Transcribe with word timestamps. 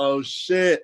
Oh 0.00 0.22
shit. 0.22 0.82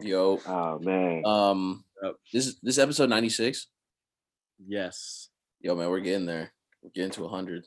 Yo, 0.00 0.38
Oh 0.46 0.78
man. 0.78 1.22
um, 1.24 1.84
Yep. 2.02 2.14
this 2.30 2.46
is 2.48 2.58
this 2.62 2.76
episode 2.78 3.08
ninety 3.08 3.30
six. 3.30 3.68
Yes. 4.64 5.30
Yo, 5.60 5.74
man, 5.74 5.88
we're 5.88 6.00
getting 6.00 6.26
there. 6.26 6.52
We're 6.82 6.90
getting 6.90 7.10
to 7.12 7.26
hundred. 7.28 7.66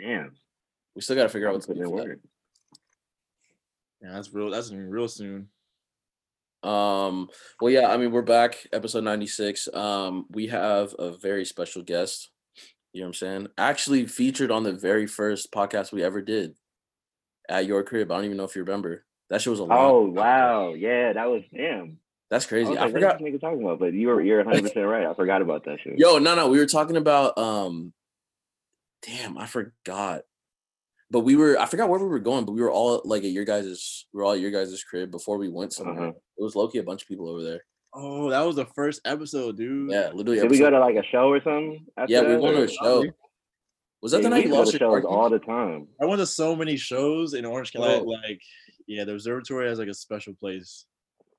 Damn. 0.00 0.32
We 0.94 1.02
still 1.02 1.16
got 1.16 1.24
to 1.24 1.28
figure 1.28 1.48
out 1.48 1.50
I'm 1.50 1.54
what 1.56 1.62
to 1.62 1.68
putting 1.68 1.82
do. 1.82 1.88
in 1.90 1.94
work. 2.08 2.18
Yeah, 4.02 4.12
that's 4.14 4.32
real. 4.32 4.50
That's 4.50 4.72
real 4.72 5.08
soon. 5.08 5.48
Um, 6.62 7.28
well, 7.60 7.70
yeah, 7.70 7.88
I 7.92 7.96
mean, 7.98 8.10
we're 8.12 8.22
back, 8.22 8.66
episode 8.72 9.04
96. 9.04 9.68
Um, 9.74 10.26
we 10.30 10.46
have 10.48 10.94
a 10.98 11.16
very 11.16 11.44
special 11.44 11.82
guest. 11.82 12.30
You 12.92 13.00
know 13.02 13.06
what 13.06 13.08
I'm 13.08 13.14
saying? 13.14 13.46
Actually 13.58 14.06
featured 14.06 14.50
on 14.50 14.62
the 14.62 14.72
very 14.72 15.06
first 15.06 15.52
podcast 15.52 15.92
we 15.92 16.02
ever 16.02 16.20
did 16.22 16.54
at 17.48 17.66
your 17.66 17.82
crib. 17.84 18.10
I 18.10 18.16
don't 18.16 18.24
even 18.24 18.36
know 18.38 18.44
if 18.44 18.56
you 18.56 18.62
remember. 18.62 19.04
That 19.30 19.40
shit 19.40 19.52
was 19.52 19.60
a 19.60 19.64
lot. 19.64 19.78
Oh 19.78 20.02
wow. 20.04 20.74
Yeah, 20.74 21.12
that 21.12 21.30
was 21.30 21.42
damn. 21.54 21.98
That's 22.30 22.46
I, 22.46 22.48
crazy. 22.48 22.70
was 22.70 22.78
I 22.78 22.82
like, 22.82 22.92
what 22.92 23.00
forgot. 23.00 23.14
is 23.14 23.24
this 23.24 23.34
nigga 23.34 23.40
talking 23.40 23.62
about? 23.62 23.78
But 23.78 23.94
you 23.94 24.08
were 24.08 24.20
you're 24.20 24.44
100 24.44 24.62
percent 24.62 24.86
right. 24.86 25.06
I 25.06 25.14
forgot 25.14 25.40
about 25.42 25.64
that 25.64 25.78
shit. 25.82 25.98
Yo, 25.98 26.18
no, 26.18 26.34
no, 26.34 26.48
we 26.48 26.58
were 26.58 26.66
talking 26.66 26.96
about 26.96 27.38
um 27.38 27.92
damn, 29.02 29.38
I 29.38 29.46
forgot. 29.46 30.22
But 31.10 31.20
we 31.20 31.36
were 31.36 31.58
I 31.58 31.66
forgot 31.66 31.88
where 31.88 32.00
we 32.00 32.06
were 32.06 32.18
going, 32.18 32.44
but 32.44 32.52
we 32.52 32.60
were 32.60 32.70
all 32.70 33.02
like 33.04 33.24
at 33.24 33.30
your 33.30 33.44
guys's 33.44 34.06
we 34.12 34.18
were 34.18 34.24
all 34.24 34.32
at 34.32 34.40
your 34.40 34.50
guys's 34.50 34.84
crib 34.84 35.10
before 35.10 35.38
we 35.38 35.48
went 35.48 35.72
somewhere. 35.72 36.08
Uh-huh. 36.08 36.18
It 36.38 36.42
was 36.42 36.56
low-key 36.56 36.78
a 36.78 36.82
bunch 36.82 37.02
of 37.02 37.08
people 37.08 37.28
over 37.28 37.42
there. 37.42 37.64
Oh, 37.92 38.30
that 38.30 38.42
was 38.42 38.56
the 38.56 38.66
first 38.66 39.00
episode, 39.04 39.56
dude. 39.56 39.90
Yeah, 39.90 40.10
literally. 40.14 40.40
Did 40.40 40.50
we 40.50 40.58
go 40.58 40.70
to 40.70 40.78
like 40.78 40.94
a 40.96 41.04
show 41.04 41.28
or 41.28 41.40
something? 41.42 41.84
after 41.96 42.12
yeah, 42.12 42.22
we 42.22 42.28
that, 42.28 42.40
went 42.40 42.56
to 42.56 42.62
a 42.62 42.68
show. 42.68 43.04
Was 44.00 44.12
that 44.12 44.18
Yeah, 44.18 44.22
the 44.22 44.30
night 44.30 44.46
you 44.46 44.54
used 44.56 44.72
to 44.72 44.78
go 44.78 44.88
lost 44.90 45.02
your 45.02 45.02
shows 45.02 45.02
car 45.02 45.10
all 45.10 45.28
the 45.28 45.40
time. 45.40 45.88
I 46.00 46.06
went 46.06 46.20
to 46.20 46.26
so 46.26 46.54
many 46.56 46.76
shows 46.76 47.34
in 47.34 47.44
Orange 47.44 47.72
County. 47.72 48.02
Like, 48.04 48.40
yeah, 48.86 49.04
the 49.04 49.14
observatory 49.14 49.68
has 49.68 49.78
like 49.78 49.88
a 49.88 49.94
special 49.94 50.34
place. 50.34 50.86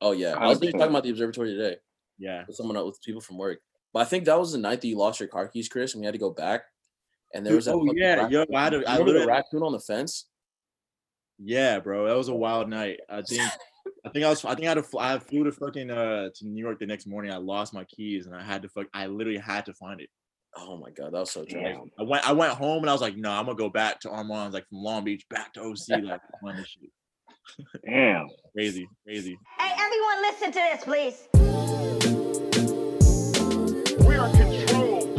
Oh 0.02 0.12
yeah, 0.14 0.34
I 0.38 0.48
was 0.48 0.60
literally 0.60 0.74
100%. 0.74 0.80
talking 0.80 0.92
about 0.94 1.04
the 1.04 1.10
observatory 1.12 1.54
today. 1.56 1.76
Yeah. 2.18 2.44
with 2.48 2.56
someone 2.56 2.78
else 2.78 2.86
with 2.98 3.02
people 3.04 3.22
from 3.22 3.38
work. 3.38 3.60
But 3.94 4.02
I 4.02 4.06
think 4.06 4.26
that 4.26 4.38
was 4.40 4.52
the 4.52 4.58
night 4.60 4.82
that 4.82 4.88
you 4.88 4.98
lost 4.98 5.20
your 5.20 5.28
car 5.30 5.48
keys, 5.48 5.68
Chris, 5.68 5.94
and 5.94 6.02
we 6.02 6.06
had 6.06 6.14
to 6.14 6.20
go 6.20 6.30
back. 6.30 6.62
And 7.34 7.46
there 7.46 7.56
was 7.56 7.66
that 7.66 7.74
oh, 7.74 7.86
fucking 7.86 7.98
yeah, 8.02 8.16
raccoon. 8.16 8.32
yo, 8.32 8.46
I 8.56 8.64
had 8.64 8.70
to- 8.72 8.78
You 8.80 8.86
I 8.86 8.92
remember 8.94 9.14
the 9.14 9.20
literally- 9.20 9.28
raccoon 9.28 9.64
on 9.64 9.72
the 9.72 9.80
fence. 9.80 10.28
Yeah, 11.40 11.80
bro. 11.80 12.08
That 12.08 12.16
was 12.16 12.28
a 12.28 12.36
wild 12.36 12.70
night. 12.70 13.00
I 13.10 13.22
think 13.24 13.42
I 14.06 14.10
think 14.10 14.26
I 14.26 14.30
was 14.30 14.46
I 14.46 14.54
think 14.54 14.66
I 14.66 14.70
had 14.70 14.74
to 14.76 14.84
fl- 14.84 15.00
I 15.00 15.18
flew 15.18 15.44
to 15.46 15.52
fucking 15.52 15.90
uh 15.90 16.30
to 16.36 16.48
New 16.48 16.64
York 16.64 16.80
the 16.80 16.86
next 16.86 17.08
morning. 17.08 17.32
I 17.32 17.38
lost 17.38 17.74
my 17.74 17.84
keys 17.86 18.28
and 18.28 18.36
I 18.36 18.44
had 18.44 18.62
to 18.62 18.70
fuck 18.70 18.86
I 18.94 19.08
literally 19.08 19.40
had 19.40 19.66
to 19.66 19.74
find 19.74 20.00
it. 20.02 20.10
Oh 20.56 20.78
my 20.78 20.92
god, 20.92 21.14
that 21.14 21.20
was 21.20 21.32
so 21.32 21.44
tragic. 21.46 21.78
Damn. 21.78 21.90
I 22.00 22.04
went 22.04 22.28
I 22.30 22.34
went 22.34 22.54
home 22.54 22.84
and 22.84 22.90
I 22.90 22.94
was 22.94 23.02
like, 23.02 23.18
no, 23.18 23.32
I'm 23.32 23.46
gonna 23.46 23.58
go 23.58 23.70
back 23.70 24.00
to 24.02 24.12
Armand's 24.12 24.54
like 24.54 24.68
from 24.70 24.80
Long 24.80 25.04
Beach 25.04 25.26
back 25.30 25.54
to 25.54 25.62
OC 25.62 26.04
like 26.04 26.22
find 26.44 26.60
this 26.60 26.68
shit. 26.68 26.92
Damn. 27.86 28.28
Crazy, 28.54 28.88
crazy. 29.06 29.38
Hey, 29.60 29.72
everyone, 29.80 30.22
listen 30.22 30.52
to 30.52 30.60
this, 30.60 30.84
please. 30.84 31.28
We 34.06 34.16
are 34.16 34.30
controlled 34.32 35.18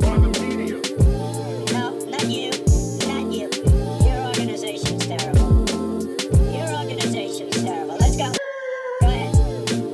by 0.00 0.16
the 0.18 0.28
media. 0.40 0.80
No, 1.72 1.84
not 2.06 2.26
you. 2.28 2.50
Not 3.08 3.32
you. 3.32 3.48
Your 4.06 4.18
organization's 4.26 5.06
terrible. 5.06 5.64
Your 6.52 6.68
organization's 6.78 7.62
terrible. 7.62 7.96
Let's 7.96 8.16
go. 8.16 8.30
Go 9.00 9.06
ahead. 9.06 9.32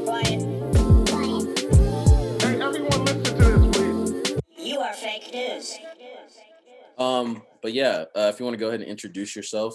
Quiet. 0.04 0.40
Quiet. 1.08 1.44
Hey, 2.42 2.54
everyone, 2.60 3.04
listen 3.04 3.34
to 3.34 3.42
this, 3.44 3.64
please. 3.76 4.34
You 4.58 4.80
are 4.80 4.92
fake 4.94 5.32
news. 5.32 5.78
Um, 6.98 7.42
but 7.62 7.72
yeah, 7.72 8.04
uh, 8.16 8.30
if 8.32 8.38
you 8.38 8.44
want 8.44 8.54
to 8.54 8.58
go 8.60 8.68
ahead 8.68 8.80
and 8.80 8.88
introduce 8.90 9.34
yourself, 9.36 9.74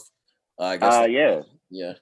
uh, 0.60 0.64
I 0.66 0.78
guess. 0.78 0.94
Uh 0.94 1.06
yeah. 1.06 1.42
Yeah. 1.70 1.94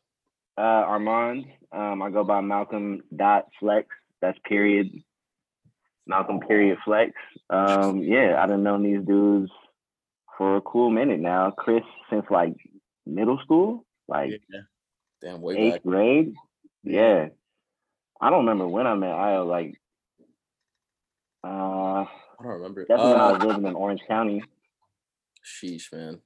Uh 0.58 0.61
Armand. 0.61 1.45
Um 1.72 2.02
I 2.02 2.09
go 2.09 2.23
by 2.23 2.42
Malcolm 2.42 3.02
dot 3.16 3.45
flex. 3.59 3.88
That's 4.22 4.38
period. 4.47 4.92
Malcolm 6.06 6.40
period 6.41 6.78
flex. 6.85 7.12
Um 7.50 8.03
yeah, 8.03 8.41
I 8.41 8.46
done 8.47 8.63
known 8.63 8.84
these 8.84 9.06
dudes 9.06 9.52
for 10.38 10.57
a 10.57 10.62
cool 10.62 10.90
minute 10.90 11.19
now. 11.19 11.52
Chris 11.52 11.84
since 12.09 12.25
like 12.29 12.53
middle 13.06 13.40
school, 13.44 13.85
like 14.07 14.31
Yeah. 14.50 14.59
Damn, 15.22 15.41
way 15.41 15.56
eighth 15.57 15.73
back. 15.75 15.84
grade. 15.84 16.34
Yeah. 16.84 17.29
I 18.22 18.29
don't 18.29 18.40
remember 18.46 18.68
when 18.68 18.85
I 18.88 18.96
met 18.96 19.12
Io, 19.12 19.46
like 19.46 19.73
uh 21.44 22.06
I 22.06 22.07
don't 22.44 22.52
remember. 22.53 22.85
definitely 22.85 23.13
when 23.13 23.22
I 23.22 23.29
Uh, 23.29 23.34
was 23.34 23.44
living 23.44 23.66
in 23.68 23.75
Orange 23.75 24.02
County. 24.07 24.44
sheesh, 25.44 25.91
man. 25.94 26.19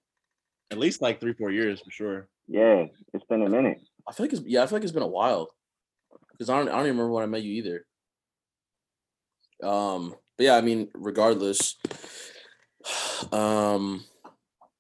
At 0.72 0.78
least 0.78 1.02
like 1.02 1.20
three, 1.20 1.34
four 1.34 1.52
years 1.52 1.82
for 1.82 1.92
sure. 1.92 2.28
Yeah, 2.48 2.86
it's 3.14 3.26
been 3.26 3.44
a 3.44 3.50
minute. 3.50 3.80
I 4.08 4.14
feel 4.14 4.26
like 4.26 4.34
it's 4.34 4.44
yeah, 4.46 4.64
I 4.64 4.68
feel 4.68 4.78
like 4.78 4.84
it's 4.84 4.92
been 4.94 5.04
a 5.04 5.08
while. 5.08 5.50
Because 6.32 6.50
I 6.50 6.58
don't 6.58 6.70
I 6.70 6.74
don't 6.74 6.82
even 6.86 6.98
remember 6.98 7.12
when 7.14 7.24
I 7.24 7.28
met 7.28 7.44
you 7.44 7.54
either. 7.54 7.86
Um, 9.68 10.16
but 10.38 10.44
yeah, 10.46 10.56
I 10.56 10.62
mean, 10.62 10.90
regardless. 10.94 11.76
Um 13.32 14.06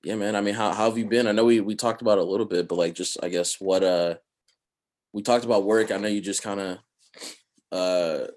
yeah, 0.04 0.16
man. 0.16 0.36
I 0.36 0.42
mean, 0.42 0.54
how, 0.54 0.72
how 0.72 0.86
have 0.88 0.98
you 0.98 1.06
been? 1.06 1.28
I 1.28 1.32
know 1.32 1.44
we 1.44 1.60
we 1.60 1.76
talked 1.76 2.02
about 2.02 2.20
it 2.20 2.24
a 2.24 2.30
little 2.30 2.46
bit, 2.46 2.68
but 2.68 2.78
like 2.78 2.94
just 2.94 3.18
I 3.24 3.30
guess 3.30 3.60
what 3.60 3.84
uh 3.84 4.16
we 5.12 5.24
talked 5.24 5.44
about 5.44 5.66
work. 5.66 5.92
I 5.92 5.98
know 5.98 6.08
you 6.08 6.22
just 6.22 6.44
kind 6.44 6.60
of 6.60 6.78
uh 7.72 8.28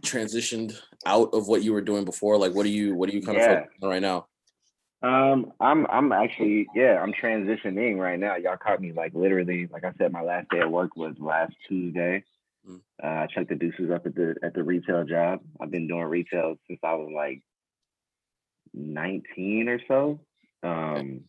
transitioned 0.00 0.76
out 1.06 1.30
of 1.32 1.46
what 1.46 1.62
you 1.62 1.72
were 1.72 1.80
doing 1.80 2.04
before. 2.04 2.36
Like 2.36 2.52
what 2.54 2.66
are 2.66 2.70
you 2.70 2.94
what 2.94 3.08
are 3.08 3.12
you 3.12 3.22
kind 3.22 3.38
of 3.38 3.44
Yeah. 3.44 3.64
right 3.88 4.02
now? 4.02 4.26
Um, 5.02 5.52
I'm 5.58 5.86
I'm 5.88 6.12
actually 6.12 6.68
yeah, 6.74 7.00
I'm 7.02 7.12
transitioning 7.12 7.96
right 7.96 8.18
now. 8.18 8.36
Y'all 8.36 8.56
caught 8.56 8.80
me 8.80 8.92
like 8.92 9.12
literally, 9.14 9.68
like 9.72 9.84
I 9.84 9.92
said, 9.98 10.12
my 10.12 10.22
last 10.22 10.48
day 10.50 10.60
at 10.60 10.70
work 10.70 10.96
was 10.96 11.14
last 11.18 11.54
Tuesday. 11.68 12.22
Mm. 12.68 12.80
Uh, 13.02 13.06
I 13.06 13.26
checked 13.26 13.48
the 13.48 13.56
deuces 13.56 13.90
up 13.90 14.06
at 14.06 14.14
the 14.14 14.36
at 14.44 14.54
the 14.54 14.62
retail 14.62 15.04
job. 15.04 15.40
I've 15.60 15.72
been 15.72 15.88
doing 15.88 16.04
retail 16.04 16.56
since 16.68 16.78
I 16.84 16.94
was 16.94 17.10
like 17.14 17.42
19 18.74 19.68
or 19.68 19.80
so. 19.88 20.20
Um, 20.62 21.22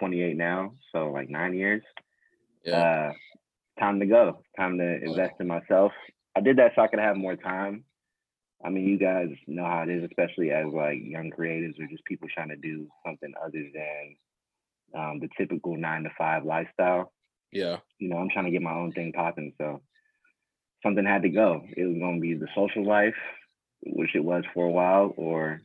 28 0.00 0.36
now, 0.36 0.74
so 0.90 1.10
like 1.10 1.28
nine 1.28 1.54
years. 1.54 1.82
Yeah. 2.64 3.10
Uh, 3.10 3.12
time 3.78 4.00
to 4.00 4.06
go. 4.06 4.42
Time 4.56 4.78
to 4.78 5.04
invest 5.04 5.34
in 5.38 5.46
myself. 5.46 5.92
I 6.36 6.40
did 6.40 6.56
that 6.58 6.72
so 6.74 6.82
I 6.82 6.88
could 6.88 6.98
have 6.98 7.16
more 7.16 7.36
time. 7.36 7.84
I 8.64 8.68
mean, 8.68 8.84
you 8.84 8.98
guys 8.98 9.28
know 9.46 9.64
how 9.64 9.82
it 9.82 9.88
is, 9.88 10.04
especially 10.04 10.50
as 10.50 10.66
like 10.72 10.98
young 11.02 11.30
creatives 11.30 11.80
or 11.80 11.86
just 11.86 12.04
people 12.04 12.28
trying 12.32 12.50
to 12.50 12.56
do 12.56 12.88
something 13.06 13.32
other 13.42 13.64
than 13.74 14.16
um, 14.94 15.20
the 15.20 15.28
typical 15.38 15.76
nine 15.76 16.04
to 16.04 16.10
five 16.18 16.44
lifestyle. 16.44 17.12
yeah. 17.52 17.78
You 17.98 18.08
know, 18.08 18.18
I'm 18.18 18.28
trying 18.30 18.46
to 18.46 18.50
get 18.50 18.62
my 18.62 18.74
own 18.74 18.92
thing 18.92 19.12
popping, 19.12 19.52
so 19.58 19.80
something 20.82 21.04
had 21.04 21.22
to 21.22 21.30
go. 21.30 21.62
It 21.76 21.84
was 21.84 21.98
going 21.98 22.16
to 22.16 22.20
be 22.20 22.34
the 22.34 22.48
social 22.54 22.86
life, 22.86 23.14
which 23.82 24.14
it 24.14 24.24
was 24.24 24.44
for 24.52 24.66
a 24.66 24.70
while, 24.70 25.14
or 25.16 25.62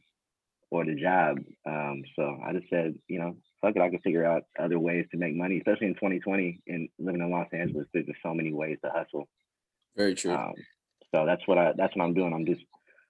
or 0.71 0.85
the 0.85 0.95
job. 0.95 1.37
Um, 1.65 2.03
so 2.15 2.37
I 2.45 2.53
just 2.53 2.69
said, 2.69 2.95
you 3.07 3.19
know, 3.19 3.37
fuck 3.61 3.75
it, 3.75 3.81
I 3.81 3.89
can 3.89 3.99
figure 3.99 4.25
out 4.25 4.43
other 4.59 4.79
ways 4.79 5.05
to 5.11 5.17
make 5.17 5.35
money, 5.35 5.57
especially 5.57 5.87
in 5.87 5.93
2020 5.95 6.61
and 6.67 6.89
living 6.99 7.21
in 7.21 7.31
Los 7.31 7.47
Angeles. 7.53 7.87
There's 7.93 8.05
just 8.05 8.19
so 8.23 8.33
many 8.33 8.51
ways 8.53 8.77
to 8.83 8.91
hustle. 8.91 9.27
Very 9.95 10.15
true. 10.15 10.33
Um, 10.33 10.53
so 11.13 11.25
that's 11.25 11.47
what 11.47 11.57
I 11.57 11.73
that's 11.77 11.95
what 11.95 12.03
I'm 12.03 12.13
doing. 12.13 12.33
I'm 12.33 12.45
just 12.45 12.63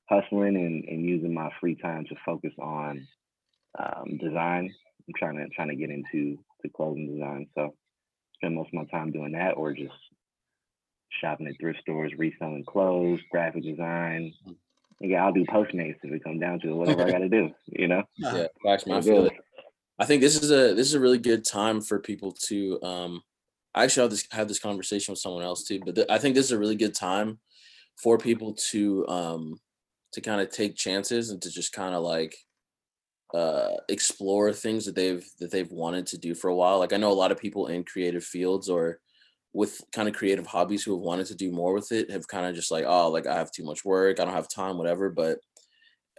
hustling 0.10 0.56
and, 0.56 0.86
and 0.86 1.06
using 1.06 1.34
my 1.34 1.50
free 1.60 1.76
time 1.76 2.06
to 2.06 2.16
focus 2.26 2.54
on 2.60 3.08
um, 3.78 4.18
design. 4.18 4.74
I'm 5.08 5.14
trying 5.18 5.38
to 5.38 5.48
trying 5.56 5.70
to 5.70 5.76
get 5.76 5.90
into 5.90 6.38
the 6.64 6.70
clothing 6.70 7.14
design. 7.14 7.48
So 7.56 7.76
spend 8.36 8.56
most 8.56 8.68
of 8.68 8.74
my 8.74 8.86
time 8.86 9.12
doing 9.12 9.34
that 9.34 9.52
or 9.52 9.74
just 9.74 9.94
shopping 11.22 11.48
at 11.48 11.60
thrift 11.60 11.80
stores, 11.82 12.14
reselling 12.18 12.66
clothes, 12.66 13.22
graphic 13.32 13.64
design. 13.64 14.34
Yeah, 15.00 15.26
I'll 15.26 15.34
do 15.34 15.46
Postmates 15.46 15.98
if 16.04 16.12
it 16.12 16.24
comes 16.24 16.40
down 16.40 16.60
to 16.62 16.70
it, 16.70 16.76
whatever 16.76 17.04
I 17.04 17.12
gotta 17.12 17.30
do, 17.30 17.52
you 17.68 17.88
know? 17.88 18.04
yeah, 18.18 18.48
facts, 18.64 18.86
man. 18.86 18.96
I 18.96 18.98
I'm 18.98 19.04
feel 19.04 19.30
I 20.00 20.06
think 20.06 20.22
this 20.22 20.42
is 20.42 20.52
a 20.52 20.74
this 20.74 20.88
is 20.88 20.94
a 20.94 21.00
really 21.00 21.18
good 21.18 21.46
time 21.46 21.82
for 21.82 22.00
people 22.00 22.32
to 22.48 22.82
um 22.82 23.22
I 23.74 23.84
actually 23.84 24.04
have 24.04 24.12
this 24.12 24.28
have 24.32 24.48
this 24.48 24.60
conversation 24.60 25.12
with 25.12 25.20
someone 25.20 25.44
else 25.44 25.64
too, 25.64 25.82
but 25.86 25.96
th- 25.96 26.08
I 26.10 26.18
think 26.18 26.36
this 26.36 26.46
is 26.46 26.52
a 26.52 26.60
really 26.60 26.76
good 26.76 26.96
time 26.96 27.40
for 28.02 28.18
people 28.18 28.56
to 28.72 29.08
um 29.08 29.60
to 30.16 30.22
kind 30.22 30.42
of 30.42 30.50
take 30.52 30.76
chances 30.78 31.32
and 31.32 31.42
to 31.44 31.52
just 31.52 31.74
kind 31.74 31.96
of 31.96 32.04
like 32.04 32.36
uh 33.34 33.72
explore 33.90 34.54
things 34.54 34.86
that 34.86 34.96
they've 34.96 35.26
that 35.40 35.52
they've 35.52 35.72
wanted 35.72 36.06
to 36.08 36.18
do 36.18 36.36
for 36.36 36.50
a 36.50 36.56
while. 36.56 36.80
Like 36.80 36.94
I 36.94 36.98
know 36.98 37.12
a 37.12 37.14
lot 37.14 37.32
of 37.32 37.40
people 37.40 37.68
in 37.68 37.84
creative 37.84 38.24
fields 38.24 38.70
or 38.70 39.00
with 39.54 39.82
kind 39.94 40.08
of 40.10 40.16
creative 40.16 40.48
hobbies 40.48 40.84
who 40.84 40.94
have 40.94 41.02
wanted 41.02 41.28
to 41.28 41.36
do 41.36 41.52
more 41.52 41.74
with 41.74 41.92
it 41.92 42.12
have 42.12 42.28
kind 42.28 42.46
of 42.46 42.56
just 42.56 42.72
like, 42.72 42.86
oh, 42.88 43.10
like 43.10 43.26
I 43.28 43.36
have 43.36 43.52
too 43.52 43.64
much 43.66 43.86
work, 43.86 44.20
I 44.20 44.26
don't 44.26 44.34
have 44.34 44.50
time, 44.50 44.78
whatever. 44.78 45.10
But 45.10 45.40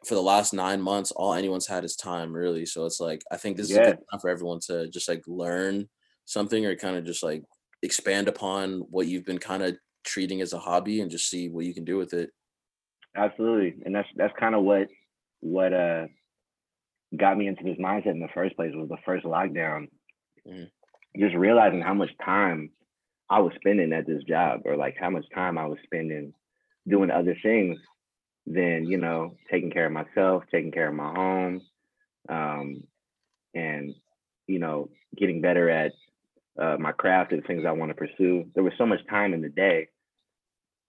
for 0.07 0.15
the 0.15 0.23
last 0.23 0.53
nine 0.55 0.81
months, 0.81 1.11
all 1.13 1.35
anyone's 1.35 1.67
had 1.67 1.85
is 1.85 1.97
time, 1.97 2.33
really. 2.33 2.67
So 2.67 2.87
it's 2.87 3.01
like 3.01 3.23
I 3.31 3.37
think 3.37 3.57
this 3.57 3.71
is 3.71 3.77
a 3.79 3.81
good 3.81 3.97
time 4.11 4.21
for 4.21 4.31
everyone 4.31 4.61
to 4.69 4.89
just 4.91 5.09
like 5.09 5.23
learn 5.27 5.89
something 6.27 6.67
or 6.67 6.77
kind 6.77 6.97
of 6.97 7.05
just 7.05 7.23
like 7.23 7.45
expand 7.83 8.29
upon 8.29 8.81
what 8.91 9.09
you've 9.09 9.25
been 9.25 9.39
kind 9.39 9.63
of 9.63 9.79
treating 10.05 10.41
as 10.41 10.53
a 10.53 10.59
hobby 10.59 11.01
and 11.01 11.11
just 11.11 11.29
see 11.31 11.49
what 11.49 11.65
you 11.67 11.75
can 11.75 11.85
do 11.85 11.97
with 11.97 12.15
it. 12.15 12.31
Absolutely. 13.17 13.83
And 13.85 13.95
that's 13.95 14.09
that's 14.17 14.35
kind 14.39 14.55
of 14.55 14.63
what 14.63 14.89
what 15.41 15.73
uh 15.73 16.07
got 17.17 17.39
me 17.39 17.47
into 17.47 17.65
this 17.65 17.79
mindset 17.79 18.13
in 18.13 18.21
the 18.21 18.29
first 18.35 18.57
place 18.57 18.73
was 18.75 18.89
the 18.89 18.97
first 19.05 19.25
lockdown. 19.25 19.89
Mhm. 20.47 20.71
Just 21.19 21.35
realizing 21.37 21.81
how 21.83 21.95
much 21.95 22.11
time 22.25 22.71
I 23.31 23.41
was 23.41 23.55
spending 23.57 23.93
at 23.93 24.07
this 24.07 24.25
job 24.25 24.63
or 24.67 24.77
like 24.77 24.97
how 24.99 25.11
much 25.11 25.27
time 25.35 25.59
I 25.59 25.67
was 25.67 25.79
spending 25.85 26.35
doing 26.89 27.11
other 27.11 27.37
things 27.43 27.79
than, 28.47 28.87
you 28.87 28.99
know, 28.99 29.37
taking 29.51 29.71
care 29.71 29.87
of 29.87 29.93
myself, 29.93 30.45
taking 30.51 30.73
care 30.73 30.89
of 30.89 30.95
my 30.95 31.13
home, 31.13 31.63
um, 32.29 32.85
and, 33.55 33.95
you 34.47 34.59
know, 34.59 34.91
getting 35.17 35.41
better 35.43 35.71
at 35.71 35.93
uh, 36.61 36.77
my 36.79 36.93
craft 36.93 37.33
and 37.33 37.45
things 37.47 37.65
I 37.67 37.73
want 37.73 37.91
to 37.91 37.95
pursue. 37.97 38.51
There 38.55 38.65
was 38.65 38.75
so 38.79 38.87
much 38.87 39.07
time 39.09 39.35
in 39.35 39.43
the 39.43 39.51
day 39.51 39.89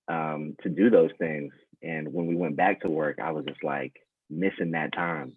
um, 0.07 0.55
to 0.63 0.69
do 0.69 0.89
those 0.89 1.11
things. 1.19 1.53
And 1.81 2.11
when 2.11 2.27
we 2.27 2.35
went 2.35 2.55
back 2.55 2.81
to 2.81 2.89
work, 2.89 3.19
I 3.21 3.31
was 3.31 3.45
just 3.45 3.63
like 3.63 3.93
missing 4.29 4.71
that 4.71 4.93
time, 4.93 5.33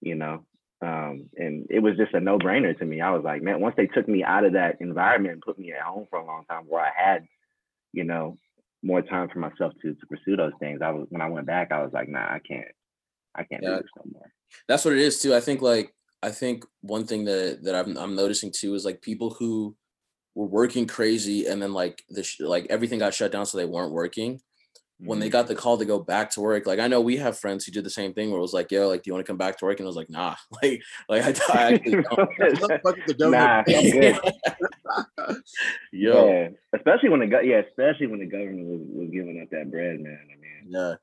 you 0.00 0.14
know? 0.14 0.46
Um, 0.82 1.30
and 1.36 1.66
it 1.70 1.80
was 1.80 1.96
just 1.96 2.14
a 2.14 2.20
no 2.20 2.38
brainer 2.38 2.76
to 2.78 2.84
me. 2.84 3.00
I 3.00 3.10
was 3.10 3.24
like, 3.24 3.42
man, 3.42 3.60
once 3.60 3.74
they 3.76 3.86
took 3.86 4.08
me 4.08 4.22
out 4.22 4.44
of 4.44 4.52
that 4.54 4.80
environment 4.80 5.34
and 5.34 5.42
put 5.42 5.58
me 5.58 5.72
at 5.72 5.80
home 5.82 6.06
for 6.10 6.18
a 6.18 6.26
long 6.26 6.44
time 6.46 6.64
where 6.66 6.84
I 6.84 6.90
had, 6.94 7.24
you 7.92 8.04
know, 8.04 8.36
more 8.82 9.00
time 9.00 9.30
for 9.30 9.38
myself 9.38 9.72
to, 9.82 9.94
to 9.94 10.06
pursue 10.06 10.36
those 10.36 10.52
things. 10.60 10.80
I 10.82 10.90
was, 10.90 11.06
when 11.08 11.22
I 11.22 11.28
went 11.28 11.46
back, 11.46 11.72
I 11.72 11.82
was 11.82 11.92
like, 11.92 12.08
nah, 12.08 12.20
I 12.20 12.40
can't, 12.46 12.68
I 13.34 13.44
can't 13.44 13.62
Yeah. 13.62 13.76
do 13.76 13.82
this 13.82 13.90
no 13.96 14.02
more. 14.12 14.32
That's 14.68 14.84
what 14.84 14.94
it 14.94 15.00
is 15.00 15.20
too. 15.20 15.34
I 15.34 15.40
think 15.40 15.62
like 15.62 15.94
I 16.22 16.30
think 16.30 16.64
one 16.80 17.04
thing 17.04 17.24
that 17.24 17.60
that 17.64 17.74
I'm 17.74 17.96
I'm 17.96 18.14
noticing 18.14 18.52
too 18.52 18.74
is 18.74 18.84
like 18.84 19.02
people 19.02 19.30
who 19.30 19.76
were 20.34 20.46
working 20.46 20.86
crazy 20.86 21.46
and 21.46 21.60
then 21.60 21.72
like 21.72 22.02
the 22.08 22.22
sh- 22.22 22.40
like 22.40 22.66
everything 22.70 22.98
got 22.98 23.14
shut 23.14 23.32
down 23.32 23.46
so 23.46 23.58
they 23.58 23.64
weren't 23.64 23.92
working. 23.92 24.40
When 25.04 25.18
they 25.18 25.26
mm-hmm. 25.26 25.32
got 25.32 25.48
the 25.48 25.54
call 25.54 25.76
to 25.76 25.84
go 25.84 25.98
back 25.98 26.30
to 26.30 26.40
work, 26.40 26.66
like 26.66 26.78
I 26.78 26.88
know 26.88 27.00
we 27.00 27.16
have 27.18 27.38
friends 27.38 27.64
who 27.64 27.72
did 27.72 27.84
the 27.84 27.90
same 27.90 28.14
thing 28.14 28.30
where 28.30 28.38
it 28.38 28.42
was 28.42 28.54
like, 28.54 28.70
"Yo, 28.72 28.88
like, 28.88 29.02
do 29.02 29.08
you 29.08 29.14
want 29.14 29.24
to 29.24 29.30
come 29.30 29.36
back 29.36 29.58
to 29.58 29.64
work?" 29.64 29.78
And 29.78 29.86
I 29.86 29.88
was 29.88 29.96
like, 29.96 30.10
"Nah, 30.10 30.34
like, 30.62 30.82
like 31.08 31.22
I, 31.22 31.58
I 31.58 31.72
actually 31.74 31.92
don't." 32.02 32.16
What 32.16 32.38
the 32.38 32.80
fuck 32.82 32.98
is 33.06 33.16
the 33.16 33.30
nah. 33.30 33.62
I'm 33.66 33.90
good. 33.90 34.18
Yo, 35.92 36.28
Yeah, 36.28 36.48
especially 36.74 37.08
when 37.10 37.20
the 37.20 37.26
go- 37.26 37.40
yeah, 37.40 37.62
especially 37.68 38.06
when 38.06 38.20
the 38.20 38.26
government 38.26 38.66
was, 38.66 38.80
was 38.88 39.10
giving 39.10 39.40
up 39.42 39.50
that 39.50 39.70
bread, 39.70 40.00
man. 40.00 40.18
I 40.22 40.36
mean, 40.40 40.66
yeah, 40.68 40.94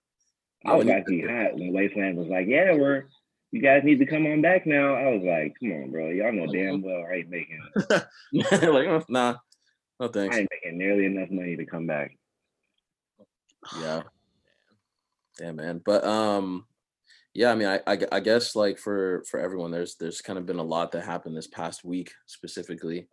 I 0.65 0.75
was 0.75 0.85
when 0.85 0.87
you- 0.87 0.93
actually 0.93 1.21
hot 1.21 1.55
when 1.55 1.73
Wasteland 1.73 2.17
was 2.17 2.27
like, 2.27 2.47
"Yeah, 2.47 2.73
we're 2.73 3.05
you 3.51 3.61
guys 3.61 3.83
need 3.83 3.99
to 3.99 4.05
come 4.05 4.25
on 4.25 4.41
back 4.41 4.65
now." 4.65 4.95
I 4.95 5.13
was 5.13 5.23
like, 5.23 5.55
"Come 5.59 5.71
on, 5.73 5.91
bro, 5.91 6.09
y'all 6.09 6.31
know 6.31 6.47
damn 6.47 6.81
mm-hmm. 6.81 6.85
well 6.85 7.05
I 7.09 7.17
ain't 7.17 7.29
making 7.29 7.59
like 8.73 8.87
oh, 8.87 9.03
nah, 9.09 9.35
no 9.99 10.07
thanks. 10.07 10.35
I 10.35 10.39
ain't 10.39 10.49
making 10.51 10.77
nearly 10.77 11.05
enough 11.05 11.29
money 11.29 11.55
to 11.55 11.65
come 11.65 11.87
back." 11.87 12.17
Yeah. 13.79 14.03
Yeah, 15.39 15.53
man. 15.53 15.81
But 15.83 16.03
um 16.03 16.65
yeah, 17.33 17.51
I 17.51 17.55
mean 17.55 17.67
I, 17.69 17.79
I 17.87 17.97
I 18.11 18.19
guess 18.19 18.53
like 18.53 18.77
for 18.77 19.23
for 19.29 19.39
everyone 19.39 19.71
there's 19.71 19.95
there's 19.95 20.21
kind 20.21 20.37
of 20.37 20.45
been 20.45 20.59
a 20.59 20.63
lot 20.63 20.91
that 20.91 21.05
happened 21.05 21.37
this 21.37 21.47
past 21.47 21.85
week 21.85 22.11
specifically. 22.27 23.07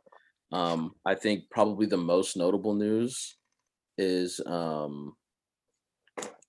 Um 0.51 0.97
I 1.07 1.15
think 1.15 1.49
probably 1.49 1.87
the 1.87 1.97
most 1.97 2.37
notable 2.37 2.75
news 2.75 3.37
is 3.97 4.41
um 4.45 5.15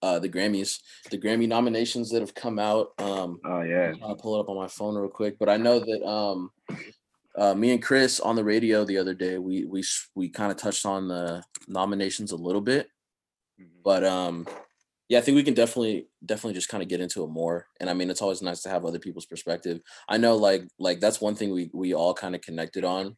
uh 0.01 0.17
the 0.17 0.27
Grammys, 0.27 0.79
the 1.11 1.19
Grammy 1.19 1.47
nominations 1.47 2.09
that 2.09 2.21
have 2.21 2.33
come 2.33 2.57
out. 2.57 2.87
Um 2.97 3.39
Oh 3.45 3.61
yeah, 3.61 3.89
I'm 3.89 3.99
trying 3.99 4.15
to 4.17 4.21
pull 4.21 4.37
it 4.37 4.39
up 4.41 4.49
on 4.49 4.57
my 4.57 4.67
phone 4.67 4.95
real 4.95 5.07
quick, 5.07 5.37
but 5.37 5.49
I 5.49 5.57
know 5.57 5.79
that 5.79 6.03
um 6.05 6.51
uh, 7.37 7.53
me 7.53 7.71
and 7.71 7.81
Chris 7.81 8.19
on 8.19 8.35
the 8.35 8.43
radio 8.43 8.83
the 8.83 8.97
other 8.97 9.13
day, 9.13 9.37
we 9.37 9.63
we 9.65 9.83
we 10.15 10.29
kind 10.29 10.51
of 10.51 10.57
touched 10.57 10.85
on 10.85 11.07
the 11.07 11.43
nominations 11.67 12.31
a 12.31 12.35
little 12.35 12.59
bit, 12.59 12.89
but 13.83 14.03
um 14.03 14.47
yeah, 15.07 15.17
I 15.17 15.21
think 15.21 15.35
we 15.35 15.43
can 15.43 15.55
definitely 15.55 16.07
definitely 16.25 16.53
just 16.53 16.69
kind 16.69 16.83
of 16.83 16.89
get 16.89 17.01
into 17.01 17.23
it 17.23 17.29
more. 17.29 17.65
And 17.79 17.89
I 17.89 17.93
mean, 17.93 18.09
it's 18.11 18.21
always 18.21 18.41
nice 18.43 18.61
to 18.61 18.69
have 18.69 18.85
other 18.85 18.99
people's 18.99 19.25
perspective. 19.25 19.81
I 20.07 20.17
know 20.17 20.35
like 20.35 20.63
like 20.77 20.99
that's 20.99 21.19
one 21.21 21.35
thing 21.35 21.51
we 21.51 21.69
we 21.73 21.93
all 21.93 22.13
kind 22.13 22.35
of 22.35 22.41
connected 22.41 22.83
on. 22.83 23.17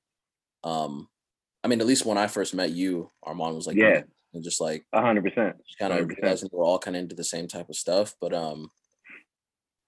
Um 0.63 1.07
I 1.63 1.67
mean, 1.67 1.81
at 1.81 1.87
least 1.87 2.05
when 2.05 2.17
I 2.17 2.27
first 2.27 2.55
met 2.55 2.71
you, 2.71 3.09
Armand 3.23 3.55
was 3.55 3.67
like, 3.67 3.75
Yeah. 3.77 4.01
and 4.33 4.43
just 4.43 4.61
like 4.61 4.85
hundred 4.93 5.23
percent. 5.25 5.57
just 5.67 5.77
kind 5.77 5.93
of 5.93 6.07
100%. 6.07 6.17
realizing 6.21 6.49
we're 6.51 6.65
all 6.65 6.79
kind 6.79 6.95
of 6.95 7.01
into 7.03 7.15
the 7.15 7.23
same 7.23 7.47
type 7.47 7.69
of 7.69 7.75
stuff. 7.75 8.15
But 8.21 8.33
um, 8.33 8.69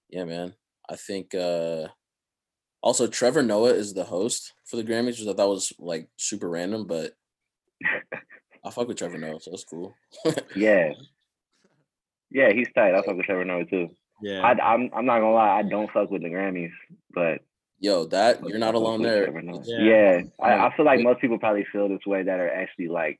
yeah, 0.09 0.25
man, 0.25 0.53
I 0.89 0.97
think 0.97 1.33
uh, 1.33 1.87
also 2.81 3.07
Trevor 3.07 3.41
Noah 3.41 3.73
is 3.73 3.93
the 3.93 4.03
host 4.03 4.53
for 4.65 4.75
the 4.75 4.83
Grammys, 4.83 5.19
which 5.19 5.27
I 5.27 5.33
thought 5.33 5.49
was 5.49 5.71
like 5.79 6.09
super 6.17 6.49
random, 6.49 6.85
but 6.85 7.13
I 8.65 8.69
fuck 8.69 8.87
with 8.87 8.97
Trevor 8.97 9.17
Noah, 9.17 9.39
so 9.41 9.51
that's 9.51 9.63
cool. 9.65 9.93
Yeah, 10.55 10.93
yeah, 12.31 12.51
he's 12.53 12.67
tight. 12.73 12.95
I 12.95 13.01
fuck 13.01 13.15
with 13.17 13.25
Trevor 13.25 13.45
Noah 13.45 13.65
too. 13.65 13.89
Yeah. 14.21 14.39
I, 14.41 14.51
I'm 14.51 14.89
I'm 14.95 15.05
not 15.05 15.19
gonna 15.19 15.33
lie, 15.33 15.59
I 15.59 15.63
don't 15.63 15.91
fuck 15.91 16.09
with 16.09 16.21
the 16.21 16.29
Grammys, 16.29 16.71
but 17.13 17.39
Yo, 17.79 18.05
that 18.05 18.39
you're 18.47 18.59
not 18.59 18.75
alone 18.75 19.01
there. 19.01 19.23
It's- 19.25 19.65
Yeah. 19.67 19.83
Yeah, 19.83 20.21
I, 20.39 20.67
I 20.67 20.75
feel 20.77 20.85
like 20.85 21.01
most 21.01 21.19
people 21.19 21.37
probably 21.37 21.65
feel 21.71 21.89
this 21.89 22.05
way 22.05 22.23
that 22.23 22.39
are 22.39 22.49
actually 22.49 22.87
like 22.87 23.19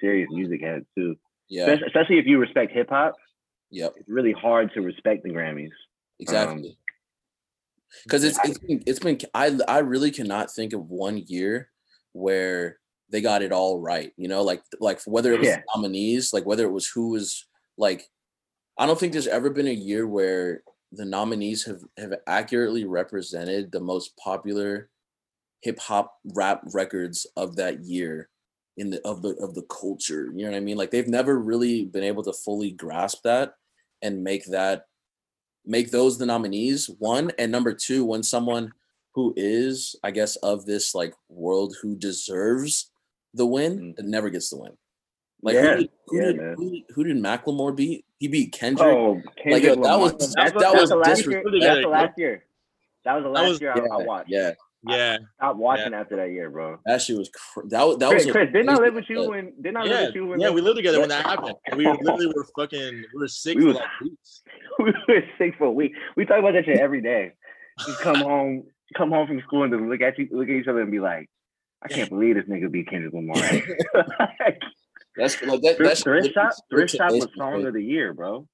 serious 0.00 0.28
music 0.30 0.60
heads 0.62 0.86
too. 0.96 1.16
Yeah, 1.48 1.66
Especially, 1.86 2.18
if 2.18 2.26
you 2.26 2.38
respect 2.38 2.72
hip 2.72 2.88
hop, 2.90 3.14
yep, 3.70 3.92
it's 3.96 4.08
really 4.08 4.32
hard 4.32 4.72
to 4.74 4.80
respect 4.82 5.24
the 5.24 5.30
Grammys. 5.30 5.70
exactly. 6.20 6.68
Um, 6.70 6.76
because 8.04 8.24
it's 8.24 8.38
it's 8.44 8.58
been, 8.58 8.82
it's 8.86 8.98
been 8.98 9.18
I 9.34 9.56
I 9.68 9.78
really 9.78 10.10
cannot 10.10 10.50
think 10.50 10.72
of 10.72 10.88
one 10.90 11.18
year 11.26 11.70
where 12.12 12.78
they 13.10 13.20
got 13.20 13.42
it 13.42 13.52
all 13.52 13.80
right. 13.80 14.12
You 14.16 14.28
know, 14.28 14.42
like 14.42 14.62
like 14.80 15.00
whether 15.06 15.32
it 15.32 15.40
was 15.40 15.48
Yeah. 15.48 15.62
nominees, 15.74 16.32
like 16.32 16.46
whether 16.46 16.64
it 16.64 16.72
was 16.72 16.88
who 16.88 17.10
was 17.10 17.46
like, 17.76 18.08
I 18.78 18.86
don't 18.86 18.98
think 18.98 19.12
there's 19.12 19.26
ever 19.28 19.50
been 19.50 19.68
a 19.68 19.72
year 19.72 20.06
where 20.06 20.62
the 20.92 21.04
nominees 21.04 21.64
have 21.66 21.82
have 21.98 22.14
accurately 22.26 22.84
represented 22.84 23.72
the 23.72 23.80
most 23.80 24.16
popular 24.16 24.90
hip 25.62 25.78
hop 25.80 26.16
rap 26.34 26.62
records 26.74 27.26
of 27.36 27.56
that 27.56 27.80
year 27.84 28.30
in 28.76 28.90
the 28.90 29.06
of 29.06 29.22
the 29.22 29.30
of 29.36 29.54
the 29.54 29.62
culture. 29.64 30.30
You 30.34 30.44
know 30.44 30.50
what 30.52 30.56
I 30.56 30.60
mean? 30.60 30.76
Like 30.76 30.90
they've 30.90 31.08
never 31.08 31.38
really 31.38 31.84
been 31.86 32.04
able 32.04 32.22
to 32.24 32.32
fully 32.32 32.72
grasp 32.72 33.22
that 33.24 33.54
and 34.02 34.24
make 34.24 34.46
that 34.46 34.86
make 35.64 35.90
those 35.90 36.18
the 36.18 36.26
nominees 36.26 36.88
one 36.98 37.30
and 37.38 37.50
number 37.50 37.72
two 37.74 38.04
when 38.04 38.22
someone 38.22 38.72
who 39.14 39.32
is 39.36 39.96
i 40.04 40.10
guess 40.10 40.36
of 40.36 40.66
this 40.66 40.94
like 40.94 41.14
world 41.28 41.74
who 41.80 41.96
deserves 41.96 42.90
the 43.34 43.44
win 43.46 43.78
Mhm. 43.78 43.96
that 43.96 44.06
never 44.06 44.30
gets 44.30 44.48
the 44.50 44.56
win 44.58 44.72
like 45.42 45.54
Yeah, 45.54 45.62
who, 45.62 45.76
did, 45.76 45.90
who, 46.06 46.16
yeah, 46.16 46.24
did, 46.32 46.36
who, 46.56 46.70
did- 46.70 46.82
who 46.94 47.04
did 47.04 47.16
Macklemore 47.18 47.76
beat 47.76 48.04
he 48.18 48.28
beat 48.28 48.52
kendrick 48.52 48.86
Oh, 48.88 49.12
Like, 49.12 49.36
Kendrick 49.36 49.62
that 49.64 49.74
was- 49.74 49.82
Lamar. 49.82 50.08
that- 50.08 50.18
That's 50.18 50.52
that 50.52 50.72
the 50.72 50.80
was 50.80 50.90
last 50.92 51.22
disres- 51.22 51.30
year. 51.32 51.42
Yeah. 51.54 51.68
That's 51.74 51.82
the 51.82 51.88
last 51.88 52.18
year. 52.18 52.44
That 53.04 53.14
was 53.16 53.24
the 53.24 53.28
last 53.30 53.48
was- 53.48 53.60
year 53.60 53.72
I, 53.72 53.78
I 54.00 54.04
watched. 54.04 54.30
yeah 54.30 54.52
yeah. 54.86 55.16
Stop 55.36 55.56
watching 55.56 55.94
after 55.94 56.16
that 56.16 56.30
year, 56.30 56.50
bro. 56.50 56.78
that 56.84 57.00
shit 57.00 57.16
was 57.16 57.30
cr- 57.30 57.66
that, 57.68 57.82
was- 57.86 57.96
that 57.98 58.10
Chris, 58.10 58.26
was 58.26 58.32
Chris 58.32 58.52
didn't 58.52 58.68
I 58.68 58.74
live 58.76 58.94
with 58.94 59.04
you 59.08 59.16
episode. 59.16 59.30
when? 59.30 59.52
Didn't 59.62 59.76
I 59.78 59.84
Yeah, 59.86 59.90
live 59.92 60.06
with 60.08 60.14
you 60.14 60.26
when? 60.26 60.40
yeah, 60.40 60.46
the- 60.48 60.52
we 60.52 60.60
lived 60.60 60.76
together 60.76 61.00
when 61.00 61.08
that 61.08 61.24
happened. 61.26 61.56
And 61.66 61.78
we 61.78 61.86
literally 61.86 62.26
were 62.28 62.46
fucking, 62.56 63.04
we 63.14 63.20
were 63.20 63.28
sick 63.28 63.56
We 63.56 63.62
for 63.62 63.66
was- 63.68 63.76
like 63.76 64.00
weeks. 64.02 64.42
we 64.78 64.92
were 65.08 65.22
sick 65.38 65.54
for 65.58 65.64
a 65.64 65.70
week. 65.72 65.92
We 66.16 66.24
talk 66.26 66.38
about 66.38 66.52
that 66.52 66.64
shit 66.66 66.78
every 66.80 67.00
day. 67.00 67.32
Just 67.86 68.00
come 68.00 68.16
home, 68.16 68.64
come 68.96 69.10
home 69.10 69.26
from 69.26 69.40
school 69.40 69.62
and 69.64 69.72
just 69.72 69.82
look 69.82 70.00
at 70.02 70.18
you, 70.18 70.28
look 70.30 70.48
at 70.48 70.54
each 70.54 70.68
other 70.68 70.80
and 70.82 70.90
be 70.92 71.00
like, 71.00 71.28
I 71.84 71.88
can't 71.88 72.08
believe 72.10 72.36
this 72.36 72.44
nigga 72.44 72.70
beat 72.70 72.88
Kendrick 72.88 73.12
Lamar. 73.12 73.36
that's 75.16 75.40
like 75.42 75.60
that, 75.62 75.76
Thrift, 75.76 75.78
that's 75.78 76.02
Thrift 76.02 76.32
Shop, 76.32 76.52
Thrift 76.70 76.96
Shop 76.96 77.12
was 77.12 77.28
song 77.36 77.66
of 77.66 77.74
the 77.74 77.82
year, 77.82 78.14
bro. 78.14 78.46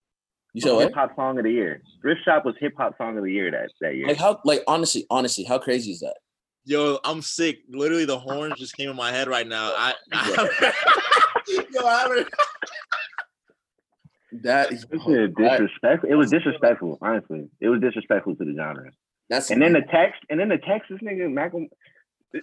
you 0.53 0.61
said 0.61 0.73
what 0.73 0.83
Hip 0.83 0.95
hop 0.95 1.15
song 1.17 1.39
of 1.39 1.45
the 1.45 1.53
year. 1.53 1.83
Thrift 2.03 2.23
Shop 2.25 2.45
was 2.45 2.55
hip 2.59 2.75
hop 2.77 2.97
song 2.99 3.17
of 3.17 3.25
the 3.25 3.33
year 3.33 3.51
that 3.51 3.71
that 3.81 3.97
year. 3.97 4.09
like 4.09 4.19
how 4.19 4.41
like 4.45 4.63
honestly 4.67 5.07
honestly 5.11 5.45
how 5.45 5.59
crazy 5.59 5.93
is 5.93 6.01
that 6.01 6.17
Yo, 6.65 6.99
I'm 7.05 7.23
sick. 7.23 7.61
Literally, 7.71 8.05
the 8.05 8.19
horns 8.19 8.55
just 8.59 8.77
came 8.77 8.91
in 8.91 8.97
my 8.97 9.11
head 9.11 9.29
right 9.29 9.47
now. 9.47 9.73
I, 9.77 9.95
I 10.13 10.73
yo, 11.73 11.87
I 11.87 11.99
haven't. 12.01 12.29
that 14.43 14.71
disrespectful. 14.71 16.11
It 16.11 16.15
was 16.15 16.31
disrespectful, 16.31 16.99
honestly. 17.01 17.49
It 17.61 17.69
was 17.69 17.81
disrespectful 17.81 18.37
to 18.37 18.45
the 18.45 18.55
genre. 18.55 18.91
that's 19.29 19.51
And 19.51 19.61
then 19.61 19.73
the 19.73 19.83
text, 19.91 20.21
and 20.29 20.39
then 20.39 20.49
the 20.49 20.59
text, 20.59 20.91
this 20.91 21.01
nigga 21.01 21.33
Malcolm. 21.33 21.69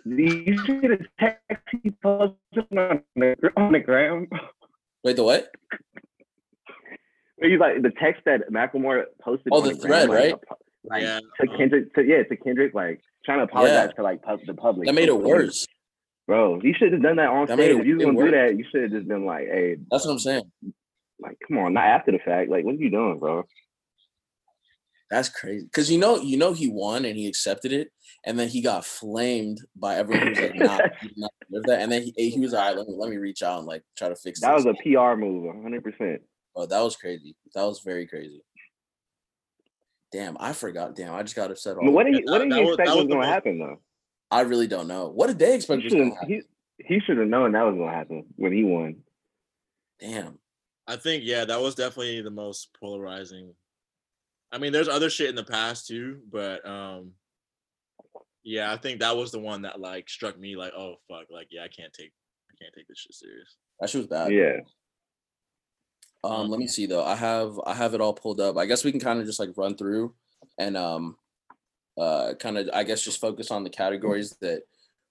You 0.06 0.58
see 0.65 0.79
the 0.79 1.06
text 1.20 1.63
he 1.84 1.91
posted 1.91 2.38
on 2.77 3.01
the 3.15 3.36
on 3.56 3.72
the 3.72 3.79
gram. 3.79 4.27
wait 5.03 5.15
the 5.15 5.24
what 5.24 5.48
He's 7.41 7.60
like 7.60 7.82
the 7.82 7.91
text 8.01 8.24
that 8.25 8.50
Macklemore 8.51 9.03
posted. 9.22 9.48
Oh, 9.51 9.62
on 9.62 9.67
the 9.67 9.74
gram, 9.75 10.08
thread, 10.08 10.10
like, 10.10 10.17
right? 10.17 10.34
apo- 10.34 10.58
Like 10.84 11.03
Yeah. 11.03 11.20
to 11.20 11.48
uh-huh. 11.48 11.58
Kendrick, 11.58 11.94
to, 11.96 12.03
yeah, 12.03 12.24
to 12.24 12.36
Kendrick, 12.36 12.74
like 12.74 13.01
trying 13.25 13.38
to 13.39 13.44
apologize 13.44 13.91
to 13.96 14.03
like 14.03 14.22
pub, 14.24 14.39
the 14.46 14.53
public. 14.53 14.88
that 14.88 14.96
made 14.96 15.10
it 15.10 15.17
worse 15.20 15.65
bro. 16.25 16.60
You 16.62 16.74
should 16.77 16.91
have 16.91 17.01
done 17.01 17.15
that 17.17 17.29
on 17.29 17.46
That 17.46 17.58
stage. 17.58 17.72
it 17.75 17.79
If 17.79 17.86
you 17.86 17.96
was 17.98 18.06
way 18.06 18.13
gonna 18.15 18.25
do 18.25 18.32
that, 18.38 18.58
you 18.58 18.65
should 18.72 18.82
have 18.84 18.91
just 18.91 19.08
been 19.08 19.25
like, 19.25 19.46
hey, 19.48 19.77
that's 19.89 20.06
what 20.06 20.12
i'm 20.12 20.20
saying 20.20 20.51
like, 21.20 21.38
come 21.48 21.58
on, 21.58 21.74
not 21.74 21.86
after 21.86 22.12
the 22.12 22.20
fact. 22.20 22.50
Like, 22.50 22.63
what 22.63 22.75
are 22.75 22.77
you 22.77 22.91
doing, 22.91 23.17
bro? 23.20 23.44
That's 25.10 25.30
crazy. 25.30 25.66
Because 25.66 25.90
you 25.90 25.98
know, 26.00 26.18
you 26.18 26.38
know, 26.38 26.54
he 26.54 26.70
won 26.70 27.06
and 27.06 27.16
he 27.18 27.28
accepted 27.28 27.72
it, 27.72 27.90
and 28.26 28.38
then 28.38 28.50
he 28.50 28.62
got 28.62 28.86
flamed 28.86 29.60
by 29.76 29.96
everyone 29.96 30.28
who 30.28 30.30
was 30.32 30.40
like, 30.40 30.56
"Nah, 30.56 30.78
not 31.16 31.32
deserve 31.50 31.64
that." 31.68 31.82
And 31.82 31.92
then 31.92 32.04
he, 32.16 32.30
he 32.30 32.40
was 32.40 32.54
all 32.54 32.62
right. 32.62 32.76
Let 32.78 32.88
me 32.88 32.94
let 32.98 33.10
me 33.10 33.18
reach 33.18 33.42
out 33.42 33.60
and 33.60 33.68
like 33.68 33.84
try 33.98 34.10
to 34.10 34.16
fix 34.16 34.42
That 34.42 34.56
this. 34.58 34.66
was 34.66 34.76
a 34.78 34.84
PR 34.84 35.18
move, 35.20 35.44
100. 35.46 35.84
percent 35.84 36.22
oh, 36.58 36.66
that 36.66 36.82
was 36.82 36.96
crazy. 36.96 37.36
That 37.56 37.64
was 37.64 37.82
very 37.86 38.08
crazy. 38.08 38.42
Damn, 40.12 40.38
I 40.40 40.54
forgot. 40.54 40.96
Damn, 40.96 41.14
I 41.14 41.22
just 41.24 41.36
got 41.36 41.52
upset. 41.52 41.78
All 41.78 41.92
what 41.92 42.06
over. 42.08 42.12
did 42.16 42.24
he, 42.24 42.32
what 42.32 42.40
did 42.40 42.52
he 42.54 42.62
expect 42.62 42.78
that 42.88 42.96
was 42.96 43.06
was 43.06 43.14
going 43.14 43.22
to 43.22 43.28
happen 43.28 43.60
though? 43.60 43.82
I 44.32 44.42
really 44.42 44.68
don't 44.68 44.88
know. 44.88 45.08
What 45.10 45.28
did 45.28 45.40
they 45.40 45.56
expect 45.56 45.84
He 45.84 45.90
shouldn't. 45.90 46.16
He, 46.26 46.42
he 46.80 47.00
should 47.00 47.18
have 47.18 47.28
known 47.28 47.54
that 47.54 47.64
was 47.64 47.76
gonna 47.76 47.92
happen 47.92 48.26
when 48.36 48.52
he 48.54 48.64
won. 48.64 48.98
Damn. 50.00 50.38
I 50.86 50.96
think 50.96 51.24
yeah, 51.26 51.46
that 51.46 51.62
was 51.62 51.76
definitely 51.76 52.22
the 52.22 52.30
most 52.32 52.70
polarizing. 52.80 53.54
I 54.51 54.58
mean, 54.58 54.72
there's 54.72 54.88
other 54.88 55.10
shit 55.10 55.30
in 55.30 55.36
the 55.36 55.44
past 55.44 55.88
too, 55.88 56.20
but 56.32 56.68
um 56.68 57.12
yeah, 58.44 58.72
I 58.72 58.77
think 58.77 59.01
that 59.01 59.18
was 59.18 59.32
the 59.32 59.39
one 59.39 59.63
that 59.63 59.80
like 59.80 60.10
struck 60.10 60.39
me 60.39 60.56
like, 60.56 60.74
oh 60.74 60.96
fuck, 61.10 61.25
like 61.30 61.48
yeah, 61.51 61.63
I 61.63 61.68
can't 61.68 61.94
take 61.94 62.13
I 62.50 62.63
can't 62.63 62.74
take 62.75 62.88
this 62.88 63.00
shit 63.00 63.13
serious. 63.13 63.56
That 63.80 63.89
shit 63.89 64.00
was 64.00 64.08
bad. 64.08 64.32
Yeah. 64.32 64.58
Um, 66.24 66.50
let 66.50 66.60
me 66.60 66.68
see 66.68 66.86
though. 66.86 67.04
I 67.04 67.16
have 67.16 67.60
I 67.66 67.74
have 67.74 67.94
it 67.94 68.01
all 68.01 68.13
pulled 68.13 68.39
up. 68.39 68.58
I 68.58 68.66
guess 68.66 68.84
we 68.84 68.92
can 68.92 69.00
kind 69.00 69.20
of 69.20 69.25
just 69.25 69.39
like 69.39 69.51
run 69.58 69.75
through 69.75 70.16
and 70.58 70.75
um 70.77 71.18
uh 71.98 72.34
kind 72.39 72.58
of 72.58 72.70
I 72.74 72.84
guess 72.84 73.01
just 73.01 73.22
focus 73.22 73.51
on 73.51 73.63
the 73.63 73.70
categories 73.70 74.36
that 74.42 74.63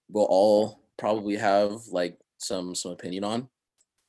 we'll 0.09 0.25
all 0.25 0.81
probably 0.97 1.35
have 1.35 1.71
like 1.91 2.17
some 2.39 2.75
some 2.75 2.91
opinion 2.91 3.23
on. 3.23 3.49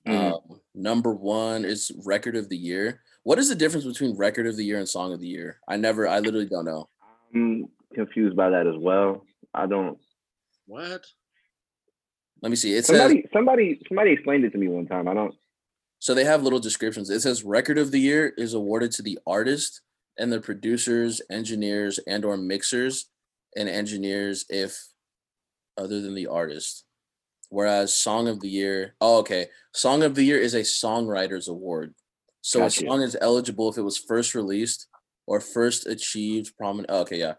Mhm. 0.07 0.33
Um, 0.33 0.61
number 0.75 1.13
one 1.15 1.65
is 1.65 1.93
record 2.05 2.37
of 2.37 2.49
the 2.49 2.57
year. 2.57 3.03
What 3.29 3.39
is 3.39 3.51
the 3.51 3.55
difference 3.55 3.85
between 3.85 4.17
record 4.17 4.47
of 4.47 4.57
the 4.57 4.65
year 4.65 4.79
and 4.79 4.89
song 4.89 5.13
of 5.13 5.21
the 5.21 5.29
year? 5.29 5.61
I 5.69 5.77
never 5.77 6.09
I 6.09 6.21
literally 6.21 6.47
don't 6.47 6.65
know. 6.65 6.89
I'm 7.35 7.69
confused 7.95 8.35
by 8.35 8.49
that 8.49 8.67
as 8.67 8.77
well. 8.79 9.23
I 9.53 9.67
don't. 9.67 9.99
What? 10.65 11.05
Let 12.41 12.49
me 12.49 12.57
see. 12.57 12.75
It 12.75 12.87
says 12.87 12.97
Somebody, 12.97 13.29
somebody, 13.31 13.81
somebody 13.87 14.13
explained 14.13 14.47
it 14.47 14.53
to 14.53 14.59
me 14.59 14.69
one 14.69 14.87
time. 14.87 15.09
I 15.09 15.13
don't. 15.13 15.35
So 15.99 16.15
they 16.15 16.25
have 16.25 16.43
little 16.43 16.59
descriptions. 16.59 17.11
It 17.11 17.21
says 17.21 17.45
record 17.45 17.77
of 17.77 17.91
the 17.91 18.01
year 18.01 18.33
is 18.39 18.55
awarded 18.55 18.93
to 18.93 19.03
the 19.03 19.19
artist 19.27 19.83
and 20.17 20.33
the 20.33 20.41
producers, 20.41 21.21
engineers, 21.31 22.01
and 22.07 22.25
or 22.25 22.39
mixers 22.39 23.11
and 23.55 23.69
engineers 23.69 24.47
if 24.49 24.75
other 25.77 26.01
than 26.01 26.15
the 26.15 26.29
artist. 26.29 26.87
Whereas 27.51 27.93
song 27.93 28.27
of 28.27 28.41
the 28.41 28.49
year, 28.49 28.95
oh 29.03 29.19
okay, 29.19 29.49
song 29.75 30.03
of 30.03 30.15
the 30.15 30.25
year 30.25 30.39
is 30.39 30.55
a 30.55 30.61
songwriters 30.61 31.47
award. 31.47 31.93
So 32.41 32.61
Gotcha. 32.61 32.85
a 32.85 32.89
song 32.89 33.03
is 33.03 33.17
eligible 33.21 33.69
if 33.69 33.77
it 33.79 33.83
was 33.83 33.99
first 33.99 34.35
released 34.35 34.87
or 35.27 35.41
first 35.41 35.87
achieved 35.87 36.57
prominent. 36.57 36.91
oh, 36.91 37.01
okay, 37.01 37.19
yeah. 37.19 37.35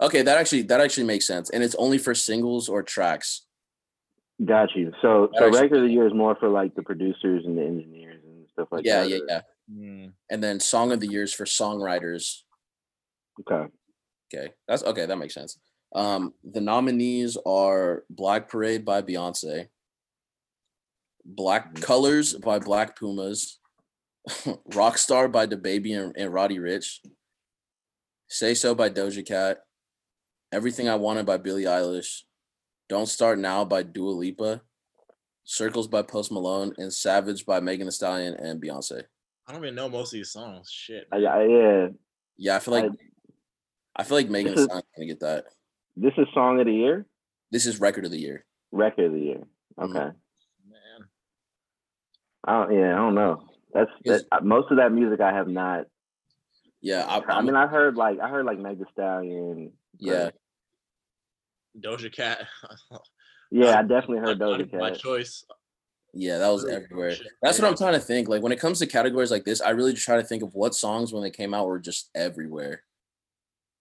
Okay, 0.00 0.22
that 0.22 0.38
actually 0.38 0.62
that 0.62 0.80
actually 0.80 1.04
makes 1.06 1.26
sense, 1.26 1.50
and 1.50 1.62
it's 1.62 1.74
only 1.76 1.98
for 1.98 2.14
singles 2.14 2.68
or 2.68 2.82
tracks. 2.82 3.46
Got 4.44 4.74
you. 4.74 4.92
So, 5.00 5.28
That 5.32 5.38
so 5.38 5.44
actually- 5.46 5.60
record 5.62 5.78
of 5.78 5.84
the 5.84 5.90
year 5.92 6.06
is 6.06 6.12
more 6.14 6.36
for 6.36 6.48
like 6.50 6.74
the 6.74 6.82
producers 6.82 7.44
and 7.46 7.56
the 7.56 7.62
engineers 7.62 8.22
and 8.24 8.46
stuff 8.52 8.68
like 8.70 8.84
yeah, 8.84 9.02
that. 9.02 9.08
yeah, 9.10 9.16
or- 9.16 9.26
yeah. 9.28 9.40
Hmm. 9.72 10.06
And 10.30 10.44
then 10.44 10.60
song 10.60 10.92
of 10.92 11.00
the 11.00 11.06
year 11.06 11.22
is 11.22 11.32
for 11.32 11.44
songwriters. 11.46 12.42
Okay. 13.40 13.70
Okay, 14.34 14.52
that's 14.68 14.82
okay. 14.84 15.06
That 15.06 15.16
makes 15.16 15.34
sense. 15.34 15.58
Um, 15.94 16.34
the 16.44 16.60
nominees 16.60 17.36
are 17.46 18.04
Black 18.10 18.48
Parade 18.50 18.84
by 18.84 19.00
Beyonce, 19.02 19.68
Black 21.24 21.74
Mhm. 21.74 21.82
Colors 21.82 22.34
by 22.34 22.58
Black 22.58 22.98
Pumas, 22.98 23.58
Rockstar 24.70 25.30
by 25.30 25.46
DaBaby 25.46 25.96
and, 25.98 26.16
and 26.16 26.32
Roddy 26.32 26.58
Ricch, 26.58 26.98
Say 28.28 28.54
So 28.54 28.74
by 28.74 28.90
Doja 28.90 29.24
Cat, 29.26 29.58
Everything 30.52 30.88
I 30.88 30.96
Wanted 30.96 31.26
by 31.26 31.36
Billie 31.36 31.64
Eilish, 31.64 32.22
Don't 32.88 33.06
Start 33.06 33.38
Now 33.38 33.64
by 33.64 33.82
Dua 33.82 34.10
Lipa, 34.10 34.62
Circles 35.44 35.86
by 35.86 36.02
Post 36.02 36.32
Malone, 36.32 36.72
and 36.78 36.92
Savage 36.92 37.46
by 37.46 37.60
Megan 37.60 37.86
Thee 37.86 37.92
Stallion 37.92 38.34
and 38.34 38.60
Beyonce. 38.60 39.04
I 39.46 39.52
don't 39.52 39.62
even 39.62 39.76
know 39.76 39.88
most 39.88 40.08
of 40.12 40.18
these 40.18 40.30
songs. 40.32 40.68
Shit. 40.72 41.06
I, 41.12 41.18
I, 41.18 41.44
yeah. 41.46 41.86
Yeah, 42.36 42.56
I 42.56 42.58
feel 42.58 42.74
like 42.74 42.84
I- 42.84 42.96
I 43.98 44.02
feel 44.04 44.18
like 44.18 44.28
Megan 44.28 44.52
Thee 44.52 44.54
This 44.56 44.60
is- 44.60 44.66
Stallion's 44.66 44.86
gonna 44.96 45.06
get 45.06 45.20
that. 45.20 45.44
This 45.96 46.12
is 46.18 46.26
song 46.34 46.60
of 46.60 46.66
the 46.66 46.72
year. 46.72 47.06
This 47.50 47.64
is 47.64 47.80
record 47.80 48.04
of 48.04 48.10
the 48.10 48.18
year. 48.18 48.44
Record 48.72 49.06
of 49.06 49.12
the 49.12 49.20
year. 49.20 49.42
Mhm. 49.78 49.84
Okay. 49.88 50.16
Man. 50.68 51.08
I 52.44 52.52
don't, 52.52 52.74
yeah, 52.78 52.92
I 52.92 52.96
don't 52.96 53.14
know. 53.14 53.42
That's 53.76 53.90
that, 54.04 54.22
uh, 54.32 54.40
most 54.42 54.70
of 54.70 54.78
that 54.78 54.92
music 54.92 55.20
I 55.20 55.32
have 55.32 55.48
not. 55.48 55.86
Yeah, 56.80 57.04
I, 57.06 57.18
I 57.18 57.34
I'm- 57.36 57.46
mean, 57.46 57.56
I 57.56 57.66
heard 57.66 57.96
like 57.96 58.18
I 58.20 58.28
heard 58.28 58.46
like 58.46 58.58
Meg 58.58 58.78
Thee 58.78 58.84
Stallion. 58.92 59.72
yeah. 59.98 60.30
Doja 61.78 62.12
Cat. 62.12 62.46
Yeah, 63.52 63.78
I 63.78 63.82
definitely 63.82 64.18
heard 64.18 64.40
Not 64.40 64.58
Doja 64.58 64.68
Cat. 64.68 64.80
My 64.80 64.90
choice. 64.90 65.44
Yeah, 66.12 66.38
that 66.38 66.48
was 66.48 66.64
everywhere. 66.66 67.14
That's 67.40 67.60
what 67.60 67.68
I'm 67.68 67.76
trying 67.76 67.92
to 67.92 68.00
think. 68.00 68.28
Like 68.28 68.42
when 68.42 68.50
it 68.50 68.58
comes 68.58 68.80
to 68.80 68.86
categories 68.88 69.30
like 69.30 69.44
this, 69.44 69.60
I 69.60 69.70
really 69.70 69.92
just 69.92 70.04
try 70.04 70.16
to 70.16 70.24
think 70.24 70.42
of 70.42 70.52
what 70.56 70.74
songs 70.74 71.12
when 71.12 71.22
they 71.22 71.30
came 71.30 71.54
out 71.54 71.68
were 71.68 71.78
just 71.78 72.10
everywhere. 72.12 72.82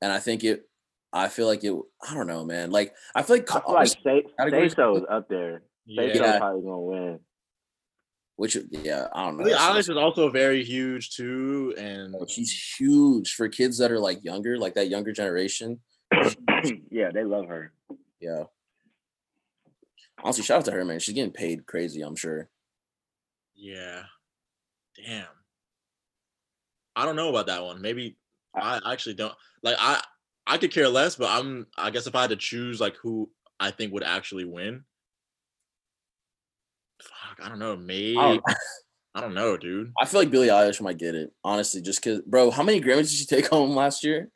And 0.03 0.11
I 0.11 0.19
think 0.19 0.43
it 0.43 0.69
I 1.11 1.29
feel 1.29 1.47
like 1.47 1.63
it 1.63 1.73
I 2.07 2.13
don't 2.13 2.27
know, 2.27 2.45
man. 2.45 2.69
Like 2.69 2.93
I 3.15 3.23
feel 3.23 3.37
like, 3.37 3.49
I 3.55 3.59
feel 3.61 3.73
like 3.73 3.87
say, 3.87 3.97
say 4.03 4.23
categories- 4.37 4.73
so 4.75 4.97
is 4.97 5.03
up 5.09 5.27
there. 5.29 5.63
Say 5.87 6.13
so 6.13 6.23
Yeah. 6.23 6.37
probably 6.37 6.61
gonna 6.61 6.79
win. 6.81 7.19
Which 8.35 8.57
yeah, 8.69 9.07
I 9.13 9.25
don't 9.25 9.37
know. 9.37 9.45
Billie 9.45 9.57
Eilish 9.57 9.89
is 9.89 9.97
also 9.97 10.29
very 10.29 10.63
huge 10.63 11.15
too, 11.15 11.73
and 11.77 12.15
oh, 12.19 12.25
she's 12.27 12.51
huge 12.77 13.33
for 13.33 13.47
kids 13.47 13.77
that 13.77 13.91
are 13.91 13.99
like 13.99 14.23
younger, 14.23 14.57
like 14.57 14.73
that 14.75 14.89
younger 14.89 15.13
generation. 15.13 15.79
yeah, 16.91 17.11
they 17.13 17.23
love 17.23 17.47
her. 17.47 17.71
Yeah. 18.19 18.43
Honestly, 20.23 20.43
shout 20.43 20.59
out 20.59 20.65
to 20.65 20.71
her, 20.71 20.85
man. 20.85 20.99
She's 20.99 21.15
getting 21.15 21.31
paid 21.31 21.65
crazy, 21.65 22.01
I'm 22.01 22.15
sure. 22.15 22.49
yeah, 23.55 24.03
damn. 25.05 25.25
I 26.95 27.05
don't 27.05 27.17
know 27.17 27.29
about 27.29 27.47
that 27.47 27.63
one. 27.63 27.81
Maybe 27.81 28.17
I 28.55 28.79
actually 28.91 29.15
don't 29.15 29.33
like. 29.63 29.75
I 29.79 30.01
I 30.47 30.57
could 30.57 30.73
care 30.73 30.89
less, 30.89 31.15
but 31.15 31.29
I'm. 31.29 31.67
I 31.77 31.89
guess 31.89 32.07
if 32.07 32.15
I 32.15 32.21
had 32.21 32.29
to 32.31 32.35
choose, 32.35 32.79
like 32.79 32.95
who 32.97 33.29
I 33.59 33.71
think 33.71 33.93
would 33.93 34.03
actually 34.03 34.45
win, 34.45 34.83
fuck, 37.05 37.45
I 37.45 37.49
don't 37.49 37.59
know. 37.59 37.75
Maybe 37.77 38.17
I 38.17 38.29
don't, 38.33 38.43
I 39.15 39.21
don't 39.21 39.33
know, 39.33 39.57
dude. 39.57 39.91
I 39.99 40.05
feel 40.05 40.19
like 40.21 40.31
Billie 40.31 40.47
Eilish 40.49 40.81
might 40.81 40.97
get 40.97 41.15
it, 41.15 41.31
honestly, 41.43 41.81
just 41.81 42.03
because, 42.03 42.21
bro, 42.21 42.51
how 42.51 42.63
many 42.63 42.81
Grammys 42.81 43.09
did 43.09 43.11
she 43.11 43.25
take 43.25 43.47
home 43.55 43.75
last 43.75 44.03
year? 44.03 44.29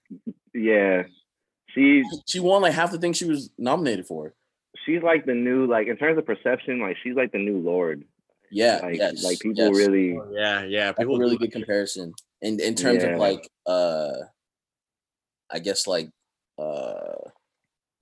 Yeah, 0.53 1.03
she's 1.73 2.05
She 2.27 2.39
won 2.39 2.61
like 2.61 2.73
half 2.73 2.91
the 2.91 2.97
things 2.99 3.17
she 3.17 3.25
was 3.25 3.49
nominated 3.57 4.05
for. 4.07 4.33
she's 4.85 5.03
like 5.03 5.25
the 5.25 5.33
new 5.33 5.65
like 5.67 5.87
in 5.87 5.97
terms 5.97 6.17
of 6.17 6.25
perception, 6.25 6.79
like 6.79 6.97
she's 7.03 7.15
like 7.15 7.31
the 7.31 7.37
new 7.39 7.57
Lorde. 7.59 8.03
Yeah, 8.51 8.79
Like 8.81 8.97
yes, 8.97 9.23
like 9.23 9.39
people 9.39 9.63
yes. 9.63 9.75
really. 9.77 10.17
Oh, 10.17 10.27
yeah, 10.31 10.63
yeah. 10.63 10.91
People 10.93 11.19
really 11.19 11.35
do 11.37 11.45
good 11.45 11.51
comparison. 11.51 12.13
In 12.41 12.59
in 12.59 12.73
terms 12.73 13.03
Yeah. 13.03 13.09
of 13.11 13.19
like 13.19 13.47
uh 13.67 14.11
I 15.51 15.59
guess 15.59 15.85
like 15.85 16.09
uh 16.57 17.15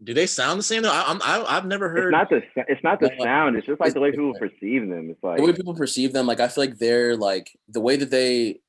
Do 0.04 0.14
they 0.14 0.28
sound 0.28 0.60
the 0.60 0.64
same 0.64 0.84
though? 0.84 0.92
I, 0.92 1.06
I'm. 1.08 1.22
I, 1.24 1.44
I've 1.48 1.66
never 1.66 1.90
heard. 1.90 2.14
It's 2.14 2.20
not 2.20 2.30
the 2.30 2.64
it's 2.68 2.84
not 2.84 3.00
the 3.00 3.10
sound. 3.22 3.56
It's 3.58 3.66
just 3.66 3.80
like 3.82 3.94
the 3.94 4.00
way 4.00 4.12
people 4.12 4.34
perceive 4.36 4.88
them. 4.88 5.10
It's 5.10 5.24
like 5.24 5.38
the 5.38 5.44
way 5.44 5.54
people 5.54 5.74
perceive 5.74 6.14
them, 6.14 6.28
like 6.28 6.40
I 6.40 6.48
feel 6.48 6.66
like 6.66 6.78
they're 6.78 7.16
like 7.16 7.58
the 7.68 7.82
way 7.82 7.96
that 7.96 8.12
they 8.12 8.60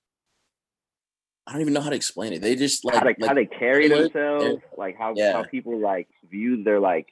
I 1.49 1.52
don't 1.52 1.62
even 1.62 1.73
know 1.73 1.80
how 1.80 1.88
to 1.88 1.97
explain 1.97 2.35
it. 2.35 2.42
They 2.42 2.56
just 2.56 2.85
like, 2.85 2.94
how 2.97 3.04
they 3.04 3.14
like 3.18 3.28
how 3.28 3.35
they 3.35 3.47
carry 3.47 3.88
themselves, 3.88 4.62
like 4.76 4.99
how 4.99 5.14
Yeah. 5.16 5.32
how 5.32 5.44
people 5.44 5.78
like 5.78 6.08
view 6.30 6.62
their 6.62 6.78
like 6.78 7.08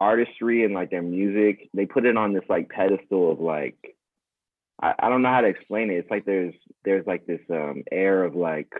artistry 0.00 0.64
and 0.64 0.74
like 0.74 0.90
their 0.90 1.02
music. 1.02 1.70
They 1.74 1.86
put 1.86 2.06
it 2.06 2.16
on 2.16 2.32
this 2.32 2.42
like 2.48 2.68
pedestal 2.68 3.30
of 3.30 3.40
like 3.40 3.96
I, 4.80 4.94
I 4.98 5.08
don't 5.08 5.22
know 5.22 5.30
how 5.30 5.42
to 5.42 5.48
explain 5.48 5.90
it. 5.90 5.94
It's 5.94 6.10
like 6.10 6.24
there's 6.24 6.54
there's 6.84 7.06
like 7.06 7.24
this 7.24 7.40
um 7.50 7.84
air 7.92 8.24
of 8.24 8.34
like 8.34 8.72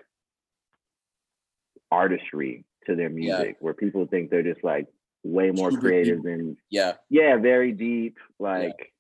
artistry 1.93 2.65
to 2.89 2.97
their 2.97 3.09
Yeah. 3.11 3.39
music 3.39 3.57
where 3.61 3.75
people 3.75 4.07
think 4.07 4.31
they're 4.31 4.43
just 4.43 4.65
like 4.65 4.87
way 5.25 5.51
more 5.51 5.71
Super 5.71 5.81
creative 5.83 6.17
deep. 6.19 6.25
than 6.25 6.57
yeah, 6.71 6.95
yeah, 7.09 7.37
very 7.37 7.73
deep. 7.73 8.19
Like 8.39 8.93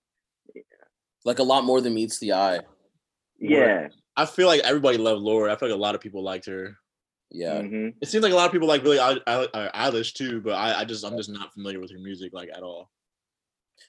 like 1.25 1.38
a 1.40 1.42
lot 1.42 1.64
more 1.64 1.80
than 1.80 1.95
meets 1.95 2.18
the 2.18 2.33
eye. 2.33 2.61
yeah. 3.38 3.88
I 4.16 4.26
feel 4.26 4.47
like 4.49 4.61
everybody 4.64 4.99
loved 4.99 5.23
Laura. 5.23 5.52
I 5.52 5.57
feel 5.57 5.68
like 5.68 5.76
a 5.76 5.80
lot 5.80 5.95
of 5.95 6.00
people 6.00 6.23
liked 6.25 6.47
her. 6.47 6.76
Yeah. 7.30 7.61
mhm. 7.61 7.95
It 8.00 8.09
seems 8.09 8.23
like 8.25 8.33
a 8.33 8.37
lot 8.37 8.47
of 8.47 8.52
people 8.52 8.66
like 8.68 8.83
Billie 8.83 8.99
Eil- 8.99 9.21
Eil- 9.28 9.49
uh, 9.54 9.68
Eilish 9.90 10.14
too, 10.14 10.40
but 10.40 10.54
I, 10.54 10.80
I 10.80 10.85
just 10.85 11.04
I'm 11.04 11.16
just 11.16 11.30
not 11.30 11.52
familiar 11.52 11.78
with 11.80 11.92
her 11.92 11.99
music 11.99 12.33
like 12.33 12.49
at 12.54 12.62
all. 12.62 12.90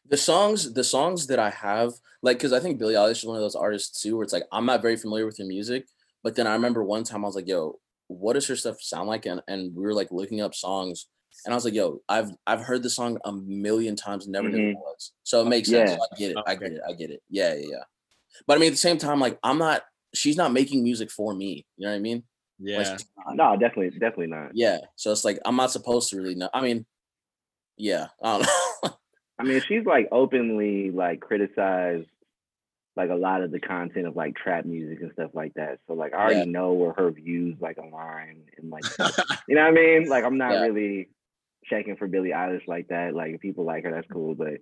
the 0.08 0.18
songs 0.18 0.74
the 0.74 0.84
songs 0.84 1.25
that 1.27 1.39
i 1.39 1.50
have 1.50 1.91
like 2.22 2.38
because 2.38 2.53
i 2.53 2.60
think 2.60 2.77
billie 2.77 2.94
eilish 3.01 3.20
is 3.24 3.25
one 3.25 3.36
of 3.36 3.41
those 3.41 3.56
artists 3.65 4.01
too 4.01 4.13
where 4.15 4.24
it's 4.24 4.34
like 4.38 4.48
i'm 4.51 4.65
not 4.72 4.84
very 4.84 4.96
familiar 4.96 5.25
with 5.25 5.38
her 5.39 5.46
music 5.46 5.82
but 6.24 6.36
then 6.36 6.46
i 6.48 6.53
remember 6.53 6.84
one 6.84 7.03
time 7.03 7.24
i 7.24 7.27
was 7.27 7.36
like 7.36 7.48
yo 7.48 7.62
what 8.09 8.33
does 8.33 8.47
her 8.47 8.55
stuff 8.55 8.81
sound 8.81 9.07
like? 9.07 9.25
And, 9.25 9.41
and 9.47 9.73
we 9.73 9.83
were 9.83 9.93
like 9.93 10.11
looking 10.11 10.41
up 10.41 10.53
songs 10.53 11.07
and 11.45 11.53
i 11.53 11.55
was 11.55 11.63
like 11.63 11.75
yo 11.75 12.01
i've 12.09 12.31
i've 12.47 12.59
heard 12.59 12.83
the 12.83 12.89
song 12.89 13.17
a 13.23 13.31
million 13.31 13.95
times 13.95 14.27
never 14.27 14.49
knew 14.49 14.57
it 14.57 14.71
mm-hmm. 14.71 14.79
was. 14.79 15.13
So 15.23 15.41
it 15.41 15.45
oh, 15.45 15.49
makes 15.49 15.69
sense. 15.69 15.91
Yeah. 15.91 15.97
i 15.97 16.17
get 16.17 16.31
it. 16.31 16.37
I 16.47 16.55
get 16.55 16.71
it. 16.71 16.81
I 16.89 16.93
get 16.93 17.11
it. 17.11 17.21
Yeah 17.29 17.53
yeah 17.53 17.67
yeah. 17.71 17.83
But 18.47 18.57
i 18.57 18.59
mean 18.59 18.67
at 18.67 18.73
the 18.73 18.77
same 18.77 18.97
time 18.97 19.19
like 19.19 19.37
i'm 19.43 19.57
not 19.57 19.83
she's 20.13 20.37
not 20.37 20.51
making 20.51 20.83
music 20.83 21.11
for 21.11 21.33
me. 21.33 21.65
You 21.77 21.85
know 21.85 21.91
what 21.91 21.97
i 21.97 22.01
mean? 22.01 22.23
Yeah. 22.57 22.97
not. 23.27 23.35
No, 23.35 23.51
definitely, 23.53 23.91
definitely 23.91 24.27
not. 24.27 24.51
yeah. 24.53 24.79
So 24.95 25.11
it's 25.11 25.23
like 25.23 25.39
i'm 25.45 25.55
not 25.55 25.71
supposed 25.71 26.09
to 26.09 26.17
really 26.17 26.35
know. 26.35 26.49
I 26.53 26.61
mean 26.61 26.85
yeah. 27.77 28.07
I 28.21 28.37
don't 28.37 28.41
know. 28.83 28.91
I 29.39 29.43
mean, 29.43 29.61
she's 29.61 29.85
like 29.85 30.09
openly 30.11 30.91
like 30.91 31.21
criticized 31.21 32.09
like 33.00 33.12
a 33.12 33.15
lot 33.15 33.41
of 33.41 33.50
the 33.51 33.62
content 33.62 34.06
of 34.06 34.18
like 34.18 34.36
trap 34.36 34.65
music 34.65 35.00
and 35.01 35.13
stuff 35.13 35.32
like 35.34 35.53
that. 35.53 35.79
So 35.88 35.94
like 35.94 36.13
I 36.13 36.18
already 36.18 36.39
Yeah. 36.41 36.51
know 36.51 36.74
where 36.74 36.91
her 36.98 37.10
views 37.12 37.56
like 37.62 37.77
align 37.77 38.44
and 38.58 38.70
like 38.70 38.84
you 39.48 39.56
know 39.56 39.62
what 39.62 39.70
I 39.70 39.72
mean? 39.72 40.10
Like 40.10 40.25
I'm 40.25 40.38
not 40.38 40.56
Yeah. 40.56 40.65
really 40.68 41.10
checking 41.63 41.96
for 41.96 42.08
Billie 42.08 42.32
Eilish 42.32 42.68
like 42.68 42.89
that. 42.89 43.15
Like 43.15 43.36
if 43.36 43.39
people 43.39 43.63
like 43.63 43.86
her, 43.86 43.91
that's 43.91 44.08
cool. 44.12 44.36
But 44.36 44.58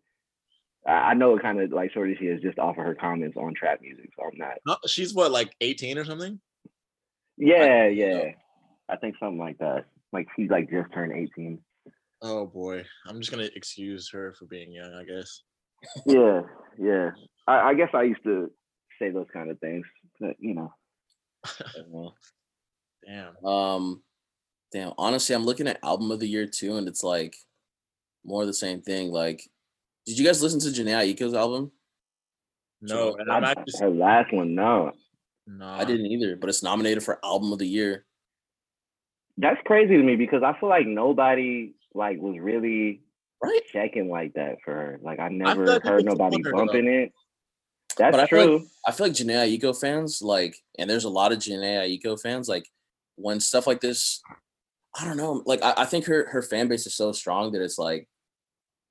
I, 0.85 0.91
I 0.91 1.13
know 1.15 1.31
what 1.31 1.41
kind 1.41 1.59
of 1.59 1.71
like 1.71 1.91
shorty 1.93 2.15
she 2.19 2.25
is 2.27 2.39
just 2.43 2.59
off 2.59 2.77
of 2.77 2.85
her 2.85 2.93
comments 2.93 3.37
on 3.37 3.55
trap 3.55 3.81
music. 3.81 4.11
So 4.15 4.25
I'm 4.31 4.37
not. 4.37 4.57
Oh, 4.67 4.77
she's 4.87 5.15
what 5.15 5.31
like 5.31 5.55
18 5.59 5.97
or 5.97 6.05
something. 6.05 6.39
Yeah, 7.37 7.87
yeah. 7.87 8.33
I 8.87 8.97
think 8.97 9.15
something 9.19 9.39
like 9.39 9.57
that. 9.57 9.85
Like 10.13 10.27
she 10.35 10.47
like 10.47 10.69
just 10.69 10.93
turned 10.93 11.13
18. 11.13 11.59
Oh 12.21 12.45
boy, 12.45 12.85
I'm 13.07 13.19
just 13.19 13.31
gonna 13.31 13.49
excuse 13.55 14.11
her 14.11 14.35
for 14.37 14.45
being 14.45 14.71
young. 14.71 14.93
I 14.93 15.05
guess. 15.05 15.41
Yeah, 16.05 16.41
yeah. 16.77 17.11
I, 17.47 17.69
I 17.69 17.73
guess 17.73 17.89
I 17.93 18.03
used 18.03 18.23
to 18.23 18.51
say 18.99 19.11
those 19.11 19.27
kind 19.31 19.49
of 19.49 19.59
things, 19.59 19.85
but 20.19 20.35
you 20.39 20.53
know. 20.55 20.73
Well, 21.87 22.15
Damn. 23.07 23.45
Um, 23.45 24.03
damn. 24.71 24.93
Honestly, 24.97 25.33
I'm 25.33 25.45
looking 25.45 25.67
at 25.67 25.79
album 25.83 26.11
of 26.11 26.19
the 26.19 26.27
year 26.27 26.45
too, 26.45 26.75
and 26.75 26.87
it's 26.87 27.03
like 27.03 27.35
more 28.25 28.41
of 28.41 28.47
the 28.47 28.53
same 28.53 28.81
thing. 28.81 29.11
Like, 29.11 29.41
did 30.05 30.19
you 30.19 30.25
guys 30.25 30.43
listen 30.43 30.59
to 30.59 30.67
Jhené 30.67 31.15
Aiko's 31.15 31.33
album? 31.33 31.71
No, 32.81 33.15
and 33.15 33.31
I'm 33.31 33.41
not 33.41 33.57
actually 33.57 33.79
her 33.79 33.89
last 33.89 34.31
one, 34.31 34.53
no. 34.53 34.91
no. 35.47 35.65
I 35.65 35.83
didn't 35.83 36.05
either, 36.05 36.35
but 36.35 36.49
it's 36.49 36.61
nominated 36.61 37.01
for 37.01 37.19
album 37.23 37.51
of 37.51 37.59
the 37.59 37.67
year. 37.67 38.05
That's 39.37 39.59
crazy 39.65 39.97
to 39.97 40.03
me 40.03 40.15
because 40.15 40.43
I 40.43 40.59
feel 40.59 40.69
like 40.69 40.85
nobody 40.85 41.73
like 41.95 42.19
was 42.19 42.37
really 42.39 43.01
Right? 43.43 43.61
checking 43.71 44.09
like 44.09 44.33
that 44.33 44.57
for 44.65 44.73
her. 44.73 44.99
Like 45.01 45.19
I 45.19 45.29
feel 45.29 45.37
never 45.37 45.65
like 45.67 45.83
heard 45.83 46.05
nobody 46.05 46.37
support 46.37 46.55
though. 46.55 46.65
bumping 46.65 46.87
it. 46.87 47.13
That's 47.97 48.11
But 48.15 48.19
I 48.19 48.27
feel 48.27 48.39
like- 48.39 48.47
true. 48.47 48.67
I 48.85 48.91
feel 48.91 49.07
like 49.07 49.15
Jhené 49.15 49.59
Aiko 49.59 49.79
fans, 49.79 50.21
like, 50.21 50.55
and 50.79 50.89
there's 50.89 51.03
a 51.05 51.09
lot 51.09 51.31
of 51.31 51.39
Jhené 51.39 51.99
Aiko 51.99 52.19
fans, 52.19 52.47
like, 52.49 52.67
when 53.15 53.39
stuff 53.39 53.65
like 53.67 53.81
this, 53.81 54.21
I 54.99 55.05
don't 55.05 55.17
know, 55.17 55.43
like, 55.45 55.61
I, 55.63 55.73
I 55.77 55.85
think 55.85 56.05
her 56.05 56.27
her 56.29 56.41
fan 56.41 56.67
base 56.67 56.85
is 56.87 56.95
so 56.95 57.11
strong 57.11 57.51
that 57.51 57.61
it's 57.61 57.77
like, 57.77 58.07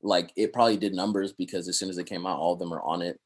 like 0.02 0.32
it 0.36 0.52
probably 0.52 0.76
did 0.76 0.94
numbers 0.94 1.32
because 1.32 1.66
as 1.68 1.78
soon 1.78 1.88
as 1.88 1.98
it 1.98 2.04
came 2.06 2.26
out, 2.26 2.38
all 2.38 2.52
of 2.52 2.58
them 2.60 2.72
are 2.72 2.82
on 2.82 3.02
it. 3.02 3.18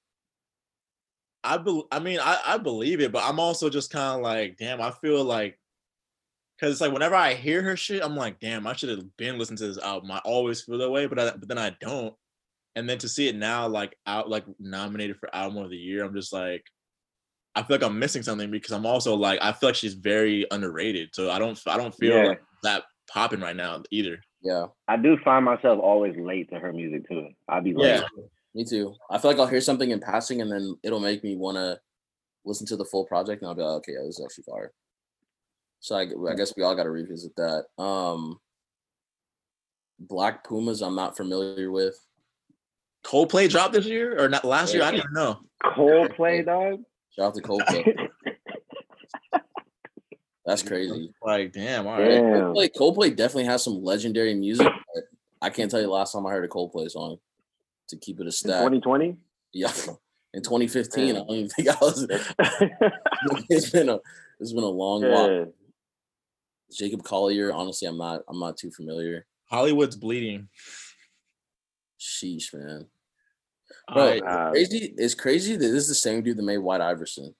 I 1.45 1.57
bel 1.59 1.87
I 1.93 1.99
mean, 2.01 2.19
I, 2.21 2.39
I 2.47 2.59
believe 2.59 3.01
it, 3.01 3.13
but 3.13 3.25
I'm 3.25 3.41
also 3.41 3.69
just 3.71 3.91
kind 3.91 4.17
of 4.19 4.23
like, 4.23 4.57
damn, 4.59 4.81
I 4.81 4.91
feel 4.91 5.23
like, 5.25 5.59
cause 6.61 6.73
it's 6.73 6.81
like 6.81 6.93
whenever 6.93 7.15
I 7.15 7.35
hear 7.35 7.63
her 7.63 7.77
shit, 7.77 8.03
I'm 8.05 8.17
like, 8.17 8.39
damn, 8.39 8.67
I 8.67 8.75
should 8.75 8.91
have 8.91 9.17
been 9.17 9.39
listening 9.39 9.57
to 9.59 9.69
this 9.69 9.79
album. 9.79 10.11
I 10.11 10.19
always 10.25 10.63
feel 10.63 10.79
that 10.79 10.91
way, 10.91 11.07
but 11.07 11.19
I, 11.19 11.31
but 11.37 11.49
then 11.49 11.59
I 11.59 11.75
don't. 11.81 12.15
And 12.77 12.89
then 12.89 12.99
to 12.99 13.09
see 13.09 13.29
it 13.29 13.35
now, 13.37 13.67
like 13.67 13.97
out, 14.07 14.29
like 14.29 14.45
nominated 14.61 15.17
for 15.17 15.35
album 15.35 15.63
of 15.63 15.71
the 15.71 15.77
year, 15.77 16.05
I'm 16.05 16.15
just 16.15 16.33
like, 16.33 16.63
I 17.57 17.63
feel 17.63 17.79
like 17.79 17.85
I'm 17.85 17.99
missing 17.99 18.23
something 18.23 18.51
because 18.51 18.71
I'm 18.73 18.87
also 18.87 19.15
like, 19.17 19.41
I 19.43 19.53
feel 19.53 19.71
like 19.71 19.77
she's 19.77 19.95
very 19.95 20.47
underrated. 20.53 21.11
So 21.13 21.31
I 21.31 21.39
don't, 21.39 21.59
I 21.67 21.77
don't 21.77 21.95
feel 21.95 22.17
Yeah. 22.17 22.25
like 22.29 22.41
that 22.63 22.85
popping 23.11 23.41
right 23.41 23.57
now 23.57 23.83
either. 23.91 24.21
Yeah, 24.43 24.67
I 24.87 24.97
do 24.97 25.19
find 25.25 25.45
myself 25.45 25.81
always 25.83 26.17
late 26.17 26.49
to 26.51 26.59
her 26.61 26.73
music 26.73 27.09
too. 27.09 27.29
I'd 27.49 27.65
be 27.65 27.75
late. 27.75 27.97
Yeah. 27.97 28.23
me 28.55 28.65
too. 28.65 28.95
I 29.11 29.19
feel 29.19 29.31
like 29.33 29.41
I'll 29.41 29.47
hear 29.49 29.61
something 29.61 29.91
in 29.91 29.99
passing 30.01 30.41
and 30.41 30.51
then 30.51 30.77
it'll 30.83 31.01
make 31.01 31.25
me 31.25 31.37
want 31.37 31.57
to 31.57 31.79
listen 32.45 32.67
to 32.69 32.77
the 32.77 32.85
full 32.85 33.05
project 33.05 33.43
and 33.43 33.49
I'll 33.49 33.55
be 33.57 33.63
like, 33.63 33.79
okay, 33.79 33.93
yeah, 33.93 34.05
this 34.07 34.19
is 34.19 34.25
actually 34.25 34.45
fire. 34.45 34.73
So 35.81 35.97
I, 35.97 36.03
I 36.03 36.35
guess 36.35 36.55
we 36.57 36.63
all 36.63 36.75
got 36.75 36.85
to 36.85 36.91
revisit 36.91 37.35
that. 37.37 37.65
Um, 37.83 38.39
Black 39.99 40.45
Pumas, 40.47 40.83
I'm 40.83 40.95
not 40.95 41.17
familiar 41.17 41.71
with. 41.71 41.99
Coldplay 43.05 43.49
dropped 43.49 43.73
this 43.73 43.87
year 43.87 44.23
or 44.23 44.29
not 44.29 44.45
last 44.45 44.75
year? 44.75 44.83
I 44.83 44.91
didn't 44.91 45.13
know. 45.15 45.41
Coldplay, 45.65 46.45
dog. 46.45 46.83
Shout 47.17 47.27
out 47.27 47.35
to 47.35 47.43
Coldplay. 47.43 48.09
That's 50.47 50.63
crazy. 50.63 51.13
Like, 51.23 51.53
damn, 51.53 51.87
all 51.87 51.99
right. 51.99 52.09
Damn. 52.09 52.23
Coldplay, 52.25 52.71
Coldplay 52.77 53.17
definitely 53.17 53.45
has 53.45 53.63
some 53.63 53.83
legendary 53.83 54.35
music, 54.35 54.67
but 54.95 55.05
I 55.41 55.49
can't 55.51 55.71
tell 55.71 55.81
you 55.81 55.87
the 55.87 55.93
last 55.93 56.13
time 56.13 56.27
I 56.27 56.31
heard 56.31 56.45
a 56.45 56.49
Coldplay 56.49 56.91
song. 56.91 57.19
To 57.89 57.97
keep 57.97 58.21
it 58.21 58.23
a 58.23 58.27
In 58.27 58.33
stat, 58.33 58.59
2020. 58.59 59.17
yeah. 59.53 59.73
In 60.33 60.43
2015, 60.45 61.11
I 61.11 61.19
don't 61.19 61.31
even 61.31 61.49
think 61.49 61.69
I 61.69 61.75
was. 61.81 62.07
it's 63.49 63.71
been 63.71 63.89
a 63.89 63.99
it's 64.39 64.53
been 64.53 64.63
a 64.63 64.69
long 64.69 65.03
walk. 65.03 65.29
yeah. 65.29 65.45
Jacob 66.77 67.03
Collier, 67.03 67.53
honestly, 67.53 67.89
I'm 67.89 67.99
not 67.99 68.23
I'm 68.29 68.39
not 68.39 68.57
too 68.57 68.71
familiar. 68.71 69.27
Hollywood's 69.51 69.97
bleeding. 69.97 70.49
Sheesh, 71.99 72.55
man. 72.55 72.87
All 73.89 73.95
Bro, 73.95 74.05
right. 74.07 74.23
Uh, 74.23 74.51
Crazy. 74.51 74.95
It's 74.97 75.15
crazy 75.15 75.53
that 75.55 75.59
this 75.59 75.83
is 75.83 75.89
the 75.89 75.95
same 75.95 76.23
dude 76.23 76.37
that 76.37 76.43
made 76.45 76.59
White 76.59 76.81
Iverson. 76.81 77.35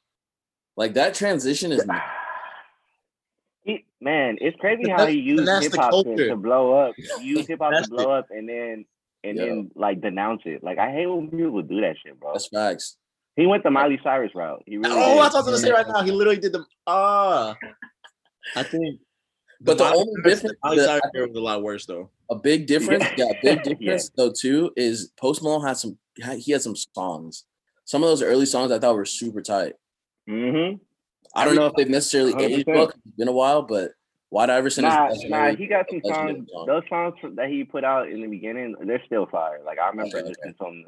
Like 0.77 0.95
that 0.95 1.15
transition 1.15 1.73
is 1.73 1.85
He, 3.63 3.85
man, 4.01 4.39
it's 4.41 4.57
crazy 4.59 4.89
how 4.89 4.99
that's- 4.99 5.15
he 5.15 5.21
used 5.21 5.49
hip 5.63 5.75
hop 5.75 6.05
to, 6.05 6.29
to 6.29 6.37
blow 6.37 6.73
up. 6.75 6.95
He 7.21 7.27
used 7.29 7.49
hip 7.49 7.59
hop 7.61 7.83
to 7.83 7.89
blow 7.91 8.11
up 8.11 8.27
and 8.31 8.49
then 8.49 8.85
and 9.23 9.37
Yeah. 9.37 9.45
then 9.47 9.71
like 9.75 10.01
denounce 10.01 10.43
it. 10.47 10.63
Like 10.65 10.79
I 10.79 10.91
hate 10.93 11.07
when 11.07 11.29
people 11.31 11.61
do 11.63 11.81
that 11.83 11.97
shit, 12.05 12.19
bro. 12.19 12.33
that's 12.33 12.49
facts. 12.49 12.97
He 13.37 13.47
went 13.47 13.63
the 13.63 13.71
Miley 13.71 14.01
Cyrus 14.03 14.35
route. 14.35 14.63
He 14.67 14.77
really 14.79 14.91
Oh, 14.93 15.15
did. 15.15 15.23
that's 15.23 15.35
what 15.35 15.35
I 15.35 15.39
was 15.39 15.45
gonna 15.47 15.59
say 15.59 15.71
right 15.73 15.87
now. 15.89 16.03
He 16.03 16.11
literally 16.11 16.41
did 16.41 16.53
the 16.53 16.65
ah. 16.87 17.55
I 18.57 18.63
think, 18.63 18.99
But 19.63 19.79
the 19.79 19.85
Miley 19.85 19.99
only 19.99 20.23
difference- 20.25 20.55
the- 20.63 20.85
Cyrus 20.85 21.01
era 21.15 21.29
was 21.29 21.37
a 21.37 21.41
lot 21.41 21.63
worse 21.63 21.87
though. 21.87 22.11
A 22.31 22.35
big 22.37 22.67
difference, 22.67 23.05
yeah, 23.17 23.27
a 23.27 23.35
big 23.43 23.59
Yeah. 23.67 23.75
difference 23.75 24.11
though 24.17 24.33
too 24.33 24.73
is 24.77 25.13
Post 25.19 25.43
Malone 25.43 25.67
had 25.67 25.77
some 25.77 25.99
he 26.39 26.53
had 26.53 26.63
some 26.63 26.77
songs. 26.77 27.45
Some 27.85 28.03
of 28.03 28.09
those 28.09 28.23
early 28.23 28.47
songs 28.47 28.71
I 28.73 28.79
thought 28.79 28.95
were 28.95 29.05
super 29.05 29.43
tight. 29.43 29.75
Mm-hmm. 30.29 30.77
I 31.35 31.45
don't 31.45 31.55
know 31.55 31.67
if 31.67 31.75
they've 31.75 31.89
necessarily 31.89 32.33
aged 32.43 32.67
100%. 32.67 32.75
well. 32.75 32.87
'cause 32.87 33.01
It's 33.07 33.17
been 33.17 33.29
a 33.29 33.33
while, 33.33 33.63
but 33.63 33.93
White 34.31 34.51
Iverson 34.51 34.85
Nah, 34.85 35.09
is 35.11 35.25
nah, 35.25 35.55
he 35.55 35.67
got 35.67 35.87
some 35.91 36.01
songs. 36.05 36.49
song. 36.53 36.67
Those 36.67 36.83
songs 36.89 37.15
that 37.37 37.49
he 37.49 37.65
put 37.65 37.83
out 37.85 38.09
in 38.09 38.21
the 38.21 38.29
beginning, 38.29 38.77
they're 38.85 39.03
still 39.07 39.27
fire. 39.27 39.61
Like 39.65 39.79
I 39.79 39.89
remember 39.89 40.17
Okay, 40.19 40.29
listening 40.29 40.55
to 40.55 40.65
them. 40.65 40.85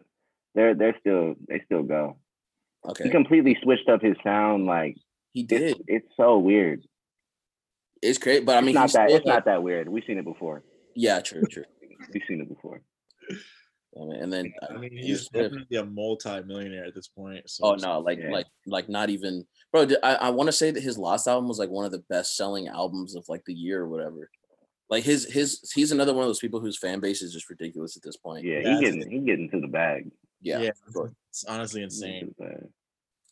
They're 0.54 0.74
they're 0.74 0.96
still 1.00 1.34
they 1.48 1.60
still 1.64 1.82
go. 1.82 2.16
Okay. 2.88 3.04
He 3.04 3.10
completely 3.10 3.56
switched 3.62 3.88
up 3.88 4.02
his 4.02 4.16
sound. 4.24 4.66
Like 4.66 4.96
He 5.32 5.40
it's, 5.40 5.48
did. 5.48 5.82
it's 5.88 6.08
so 6.16 6.38
weird. 6.38 6.82
It's 8.02 8.18
great, 8.18 8.44
but 8.44 8.56
I 8.56 8.60
mean, 8.60 8.70
it's 8.70 8.74
not 8.74 8.92
that 8.92 9.08
still 9.08 9.16
it's 9.18 9.26
not 9.26 9.44
that 9.44 9.62
weird. 9.62 9.88
We've 9.88 10.02
seen 10.04 10.18
it 10.18 10.24
before. 10.24 10.64
Yeah, 10.94 11.20
true, 11.20 11.42
true. 11.50 11.64
We've 12.12 12.22
seen 12.28 12.40
it 12.40 12.48
before. 12.48 12.82
I 13.30 14.04
mean, 14.04 14.22
and 14.22 14.32
then 14.32 14.52
I 14.62 14.74
uh, 14.74 14.78
mean, 14.78 14.90
Taylor 14.90 15.02
he's 15.02 15.28
definitely 15.28 15.76
a 15.76 15.84
multi-millionaire 15.84 16.84
at 16.84 16.94
this 16.94 17.08
point. 17.08 17.48
So 17.48 17.64
Oh 17.66 17.74
no, 17.74 18.00
like 18.00 18.18
Yeah. 18.18 18.30
like 18.32 18.46
like 18.66 18.88
not 18.88 19.10
even 19.10 19.46
bro. 19.70 19.86
di- 19.86 20.02
I, 20.02 20.14
I 20.14 20.30
want 20.30 20.48
to 20.48 20.52
say 20.52 20.70
that 20.70 20.82
his 20.82 20.98
last 20.98 21.28
album 21.28 21.46
was 21.46 21.58
like 21.58 21.70
one 21.70 21.84
of 21.84 21.92
the 21.92 22.02
best 22.08 22.36
selling 22.36 22.68
albums 22.68 23.14
of 23.14 23.24
like 23.28 23.44
the 23.44 23.54
year 23.54 23.82
or 23.82 23.88
whatever. 23.88 24.30
Like 24.90 25.04
his 25.04 25.30
his 25.30 25.70
he's 25.74 25.92
another 25.92 26.14
one 26.14 26.24
of 26.24 26.28
those 26.28 26.38
people 26.40 26.58
whose 26.58 26.78
fan 26.78 27.00
base 27.00 27.22
is 27.22 27.32
just 27.32 27.48
ridiculous 27.50 27.96
at 27.96 28.02
this 28.02 28.16
point. 28.16 28.44
Yeah, 28.44 28.60
Yeah, 28.64 28.76
he 28.76 28.80
getting 28.84 29.10
he 29.10 29.18
getting 29.20 29.50
to 29.50 29.60
the 29.60 29.68
bag. 29.68 30.10
yeah. 30.40 30.58
yeah, 30.60 30.70
sure. 30.92 31.12
it's 31.30 31.44
honestly 31.44 31.82
insane. 31.82 32.20
to 32.20 32.34
the 32.38 32.44
bag. 32.44 32.66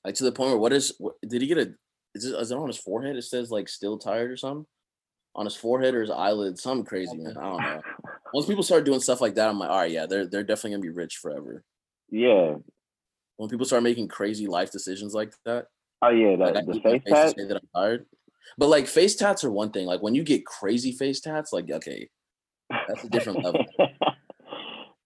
Like 0.05 0.15
to 0.17 0.25
the 0.25 0.33
point 0.33 0.51
where 0.51 0.59
what 0.59 0.73
is 0.73 0.95
what, 0.99 1.15
did 1.27 1.43
he 1.43 1.49
get 1.49 1.59
a 1.59 1.75
is 2.15 2.25
it, 2.25 2.35
is 2.39 2.51
it 2.51 2.59
on 2.59 2.67
his 2.69 2.79
forehead? 2.79 3.17
It 3.17 3.23
says 3.23 3.51
like 3.51 3.69
still 3.69 3.99
tired 3.99 4.31
or 4.31 4.37
something 4.37 4.67
on 5.35 5.47
his 5.47 5.57
forehead 5.57 5.95
or 5.95 6.01
his 6.01 6.11
eyelid. 6.11 6.59
Something 6.59 6.85
crazy, 6.85 7.17
man. 7.17 7.37
I 7.37 7.43
don't 7.43 7.63
know. 7.63 7.81
Once 8.35 8.47
people 8.47 8.63
start 8.63 8.85
doing 8.85 9.01
stuff 9.01 9.21
like 9.21 9.35
that, 9.37 9.49
I'm 9.49 9.59
like, 9.59 9.71
all 9.71 9.79
right, 9.79 9.91
yeah, 9.91 10.07
they're 10.07 10.27
they're 10.27 10.43
definitely 10.43 10.73
gonna 10.73 10.83
be 10.83 10.89
rich 10.91 11.17
forever. 11.17 11.65
Yeah. 12.11 12.57
When 13.37 13.49
people 13.49 13.67
start 13.67 13.83
making 13.83 14.09
crazy 14.09 14.47
life 14.47 14.71
decisions 14.71 15.15
like 15.15 15.33
that, 15.45 15.67
Oh 16.03 16.11
yeah, 16.11 16.37
like, 16.37 16.55
that 16.55 16.63
I 16.63 16.67
the 16.67 16.73
keep 16.73 16.85
my 16.85 16.91
face 16.93 17.03
face 17.05 17.13
tat. 17.15 17.35
say 17.37 17.45
that 17.47 17.57
I'm 17.57 17.69
tired. 17.75 18.07
But 18.59 18.69
like 18.69 18.87
face 18.87 19.17
tats 19.17 19.45
are 19.45 19.51
one 19.51 19.71
thing. 19.71 19.87
Like 19.87 20.03
when 20.03 20.15
you 20.15 20.23
get 20.25 20.47
crazy 20.47 20.93
face 20.93 21.21
tats, 21.21 21.53
like 21.53 21.71
okay, 21.71 22.09
that's 22.71 23.05
a 23.05 23.09
different 23.09 23.45
level. 23.45 23.65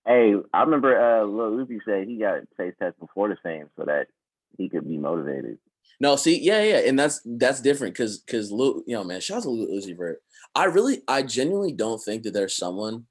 hey, 0.06 0.34
I 0.52 0.60
remember 0.62 0.98
uh 0.98 1.24
Lil 1.24 1.66
Uzi 1.66 1.80
said 1.84 2.08
he 2.08 2.18
got 2.18 2.40
face 2.56 2.74
tats 2.78 2.98
before 2.98 3.28
the 3.28 3.36
fame 3.42 3.66
so 3.76 3.84
that 3.84 4.06
he 4.56 4.68
could 4.68 4.88
be 4.88 4.98
motivated. 4.98 5.58
No, 6.00 6.16
see, 6.16 6.40
yeah, 6.40 6.62
yeah, 6.62 6.78
and 6.88 6.98
that's 6.98 7.20
that's 7.24 7.60
different 7.60 7.94
because 7.94 8.18
because 8.18 8.50
Lil, 8.50 8.82
you 8.86 8.94
know, 8.96 9.04
man, 9.04 9.20
shout 9.20 9.38
out 9.38 9.42
to 9.44 9.50
Lil 9.50 9.68
Uzi 9.68 9.96
Vert. 9.96 10.20
I 10.54 10.64
really, 10.64 11.02
I 11.08 11.22
genuinely 11.22 11.72
don't 11.72 11.98
think 12.02 12.22
that 12.24 12.32
there's 12.32 12.56
someone 12.56 13.06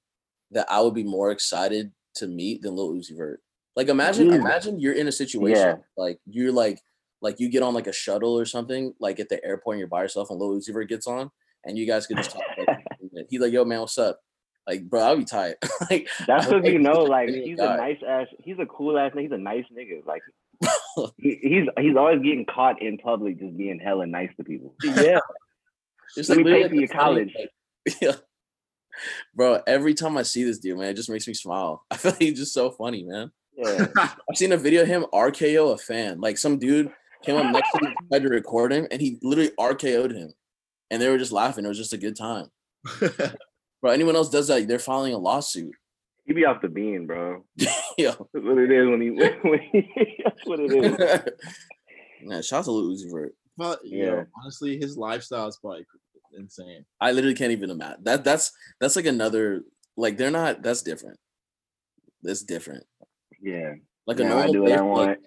that 0.51 0.67
I 0.69 0.81
would 0.81 0.93
be 0.93 1.03
more 1.03 1.31
excited 1.31 1.91
to 2.15 2.27
meet 2.27 2.61
than 2.61 2.75
Lil 2.75 2.93
Uzi 2.93 3.17
Vert. 3.17 3.41
Like, 3.75 3.87
imagine, 3.87 4.31
imagine 4.33 4.79
you're 4.79 4.93
in 4.93 5.07
a 5.07 5.11
situation 5.11 5.57
Yeah. 5.65 5.75
like 5.97 6.19
you're 6.27 6.51
like 6.51 6.79
like 7.21 7.39
you 7.39 7.49
get 7.49 7.63
on 7.63 7.73
like 7.73 7.87
a 7.87 7.93
shuttle 7.93 8.37
or 8.37 8.45
something, 8.45 8.93
like 8.99 9.19
at 9.19 9.29
the 9.29 9.43
airport, 9.45 9.75
and 9.75 9.79
you're 9.79 9.87
by 9.87 10.01
yourself, 10.03 10.29
and 10.29 10.39
Lil 10.39 10.57
Uzi 10.59 10.73
Vert 10.73 10.89
gets 10.89 11.07
on, 11.07 11.31
and 11.65 11.77
you 11.77 11.87
guys 11.87 12.05
could 12.05 12.17
just 12.17 12.31
talk. 12.31 12.43
for, 12.55 12.65
like, 12.67 12.83
15 12.91 13.09
minutes. 13.13 13.31
He's 13.31 13.39
like, 13.41 13.53
"Yo, 13.53 13.63
man, 13.65 13.79
what's 13.79 13.97
up?" 13.97 14.19
Like, 14.67 14.83
bro, 14.89 15.01
I'll 15.01 15.17
be 15.17 15.25
tight. 15.25 15.55
like, 15.89 16.07
That's 16.27 16.45
because 16.47 16.65
you 16.65 16.79
know, 16.79 17.03
like 17.03 17.29
he's 17.29 17.57
guy. 17.57 17.73
a 17.73 17.77
nice 17.77 17.99
ass. 18.07 18.27
He's 18.43 18.59
a 18.59 18.65
cool 18.65 18.97
ass. 18.99 19.11
nigga. 19.13 19.21
He's 19.21 19.31
a 19.31 19.37
nice 19.37 19.65
nigga. 19.75 20.05
Like 20.05 20.21
he, 21.17 21.39
he's 21.41 21.67
he's 21.79 21.95
always 21.95 22.21
getting 22.21 22.45
caught 22.45 22.81
in 22.81 22.97
public 22.97 23.39
just 23.39 23.57
being 23.57 23.79
hella 23.79 24.05
nice 24.05 24.29
to 24.37 24.43
people. 24.43 24.75
yeah. 24.83 25.19
It's 26.15 26.29
Let 26.29 26.37
me 26.39 26.43
pay 26.43 26.67
for 26.67 26.75
your 26.75 26.87
college. 26.87 27.33
like- 27.37 27.95
yeah. 28.01 28.15
Bro, 29.33 29.61
every 29.65 29.93
time 29.95 30.17
I 30.17 30.23
see 30.23 30.43
this 30.43 30.59
dude, 30.59 30.77
man, 30.77 30.89
it 30.89 30.93
just 30.95 31.09
makes 31.09 31.27
me 31.27 31.33
smile. 31.33 31.83
I 31.89 31.97
feel 31.97 32.11
like 32.11 32.21
he's 32.21 32.37
just 32.37 32.53
so 32.53 32.69
funny, 32.71 33.03
man. 33.03 33.31
Yeah. 33.55 33.87
I've 33.97 34.37
seen 34.37 34.51
a 34.51 34.57
video 34.57 34.83
of 34.83 34.87
him 34.87 35.05
RKO 35.13 35.73
a 35.73 35.77
fan. 35.77 36.21
Like 36.21 36.37
some 36.37 36.59
dude 36.59 36.91
came 37.23 37.35
up 37.35 37.51
next 37.51 37.71
to 37.71 37.85
him, 37.85 37.95
tried 38.09 38.23
to 38.23 38.29
record 38.29 38.71
him, 38.71 38.87
and 38.91 39.01
he 39.01 39.17
literally 39.23 39.51
RKO'd 39.59 40.11
him. 40.11 40.33
And 40.91 41.01
they 41.01 41.09
were 41.09 41.17
just 41.17 41.31
laughing. 41.31 41.65
It 41.65 41.69
was 41.69 41.77
just 41.77 41.93
a 41.93 41.97
good 41.97 42.15
time. 42.15 42.47
Bro, 43.81 43.91
anyone 43.91 44.15
else 44.15 44.29
does 44.29 44.47
that, 44.47 44.67
they're 44.67 44.79
filing 44.79 45.13
a 45.13 45.17
lawsuit. 45.17 45.73
He 46.25 46.33
be 46.33 46.45
off 46.45 46.61
the 46.61 46.69
bean, 46.69 47.05
bro. 47.05 47.43
Yo. 47.97 48.11
That's 48.11 48.45
what 48.45 48.57
it 48.57 48.71
is 48.71 48.87
when 48.87 49.01
he. 49.01 49.09
When 49.49 49.59
he 49.71 50.17
that's 50.23 50.45
what 50.45 50.59
it 50.59 50.71
is. 50.71 51.33
Man, 52.23 52.41
shout 52.41 52.59
out 52.59 52.65
to 52.65 52.71
Uzi 52.71 53.11
Vert. 53.11 53.33
But 53.57 53.79
Yeah. 53.83 54.05
yeah, 54.05 54.23
honestly, 54.41 54.77
his 54.77 54.97
lifestyle 54.97 55.47
is 55.47 55.57
probably 55.57 55.85
insane. 56.37 56.85
I 57.01 57.11
literally 57.11 57.35
can't 57.35 57.51
even 57.51 57.69
imagine 57.69 58.03
that. 58.05 58.23
That's 58.23 58.51
that's 58.79 58.95
like 58.95 59.05
another 59.05 59.63
like 59.97 60.17
they're 60.17 60.31
not. 60.31 60.63
That's 60.63 60.81
different. 60.81 61.19
That's 62.23 62.43
different. 62.43 62.85
Yeah. 63.41 63.73
Like 64.07 64.19
a 64.19 64.23
Now 64.23 64.37
I 64.37 64.45
normal 64.45 64.53
do 64.53 64.61
what 64.61 64.67
day 64.69 64.75
I 64.75 64.77
for, 64.77 64.95
like, 64.95 65.19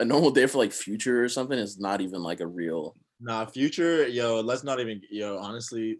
a 0.00 0.04
normal 0.04 0.30
day 0.32 0.46
for 0.46 0.58
like 0.58 0.72
future 0.72 1.22
or 1.22 1.28
something 1.28 1.58
is 1.58 1.78
not 1.78 2.00
even 2.00 2.22
like 2.22 2.40
a 2.40 2.46
real. 2.46 2.96
Nah, 3.20 3.46
future, 3.46 4.08
yo, 4.08 4.40
let's 4.40 4.64
not 4.64 4.80
even, 4.80 5.00
yo, 5.10 5.38
honestly, 5.38 5.98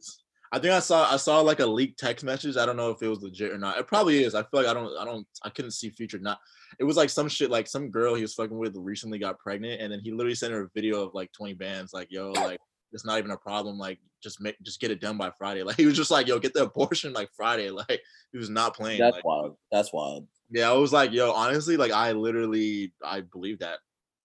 I 0.53 0.59
think 0.59 0.73
I 0.73 0.81
saw, 0.81 1.13
I 1.13 1.17
saw 1.17 1.41
like 1.41 1.61
a 1.61 1.67
leaked 1.67 1.99
text 1.99 2.25
message. 2.25 2.57
I 2.57 2.67
don't 2.67 2.77
know 2.77 2.91
if 2.91 3.01
it 3.03 3.09
was 3.09 3.23
legit 3.23 3.53
or 3.53 3.59
not. 3.59 3.79
It 3.79 3.87
probably 3.87 4.25
is. 4.25 4.35
I 4.35 4.43
feel 4.43 4.63
like 4.63 4.67
I 4.67 4.75
don't, 4.75 4.97
I 4.99 5.05
don't, 5.05 5.27
I 5.45 5.49
couldn't 5.49 5.71
see 5.73 5.91
future. 5.91 6.19
Not, 6.19 6.39
it 6.79 6.85
was 6.85 6.97
like 6.97 7.09
some 7.11 7.29
shit, 7.29 7.51
like 7.51 7.69
some 7.69 7.89
girl 7.91 8.15
he 8.17 8.23
was 8.23 8.35
fucking 8.35 8.59
with 8.59 8.77
recently 8.77 9.19
got 9.19 9.39
pregnant, 9.39 9.81
and 9.81 9.93
then 9.93 10.01
he 10.01 10.11
literally 10.11 10.35
sent 10.35 10.53
her 10.53 10.63
a 10.65 10.71
video 10.75 11.03
of 11.03 11.15
like 11.15 11.31
20 11.33 11.55
bands, 11.55 11.93
like, 11.93 12.09
yo, 12.11 12.33
like 12.33 12.59
it's 12.93 13.07
not 13.07 13.19
even 13.19 13.31
a 13.31 13.37
problem. 13.37 13.79
Like, 13.79 13.99
just 14.21 14.41
make, 14.41 14.57
just 14.63 14.81
get 14.81 14.91
it 14.91 15.01
done 15.01 15.17
by 15.17 15.31
Friday. 15.39 15.63
Like, 15.71 15.77
he 15.77 15.87
was 15.87 15.97
just 15.97 16.11
like, 16.11 16.27
yo, 16.27 16.41
get 16.41 16.53
the 16.53 16.65
abortion 16.65 17.13
like 17.13 17.29
Friday. 17.37 17.71
Like, 17.89 18.01
he 18.33 18.39
was 18.39 18.51
not 18.51 18.75
playing. 18.75 18.99
That's 18.99 19.15
like, 19.17 19.25
wild. 19.25 19.57
That's 19.71 19.93
wild. 19.93 20.27
yeah, 20.51 20.69
I 20.69 20.73
was 20.75 20.93
like, 20.93 21.13
yo, 21.13 21.31
honestly, 21.33 21.77
like, 21.77 21.93
I 21.93 22.11
literally, 22.13 22.93
I 23.05 23.21
believe 23.21 23.61
that. 23.61 23.79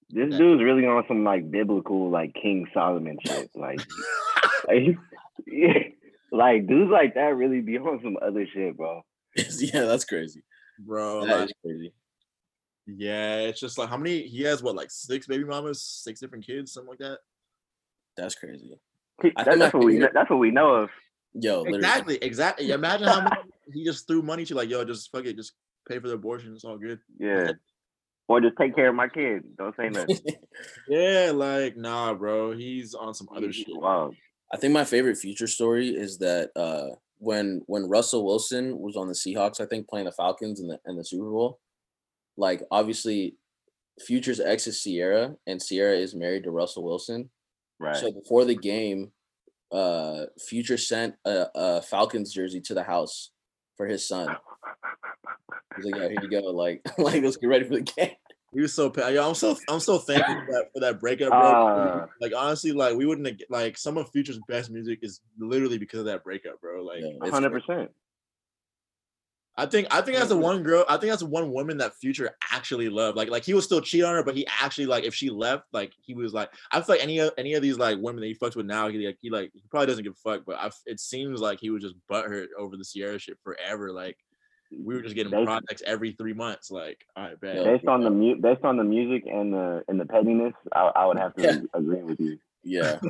This 0.09 0.31
Yeah. 0.31 0.37
dude's 0.39 0.63
really 0.63 0.85
on 0.87 1.03
some 1.07 1.23
like 1.23 1.49
biblical, 1.51 2.09
like 2.09 2.33
King 2.33 2.67
Solomon 2.73 3.17
shit. 3.25 3.49
Like, 3.55 3.79
like, 4.67 4.97
yeah, 5.47 5.79
like 6.35 6.67
dudes 6.67 6.91
like 6.91 7.15
that 7.15 7.35
really 7.35 7.61
be 7.61 7.77
on 7.77 7.99
some 8.03 8.17
other 8.21 8.45
shit, 8.53 8.77
bro. 8.77 9.01
yeah, 9.35 9.83
that's 9.85 10.05
crazy. 10.05 10.43
Bro, 10.79 11.25
That 11.25 11.39
like, 11.39 11.45
is 11.49 11.53
crazy. 11.63 11.93
yeah, 12.87 13.37
it's 13.37 13.59
just 13.59 13.77
like 13.77 13.89
how 13.89 13.97
many 13.97 14.23
he 14.27 14.43
has 14.43 14.61
what 14.61 14.75
like 14.75 14.91
six 14.91 15.27
baby 15.27 15.43
mamas, 15.43 15.81
six 15.81 16.19
different 16.19 16.45
kids, 16.45 16.73
something 16.73 16.89
like 16.89 16.99
that. 16.99 17.19
That's 18.17 18.35
crazy. 18.35 18.69
That- 18.69 19.31
I 19.37 19.55
that's 19.55 19.73
what 19.73 19.83
we. 19.85 19.93
favorite- 19.93 20.11
That's 20.13 20.29
what 20.29 20.39
we 20.39 20.51
know 20.51 20.75
of. 20.75 20.89
Yo, 21.33 21.59
literally. 21.61 21.77
Exactly, 21.79 22.17
exactly. 22.21 22.71
Imagine 22.71 23.07
how 23.07 23.21
much 23.21 23.37
he 23.73 23.83
just 23.85 24.07
threw 24.07 24.21
money 24.21 24.45
to 24.45 24.55
like, 24.55 24.69
yo, 24.69 24.83
just 24.85 25.11
fuck 25.11 25.25
it, 25.25 25.35
just 25.37 25.53
pay 25.87 25.99
for 25.99 26.07
the 26.07 26.13
abortion. 26.15 26.53
It's 26.53 26.63
all 26.65 26.77
good. 26.77 26.99
Yeah. 27.19 27.51
Or 28.27 28.41
just 28.41 28.57
take 28.57 28.75
care 28.75 28.89
of 28.89 28.95
my 28.95 29.07
kid. 29.07 29.43
Don't 29.57 29.75
say 29.77 29.89
nothing. 29.89 30.17
Yeah, 30.87 31.31
like 31.33 31.75
nah, 31.77 32.13
bro. 32.13 32.51
He's 32.53 32.93
on 32.93 33.13
some 33.13 33.27
other 33.35 33.51
shit. 33.53 33.67
Wow. 33.69 34.11
I 34.53 34.57
think 34.57 34.73
my 34.73 34.85
favorite 34.85 35.17
future 35.17 35.47
story 35.47 35.89
is 35.89 36.17
that 36.19 36.51
uh 36.55 36.95
when 37.17 37.61
when 37.67 37.89
Russell 37.89 38.25
Wilson 38.25 38.79
was 38.79 38.95
on 38.95 39.07
the 39.07 39.13
Seahawks, 39.13 39.61
I 39.61 39.65
think 39.65 39.87
playing 39.87 40.05
the 40.05 40.11
Falcons 40.11 40.59
in 40.59 40.67
the 40.67 40.79
in 40.85 40.97
the 40.97 41.03
Super 41.03 41.29
Bowl, 41.29 41.59
like 42.37 42.61
obviously 42.71 43.37
Future's 43.99 44.39
ex 44.39 44.67
is 44.67 44.81
Sierra 44.81 45.35
and 45.47 45.61
Sierra 45.61 45.95
is 45.95 46.13
married 46.13 46.43
to 46.43 46.51
Russell 46.51 46.83
Wilson. 46.83 47.29
Right. 47.79 47.95
So 47.95 48.11
before 48.11 48.45
the 48.45 48.55
game, 48.55 49.11
uh 49.71 50.25
Future 50.39 50.77
sent 50.77 51.15
a, 51.25 51.47
a 51.55 51.81
Falcons 51.81 52.33
jersey 52.33 52.61
to 52.61 52.73
the 52.73 52.83
house 52.83 53.31
for 53.77 53.87
his 53.87 54.07
son. 54.07 54.35
He's 55.75 55.85
like, 55.85 55.95
yeah, 55.95 56.07
here 56.07 56.21
you 56.21 56.29
go. 56.29 56.51
Like, 56.51 56.81
like 56.97 57.21
let's 57.21 57.37
get 57.37 57.47
ready 57.47 57.65
for 57.65 57.75
the 57.75 57.81
game. 57.97 58.11
He 58.55 58.61
was 58.61 58.73
so 58.73 58.91
yo, 58.95 59.27
I'm 59.27 59.35
so 59.35 59.57
I'm 59.67 59.81
so 59.81 59.97
thankful 59.97 60.33
for 60.33 60.51
that 60.53 60.69
for 60.73 60.79
that 60.79 60.99
breakup, 61.01 61.29
bro. 61.29 61.67
Uh, 61.67 62.07
like 62.21 62.31
honestly, 62.35 62.71
like 62.71 62.95
we 62.95 63.05
wouldn't 63.05 63.27
have, 63.27 63.37
like 63.49 63.77
some 63.77 63.97
of 63.97 64.09
Future's 64.11 64.39
best 64.47 64.71
music 64.71 64.99
is 65.01 65.19
literally 65.37 65.77
because 65.77 65.99
of 65.99 66.05
that 66.05 66.23
breakup, 66.23 66.61
bro. 66.61 66.81
Like 66.81 67.03
100. 67.19 67.51
percent 67.51 67.91
I 69.57 69.65
think 69.65 69.87
I 69.91 70.01
think 70.01 70.17
that's 70.17 70.29
the 70.29 70.37
one 70.37 70.63
girl. 70.63 70.83
I 70.89 70.97
think 70.97 71.11
that's 71.11 71.21
the 71.21 71.29
one 71.29 71.51
woman 71.51 71.77
that 71.77 71.95
Future 71.95 72.35
actually 72.51 72.89
loved. 72.89 73.15
Like 73.17 73.29
like 73.29 73.45
he 73.45 73.53
was 73.53 73.63
still 73.63 73.79
cheat 73.79 74.03
on 74.03 74.13
her, 74.13 74.23
but 74.23 74.35
he 74.35 74.45
actually 74.61 74.85
like 74.85 75.05
if 75.05 75.15
she 75.15 75.29
left, 75.29 75.63
like 75.71 75.93
he 76.01 76.13
was 76.13 76.33
like 76.33 76.49
I 76.71 76.81
feel 76.81 76.95
like 76.95 77.03
any 77.03 77.19
of 77.19 77.31
any 77.37 77.53
of 77.53 77.61
these 77.61 77.77
like 77.77 77.97
women 77.99 78.21
that 78.21 78.27
he 78.27 78.35
fucks 78.35 78.55
with 78.55 78.65
now, 78.65 78.89
he 78.89 79.05
like 79.05 79.17
he 79.21 79.29
like 79.29 79.51
he 79.53 79.63
probably 79.69 79.87
doesn't 79.87 80.03
give 80.03 80.13
a 80.13 80.29
fuck. 80.29 80.43
But 80.45 80.57
I, 80.59 80.71
it 80.85 80.99
seems 80.99 81.39
like 81.39 81.59
he 81.59 81.69
was 81.69 81.83
just 81.83 81.95
butthurt 82.11 82.47
over 82.57 82.75
the 82.75 82.83
Sierra 82.83 83.17
shit 83.17 83.37
forever. 83.43 83.93
Like 83.93 84.17
we 84.71 84.95
were 84.95 85.01
just 85.01 85.15
getting 85.15 85.31
Based- 85.31 85.45
projects 85.45 85.83
every 85.85 86.13
three 86.13 86.33
months. 86.33 86.71
Like 86.71 87.05
all 87.15 87.23
right. 87.23 87.39
Based 87.39 87.87
on 87.87 88.01
the 88.01 88.09
mu- 88.09 88.41
based 88.41 88.63
on 88.63 88.77
the 88.77 88.83
music 88.83 89.23
and 89.31 89.53
the 89.53 89.83
and 89.87 89.99
the 89.99 90.05
pettiness, 90.05 90.53
I, 90.73 90.91
I 90.95 91.05
would 91.05 91.17
have 91.17 91.35
to 91.35 91.43
Yeah. 91.43 91.57
agree 91.73 92.01
with 92.03 92.19
you. 92.19 92.37
Yeah. 92.63 92.99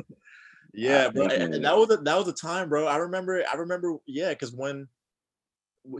Yeah, 0.76 1.08
bro. 1.08 1.24
And, 1.24 1.54
and 1.54 1.64
that 1.64 1.74
was 1.74 1.90
a, 1.90 1.96
that 1.96 2.18
was 2.18 2.28
a 2.28 2.34
time, 2.34 2.68
bro. 2.68 2.86
I 2.86 2.96
remember. 2.98 3.42
I 3.50 3.56
remember. 3.56 3.96
Yeah, 4.06 4.28
because 4.28 4.52
when 4.52 4.88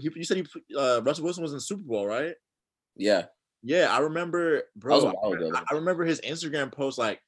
he, 0.00 0.10
you 0.14 0.24
said 0.24 0.36
he 0.36 0.76
uh, 0.76 1.00
Russell 1.02 1.24
Wilson 1.24 1.42
was 1.42 1.52
in 1.52 1.56
the 1.56 1.62
Super 1.62 1.82
Bowl, 1.82 2.06
right? 2.06 2.34
Yeah. 2.94 3.24
Yeah, 3.62 3.86
I 3.90 4.00
remember, 4.00 4.64
bro. 4.76 5.12
I, 5.24 5.62
I 5.70 5.74
remember 5.74 6.04
his 6.04 6.20
Instagram 6.20 6.70
post. 6.70 6.98
Like, 6.98 7.20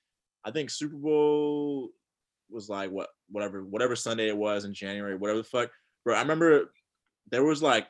I 0.45 0.51
think 0.51 0.69
Super 0.69 0.97
Bowl 0.97 1.89
was 2.51 2.69
like 2.69 2.91
what, 2.91 3.09
whatever, 3.31 3.65
whatever 3.65 3.97
Sunday 3.97 4.29
it 4.29 4.37
was 4.37 4.67
in 4.67 4.75
January, 4.75 5.17
whatever 5.17 5.39
the 5.39 5.45
fuck, 5.45 5.71
bro. 6.05 6.17
I 6.17 6.21
remember 6.21 6.71
there 7.31 7.45
was 7.45 7.63
like 7.63 7.87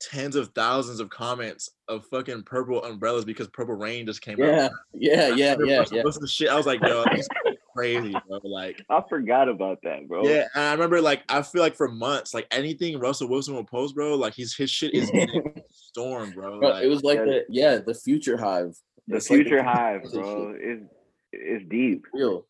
tens 0.00 0.34
of 0.36 0.48
thousands 0.54 0.98
of 1.00 1.10
comments 1.10 1.70
of 1.88 2.06
fucking 2.06 2.42
purple 2.44 2.82
umbrellas 2.84 3.24
because 3.24 3.48
Purple 3.48 3.74
Reign 3.74 4.06
just 4.06 4.22
came 4.22 4.38
Yeah. 4.38 4.64
out. 4.66 4.70
Yeah. 4.94 5.30
I 5.32 5.36
Yeah. 5.36 5.56
Yeah. 5.64 5.78
Russell 5.78 5.96
Yeah. 5.98 6.02
Wilson 6.04 6.26
shit. 6.26 6.48
I 6.48 6.56
was 6.56 6.66
like, 6.66 6.80
yo, 6.82 7.04
this 7.14 7.28
crazy, 7.76 8.14
bro. 8.28 8.40
Like. 8.42 8.82
I 8.88 9.02
forgot 9.08 9.48
about 9.48 9.78
that, 9.82 10.08
bro. 10.08 10.24
Yeah, 10.24 10.46
and 10.54 10.64
I 10.64 10.72
remember 10.72 11.00
like 11.00 11.22
I 11.28 11.42
feel 11.42 11.60
like 11.62 11.76
for 11.76 11.88
months, 11.88 12.32
like 12.34 12.46
anything 12.50 12.98
Russell 12.98 13.28
Wilson 13.28 13.54
will 13.54 13.64
post, 13.64 13.94
bro, 13.94 14.14
like 14.14 14.34
he's 14.34 14.54
his 14.56 14.70
shit 14.70 14.94
is 14.94 15.10
getting 15.10 15.62
stormed, 15.72 16.34
bro. 16.34 16.58
Bro, 16.60 16.68
Like, 16.70 16.84
it 16.84 16.88
was 16.88 17.02
like 17.02 17.18
yeah. 17.18 17.24
the 17.24 17.44
yeah, 17.48 17.76
the 17.78 17.94
future 17.94 18.36
hive. 18.36 18.74
the 19.06 19.16
It's 19.16 19.28
like 19.30 19.40
future 19.42 19.62
hive, 19.64 20.02
bro. 20.12 20.54
It's 20.58 20.82
it's 21.32 21.64
deep. 21.68 22.06
real. 22.12 22.46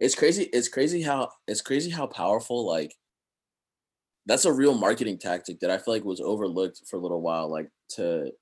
It's 0.00 0.14
crazy. 0.14 0.44
It's 0.44 0.68
crazy 0.68 1.02
how 1.02 1.30
it's 1.46 1.60
crazy 1.60 1.90
how 1.90 2.06
powerful 2.06 2.66
like 2.66 2.94
that's 4.26 4.44
a 4.44 4.52
real 4.52 4.74
marketing 4.74 5.18
tactic 5.18 5.60
that 5.60 5.70
I 5.70 5.78
feel 5.78 5.94
like 5.94 6.04
was 6.04 6.20
overlooked 6.20 6.82
for 6.88 6.96
a 6.96 7.00
little 7.00 7.20
while. 7.20 7.50
Like 7.50 7.68
to 7.90 8.32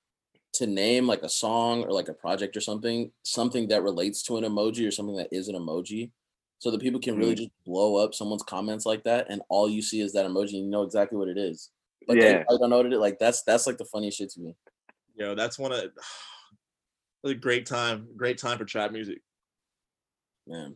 to 0.54 0.66
name 0.66 1.06
like 1.06 1.22
a 1.22 1.28
song 1.28 1.84
or 1.84 1.92
like 1.92 2.08
a 2.08 2.14
project 2.14 2.56
or 2.56 2.60
something, 2.60 3.10
something 3.22 3.68
that 3.68 3.82
relates 3.82 4.22
to 4.24 4.36
an 4.36 4.44
emoji 4.44 4.86
or 4.86 4.90
something 4.90 5.16
that 5.16 5.28
is 5.32 5.48
an 5.48 5.54
emoji. 5.54 6.10
So 6.58 6.70
that 6.70 6.80
people 6.82 7.00
can 7.00 7.16
really 7.16 7.32
mm-hmm. 7.32 7.44
just 7.44 7.64
blow 7.64 7.96
up 7.96 8.14
someone's 8.14 8.42
comments 8.42 8.84
like 8.84 9.02
that, 9.04 9.28
and 9.30 9.40
all 9.48 9.66
you 9.66 9.80
see 9.80 10.02
is 10.02 10.12
that 10.12 10.26
emoji, 10.26 10.54
and 10.54 10.64
you 10.64 10.70
know 10.70 10.82
exactly 10.82 11.16
what 11.16 11.28
it 11.28 11.38
is. 11.38 11.70
But 12.06 12.18
Yeah. 12.18 12.42
probably 12.42 12.58
don't 12.58 12.70
know 12.70 12.76
what 12.76 12.86
it 12.86 12.92
is. 12.92 12.98
Like 12.98 13.18
that's 13.18 13.42
that's 13.44 13.66
like 13.66 13.78
the 13.78 13.86
funniest 13.86 14.18
shit 14.18 14.30
to 14.32 14.40
me. 14.40 14.56
yo, 15.14 15.34
that's 15.34 15.58
one 15.58 15.72
of 15.72 15.84
a 17.24 17.34
great 17.34 17.64
time, 17.64 18.08
great 18.14 18.36
time 18.36 18.58
for 18.58 18.66
trap 18.66 18.92
music. 18.92 19.22
Man. 20.46 20.74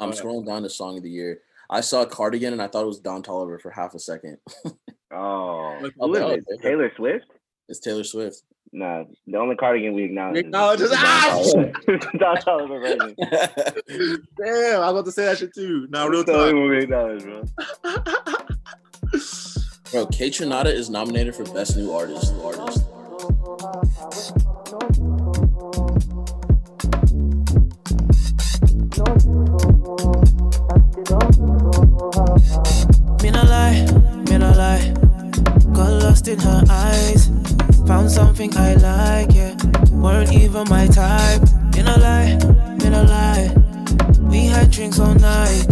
I'm 0.00 0.10
Oh, 0.10 0.12
yeah. 0.14 0.20
scrolling 0.20 0.46
down 0.46 0.62
to 0.62 0.70
song 0.70 0.96
of 0.96 1.02
the 1.02 1.10
year. 1.10 1.42
I 1.72 1.80
saw 1.80 2.02
a 2.02 2.06
Cardigan 2.06 2.52
and 2.52 2.60
I 2.62 2.68
thought 2.68 2.82
it 2.84 2.86
was 2.86 3.00
Don 3.00 3.22
Toliver 3.22 3.60
for 3.60 3.70
half 3.70 3.94
a 3.94 3.98
second. 3.98 4.38
Oh, 5.14 5.76
Like, 5.82 6.38
is 6.38 6.44
it? 6.48 6.62
Taylor 6.62 6.90
Swift? 6.96 7.26
It's 7.68 7.78
Taylor 7.80 8.02
Swift. 8.02 8.44
Nah, 8.72 9.04
the 9.26 9.36
only 9.36 9.56
cardigan 9.56 9.92
we 9.92 10.04
acknowledge. 10.04 10.36
is- 10.38 10.44
acknowledge 10.44 10.80
is 10.80 10.90
is- 10.90 10.96
ah, 10.98 11.42
Don 11.42 11.44
Toliver- 11.44 12.18
Don 12.18 12.36
Toliver 12.38 12.80
version. 12.80 14.26
Damn, 14.42 14.80
I 14.80 14.90
was 14.90 14.92
about 14.92 15.04
to 15.04 15.12
say 15.12 15.24
that 15.26 15.36
shit 15.36 15.52
too. 15.54 15.86
Now, 15.90 16.08
real 16.08 16.24
That's 16.24 16.38
the 16.38 16.42
only 16.42 16.52
time. 16.52 16.60
one 16.60 16.70
we 16.70 16.78
acknowledge, 16.82 17.22
bro. 17.24 17.42
Bro, 19.92 20.06
Kaytranada 20.06 20.72
is 20.72 20.88
nominated 20.88 21.34
for 21.36 21.44
Best 21.52 21.76
New 21.76 21.92
Artist. 21.92 22.32
New 22.32 22.42
artist. 22.42 22.82
Lost 36.22 36.28
in 36.28 36.38
her 36.38 36.64
eyes. 36.68 37.30
Found 37.86 38.10
something 38.10 38.56
I 38.56 38.74
like, 38.74 39.34
yeah. 39.34 39.54
Weren't 39.90 40.32
even 40.32 40.68
my 40.68 40.86
type. 40.86 41.42
In 41.76 41.86
a 41.86 41.98
lie, 41.98 42.38
in 42.84 42.94
a 42.94 43.02
lie. 43.02 43.54
We 44.20 44.46
had 44.46 44.70
drinks 44.70 44.98
all 45.00 45.14
night. 45.14 45.66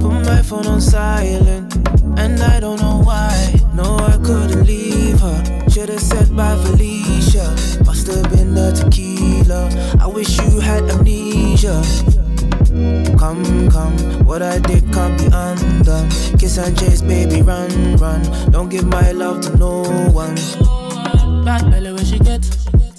Put 0.00 0.24
my 0.24 0.42
phone 0.42 0.66
on 0.66 0.80
silent, 0.80 1.74
and 2.18 2.40
I 2.42 2.60
don't 2.60 2.80
know 2.80 3.02
why. 3.04 3.54
No, 3.74 3.96
I 3.96 4.16
couldn't 4.24 4.66
leave 4.66 5.20
her. 5.20 5.68
Should've 5.70 6.00
said 6.00 6.34
bye, 6.36 6.56
Felicia. 6.64 7.46
Must 7.84 8.06
have 8.08 8.30
been 8.30 8.54
the 8.54 8.72
tequila. 8.72 9.70
I 10.00 10.06
wish 10.06 10.38
you 10.38 10.60
had 10.60 10.84
amnesia. 10.90 11.82
Come, 12.70 13.68
come, 13.68 13.98
what 14.24 14.42
I 14.42 14.60
did 14.60 14.84
can't 14.92 15.18
be 15.18 15.26
undone. 15.26 16.08
Kiss 16.38 16.56
and 16.58 16.78
chase, 16.78 17.02
baby, 17.02 17.42
run, 17.42 17.96
run. 17.96 18.22
Don't 18.52 18.68
give 18.68 18.86
my 18.86 19.10
love 19.10 19.40
to 19.42 19.56
no 19.56 19.82
one. 20.12 20.36
Bad 21.44 21.68
belly 21.68 21.92
where 21.92 22.04
she 22.04 22.20
get. 22.20 22.44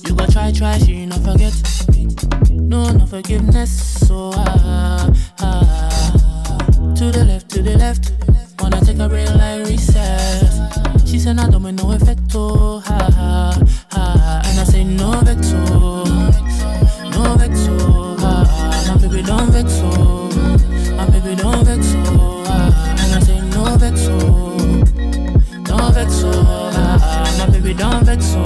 You 0.06 0.14
gotta 0.14 0.32
try, 0.32 0.52
try, 0.52 0.78
she 0.78 1.06
not 1.06 1.20
forget. 1.22 1.54
No, 2.52 2.92
no 2.92 3.06
forgiveness. 3.06 3.72
So 4.08 4.32
ah, 4.36 5.10
ah, 5.40 6.14
ah. 6.20 6.94
to 6.96 7.10
the 7.10 7.24
left, 7.24 7.50
to 7.52 7.62
the 7.62 7.78
left. 7.78 8.12
Wanna 8.60 8.82
take 8.82 9.00
a 9.00 9.08
break 9.08 9.30
like 9.36 9.66
recess. 9.68 11.10
She 11.10 11.18
said, 11.18 11.40
I 11.40 11.50
don't 11.50 11.64
make 11.64 11.76
no 11.76 11.94
effect, 11.94 12.20
oh, 12.36 12.80
ha, 12.80 13.10
ha, 13.14 13.66
ha. 13.92 14.42
And 14.46 14.60
I 14.60 14.64
say, 14.66 14.84
no, 14.84 15.12
vector. 15.22 15.81
vexo, 28.12 28.43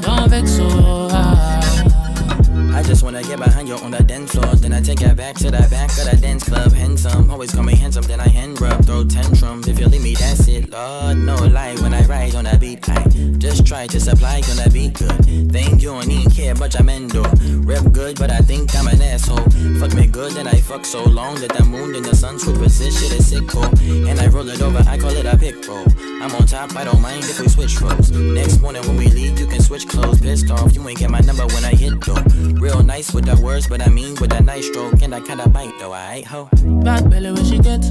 don't 0.00 0.30
vexo. 0.30 1.08
Ah. 1.10 2.78
I 2.78 2.82
just 2.82 3.02
wanna 3.02 3.22
get 3.22 3.38
behind 3.38 3.68
you 3.68 3.74
on 3.76 3.90
the 3.90 4.02
dance 4.02 4.30
floor 4.30 4.54
then 4.72 4.80
I 4.80 4.84
take 4.86 5.02
it 5.02 5.16
back 5.18 5.36
to 5.36 5.50
that 5.50 5.70
back 5.70 5.90
of 5.98 6.04
that 6.06 6.22
dance 6.22 6.44
club. 6.44 6.72
Handsome, 6.72 7.30
always 7.30 7.52
call 7.52 7.62
me 7.62 7.76
handsome. 7.76 8.04
Then 8.04 8.20
I 8.20 8.28
hand 8.28 8.58
rub, 8.58 8.82
throw 8.86 9.04
tantrums. 9.04 9.68
If 9.68 9.78
you 9.78 9.86
leave 9.86 10.02
me, 10.02 10.14
that's 10.14 10.48
it. 10.48 10.70
Lord, 10.70 11.18
no 11.18 11.34
lie. 11.34 11.74
When 11.82 11.92
I 11.92 12.02
ride 12.06 12.34
on 12.34 12.44
that 12.44 12.58
beat, 12.58 12.88
I 12.88 13.04
just 13.36 13.66
try 13.66 13.86
to 13.86 14.00
supply 14.00 14.36
on 14.36 14.56
that 14.56 14.72
be 14.72 14.88
good. 14.88 15.52
Think 15.52 15.82
you 15.82 15.90
don't 15.90 16.10
even 16.10 16.30
care, 16.30 16.54
but 16.54 16.74
I'm 16.80 16.88
endo. 16.88 17.22
Rep 17.68 17.92
good, 17.92 18.18
but 18.18 18.30
I 18.30 18.38
think 18.38 18.74
I'm 18.74 18.86
an 18.86 19.02
asshole. 19.02 19.44
Fuck 19.78 19.92
me 19.92 20.06
good, 20.06 20.32
then 20.32 20.48
I 20.48 20.58
fuck 20.62 20.86
so 20.86 21.04
long 21.04 21.34
that 21.40 21.52
the 21.52 21.64
moon 21.66 21.94
and 21.94 22.06
the 22.06 22.16
sun 22.16 22.38
superposition 22.38 23.14
is 23.18 23.28
sick 23.28 23.54
Oh. 23.54 23.70
And 24.08 24.18
I 24.20 24.28
roll 24.28 24.48
it 24.48 24.62
over, 24.62 24.82
I 24.88 24.96
call 24.96 25.10
it 25.10 25.26
a 25.26 25.36
pick 25.36 25.68
roll. 25.68 25.84
I'm 26.22 26.34
on 26.34 26.46
top, 26.46 26.74
I 26.76 26.84
don't 26.84 27.02
mind 27.02 27.24
if 27.24 27.38
we 27.40 27.48
switch 27.48 27.78
roles. 27.82 28.10
Next 28.10 28.62
morning 28.62 28.80
when 28.86 28.96
we 28.96 29.08
leave, 29.08 29.38
you 29.38 29.46
can 29.46 29.60
switch 29.60 29.86
clothes. 29.86 30.20
Pissed 30.20 30.50
off, 30.50 30.74
you 30.74 30.88
ain't 30.88 30.98
get 30.98 31.10
my 31.10 31.20
number 31.20 31.44
when 31.48 31.64
I 31.64 31.74
hit 31.74 32.00
though. 32.00 32.22
Real 32.58 32.82
nice 32.82 33.12
with 33.12 33.26
the 33.26 33.36
words, 33.42 33.66
but 33.66 33.82
I 33.82 33.90
mean 33.90 34.14
with 34.14 34.30
the 34.30 34.40
knife 34.40 34.61
stroke. 34.62 35.02
And 35.02 35.14
I 35.14 35.20
kinda 35.20 35.48
bite 35.48 35.74
though, 35.78 35.92
I 35.92 36.22
ho. 36.22 36.48
Bad 36.84 37.10
belly 37.10 37.32
when 37.32 37.44
she 37.44 37.58
get. 37.58 37.82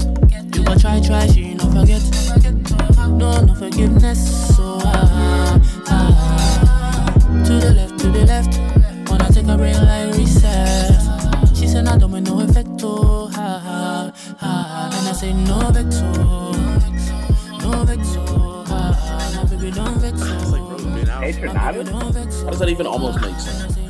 You 0.54 0.64
go 0.64 0.74
try, 0.74 1.00
try, 1.00 1.26
she 1.26 1.54
no 1.54 1.64
forget. 1.70 2.02
No, 3.08 3.40
no 3.44 3.54
forgiveness. 3.54 4.56
So 4.56 4.78
ah, 4.82 5.60
ah, 5.86 5.88
ah. 5.88 7.44
to 7.46 7.52
the 7.52 7.72
left, 7.74 7.98
to 8.00 8.06
the 8.08 8.24
left. 8.26 8.58
Wanna 9.10 9.28
take 9.30 9.46
a 9.46 9.56
real 9.56 9.82
life 9.84 10.16
reset. 10.16 11.00
She 11.54 11.66
said, 11.66 11.86
I 11.86 11.98
don't 11.98 12.10
want 12.10 12.28
no 12.28 12.40
effect. 12.40 12.68
Oh, 12.82 13.28
ha, 13.28 13.58
ha, 13.58 14.12
ha. 14.38 14.90
And 14.98 15.08
I 15.08 15.12
say, 15.12 15.32
no 15.32 15.58
vexo, 15.70 16.52
no 17.62 17.84
vexo. 17.84 18.66
Ha, 18.66 18.92
ha. 18.92 19.30
Now, 19.34 19.44
baby, 19.44 19.70
don't 19.70 19.98
vexo. 20.00 20.62
Hey, 21.22 21.32
Trinidad? 21.32 21.86
Don't. 21.86 22.14
How 22.14 22.50
does 22.50 22.58
that 22.58 22.68
even 22.68 22.86
almost 22.86 23.20
make 23.20 23.38
sense? 23.38 23.81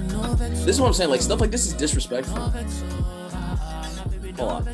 This 0.64 0.76
is 0.76 0.80
what 0.80 0.86
I'm 0.88 0.92
saying. 0.94 1.10
Like 1.10 1.20
stuff 1.20 1.40
like 1.40 1.50
this 1.50 1.66
is 1.66 1.72
disrespectful. 1.74 2.36
Hold 4.36 4.52
on. 4.52 4.64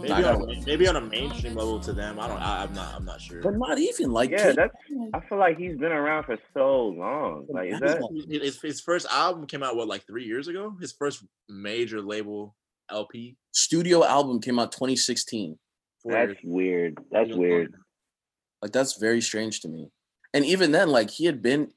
Maybe 0.00 0.12
on, 0.12 0.22
gotta- 0.22 0.62
maybe 0.66 0.88
on 0.88 0.96
a 0.96 1.00
mainstream 1.00 1.54
level 1.54 1.78
to 1.80 1.92
them. 1.92 2.18
I 2.18 2.28
don't. 2.28 2.38
I, 2.40 2.62
I'm 2.64 2.72
not. 2.72 2.94
I'm 2.94 3.04
not 3.04 3.20
sure. 3.20 3.42
But 3.42 3.56
not 3.56 3.78
even 3.78 4.10
like 4.10 4.30
Yeah, 4.30 4.52
that's. 4.52 4.74
I 5.12 5.20
feel 5.28 5.38
like 5.38 5.58
he's 5.58 5.76
been 5.76 5.92
around 5.92 6.24
for 6.24 6.38
so 6.54 6.86
long. 6.88 7.46
Like, 7.48 7.72
is 7.72 7.80
that? 7.80 8.26
His, 8.30 8.60
his 8.60 8.80
first 8.80 9.06
album 9.10 9.46
came 9.46 9.62
out 9.62 9.76
what 9.76 9.86
like 9.88 10.06
three 10.06 10.24
years 10.24 10.48
ago. 10.48 10.74
His 10.80 10.92
first 10.92 11.24
major 11.48 12.00
label 12.00 12.54
LP. 12.90 13.36
studio 13.52 14.04
album 14.04 14.40
came 14.40 14.58
out 14.58 14.72
2016. 14.72 15.58
That's 16.04 16.28
years. 16.28 16.36
weird. 16.42 16.98
That's 17.10 17.28
Yeah. 17.30 17.36
weird. 17.36 17.74
Like 18.62 18.72
that's 18.72 18.96
very 18.98 19.20
strange 19.20 19.60
to 19.60 19.68
me. 19.68 19.90
And 20.32 20.44
even 20.44 20.72
then, 20.72 20.88
like 20.88 21.10
he 21.10 21.26
had 21.26 21.42
been 21.42 21.70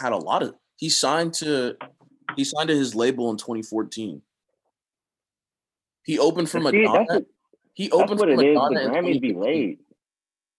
had 0.00 0.12
a 0.12 0.16
lot 0.16 0.42
of 0.42 0.54
he 0.76 0.88
signed 0.90 1.34
to 1.34 1.76
he 2.36 2.44
signed 2.44 2.68
to 2.68 2.76
his 2.76 2.94
label 2.94 3.30
in 3.30 3.36
2014. 3.36 4.22
He 6.04 6.18
opened 6.18 6.50
for 6.50 6.60
But 6.60 6.70
see, 6.72 6.84
that's, 6.84 7.12
what- 7.14 7.24
he 7.74 7.88
that's 7.88 7.94
opened 8.02 8.20
what 8.20 8.28
for 8.28 8.40
it 8.42 8.46
is. 8.46 8.54
Madonna 8.56 8.80
The 8.80 8.90
Grammys 8.90 9.20
be 9.20 9.32
late. 9.32 9.80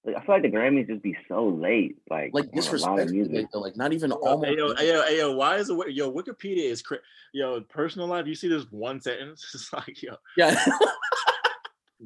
Like, 0.04 0.18
I 0.18 0.20
feel 0.26 0.36
like 0.36 0.42
the 0.44 0.50
Grammys 0.50 0.88
just 0.88 1.02
be 1.02 1.18
so 1.28 1.48
late. 1.48 1.98
Like, 2.10 2.32
Like 2.34 2.46
on 2.46 2.50
a 2.50 2.54
lot 2.54 2.60
of 2.60 2.64
disrespectful, 2.64 3.12
music. 3.16 3.48
like, 3.54 3.62
like 3.64 3.78
not 3.78 3.92
even 3.94 4.12
Yo, 4.12 4.18
almost. 4.18 4.50
hey, 4.50 4.56
yo, 4.58 4.76
hey, 4.76 4.88
yo, 4.90 5.02
hey, 5.04 5.18
yo, 5.18 5.36
why 5.36 5.58
is 5.58 5.70
it? 5.70 5.78
Yo, 5.94 6.12
Wikipedia 6.12 6.70
is 6.70 6.82
cra- 6.84 7.00
yo 7.34 7.62
personal 7.62 8.08
life. 8.08 8.28
You 8.28 8.36
see 8.36 8.48
this 8.48 8.66
one 8.72 9.02
sentence? 9.02 9.44
It's 9.56 9.74
like 9.74 10.02
yo, 10.04 10.16
yeah, 10.38 10.64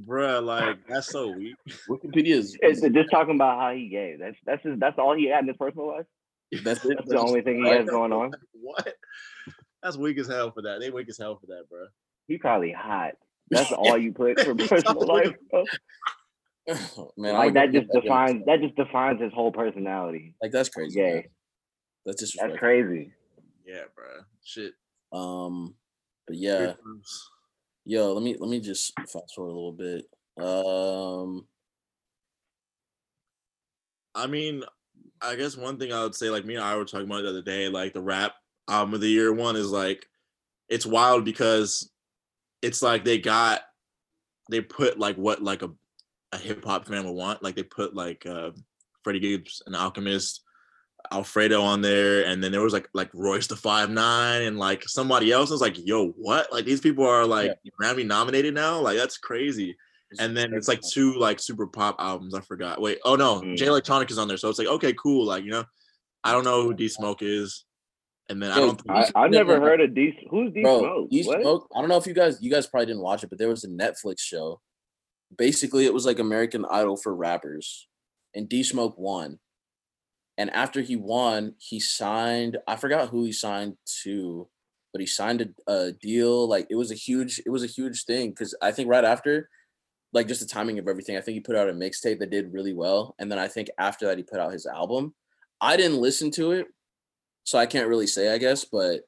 bruh, 0.06 0.41
like 0.45 0.78
that's 0.88 1.08
so 1.08 1.32
weak. 1.32 1.58
Wikipedia 1.89 2.36
is, 2.36 2.58
It's 2.62 2.80
just 2.82 3.12
talking 3.12 3.36
about 3.36 3.60
how 3.60 3.74
he 3.74 3.89
gay. 3.89 4.15
That's 4.17 4.38
that's 4.45 4.63
his, 4.63 4.80
that's 4.80 4.98
all 4.98 5.13
he 5.15 5.26
had 5.26 5.41
in 5.41 5.48
his 5.50 5.58
personal 5.58 5.88
life. 5.88 6.06
that's 6.63 6.86
it. 6.86 6.95
That's 6.98 7.10
the 7.10 7.17
only 7.19 7.41
thing 7.41 7.58
he 7.63 7.69
has 7.69 7.86
going 7.89 8.13
on. 8.13 8.32
What? 8.62 8.93
That's 9.84 9.98
weak 9.98 10.18
as 10.18 10.28
hell 10.28 10.52
for 10.52 10.62
that. 10.63 10.80
They 10.80 10.89
weak 10.89 11.10
as 11.10 11.18
hell 11.18 11.38
for 11.38 11.48
that, 11.48 11.70
bro. 11.70 11.86
He 12.28 12.38
probably 12.38 12.72
hot. 12.72 13.13
That's 13.50 13.72
all 13.72 13.98
you 13.98 14.12
put 14.12 14.39
for 14.39 14.56
personal 14.68 15.08
life. 15.08 15.34
bro. 15.52 15.65
Man, 17.18 17.34
Like 17.34 17.54
that 17.56 17.72
just 17.72 17.88
that 17.92 18.04
defines 18.04 18.46
that 18.46 18.62
just 18.62 18.76
defines 18.76 19.20
his 19.20 19.34
whole 19.34 19.52
personality. 19.52 20.36
Like 20.39 20.52
that's 20.52 20.70
crazy. 20.70 21.00
Yeah. 21.00 21.22
That's 22.06 22.20
just 22.20 22.38
That's 22.39 22.58
crazy. 22.58 23.12
Yeah, 23.65 23.84
bro. 23.96 24.06
Shit. 24.44 24.74
Um, 25.12 25.74
but 26.28 26.38
yeah, 26.38 26.74
yo, 27.86 28.13
let 28.13 28.22
me 28.22 28.36
let 28.39 28.50
me 28.50 28.60
just 28.60 28.94
fast 29.00 29.34
forward 29.36 29.52
a 29.52 29.56
little 29.56 29.72
bit. 29.72 30.06
Um, 30.38 31.48
I 34.13 34.28
mean, 34.28 34.63
I 35.22 35.36
guess 35.36 35.58
one 35.58 35.78
thing 35.80 35.92
I 35.92 36.04
would 36.04 36.15
say, 36.15 36.30
like 36.30 36.46
me 36.46 36.56
and 36.56 36.63
I 36.63 36.76
were 36.76 36.86
talking 36.86 37.08
about 37.08 37.22
it 37.22 37.24
the 37.24 37.30
other 37.30 37.42
day, 37.42 37.68
like 37.68 37.94
the 37.94 38.02
rap 38.02 38.34
album 38.69 38.93
of 38.93 39.01
the 39.01 39.10
year 39.10 39.34
one 39.34 39.55
is 39.55 39.71
like, 39.71 40.05
it's 40.69 40.86
wild 40.86 41.25
because 41.25 41.91
it's 42.62 42.82
like 42.82 43.03
they 43.03 43.17
got, 43.17 43.62
they 44.49 44.62
put 44.62 44.99
like 44.99 45.15
what 45.15 45.41
like 45.41 45.62
a, 45.62 45.69
a 46.32 46.38
hip 46.38 46.63
hop 46.63 46.88
fan 46.88 47.05
would 47.05 47.15
want. 47.15 47.43
Like 47.43 47.55
they 47.55 47.63
put 47.63 47.95
like 47.95 48.25
uh 48.25 48.51
Freddie 49.03 49.19
Gibbs, 49.19 49.62
an 49.65 49.75
Alchemist, 49.75 50.43
Alfredo 51.12 51.62
on 51.62 51.82
there, 51.82 52.25
and 52.25 52.43
then 52.43 52.51
there 52.51 52.62
was 52.62 52.73
like 52.73 52.89
like 52.93 53.10
Royce 53.13 53.47
the 53.47 53.55
Five 53.55 53.89
Nine 53.89 54.43
and 54.43 54.60
like 54.60 54.84
somebody 54.84 55.32
else. 55.32 55.49
I 55.49 55.53
was 55.53 55.62
like, 55.62 55.77
yo, 55.88 56.10
what? 56.10 56.51
Like 56.51 56.65
these 56.65 56.82
people 56.82 57.05
are 57.05 57.25
like 57.25 57.53
Grammy 57.82 58.05
nominated 58.05 58.53
now? 58.53 58.79
Like 58.79 58.97
that's 58.97 59.17
crazy. 59.17 59.75
And 60.19 60.36
then 60.36 60.53
it's 60.53 60.67
like 60.67 60.82
two 60.82 61.13
like 61.13 61.39
super 61.39 61.67
pop 61.67 61.95
albums. 61.99 62.34
I 62.34 62.41
forgot. 62.41 62.82
Wait, 62.82 62.97
oh 63.05 63.15
no, 63.15 63.41
Mm. 63.41 63.55
Jay 63.55 63.67
Electronica 63.67 64.12
is 64.12 64.17
on 64.17 64.27
there. 64.27 64.38
So 64.38 64.49
it's 64.49 64.60
like, 64.60 64.67
okay, 64.67 64.93
cool. 64.93 65.25
Like, 65.25 65.43
you 65.43 65.51
know, 65.51 65.65
I 66.23 66.32
don't 66.32 66.43
know 66.43 66.63
who 66.63 66.73
D 66.73 66.88
Smoke 66.88 67.21
is. 67.21 67.65
And 68.30 68.42
then 68.42 68.52
I 68.52 68.56
don't. 68.58 68.82
I, 68.88 69.10
I've 69.15 69.32
no, 69.32 69.39
never 69.39 69.54
no, 69.54 69.60
no. 69.60 69.65
heard 69.65 69.82
of 69.82 69.96
D. 69.96 70.28
Who's 70.30 70.54
D 70.54 70.62
bro, 70.62 70.80
Smoke? 70.80 71.10
D 71.10 71.24
Smoke. 71.24 71.68
I 71.76 71.80
don't 71.80 71.89
know 71.89 71.98
if 71.98 72.06
you 72.06 72.13
guys 72.13 72.38
you 72.42 72.52
guys 72.52 72.68
probably 72.68 72.86
didn't 72.86 73.02
watch 73.02 73.24
it, 73.24 73.30
but 73.30 73.39
there 73.39 73.50
was 73.50 73.63
a 73.63 73.70
Netflix 73.70 74.20
show. 74.20 74.62
Basically, 75.36 75.86
it 75.86 75.94
was 75.94 76.06
like 76.06 76.20
American 76.20 76.63
Idol 76.70 76.96
for 76.96 77.13
rappers, 77.13 77.88
and 78.36 78.48
D 78.48 78.63
Smoke 78.63 78.98
won. 78.98 79.39
And 80.38 80.50
after 80.52 80.82
he 80.82 80.96
won, 80.96 81.56
he 81.58 81.80
signed. 81.80 82.58
I 82.68 82.76
forgot 82.76 83.10
who 83.10 83.26
he 83.26 83.32
signed 83.32 83.78
to, 84.04 84.48
but 84.94 85.02
he 85.02 85.08
signed 85.08 85.54
a, 85.68 85.72
a 85.72 85.92
deal. 85.92 86.48
Like 86.48 86.68
it 86.70 86.76
was 86.76 86.92
a 86.92 86.96
huge, 86.96 87.42
it 87.44 87.50
was 87.50 87.63
a 87.63 87.68
huge 87.68 88.06
thing 88.06 88.30
because 88.30 88.56
I 88.62 88.72
think 88.72 88.89
right 88.89 89.04
after, 89.04 89.50
like 90.13 90.28
just 90.28 90.39
the 90.39 90.48
timing 90.48 90.78
of 90.78 90.88
everything, 90.88 91.18
I 91.18 91.22
think 91.22 91.34
he 91.34 91.42
put 91.42 91.56
out 91.56 91.70
a 91.70 91.74
mixtape 91.74 92.20
that 92.20 92.30
did 92.30 92.54
really 92.54 92.74
well, 92.74 93.15
and 93.18 93.32
then 93.32 93.39
I 93.39 93.48
think 93.48 93.70
after 93.80 94.06
that 94.06 94.18
he 94.18 94.24
put 94.24 94.39
out 94.39 94.54
his 94.54 94.68
album. 94.68 95.15
I 95.62 95.76
didn't 95.76 95.98
listen 95.98 96.32
to 96.32 96.52
it, 96.54 96.68
so 97.43 97.58
I 97.58 97.65
can't 97.65 97.88
really 97.88 98.08
say, 98.08 98.34
I 98.34 98.38
guess, 98.38 98.65
but 98.65 99.02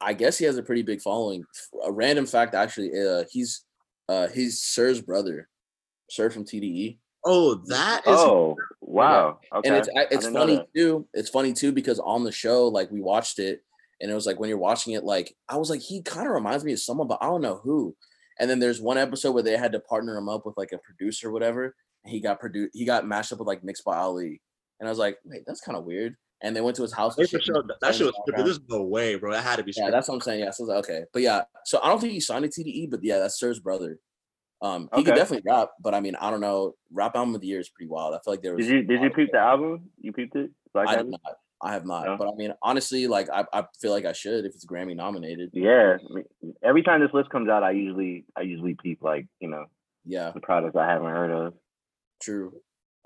I 0.00 0.12
guess 0.12 0.38
he 0.38 0.44
has 0.44 0.56
a 0.58 0.62
pretty 0.62 0.82
big 0.82 1.00
following. 1.00 1.44
A 1.84 1.92
random 1.92 2.26
fact, 2.26 2.54
actually, 2.54 2.90
uh, 2.98 3.24
he's 3.30 3.64
uh, 4.08 4.28
he's 4.28 4.62
Sir's 4.62 5.00
brother, 5.00 5.48
Sir 6.08 6.30
from 6.30 6.44
TDE, 6.44 6.98
oh, 7.26 7.56
that 7.66 8.00
is 8.06 8.18
Oh 8.18 8.56
wow. 8.80 9.38
Okay. 9.52 9.68
and 9.68 9.76
it's 9.76 9.88
it's 10.10 10.28
funny 10.28 10.64
too. 10.74 11.06
It's 11.12 11.28
funny 11.28 11.52
too 11.52 11.72
because 11.72 11.98
on 11.98 12.24
the 12.24 12.32
show, 12.32 12.68
like 12.68 12.90
we 12.90 13.02
watched 13.02 13.38
it, 13.38 13.62
and 14.00 14.10
it 14.10 14.14
was 14.14 14.26
like 14.26 14.40
when 14.40 14.48
you're 14.48 14.58
watching 14.58 14.94
it, 14.94 15.04
like 15.04 15.34
I 15.48 15.56
was 15.56 15.68
like, 15.68 15.80
he 15.80 16.00
kind 16.02 16.26
of 16.26 16.32
reminds 16.32 16.64
me 16.64 16.72
of 16.72 16.80
someone, 16.80 17.08
but 17.08 17.18
I 17.20 17.26
don't 17.26 17.42
know 17.42 17.60
who. 17.62 17.94
And 18.38 18.48
then 18.48 18.58
there's 18.58 18.80
one 18.80 18.98
episode 18.98 19.32
where 19.32 19.42
they 19.42 19.56
had 19.56 19.72
to 19.72 19.80
partner 19.80 20.16
him 20.16 20.28
up 20.28 20.46
with 20.46 20.56
like 20.56 20.72
a 20.72 20.78
producer 20.78 21.28
or 21.28 21.32
whatever. 21.32 21.74
He 22.04 22.20
got 22.20 22.38
produced. 22.38 22.70
He 22.74 22.84
got 22.84 23.06
mashed 23.06 23.32
up 23.32 23.40
with 23.40 23.48
like 23.48 23.64
Mixed 23.64 23.84
by 23.84 23.96
Ali, 23.96 24.40
and 24.78 24.88
I 24.88 24.90
was 24.90 24.98
like, 24.98 25.18
wait, 25.24 25.42
that's 25.46 25.60
kind 25.60 25.76
of 25.76 25.84
weird. 25.84 26.16
And 26.42 26.54
they 26.54 26.60
went 26.60 26.76
to 26.76 26.82
his 26.82 26.92
house. 26.92 27.16
and 27.16 27.24
That 27.24 27.30
shit, 27.30 27.42
shit, 27.44 27.54
and 27.56 27.68
that 27.68 27.76
started 27.78 27.96
shit 27.96 28.06
was 28.06 28.14
walking 28.18 28.34
scripted. 28.34 28.36
around. 28.38 28.46
There's 28.46 28.60
no 28.68 28.82
way, 28.82 29.14
bro. 29.16 29.32
That 29.32 29.42
had 29.42 29.56
to 29.56 29.62
be 29.64 29.72
Yeah, 29.74 29.84
scripted. 29.88 29.90
that's 29.92 30.08
what 30.08 30.14
I'm 30.16 30.20
saying. 30.20 30.40
Yeah, 30.40 30.50
so 30.50 30.64
I 30.64 30.66
was 30.66 30.68
like, 30.68 30.84
okay, 30.84 31.04
but 31.12 31.22
yeah, 31.22 31.42
so 31.64 31.80
I 31.82 31.88
don't 31.88 32.00
think 32.00 32.12
he 32.12 32.20
signed 32.20 32.50
to 32.50 32.62
TDE, 32.62 32.90
but 32.90 33.00
yeah, 33.02 33.18
that's 33.18 33.38
Sir's 33.40 33.58
brother. 33.58 33.98
Um, 34.62 34.88
he 34.94 35.04
could 35.04 35.14
definitely 35.14 35.50
rap, 35.50 35.68
but 35.82 35.94
I 35.94 36.00
mean, 36.00 36.14
I 36.16 36.30
don't 36.30 36.40
know. 36.40 36.74
Rap 36.92 37.14
album 37.14 37.34
of 37.34 37.40
the 37.42 37.46
year 37.46 37.60
is 37.60 37.68
pretty 37.68 37.88
wild. 37.90 38.14
I 38.14 38.18
feel 38.24 38.32
like 38.32 38.42
there 38.42 38.54
was. 38.54 38.66
Did 38.66 38.72
you 38.74 38.82
did 38.84 39.00
you 39.02 39.08
of 39.08 39.14
peep 39.14 39.30
the 39.32 39.38
album? 39.38 39.90
You 40.00 40.12
peeped 40.12 40.34
it? 40.34 40.50
Black 40.72 40.88
I 40.88 40.92
did 40.92 40.98
Album? 41.00 41.10
not. 41.24 41.36
I 41.62 41.72
have 41.72 41.84
not. 41.86 42.04
No? 42.06 42.16
But 42.18 42.28
I 42.28 42.34
mean, 42.36 42.52
honestly, 42.62 43.06
like 43.06 43.28
I, 43.30 43.44
I 43.52 43.64
feel 43.80 43.90
like 43.90 44.04
I 44.06 44.12
should 44.12 44.44
if 44.46 44.54
it's 44.54 44.64
Grammy 44.66 44.94
nominated. 44.96 45.50
Yeah. 45.52 45.96
I 45.98 46.14
mean, 46.14 46.24
Every 46.62 46.82
time 46.82 47.00
this 47.00 47.12
list 47.14 47.28
comes 47.30 47.48
out, 47.50 47.62
I 47.62 47.72
usually 47.72 48.24
I 48.36 48.42
usually 48.42 48.76
peep 48.82 49.02
like 49.02 49.26
you 49.40 49.48
know 49.48 49.66
Yeah, 50.06 50.30
the 50.32 50.40
products 50.40 50.76
I 50.76 50.86
haven't 50.86 51.10
heard 51.10 51.30
of. 51.30 51.54
true. 52.22 52.52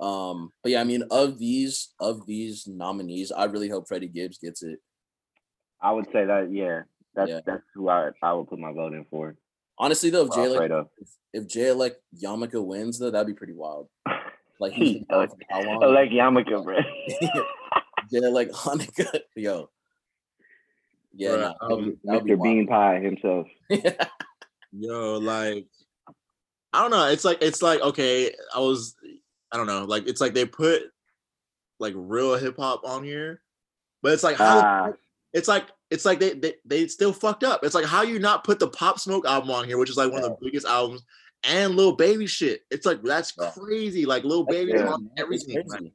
Um, 0.01 0.51
but 0.63 0.73
yeah, 0.73 0.81
I 0.81 0.85
mean, 0.85 1.05
of 1.11 1.39
these 1.39 1.91
of 2.01 2.27
these 2.27 2.67
nominees, 2.67 3.31
I 3.31 3.45
really 3.45 3.69
hope 3.69 3.87
Freddie 3.87 4.09
Gibbs 4.09 4.39
gets 4.39 4.63
it. 4.63 4.79
I 5.81 5.93
would 5.93 6.07
say 6.13 6.25
that 6.25 6.49
yeah. 6.51 6.83
That's 7.15 7.31
Yeah. 7.31 7.41
that's 7.45 7.63
who 7.75 7.89
I 7.89 8.11
I 8.23 8.33
would 8.33 8.49
put 8.49 8.59
my 8.59 8.73
vote 8.73 8.95
in 8.95 9.05
for. 9.11 9.37
Honestly, 9.79 10.11
though, 10.11 10.27
if 10.27 10.33
Jay 10.35 10.43
like 10.49 10.53
Alfredo. 10.71 10.91
if 11.33 11.49
Jay 11.49 11.73
like 11.73 11.97
Yamaka 12.23 12.65
wins, 12.65 12.99
though, 12.99 13.11
that'd 13.11 13.27
be 13.27 13.35
pretty 13.35 13.55
wild. 13.55 13.89
Like 14.59 14.75
he's 14.75 14.99
been 14.99 15.07
I 15.09 15.27
gone 15.27 15.29
for 15.29 15.37
how 15.49 15.63
long? 15.63 15.81
like, 15.81 15.91
like 15.91 16.11
Yamaka, 16.11 16.63
bro. 16.63 16.77
Jay 18.13 18.29
like 18.29 18.51
Hanukkah, 18.51 19.21
yo. 19.35 19.71
Yeah, 21.15 21.31
Bruh, 21.31 21.55
nah, 21.63 21.75
um, 21.75 21.99
that'd 22.05 22.25
be 22.25 22.33
Mr. 22.33 22.37
wild. 22.37 22.43
Bean 22.43 22.67
Pie 22.67 23.01
himself. 23.01 23.47
Yo, 24.73 25.19
like 25.19 25.67
I 26.75 26.83
don't 26.83 26.91
know. 26.91 27.09
It's 27.09 27.25
like 27.25 27.39
it's 27.41 27.63
like 27.63 27.81
okay. 27.81 28.35
I 28.55 28.59
was 28.61 28.95
I 29.53 29.57
don't 29.57 29.67
know. 29.67 29.85
Like 29.85 30.07
it's 30.07 30.21
like 30.21 30.35
they 30.35 30.45
put 30.47 30.83
like 31.79 31.95
real 31.97 32.37
hip 32.37 32.57
hop 32.59 32.83
on 32.85 33.05
here, 33.05 33.43
but 34.03 34.13
it's 34.13 34.23
like 34.23 34.37
how 34.37 34.61
Ah, 34.63 34.93
it's 35.33 35.49
like 35.49 35.67
it's 35.91 36.05
like 36.05 36.21
they, 36.21 36.35
they 36.35 36.55
they 36.65 36.87
still 36.87 37.13
fucked 37.13 37.45
up. 37.45 37.65
It's 37.65 37.75
like 37.75 37.85
how 37.85 38.03
you 38.03 38.19
not 38.19 38.45
put 38.45 38.59
the 38.59 38.69
Pop 38.69 38.99
Smoke 38.99 39.27
album 39.27 39.51
on 39.51 39.65
here, 39.67 39.79
which 39.79 39.91
is 39.91 39.97
like 39.97 40.13
one 40.13 40.23
of 40.23 40.31
the 40.31 40.37
biggest 40.41 40.67
albums, 40.67 41.05
and 41.45 41.75
Lil 41.75 41.97
Baby 41.97 42.27
shit. 42.27 42.63
It's 42.71 42.87
like 42.87 43.03
that's 43.03 43.33
crazy. 43.33 44.07
Like 44.07 44.25
Lil 44.25 44.45
Baby 44.45 44.77
on 44.79 45.11
everything. 45.17 45.67
crazy. 45.67 45.93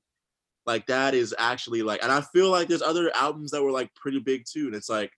like 0.65 0.85
that 0.87 1.13
is 1.13 1.33
actually 1.37 1.81
like, 1.81 2.03
and 2.03 2.11
I 2.11 2.21
feel 2.21 2.49
like 2.49 2.67
there's 2.67 2.81
other 2.81 3.11
albums 3.15 3.51
that 3.51 3.61
were 3.63 3.71
like 3.71 3.93
pretty 3.95 4.19
big 4.19 4.43
too, 4.45 4.65
and 4.65 4.75
it's 4.75 4.89
like, 4.89 5.11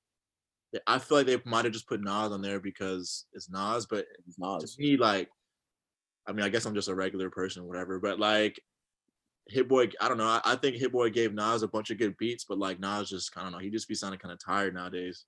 I 0.86 1.00
feel 1.00 1.18
like 1.18 1.28
they 1.28 1.42
might 1.46 1.66
have 1.66 1.74
just 1.74 1.88
put 1.88 2.02
Nas 2.02 2.32
on 2.32 2.42
there 2.42 2.60
because 2.60 3.26
it's 3.34 3.50
Nas, 3.50 3.86
but 3.86 4.06
It's 4.28 4.38
Nas. 4.38 4.76
to 4.76 4.82
me, 4.82 4.98
like, 4.98 5.30
I 6.28 6.32
mean, 6.34 6.46
I 6.46 6.50
guess 6.50 6.66
I'm 6.66 6.76
just 6.76 6.90
a 6.90 6.96
regular 6.96 7.30
person, 7.30 7.66
whatever. 7.66 8.00
But 8.00 8.20
like, 8.20 8.60
Hit 9.48 9.70
Boy, 9.70 9.90
I 10.02 10.08
don't 10.10 10.18
know. 10.18 10.26
I, 10.26 10.42
I 10.44 10.56
think 10.56 10.76
Hit 10.76 10.92
Boy 10.92 11.10
gave 11.10 11.34
Nas 11.34 11.64
a 11.64 11.68
bunch 11.68 11.90
of 11.90 11.98
good 11.98 12.18
beats, 12.18 12.44
but 12.44 12.58
like 12.58 12.80
Nas 12.80 13.10
just, 13.10 13.32
I 13.38 13.44
don't 13.44 13.52
know. 13.54 13.60
He 13.60 13.70
just 13.70 13.88
be 13.88 13.96
sounding 13.96 14.20
kind 14.20 14.34
of 14.34 14.40
tired 14.44 14.74
nowadays. 14.74 15.26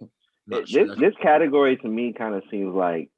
It- 0.50 0.68
sure 0.68 0.88
this 0.88 0.98
this 0.98 1.14
category 1.22 1.76
to 1.76 1.86
me 1.88 2.12
kind 2.12 2.34
of 2.34 2.42
seems 2.50 2.74
like 2.74 3.10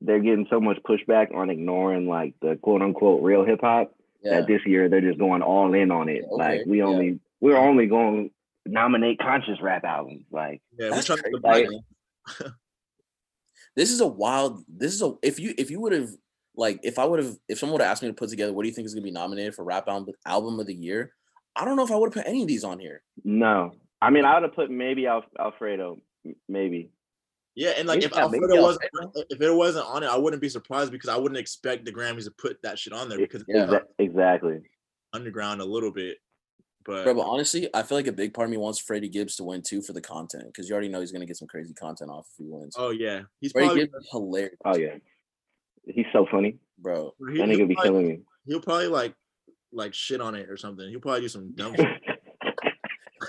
they're 0.00 0.18
getting 0.18 0.48
so 0.50 0.60
much 0.60 0.76
pushback 0.82 1.32
on 1.32 1.50
ignoring 1.50 2.08
like 2.08 2.34
the 2.42 2.56
quote 2.56 2.82
unquote 2.82 3.22
real 3.22 3.44
hip 3.44 3.60
hop 3.60 3.94
Yeah. 4.24 4.40
that 4.40 4.48
this 4.48 4.62
year 4.66 4.88
they're 4.88 5.00
just 5.00 5.20
going 5.20 5.40
all 5.42 5.72
in 5.72 5.92
on 5.92 6.08
it. 6.08 6.24
Okay, 6.24 6.34
Like 6.34 6.60
we 6.66 6.78
yeah. 6.78 6.84
only 6.84 7.20
we're 7.40 7.56
only 7.56 7.86
going 7.86 8.30
to 8.66 8.72
nominate 8.72 9.20
conscious 9.20 9.60
rap 9.62 9.84
albums. 9.84 10.24
Like 10.32 10.60
yeah, 10.76 10.90
we're 10.90 11.00
trying 11.02 11.18
to 11.20 11.40
like- 11.44 11.68
this 13.76 13.90
is 13.92 14.00
a 14.00 14.06
wild. 14.08 14.64
This 14.68 14.94
is 14.94 15.02
a 15.02 15.14
if 15.22 15.38
you 15.38 15.54
if 15.56 15.70
you 15.70 15.80
would 15.80 15.92
have 15.92 16.10
like 16.58 16.80
if 16.82 16.98
I 16.98 17.04
would 17.06 17.20
have 17.24 17.36
if 17.48 17.58
someone 17.58 17.74
would 17.74 17.82
have 17.82 17.92
asked 17.92 18.02
me 18.02 18.08
to 18.08 18.14
put 18.14 18.28
together 18.28 18.52
what 18.52 18.64
do 18.64 18.68
you 18.68 18.74
think 18.74 18.84
is 18.86 18.92
gonna 18.94 19.04
be 19.04 19.10
nominated 19.12 19.54
for 19.54 19.64
rap 19.64 19.88
album 19.88 20.12
album 20.26 20.58
of 20.60 20.66
the 20.66 20.74
year, 20.74 21.14
I 21.56 21.64
don't 21.64 21.76
know 21.76 21.84
if 21.84 21.90
I 21.92 21.96
would 21.96 22.12
have 22.14 22.24
put 22.24 22.28
any 22.30 22.42
of 22.42 22.48
these 22.48 22.64
on 22.64 22.78
here. 22.80 23.02
no, 23.24 23.70
I 24.02 24.10
mean 24.10 24.24
I 24.24 24.34
would 24.34 24.42
have 24.42 24.54
put 24.54 24.70
maybe 24.70 25.06
Alf- 25.06 25.24
Alfredo, 25.38 25.98
maybe. 26.48 26.90
Yeah, 27.54 27.70
and 27.78 27.88
like 27.88 28.02
if 28.04 28.12
Yeah, 28.12 28.22
Alfredo 28.22 28.60
wasn't 28.60 28.84
if 29.30 29.40
it 29.40 29.52
wasn't 29.54 29.86
on 29.86 30.02
it, 30.02 30.06
I 30.08 30.16
wouldn't 30.16 30.42
be 30.42 30.48
surprised 30.48 30.92
because 30.92 31.08
I 31.08 31.16
wouldn't 31.16 31.38
expect 31.38 31.84
the 31.84 31.92
Grammys 31.92 32.24
to 32.24 32.30
put 32.32 32.60
that 32.62 32.78
shit 32.78 32.92
on 32.92 33.08
there 33.08 33.18
because 33.18 33.44
Yeah. 33.48 33.64
kinda 33.66 33.80
Exa- 33.80 33.84
exactly. 34.04 34.58
underground 35.12 35.60
a 35.60 35.64
little 35.64 35.90
bit. 35.92 36.18
But, 36.84 37.04
Bro, 37.04 37.14
but 37.14 37.26
honestly, 37.26 37.68
I 37.74 37.82
feel 37.82 37.98
like 37.98 38.06
a 38.06 38.12
big 38.12 38.32
part 38.32 38.46
of 38.46 38.50
me 38.50 38.56
wants 38.56 38.78
Freddie 38.78 39.08
Gibbs 39.10 39.36
to 39.36 39.44
win 39.44 39.62
too 39.62 39.82
for 39.82 39.92
the 39.92 40.00
content 40.00 40.44
because 40.46 40.68
you 40.68 40.72
already 40.74 40.88
know 40.88 41.00
he's 41.00 41.12
gonna 41.12 41.26
get 41.26 41.36
some 41.36 41.48
crazy 41.48 41.74
content 41.74 42.10
off 42.10 42.28
if 42.32 42.44
he 42.44 42.50
wins. 42.50 42.74
oh 42.78 42.90
yeah, 42.90 43.22
he's 43.40 43.52
Freddie 43.52 43.66
probably 43.68 43.82
Gibbs 43.86 43.94
is 44.04 44.08
hilarious, 44.10 44.56
Oh 44.64 44.76
yeah, 44.76 44.94
he's 45.88 46.06
so 46.12 46.26
funny. 46.30 46.58
bro. 46.78 47.14
he, 47.32 47.38
That 47.38 47.48
will 47.48 47.54
nigga 47.56 47.68
be 47.68 47.74
probably, 47.74 47.90
killing 47.90 48.08
me. 48.08 48.20
he'll 48.46 48.60
probably 48.60 48.88
like 48.88 49.14
like 49.72 49.94
shit 49.94 50.20
on 50.20 50.34
it 50.34 50.48
or 50.48 50.56
something. 50.56 50.88
He'll 50.88 51.00
probably 51.00 51.20
do 51.22 51.28
some 51.28 51.52
dumb 51.54 51.74
shit. 51.76 51.86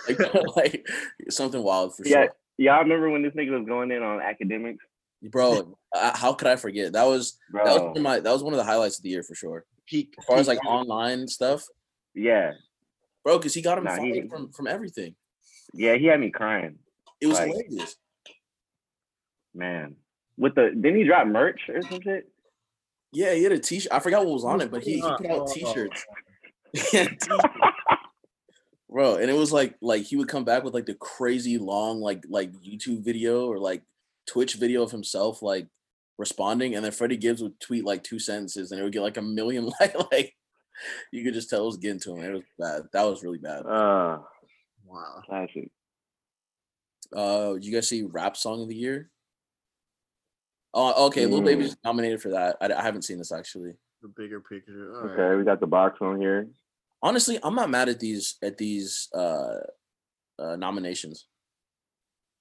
Like, 0.08 0.34
like 0.56 0.88
something 1.30 1.62
wild 1.62 1.96
for 1.96 2.04
sure. 2.06 2.12
yeah, 2.18 2.24
sure, 2.26 2.34
y'all 2.58 2.80
remember 2.80 3.10
when 3.10 3.24
this 3.24 3.34
nigga 3.34 3.58
was 3.58 3.68
going 3.68 3.92
in 3.92 4.02
on 4.04 4.22
academics, 4.22 4.84
bro. 5.24 5.76
uh, 5.96 6.18
how 6.18 6.34
could 6.34 6.48
I 6.48 6.56
forget? 6.56 6.94
That 6.94 7.06
was 7.06 7.38
bro? 7.52 7.66
that 7.66 7.74
was 7.74 7.82
one 7.82 7.98
of 7.98 8.04
my 8.04 8.20
that 8.20 8.32
was 8.32 8.44
one 8.44 8.54
of 8.54 8.58
the 8.58 8.64
highlights 8.64 8.98
of 8.98 9.04
the 9.04 9.10
year 9.10 9.24
for 9.24 9.36
sure. 9.36 9.66
Peak 9.88 10.14
As 10.20 10.26
far 10.26 10.38
as 10.38 10.48
peak- 10.48 10.58
like 10.60 10.66
online 10.66 11.28
stuff, 11.28 11.64
yeah, 12.14 12.52
bro, 13.24 13.38
because 13.38 13.54
he 13.54 13.62
got 13.62 13.78
him 13.78 13.84
Nah, 13.86 13.96
he- 14.02 14.12
fired 14.14 14.30
from 14.30 14.52
from 14.52 14.68
everything. 14.68 15.16
yeah, 15.74 15.96
he 15.96 16.06
had 16.06 16.20
me 16.20 16.30
crying, 16.32 16.78
It 17.20 17.28
was 17.28 17.38
Like- 17.40 17.52
hilarious. 17.52 17.96
man. 19.54 19.96
With 20.38 20.56
the 20.56 20.70
didn't 20.74 20.96
he 20.98 21.04
drop 21.04 21.28
merch 21.28 21.62
or 21.70 21.82
some 21.82 22.00
shit? 22.02 22.32
Yeah, 23.12 23.34
he 23.34 23.44
had 23.44 23.52
a 23.52 23.60
t-shirt. 23.60 23.92
I 23.92 24.00
forgot 24.00 24.26
what 24.26 24.34
was 24.34 24.46
on 24.46 24.62
it, 24.62 24.72
but 24.72 24.84
he, 24.84 24.96
he 24.96 25.02
put 25.02 25.26
out 25.26 25.48
t-shirts. 25.52 26.06
He 26.74 26.98
had 26.98 27.20
t- 27.20 27.32
Bro, 28.90 29.16
and 29.16 29.30
it 29.30 29.36
was 29.36 29.52
like 29.52 29.76
like 29.82 30.04
he 30.04 30.16
would 30.16 30.28
come 30.28 30.44
back 30.44 30.64
with 30.64 30.74
like 30.74 30.88
the 30.88 30.96
crazy 30.96 31.58
long 31.58 32.02
like 32.02 32.24
like 32.28 32.52
YouTube 32.54 33.04
video 33.04 33.46
or 33.46 33.60
like 33.60 33.84
Twitch 34.28 34.56
video 34.56 34.82
of 34.82 34.92
himself 34.92 35.42
like 35.44 35.68
responding, 36.18 36.76
and 36.76 36.84
then 36.84 36.92
Freddie 36.92 37.18
Gibbs 37.18 37.42
would 37.44 37.60
tweet 37.60 37.86
like 37.86 38.04
two 38.04 38.20
sentences, 38.20 38.72
and 38.72 38.82
it 38.82 38.84
would 38.84 38.94
get 38.94 39.02
like 39.02 39.18
a 39.18 39.22
million 39.22 39.72
like 39.80 39.96
like 40.12 40.36
you 41.12 41.24
could 41.24 41.34
just 41.34 41.50
tell 41.50 41.64
it 41.64 41.68
was 41.68 41.78
getting 41.78 42.00
to 42.02 42.16
him. 42.16 42.24
It 42.24 42.34
was 42.34 42.44
bad. 42.58 42.90
That 42.94 43.04
was 43.04 43.24
really 43.24 43.38
bad. 43.38 43.66
Uh, 43.66 44.20
wow. 44.86 45.22
classic. 45.26 45.70
Uh, 47.16 47.54
did 47.54 47.66
you 47.66 47.74
guys 47.74 47.88
see 47.88 48.04
rap 48.04 48.38
song 48.38 48.62
of 48.62 48.70
the 48.70 48.76
year? 48.76 49.10
Oh, 50.74 51.08
okay. 51.08 51.26
Lil 51.26 51.42
Mm. 51.42 51.46
Baby's 51.46 51.78
nominated 51.84 52.22
for 52.22 52.30
that. 52.30 52.58
I, 52.62 52.72
I 52.72 52.82
haven't 52.82 53.04
seen 53.04 53.18
this 53.18 53.32
actually. 53.32 53.74
The 54.02 54.08
bigger 54.10 54.40
picture. 54.40 54.94
All 54.96 55.08
right. 55.08 55.20
Okay, 55.20 55.36
we 55.36 55.44
got 55.44 55.60
the 55.60 55.68
box 55.68 55.98
on 56.02 56.20
here. 56.20 56.48
Honestly, 57.02 57.40
I'm 57.44 57.56
not 57.56 57.70
mad 57.70 57.90
at 57.90 58.00
these 58.00 58.36
at 58.44 58.58
these 58.58 59.10
uh, 59.14 59.60
uh 60.38 60.56
nominations. 60.56 61.28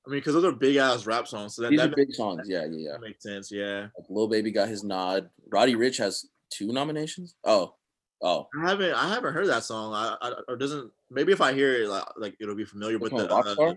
I 0.07 0.11
mean, 0.11 0.21
because 0.21 0.35
those 0.35 0.45
are 0.45 0.53
big 0.53 0.77
ass 0.77 1.05
rap 1.05 1.29
songs, 1.29 1.55
so 1.55 1.63
that, 1.63 1.71
These 1.71 1.81
that 1.81 1.93
are 1.93 1.97
big 1.97 2.15
songs. 2.15 2.47
Yeah, 2.47 2.65
yeah, 2.65 2.79
yeah. 2.79 2.91
makes, 2.93 3.03
makes 3.03 3.23
sense. 3.25 3.53
Yeah, 3.53 3.89
Like 3.97 4.09
Lil 4.09 4.29
Baby 4.29 4.51
got 4.51 4.69
his 4.69 4.83
nod. 4.83 5.29
Roddy 5.51 5.75
Ricch 5.75 5.99
has 5.99 6.27
two 6.51 6.73
nominations. 6.73 7.35
Oh, 7.45 7.75
oh, 8.23 8.49
I 8.59 8.71
haven't 8.71 8.95
I 8.95 9.09
haven't 9.09 9.35
heard 9.35 9.49
that 9.49 9.65
song. 9.65 9.93
I, 9.95 10.17
I 10.23 10.33
or 10.49 10.57
doesn't 10.57 10.91
maybe 11.11 11.33
if 11.33 11.41
I 11.41 11.53
hear 11.53 11.83
it 11.83 11.89
like, 11.89 12.05
like 12.17 12.37
it'll 12.41 12.55
be 12.55 12.65
familiar. 12.65 12.99
Which 12.99 13.11
But 13.13 13.29
one, 13.29 13.45
the 13.45 13.63
uh, 13.63 13.75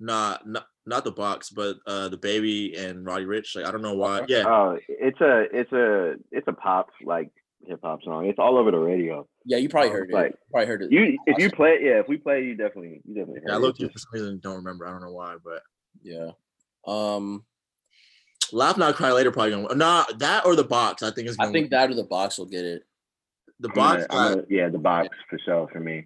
Rockstar? 0.00 0.06
nah, 0.06 0.38
not 0.44 0.66
not 0.86 1.04
the 1.04 1.12
box, 1.12 1.50
but 1.50 1.76
uh 1.86 2.08
the 2.08 2.16
baby 2.16 2.76
and 2.76 3.04
Roddy 3.04 3.24
Ricch. 3.24 3.56
Like 3.56 3.66
I 3.66 3.70
don't 3.70 3.82
know 3.82 3.94
why. 3.94 4.24
Yeah, 4.28 4.44
Oh, 4.46 4.78
it's 4.88 5.20
a 5.20 5.44
it's 5.52 5.72
a 5.72 6.14
it's 6.32 6.46
a 6.48 6.52
pop 6.52 6.88
like 7.04 7.30
hip 7.66 7.80
hop 7.82 8.02
song. 8.04 8.26
It's 8.26 8.38
all 8.38 8.56
over 8.58 8.70
the 8.70 8.78
radio. 8.78 9.26
yeah. 9.44 9.56
You 9.58 9.68
probably 9.68 9.90
Oh, 9.90 9.94
heard 9.94 10.10
it. 10.10 10.14
like, 10.14 10.30
You 10.32 10.36
probably 10.52 10.66
heard 10.66 10.82
it. 10.82 10.92
You 10.92 11.18
if 11.26 11.38
you 11.38 11.46
Awesome. 11.46 11.56
play 11.56 11.78
yeah, 11.82 12.00
if 12.00 12.08
we 12.08 12.16
play 12.18 12.44
you 12.44 12.54
definitely 12.56 13.00
you 13.04 13.14
definitely 13.14 13.40
yeah. 13.44 13.52
I 13.52 13.54
heard 13.54 13.62
looked 13.62 13.80
it. 13.82 13.92
for 13.92 13.98
some 13.98 14.10
reason 14.12 14.38
don't 14.42 14.56
remember. 14.56 14.86
I 14.86 14.90
don't 14.90 15.02
know 15.02 15.12
why, 15.12 15.36
but 15.44 15.62
yeah. 16.02 16.30
Um, 16.86 17.44
Laugh 18.52 18.76
Now 18.78 18.92
Cry 18.92 19.10
Later 19.12 19.32
probably 19.32 19.50
gonna 19.52 19.74
nah 19.74 20.04
that 20.18 20.46
or 20.46 20.54
the 20.54 20.62
box. 20.64 21.02
I 21.02 21.10
think 21.10 21.28
is. 21.28 21.36
I 21.40 21.46
think 21.50 21.64
win. 21.64 21.68
that 21.70 21.90
or 21.90 21.94
the 21.94 22.04
box 22.04 22.38
will 22.38 22.46
get 22.46 22.64
it. 22.64 22.82
the 23.58 23.70
box. 23.70 24.06
gonna- 24.06 24.22
I'm 24.22 24.28
got- 24.28 24.34
gonna- 24.42 24.46
yeah, 24.50 24.68
the 24.68 24.78
box 24.78 25.08
for 25.28 25.38
sure 25.44 25.68
for 25.72 25.80
me. 25.80 26.04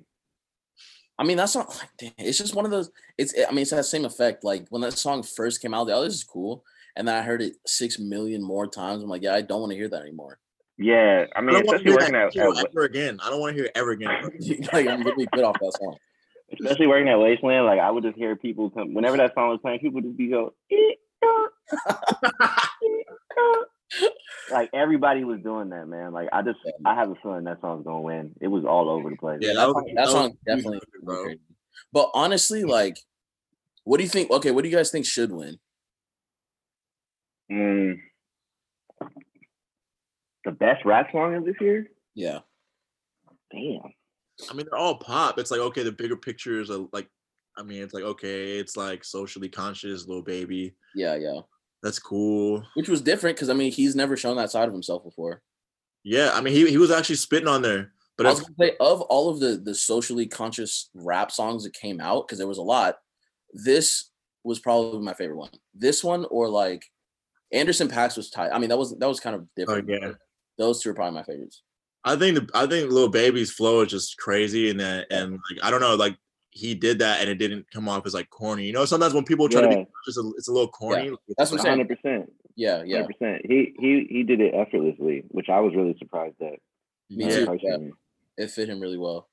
I 1.21 1.23
mean, 1.23 1.37
that's 1.37 1.55
not 1.55 1.69
like 2.01 2.15
it's 2.17 2.39
just 2.39 2.55
one 2.55 2.65
of 2.65 2.71
those. 2.71 2.91
It's 3.19 3.35
I 3.47 3.51
mean, 3.51 3.61
it's 3.61 3.73
that 3.73 3.85
same 3.85 4.07
effect. 4.07 4.43
Like 4.43 4.67
when 4.71 4.81
that 4.81 4.95
song 4.97 5.23
first 5.23 5.61
came 5.61 5.75
out, 5.75 5.85
the 5.85 5.93
oh, 5.93 6.03
this 6.03 6.15
is 6.15 6.25
cool, 6.25 6.65
and 6.97 7.07
then 7.07 7.15
I 7.15 7.21
heard 7.21 7.43
it 7.43 7.57
six 7.67 7.99
million 7.99 8.43
more 8.43 8.67
times. 8.67 9.03
I'm 9.03 9.11
like, 9.11 9.21
yeah, 9.23 9.35
I 9.35 9.43
don't 9.43 9.61
want 9.61 9.71
to 9.73 9.77
hear 9.77 9.89
that 9.91 10.01
anymore. 10.01 10.39
Yeah, 10.79 11.27
I 11.37 11.39
I 11.39 11.43
mean, 11.43 11.53
don't 11.53 11.67
want 11.67 11.83
to 11.85 11.91
especially 11.91 11.91
hear 11.91 11.95
working 12.01 12.13
that 12.15 12.35
at, 12.35 12.59
at 12.59 12.71
ever 12.71 12.85
again. 12.87 13.21
I 13.23 13.29
don't 13.29 13.39
want 13.39 13.51
to 13.51 13.55
hear 13.55 13.67
it 13.67 13.73
ever 13.75 13.91
again. 13.91 14.23
like 14.73 14.87
I'm 14.89 15.03
gonna 15.03 15.15
be 15.15 15.27
good 15.27 15.45
off 15.45 15.57
that 15.61 15.77
song. 15.79 15.97
especially 16.55 16.87
working 16.87 17.11
at 17.11 17.19
Wasteland, 17.19 17.67
like 17.67 17.81
I 17.81 17.91
would 17.91 18.03
just 18.03 18.17
hear 18.17 18.35
people 18.35 18.71
come 18.71 18.95
whenever 18.95 19.19
that 19.19 19.35
song 19.35 19.51
was 19.51 19.61
playing, 19.61 19.81
people 19.81 19.97
would 19.97 20.05
just 20.05 20.17
be 20.17 20.29
go, 20.29 20.55
"Eh, 20.73 20.93
uh, 21.23 21.49
eh, 21.87 23.03
uh." 23.39 23.65
Like 24.51 24.71
everybody 24.75 25.25
was 25.25 25.41
doing 25.43 25.71
that, 25.71 25.87
man. 25.87 26.13
Like 26.13 26.29
I 26.33 26.43
just 26.43 26.59
I 26.85 26.95
have 26.95 27.11
a 27.11 27.15
feeling 27.23 27.45
that 27.45 27.61
song's 27.61 27.85
gonna 27.85 28.01
win. 28.01 28.33
It 28.41 28.49
was 28.49 28.65
all 28.65 28.89
over 28.89 29.11
the 29.11 29.17
place. 29.17 29.39
Yeah, 29.41 29.55
that, 29.55 29.67
was- 29.69 29.75
song, 29.75 29.85
that 29.95 29.95
that 30.05 30.09
song 30.11 30.25
huge, 30.31 30.39
definitely 30.47 30.81
bro. 31.03 31.23
crazy. 31.25 31.41
But 31.93 32.11
honestly, 32.15 32.65
like, 32.65 32.97
what 33.85 33.99
do 33.99 34.03
you 34.03 34.09
think? 34.09 34.31
Okay, 34.31 34.51
what 34.51 34.63
do 34.65 34.71
you 34.71 34.77
guys 34.77 34.91
think 34.91 35.07
should 35.07 35.33
win? 35.33 35.59
Mm. 37.51 37.99
The 40.45 40.53
best 40.53 40.85
rap 40.85 41.11
song 41.13 41.35
of 41.35 41.45
this 41.45 41.57
year? 41.61 41.89
Yeah, 42.15 42.41
Damn. 43.53 43.81
I 44.51 44.55
mean, 44.55 44.67
they're 44.71 44.79
all 44.79 44.97
pop. 44.97 45.39
It's 45.39 45.51
like 45.51 45.61
okay, 45.61 45.83
the 45.83 45.93
bigger 45.93 46.17
pictures 46.17 46.71
are 46.71 46.87
like. 46.93 47.09
I 47.59 47.63
mean, 47.63 47.83
it's 47.83 47.93
like 47.93 48.05
okay, 48.05 48.59
it's 48.59 48.77
like 48.77 49.05
socially 49.05 49.49
conscious, 49.49 50.07
Lil 50.07 50.23
Baby. 50.23 50.75
yeah, 50.95 51.17
yeah. 51.17 51.41
That's 51.83 51.99
cool. 51.99 52.63
Which 52.75 52.89
was 52.89 53.01
different 53.01 53.37
because 53.37 53.51
I 53.51 53.55
mean, 53.55 53.73
he's 53.73 53.97
never 53.97 54.17
shown 54.17 54.37
that 54.37 54.51
side 54.51 54.69
of 54.69 54.75
himself 54.75 55.03
before. 55.03 55.43
Yeah, 56.05 56.31
I 56.35 56.41
mean, 56.41 56.55
he 56.55 56.69
he 56.71 56.79
was 56.79 56.91
actually 56.91 57.17
spitting 57.17 57.49
on 57.49 57.63
there, 57.63 57.93
but 58.17 58.27
I 58.27 58.31
was 58.31 58.41
gonna 58.41 58.55
say 58.59 58.77
of 58.81 59.01
all 59.03 59.29
of 59.31 59.41
the 59.41 59.57
the 59.57 59.75
socially 59.75 60.27
conscious 60.27 60.91
rap 60.95 61.31
songs 61.31 61.65
that 61.65 61.75
came 61.75 62.01
out 62.01 62.27
because 62.27 62.39
there 62.39 62.47
was 62.47 62.59
a 62.59 62.63
lot. 62.63 62.97
This 63.53 64.11
was 64.45 64.59
probably 64.59 65.01
my 65.01 65.15
favorite 65.15 65.37
one. 65.37 65.51
This 65.75 66.03
one 66.03 66.27
or 66.31 66.49
like 66.49 66.85
Anderson 67.53 67.89
Paak's 67.89 68.17
was 68.17 68.31
tight. 68.31 68.51
I 68.53 68.59
mean, 68.59 68.71
that 68.71 68.79
was 68.79 68.97
that 68.99 69.09
was 69.09 69.21
kind 69.21 69.37
of 69.37 69.43
oh, 69.43 69.49
different. 69.57 69.91
Oh, 69.91 69.93
yeah. 69.93 70.13
Those 70.59 70.83
two 70.83 70.91
are 70.91 70.95
probably 70.95 71.15
my 71.15 71.25
favorites. 71.25 71.63
I 72.05 72.17
think 72.17 72.37
the 72.37 72.49
I 72.55 72.67
think 72.67 72.91
Lil 72.91 73.09
Baby's 73.09 73.53
flow 73.53 73.81
is 73.81 73.91
just 73.91 74.17
crazy, 74.19 74.71
and 74.71 74.81
then 74.81 75.05
and 75.11 75.33
like 75.33 75.63
I 75.63 75.71
don't 75.71 75.81
know, 75.81 75.95
like 75.95 76.17
he 76.51 76.75
did 76.75 76.99
that, 76.99 77.21
and 77.21 77.31
it 77.31 77.37
didn't 77.37 77.71
come 77.71 77.89
off 77.89 78.07
as 78.07 78.15
like 78.15 78.31
corny. 78.31 78.65
You 78.65 78.73
know, 78.73 78.85
sometimes 78.85 79.15
when 79.15 79.25
people 79.25 79.49
try 79.49 79.61
to 79.63 79.69
be 79.69 79.87
just 80.05 80.19
a, 80.19 80.33
it's 80.37 80.49
a 80.49 80.53
little 80.53 80.69
corny. 80.69 81.11
Yeah, 81.11 81.35
That's 81.39 81.51
what 81.51 81.61
I'm 81.61 81.65
saying. 81.65 81.79
hundred 81.79 81.97
percent. 81.97 82.33
Yeah, 82.57 82.83
yeah. 82.85 83.07
Percent. 83.07 83.43
He 83.45 83.75
he 83.79 84.07
he 84.11 84.23
did 84.23 84.41
it 84.41 84.55
effortlessly, 84.55 85.25
which 85.29 85.49
I 85.49 85.61
was 85.61 85.75
really 85.75 85.97
surprised 85.99 86.37
at. 86.41 86.59
Me 87.09 87.25
uh, 87.25 87.29
too. 87.29 87.59
Yeah, 87.63 88.45
it 88.45 88.51
fit 88.51 88.69
him 88.69 88.81
really 88.81 88.99
well. 88.99 89.29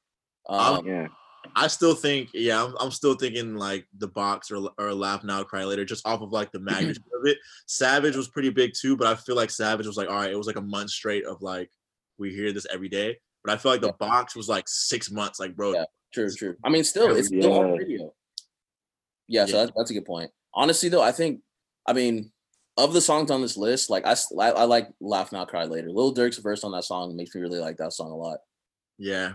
Um, 0.48 0.86
Yeah. 0.86 1.08
I 1.56 1.68
still 1.68 1.96
think, 1.96 2.30
yeah, 2.34 2.62
I'm, 2.62 2.76
I'm 2.80 2.92
still 2.92 3.16
thinking 3.16 3.56
like 3.56 3.88
the 3.98 4.08
box 4.08 4.52
or 4.52 4.70
or 4.78 4.94
laugh 4.94 5.24
now, 5.24 5.44
cry 5.44 5.64
later, 5.64 5.86
just 5.86 6.06
off 6.06 6.22
of 6.22 6.32
like 6.32 6.52
the 6.52 6.60
magnitude 6.60 7.04
of 7.18 7.26
it. 7.26 7.38
Savage 7.68 8.16
was 8.16 8.28
pretty 8.28 8.50
big 8.50 8.74
too, 8.74 8.98
but 8.98 9.08
I 9.08 9.16
feel 9.16 9.36
like 9.36 9.50
Savage 9.50 9.88
was 9.88 9.98
like, 9.98 10.10
all 10.10 10.16
right, 10.16 10.32
it 10.32 10.38
was 10.38 10.48
like 10.48 10.58
a 10.58 10.62
month 10.62 10.90
straight 10.90 11.26
of 11.26 11.42
like 11.42 11.70
we 12.18 12.34
hear 12.34 12.52
this 12.52 12.68
every 12.72 12.90
day. 12.90 13.18
But 13.44 13.54
I 13.54 13.58
feel 13.58 13.72
like 13.72 13.82
the 13.82 13.94
box 13.94 14.36
was 14.36 14.50
like 14.50 14.68
six 14.68 15.10
months, 15.10 15.40
like 15.40 15.56
bro. 15.56 15.74
Yeah. 15.74 15.86
True, 16.14 16.30
true. 16.32 16.56
I 16.64 16.70
mean, 16.70 16.84
still, 16.84 17.16
it's 17.16 17.28
still 17.28 17.54
on 17.54 17.68
Yeah. 17.70 17.76
radio. 17.76 18.14
Yeah, 19.28 19.46
so 19.46 19.58
Yeah. 19.58 19.66
that, 19.66 19.74
that's 19.76 19.92
a 19.92 19.94
good 19.94 20.06
point. 20.06 20.32
Honestly, 20.54 20.90
though, 20.90 21.02
I 21.02 21.12
think, 21.12 21.42
I 21.86 21.94
mean, 21.94 22.32
of 22.78 22.94
the 22.94 23.02
songs 23.02 23.30
on 23.32 23.42
this 23.42 23.58
list, 23.58 23.90
like 23.90 24.06
I, 24.06 24.16
I 24.40 24.64
like 24.66 24.90
"Laugh 25.02 25.32
Now, 25.32 25.46
Cry 25.46 25.66
Later." 25.66 25.90
Lil 25.92 26.12
Durk's 26.12 26.38
verse 26.38 26.64
on 26.64 26.72
that 26.74 26.84
song 26.84 27.16
makes 27.16 27.34
me 27.36 27.42
really 27.42 27.60
like 27.60 27.78
that 27.78 27.92
song 27.94 28.12
a 28.12 28.16
lot. 28.16 28.40
Yeah. 28.98 29.34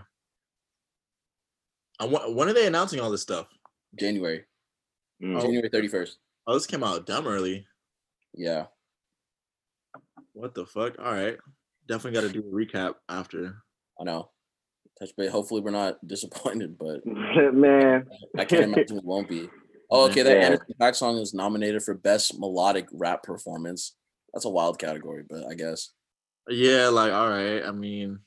I 1.99 2.05
want, 2.05 2.33
when 2.35 2.49
are 2.49 2.53
they 2.53 2.65
announcing 2.67 2.99
all 2.99 3.11
this 3.11 3.21
stuff? 3.21 3.47
January, 3.99 4.45
Mm. 5.21 5.39
January 5.41 5.69
thirty 5.69 5.87
first. 5.87 6.17
Oh, 6.47 6.53
this 6.55 6.65
came 6.65 6.83
out 6.83 7.05
dumb 7.05 7.27
early. 7.27 7.65
Yeah, 8.33 8.65
What 10.33 10.55
the 10.55 10.65
fuck? 10.65 10.97
All 10.97 11.13
right, 11.13 11.37
definitely 11.87 12.19
got 12.19 12.27
to 12.27 12.33
do 12.33 12.47
a 12.47 12.51
recap 12.51 12.95
after. 13.07 13.63
I 13.99 14.03
know. 14.05 14.31
Touch 15.03 15.15
base. 15.17 15.31
Hopefully, 15.31 15.61
we're 15.61 15.71
not 15.71 16.05
disappointed, 16.07 16.77
but 16.77 17.05
Man, 17.05 18.07
I 18.37 18.45
can't 18.45 18.63
imagine 18.63 18.97
we 18.97 19.01
won't 19.03 19.27
be. 19.27 19.49
Oh, 19.91 20.09
okay. 20.09 20.23
That 20.23 20.37
Yeah. 20.37 20.45
Anderson 20.45 20.75
Paak 20.79 20.95
song 20.95 21.17
is 21.17 21.33
nominated 21.33 21.83
for 21.83 21.93
best 21.93 22.39
melodic 22.39 22.87
rap 22.91 23.23
performance. 23.23 23.95
That's 24.33 24.45
a 24.45 24.49
wild 24.49 24.79
category, 24.79 25.23
but 25.29 25.45
I 25.49 25.55
guess. 25.55 25.89
Yeah, 26.49 26.87
like 26.87 27.11
all 27.11 27.29
right. 27.29 27.63
I 27.63 27.71
mean, 27.71 28.19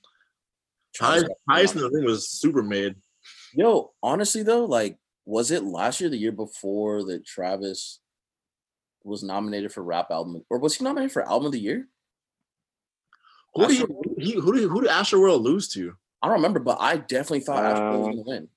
Travis 0.95 1.25
highest, 1.49 1.75
in 1.75 1.81
the 1.81 1.91
room 1.91 2.05
was 2.05 2.31
super 2.31 2.63
mid. 2.63 2.97
Yo, 3.55 3.93
honestly 4.03 4.43
though, 4.43 4.65
like, 4.67 4.99
was 5.25 5.51
it 5.51 5.65
last 5.65 6.01
year, 6.01 6.11
the 6.11 6.17
year 6.17 6.33
before 6.33 7.05
that 7.05 7.27
Travis 7.27 8.01
was 9.03 9.23
nominated 9.23 9.73
for 9.73 9.83
rap 9.83 10.11
album, 10.11 10.45
or 10.51 10.59
was 10.59 10.77
he 10.77 10.85
nominated 10.85 11.13
for 11.13 11.27
album 11.27 11.47
of 11.47 11.53
the 11.53 11.61
year? 11.61 11.89
Who 13.55 13.67
did 13.67 13.81
Astro- 13.81 14.03
he, 14.19 14.25
he 14.25 14.33
who 14.35 14.53
did 14.53 14.69
who 14.69 14.83
did 14.83 14.91
Astroworld 14.91 15.43
lose 15.43 15.69
to? 15.71 15.95
I 16.23 16.29
don't 16.29 16.37
remember, 16.37 16.61
but 16.61 16.79
I 16.81 16.97
definitely 16.97 17.41
thought 17.41 17.65
Astro 17.65 17.99
was 17.99 18.07
Um, 18.09 18.13
gonna 18.13 18.23
win. 18.27 18.49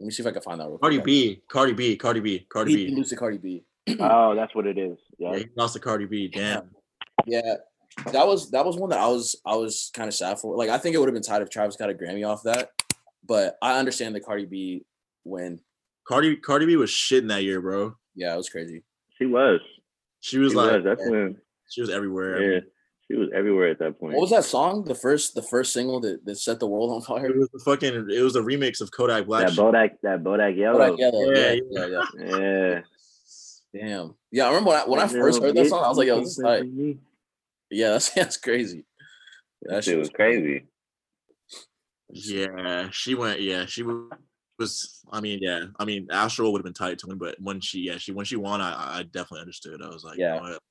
Let 0.00 0.06
me 0.06 0.12
see 0.12 0.22
if 0.22 0.26
I 0.28 0.30
can 0.30 0.42
find 0.42 0.60
that 0.60 0.68
real 0.68 0.78
Cardi 0.78 0.96
quick. 0.96 1.04
B, 1.06 1.42
Cardi 1.50 1.72
B, 1.72 1.96
Cardi 1.96 2.20
B, 2.20 2.46
Cardi 2.48 2.70
He 2.70 2.76
did 2.84 2.90
B. 2.90 2.96
lose 2.96 3.08
to 3.10 3.16
Cardi 3.16 3.38
B. 3.38 3.64
oh, 4.00 4.34
that's 4.34 4.54
what 4.54 4.66
it 4.66 4.78
is. 4.78 4.96
Yeah, 5.18 5.32
Yeah. 5.32 5.38
he 5.38 5.46
lost 5.56 5.74
to 5.74 5.80
Cardi 5.80 6.06
B. 6.06 6.28
Damn. 6.28 6.70
Yeah, 7.26 7.54
that 8.12 8.26
was 8.26 8.50
that 8.52 8.64
was 8.64 8.76
one 8.76 8.90
that 8.90 9.00
I 9.00 9.08
was 9.08 9.34
I 9.44 9.56
was 9.56 9.90
kind 9.92 10.06
of 10.08 10.14
sad 10.14 10.38
for. 10.38 10.56
Like, 10.56 10.70
I 10.70 10.78
think 10.78 10.94
it 10.94 10.98
would 10.98 11.08
have 11.08 11.14
been 11.14 11.22
tight 11.22 11.42
if 11.42 11.50
Travis 11.50 11.76
got 11.76 11.90
a 11.90 11.94
Grammy 11.94 12.26
off 12.26 12.44
that, 12.44 12.70
but 13.26 13.56
I 13.60 13.78
understand 13.78 14.14
the 14.14 14.20
Cardi 14.20 14.44
B 14.46 14.84
win. 15.24 15.60
Cardi 16.06 16.36
Cardi 16.36 16.66
B 16.66 16.76
was 16.76 16.90
shitting 16.90 17.28
that 17.28 17.42
year, 17.42 17.60
bro. 17.60 17.96
Yeah, 18.14 18.34
it 18.34 18.36
was 18.36 18.48
crazy. 18.48 18.84
She 19.18 19.26
was. 19.26 19.60
She 20.20 20.38
was 20.38 20.52
She 20.52 20.56
like 20.56 20.72
was. 20.76 20.84
That's 20.84 21.10
when. 21.10 21.36
she 21.68 21.80
was 21.80 21.90
everywhere. 21.90 22.36
I 22.36 22.40
mean, 22.40 22.52
Yeah. 22.52 22.60
She 23.10 23.16
was 23.16 23.30
everywhere 23.34 23.68
at 23.68 23.78
that 23.78 23.98
point. 23.98 24.14
What 24.14 24.22
was 24.22 24.30
that 24.30 24.44
song? 24.44 24.84
The 24.84 24.94
first 24.94 25.34
the 25.34 25.42
first 25.42 25.72
single 25.72 25.98
that, 26.00 26.24
that 26.26 26.36
set 26.36 26.60
the 26.60 26.66
world 26.66 26.90
on 26.90 27.00
fire. 27.00 27.26
It 27.26 27.38
was 27.38 27.48
the 27.48 27.58
fucking 27.60 28.10
it 28.10 28.20
was 28.22 28.36
a 28.36 28.42
remix 28.42 28.82
of 28.82 28.90
Kodak 28.90 29.26
Black. 29.26 29.46
That 29.46 29.54
shit. 29.54 29.64
Bodak. 29.64 29.90
That 30.02 30.22
Bodak 30.22 30.56
Yellow. 30.56 30.78
that 30.78 30.98
yellow. 30.98 31.30
Yeah, 31.30 31.52
Yeah, 31.70 31.86
yeah, 31.86 32.02
yeah. 32.18 32.38
Yeah. 32.38 32.80
Damn. 33.74 34.14
Yeah, 34.30 34.44
I 34.44 34.48
remember 34.48 34.70
when 34.70 34.78
I, 34.78 34.84
when 34.84 35.00
I 35.00 35.08
first 35.08 35.42
heard 35.42 35.54
that 35.54 35.66
song, 35.66 35.84
I 35.84 35.88
was 35.88 35.98
like, 35.98 36.06
yo, 36.08 36.20
this 36.20 36.30
is 36.30 36.44
tight. 36.44 36.60
That 36.60 36.98
Yeah, 37.70 37.90
that's 37.92 38.10
that's 38.10 38.36
crazy. 38.36 38.84
That 39.62 39.84
shit 39.84 39.98
was 39.98 40.10
crazy. 40.10 40.66
Yeah, 42.10 42.88
she 42.90 43.14
went. 43.14 43.40
Yeah, 43.40 43.66
she 43.66 43.82
was. 43.82 45.02
I 45.10 45.20
mean, 45.20 45.38
yeah. 45.40 45.64
I 45.78 45.84
mean, 45.84 46.08
Astro 46.10 46.50
would 46.50 46.58
have 46.58 46.64
been 46.64 46.72
tight 46.74 46.98
to 46.98 47.06
win, 47.06 47.18
but 47.18 47.36
when 47.40 47.60
she, 47.60 47.80
yeah, 47.80 47.98
she 47.98 48.12
when 48.12 48.24
she 48.24 48.36
won, 48.36 48.60
I, 48.60 48.98
I 48.98 49.02
dedefinitely 49.02 49.40
understood. 49.40 49.82
I 49.82 49.88
was 49.88 50.04
like, 50.04 50.18
Yeah. 50.18 50.34
you 50.36 50.40
know 50.40 50.50
what? 50.50 50.62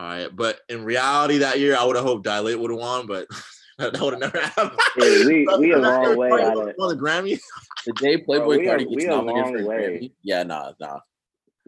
All 0.00 0.06
right, 0.06 0.34
but 0.34 0.60
in 0.70 0.82
reality, 0.82 1.38
that 1.38 1.58
year, 1.60 1.76
I 1.76 1.84
would 1.84 1.94
have 1.94 2.06
hoped 2.06 2.24
Die 2.24 2.40
Lit 2.40 2.58
would 2.58 2.70
have 2.70 2.80
won, 2.80 3.06
but 3.06 3.26
that 3.78 4.00
would 4.00 4.14
have 4.14 4.20
never 4.20 4.40
happened. 4.40 4.80
Yeah, 4.96 5.26
we 5.26 5.46
we 5.58 5.72
a 5.74 5.78
long 5.78 6.16
way 6.16 6.30
Carti 6.30 6.42
out 6.42 6.56
won 6.56 6.68
of 6.92 6.98
the 6.98 7.04
Grammy. 7.04 7.38
The 7.86 7.92
day 7.94 8.16
Playboi 8.18 8.46
we 8.48 8.66
Carti 8.66 8.86
are- 8.86 8.88
gets 8.90 9.04
a 9.04 9.08
nominated 9.08 9.44
long 9.44 9.52
for 9.52 9.60
a 9.60 9.66
way. 9.66 9.76
Grammy. 10.00 10.12
Yeah, 10.22 10.42
nah, 10.44 10.72
nah. 10.80 11.00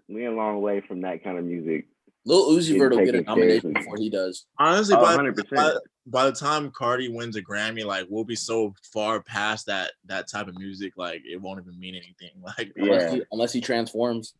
we 0.08 0.24
a 0.26 0.30
long 0.30 0.62
way 0.62 0.80
from 0.80 1.02
that 1.02 1.22
kind 1.22 1.36
of 1.38 1.44
music. 1.44 1.86
Lil 2.24 2.50
Uzi 2.52 2.68
Getting 2.68 2.78
Vert 2.78 2.94
will 2.96 3.04
get 3.04 3.14
a 3.16 3.22
nomination 3.22 3.60
seriously. 3.60 3.72
before 3.72 3.96
he 3.98 4.08
does. 4.10 4.46
Honestly, 4.58 4.94
Oh, 4.98 5.02
by, 5.02 5.16
100%. 5.16 5.50
by, 5.54 5.72
by 6.06 6.24
the 6.26 6.32
time 6.32 6.70
Carti 6.70 7.12
wins 7.14 7.36
a 7.36 7.42
Grammy, 7.42 7.84
like 7.84 8.06
we'll 8.08 8.24
be 8.24 8.34
so 8.36 8.74
far 8.94 9.22
past 9.22 9.66
that 9.66 9.92
that 10.06 10.30
type 10.30 10.48
of 10.48 10.56
music, 10.58 10.92
like 10.96 11.22
it 11.30 11.40
won't 11.40 11.60
even 11.60 11.78
mean 11.78 11.94
anything. 11.94 12.30
Like, 12.42 12.72
Yeah. 12.76 12.84
Unless, 12.84 13.12
he, 13.12 13.22
unless 13.32 13.52
he 13.52 13.60
transforms. 13.60 14.34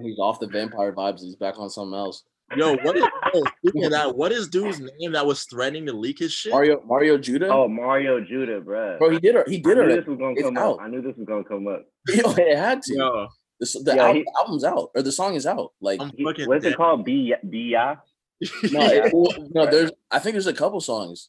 He's 0.00 0.18
off 0.18 0.40
the 0.40 0.48
vampire 0.48 0.92
vibes. 0.92 1.20
He's 1.22 1.36
back 1.36 1.58
on 1.58 1.70
something 1.70 1.96
else. 1.96 2.24
Yo, 2.56 2.76
what 2.76 2.96
is 2.96 3.04
yo, 3.34 3.42
speaking 3.58 3.84
of 3.84 3.90
that? 3.92 4.14
What 4.16 4.32
is 4.32 4.48
dude's 4.48 4.80
name 4.80 5.12
that 5.12 5.26
was 5.26 5.44
threatening 5.44 5.86
to 5.86 5.92
leak 5.92 6.18
his 6.18 6.32
shit? 6.32 6.52
Mario 6.52 6.82
Mario 6.86 7.18
Judah. 7.18 7.48
Oh, 7.52 7.68
Mario 7.68 8.20
Judah, 8.20 8.60
bro. 8.60 8.98
Bro, 8.98 9.10
he 9.10 9.18
did 9.18 9.36
it. 9.36 9.48
He 9.48 9.56
I 9.56 9.60
did 9.60 9.76
knew 9.78 9.82
it. 9.84 9.96
this 9.96 10.06
was 10.06 10.18
gonna 10.18 10.32
It's 10.32 10.42
come 10.42 10.56
out. 10.58 10.74
up. 10.74 10.80
I 10.82 10.88
knew 10.88 11.02
this 11.02 11.16
was 11.16 11.26
gonna 11.26 11.44
come 11.44 11.66
up. 11.68 11.84
Yo, 12.08 12.30
it 12.36 12.56
had 12.56 12.82
to. 12.82 12.94
Yo, 12.94 13.28
The, 13.60 13.80
the 13.84 13.94
Yeah, 13.96 14.06
al- 14.08 14.14
he- 14.14 14.26
album's 14.38 14.64
out 14.64 14.90
or 14.94 15.02
the 15.02 15.12
song 15.12 15.34
is 15.34 15.46
out. 15.46 15.72
Like 15.80 16.00
He- 16.16 16.24
what's 16.24 16.38
dead. 16.64 16.72
it 16.72 16.76
called? 16.76 17.04
B 17.04 17.34
B 17.48 17.74
I. 17.76 17.94
no, 17.94 17.98
it- 18.80 19.12
well, 19.14 19.32
no, 19.54 19.66
there's 19.70 19.92
I 20.10 20.18
think 20.18 20.34
there's 20.34 20.46
a 20.46 20.52
couple 20.54 20.80
songs. 20.80 21.28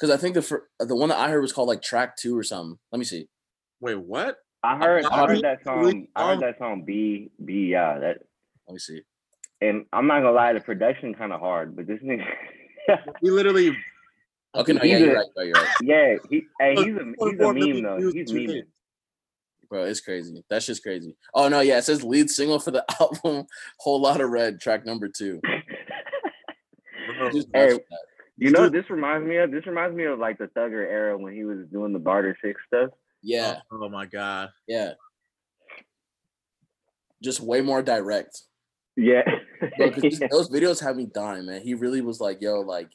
Cause 0.00 0.10
I 0.10 0.16
think 0.16 0.34
the 0.34 0.40
fir- 0.42 0.66
the 0.78 0.96
one 0.96 1.10
that 1.10 1.18
I 1.18 1.28
heard 1.28 1.42
was 1.42 1.52
called 1.52 1.68
like 1.68 1.82
track 1.82 2.16
two 2.16 2.36
or 2.36 2.42
something. 2.42 2.78
Let 2.90 2.98
me 2.98 3.04
see. 3.04 3.28
Wait, 3.80 3.96
what? 4.00 4.36
I 4.62 4.76
heard. 4.78 5.04
I 5.04 5.08
I'm- 5.08 5.28
heard 5.28 5.42
that 5.42 5.62
song. 5.62 6.06
I 6.16 6.28
heard 6.28 6.40
that 6.40 6.58
song. 6.58 6.84
B 6.86 7.30
B 7.44 7.74
I. 7.76 7.98
That. 7.98 8.18
Let 8.66 8.72
me 8.74 8.78
see. 8.78 9.02
And 9.60 9.84
I'm 9.92 10.06
not 10.06 10.20
gonna 10.20 10.32
lie, 10.32 10.52
the 10.52 10.60
production 10.60 11.14
kind 11.14 11.32
of 11.32 11.40
hard, 11.40 11.76
but 11.76 11.86
this 11.86 12.00
nigga. 12.02 12.24
He 13.20 13.30
literally. 13.30 13.76
Okay, 14.54 14.72
no, 14.72 14.80
He's 14.80 14.90
yeah, 14.90 14.96
a- 14.96 15.00
you're 15.00 15.14
right, 15.14 15.26
you're 15.46 15.52
right. 15.52 15.68
yeah, 15.82 16.16
he, 16.28 16.42
hey, 16.58 16.74
he's 16.74 16.96
a 16.96 17.04
he's 17.30 17.38
a 17.38 17.52
meme 17.52 17.82
though. 17.82 18.10
He's 18.12 18.28
two 18.28 18.34
memeing. 18.34 18.62
Bro, 19.68 19.84
it's 19.84 20.00
crazy. 20.00 20.42
That's 20.50 20.66
just 20.66 20.82
crazy. 20.82 21.14
Oh 21.34 21.48
no, 21.48 21.60
yeah, 21.60 21.78
it 21.78 21.82
says 21.82 22.02
lead 22.02 22.30
single 22.30 22.58
for 22.58 22.72
the 22.72 22.84
album 23.00 23.46
Whole 23.78 24.00
Lot 24.00 24.20
of 24.20 24.30
Red, 24.30 24.60
track 24.60 24.84
number 24.86 25.08
two. 25.08 25.40
Hey. 27.52 27.78
You 28.38 28.50
know, 28.50 28.68
this 28.70 28.88
reminds 28.88 29.26
me 29.28 29.36
of. 29.36 29.50
This 29.50 29.66
reminds 29.66 29.94
me 29.94 30.04
of 30.04 30.18
like 30.18 30.38
the 30.38 30.46
Thugger 30.46 30.84
era 30.88 31.18
when 31.18 31.34
he 31.34 31.44
was 31.44 31.58
doing 31.70 31.92
the 31.92 31.98
barter 31.98 32.36
six 32.42 32.60
stuff. 32.66 32.90
Yeah, 33.22 33.58
Oh, 33.70 33.80
oh 33.84 33.88
my 33.90 34.06
god. 34.06 34.48
yeah. 34.66 34.92
Just 37.22 37.40
way 37.40 37.60
more 37.60 37.82
direct. 37.82 38.40
Yeah. 39.02 39.22
Bro, 39.78 39.90
'cause 39.92 40.02
these- 40.02 40.20
those 40.30 40.50
videos 40.50 40.80
have 40.82 40.96
me 40.96 41.06
dying, 41.06 41.46
man. 41.46 41.62
He 41.62 41.74
really 41.74 42.00
was 42.00 42.20
like, 42.20 42.40
yo, 42.42 42.60
like, 42.60 42.90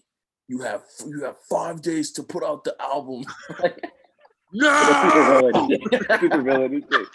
you 0.47 0.61
have 0.61 0.83
you 1.05 1.23
have 1.23 1.37
five 1.49 1.81
days 1.81 2.11
to 2.13 2.23
put 2.23 2.43
out 2.43 2.63
the 2.63 2.75
album. 2.81 3.23
No. 4.57 4.71
Super 5.01 5.51
villain. 5.51 5.79
Super 6.21 6.41
villain. 6.41 6.71
He's 6.71 6.83
sick. 6.89 7.07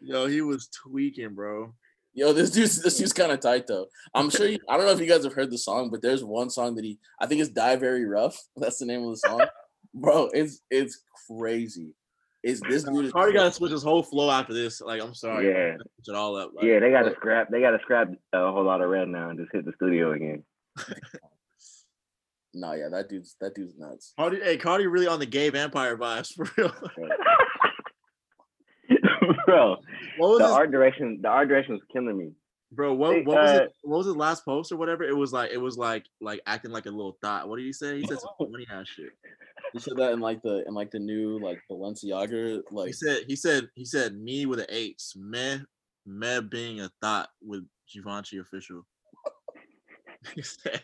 Yo, 0.00 0.26
he 0.26 0.40
was 0.40 0.68
tweaking, 0.68 1.34
bro. 1.34 1.74
Yo, 2.14 2.32
this 2.32 2.50
dude's 2.50 2.80
this 2.82 2.96
dude's 2.96 3.12
kind 3.12 3.30
of 3.30 3.40
tight 3.40 3.66
though. 3.66 3.86
I'm 4.14 4.30
sure 4.30 4.46
you, 4.48 4.58
I 4.68 4.76
don't 4.76 4.86
know 4.86 4.92
if 4.92 5.00
you 5.00 5.06
guys 5.06 5.22
have 5.24 5.34
heard 5.34 5.50
the 5.50 5.58
song, 5.58 5.90
but 5.90 6.00
there's 6.02 6.24
one 6.24 6.48
song 6.50 6.74
that 6.76 6.84
he 6.84 6.98
I 7.20 7.26
think 7.26 7.40
it's 7.42 7.50
Die 7.50 7.76
Very 7.76 8.06
Rough. 8.06 8.38
That's 8.56 8.78
the 8.78 8.86
name 8.86 9.02
of 9.04 9.10
the 9.10 9.16
song. 9.18 9.42
Bro, 9.94 10.30
it's 10.32 10.62
it's 10.70 11.02
crazy. 11.28 11.94
It's 12.42 12.60
this 12.66 12.84
dude 12.84 13.04
is 13.06 13.12
Carti 13.12 13.34
got 13.34 13.44
to 13.44 13.52
switch 13.52 13.70
his 13.72 13.82
whole 13.82 14.02
flow 14.02 14.30
after 14.30 14.54
this. 14.54 14.80
Like, 14.80 15.02
I'm 15.02 15.14
sorry. 15.14 15.48
Yeah. 15.48 15.76
Switch 15.76 16.08
it 16.08 16.14
all 16.14 16.36
up. 16.36 16.52
Like, 16.54 16.64
Yeah, 16.64 16.80
they 16.80 16.90
got 16.90 17.02
to 17.02 17.12
scrap. 17.12 17.50
They 17.50 17.60
got 17.60 17.72
to 17.72 17.78
scrap 17.82 18.08
a 18.32 18.50
whole 18.50 18.64
lot 18.64 18.80
of 18.80 18.88
red 18.88 19.08
now 19.08 19.28
and 19.28 19.38
just 19.38 19.52
hit 19.52 19.66
the 19.66 19.72
studio 19.76 20.12
again. 20.12 20.42
no, 22.54 22.72
yeah, 22.72 22.88
that 22.90 23.08
dude's 23.10 23.36
that 23.40 23.54
dude's 23.54 23.76
nuts. 23.76 24.14
Carti, 24.18 24.42
hey, 24.42 24.56
Carti 24.56 24.90
really 24.90 25.06
on 25.06 25.18
the 25.18 25.26
gay 25.26 25.50
vampire 25.50 25.98
vibes 25.98 26.32
for 26.34 26.48
real. 26.56 26.72
Bro, 29.46 29.76
What 30.18 30.28
was 30.30 30.38
the 30.38 30.44
his, 30.46 30.52
art 30.54 30.70
direction. 30.70 31.18
The 31.22 31.28
art 31.28 31.48
direction 31.48 31.74
was 31.74 31.82
killing 31.92 32.16
me. 32.16 32.30
Bro? 32.72 32.94
What, 32.94 33.16
Hey, 33.16 33.22
what 33.22 33.40
was 33.40 33.50
uh, 33.50 33.62
it? 33.64 33.74
What 33.82 33.98
was 33.98 34.06
his 34.06 34.16
last 34.16 34.44
post 34.44 34.72
or 34.72 34.76
whatever? 34.76 35.04
It 35.04 35.16
was 35.16 35.32
like 35.32 35.50
it 35.50 35.58
was 35.58 35.76
like 35.76 36.04
like 36.20 36.40
acting 36.46 36.70
like 36.70 36.86
a 36.86 36.90
little 36.90 37.16
thought. 37.22 37.48
What 37.48 37.56
did 37.56 37.66
he 37.66 37.72
say? 37.72 37.98
He 37.98 38.06
said 38.06 38.20
some 38.20 38.30
funny 38.38 38.66
ass 38.70 38.88
shit. 38.88 39.12
He 39.72 39.78
said 39.78 39.96
that 39.98 40.12
in 40.12 40.20
like 40.20 40.42
the 40.42 40.64
in 40.66 40.74
like 40.74 40.90
the 40.90 40.98
new 40.98 41.38
like 41.38 41.60
Balenciaga 41.70 42.62
like 42.70 42.88
He 42.88 42.92
said 42.92 43.22
he 43.26 43.36
said 43.36 43.68
he 43.74 43.84
said 43.84 44.14
me 44.16 44.46
with 44.46 44.60
an 44.60 44.66
H. 44.68 45.12
Meh 45.16 45.58
meh 46.06 46.40
being 46.40 46.80
a 46.80 46.90
thought 47.00 47.28
with 47.42 47.64
Givenchy 47.92 48.38
official. 48.38 48.86
he 50.34 50.42
said 50.42 50.82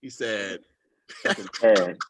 he 0.00 0.10
said 0.10 0.60
Yeah. 1.62 1.92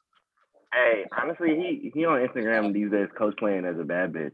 Hey, 0.74 1.04
honestly, 1.20 1.50
he 1.50 1.90
he 1.92 2.06
on 2.06 2.26
Instagram 2.26 2.72
these 2.72 2.90
days 2.90 3.08
coach 3.18 3.36
playing 3.36 3.66
as 3.66 3.78
a 3.78 3.84
bad 3.84 4.10
bitch. 4.10 4.32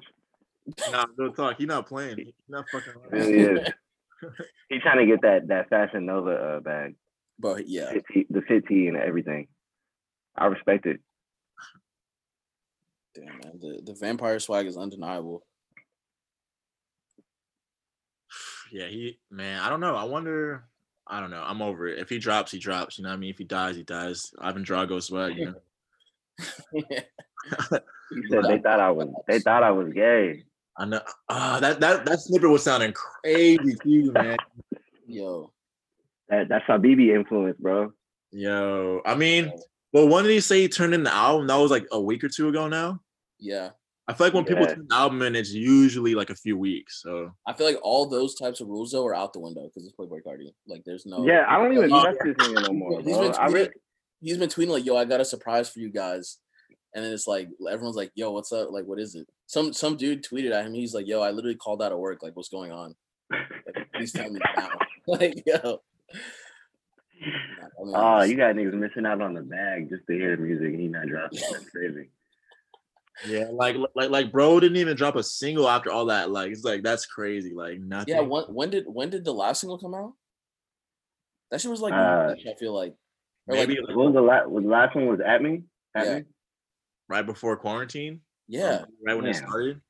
nah 0.93 1.05
real 1.17 1.33
talk. 1.33 1.59
He 1.59 1.67
not 1.67 1.89
playing. 1.89 2.17
He 2.17 2.35
not 2.49 2.65
fucking 2.71 2.93
around. 2.93 3.11
Really 3.11 3.61
is. 3.61 3.73
He's 4.69 4.83
trying 4.83 4.99
to 4.99 5.07
get 5.07 5.23
that 5.23 5.49
that 5.49 5.69
Fashion 5.69 6.07
Nova 6.07 6.31
uh, 6.31 6.61
bag, 6.61 6.95
bro, 7.39 7.57
yeah. 7.57 7.91
fit 7.93 8.05
tee, 8.13 8.27
the 8.31 8.43
fit 8.43 8.67
tee 8.67 8.89
and 8.89 8.97
everything. 8.97 9.49
I 10.37 10.47
respect 10.47 10.87
it. 10.87 11.01
Damn 13.15 13.27
man, 13.27 13.59
the, 13.61 13.81
the 13.85 13.95
vampire 13.95 14.39
swag 14.39 14.67
is 14.67 14.77
undeniable. 14.77 15.45
Yeah, 18.71 18.87
he 18.89 19.19
man, 19.31 19.63
I 19.63 19.71
don't 19.71 19.81
know. 19.81 19.97
I 19.97 20.05
wonder. 20.05 20.65
I 21.07 21.21
don't 21.21 21.31
know. 21.31 21.43
I'm 21.43 21.63
over 21.63 21.89
it. 21.89 22.01
If 22.01 22.11
he 22.11 22.19
drops, 22.19 22.53
he 22.53 22.59
drops. 22.59 22.99
You 22.99 23.05
know 23.05 23.09
what 23.09 23.17
I 23.17 23.19
mean? 23.19 23.31
If 23.31 23.39
he 23.39 23.45
dies, 23.45 23.77
he 23.77 23.83
dies. 23.83 24.31
Ivan 24.39 24.63
Drago 24.63 25.03
sweat. 25.03 25.35
You 25.35 25.55
know. 26.75 26.99
He 28.11 28.23
said 28.31 28.45
they 28.45 28.59
thought 28.59 28.81
I 28.81 28.91
was 28.91 29.09
they 29.27 29.39
thought 29.45 29.63
I 29.63 29.71
was 29.71 29.93
gay. 29.93 30.45
I 30.79 30.85
know. 30.85 31.01
Ah, 31.29 31.59
that 31.61 31.81
that 31.81 32.07
that 32.07 32.21
snippet 32.21 32.49
was 32.51 32.63
sounding 32.63 32.93
crazy 32.93 33.75
too, 33.83 34.13
man. 34.13 34.37
Yo, 35.07 35.53
That 36.29 36.49
that's 36.49 36.65
Habibi 36.67 37.15
influence, 37.15 37.57
bro. 37.59 37.93
Yo, 38.31 39.01
I 39.05 39.15
mean, 39.15 39.51
Well, 39.93 40.09
when 40.09 40.25
did 40.25 40.33
he 40.33 40.41
say 40.41 40.61
he 40.61 40.69
turned 40.69 40.95
in 40.95 41.03
the 41.03 41.13
album? 41.13 41.47
That 41.47 41.57
was 41.57 41.71
like 41.71 41.87
a 41.91 42.01
week 42.01 42.23
or 42.23 42.29
two 42.29 42.49
ago 42.49 42.69
now. 42.69 43.01
Yeah. 43.39 43.71
I 44.07 44.13
feel 44.15 44.27
like 44.27 44.35
when 44.35 44.45
people 44.45 44.65
Yeah. 44.65 44.75
turn 44.75 44.87
the 44.89 44.95
album 44.95 45.23
in, 45.23 45.35
it's 45.35 45.53
usually 45.53 46.15
like 46.15 46.31
a 46.31 46.35
few 46.35 46.57
weeks. 46.59 47.03
So 47.03 47.31
I 47.47 47.53
feel 47.55 47.67
like 47.67 47.79
all 47.83 48.07
those 48.09 48.35
types 48.35 48.61
of 48.61 48.69
rules 48.69 48.93
though 48.93 49.07
are 49.07 49.15
out 49.15 49.33
the 49.33 49.41
window 49.41 49.65
because 49.65 49.87
it's 49.87 49.97
Playboi 49.97 50.21
Carti. 50.27 50.53
Like 50.67 50.83
there's 50.85 51.07
no 51.07 51.27
Yeah, 51.27 51.45
I 51.49 51.57
don't 51.59 51.73
even 51.73 51.93
Oh, 51.93 52.03
trust 52.03 52.19
this 52.25 52.37
nigga 52.37 52.63
no 52.63 52.73
more, 52.73 53.01
He's 53.03 53.17
bro. 53.17 53.21
been, 53.31 53.35
I 53.35 53.49
tweeting, 53.49 53.71
he's 54.21 54.39
been 54.39 54.49
tweeting 54.49 54.69
like, 54.69 54.85
"Yo, 54.85 54.97
I 54.97 55.05
got 55.07 55.21
a 55.21 55.25
surprise 55.25 55.69
for 55.71 55.81
you 55.81 55.91
guys," 55.91 56.39
and 56.95 57.05
then 57.05 57.13
it's 57.13 57.27
like 57.27 57.49
everyone's 57.71 57.97
like, 57.97 58.11
"Yo, 58.15 58.31
what's 58.33 58.53
up? 58.53 58.71
Like, 58.71 58.85
what 58.87 58.99
is 58.99 59.15
it?" 59.15 59.27
Some 59.47 59.73
some 59.73 59.97
dude 59.97 60.25
tweeted 60.25 60.53
at 60.53 60.67
him. 60.67 60.75
He's 60.75 60.95
like, 60.95 61.07
"Yo, 61.07 61.21
I 61.21 61.31
literally 61.31 61.57
called 61.57 61.83
out 61.83 61.93
of 61.93 61.99
work. 61.99 62.23
Like, 62.23 62.35
what's 62.37 62.49
going 62.49 62.73
on? 62.73 62.95
Like, 63.31 63.93
please 63.95 64.13
tell 64.13 64.31
me 64.31 64.41
now." 64.57 64.69
like, 65.07 65.43
yo. 65.47 65.81
I 67.21 67.85
mean, 67.85 67.95
oh, 67.97 68.23
you 68.23 68.37
got 68.37 68.55
niggas 68.55 68.75
missing 68.75 69.07
out 69.07 69.21
on 69.21 69.35
the 69.35 69.43
bag 69.43 69.89
just 69.91 70.07
to 70.07 70.13
hear 70.15 70.37
the 70.37 70.43
music 70.43 70.67
and 70.69 70.81
he 70.81 70.89
not 70.89 71.07
dropping. 71.07 71.39
That's 71.51 71.69
crazy. 71.71 72.11
yeah, 73.27 73.47
like 73.51 73.77
like 73.95 74.11
like 74.11 74.33
bro 74.33 74.59
didn't 74.61 74.77
even 74.79 74.97
drop 74.97 75.17
a 75.17 75.23
single 75.23 75.69
after 75.69 75.91
all 75.91 76.07
that. 76.07 76.31
Like 76.31 76.51
it's 76.53 76.65
like 76.65 76.83
that's 76.83 77.07
crazy. 77.07 77.53
Like 77.55 77.81
nothing. 77.81 78.15
yeah. 78.15 78.21
When 78.21 78.45
when 78.45 78.71
did 78.71 78.85
when 78.87 79.11
did 79.11 79.25
the 79.25 79.33
last 79.35 79.61
single 79.61 79.79
come 79.79 79.95
out? 79.95 80.13
That 81.51 81.61
shit 81.61 81.71
was 81.71 81.81
like 81.81 81.93
Uh, 81.93 82.35
I 82.39 82.55
feel 82.59 82.75
like. 82.75 82.95
Or 83.47 83.55
maybe 83.55 83.79
like, 83.81 83.97
What 83.97 84.07
was 84.07 84.15
the 84.15 84.21
last? 84.21 84.49
Was 84.51 84.63
the 84.65 84.71
last 84.71 84.95
one 84.95 85.07
was 85.07 85.21
at 85.25 85.43
me? 85.43 85.63
At 85.95 86.07
Yeah. 86.07 86.19
me? 86.19 86.25
Right 87.09 87.25
before 87.27 87.57
quarantine. 87.57 88.21
yeah. 88.49 88.85
right 89.07 89.15
when 89.17 89.27
it 89.27 89.37
started. 89.37 89.81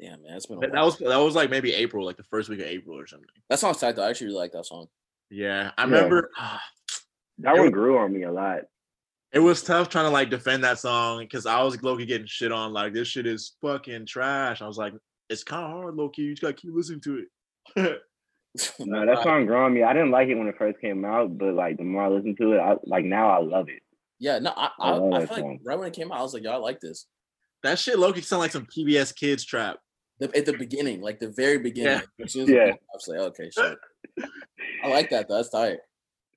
Damn, 0.00 0.22
man, 0.22 0.36
it's 0.36 0.46
been 0.46 0.58
a 0.58 0.60
That, 0.60 0.72
that 0.72 0.76
while. 0.76 0.84
was 0.86 0.98
that 0.98 1.16
was 1.16 1.34
like 1.34 1.48
maybe 1.50 1.72
April, 1.72 2.04
like 2.04 2.16
the 2.18 2.24
first 2.24 2.48
week 2.50 2.60
of 2.60 2.66
April 2.66 2.98
or 2.98 3.06
something. 3.06 3.28
That 3.48 3.58
song's 3.58 3.78
tight 3.78 3.96
though. 3.96 4.04
I 4.04 4.10
actually 4.10 4.26
really 4.28 4.38
like 4.40 4.52
that 4.52 4.66
song. 4.66 4.86
Yeah, 5.30 5.70
I 5.78 5.84
Yeah. 5.84 5.94
remember 5.94 6.30
That 7.38 7.52
one 7.54 7.62
was- 7.66 7.70
grew 7.72 7.98
on 7.98 8.12
me 8.12 8.22
a 8.24 8.32
lot. 8.32 8.60
it 9.32 9.38
was 9.40 9.62
tough 9.62 9.88
trying 9.88 10.04
to 10.06 10.10
like 10.10 10.30
defend 10.30 10.64
that 10.64 10.78
song 10.78 11.20
because 11.20 11.46
I 11.46 11.62
was 11.62 11.82
low 11.82 11.96
key 11.96 12.06
getting 12.06 12.26
shit 12.26 12.52
on. 12.52 12.72
Like 12.72 12.92
this 12.92 13.08
shit 13.08 13.26
is 13.26 13.56
fucking 13.62 14.06
trash. 14.06 14.60
I 14.62 14.66
was 14.66 14.76
like, 14.78 14.92
it's 15.30 15.44
kind 15.44 15.64
of 15.64 15.70
hard, 15.70 15.94
low 15.96 16.08
key. 16.10 16.22
You 16.22 16.32
just 16.32 16.42
gotta 16.42 16.54
keep 16.54 16.72
listening 16.74 17.00
to 17.02 17.24
it. 17.76 18.02
No, 18.78 19.04
that 19.04 19.22
song 19.22 19.44
grew 19.44 19.58
on 19.58 19.74
me. 19.74 19.82
I 19.82 19.92
didn't 19.92 20.12
like 20.12 20.28
it 20.28 20.34
when 20.34 20.46
it 20.48 20.56
first 20.56 20.80
came 20.80 21.04
out, 21.04 21.36
but 21.36 21.52
like 21.52 21.76
the 21.76 21.84
more 21.84 22.04
I 22.04 22.08
listen 22.08 22.34
to 22.36 22.52
it, 22.54 22.58
I 22.58 22.76
like 22.84 23.04
now 23.04 23.28
I 23.28 23.38
love 23.42 23.68
it. 23.68 23.82
Yeah, 24.18 24.38
no, 24.38 24.52
I 24.56 24.70
I 24.80 24.90
I, 24.92 24.96
I 24.96 24.98
that 25.20 25.28
feel 25.28 25.36
like 25.36 25.44
song. 25.44 25.58
right 25.64 25.78
when 25.78 25.88
it 25.88 25.94
came 25.94 26.10
out, 26.12 26.18
I 26.18 26.22
was 26.22 26.32
like, 26.34 26.42
yo, 26.44 26.52
I 26.52 26.56
like 26.56 26.80
this. 26.80 27.06
that 27.62 27.78
shit 27.78 27.98
low 27.98 28.12
key 28.12 28.20
sound 28.22 28.40
like 28.40 28.52
some 28.52 28.66
PBS 28.66 29.14
Kids 29.14 29.44
trap. 29.44 29.78
The, 30.18 30.34
at 30.34 30.46
the 30.46 30.54
beginning, 30.56 31.02
like 31.02 31.20
the 31.20 31.28
very 31.28 31.58
beginning. 31.58 32.00
As 32.24 32.32
soon 32.32 32.48
Yeah. 32.48 32.66
yeah. 32.66 32.72
I 32.72 32.94
was 32.94 33.06
like, 33.08 33.18
okay, 33.18 33.50
sure. 33.50 33.76
I 34.82 34.88
like 34.88 35.10
that. 35.10 35.28
though. 35.28 35.36
That's 35.36 35.50
tight. 35.50 35.78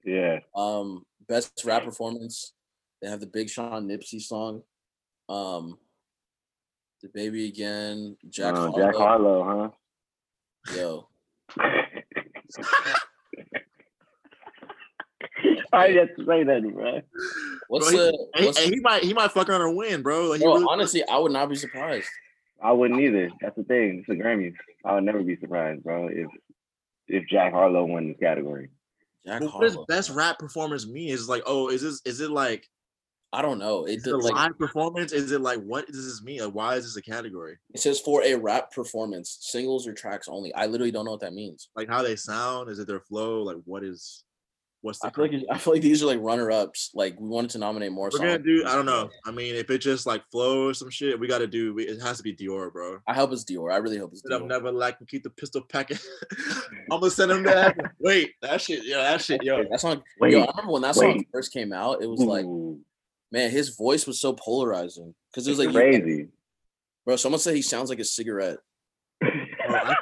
Yeah. 0.03 0.39
Um, 0.55 1.03
best 1.30 1.53
rap 1.63 1.84
performance. 1.86 2.53
They 3.01 3.07
have 3.09 3.21
the 3.21 3.27
Big 3.27 3.49
Sean 3.49 3.88
Nipsey 3.88 4.19
song. 4.21 4.63
Um, 5.30 5.77
the 7.01 7.07
baby 7.13 7.47
again. 7.47 8.17
Jack 8.27 8.55
Uh, 8.55 8.59
Harlow. 8.71 8.77
Jack 8.77 8.95
Harlow, 8.95 9.71
huh? 10.67 10.75
Yo. 10.75 11.07
I 15.71 15.88
had 15.89 16.09
to 16.17 16.25
say 16.25 16.43
that, 16.43 16.61
bro. 16.73 17.01
What's 17.70 17.89
Bro, 17.89 17.97
he- 17.97 17.97
the? 17.97 18.28
And 18.34 18.41
he, 18.41 18.45
What's, 18.45 18.63
and 18.63 18.74
he 18.74 18.80
might 18.82 19.03
he 19.03 19.13
might 19.13 19.32
fuck 19.32 19.47
around 19.47 19.61
and 19.61 19.78
win, 19.78 20.01
bro. 20.01 20.28
Like, 20.28 20.41
bro, 20.41 20.55
really- 20.55 20.65
honestly, 20.67 21.07
I 21.07 21.17
would 21.17 21.32
not 21.32 21.47
be 21.47 21.55
surprised. 21.55 22.09
I 22.61 22.74
wouldn't 22.74 22.99
either. 22.99 23.30
That's 23.39 23.55
the 23.55 23.63
thing. 23.63 23.99
It's 23.99 24.09
a 24.09 24.22
Grammy. 24.22 24.53
I 24.84 24.95
would 24.95 25.05
never 25.05 25.24
be 25.24 25.38
surprised, 25.38 25.84
bro, 25.84 26.09
if 26.09 26.28
if 27.07 27.28
Jack 27.28 27.53
Harlow 27.53 27.86
won 27.86 28.09
this 28.09 28.17
category. 28.20 28.70
Jack 29.26 29.41
But 29.41 29.53
what 29.53 29.61
does 29.61 29.78
best 29.88 30.09
rap 30.09 30.39
performance 30.39 30.86
mean? 30.86 31.09
Is 31.09 31.30
like, 31.30 31.43
oh, 31.45 31.70
is 31.70 31.82
this 31.82 32.01
is 32.05 32.20
it 32.20 32.32
like 32.32 32.67
I 33.32 33.41
don't 33.41 33.59
know. 33.59 33.86
It 33.86 33.97
is 33.97 34.07
it 34.07 34.13
a 34.13 34.17
like 34.17 34.34
live 34.34 34.57
performance? 34.57 35.11
Is 35.11 35.32
it 35.32 35.41
like 35.41 35.59
what 35.63 35.88
does 35.88 36.05
this 36.05 36.24
mean? 36.24 36.43
Like, 36.43 36.53
why 36.53 36.76
is 36.76 36.84
this 36.84 36.97
a 36.97 37.01
category? 37.01 37.57
it 37.74 37.80
says 37.80 37.99
for 37.99 38.24
a 38.24 38.36
rap 38.36 38.72
performance, 38.72 39.38
singles 39.41 39.88
or 39.88 39.93
tracks 39.93 40.28
only. 40.28 40.53
I 40.53 40.65
literally 40.65 40.91
don't 40.91 41.05
know 41.05 41.11
what 41.11 41.22
that 41.22 41.34
means. 41.34 41.70
Like 41.76 41.88
how 41.88 42.01
they 42.01 42.15
sound? 42.15 42.70
Is 42.70 42.80
it 42.80 42.88
their 42.88 43.01
flow? 43.01 43.43
Like 43.43 43.57
what 43.65 43.84
is 43.84 44.24
what's 44.82 44.99
the 44.99 45.07
I 45.07 45.11
feel 45.11 45.25
like 45.25 45.43
I 45.51 45.57
feel 45.57 45.73
like 45.73 45.82
these 45.82 46.01
are 46.03 46.05
like 46.05 46.19
runner 46.21 46.49
ups. 46.51 46.91
Like 46.93 47.19
we 47.19 47.27
wanted 47.27 47.49
to 47.51 47.57
nominate 47.57 47.91
more. 47.91 48.09
we're 48.11 48.19
gonna 48.19 48.39
do? 48.39 48.63
I 48.65 48.75
don't 48.75 48.86
know. 48.86 49.09
I 49.25 49.32
mean, 49.32 49.55
if 49.55 49.69
it 49.69 49.80
just 49.80 50.05
like 50.05 50.23
flow 50.32 50.67
or 50.69 50.73
some 50.73 50.89
shit, 50.89 51.19
we 51.19 51.27
got 51.27 51.39
to 51.39 51.47
do. 51.47 51.73
we- 51.73 51.84
It 51.88 52.01
has 52.01 52.17
to 52.17 52.23
be 52.23 52.34
Dior, 52.36 52.71
bro. 52.71 52.99
I 53.07 53.13
hope 53.13 53.32
it's 53.34 53.43
Dior. 53.43 53.71
I 53.73 53.77
really 53.77 53.97
hope 53.97 54.11
it's 54.13 54.21
Said 54.21 54.32
I'm 54.34 54.43
Dior. 54.43 54.49
never 54.49 54.71
like 54.71 54.97
keep 55.07 55.23
the 55.23 55.30
pistol 55.30 55.61
packing. 55.69 55.97
I'm 56.91 56.99
gonna 56.99 57.09
send 57.11 57.32
him 57.32 57.43
that. 57.43 57.77
Wait, 57.99 58.34
that 58.41 58.61
shit, 58.61 58.84
yo, 58.86 58.97
that 59.01 59.21
shit, 59.21 59.43
yo. 59.43 59.63
That 59.69 59.80
song. 59.80 60.01
Wait, 60.19 60.32
yo, 60.34 60.43
I 60.43 60.47
remember 60.51 60.71
when 60.73 60.82
that 60.84 60.95
song 60.95 61.17
wait. 61.17 61.27
first 61.32 61.51
came 61.53 61.73
out. 61.73 62.01
It 62.01 62.07
was 62.09 62.21
like, 62.21 62.45
Ooh, 62.45 62.80
man, 63.32 63.49
his 63.51 63.69
voice 63.75 64.07
was 64.07 64.19
so 64.21 64.34
polarizing 64.34 65.13
because 65.32 65.47
it 65.47 65.51
was 65.51 65.59
it's 65.59 65.73
like, 65.73 65.75
you- 65.86 65.99
crazy. 66.01 66.27
bro. 67.05 67.15
Someone 67.15 67.39
said 67.39 67.55
he 67.55 67.61
sounds 67.61 67.89
like 67.89 67.99
a 67.99 68.05
cigarette. 68.05 68.57
Bro, 69.69 69.77
I 69.77 69.95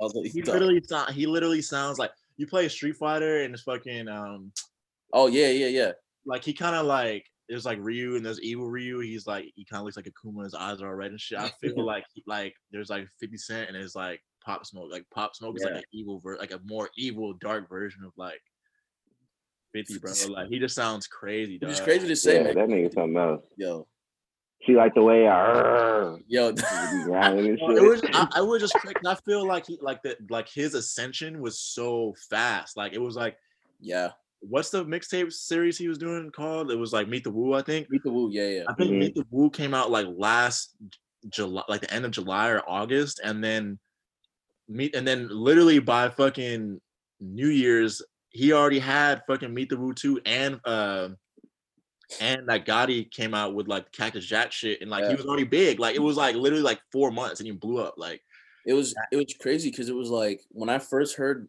was 0.00 0.14
like, 0.14 0.30
he 0.30 0.42
"Duh." 0.42 0.52
literally 0.52 0.82
sound, 0.86 1.14
he 1.14 1.24
literally 1.26 1.62
sounds 1.62 1.98
like 1.98 2.10
you 2.40 2.46
play 2.46 2.66
Street 2.68 2.96
Fighter 2.96 3.42
and 3.42 3.52
it's 3.52 3.64
fucking 3.64 4.08
um 4.08 4.50
oh 5.12 5.26
yeah, 5.26 5.48
yeah, 5.50 5.66
yeah. 5.66 5.92
like 6.24 6.42
he 6.42 6.54
kind 6.54 6.74
of 6.74 6.86
like 6.86 7.26
there's 7.50 7.66
like 7.66 7.78
Ryu 7.82 8.16
and 8.16 8.24
there's 8.24 8.40
evil 8.40 8.70
Ryu. 8.70 9.00
He's 9.00 9.26
like 9.26 9.52
he 9.56 9.64
kind 9.66 9.80
of 9.80 9.84
looks 9.84 9.96
like 9.96 10.06
a 10.06 10.12
Kuma. 10.22 10.44
His 10.44 10.54
eyes 10.54 10.80
are 10.80 10.88
all 10.88 10.94
red 10.94 11.10
and 11.10 11.20
shit. 11.20 11.38
I 11.38 11.50
feel 11.60 11.84
like 11.84 12.04
like 12.26 12.54
there's 12.72 12.88
like 12.88 13.06
50 13.20 13.36
Cent 13.36 13.68
and 13.68 13.76
it's 13.76 13.94
like 13.94 14.22
Pop 14.42 14.64
Smoke. 14.64 14.88
Like 14.90 15.04
Pop 15.12 15.36
Smoke 15.36 15.56
is 15.56 15.64
like 15.64 15.74
an 15.74 15.82
evil 15.92 16.18
ver- 16.20 16.38
like 16.38 16.52
a 16.52 16.60
more 16.64 16.88
evil 16.96 17.34
dark 17.34 17.68
version 17.68 18.04
of 18.04 18.12
like 18.16 18.40
50, 19.74 19.98
bro. 19.98 20.12
Like 20.30 20.48
he 20.48 20.58
just 20.58 20.74
sounds 20.74 21.06
crazy. 21.06 21.58
Which 21.58 21.70
is 21.70 21.78
dog. 21.78 21.88
crazy 21.88 22.08
to 22.08 22.16
say, 22.16 22.36
yeah, 22.36 22.42
man. 22.44 22.54
that 22.54 22.68
nigga 22.68 22.94
something 22.94 23.16
else. 23.18 23.42
Yo, 23.58 23.86
She 24.66 24.74
like 24.74 24.94
the 24.94 25.02
way 25.02 25.26
I 25.26 26.16
yo, 26.28 26.52
be 26.52 26.62
grinding 27.04 27.46
and 27.50 27.58
Well, 27.62 27.76
it 27.76 27.82
was. 27.82 28.02
I, 28.12 28.28
I 28.36 28.40
was 28.42 28.60
just 28.60 28.74
cra- 28.74 28.92
I 29.06 29.14
feel 29.26 29.46
like 29.46 29.66
he 29.66 29.78
like 29.80 30.02
that 30.02 30.18
like 30.30 30.48
his 30.48 30.74
ascension 30.74 31.40
was 31.40 31.58
so 31.58 32.14
fast. 32.28 32.76
Like 32.76 32.92
it 32.92 33.00
was 33.00 33.16
like 33.16 33.36
yeah. 33.80 34.10
what's 34.40 34.68
the 34.70 34.84
mixtape 34.84 35.32
series 35.32 35.78
he 35.78 35.88
was 35.88 35.96
doing 35.98 36.30
called? 36.30 36.70
It 36.70 36.76
was 36.76 36.92
like 36.92 37.08
Meet 37.08 37.24
the 37.24 37.30
Woo, 37.30 37.54
I 37.54 37.62
think. 37.62 37.88
Meet 37.90 38.02
the 38.04 38.12
Woo. 38.12 38.30
Yeah, 38.30 38.48
yeah. 38.48 38.64
I 38.68 38.74
think 38.74 38.90
Mhm. 38.92 38.98
Meet 38.98 39.14
the 39.14 39.26
Woo 39.30 39.48
came 39.50 39.72
out 39.72 39.90
like 39.90 40.06
last 40.14 40.76
July, 41.30 41.62
like 41.68 41.80
the 41.80 41.92
end 41.92 42.04
of 42.04 42.10
July 42.10 42.50
or 42.50 42.62
August, 42.68 43.20
and 43.24 43.42
then 43.42 43.78
meet 44.68 44.94
and 44.94 45.06
then 45.08 45.28
literally 45.30 45.78
by 45.78 46.08
fucking 46.10 46.80
New 47.20 47.48
Year's, 47.48 48.02
he 48.28 48.52
already 48.52 48.78
had 48.78 49.22
fucking 49.26 49.52
Meet 49.52 49.70
the 49.70 49.76
Woo 49.78 49.92
2 49.94 50.20
and 50.26 50.60
uh 50.64 51.08
and 52.20 52.46
like 52.46 52.64
Gatti 52.64 53.04
came 53.04 53.34
out 53.34 53.54
with 53.54 53.68
like 53.68 53.92
Cactus 53.92 54.24
Jack 54.24 54.52
shit, 54.52 54.80
and 54.80 54.90
like 54.90 55.06
he 55.06 55.14
was 55.14 55.26
already 55.26 55.44
big. 55.44 55.78
Like 55.78 55.96
it 55.96 56.02
was 56.02 56.16
like 56.16 56.34
literally 56.34 56.62
like 56.62 56.80
four 56.90 57.10
months 57.10 57.40
and 57.40 57.46
he 57.46 57.52
blew 57.52 57.78
up. 57.78 57.94
Like 57.96 58.22
It 58.66 58.74
was 58.74 58.94
it 59.12 59.16
was 59.16 59.34
crazy 59.40 59.70
because 59.70 59.88
it 59.88 59.94
was 59.94 60.10
like 60.10 60.42
when 60.50 60.68
I 60.68 60.78
first 60.78 61.16
heard 61.16 61.48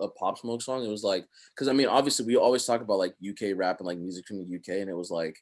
a 0.00 0.08
Pop 0.08 0.38
Smoke 0.38 0.62
song, 0.62 0.84
it 0.84 0.90
was 0.90 1.02
like 1.02 1.26
because 1.54 1.68
I 1.68 1.72
mean 1.72 1.88
obviously 1.88 2.26
we 2.26 2.36
always 2.36 2.64
talk 2.64 2.80
about 2.80 2.98
like 2.98 3.14
UK 3.26 3.56
rap 3.56 3.78
and 3.78 3.86
like 3.86 3.98
music 3.98 4.26
from 4.26 4.38
the 4.38 4.56
UK, 4.56 4.80
and 4.80 4.90
it 4.90 4.96
was 4.96 5.10
like 5.10 5.38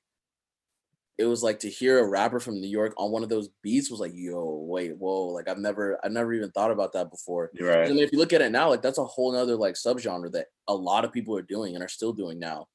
it 1.17 1.27
was 1.27 1.43
like 1.43 1.61
to 1.61 1.71
hear 1.71 2.01
a 2.01 2.09
rapper 2.09 2.41
from 2.41 2.61
New 2.61 2.69
York 2.69 2.93
on 2.97 3.13
one 3.13 3.23
of 3.23 3.29
those 3.29 3.49
beats 3.63 3.89
was 3.91 4.01
like 4.01 4.11
yo 4.15 4.65
wait 4.69 4.97
whoa 4.97 5.27
like 5.27 5.49
I've 5.49 5.59
never 5.59 5.99
I've 6.03 6.11
never 6.11 6.33
even 6.33 6.51
thought 6.51 6.73
about 6.73 6.93
that 6.95 7.11
before. 7.11 7.51
You're 7.55 7.71
right. 7.71 7.89
And 7.89 7.99
if 8.01 8.13
you 8.13 8.19
look 8.19 8.33
at 8.33 8.43
it 8.43 8.51
now, 8.51 8.69
like 8.69 8.83
that's 8.83 8.99
a 8.99 9.05
whole 9.05 9.33
nother 9.33 9.57
like 9.57 9.75
subgenre 9.75 10.33
that 10.33 10.47
a 10.67 10.75
lot 10.75 11.05
of 11.05 11.13
people 11.13 11.37
are 11.37 11.43
doing 11.43 11.75
and 11.75 11.85
are 11.85 11.89
still 11.89 12.13
doing 12.13 12.39
now. 12.39 12.67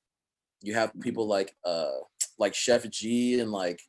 You 0.62 0.74
have 0.76 0.92
people 1.02 1.28
like 1.28 1.56
uh 1.66 1.90
like 2.38 2.54
Sheff 2.54 2.90
G 2.90 3.40
and 3.40 3.52
like 3.52 3.80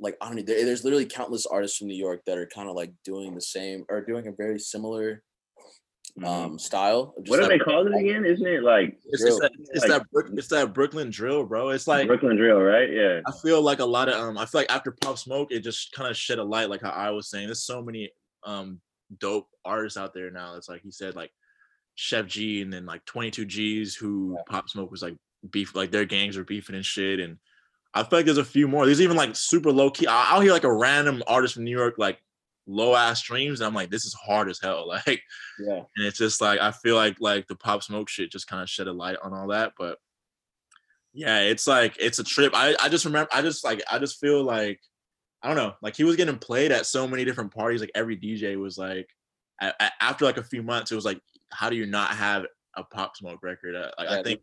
like 0.00 0.16
I 0.20 0.26
don't 0.26 0.36
know. 0.36 0.42
There, 0.42 0.64
there's 0.64 0.84
literally 0.84 1.06
countless 1.06 1.46
artists 1.46 1.78
from 1.78 1.88
New 1.88 1.96
York 1.96 2.22
that 2.26 2.38
are 2.38 2.46
kind 2.46 2.68
of 2.68 2.74
like 2.76 2.92
doing 3.04 3.34
the 3.34 3.40
same 3.40 3.84
or 3.88 4.00
doing 4.04 4.26
a 4.26 4.32
very 4.32 4.58
similar 4.58 5.22
Mhm. 6.18 6.26
um 6.26 6.58
style. 6.58 7.14
of 7.16 7.24
just, 7.24 7.30
what 7.30 7.40
do 7.40 7.46
they 7.48 7.54
like, 7.54 7.62
call 7.62 7.86
it 7.86 7.94
again? 7.98 8.26
Isn't 8.26 8.46
it 8.46 8.62
like 8.62 8.98
it's, 9.06 9.22
it's 9.22 9.38
that 9.40 9.50
it's 9.70 9.86
Like- 9.88 10.02
that 10.02 10.30
it's 10.38 10.48
that 10.48 10.74
Brooklyn 10.74 11.08
drill, 11.10 11.44
bro. 11.44 11.70
It's 11.70 11.86
like 11.86 12.06
Brooklyn 12.06 12.36
drill, 12.36 12.58
right? 12.60 12.90
Yeah. 12.92 13.20
I 13.26 13.32
feel 13.42 13.62
like 13.62 13.78
a 13.78 13.84
lot 13.84 14.10
of 14.10 14.14
um 14.16 14.36
I 14.36 14.44
feel 14.44 14.60
like 14.60 14.70
after 14.72 14.90
Pop 15.00 15.16
Smoke, 15.16 15.50
it 15.52 15.60
just 15.60 15.92
kind 15.92 16.10
of 16.10 16.16
shed 16.16 16.38
a 16.38 16.44
light, 16.44 16.68
like 16.68 16.82
how 16.82 16.90
I 16.90 17.10
was 17.12 17.30
saying. 17.30 17.46
There's 17.46 17.64
so 17.64 17.80
many 17.80 18.12
um 18.44 18.80
dope 19.18 19.48
artists 19.64 19.96
out 19.96 20.12
there 20.12 20.30
now. 20.30 20.56
It's 20.56 20.68
like 20.68 20.82
he 20.82 20.90
said, 20.90 21.14
like 21.16 21.30
Sheff 21.96 22.26
G 22.26 22.60
and 22.60 22.70
then 22.72 22.84
like 22.84 23.04
22 23.06 23.46
G's 23.46 23.94
who 23.94 24.36
Pop 24.50 24.68
Smoke 24.68 24.90
was 24.90 25.02
like 25.02 25.16
beef, 25.50 25.74
like 25.74 25.90
their 25.90 26.04
gangs 26.04 26.36
are 26.36 26.44
beefing 26.44 26.74
and 26.76 26.84
shit. 26.84 27.20
And 27.20 27.38
I 27.94 28.02
feel 28.04 28.18
like 28.20 28.26
there's 28.26 28.38
a 28.38 28.44
few 28.44 28.68
more. 28.68 28.86
There's 28.86 29.00
even 29.00 29.16
like 29.16 29.36
super 29.36 29.70
low 29.72 29.90
key. 29.90 30.06
I- 30.06 30.30
I'll 30.30 30.40
hear 30.40 30.52
like 30.52 30.64
a 30.64 30.72
random 30.72 31.22
artist 31.26 31.54
from 31.54 31.64
New 31.64 31.76
York, 31.76 31.94
like 31.98 32.22
low 32.66 32.94
ass 32.94 33.18
streams, 33.18 33.60
and 33.60 33.66
I'm 33.66 33.74
like, 33.74 33.90
this 33.90 34.04
is 34.04 34.14
hard 34.14 34.48
as 34.48 34.60
hell. 34.60 34.86
Like, 35.06 35.20
Yeah. 35.58 35.82
and 35.96 36.06
it's 36.06 36.18
just 36.18 36.40
like 36.40 36.60
I 36.60 36.70
feel 36.70 36.96
like 36.96 37.16
like 37.20 37.46
the 37.48 37.56
Pop 37.56 37.82
Smoke 37.82 38.08
shit 38.08 38.30
just 38.32 38.46
kind 38.46 38.62
of 38.62 38.70
shed 38.70 38.86
a 38.88 38.92
light 38.92 39.16
on 39.22 39.32
all 39.34 39.48
that. 39.48 39.72
But 39.78 39.98
yeah, 41.12 41.40
it's 41.40 41.66
like 41.66 41.96
it's 42.00 42.18
a 42.18 42.24
trip. 42.24 42.52
I 42.54 42.74
I 42.80 42.88
just 42.88 43.04
remember 43.04 43.28
I 43.32 43.42
just 43.42 43.64
like 43.64 43.82
I 43.90 43.98
just 43.98 44.18
feel 44.18 44.42
like 44.42 44.80
I 45.42 45.48
don't 45.48 45.56
know, 45.56 45.74
like 45.82 45.96
he 45.96 46.04
was 46.04 46.16
getting 46.16 46.38
played 46.38 46.70
at 46.72 46.86
so 46.86 47.06
many 47.08 47.24
different 47.24 47.52
parties. 47.52 47.80
Like 47.80 47.90
every 47.96 48.16
DJ 48.16 48.56
was 48.56 48.78
like, 48.78 49.08
a- 49.60 49.74
a- 49.80 49.90
after 50.02 50.24
like 50.24 50.36
a 50.38 50.42
few 50.44 50.62
months, 50.62 50.92
it 50.92 50.94
was 50.94 51.04
like, 51.04 51.20
how 51.50 51.68
do 51.68 51.74
you 51.76 51.84
not 51.84 52.10
have 52.10 52.46
a 52.76 52.84
Pop 52.84 53.16
Smoke 53.16 53.42
record? 53.42 53.74
Uh, 53.74 53.90
like 53.98 54.08
yeah, 54.08 54.20
I 54.20 54.22
think. 54.22 54.40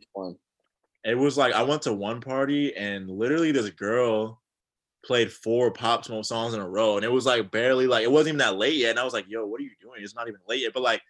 It 1.04 1.18
was 1.18 1.38
like 1.38 1.54
I 1.54 1.64
went 1.64 1.84
to 1.84 1.94
one 1.94 2.22
party 2.22 2.76
and 2.76 3.10
literally 3.10 3.52
this 3.52 3.70
girl 3.70 4.42
played 5.06 5.32
four 5.32 5.72
Pop 5.72 6.04
Smoke 6.06 6.26
songs 6.26 6.54
in 6.54 6.60
a 6.60 6.70
row, 6.70 6.98
and 6.98 7.06
it 7.06 7.12
was 7.12 7.26
like 7.26 7.52
barely 7.52 7.88
like 7.88 8.04
it 8.04 8.12
wasn't 8.12 8.30
even 8.30 8.38
that 8.40 8.58
late 8.58 8.76
yet. 8.76 8.92
And 8.92 9.00
I 9.00 9.04
was 9.06 9.14
like, 9.14 9.26
"Yo, 9.30 9.46
what 9.46 9.62
are 9.62 9.64
you 9.64 9.72
doing? 9.80 10.02
It's 10.04 10.16
not 10.16 10.28
even 10.28 10.42
late 10.48 10.62
yet." 10.62 10.74
But 10.74 10.84
like, 10.84 11.02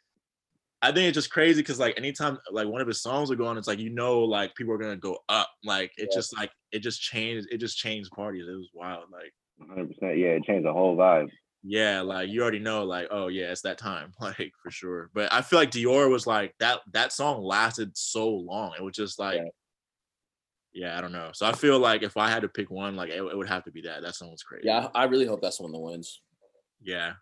I 0.82 0.92
think 0.92 1.08
it's 1.08 1.16
just 1.16 1.32
crazy 1.32 1.62
because 1.62 1.80
like 1.80 1.98
anytime 1.98 2.38
like 2.52 2.68
one 2.68 2.82
of 2.82 2.88
his 2.88 3.02
songs 3.02 3.30
would 3.30 3.40
go 3.40 3.48
on, 3.48 3.58
it's 3.58 3.68
like 3.68 3.80
you 3.80 3.90
know 3.90 4.20
like 4.22 4.54
people 4.56 4.74
are 4.74 4.78
gonna 4.78 4.96
go 4.96 5.18
up. 5.28 5.50
Like 5.64 5.92
it 5.98 6.10
Yeah. 6.12 6.16
just 6.18 6.38
like 6.38 6.52
it 6.72 6.80
just 6.80 7.02
changed. 7.02 7.48
It 7.52 7.58
just 7.58 7.78
changed 7.78 8.12
parties. 8.12 8.48
It 8.48 8.52
was 8.56 8.70
wild. 8.74 9.06
Like 9.12 9.34
100. 9.58 9.88
percent 9.88 10.18
Yeah, 10.18 10.30
it 10.30 10.44
changed 10.44 10.66
the 10.66 10.74
whole 10.74 10.96
vibe. 10.96 11.30
yeah, 11.64 12.02
like 12.02 12.30
you 12.30 12.42
already 12.42 12.60
know, 12.60 12.84
like, 12.86 13.08
oh 13.12 13.28
yeah, 13.28 13.52
it's 13.52 13.62
that 13.64 13.80
time, 13.80 14.14
like 14.22 14.52
for 14.62 14.70
sure. 14.72 15.10
But 15.16 15.34
I 15.34 15.42
feel 15.42 15.58
like 15.60 15.72
Dior 15.72 16.10
was 16.12 16.28
like 16.28 16.54
that 16.60 16.82
that 16.94 17.12
song 17.12 17.42
lasted 17.42 17.98
so 17.98 18.30
long. 18.30 18.74
It 18.78 18.84
was 18.84 18.96
just 18.96 19.18
like 19.20 19.38
yeah, 19.38 19.50
I 20.76 21.02
don't 21.02 21.12
know. 21.12 21.32
So 21.34 21.46
I 21.46 21.52
feel 21.54 21.80
like 21.80 22.04
if 22.04 22.16
I 22.18 22.30
had 22.30 22.42
to 22.44 22.48
pick 22.48 22.70
one, 22.70 22.96
like 22.96 23.10
it, 23.10 23.22
it 23.22 23.38
would 23.38 23.48
have 23.50 23.64
to 23.66 23.72
be 23.72 23.82
that. 23.82 24.02
That 24.02 24.16
song 24.16 24.32
was 24.32 24.44
crazy. 24.44 24.68
Yeah, 24.68 24.88
I 24.96 25.02
I 25.02 25.06
really 25.06 25.26
hope 25.26 25.42
that's 25.42 25.58
the 25.58 25.64
one 25.64 25.72
that 25.72 25.80
wins. 25.80 26.22
Yeah. 26.82 27.14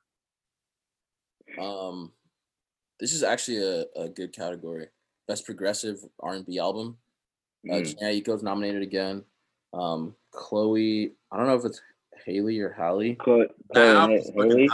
Um, 1.60 2.12
this 3.00 3.14
is 3.14 3.24
actually 3.24 3.58
a, 3.58 3.86
a 3.95 4.10
good 4.10 4.34
category. 4.34 4.88
Best 5.28 5.45
progressive 5.45 5.98
R 6.20 6.34
and 6.34 6.45
B 6.45 6.60
album. 6.60 6.98
Uh, 7.70 7.76
Mm. 7.76 7.95
Jhené 8.00 8.22
Aiko's 8.24 8.43
nominated 8.43 8.82
again. 8.82 9.24
Um, 9.74 10.16
Chloe, 10.32 11.14
I 11.32 11.38
don't 11.38 11.48
know 11.48 11.56
if 11.56 11.66
it's 11.66 11.82
Haley 12.26 12.60
or 12.60 12.72
Hallie. 12.72 13.16
Chloe, 13.16 13.48
That 13.48 13.74
Chloe 13.74 13.88
and 13.89 13.98
album's 13.98 14.28
fucking 14.30 14.50
Haley. 14.52 14.70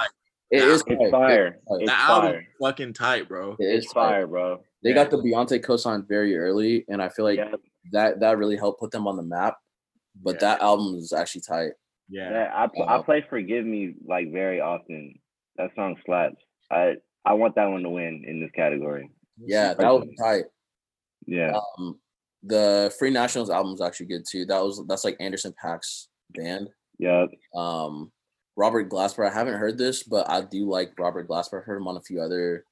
It 0.52 0.60
That 0.60 0.68
is 0.68 0.84
it's 0.88 1.12
fire. 1.12 1.60
It's 1.68 1.90
That 1.92 2.00
album 2.10 2.32
fire. 2.32 2.48
fucking 2.62 2.94
tight, 2.94 3.28
bro. 3.28 3.56
It 3.60 3.64
is 3.66 3.84
It's 3.86 3.94
fire. 3.94 4.10
fire, 4.10 4.28
bro. 4.28 4.64
They 4.84 4.90
Yeah. 4.90 4.96
got 4.96 5.10
the 5.12 5.18
Beyonce 5.18 5.60
cosign 5.64 6.08
very 6.08 6.38
early, 6.38 6.86
and 6.90 7.02
I 7.02 7.10
feel 7.10 7.26
like 7.26 7.38
Yeah, 7.38 7.56
that 7.92 8.20
that 8.22 8.38
really 8.38 8.56
helped 8.58 8.80
put 8.80 8.92
them 8.92 9.08
on 9.08 9.18
the 9.18 9.24
map. 9.24 9.58
But 10.22 10.36
Yeah. 10.36 10.40
that 10.42 10.62
album 10.62 10.96
is 10.96 11.12
actually 11.14 11.42
tight. 11.42 11.72
Yeah. 12.10 12.30
yeah. 12.32 12.52
I 12.54 12.68
pl- 12.68 12.88
I 12.88 13.02
play 13.02 13.26
"Forgive 13.30 13.66
Me" 13.66 13.96
like 14.06 14.32
very 14.32 14.62
often. 14.62 15.20
That 15.58 15.72
song 15.76 15.96
slaps. 16.06 16.42
I 16.72 16.96
I 17.26 17.34
want 17.34 17.56
that 17.56 17.66
one 17.70 17.84
to 17.84 17.90
win 17.90 18.24
in 18.28 18.40
this 18.42 18.52
category. 18.52 19.10
Yeah, 19.38 19.74
that 19.74 19.90
was 19.92 20.08
tight. 20.20 20.46
Yeah, 21.26 21.58
Um, 21.78 22.00
the 22.44 22.94
Free 23.00 23.10
Nationals 23.10 23.50
album 23.50 23.74
is 23.74 23.82
actually 23.82 24.08
good 24.08 24.26
too. 24.30 24.46
That 24.46 24.62
was 24.62 24.84
that's 24.88 25.06
like 25.06 25.18
Anderson 25.20 25.54
Paak's 25.64 26.10
band. 26.32 26.70
yeah. 27.00 27.26
Um, 27.56 28.12
Robert 28.56 28.90
Glasper. 28.90 29.28
I 29.28 29.34
haven't 29.34 29.58
heard 29.58 29.78
this, 29.78 30.04
but 30.04 30.30
I 30.30 30.42
do 30.42 30.70
like 30.70 31.00
Robert 31.00 31.28
Glasper. 31.28 31.60
I've 31.60 31.66
heard 31.66 31.78
him 31.78 31.88
on 31.88 31.98
a 31.98 32.02
few 32.02 32.22
other 32.22 32.66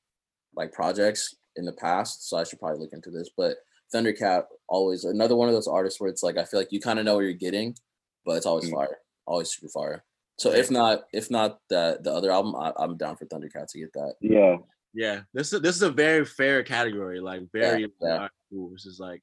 like 0.56 0.74
projects 0.74 1.34
in 1.56 1.66
the 1.66 1.72
past, 1.74 2.28
so 2.30 2.38
I 2.38 2.44
should 2.44 2.60
probably 2.60 2.80
look 2.80 2.94
into 2.94 3.10
this. 3.10 3.30
But 3.36 3.58
Thundercat 3.94 4.44
always 4.68 5.04
another 5.04 5.36
one 5.36 5.48
of 5.48 5.54
those 5.54 5.68
artists 5.68 6.00
where 6.00 6.10
it's 6.10 6.24
like 6.24 6.38
I 6.38 6.46
feel 6.46 6.60
like 6.60 6.72
you 6.72 6.80
kind 6.80 7.00
of 7.00 7.06
know 7.06 7.16
what 7.16 7.22
you're 7.22 7.34
getting, 7.34 7.76
but 8.26 8.38
it's 8.38 8.46
always 8.46 8.70
Mm. 8.70 8.76
fire, 8.76 8.98
always 9.28 9.52
super 9.54 9.70
fire. 9.70 10.04
So 10.40 10.52
if 10.52 10.72
not, 10.72 11.04
if 11.14 11.30
not 11.30 11.60
that 11.70 12.04
the 12.04 12.12
other 12.12 12.32
album, 12.32 12.56
I, 12.56 12.72
I'm 12.78 12.98
down 12.98 13.16
for 13.16 13.26
Thundercat 13.26 13.68
to 13.68 13.80
get 13.80 13.94
that. 13.94 14.16
Yeah, 14.22 14.58
Yeah. 14.94 15.22
This 15.34 15.54
is 15.54 15.62
this 15.62 15.76
is 15.76 15.82
a 15.84 15.92
very 15.92 16.26
fair 16.26 16.64
category. 16.64 17.20
Like 17.20 17.42
very 17.54 17.84
like, 17.84 17.92
yeah. 18.02 18.28
cool. 18.52 18.70
This 18.72 18.86
is 18.86 19.00
like 19.00 19.22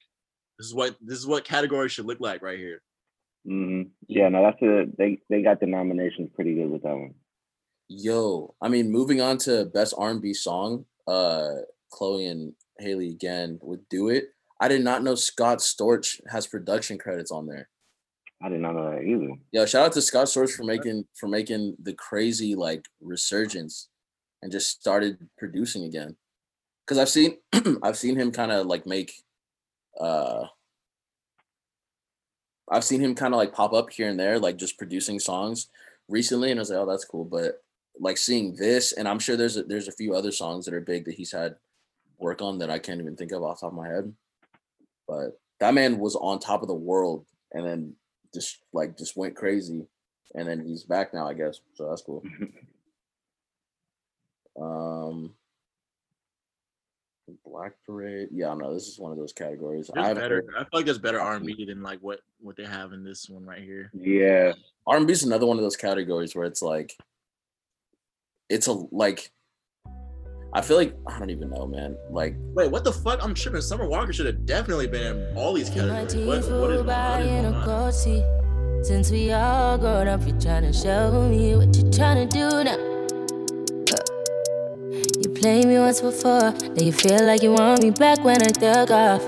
this 0.58 0.66
is 0.68 0.74
what 0.74 0.96
this 1.00 1.18
is 1.18 1.26
what 1.26 1.44
category 1.44 1.88
should 1.88 2.06
look 2.06 2.20
like 2.20 2.42
right 2.42 2.58
here. 2.58 2.82
hmm 3.44 3.82
yeah. 4.06 4.28
No, 4.28 4.42
that's 4.42 4.62
a 4.62 4.86
they 4.96 5.18
they 5.28 5.42
got 5.42 5.58
the 5.60 5.66
nominations 5.66 6.30
pretty 6.34 6.54
good 6.54 6.70
with 6.70 6.82
that 6.82 6.94
one. 6.96 7.14
Yo, 7.88 8.54
I 8.60 8.68
mean, 8.68 8.90
moving 8.90 9.20
on 9.22 9.38
to 9.38 9.64
best 9.64 9.94
R&B 9.96 10.34
song, 10.34 10.84
uh, 11.06 11.54
Chloe 11.90 12.26
and 12.26 12.52
Haley 12.78 13.08
again 13.08 13.58
would 13.62 13.88
do 13.88 14.10
it. 14.10 14.28
I 14.60 14.68
did 14.68 14.82
not 14.82 15.02
know 15.02 15.14
Scott 15.14 15.58
Storch 15.58 16.20
has 16.30 16.46
production 16.46 16.98
credits 16.98 17.30
on 17.30 17.46
there. 17.46 17.68
I 18.42 18.48
did 18.48 18.60
not 18.60 18.74
know 18.74 18.90
that 18.90 19.02
either. 19.02 19.34
Yo, 19.52 19.66
shout 19.66 19.86
out 19.86 19.92
to 19.92 20.02
Scott 20.02 20.26
Storch 20.26 20.52
for 20.52 20.64
making 20.64 21.06
for 21.14 21.28
making 21.28 21.76
the 21.82 21.94
crazy 21.94 22.54
like 22.54 22.86
resurgence 23.00 23.88
and 24.42 24.52
just 24.52 24.80
started 24.80 25.18
producing 25.36 25.84
again. 25.84 26.16
Cause 26.86 26.98
I've 26.98 27.08
seen 27.08 27.38
I've 27.82 27.98
seen 27.98 28.16
him 28.16 28.30
kind 28.30 28.52
of 28.52 28.66
like 28.66 28.86
make 28.86 29.12
uh 30.00 30.44
I've 32.70 32.84
seen 32.84 33.00
him 33.00 33.14
kind 33.14 33.34
of 33.34 33.38
like 33.38 33.52
pop 33.52 33.72
up 33.72 33.90
here 33.90 34.08
and 34.08 34.20
there, 34.20 34.38
like 34.38 34.56
just 34.56 34.78
producing 34.78 35.18
songs 35.18 35.68
recently, 36.08 36.50
and 36.50 36.60
I 36.60 36.62
was 36.62 36.70
like, 36.70 36.78
oh, 36.78 36.86
that's 36.86 37.04
cool. 37.04 37.24
But 37.24 37.62
like 37.98 38.18
seeing 38.18 38.54
this, 38.54 38.92
and 38.92 39.08
I'm 39.08 39.18
sure 39.18 39.36
there's 39.36 39.56
a, 39.56 39.62
there's 39.64 39.88
a 39.88 39.92
few 39.92 40.14
other 40.14 40.30
songs 40.30 40.64
that 40.64 40.74
are 40.74 40.80
big 40.80 41.04
that 41.06 41.14
he's 41.14 41.32
had 41.32 41.56
work 42.18 42.42
on 42.42 42.58
that 42.58 42.70
I 42.70 42.78
can't 42.78 43.00
even 43.00 43.16
think 43.16 43.32
of 43.32 43.42
off 43.42 43.60
the 43.60 43.66
top 43.66 43.72
of 43.72 43.78
my 43.78 43.88
head. 43.88 44.12
But 45.08 45.40
that 45.60 45.74
man 45.74 45.98
was 45.98 46.14
on 46.14 46.38
top 46.38 46.62
of 46.62 46.68
the 46.68 46.74
world, 46.74 47.26
and 47.52 47.66
then 47.66 47.94
just 48.34 48.58
like 48.72 48.96
just 48.98 49.16
went 49.16 49.34
crazy, 49.34 49.86
and 50.34 50.46
then 50.46 50.64
he's 50.64 50.84
back 50.84 51.14
now, 51.14 51.26
I 51.26 51.34
guess. 51.34 51.60
So 51.74 51.88
that's 51.88 52.02
cool. 52.02 52.22
Um, 54.60 55.34
Black 57.44 57.74
Parade. 57.86 58.28
Yeah, 58.32 58.54
no, 58.54 58.72
this 58.72 58.88
is 58.88 58.98
one 58.98 59.12
of 59.12 59.18
those 59.18 59.32
categories. 59.32 59.90
I 59.94 60.14
better. 60.14 60.36
heard. 60.36 60.46
I 60.56 60.60
feel 60.60 60.68
like 60.72 60.84
there's 60.84 60.98
better 60.98 61.20
R 61.20 61.36
and 61.36 61.46
B 61.46 61.64
than 61.66 61.82
like 61.82 62.00
what 62.00 62.20
what 62.40 62.56
they 62.56 62.64
have 62.64 62.92
in 62.92 63.04
this 63.04 63.28
one 63.28 63.44
right 63.44 63.62
here. 63.62 63.90
Yeah, 63.94 64.52
R&B 64.86 65.12
is 65.12 65.24
another 65.24 65.46
one 65.46 65.58
of 65.58 65.62
those 65.62 65.76
categories 65.76 66.34
where 66.34 66.46
it's 66.46 66.62
like, 66.62 66.96
it's 68.48 68.66
a 68.66 68.72
like. 68.72 69.30
I 70.52 70.62
feel 70.62 70.76
like 70.78 70.94
I 71.06 71.18
don't 71.18 71.30
even 71.30 71.50
know, 71.50 71.66
man. 71.66 71.96
Like, 72.10 72.34
Wait, 72.54 72.70
what 72.70 72.84
the 72.84 72.92
fuck? 72.92 73.22
I'm 73.22 73.34
tripping. 73.34 73.60
Summer 73.60 73.86
Walker 73.86 74.12
should 74.12 74.26
have 74.26 74.46
definitely 74.46 74.86
been 74.86 75.16
in 75.16 75.36
all 75.36 75.52
these 75.52 75.68
My 75.70 75.74
categories. 75.76 76.14
What, 76.14 76.26
what 76.26 76.38
is, 76.38 76.46
full 76.46 76.60
what 76.60 76.86
by 76.86 77.20
is 77.20 77.26
in 77.26 77.42
going 77.42 77.54
on? 77.54 78.84
Since 78.84 79.10
we 79.10 79.32
all 79.32 79.76
grown 79.76 80.08
up, 80.08 80.26
you 80.26 80.32
tryna 80.34 80.72
show 80.72 81.28
me 81.28 81.54
what 81.54 81.76
you 81.76 81.84
tryna 81.84 82.30
do 82.30 82.64
now. 82.64 82.78
You 85.22 85.30
played 85.30 85.66
me 85.66 85.78
once 85.78 86.00
before, 86.00 86.52
now 86.52 86.82
you 86.82 86.92
feel 86.92 87.24
like 87.24 87.42
you 87.42 87.52
want 87.52 87.82
me 87.82 87.90
back 87.90 88.24
when 88.24 88.40
I 88.40 88.50
dug 88.50 88.90
off. 88.90 89.22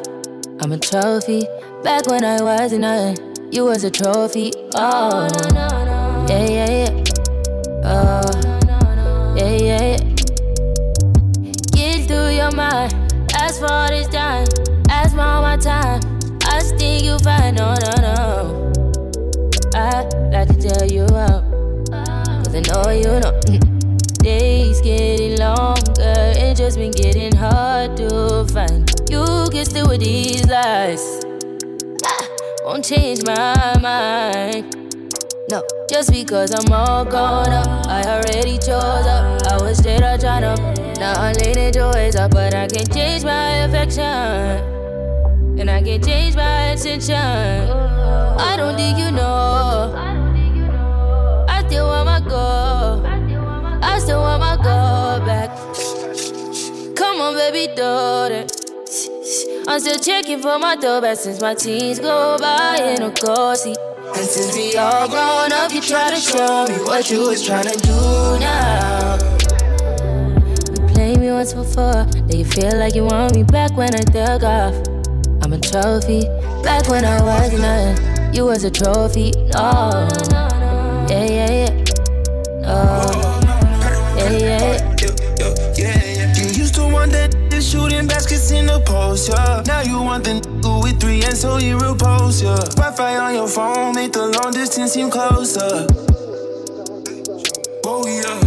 I'm 0.60 0.72
a 0.72 0.78
trophy, 0.78 1.46
back 1.82 2.06
when 2.06 2.24
I 2.24 2.40
wasn't 2.40 2.82
nothing. 2.82 3.52
You 3.52 3.64
was 3.64 3.84
a 3.84 3.90
trophy. 3.90 4.52
Oh, 4.76 5.28
oh 5.32 6.26
yeah, 6.28 6.48
yeah, 6.48 6.70
yeah. 6.70 7.04
Oh, 7.84 9.34
yeah, 9.36 9.56
yeah, 9.56 9.96
yeah. 9.96 10.09
Your 12.50 12.56
mind. 12.56 12.92
Ask 13.34 13.60
for 13.60 13.86
this 13.90 14.08
time. 14.08 14.46
Ask 14.88 15.10
for 15.10 15.16
my 15.16 15.56
time. 15.56 16.00
I 16.44 16.60
think 16.60 17.04
you 17.04 17.16
fine. 17.18 17.54
No, 17.54 17.74
no, 17.74 17.92
no. 18.02 18.72
I 19.74 20.02
like 20.32 20.48
to 20.48 20.68
tell 20.68 20.86
you 20.88 21.04
up. 21.04 21.44
Cause 21.92 22.54
I 22.54 22.60
know 22.60 22.90
you 22.90 23.20
know. 23.20 23.40
Days 24.22 24.80
getting 24.80 25.38
longer. 25.38 26.32
It 26.36 26.56
just 26.56 26.76
been 26.76 26.90
getting 26.90 27.36
hard 27.36 27.96
to 27.98 28.44
find. 28.52 28.90
You 29.08 29.24
can 29.52 29.64
still 29.64 29.88
with 29.88 30.00
these 30.00 30.44
lies. 30.48 31.20
Ah, 32.04 32.28
won't 32.64 32.84
change 32.84 33.22
my 33.24 33.78
mind. 33.80 34.89
No, 35.50 35.64
just 35.88 36.12
because 36.12 36.52
I'm 36.52 36.72
all 36.72 37.04
grown 37.04 37.48
up, 37.48 37.84
I 37.88 38.04
already 38.04 38.56
chose 38.56 38.70
up. 38.70 39.44
I 39.48 39.60
was 39.60 39.78
straight 39.78 40.00
up 40.00 40.20
trying 40.20 40.42
to. 40.42 40.54
Now 41.00 41.20
I'm 41.20 41.34
leaning 41.42 41.72
towards 41.72 42.14
up, 42.14 42.30
but 42.30 42.54
I 42.54 42.68
can't 42.68 42.94
change 42.94 43.24
my 43.24 43.64
affection. 43.64 44.04
And 45.58 45.68
I 45.68 45.82
can't 45.82 46.04
change 46.04 46.36
my 46.36 46.66
attention. 46.66 47.16
I 47.16 48.54
don't 48.56 48.76
think 48.76 48.96
you 48.96 49.10
know. 49.10 49.92
I 51.48 51.64
still 51.66 51.88
want 51.88 52.06
my 52.06 52.20
go. 52.20 53.02
I 53.82 53.98
still 53.98 54.20
want 54.20 54.40
my 54.40 54.54
go 54.54 55.26
back. 55.26 55.50
Come 56.94 57.20
on, 57.20 57.34
baby, 57.34 57.72
it. 57.72 58.52
I'm 59.66 59.80
still 59.80 59.98
checking 59.98 60.40
for 60.42 60.60
my 60.60 60.76
throwback 60.76 61.16
since 61.16 61.40
my 61.40 61.54
teens 61.54 61.98
go 61.98 62.38
by 62.38 62.94
in 62.94 63.02
a 63.02 63.10
car 63.10 63.56
seat. 63.56 63.76
And 64.14 64.26
since 64.26 64.54
we 64.56 64.76
all 64.76 65.08
grown 65.08 65.52
up, 65.52 65.72
you 65.72 65.80
try 65.80 66.10
to 66.10 66.16
show 66.16 66.66
me 66.66 66.76
what 66.84 67.10
you 67.10 67.28
was 67.28 67.44
trying 67.44 67.64
to 67.64 67.78
do 67.78 68.38
now. 68.40 69.18
You 70.74 70.86
played 70.94 71.18
me 71.18 71.30
once 71.30 71.54
before, 71.54 72.04
now 72.04 72.36
you 72.36 72.44
feel 72.44 72.76
like 72.76 72.94
you 72.94 73.04
want 73.04 73.34
me 73.34 73.42
back 73.44 73.76
when 73.76 73.94
I 73.94 74.02
dug 74.02 74.44
off. 74.44 74.74
I'm 75.42 75.52
a 75.52 75.58
trophy, 75.58 76.22
back 76.62 76.88
when 76.88 77.04
I 77.04 77.22
was 77.22 77.52
nothing. 77.52 78.34
You 78.34 78.44
was 78.46 78.64
a 78.64 78.70
trophy, 78.70 79.32
no. 79.54 80.08
Yeah, 81.08 81.24
yeah, 81.24 81.50
yeah. 81.50 81.70
Yeah, 84.20 84.30
yeah, 84.30 84.38
yeah. 84.38 84.59
Shooting 87.70 88.08
baskets 88.08 88.50
in 88.50 88.66
the 88.66 88.80
post, 88.80 89.28
yeah. 89.28 89.62
Now 89.64 89.82
you 89.82 90.02
want 90.02 90.24
the 90.24 90.40
nigga 90.40 90.82
with 90.82 91.00
three 91.00 91.22
and 91.22 91.36
so 91.36 91.58
you 91.58 91.78
repose, 91.78 92.42
yeah. 92.42 92.58
Wi 92.74 92.90
Fi 92.96 93.16
on 93.16 93.34
your 93.34 93.46
phone, 93.46 93.94
make 93.94 94.10
the 94.10 94.26
long 94.26 94.52
distance 94.52 94.94
seem 94.94 95.08
closer. 95.08 95.86
Oh, 97.86 98.04
yeah. 98.08 98.40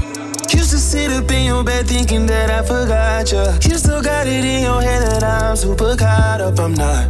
Used 0.52 0.72
to 0.72 0.78
sit 0.78 1.10
up 1.10 1.32
in 1.32 1.46
your 1.46 1.64
bed 1.64 1.88
thinking 1.88 2.26
that 2.26 2.50
I 2.52 2.64
forgot 2.68 3.32
you. 3.32 3.46
You 3.72 3.78
still 3.78 4.02
got 4.02 4.28
it 4.28 4.44
in 4.44 4.64
your 4.64 4.82
head 4.82 5.02
that 5.04 5.24
I'm 5.24 5.56
super 5.56 5.96
caught 5.96 6.42
up, 6.42 6.60
I'm 6.60 6.74
not. 6.74 7.08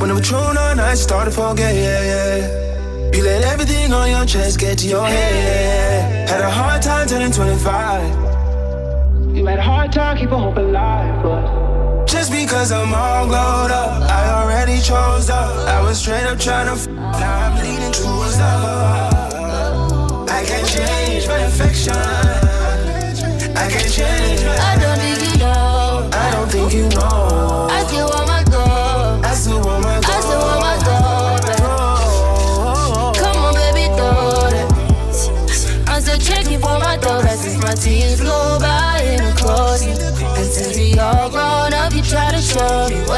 When 0.00 0.10
I'm 0.10 0.22
true, 0.22 0.54
no, 0.54 0.82
I 0.82 0.94
started 0.94 1.34
forget, 1.34 1.74
yeah, 1.74 2.04
yeah. 2.04 2.73
You 3.14 3.22
let 3.22 3.44
everything 3.44 3.92
on 3.92 4.10
your 4.10 4.24
chest 4.26 4.58
get 4.58 4.78
to 4.78 4.88
your 4.88 5.06
head. 5.06 6.28
Had 6.28 6.40
a 6.40 6.50
hard 6.50 6.82
time 6.82 7.06
turning 7.06 7.30
25. 7.30 9.36
You 9.36 9.46
had 9.46 9.58
a 9.58 9.62
hard 9.62 9.92
time 9.92 10.16
keeping 10.16 10.38
hope 10.38 10.56
alive, 10.56 11.22
but 11.22 12.06
just 12.06 12.32
because 12.32 12.72
I'm 12.72 12.92
all 12.92 13.26
glowed 13.26 13.70
up, 13.70 14.02
I 14.10 14.42
already 14.42 14.80
chose 14.80 15.30
up. 15.30 15.68
I 15.68 15.80
was 15.82 16.00
straight 16.00 16.24
up 16.24 16.38
trying 16.38 16.66
to, 16.66 16.72
f- 16.72 16.88
now 16.88 17.46
I'm 17.46 17.62
leaning 17.62 17.92
towards 17.92 18.36
love. 18.38 20.28
I 20.28 20.44
can't 20.44 20.66
change 20.66 21.28
my 21.28 21.38
affection. 21.38 21.94
I 23.56 23.68
can't 23.70 23.92
change 23.92 24.44
my. 24.44 24.56
I 24.56 24.76
don't 24.80 24.98
think 24.98 25.32
you 25.32 25.38
know. 25.38 26.10
I 26.12 26.30
don't 26.32 26.48
think 26.50 26.72
you 26.74 26.88
know. 26.90 27.23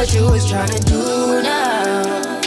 What 0.07 0.15
you 0.15 0.31
was 0.31 0.49
trying 0.49 0.69
to 0.69 0.81
do 0.85 1.43
now. 1.43 2.41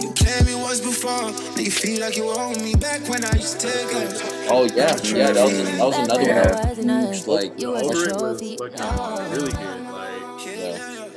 You 0.00 0.12
played 0.12 0.46
me 0.46 0.54
once 0.54 0.80
before. 0.80 1.32
Now 1.32 1.62
you 1.62 1.70
feel 1.70 2.00
like 2.00 2.16
you 2.16 2.24
owe 2.26 2.54
me 2.54 2.74
back 2.74 3.08
when 3.08 3.24
I 3.24 3.32
used 3.32 3.60
to 3.60 3.66
take 3.66 3.96
it. 3.96 4.48
Oh 4.50 4.64
yeah, 4.64 4.96
yeah, 5.04 5.32
that 5.32 5.44
was 5.44 5.64
that 5.64 5.86
was 5.86 5.98
another 5.98 6.20
one. 6.20 6.28
Back 6.28 6.52
that 6.52 6.76
when 6.76 6.90
I 6.90 7.06
was 7.06 7.26
was 7.26 7.28
like 7.28 7.52
oh, 7.52 7.56
You 7.58 7.70
was 7.70 7.82
Over 7.82 8.08
it 8.08 8.20
was 8.20 8.40
fucking 8.56 9.32
really 9.32 9.52
good. 9.52 9.90
Like 9.90 10.46
yeah. 10.46 11.08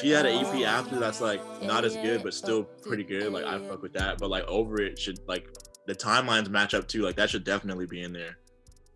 she 0.00 0.10
had 0.10 0.26
an 0.26 0.44
EP 0.44 0.66
after 0.66 0.98
that's 0.98 1.20
like 1.20 1.40
not 1.62 1.84
as 1.84 1.96
good, 1.96 2.22
but 2.22 2.32
still 2.32 2.64
pretty 2.64 3.04
good. 3.04 3.32
Like 3.32 3.44
I 3.44 3.58
fuck 3.68 3.82
with 3.82 3.92
that. 3.94 4.18
But 4.18 4.30
like 4.30 4.44
over 4.44 4.80
it 4.80 4.98
should 4.98 5.18
like 5.28 5.48
the 5.86 5.94
timelines 5.94 6.48
match 6.48 6.72
up 6.74 6.88
too. 6.88 7.02
Like 7.02 7.16
that 7.16 7.28
should 7.28 7.44
definitely 7.44 7.86
be 7.86 8.02
in 8.02 8.12
there. 8.12 8.38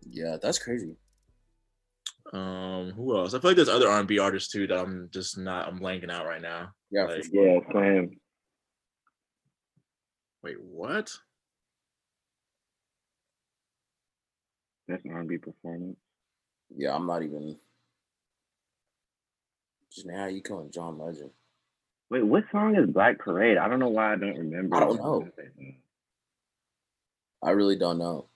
yeah, 0.09 0.37
that's 0.41 0.57
crazy. 0.57 0.95
Um, 2.33 2.91
who 2.95 3.15
else? 3.15 3.33
I 3.35 3.39
feel 3.39 3.51
like 3.51 3.55
there's 3.57 3.69
other 3.69 3.87
R&B 3.87 4.17
artists 4.17 4.51
too 4.51 4.65
that 4.67 4.79
I'm 4.79 5.09
just 5.13 5.37
not. 5.37 5.67
I'm 5.67 5.79
blanking 5.79 6.09
out 6.11 6.25
right 6.25 6.41
now. 6.41 6.69
Yeah, 6.91 7.03
Like. 7.05 7.23
Yeah, 7.31 7.59
same. 7.73 8.17
wait, 10.41 10.59
what? 10.59 11.11
That's 14.87 15.05
an 15.05 15.11
R&B 15.11 15.37
performance. 15.37 15.97
yeah. 16.75 16.93
I'm 16.95 17.05
not 17.07 17.23
even. 17.23 17.57
Just 19.93 20.07
man, 20.07 20.17
how 20.17 20.25
you 20.25 20.41
calling 20.41 20.71
John 20.71 20.97
Legend? 20.97 21.29
Wait, 22.09 22.23
what 22.25 22.43
song 22.51 22.75
is 22.75 22.89
Black 22.89 23.19
Parade? 23.19 23.57
I 23.57 23.67
don't 23.67 23.79
know 23.79 23.89
why 23.89 24.13
I 24.13 24.15
don't 24.15 24.37
remember. 24.37 24.75
I 24.75 24.79
don't 24.81 24.97
know. 24.97 25.27
I 27.43 27.51
really 27.51 27.75
don't 27.75 27.99
know. 27.99 28.27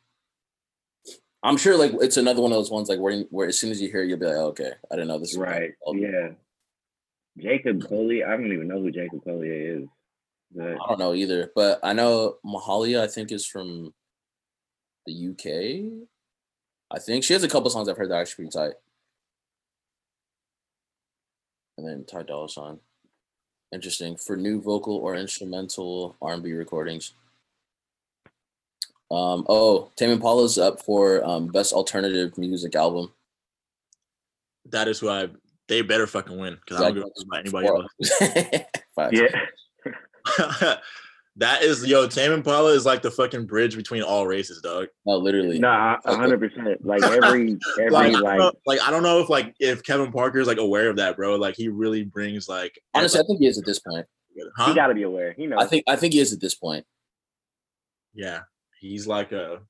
I'm 1.48 1.56
sure 1.56 1.78
like 1.78 1.94
it's 2.02 2.18
another 2.18 2.42
one 2.42 2.52
of 2.52 2.58
those 2.58 2.70
ones 2.70 2.90
like 2.90 3.00
where 3.00 3.22
where 3.30 3.48
as 3.48 3.58
soon 3.58 3.72
as 3.72 3.82
you 3.82 3.90
hear 3.90 4.04
it, 4.04 4.10
you'll 4.10 4.20
be 4.20 4.26
like, 4.26 4.36
oh, 4.36 4.48
okay, 4.48 4.72
I 4.92 4.96
didn't 4.96 5.08
know 5.08 5.18
this. 5.18 5.32
is 5.32 5.38
Right. 5.38 5.72
Yeah. 5.94 6.32
Jacob 7.38 7.88
Collier. 7.88 8.28
I 8.28 8.32
don't 8.36 8.52
even 8.52 8.68
know 8.68 8.82
who 8.82 8.92
Jacob 8.92 9.24
Collier 9.24 9.78
is. 9.78 9.88
But 10.54 10.74
I 10.74 10.90
don't 10.90 11.00
know 11.00 11.14
either, 11.14 11.52
but 11.56 11.80
I 11.84 11.94
know 11.94 12.36
Mahalia. 12.46 13.00
I 13.00 13.08
think 13.08 13.32
is 13.32 13.46
from 13.46 13.94
the 15.06 15.30
UK. 15.30 16.10
I 16.92 17.00
think 17.00 17.24
she 17.24 17.34
has 17.34 17.44
a 17.44 17.50
couple 17.50 17.70
songs 17.70 17.88
I've 17.88 17.98
heard 17.98 18.10
that 18.10 18.16
are 18.16 18.22
actually 18.22 18.46
pretty 18.46 18.58
tight. 18.58 18.74
And 21.78 21.88
then 21.88 22.04
Ty 22.06 22.24
Dolla 22.24 22.50
Sign. 22.50 22.80
Interesting 23.74 24.18
for 24.18 24.36
new 24.36 24.62
vocal 24.62 24.96
or 24.96 25.16
instrumental 25.16 26.16
R&B 26.22 26.52
recordings. 26.54 27.14
Um, 29.10 29.46
oh, 29.48 29.90
Tame 29.96 30.10
Impala's 30.12 30.58
up 30.58 30.82
for 30.82 31.24
um, 31.26 31.48
best 31.48 31.72
alternative 31.74 32.38
music 32.38 32.76
album. 32.76 33.14
That 34.66 34.88
is 34.88 35.00
who 35.00 35.10
I. 35.10 35.30
They 35.68 35.82
better 35.82 36.08
fucking 36.08 36.38
win 36.38 36.58
because 36.66 36.82
I 36.82 36.86
don't 36.86 36.96
give 36.96 37.04
a 37.04 37.08
fuck 37.08 37.26
about 37.26 37.40
anybody 37.40 37.68
else. 37.68 37.88
Facts. 38.96 39.20
yeah. 39.20 40.76
that 41.38 41.62
is 41.62 41.86
yo. 41.86 42.08
Tame 42.08 42.32
Impala 42.32 42.72
is 42.72 42.86
like 42.86 43.02
the 43.02 43.12
fucking 43.12 43.46
bridge 43.46 43.76
between 43.76 44.02
all 44.02 44.26
races, 44.28 44.62
dog. 44.62 44.88
No, 45.06 45.18
literally. 45.18 45.60
Nah, 45.60 45.98
a 46.06 46.16
hundred 46.16 46.40
percent. 46.40 46.86
Like 46.86 47.04
every 47.04 47.58
every 47.80 47.90
Like, 47.92 48.16
I 48.16 48.20
like, 48.20 48.38
don't 48.38 48.40
know, 48.40 48.52
like 48.66 48.82
I 48.82 48.92
don't 48.92 49.04
know 49.04 49.20
if 49.22 49.30
like 49.30 49.56
if 49.60 49.84
Kevin 49.84 50.12
Parker 50.12 50.40
is 50.40 50.48
like 50.48 50.58
aware 50.58 50.90
of 50.90 50.98
that, 50.98 51.16
bro. 51.16 51.36
Like 51.36 51.56
he 51.56 51.68
really 51.70 52.04
brings 52.04 52.50
like 52.50 52.80
Honestly, 52.94 53.20
I 53.20 53.24
think 53.24 53.40
he 53.40 53.48
is 53.48 53.58
at 53.58 53.66
this 53.66 53.80
point. 53.80 54.06
huh? 54.58 54.68
he 54.68 54.74
gotta 54.76 54.94
be 54.94 55.04
aware. 55.04 55.34
He 55.34 55.48
knows. 55.48 55.60
I 55.62 55.68
think 55.68 55.84
I 55.88 55.96
think 55.96 56.14
he 56.14 56.20
is 56.20 56.34
at 56.34 56.42
this 56.42 56.56
point. 56.56 56.86
yeah, 58.14 58.42
he's 58.80 59.08
like 59.08 59.32
a 59.32 59.62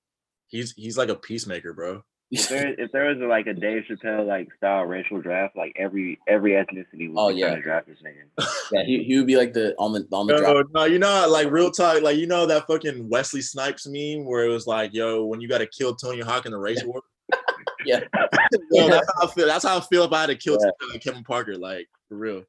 he's 0.47 0.73
he's 0.73 0.97
like 0.97 1.09
a 1.09 1.15
peacemaker, 1.15 1.73
bro. 1.73 2.03
if 2.31 2.49
there 2.49 2.73
if 2.79 2.91
there 2.91 3.05
was 3.09 3.17
like 3.19 3.47
a 3.47 3.53
Dave 3.53 3.83
Chappelle 3.89 4.25
like 4.27 4.47
style 4.57 4.83
racial 4.83 5.21
draft, 5.21 5.55
like 5.55 5.73
every 5.77 6.19
every 6.27 6.51
ethnicity 6.51 7.09
would 7.09 7.15
Oh, 7.17 7.29
be 7.29 7.35
yeah. 7.35 7.47
trying 7.47 7.55
to 7.57 7.61
draft 7.63 7.87
this 7.87 7.97
nigga. 8.03 8.47
Yeah, 8.71 8.83
he, 8.83 9.01
he 9.03 9.15
would 9.17 9.27
be 9.27 9.37
like 9.37 9.53
the 9.53 9.73
on 9.77 9.93
the 9.93 10.05
on 10.11 10.27
the 10.27 10.33
No, 10.33 10.39
draft. 10.39 10.69
no, 10.73 10.83
you 10.83 10.99
know, 10.99 11.25
like 11.29 11.49
real 11.49 11.71
talk, 11.71 12.01
like 12.01 12.17
you 12.17 12.27
know 12.27 12.45
that 12.45 12.67
fucking 12.67 13.07
Wesley 13.09 13.41
Snipes 13.41 13.87
meme 13.87 14.25
where 14.25 14.43
it 14.45 14.49
was 14.49 14.67
like, 14.67 14.93
"Yo, 14.93 15.23
when 15.25 15.39
you 15.39 15.47
got 15.47 15.59
to 15.59 15.67
kill 15.67 15.95
Tony 15.95 16.19
Hawk 16.19 16.45
in 16.45 16.51
the 16.51 16.57
race 16.59 16.83
war." 16.83 17.01
Yeah. 17.85 18.01
Yo, 18.71 18.89
that's 18.89 19.07
how 19.15 19.27
I 19.27 19.31
feel. 19.31 19.45
That's 19.47 19.63
how 19.63 19.77
I 19.77 19.81
feel 19.81 20.03
if 20.03 20.11
I 20.11 20.21
had 20.21 20.27
to 20.27 20.35
kill 20.35 20.57
Yeah. 20.91 20.97
Kevin 20.99 21.23
Parker, 21.23 21.55
like 21.55 21.87
for 22.09 22.15
real. 22.17 22.43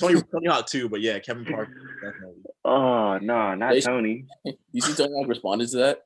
Tony 0.00 0.20
Tony 0.32 0.46
Hawk 0.48 0.66
too, 0.66 0.88
but 0.88 1.00
yeah, 1.00 1.20
Kevin 1.20 1.44
Parker 1.44 1.72
definitely. 2.02 2.41
Oh 2.64 3.18
no, 3.18 3.54
not 3.54 3.72
They- 3.72 3.80
Tony. 3.80 4.26
You 4.72 4.80
see 4.80 4.94
Tony 4.94 5.12
Hawk 5.14 5.28
responded 5.28 5.68
to 5.70 5.76
that? 5.78 6.02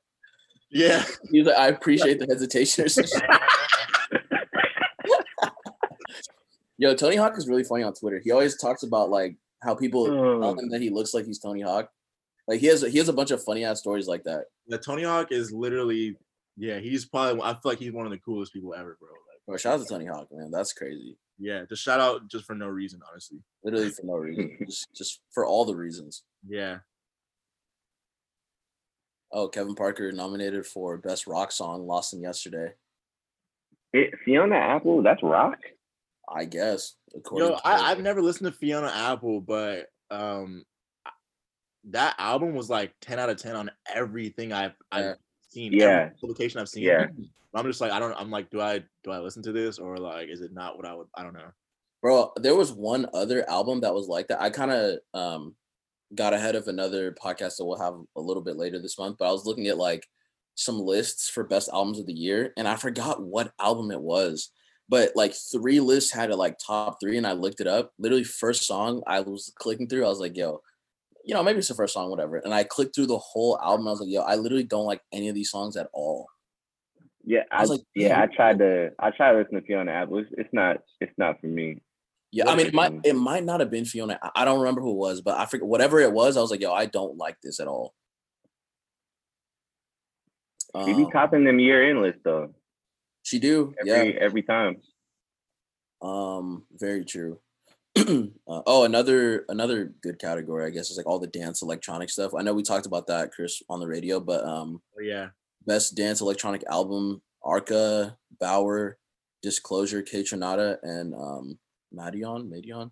Yeah, 0.70 1.04
He 1.30 1.38
was 1.40 1.46
like, 1.48 1.56
I 1.56 1.68
appreciate 1.68 2.18
the 2.18 2.26
hesitation. 2.26 2.86
or. 2.86 3.38
Yo, 6.78 6.94
Tony 6.94 7.16
Hawk 7.16 7.38
is 7.38 7.48
really 7.48 7.64
funny 7.64 7.82
on 7.84 7.94
Twitter. 7.94 8.20
He 8.22 8.30
always 8.32 8.56
talks 8.58 8.82
about 8.82 9.08
like 9.08 9.36
how 9.62 9.74
people 9.74 10.02
oh. 10.02 10.40
tell 10.40 10.50
Oh. 10.50 10.58
him 10.58 10.68
that 10.70 10.82
he 10.82 10.90
looks 10.90 11.14
like 11.14 11.24
he's 11.24 11.38
Tony 11.38 11.62
Hawk. 11.62 11.88
Like 12.48 12.60
he 12.60 12.66
has 12.66 12.82
he 12.82 12.98
has 12.98 13.08
a 13.08 13.12
bunch 13.12 13.30
of 13.30 13.42
funny 13.42 13.64
ass 13.64 13.80
stories 13.80 14.06
like 14.06 14.24
that. 14.24 14.44
the 14.68 14.78
Tony 14.78 15.02
Hawk 15.04 15.32
is 15.32 15.52
literally, 15.52 16.16
yeah, 16.56 16.78
he's 16.78 17.04
probably. 17.06 17.42
I 17.42 17.52
feel 17.52 17.60
like 17.72 17.78
he's 17.78 17.92
one 17.92 18.06
of 18.06 18.12
the 18.12 18.18
coolest 18.18 18.52
people 18.52 18.74
ever, 18.74 18.96
bro. 19.00 19.08
Like, 19.08 19.40
Bro, 19.46 19.56
shout 19.58 19.80
out 19.80 19.86
to 19.86 19.88
Tony 19.92 20.06
Hawk, 20.06 20.28
man. 20.32 20.50
That's 20.50 20.72
crazy. 20.72 21.16
Yeah, 21.38 21.64
just 21.68 21.82
shout 21.82 22.00
out 22.00 22.28
just 22.28 22.44
for 22.44 22.54
no 22.54 22.66
reason, 22.68 23.00
honestly. 23.10 23.38
Literally 23.64 23.90
for 23.90 24.06
no 24.06 24.14
reason. 24.14 24.56
just 24.66 24.88
just 24.94 25.20
for 25.32 25.44
all 25.46 25.64
the 25.64 25.76
reasons. 25.76 26.22
Yeah, 26.48 26.78
Oh, 29.32 29.48
Kevin 29.48 29.74
Parker 29.74 30.12
nominated 30.12 30.64
for 30.66 30.96
best 30.98 31.26
rock 31.26 31.50
song, 31.52 31.86
Lost 31.86 32.14
in 32.14 32.22
Yesterday. 32.22 32.72
It, 33.92 34.14
Fiona 34.24 34.54
Apple, 34.56 35.02
that's 35.02 35.22
rock. 35.22 35.58
I 36.28 36.44
guess. 36.44 36.94
according 37.14 37.48
yo, 37.50 37.56
to- 37.56 37.66
I, 37.66 37.90
I've 37.90 38.00
never 38.02 38.22
listened 38.22 38.50
to 38.52 38.58
Fiona 38.58 38.90
Apple, 38.94 39.40
but 39.40 39.86
um, 40.10 40.64
that 41.90 42.14
album 42.18 42.54
was 42.54 42.70
like 42.70 42.94
ten 43.00 43.18
out 43.18 43.30
of 43.30 43.36
ten 43.36 43.56
on 43.56 43.70
everything 43.92 44.52
I've 44.52 44.74
I've 44.90 45.04
Yeah. 45.04 45.14
Seen. 45.56 45.72
Yeah. 45.72 46.10
publication 46.20 46.60
I've 46.60 46.68
seen. 46.68 46.84
Yeah. 46.84 47.06
I'm 47.54 47.66
just 47.66 47.80
like 47.80 47.92
I 47.92 47.98
don't. 47.98 48.14
I'm 48.16 48.30
like, 48.30 48.50
do 48.50 48.60
I 48.60 48.80
do 49.02 49.10
I 49.10 49.18
listen 49.18 49.42
to 49.44 49.52
this 49.52 49.78
or 49.78 49.96
like 49.96 50.28
is 50.28 50.42
it 50.42 50.52
not 50.52 50.76
what 50.76 50.86
I 50.86 50.94
would? 50.94 51.06
I 51.14 51.22
don't 51.22 51.32
know. 51.32 51.50
Bro, 52.02 52.32
there 52.36 52.54
was 52.54 52.72
one 52.72 53.06
other 53.14 53.48
album 53.48 53.80
that 53.80 53.94
was 53.94 54.06
like 54.08 54.28
that. 54.28 54.42
I 54.42 54.50
kind 54.50 54.70
of 54.70 54.98
um 55.14 55.54
got 56.14 56.34
ahead 56.34 56.54
of 56.54 56.68
another 56.68 57.12
podcast 57.12 57.56
that 57.56 57.64
we'll 57.64 57.78
have 57.78 57.94
a 58.16 58.20
little 58.20 58.42
bit 58.42 58.56
later 58.56 58.80
this 58.80 58.98
month, 58.98 59.16
but 59.18 59.28
I 59.28 59.32
was 59.32 59.46
looking 59.46 59.68
at 59.68 59.78
like 59.78 60.06
some 60.54 60.78
lists 60.78 61.28
for 61.28 61.44
best 61.44 61.68
albums 61.72 61.98
of 61.98 62.06
the 62.06 62.12
year 62.12 62.52
and 62.56 62.68
I 62.68 62.76
forgot 62.76 63.22
what 63.22 63.52
album 63.60 63.90
it 63.90 64.00
was. 64.00 64.50
But 64.88 65.12
like 65.16 65.34
three 65.34 65.80
lists 65.80 66.12
had 66.12 66.30
it 66.30 66.36
like 66.36 66.58
top 66.64 66.98
three 67.00 67.16
and 67.16 67.26
I 67.26 67.32
looked 67.32 67.60
it 67.60 67.66
up. 67.66 67.92
Literally 67.98 68.22
first 68.22 68.66
song 68.66 69.02
I 69.06 69.20
was 69.20 69.52
clicking 69.58 69.88
through, 69.88 70.04
I 70.04 70.08
was 70.08 70.20
like, 70.20 70.36
yo, 70.36 70.60
you 71.26 71.34
know, 71.34 71.42
maybe 71.42 71.58
it's 71.58 71.68
the 71.68 71.74
first 71.74 71.92
song, 71.92 72.08
whatever. 72.08 72.36
And 72.36 72.54
I 72.54 72.62
clicked 72.62 72.94
through 72.94 73.08
the 73.08 73.18
whole 73.18 73.58
album. 73.60 73.88
I 73.88 73.90
was 73.90 74.00
like, 74.00 74.08
yo, 74.08 74.22
I 74.22 74.36
literally 74.36 74.62
don't 74.64 74.86
like 74.86 75.02
any 75.12 75.28
of 75.28 75.34
these 75.34 75.50
songs 75.50 75.76
at 75.76 75.88
all. 75.92 76.28
Yeah, 77.24 77.40
I 77.50 77.56
I, 77.58 77.60
was 77.62 77.70
like, 77.70 77.80
yeah, 77.96 78.20
I 78.22 78.26
tried 78.26 78.58
to 78.60 78.90
I 79.00 79.10
tried 79.10 79.32
to 79.32 79.38
listen 79.38 79.54
to 79.56 79.62
Fiona 79.62 79.90
Apple. 79.90 80.18
It's, 80.18 80.30
it's 80.38 80.48
not 80.52 80.76
it's 81.00 81.12
not 81.18 81.40
for 81.40 81.48
me. 81.48 81.82
Yeah, 82.30 82.48
I 82.48 82.54
mean, 82.54 82.66
it 82.68 82.74
might 82.74 82.92
it? 82.92 83.00
it 83.06 83.14
might 83.14 83.44
not 83.44 83.58
have 83.58 83.70
been 83.70 83.84
Fiona. 83.84 84.18
I- 84.22 84.30
I 84.42 84.44
don't 84.44 84.60
remember 84.60 84.80
who 84.80 84.92
it 84.92 84.96
was, 84.98 85.20
but 85.20 85.36
I 85.36 85.46
forget 85.46 85.66
whatever 85.66 85.98
it 86.00 86.12
was. 86.12 86.36
I 86.36 86.40
was 86.40 86.52
like, 86.52 86.60
yo, 86.60 86.72
I 86.72 86.86
don't 86.86 87.16
like 87.18 87.36
this 87.42 87.58
at 87.58 87.66
all. 87.66 87.92
She 90.84 90.92
be 90.94 91.04
Um, 91.04 91.10
topping 91.10 91.44
them 91.44 91.58
year 91.58 91.88
end 91.90 92.02
list 92.02 92.18
though. 92.22 92.54
she 93.24 93.38
do, 93.40 93.74
Every 93.80 94.14
yeah. 94.14 94.20
every 94.20 94.42
time. 94.42 94.76
Um, 96.02 96.66
very 96.72 97.04
true. 97.04 97.40
uh, 98.48 98.62
oh, 98.66 98.84
another 98.84 99.44
another 99.48 99.94
good 100.02 100.18
category, 100.18 100.66
I 100.66 100.70
guess, 100.70 100.90
is 100.90 100.96
like 100.96 101.06
all 101.06 101.18
the 101.18 101.26
dance 101.26 101.62
electronic 101.62 102.10
stuff. 102.10 102.32
I 102.34 102.42
know 102.42 102.52
we 102.52 102.62
talked 102.62 102.86
about 102.86 103.06
that, 103.06 103.32
Chris, 103.32 103.62
on 103.68 103.80
the 103.80 103.86
radio, 103.86 104.20
but 104.20 104.44
um, 104.44 104.82
But 104.94 105.04
yeah, 105.04 105.28
best 105.66 105.96
dance 105.96 106.20
electronic 106.20 106.62
album: 106.70 107.22
Arca, 107.42 108.16
Baauer, 108.40 108.94
Disclosure, 109.42 110.02
Kaytranada, 110.02 110.76
and 110.82 111.14
um, 111.14 111.58
Madeon. 111.94 112.50
Madeon. 112.50 112.90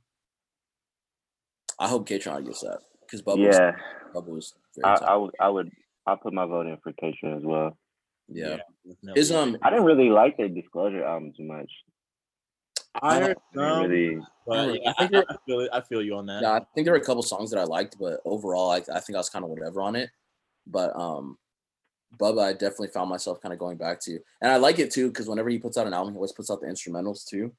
I 1.79 1.89
hope 1.89 2.09
K 2.09 2.19
Tron 2.19 2.45
gets 2.45 2.61
that 2.61 2.79
because 3.03 3.23
Bubba. 3.23 3.47
Was, 3.47 3.57
Yeah, 3.57 3.73
Bubba 4.15 4.29
was 4.29 4.55
I, 4.83 4.95
I 4.95 5.17
would 5.17 5.35
I 5.39 5.49
would 5.49 5.71
I 6.07 6.17
put 6.17 6.33
my 6.33 6.47
vote 6.47 6.67
in 6.67 6.77
for 6.83 6.93
K-Tron 6.93 7.37
as 7.37 7.45
well. 7.45 7.77
Yeah. 8.29 8.59
definitely. 8.87 9.21
His 9.21 9.33
um 9.33 9.57
I 9.63 9.71
didn't 9.71 9.85
really 9.85 10.11
like 10.11 10.37
the 10.37 10.49
Disclosure 10.49 11.05
album 11.05 11.33
too 11.37 11.45
much. 11.45 11.71
I 13.03 13.15
heard 13.21 13.23
I 13.23 13.27
didn't 13.29 13.43
some, 13.55 13.91
really. 13.91 14.21
but 14.47 14.83
yeah, 14.83 14.93
I 14.99 15.07
think 15.07 15.15
I, 15.29 15.33
I 15.35 15.37
feel 15.47 15.61
it. 15.61 15.71
I 15.73 15.81
feel 15.81 16.03
you 16.03 16.17
on 16.17 16.27
that. 16.27 16.43
Yeah, 16.43 16.53
I 16.53 16.61
think 16.75 16.85
there 16.85 16.93
were 16.95 17.01
a 17.01 17.05
couple 17.05 17.23
songs 17.23 17.51
that 17.51 17.59
I 17.59 17.65
liked, 17.65 17.97
but 17.99 18.21
overall, 18.25 18.71
I, 18.71 18.77
I 18.93 19.01
think 19.01 19.17
I 19.17 19.19
was 19.19 19.29
kind 19.31 19.45
of 19.45 19.51
whatever 19.51 19.81
on 19.83 19.97
it. 19.97 20.11
But 20.67 20.95
um, 20.99 21.37
Bubba, 22.19 22.43
I 22.45 22.53
definitely 22.53 22.89
found 22.89 23.11
myself 23.11 23.41
kind 23.41 23.53
of 23.53 23.59
going 23.59 23.77
back 23.77 24.01
to, 24.03 24.13
you. 24.13 24.21
and 24.41 24.51
I 24.53 24.57
like 24.57 24.79
it 24.79 24.91
too 24.93 25.09
because 25.09 25.29
whenever 25.29 25.49
he 25.51 25.59
puts 25.59 25.77
out 25.77 25.87
an 25.87 25.95
album, 25.95 26.15
he 26.15 26.17
always 26.19 26.33
puts 26.33 26.51
out 26.51 26.61
the 26.61 26.67
instrumentals 26.69 27.25
too. 27.27 27.53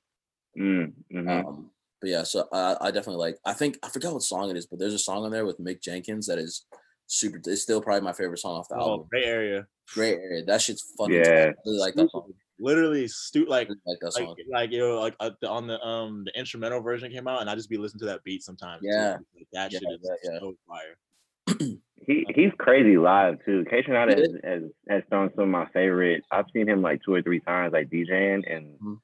Mm, 0.57 0.93
mhm. 1.13 1.45
Um, 1.47 1.69
but 2.01 2.09
yeah, 2.09 2.23
so 2.23 2.47
I, 2.53 2.77
I 2.81 2.91
definitely 2.91 3.17
like. 3.17 3.38
I 3.45 3.53
think 3.53 3.77
I 3.83 3.89
forgot 3.89 4.13
what 4.13 4.23
song 4.23 4.49
it 4.49 4.57
is, 4.57 4.65
but 4.65 4.79
there's 4.79 4.93
a 4.93 4.99
song 4.99 5.25
on 5.25 5.31
there 5.31 5.45
with 5.45 5.59
Mick 5.59 5.81
Jenkins 5.81 6.27
that 6.27 6.38
is 6.39 6.65
super. 7.07 7.39
It's 7.45 7.61
still 7.61 7.81
probably 7.81 8.01
my 8.01 8.13
favorite 8.13 8.39
song 8.39 8.57
off 8.57 8.69
the 8.69 8.75
Oh, 8.75 8.91
album. 8.91 9.07
gray 9.11 9.25
area. 9.25 9.67
Great 9.93 10.17
area. 10.19 10.43
That 10.45 10.61
shit's 10.61 10.93
fucking. 10.97 11.13
Yeah. 11.15 11.51
I 11.51 11.53
really 11.65 11.77
like 11.79 11.93
that 11.95 12.09
song. 12.11 12.33
Literally, 12.60 13.08
stu- 13.08 13.45
like 13.47 13.68
like 13.86 13.99
that 14.01 14.14
like 14.16 14.26
song. 14.26 14.36
like 14.49 14.72
you 14.72 14.80
know, 14.80 14.99
like 14.99 15.16
uh, 15.20 15.32
the, 15.41 15.49
on 15.49 15.68
the 15.68 15.80
um 15.82 16.24
the 16.26 16.39
instrumental 16.39 16.82
version 16.82 17.12
came 17.12 17.28
out, 17.28 17.41
and 17.41 17.49
I 17.49 17.56
just 17.56 17.70
be 17.70 17.78
listening 17.78 17.99
to 17.99 18.06
that 18.06 18.24
beat 18.24 18.43
sometimes. 18.43 18.82
Yeah. 18.84 19.18
Like, 19.36 19.47
that 19.53 19.72
Yeah, 19.74 19.80
shit 19.80 19.89
is 20.01 20.10
yeah, 20.24 20.32
yeah. 20.34 20.39
so 20.39 20.56
fire. 20.68 21.78
He 22.08 22.24
he's 22.36 22.51
crazy 22.60 22.97
live 22.97 23.43
too. 23.45 23.66
K-Tron 23.68 24.10
He 24.10 24.16
has, 24.16 24.30
has 24.43 24.64
has 24.88 25.03
thrown 25.10 25.32
some 25.34 25.45
of 25.45 25.49
my 25.49 25.66
favorite. 25.74 26.22
I've 26.30 26.45
seen 26.53 26.70
him 26.70 26.84
like 26.84 27.01
two 27.03 27.16
or 27.16 27.24
three 27.24 27.39
times 27.39 27.74
like 27.74 27.89
DJing, 27.89 28.43
and 28.47 28.78
Mhm. 28.80 28.99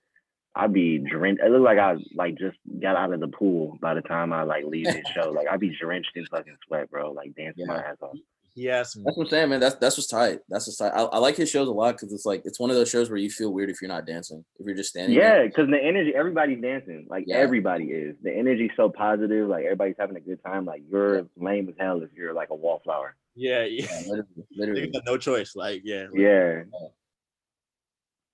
I'd 0.54 0.72
be 0.72 1.00
drenched. 1.00 1.42
It 1.44 1.50
looked 1.52 1.64
like 1.64 1.80
I 1.80 1.96
like 2.14 2.38
just 2.38 2.58
got 2.80 2.96
out 2.98 3.12
of 3.12 3.20
the 3.20 3.28
pool 3.28 3.80
by 3.82 3.96
the 3.96 4.02
time 4.02 4.32
I 4.32 4.44
like 4.44 4.66
leave 4.66 4.86
his 4.86 5.04
show. 5.16 5.32
Like 5.32 5.48
I'd 5.50 5.60
be 5.60 5.76
drenched 5.82 6.12
in 6.16 6.26
fucking 6.28 6.58
sweat, 6.68 6.92
bro. 6.92 7.12
Like 7.12 7.34
dancing 7.36 7.66
my 7.66 7.78
ass 7.78 7.98
off. 8.02 8.16
He 8.54 8.66
has 8.66 8.92
some. 8.92 9.04
That's 9.04 9.16
what 9.18 9.26
I'm 9.26 9.30
saying, 9.30 9.50
man. 9.50 9.60
That's 9.62 9.76
that's 9.76 9.96
what's 9.98 10.08
tight. 10.10 10.40
That's 10.50 10.68
what's 10.68 10.78
tight. 10.78 10.92
I, 10.94 11.04
I 11.04 11.18
like 11.20 11.38
his 11.38 11.50
shows 11.50 11.68
a 11.70 11.72
lot 11.72 11.94
because 11.94 12.12
it's 12.12 12.26
like 12.26 12.42
it's 12.44 12.60
one 12.60 12.70
of 12.70 12.76
those 12.76 12.90
shows 12.90 13.10
where 13.10 13.18
you 13.18 13.30
feel 13.30 13.54
weird 13.54 13.70
if 13.70 13.82
you're 13.82 13.88
not 13.90 14.06
dancing. 14.06 14.44
If 14.60 14.66
you're 14.66 14.76
just 14.76 14.90
standing. 14.90 15.18
Yeah, 15.18 15.44
because 15.46 15.70
the 15.70 15.82
energy, 15.82 16.14
everybody's 16.14 16.62
dancing. 16.62 17.08
Like 17.10 17.24
Yeah. 17.28 17.38
everybody 17.38 17.86
is. 17.86 18.16
The 18.22 18.32
energy's 18.36 18.72
so 18.76 18.90
positive. 18.90 19.48
Like 19.48 19.64
everybody's 19.64 19.96
having 19.98 20.18
a 20.18 20.22
good 20.22 20.44
time. 20.44 20.66
Like 20.66 20.84
you're 20.92 21.28
lame 21.38 21.70
as 21.70 21.76
hell 21.80 22.02
if 22.04 22.10
you're 22.14 22.34
like 22.34 22.50
a 22.50 22.56
wallflower. 22.56 23.16
Yeah, 23.36 23.64
yeah. 23.64 23.86
Yeah, 23.90 24.02
literally, 24.08 24.26
literally. 24.90 24.92
no 25.06 25.18
choice. 25.18 25.56
Like, 25.56 25.82
yeah, 25.86 26.08
like, 26.12 26.20
Yeah. 26.20 26.64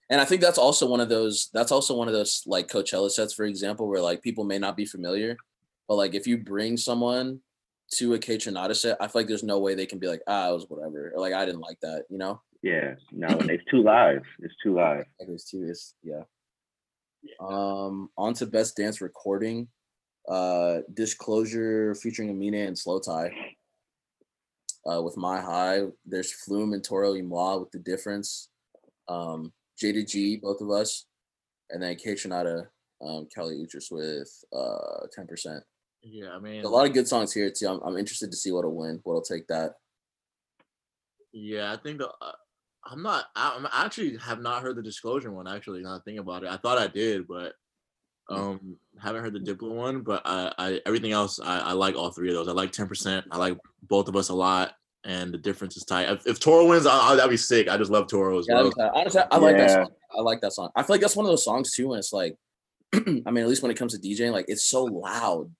And 0.10 0.22
I 0.22 0.26
think 0.26 0.42
that's 0.42 0.58
also 0.58 0.88
one 0.88 1.02
of 1.02 1.10
those. 1.10 1.50
That's 1.54 1.72
also 1.72 1.96
one 1.96 2.08
of 2.08 2.14
those 2.14 2.42
like 2.46 2.70
Coachella 2.70 3.12
sets, 3.12 3.34
for 3.34 3.44
example, 3.46 3.88
where 3.88 4.02
like 4.02 4.22
people 4.24 4.46
may 4.46 4.58
not 4.58 4.78
be 4.78 4.86
familiar, 4.86 5.38
but 5.88 5.96
like 5.96 6.16
if 6.16 6.26
you 6.26 6.38
bring 6.38 6.78
someone 6.78 7.42
to 7.94 8.14
a 8.14 8.20
Kaytranada 8.20 8.76
set, 8.76 8.98
I 9.00 9.08
feel 9.08 9.22
like 9.22 9.28
there's 9.28 9.44
no 9.44 9.60
way 9.60 9.76
they 9.76 9.86
can 9.86 10.00
be 10.00 10.08
like, 10.08 10.22
ah, 10.28 10.50
it 10.50 10.54
was 10.54 10.70
whatever, 10.70 11.12
or 11.16 11.22
like 11.22 11.34
I 11.34 11.46
didn't 11.46 11.62
like 11.62 11.80
that, 11.82 12.06
you 12.10 12.18
know. 12.18 12.42
Yeah. 12.62 12.96
No, 13.12 13.28
and 13.28 13.50
it's 13.50 13.64
too 13.72 13.84
live. 13.84 14.24
It's 14.40 14.56
too 14.62 14.74
live. 14.74 15.06
It's 15.20 15.50
too, 15.50 15.66
it's 15.70 15.94
yeah. 16.04 16.24
Um, 17.40 18.10
on 18.18 18.34
to 18.36 18.46
best 18.46 18.76
dance 18.76 19.02
recording. 19.02 19.68
Uh, 20.28 20.80
Disclosure 20.94 21.96
featuring 21.96 22.36
Aminé 22.36 22.68
and 22.68 22.76
slowthai. 22.76 23.32
Uh, 24.90 25.02
with 25.02 25.18
My 25.18 25.42
High, 25.42 25.84
there's 26.06 26.32
Flume 26.32 26.74
and 26.74 26.84
Toro 26.84 27.14
y 27.14 27.22
Moi 27.22 27.58
with 27.58 27.72
the 27.72 27.80
difference. 27.80 28.50
Um, 29.08 29.54
Jayda 29.82 30.08
G, 30.08 30.38
both 30.38 30.62
of 30.62 30.72
us, 30.72 31.06
and 31.70 31.82
then 31.82 31.96
K 31.96 32.14
Tronada, 32.14 32.68
um, 33.02 33.28
Kali 33.34 33.56
Uchis 33.56 33.92
with 33.92 34.30
uh 34.54 35.06
10%. 35.18 35.62
Yeah. 36.04 36.32
I 36.36 36.40
mean, 36.40 36.64
A 36.64 36.70
lot 36.70 36.86
of 36.88 36.94
good 36.94 37.08
songs 37.08 37.34
here 37.34 37.52
too. 37.52 37.68
I'm, 37.68 37.82
I'm 37.84 37.98
interested 37.98 38.32
to 38.32 38.38
see 38.38 38.52
what'll 38.52 38.76
win, 38.76 39.00
what'll 39.04 39.22
take 39.22 39.48
that. 39.48 39.74
Yeah, 41.34 41.72
I 41.72 41.78
think 41.78 42.00
the. 42.00 42.08
Uh, 42.10 42.32
I'm 42.86 43.04
not. 43.04 43.26
I, 43.36 43.56
I'm 43.58 43.68
actually 43.72 44.18
have 44.18 44.40
not 44.40 44.62
heard 44.62 44.78
the 44.78 44.82
disclosure 44.82 45.32
one. 45.32 45.48
Actually, 45.48 45.82
now 45.82 45.94
that 45.94 46.02
I 46.02 46.04
think 46.06 46.20
about 46.20 46.44
it, 46.44 46.50
I 46.50 46.58
thought 46.58 46.78
I 46.78 46.88
did, 46.88 47.28
but 47.28 47.54
um, 48.30 48.78
haven't 49.00 49.24
heard 49.24 49.34
the 49.34 49.40
Diplo 49.40 49.72
one. 49.72 50.02
But 50.02 50.22
I, 50.26 50.54
I 50.58 50.82
everything 50.86 51.12
else, 51.12 51.40
I, 51.40 51.60
I 51.60 51.72
like 51.74 51.96
all 51.96 52.12
three 52.12 52.30
of 52.30 52.36
those. 52.36 52.48
I 52.48 52.54
like 52.54 52.72
Ten 52.72 52.88
Percent. 52.88 53.26
I 53.30 53.38
like 53.38 53.58
both 53.84 54.08
of 54.08 54.16
us 54.16 54.30
a 54.30 54.34
lot, 54.34 54.74
and 55.04 55.34
the 55.34 55.38
difference 55.38 55.76
is 55.76 55.84
tight. 55.84 56.10
If, 56.10 56.26
if 56.28 56.40
Toro 56.40 56.66
wins, 56.68 56.86
I, 56.86 56.98
I, 56.98 57.16
that'd 57.16 57.30
be 57.30 57.38
sick. 57.38 57.68
I 57.68 57.78
just 57.78 57.92
love 57.92 58.08
Toro 58.08 58.40
as 58.40 58.46
Yeah, 58.48 58.56
well. 58.56 58.68
okay. 58.68 58.90
honestly, 58.94 59.22
I 59.30 59.38
like 59.38 59.58
that 59.58 59.72
song. 59.72 59.90
I 60.18 60.22
like 60.22 60.42
that 60.42 60.54
song. 60.54 60.70
I 60.76 60.84
feel 60.84 60.94
like 60.94 61.02
that's 61.02 61.16
one 61.16 61.26
of 61.26 61.32
those 61.32 61.44
songs 61.44 61.74
too, 61.74 61.92
and 61.92 62.00
it's 62.00 62.14
like, 62.14 62.36
I 62.94 63.00
mean, 63.00 63.38
at 63.38 63.48
least 63.48 63.62
when 63.62 63.72
it 63.72 63.78
comes 63.78 63.94
to 63.94 64.00
DJing, 64.00 64.32
like 64.32 64.46
it's 64.48 64.64
so 64.64 64.86
loud. 64.86 65.52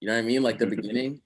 You 0.00 0.08
know 0.08 0.14
what 0.14 0.20
I 0.20 0.22
mean? 0.22 0.42
Like 0.42 0.58
the 0.58 0.66
beginning. 0.76 1.20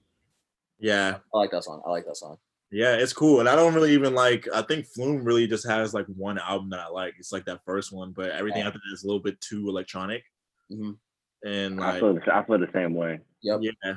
Yeah, 0.79 1.17
I 1.33 1.37
like 1.37 1.51
that 1.51 1.63
song. 1.65 1.81
I 1.85 1.89
like 1.89 2.05
that 2.05 2.15
song. 2.17 2.37
yeah, 2.71 2.93
it's 2.95 3.11
cool. 3.13 3.39
And 3.41 3.49
I 3.49 3.55
don't 3.55 3.73
really 3.73 3.93
even 3.93 4.13
like. 4.15 4.47
I 4.53 4.61
think 4.61 4.85
Flume 4.85 5.23
really 5.23 5.45
just 5.47 5.67
has 5.67 5.93
like 5.93 6.05
one 6.07 6.37
album 6.39 6.69
that 6.69 6.79
I 6.79 6.87
like. 6.87 7.15
It's 7.19 7.31
like 7.33 7.45
that 7.45 7.59
first 7.65 7.91
one, 7.91 8.11
but 8.13 8.31
everything 8.31 8.61
Yeah. 8.61 8.67
after 8.67 8.79
that 8.79 8.93
is 8.93 9.03
a 9.03 9.07
little 9.07 9.21
bit 9.21 9.39
too 9.41 9.67
electronic. 9.67 10.23
Mhm. 10.71 10.97
And 11.45 11.81
I 11.83 11.99
feel 11.99 12.13
the, 12.13 12.35
I 12.35 12.43
feel 12.45 12.59
the 12.59 12.69
same 12.73 12.93
way. 12.93 13.19
Yep. 13.41 13.59
yeah, 13.61 13.93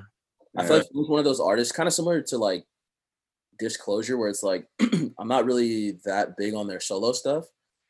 I 0.56 0.64
feel 0.66 0.76
like 0.78 0.86
he's 0.92 1.08
one 1.08 1.18
of 1.18 1.24
those 1.24 1.40
artists, 1.40 1.72
kind 1.72 1.86
of 1.88 1.92
similar 1.92 2.22
to 2.22 2.38
like 2.38 2.64
Disclosure, 3.58 4.16
where 4.16 4.28
it's 4.28 4.42
like 4.42 4.66
I'm 5.18 5.28
not 5.28 5.44
really 5.44 5.98
that 6.04 6.36
big 6.36 6.54
on 6.54 6.66
their 6.66 6.80
solo 6.80 7.12
stuff, 7.12 7.44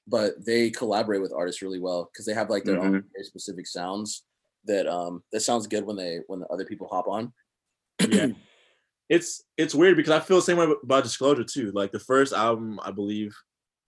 but 0.06 0.44
they 0.44 0.70
collaborate 0.70 1.22
with 1.22 1.32
artists 1.32 1.62
really 1.62 1.78
well 1.78 2.10
because 2.12 2.26
they 2.26 2.34
have 2.34 2.50
like 2.50 2.64
their 2.64 2.78
own 2.80 2.90
very 3.14 3.24
specific 3.24 3.66
sounds 3.66 4.24
that 4.66 4.86
um 4.86 5.22
that 5.32 5.40
sounds 5.40 5.66
good 5.66 5.84
when 5.84 5.96
they 5.96 6.20
when 6.28 6.40
the 6.40 6.46
other 6.48 6.64
people 6.64 6.88
hop 6.88 7.08
on. 7.08 7.32
yeah. 8.08 8.28
It's 9.08 9.42
it's 9.58 9.74
weird 9.74 9.96
because 9.98 10.12
I 10.12 10.20
feel 10.20 10.36
the 10.38 10.42
same 10.42 10.56
way 10.56 10.66
about 10.82 11.02
Disclosure 11.04 11.44
too. 11.44 11.70
Like 11.72 11.92
the 11.92 11.98
first 11.98 12.32
album, 12.32 12.80
I 12.82 12.92
believe, 12.92 13.36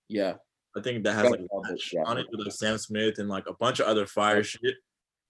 Yeah, 0.08 0.34
I 0.76 0.82
think 0.82 1.02
that 1.04 1.14
has 1.14 1.30
like 1.30 1.40
yeah, 1.40 1.76
yeah. 1.92 2.02
on 2.04 2.18
it 2.18 2.26
with 2.30 2.40
like 2.40 2.52
Sam 2.52 2.76
Smith 2.76 3.18
and 3.18 3.28
like 3.30 3.46
a 3.48 3.54
bunch 3.54 3.80
of 3.80 3.86
other 3.86 4.04
fire 4.06 4.42
shit. 4.42 4.74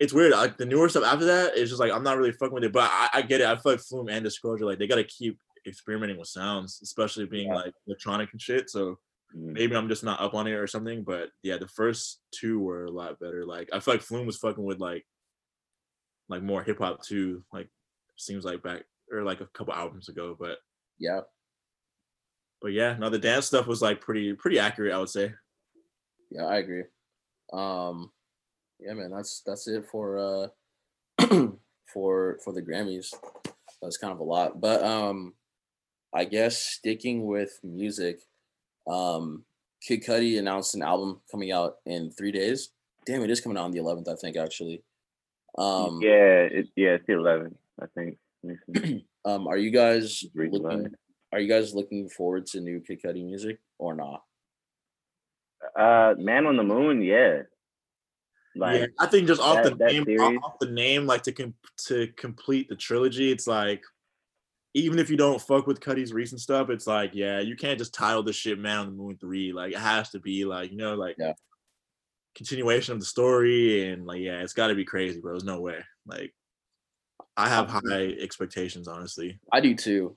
It's 0.01 0.13
weird. 0.13 0.33
Like 0.33 0.57
the 0.57 0.67
newer 0.67 0.89
stuff 0.89 1.05
after 1.05 1.27
that, 1.27 1.53
it's 1.57 1.71
just 1.71 1.79
like 1.81 1.93
I'm 1.93 2.03
not 2.03 2.17
really 2.19 2.33
fucking 2.33 2.55
with 2.55 2.65
it. 2.65 2.73
But 2.73 2.91
I, 2.93 3.09
I 3.15 3.23
get 3.23 3.41
it. 3.41 3.47
I 3.47 3.55
feel 3.55 3.73
like 3.73 3.81
Flume 3.83 4.09
and 4.09 4.25
Disclosure, 4.25 4.65
like 4.65 4.79
they 4.81 4.89
gotta 4.89 5.05
keep 5.05 5.39
experimenting 5.65 6.19
with 6.19 6.27
sounds, 6.29 6.81
especially 6.83 7.27
being 7.27 7.49
Yeah. 7.49 7.55
like 7.57 7.75
electronic 7.87 8.33
and 8.33 8.41
shit. 8.43 8.71
So 8.71 8.99
Mm. 9.37 9.53
maybe 9.53 9.75
I'm 9.77 9.89
just 9.89 10.05
not 10.05 10.21
up 10.21 10.35
on 10.35 10.47
it 10.47 10.53
or 10.53 10.67
something. 10.67 11.03
But 11.05 11.29
yeah, 11.43 11.59
the 11.59 11.67
first 11.69 12.21
two 12.33 12.59
were 12.61 12.85
a 12.87 12.91
lot 12.91 13.19
better. 13.21 13.45
Like 13.47 13.69
I 13.73 13.79
feel 13.81 13.95
like 13.95 14.03
Flume 14.03 14.27
was 14.27 14.39
fucking 14.39 14.65
with 14.65 14.79
like 14.81 15.05
like 16.29 16.43
more 16.43 16.63
hip 16.63 16.79
hop 16.79 17.03
too. 17.03 17.45
Like 17.53 17.69
seems 18.17 18.45
like 18.45 18.63
back 18.63 18.85
or 19.11 19.23
like 19.23 19.41
a 19.41 19.49
couple 19.55 19.75
albums 19.75 20.09
ago. 20.09 20.37
But 20.39 20.59
yeah. 20.99 21.21
but 22.63 22.73
yeah, 22.73 22.97
no, 22.99 23.11
the 23.11 23.19
dance 23.19 23.47
stuff 23.47 23.67
was 23.67 23.83
like 23.83 24.01
pretty 24.01 24.33
pretty 24.35 24.59
accurate, 24.59 24.93
I 24.93 24.99
would 24.99 25.09
say. 25.09 25.33
Yeah, 26.31 26.45
I 26.45 26.57
agree. 26.57 26.85
Um, 27.53 28.11
yeah, 28.81 28.95
man, 28.95 29.11
that's 29.11 29.43
that's 29.47 29.69
it 29.69 29.87
for 29.91 30.19
uh 30.19 30.49
for 31.93 32.39
for 32.45 32.53
the 32.53 32.63
Grammys. 32.63 33.15
That's 33.83 33.99
kind 33.99 34.13
of 34.13 34.21
a 34.21 34.25
lot, 34.25 34.61
but 34.61 34.83
um, 34.83 35.35
I 36.15 36.25
guess 36.25 36.59
sticking 36.59 37.27
with 37.27 37.59
music, 37.63 38.21
um, 38.91 39.45
Kid 39.83 40.05
Cudi 40.05 40.39
announced 40.39 40.75
an 40.75 40.83
album 40.83 41.21
coming 41.31 41.53
out 41.53 41.75
in 41.85 42.11
three 42.11 42.33
days. 42.33 42.71
Damn, 43.05 43.23
it 43.23 43.31
is 43.31 43.41
coming 43.41 43.59
out 43.59 43.65
on 43.65 43.73
the 43.73 43.81
11th, 43.81 44.09
I 44.09 44.15
think 44.15 44.37
actually. 44.37 44.83
Um, 45.57 46.01
yeah, 46.03 46.43
it, 46.51 46.69
yeah, 46.77 46.91
it's 46.91 47.07
the 47.07 47.13
11th, 47.15 47.55
I 47.81 47.87
think. 47.95 48.19
Let 48.43 48.57
me 48.75 48.81
see. 48.83 49.07
um, 49.25 49.47
are 49.47 49.57
you 49.57 49.71
guys 49.71 50.25
looking? 50.35 50.93
Are 51.33 51.41
you 51.41 51.49
guys 51.49 51.75
looking 51.75 52.09
forward 52.09 52.47
to 52.49 52.61
new 52.61 52.81
Kid 52.81 53.01
Cudi 53.03 53.25
music 53.25 53.59
or 53.79 53.95
not? 53.95 54.23
Uh, 55.77 56.15
Man 56.19 56.47
on 56.47 56.57
the 56.57 56.63
Moon, 56.63 57.03
yeah. 57.03 57.43
Like, 58.57 58.81
yeah, 58.81 58.87
I 59.01 59.07
think 59.07 59.27
just 59.27 59.41
off 59.41 59.63
that- 59.65 59.71
the 59.79 59.85
that 59.85 59.93
name, 59.93 60.03
off, 60.03 60.07
series- 60.07 60.39
off 60.45 60.59
the 60.61 60.71
name, 60.71 61.07
like 61.07 61.23
to 61.23 61.33
com- 61.33 61.55
to 61.87 62.07
complete 62.17 62.69
the 62.69 62.77
trilogy, 62.77 63.33
it's 63.33 63.47
like 63.49 63.83
even 64.75 64.99
if 64.99 65.09
you 65.11 65.17
don't 65.17 65.41
fuck 65.41 65.67
with 65.67 65.81
Cudi's 65.81 66.13
recent 66.13 66.41
stuff, 66.41 66.69
it's 66.71 66.87
like 66.87 67.13
yeah, 67.15 67.41
you 67.41 67.57
can't 67.57 67.79
just 67.79 67.95
title 67.95 68.23
this 68.23 68.37
shit 68.37 68.59
"Man 68.59 68.79
on 68.79 68.87
the 68.87 68.93
Moon 68.93 69.17
3. 69.21 69.53
Like 69.53 69.73
it 69.73 69.79
has 69.79 70.11
to 70.11 70.21
be 70.21 70.45
like 70.45 70.71
you 70.71 70.77
know 70.77 70.95
like 70.95 71.17
Yeah. 71.19 71.33
Continuation 72.35 72.93
of 72.93 73.01
the 73.01 73.07
story, 73.07 73.91
and 73.91 74.07
like 74.07 74.21
yeah, 74.21 74.41
it's 74.41 74.53
got 74.53 74.69
to 74.69 74.75
be 74.75 74.85
crazy, 74.85 75.21
bro. 75.21 75.33
There's 75.33 75.45
no 75.45 75.61
way. 75.61 75.79
Like 76.07 76.33
I 77.37 77.49
have 77.49 77.69
high 77.69 78.15
expectations, 78.21 78.89
honestly. 78.89 79.39
I 79.53 79.61
do 79.61 79.75
too. 79.75 80.17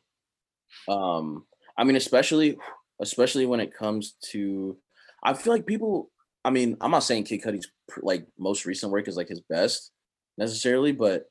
Um, 0.88 1.46
I 1.78 1.84
mean, 1.84 1.96
especially 1.96 2.58
especially 3.00 3.46
when 3.46 3.60
it 3.60 3.74
comes 3.74 4.16
to, 4.32 4.78
I 5.24 5.34
feel 5.34 5.54
like 5.54 5.66
people. 5.66 6.12
I 6.46 6.50
mean, 6.50 6.78
I'm 6.80 6.92
not 6.92 7.04
saying 7.04 7.26
Kid 7.26 7.44
Cudi's 7.44 7.68
like 8.02 8.26
most 8.38 8.66
recent 8.66 8.92
work 8.92 9.08
is 9.08 9.18
like 9.18 9.28
his 9.28 9.42
best 9.42 9.92
necessarily, 10.38 10.94
but 10.94 11.26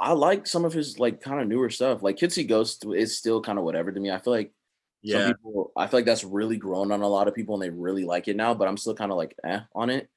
I 0.00 0.12
like 0.12 0.46
some 0.46 0.64
of 0.64 0.72
his 0.72 0.98
like 0.98 1.20
kind 1.22 1.40
of 1.40 1.48
newer 1.48 1.70
stuff. 1.70 2.02
Like 2.02 2.16
Kid 2.16 2.32
See 2.32 2.44
Ghost 2.44 2.84
is 2.94 3.16
still 3.16 3.40
kind 3.40 3.58
of 3.58 3.64
whatever 3.64 3.90
to 3.90 4.00
me. 4.00 4.10
I 4.10 4.18
feel 4.18 4.32
like 4.32 4.52
some 5.04 5.20
Yeah, 5.20 5.26
people, 5.28 5.72
I 5.76 5.86
feel 5.86 5.98
like 5.98 6.06
that's 6.06 6.24
really 6.24 6.56
grown 6.56 6.92
on 6.92 7.02
a 7.02 7.08
lot 7.08 7.28
of 7.28 7.34
people 7.34 7.54
and 7.54 7.62
they 7.62 7.70
really 7.70 8.04
like 8.04 8.28
it 8.28 8.36
now, 8.36 8.54
but 8.54 8.68
I'm 8.68 8.76
still 8.76 8.94
kind 8.94 9.10
of 9.10 9.16
like 9.18 9.34
eh 9.44 9.60
on 9.74 9.90
it. 9.90 10.08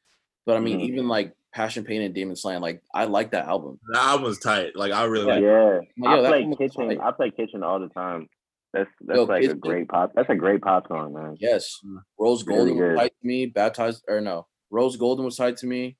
But 0.45 0.57
I 0.57 0.59
mean, 0.59 0.79
Mhm. 0.79 0.83
even 0.83 1.07
like 1.07 1.33
Passion 1.53 1.83
Pain 1.85 2.01
and 2.01 2.13
Demon 2.13 2.35
Slaying. 2.35 2.61
Like 2.61 2.83
I 2.93 3.05
like 3.05 3.31
that 3.31 3.47
album. 3.47 3.79
That 3.93 4.03
album 4.03 4.25
was 4.25 4.39
tight. 4.39 4.75
Like 4.75 4.91
I 4.91 5.05
really 5.05 5.25
like. 5.25 5.41
Yeah, 5.41 5.79
Yo, 5.95 6.25
I 6.25 6.27
play 6.27 6.55
kitchen. 6.57 6.89
tight. 6.89 6.99
I 7.01 7.11
play 7.11 7.31
kitchen 7.31 7.63
all 7.63 7.79
the 7.79 7.87
time. 7.89 8.27
That's 8.73 8.89
that's 9.01 9.17
Yo, 9.17 9.23
like 9.23 9.43
a 9.45 9.53
great 9.55 9.87
pop. 9.87 10.11
That's 10.15 10.29
a 10.29 10.35
great 10.35 10.61
pop 10.61 10.87
song, 10.89 11.13
man. 11.13 11.37
Yes. 11.39 11.79
Rose 12.19 12.45
Really 12.45 12.71
Golden 12.73 12.89
was 12.89 12.97
tight 12.99 13.13
to 13.21 13.27
me. 13.27 13.45
Baptized 13.45 14.03
or 14.09 14.19
no. 14.21 14.47
Rose 14.69 14.97
Golden 14.97 15.23
was 15.23 15.37
tight 15.37 15.55
to 15.57 15.65
me. 15.67 15.97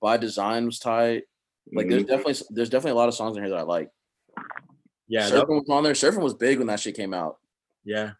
By 0.00 0.16
Design 0.16 0.64
was 0.64 0.78
tight. 0.78 1.24
Like 1.72 1.88
there's 1.88 2.04
Mhm. 2.04 2.08
definitely 2.08 2.46
there's 2.50 2.70
definitely 2.70 2.92
a 2.92 3.00
lot 3.02 3.08
of 3.08 3.14
songs 3.14 3.36
in 3.36 3.42
here 3.42 3.50
that 3.50 3.58
I 3.58 3.62
like. 3.62 3.90
Yeah, 5.08 5.28
that- 5.28 5.44
Surfing 5.46 5.60
was 5.60 5.68
on 5.68 5.82
there. 5.84 5.92
Surfing 5.92 6.22
was 6.22 6.34
big 6.34 6.58
when 6.58 6.66
that 6.68 6.80
shit 6.80 6.96
came 6.96 7.12
out. 7.14 7.38
Yeah. 7.88 8.12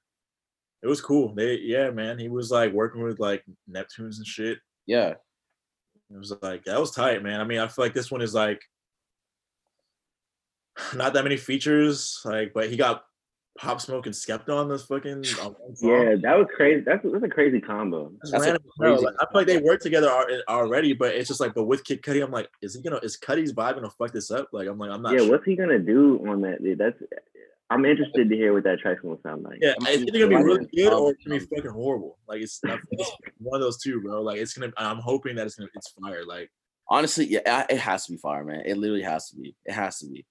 It 0.83 0.87
was 0.87 1.01
cool. 1.01 1.35
They 1.35 1.59
yeah, 1.59 1.91
man. 1.91 2.19
He 2.19 2.29
was 2.29 2.51
like 2.51 2.73
working 2.73 3.03
with 3.03 3.19
like 3.19 3.45
Neptunes 3.71 4.17
and 4.17 4.27
shit. 4.27 4.59
Yeah. 4.87 5.15
It 6.11 6.17
was 6.17 6.33
like 6.41 6.65
that 6.65 6.81
was 6.81 6.93
tight, 6.93 7.23
man. 7.23 7.41
I 7.41 7.45
mean, 7.45 7.59
I 7.59 7.69
feel 7.69 7.85
like 7.85 7.95
this 7.95 8.11
one 8.11 8.23
is 8.23 8.33
like 8.35 8.63
not 10.95 11.13
that 11.13 11.25
many 11.25 11.37
features, 11.37 12.21
like, 12.25 12.53
but 12.55 12.71
he 12.71 12.77
got 12.77 13.05
Pop 13.59 13.81
Smoke 13.81 14.07
and 14.07 14.15
Skepta 14.15 14.51
on 14.51 14.69
this 14.69 14.85
fucking 14.85 15.25
on. 15.43 15.57
Yeah, 15.83 16.15
that 16.23 16.39
was 16.39 16.47
crazy. 16.55 16.83
That's 16.87 17.05
that's 17.05 17.25
a 17.25 17.29
crazy 17.29 17.61
combo. 17.61 18.13
That's 18.21 18.31
That's 18.31 18.45
random, 18.45 18.63
bro. 18.79 18.93
crazy 18.93 19.05
Like, 19.05 19.15
I 19.21 19.25
feel 19.25 19.41
like 19.41 19.47
they 19.49 19.59
work 19.59 19.81
together 19.81 20.11
already, 20.49 20.95
but 20.95 21.15
it's 21.15 21.29
just 21.29 21.41
like, 21.41 21.55
but 21.55 21.65
with 21.65 21.85
Kid 21.85 22.03
Cudi, 22.03 22.25
I'm 22.25 22.31
like, 22.31 22.49
is 22.63 22.75
he 22.75 22.83
gonna, 22.83 23.01
is 23.03 23.19
Cudi's 23.19 23.53
vibe 23.53 23.75
gonna 23.75 23.91
fuck 23.91 24.13
this 24.13 24.31
up? 24.31 24.49
Like, 24.53 24.69
I'm 24.69 24.79
like, 24.79 24.91
I'm 24.91 25.03
not. 25.03 25.13
Yeah, 25.13 25.21
sure. 25.21 25.33
what's 25.33 25.45
he 25.45 25.57
gonna 25.57 25.79
do 25.79 26.25
on 26.29 26.41
that? 26.43 26.63
dude? 26.63 26.79
That's. 26.79 26.97
I'm 27.71 27.85
interested 27.85 28.29
to 28.29 28.37
hear 28.37 28.55
what 28.55 28.65
that 28.65 28.79
track's 28.79 29.03
gonna 29.03 29.17
sound 29.23 29.43
like. 29.43 29.59
Yeah, 29.61 29.75
it's 29.81 30.03
either 30.03 30.27
gonna 30.27 30.39
be 30.39 30.45
really 30.45 30.67
good 30.75 30.93
or 30.93 31.11
it's 31.11 31.25
gonna 31.25 31.41
be 31.41 31.47
fucking 31.47 31.71
horrible. 31.71 32.19
Like, 32.27 32.41
it's, 32.41 32.61
it's 32.65 33.13
one 33.39 33.61
of 33.61 33.67
those 33.67 33.79
two, 33.79 34.01
bro. 34.01 34.23
Like, 34.23 34.39
it's 34.39 34.55
gonna. 34.55 34.73
I'm 34.77 34.99
hoping 34.99 35.37
that 35.37 35.47
it's 35.47 35.57
gonna, 35.57 35.69
it's 35.75 35.91
fire. 35.91 36.25
Like, 36.27 36.51
Honestly, 36.91 37.27
yeah, 37.27 37.67
it 37.69 37.79
has 37.79 38.07
to 38.07 38.13
be 38.13 38.19
fire, 38.19 38.45
man. 38.45 38.63
It 38.65 38.79
literally 38.79 39.03
has 39.03 39.29
to 39.31 39.37
be. 39.37 39.55
It 39.67 39.73
has 39.73 39.99
to 39.99 40.07
be. 40.07 40.25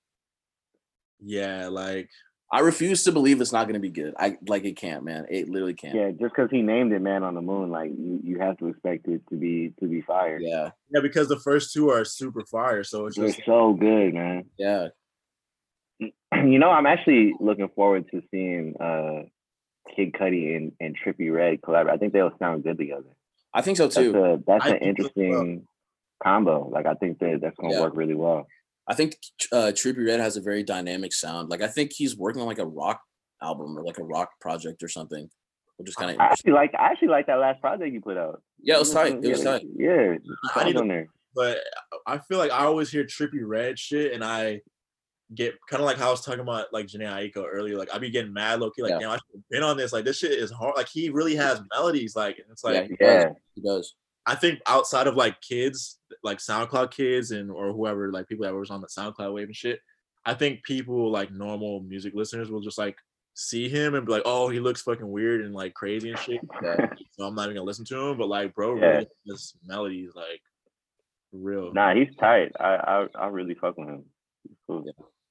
yeah, 1.19 1.67
like, 1.67 2.09
I 2.51 2.61
refuse 2.61 3.03
to 3.03 3.11
believe 3.11 3.41
it's 3.41 3.51
not 3.51 3.67
gonna 3.67 3.79
be 3.79 3.91
good. 3.91 4.15
I 4.17 4.37
like 4.47 4.65
it 4.65 4.75
can't, 4.75 5.03
man. 5.03 5.27
It 5.29 5.49
literally 5.49 5.75
can't. 5.75 5.95
Yeah, 5.95 6.09
just 6.09 6.33
because 6.35 6.49
he 6.49 6.63
named 6.63 6.93
it 6.93 7.01
"Man 7.01 7.23
on 7.23 7.35
the 7.35 7.41
Moon," 7.41 7.69
like 7.69 7.91
you, 7.91 8.21
you 8.23 8.39
have 8.39 8.57
to 8.57 8.69
expect 8.69 9.07
it 9.07 9.21
to 9.29 9.35
be 9.35 9.73
to 9.79 9.87
be 9.87 10.01
fire. 10.01 10.39
Yeah. 10.39 10.71
yeah, 10.89 11.01
because 11.01 11.27
the 11.27 11.39
first 11.39 11.73
two 11.73 11.89
are 11.91 12.03
super 12.03 12.43
fire. 12.45 12.83
So 12.83 13.05
it's 13.05 13.17
They're 13.17 13.27
just, 13.27 13.41
so 13.45 13.73
good, 13.73 14.15
man. 14.15 14.45
Yeah. 14.57 14.87
You 16.33 16.59
know, 16.59 16.69
I'm 16.69 16.85
actually 16.85 17.33
looking 17.39 17.69
forward 17.69 18.05
to 18.11 18.21
seeing 18.31 18.75
uh 18.79 19.23
Kid 19.95 20.13
Cudi 20.13 20.55
and, 20.55 20.71
and 20.79 20.95
Trippie 20.97 21.33
Redd 21.33 21.61
collaborate. 21.63 21.95
I 21.95 21.97
think 21.97 22.13
they'll 22.13 22.31
sound 22.39 22.63
good 22.63 22.77
together. 22.77 23.09
I 23.53 23.61
think 23.61 23.77
so 23.77 23.83
That's 23.85 23.95
too. 23.95 24.15
a 24.15 24.37
that's 24.45 24.65
I 24.65 24.69
an 24.75 24.79
think 24.79 24.97
so 24.99 25.11
well. 25.15 25.25
interesting 25.29 25.67
combo. 26.21 26.69
Like 26.69 26.85
I 26.85 26.93
think 26.95 27.19
that 27.19 27.39
that's 27.41 27.55
gonna 27.59 27.73
Yeah. 27.73 27.81
work 27.81 27.95
really 27.95 28.13
well. 28.15 28.47
I 28.87 28.93
think 28.93 29.17
uh 29.51 29.71
Trippie 29.73 30.05
Redd 30.05 30.19
has 30.19 30.37
a 30.37 30.41
very 30.41 30.63
dynamic 30.63 31.13
sound. 31.13 31.49
Like 31.49 31.61
I 31.61 31.67
think 31.67 31.91
he's 31.93 32.17
working 32.17 32.41
on 32.41 32.47
like 32.47 32.59
a 32.59 32.65
rock 32.65 33.01
album 33.41 33.77
or 33.77 33.83
like 33.83 33.97
a 33.97 34.03
rock 34.03 34.29
project 34.41 34.83
or 34.83 34.89
something. 34.89 35.29
Which 35.77 35.89
is 35.89 35.95
kind 35.95 36.11
of 36.11 36.19
I 36.19 36.25
actually 36.25 36.53
like 36.53 36.73
I 36.77 36.87
actually 36.87 37.09
like 37.09 37.27
that 37.27 37.35
last 37.39 37.61
project 37.61 37.93
you 37.93 38.01
put 38.01 38.17
out. 38.17 38.41
Yeah, 38.59 38.75
it 38.75 38.79
was 38.79 38.91
tight. 38.91 39.13
It 39.23 39.27
was 39.29 39.43
yeah, 39.43 39.51
tight. 39.51 39.61
Yeah, 39.75 39.95
there's 39.95 40.19
I 40.55 40.63
need 40.65 40.75
songs 40.75 40.81
to- 40.83 40.87
there. 40.87 41.07
but 41.35 41.57
I 42.05 42.17
feel 42.17 42.39
like 42.39 42.51
I 42.51 42.65
always 42.65 42.89
hear 42.89 43.03
Trippie 43.05 43.43
Redd 43.45 43.77
shit, 43.77 44.11
and 44.13 44.23
I 44.23 44.61
get 45.35 45.55
kind 45.69 45.81
of 45.81 45.85
like 45.85 45.97
how 45.97 46.07
I 46.07 46.11
was 46.11 46.21
talking 46.21 46.39
about 46.39 46.71
like 46.71 46.87
Jhené 46.87 47.05
Aiko 47.33 47.45
earlier. 47.45 47.77
Like 47.77 47.93
I 47.93 47.97
be 47.97 48.09
getting 48.09 48.33
mad, 48.33 48.59
low 48.59 48.69
key. 48.71 48.81
Like 48.81 48.91
Yeah. 48.91 48.99
damn, 48.99 49.09
I 49.11 49.15
should 49.15 49.23
have 49.35 49.49
been 49.49 49.63
on 49.63 49.77
this. 49.77 49.91
Like 49.93 50.05
this 50.05 50.17
shit 50.17 50.31
is 50.31 50.51
hard. 50.51 50.75
Like 50.77 50.87
he 50.87 51.09
really 51.09 51.35
has 51.35 51.61
melodies. 51.73 52.15
Like 52.15 52.37
it's 52.49 52.63
yeah, 52.63 52.69
like 52.71 52.87
he 52.89 52.95
Yeah. 52.99 53.23
does. 53.25 53.35
He 53.55 53.61
does. 53.61 53.95
I 54.25 54.35
think 54.35 54.59
outside 54.67 55.07
of 55.07 55.15
like 55.15 55.39
kids, 55.41 55.99
like 56.23 56.39
SoundCloud 56.39 56.91
kids 56.91 57.31
and 57.31 57.49
or 57.51 57.71
whoever, 57.73 58.11
like 58.11 58.27
people 58.27 58.45
that 58.45 58.53
was 58.53 58.69
on 58.69 58.81
the 58.81 58.87
SoundCloud 58.87 59.33
wave 59.33 59.47
and 59.47 59.55
shit. 59.55 59.79
I 60.25 60.33
think 60.33 60.63
people 60.63 61.09
like 61.11 61.31
normal 61.31 61.79
music 61.81 62.13
listeners 62.13 62.49
will 62.51 62.59
just 62.61 62.77
like 62.77 62.97
see 63.35 63.69
him 63.69 63.95
and 63.95 64.05
be 64.05 64.11
like, 64.11 64.23
oh, 64.25 64.49
he 64.49 64.59
looks 64.59 64.81
fucking 64.81 65.09
weird 65.09 65.41
and 65.45 65.53
like 65.53 65.73
crazy 65.73 66.09
and 66.09 66.19
shit. 66.19 66.41
Yeah. 66.61 66.87
So 67.11 67.25
I'm 67.25 67.35
not 67.35 67.43
even 67.45 67.55
gonna 67.55 67.65
listen 67.65 67.85
to 67.85 67.97
him. 68.07 68.17
But 68.17 68.27
like, 68.27 68.53
bro, 68.55 68.75
Yeah. 68.77 68.85
really 68.87 69.07
has 69.29 69.53
melodies 69.65 70.11
like 70.15 70.41
real. 71.31 71.73
Nah, 71.73 71.93
he's 71.95 72.13
tight. 72.19 72.51
I 72.59 72.75
I, 72.75 73.07
I 73.15 73.27
really 73.27 73.53
fuck 73.55 73.77
with 73.77 73.87
him. 73.87 74.03
Cool. 74.67 74.85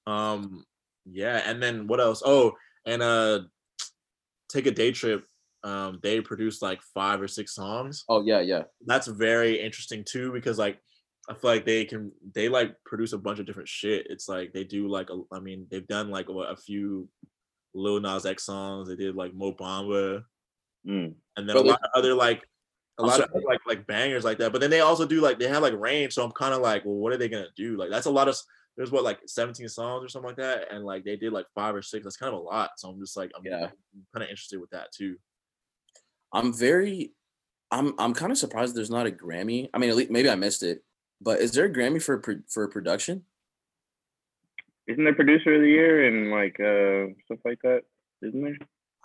Um, 0.06 0.64
yeah, 1.04 1.42
and 1.44 1.62
then 1.62 1.86
what 1.86 2.00
else? 2.00 2.22
Oh, 2.24 2.52
and 2.86 3.02
uh, 3.02 3.40
Take 4.48 4.66
a 4.66 4.72
Daytrip. 4.72 5.22
Um, 5.64 5.98
they 6.02 6.20
produced 6.20 6.62
like 6.62 6.80
five 6.94 7.20
or 7.20 7.26
six 7.28 7.54
songs. 7.54 8.04
Oh 8.08 8.22
yeah, 8.24 8.40
yeah. 8.40 8.62
That's 8.86 9.08
very 9.08 9.60
interesting 9.60 10.04
too 10.04 10.32
because 10.32 10.58
like 10.58 10.78
I 11.28 11.34
feel 11.34 11.50
like 11.50 11.66
they 11.66 11.84
can 11.84 12.12
they 12.34 12.48
like 12.48 12.76
produce 12.84 13.12
a 13.12 13.18
bunch 13.18 13.40
of 13.40 13.46
different 13.46 13.68
shit. 13.68 14.06
It's 14.08 14.28
like 14.28 14.52
they 14.52 14.62
do 14.62 14.86
like 14.88 15.10
a, 15.10 15.20
I 15.34 15.40
mean 15.40 15.66
they've 15.70 15.86
done 15.88 16.08
like 16.10 16.28
what, 16.28 16.52
a 16.52 16.56
few 16.56 17.08
Lil 17.74 17.98
Nas 18.00 18.26
X 18.26 18.44
songs. 18.44 18.88
They 18.88 18.94
did 18.94 19.16
like 19.16 19.34
Mo 19.34 19.52
Bamba, 19.52 20.22
Mm. 20.86 21.14
and 21.36 21.48
then 21.48 21.54
Bro, 21.54 21.62
a 21.62 21.64
they- 21.64 21.70
lot 21.70 21.80
of 21.82 21.90
other 21.96 22.14
like 22.14 22.42
a 23.00 23.02
I'm 23.02 23.08
lot 23.08 23.20
of 23.20 23.28
like 23.44 23.58
like 23.66 23.86
bangers 23.88 24.24
like 24.24 24.38
that. 24.38 24.52
But 24.52 24.60
then 24.60 24.70
they 24.70 24.80
also 24.80 25.04
do 25.04 25.20
like 25.20 25.40
they 25.40 25.48
have 25.48 25.62
like 25.62 25.74
range. 25.76 26.12
So 26.14 26.22
I'm 26.24 26.30
kind 26.30 26.54
of 26.54 26.60
like, 26.60 26.84
well, 26.84 26.94
what 26.94 27.12
are 27.12 27.16
they 27.16 27.28
gonna 27.28 27.48
do? 27.56 27.76
Like 27.76 27.90
that's 27.90 28.06
a 28.06 28.10
lot 28.10 28.28
of. 28.28 28.36
There's 28.76 28.90
what 28.92 29.04
like 29.04 29.20
17 29.26 29.68
songs 29.68 30.04
or 30.04 30.08
something 30.08 30.28
like 30.28 30.36
that, 30.36 30.70
and 30.70 30.84
like 30.84 31.04
they 31.04 31.16
did 31.16 31.32
like 31.32 31.46
five 31.54 31.74
or 31.74 31.82
six. 31.82 32.04
That's 32.04 32.16
kind 32.18 32.34
of 32.34 32.40
a 32.40 32.42
lot. 32.42 32.70
So 32.76 32.90
I'm 32.90 33.00
just 33.00 33.16
like, 33.16 33.30
I'm 33.36 33.44
Yeah. 33.44 33.70
kind 34.12 34.22
of 34.24 34.28
interested 34.28 34.60
with 34.60 34.70
that 34.70 34.92
too. 34.92 35.16
I'm 36.32 36.52
very 36.52 37.12
I'm 37.70 37.94
I'm 37.98 38.12
kind 38.14 38.30
of 38.30 38.38
surprised 38.38 38.76
there's 38.76 38.90
not 38.90 39.06
a 39.06 39.10
Grammy. 39.10 39.68
I 39.72 39.78
mean, 39.78 39.90
at 39.90 39.96
least 39.96 40.10
maybe 40.10 40.28
I 40.28 40.34
missed 40.34 40.62
it, 40.62 40.82
but 41.20 41.40
is 41.40 41.52
there 41.52 41.64
a 41.64 41.72
Grammy 41.72 42.02
for 42.02 42.18
pro- 42.18 42.42
for 42.48 42.68
production? 42.68 43.24
Isn't 44.86 45.02
there 45.04 45.14
producer 45.14 45.54
of 45.54 45.62
the 45.62 45.68
year 45.68 46.06
and 46.06 46.30
like 46.30 46.60
uh 46.60 47.12
stuff 47.24 47.38
like 47.44 47.60
that? 47.62 47.82
Isn't 48.22 48.42
there? 48.42 48.56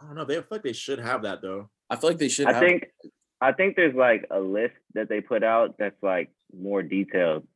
I 0.01 0.05
don't 0.05 0.15
know. 0.15 0.25
They 0.25 0.35
feel 0.35 0.45
like 0.51 0.63
they 0.63 0.73
should 0.73 0.99
have 0.99 1.23
that 1.23 1.41
though. 1.41 1.69
I 1.89 1.95
feel 1.95 2.09
like 2.09 2.19
they 2.19 2.29
should. 2.29 2.47
I 2.47 2.53
have, 2.53 2.61
think 2.61 2.83
I 3.39 3.51
think 3.53 3.75
there's 3.75 3.95
like 3.95 4.27
a 4.29 4.39
list 4.39 4.75
that 4.93 5.09
they 5.09 5.21
put 5.21 5.43
out 5.43 5.75
that's 5.79 6.01
like 6.03 6.29
more 6.55 6.83
detailed. 6.83 7.47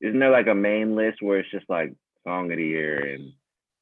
Isn't 0.00 0.18
there 0.18 0.30
like 0.30 0.46
a 0.46 0.54
main 0.54 0.96
list 0.96 1.20
where 1.20 1.38
it's 1.38 1.50
just 1.50 1.68
like 1.68 1.94
song 2.26 2.50
of 2.50 2.56
the 2.56 2.64
year 2.64 3.14
and 3.14 3.32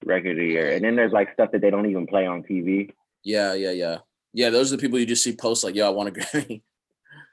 record 0.04 0.32
of 0.32 0.36
the 0.38 0.46
year, 0.46 0.72
and 0.72 0.84
then 0.84 0.96
there's 0.96 1.12
like 1.12 1.32
stuff 1.32 1.52
that 1.52 1.60
they 1.60 1.70
don't 1.70 1.88
even 1.88 2.06
play 2.06 2.26
on 2.26 2.42
TV. 2.42 2.90
Yeah, 3.24 3.54
yeah, 3.54 3.70
yeah, 3.70 3.98
yeah. 4.32 4.50
Those 4.50 4.72
are 4.72 4.76
the 4.76 4.80
people 4.80 4.98
you 4.98 5.06
just 5.06 5.24
see 5.24 5.36
post 5.36 5.64
like, 5.64 5.74
"Yo, 5.74 5.86
I 5.86 5.90
want 5.90 6.08
a 6.08 6.12
Grammy." 6.20 6.62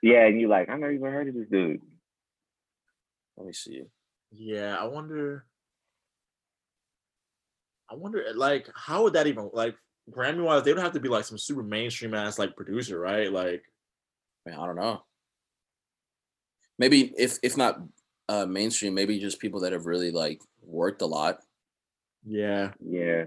Yeah, 0.01 0.25
and 0.25 0.39
you're 0.39 0.49
like 0.49 0.69
I 0.69 0.73
never 0.73 0.91
even 0.91 1.11
heard 1.11 1.27
of 1.27 1.33
this 1.36 1.49
dude. 1.49 1.81
Let 3.38 3.47
me 3.47 3.53
see. 3.53 3.83
Yeah, 4.31 4.77
I 4.79 4.86
wonder. 4.86 5.45
I 7.89 7.93
wonder, 7.93 8.25
like, 8.33 8.67
how 8.73 9.03
would 9.03 9.13
that 9.13 9.27
even 9.27 9.51
like 9.53 9.75
Grammy 10.11 10.43
wise? 10.43 10.63
They 10.63 10.73
would 10.73 10.81
have 10.81 10.93
to 10.93 10.99
be 10.99 11.09
like 11.09 11.25
some 11.25 11.38
super 11.38 11.61
mainstream 11.61 12.15
ass 12.15 12.39
like 12.39 12.55
producer, 12.55 12.99
right? 12.99 13.31
Like, 13.31 13.63
Man, 14.45 14.59
I 14.59 14.65
don't 14.65 14.75
know. 14.75 15.01
Maybe 16.77 17.13
if 17.17 17.39
if 17.41 17.57
not 17.57 17.79
uh 18.30 18.45
mainstream, 18.45 18.93
maybe 18.93 19.19
just 19.19 19.39
people 19.39 19.59
that 19.61 19.73
have 19.73 19.86
really 19.86 20.11
like 20.11 20.41
worked 20.63 21.01
a 21.01 21.05
lot. 21.05 21.39
yeah, 22.26 22.71
Yeah, 22.80 23.26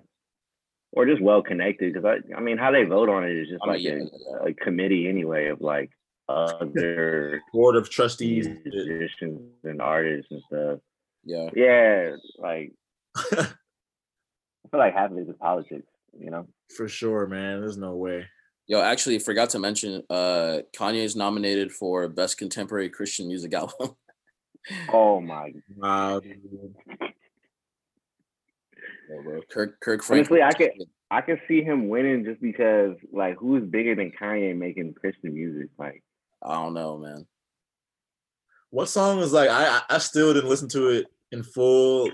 or 0.92 1.06
just 1.06 1.22
well 1.22 1.42
connected 1.42 1.92
because 1.92 2.04
I 2.04 2.36
I 2.36 2.40
mean 2.40 2.58
how 2.58 2.70
they 2.72 2.84
vote 2.84 3.08
on 3.08 3.24
it 3.24 3.36
is 3.36 3.48
just 3.48 3.62
I 3.62 3.72
mean, 3.72 3.74
like 3.74 3.82
yeah, 3.84 4.38
a, 4.42 4.46
a 4.48 4.54
committee 4.54 5.08
anyway 5.08 5.48
of 5.48 5.60
like 5.60 5.90
other 6.28 7.40
board 7.52 7.76
of 7.76 7.88
trustees. 7.90 8.46
and 8.46 8.60
musicians 8.64 9.40
and 9.64 9.80
artists 9.80 10.30
and 10.30 10.42
stuff. 10.46 10.78
Yeah. 11.24 11.48
Yeah, 11.54 12.16
like 12.38 12.72
I 13.16 13.32
feel 14.70 14.80
like 14.80 14.94
half 14.94 15.10
of 15.10 15.18
it 15.18 15.28
is 15.28 15.34
politics, 15.40 15.86
you 16.18 16.30
know. 16.30 16.46
For 16.76 16.88
sure, 16.88 17.26
man. 17.26 17.60
There's 17.60 17.76
no 17.78 17.96
way. 17.96 18.26
Yo, 18.66 18.80
actually 18.82 19.18
forgot 19.18 19.50
to 19.50 19.58
mention 19.58 20.02
uh 20.10 20.58
Kanye's 20.76 21.16
nominated 21.16 21.72
for 21.72 22.08
best 22.08 22.36
contemporary 22.38 22.90
Christian 22.90 23.28
music 23.28 23.54
album. 23.54 23.96
Oh 24.92 25.20
my! 25.20 25.52
Wow. 25.76 26.20
dude. 26.20 26.74
Yeah. 29.10 29.40
Kirk 29.50 29.80
Kirk 29.80 30.02
Franklin. 30.02 30.42
Honestly, 30.42 30.42
I 30.42 30.52
could 30.52 30.86
I 31.10 31.20
can 31.22 31.40
see 31.48 31.62
him 31.62 31.88
winning 31.88 32.24
just 32.24 32.40
because 32.40 32.96
like 33.12 33.36
who's 33.38 33.64
bigger 33.64 33.94
than 33.94 34.12
Kanye 34.12 34.56
making 34.56 34.94
Christian 34.94 35.34
music? 35.34 35.68
Like 35.78 36.02
I 36.42 36.54
don't 36.54 36.74
know, 36.74 36.98
man. 36.98 37.26
What 38.70 38.88
song 38.88 39.18
was 39.18 39.32
like? 39.32 39.48
I 39.48 39.78
I- 39.78 39.94
I 39.94 39.98
still 39.98 40.34
didn't 40.34 40.50
listen 40.50 40.68
to 40.70 40.88
it 40.88 41.06
in 41.32 41.42
full. 41.42 42.10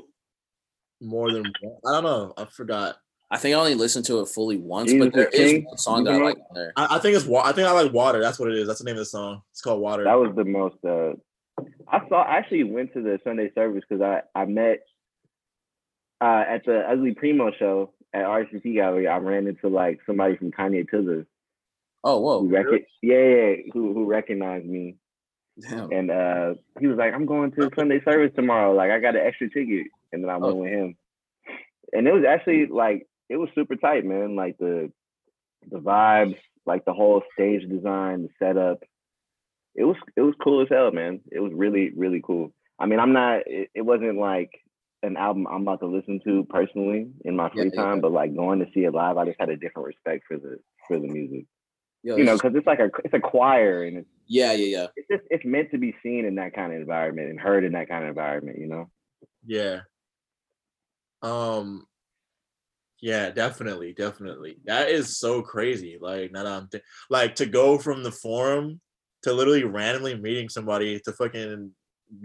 More 1.01 1.31
than 1.33 1.43
one. 1.61 1.77
I 1.87 1.93
don't 2.01 2.05
know. 2.05 2.33
I 2.39 2.45
forgot. 2.47 2.97
I 3.31 3.37
think 3.37 3.57
I 3.57 3.59
only 3.59 3.75
listened 3.75 4.05
to 4.07 4.21
it 4.21 4.29
fully 4.29 4.57
once, 4.57 4.93
Jesus 4.93 5.07
but 5.07 5.13
there 5.15 5.27
is 5.29 5.41
is 5.41 5.53
King? 5.53 5.65
one 5.65 5.77
song 5.79 6.05
that 6.05 6.15
I 6.15 6.19
Mhm. 6.19 6.25
like 6.25 6.39
there. 6.55 6.73
I, 6.77 6.97
I 6.97 6.99
think 7.01 7.17
it's 7.17 7.27
I 7.29 7.53
think 7.53 7.67
I 7.67 7.73
like 7.73 7.93
Water. 7.93 8.21
That's 8.21 8.39
what 8.39 8.49
it 8.51 8.57
is. 8.59 8.69
That's 8.69 8.79
the 8.79 8.85
name 8.85 8.95
of 8.95 9.01
the 9.01 9.05
song. 9.07 9.43
It's 9.51 9.61
called 9.61 9.81
Water. 9.81 10.05
that 10.05 10.15
was 10.15 10.35
the 10.37 10.45
most. 10.45 10.77
uh 10.85 11.15
I 11.89 12.01
saw. 12.09 12.23
I 12.23 12.37
actually 12.39 12.65
went 12.65 12.93
to 12.95 13.03
the 13.03 13.19
Sunday 13.25 13.51
service 13.55 13.85
because 13.89 14.03
I 14.03 14.23
I 14.39 14.45
met 14.47 14.81
uh 16.21 16.45
at 16.49 16.65
the 16.65 16.81
Ugly 16.91 17.15
Primo 17.15 17.51
show 17.59 17.93
at 18.13 18.25
RCP 18.25 18.75
Gallery. 18.75 19.07
I 19.09 19.19
ran 19.19 19.47
into 19.47 19.69
like 19.69 20.01
somebody 20.07 20.37
from 20.37 20.51
Kanye 20.53 20.89
the 20.91 21.27
Oh, 22.07 22.19
who 22.19 22.25
whoa. 22.25 22.45
rec- 22.47 22.83
yeah, 23.03 23.17
yeah, 23.19 23.55
who 23.73 23.93
who 23.95 24.07
recognized 24.07 24.67
me. 24.67 24.97
Damn. 25.61 25.91
And 25.93 26.11
uh, 26.11 26.55
he 26.81 26.87
was 26.89 26.99
like, 26.99 27.15
"I'm 27.15 27.27
going 27.27 27.53
to 27.53 27.71
Sunday 27.79 28.01
service 28.05 28.33
tomorrow. 28.35 28.75
Like, 28.75 28.91
I 28.91 28.99
got 28.99 29.15
an 29.17 29.23
extra 29.25 29.49
ticket." 29.49 29.87
And 30.13 30.23
then 30.23 30.29
I 30.31 30.37
went 30.37 30.55
Oh. 30.55 30.59
with 30.59 30.71
him, 30.71 30.97
and 31.93 32.07
it 32.09 32.13
was 32.13 32.25
actually 32.29 32.67
like 32.67 33.07
it 33.29 33.37
was 33.37 33.49
super 33.55 33.77
tight, 33.77 34.05
man. 34.05 34.35
Like 34.37 34.59
the 34.59 34.91
the 35.71 35.79
vibes, 35.79 36.37
like 36.67 36.85
the 36.85 36.93
whole 36.93 37.23
stage 37.35 37.69
design, 37.69 38.23
the 38.25 38.29
setup. 38.39 38.83
It 39.75 39.85
was 39.85 39.97
it 40.17 40.21
was 40.21 40.35
cool 40.43 40.63
as 40.63 40.69
hell, 40.71 40.91
man. 40.93 41.21
It 41.31 41.41
was 41.41 41.53
really 41.53 41.93
really 41.95 42.23
cool. 42.25 42.53
I 42.79 42.87
mean, 42.87 43.01
I'm 43.01 43.13
not. 43.13 43.43
It, 43.47 43.71
it 43.75 43.83
wasn't 43.83 44.19
like 44.19 44.51
an 45.03 45.17
album 45.17 45.47
I'm 45.47 45.63
about 45.63 45.81
to 45.81 45.87
listen 45.87 46.21
to 46.25 46.45
personally 46.49 47.09
in 47.25 47.37
my 47.37 47.51
free 47.51 47.71
yeah, 47.73 47.83
time, 47.83 47.97
yeah. 47.97 48.01
but 48.01 48.13
like 48.13 48.35
going 48.35 48.61
to 48.61 48.67
see 48.75 48.81
it 48.81 48.95
live, 48.95 49.17
I 49.17 49.27
just 49.27 49.41
had 49.41 49.51
a 49.51 49.57
different 49.57 49.87
respect 49.87 50.25
for 50.27 50.39
the 50.39 50.59
for 50.89 50.99
the 50.99 51.07
music. 51.07 51.47
Yo, 52.03 52.17
You 52.17 52.25
know, 52.25 52.35
because 52.35 52.53
it's 52.55 52.67
like 52.67 52.81
a 52.81 52.91
it's 53.05 53.15
a 53.15 53.21
choir 53.21 53.85
and 53.85 53.99
it's 53.99 54.09
yeah, 54.27 54.53
yeah, 54.53 54.79
yeah. 54.79 54.87
it's 54.97 55.09
just 55.11 55.23
it's 55.31 55.45
meant 55.45 55.71
to 55.71 55.79
be 55.79 55.95
seen 56.03 56.25
in 56.25 56.37
that 56.37 56.55
kind 56.55 56.73
of 56.73 56.81
environment 56.81 57.31
and 57.31 57.41
heard 57.41 57.65
in 57.65 57.73
that 57.73 57.89
kind 57.89 58.05
of 58.05 58.11
environment, 58.11 58.59
you 58.59 58.67
know. 58.67 58.91
Yeah. 59.47 59.81
Um. 61.23 61.87
Yeah, 63.01 63.31
definitely, 63.31 63.93
definitely. 63.93 64.57
That 64.65 64.89
is 64.89 65.19
so 65.19 65.43
crazy. 65.43 65.99
Like, 66.01 66.33
now 66.33 66.45
that 66.45 66.53
I'm 66.53 66.69
thi- 66.69 66.81
like 67.11 67.35
to 67.37 67.47
go 67.47 67.77
from 67.77 68.03
the 68.03 68.11
forum 68.11 68.81
to 69.25 69.33
literally 69.33 69.65
randomly 69.65 70.15
meeting 70.17 70.49
somebody 70.49 71.01
to 71.01 71.13
fucking 71.13 71.71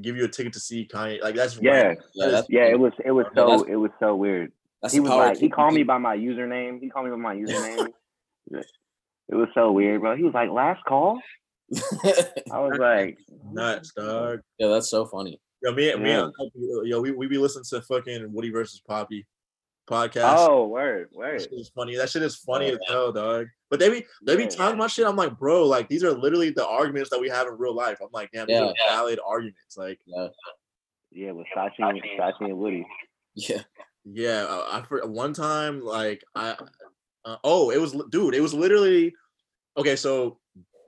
give 0.02 0.16
you 0.16 0.26
a 0.26 0.28
ticket 0.28 0.54
to 0.54 0.60
see 0.60 0.88
Kanye. 0.88 1.22
Like, 1.22 1.36
that's 1.36 1.58
Yeah, 1.62 1.72
random. 1.72 2.04
Yeah, 2.14 2.28
That 2.30 2.40
is- 2.42 2.46
yeah. 2.50 2.66
It 2.66 2.80
was 2.80 2.94
it 3.04 3.12
was 3.12 3.26
so 3.36 3.64
it 3.64 3.76
was 3.76 3.92
so 4.00 4.16
weird. 4.16 4.52
He 4.92 5.00
was 5.00 5.10
like 5.10 5.38
he 5.38 5.50
called 5.50 5.74
me 5.74 5.84
by 5.84 5.98
my 5.98 6.16
username. 6.16 6.80
He 6.82 6.90
called 6.90 7.06
me 7.06 7.12
by 7.12 7.18
my 7.18 7.36
username. 7.44 7.88
it 8.52 9.36
was 9.36 9.50
so 9.54 9.72
weird, 9.72 10.02
bro. 10.02 10.16
He 10.16 10.24
was 10.24 10.34
like, 10.34 10.50
"Last 10.50 10.84
call." 10.86 11.20
I 12.52 12.60
was 12.60 12.78
like, 12.80 13.18
nuts, 13.52 13.92
dog. 13.96 14.40
yeah, 14.58 14.68
that's 14.70 14.90
so 14.90 15.06
funny. 15.06 15.40
Yo, 15.62 15.72
me, 15.74 15.94
me, 15.96 16.10
Yeah. 16.10 16.30
and 16.38 16.88
yo, 16.88 17.00
we, 17.02 17.12
we 17.12 17.28
be 17.28 17.38
listening 17.38 17.66
to 17.70 17.82
fucking 17.84 18.32
Woody 18.34 18.50
versus 18.50 18.82
Poppy 18.88 19.28
podcast. 19.90 20.36
"Oh, 20.38 20.68
word, 20.68 21.10
That 21.12 21.18
word." 21.18 21.42
shit 21.42 21.52
is 21.54 21.70
funny. 21.76 21.96
That 21.96 22.10
shit 22.10 22.22
is 22.24 22.36
funny 22.38 22.70
as 22.72 22.78
hell, 22.88 23.12
dog. 23.12 23.48
But 23.70 23.80
they 23.80 23.90
be 23.90 24.06
they 24.26 24.36
be 24.36 24.44
Yeah. 24.44 24.50
talking 24.50 24.76
about 24.76 24.92
shit. 24.92 25.06
I'm 25.08 25.16
like, 25.16 25.38
bro, 25.38 25.66
like 25.66 25.90
these 25.90 26.04
are 26.04 26.12
literally 26.12 26.52
the 26.52 26.66
arguments 26.68 27.10
that 27.10 27.20
we 27.20 27.30
have 27.30 27.48
in 27.48 27.58
real 27.58 27.74
life. 27.76 28.00
I'm 28.02 28.10
like, 28.14 28.30
damn, 28.32 28.48
these 28.48 28.56
Yeah. 28.56 28.68
are 28.68 28.74
valid 28.90 29.20
arguments. 29.26 29.76
Like, 29.78 30.00
Yeah, 31.12 31.32
with 31.32 31.48
Sachi, 31.56 31.80
and 31.80 32.02
Sachi 32.20 32.42
and 32.42 32.58
Woody. 32.58 32.86
Yeah. 33.36 33.64
yeah, 34.06 34.46
I 34.72 34.84
for 34.88 35.06
one 35.08 35.34
time, 35.34 35.82
like 35.82 36.24
I, 36.36 36.56
uh, 37.26 37.38
oh, 37.44 37.72
it 37.72 37.80
was 37.82 37.94
dude, 38.10 38.36
it 38.36 38.42
was 38.42 38.54
literally 38.54 39.14
okay. 39.78 39.96
So 39.96 40.40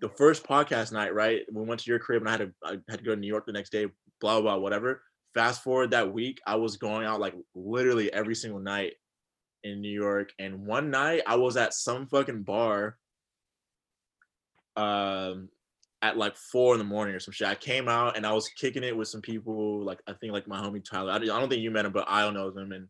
the 0.01 0.09
first 0.09 0.43
podcast 0.43 0.91
night, 0.91 1.13
right? 1.13 1.41
We 1.51 1.63
went 1.63 1.81
to 1.81 1.89
your 1.89 1.99
crib, 1.99 2.21
and 2.23 2.29
I 2.29 2.31
had 2.31 2.39
to 2.39 2.53
I 2.63 2.69
had 2.89 2.99
to 2.99 3.05
go 3.05 3.13
to 3.15 3.19
New 3.21 3.27
York 3.27 3.45
the 3.45 3.51
next 3.51 3.71
day. 3.71 3.85
Blah 4.19 4.41
blah, 4.41 4.53
blah 4.53 4.57
whatever. 4.57 5.03
Fast 5.33 5.63
forward 5.63 5.91
that 5.91 6.13
week, 6.13 6.41
I 6.45 6.55
was 6.55 6.77
going 6.77 7.05
out 7.05 7.19
like 7.19 7.35
literally 7.55 8.11
every 8.11 8.35
single 8.35 8.59
night 8.59 8.93
in 9.63 9.81
New 9.81 9.91
York. 9.91 10.31
And 10.39 10.65
one 10.65 10.89
night 10.89 11.21
I 11.25 11.35
was 11.35 11.57
at 11.57 11.73
some 11.73 12.07
fucking 12.07 12.43
bar 12.43 12.97
um 14.77 15.49
at 16.01 16.17
like 16.17 16.35
four 16.35 16.73
in 16.73 16.79
the 16.79 16.85
morning 16.85 17.13
or 17.13 17.19
some 17.19 17.31
shit. 17.33 17.47
I 17.47 17.55
came 17.55 17.87
out 17.87 18.17
and 18.17 18.25
I 18.25 18.33
was 18.33 18.49
kicking 18.49 18.83
it 18.83 18.95
with 18.95 19.07
some 19.07 19.21
people, 19.21 19.83
like 19.83 19.99
I 20.07 20.13
think 20.13 20.33
like 20.33 20.47
my 20.47 20.59
homie 20.59 20.83
Tyler. 20.83 21.11
I 21.11 21.19
don't 21.19 21.49
think 21.49 21.61
you 21.61 21.71
met 21.71 21.85
him, 21.85 21.91
but 21.91 22.05
I 22.07 22.21
don't 22.21 22.33
know 22.33 22.49
him 22.49 22.71
and 22.71 22.87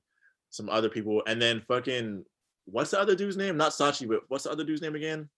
some 0.50 0.70
other 0.70 0.90
people. 0.90 1.22
And 1.28 1.42
then 1.42 1.62
fucking 1.68 2.24
what's 2.66 2.92
the 2.92 3.00
other 3.00 3.16
dude's 3.16 3.38
name? 3.38 3.58
Not 3.58 3.74
Sachi, 3.74 4.08
but 4.08 4.22
what's 4.30 4.46
the 4.46 4.52
other 4.52 4.64
dude's 4.64 4.82
name 4.82 4.96
again? 4.96 5.30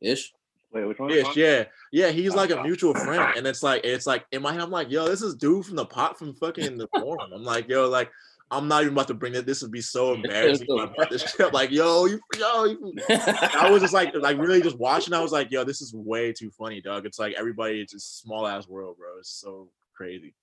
Ish. 0.00 0.32
Wait, 0.72 0.84
which 0.84 0.98
one? 0.98 1.10
Ish, 1.10 1.36
yeah. 1.36 1.64
Yeah, 1.92 2.10
he's 2.10 2.34
like 2.34 2.50
a 2.50 2.62
mutual 2.62 2.94
friend. 2.94 3.36
And 3.36 3.46
it's 3.46 3.62
like, 3.62 3.84
it's 3.84 4.06
like 4.06 4.24
in 4.30 4.42
my 4.42 4.52
head, 4.52 4.60
I'm 4.62 4.70
like, 4.70 4.90
yo, 4.90 5.08
this 5.08 5.22
is 5.22 5.34
dude 5.34 5.66
from 5.66 5.76
the 5.76 5.84
pot 5.86 6.18
from 6.18 6.34
fucking 6.34 6.78
the 6.78 6.88
forum. 6.98 7.32
I'm 7.34 7.42
like, 7.42 7.68
yo, 7.68 7.88
like, 7.88 8.10
I'm 8.52 8.68
not 8.68 8.82
even 8.82 8.94
about 8.94 9.08
to 9.08 9.14
bring 9.14 9.34
it. 9.34 9.46
This 9.46 9.62
would 9.62 9.70
be 9.72 9.80
so 9.80 10.14
embarrassing. 10.14 10.66
if 10.68 10.90
I 10.98 11.04
this 11.10 11.22
shit. 11.22 11.52
Like, 11.52 11.70
yo, 11.70 12.06
you 12.06 12.20
yo, 12.38 12.64
you 12.64 12.94
I 13.08 13.68
was 13.70 13.82
just 13.82 13.94
like, 13.94 14.14
like 14.14 14.38
really 14.38 14.60
just 14.62 14.78
watching. 14.78 15.14
I 15.14 15.20
was 15.20 15.32
like, 15.32 15.50
yo, 15.50 15.64
this 15.64 15.80
is 15.80 15.92
way 15.94 16.32
too 16.32 16.50
funny, 16.50 16.80
dog. 16.80 17.06
It's 17.06 17.18
like 17.18 17.34
everybody, 17.36 17.80
it's 17.80 17.94
a 17.94 18.00
small 18.00 18.46
ass 18.46 18.68
world, 18.68 18.96
bro. 18.98 19.18
It's 19.18 19.30
so 19.30 19.70
crazy. 19.94 20.34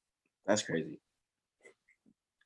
That's 0.46 0.62
crazy. 0.62 1.00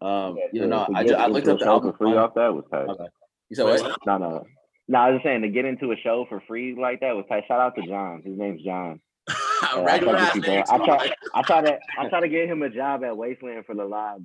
Um, 0.02 0.38
you 0.52 0.66
know, 0.66 0.86
to 0.86 0.92
I, 0.96 1.04
get 1.04 1.10
ju- 1.10 1.16
I 1.16 1.28
looked 1.28 1.48
up 1.48 1.60
the 1.60 1.66
show 1.66 1.72
album. 1.74 1.92
for 1.92 1.98
free 1.98 2.18
off 2.18 2.34
that 2.34 2.54
was 2.54 2.66
tight. 2.72 2.88
Okay. 2.90 3.06
You 3.50 3.56
said 3.56 3.66
what? 3.66 3.98
No, 4.08 4.18
no, 4.18 4.46
no. 4.88 5.00
I 5.00 5.10
was 5.10 5.18
just 5.18 5.26
saying 5.26 5.42
to 5.44 5.50
get 5.50 5.66
into 5.66 5.92
a 5.92 5.98
show 5.98 6.26
for 6.30 6.42
free 6.48 6.76
like 6.80 7.00
that 7.02 7.16
was 7.16 7.26
tight. 7.30 7.44
Shout 7.48 7.60
out 7.60 7.76
to 7.76 7.86
John. 7.88 8.22
His 8.24 8.38
name's 8.38 8.64
John. 8.64 9.02
Yeah, 9.62 9.78
I 9.78 9.84
Regular 9.84 10.14
fuck 10.14 10.22
ass 10.30 10.36
with 10.36 10.48
name. 10.48 10.64
I 10.72 10.78
try, 10.80 11.12
I 11.36 11.42
try 11.44 11.62
to, 11.62 11.80
I 12.00 12.10
try 12.10 12.20
to 12.22 12.28
get 12.28 12.50
him 12.50 12.64
a 12.64 12.70
job 12.70 13.04
at 13.04 13.16
Wasteland 13.16 13.64
for 13.68 13.76
the 13.76 13.86
live. 13.86 14.22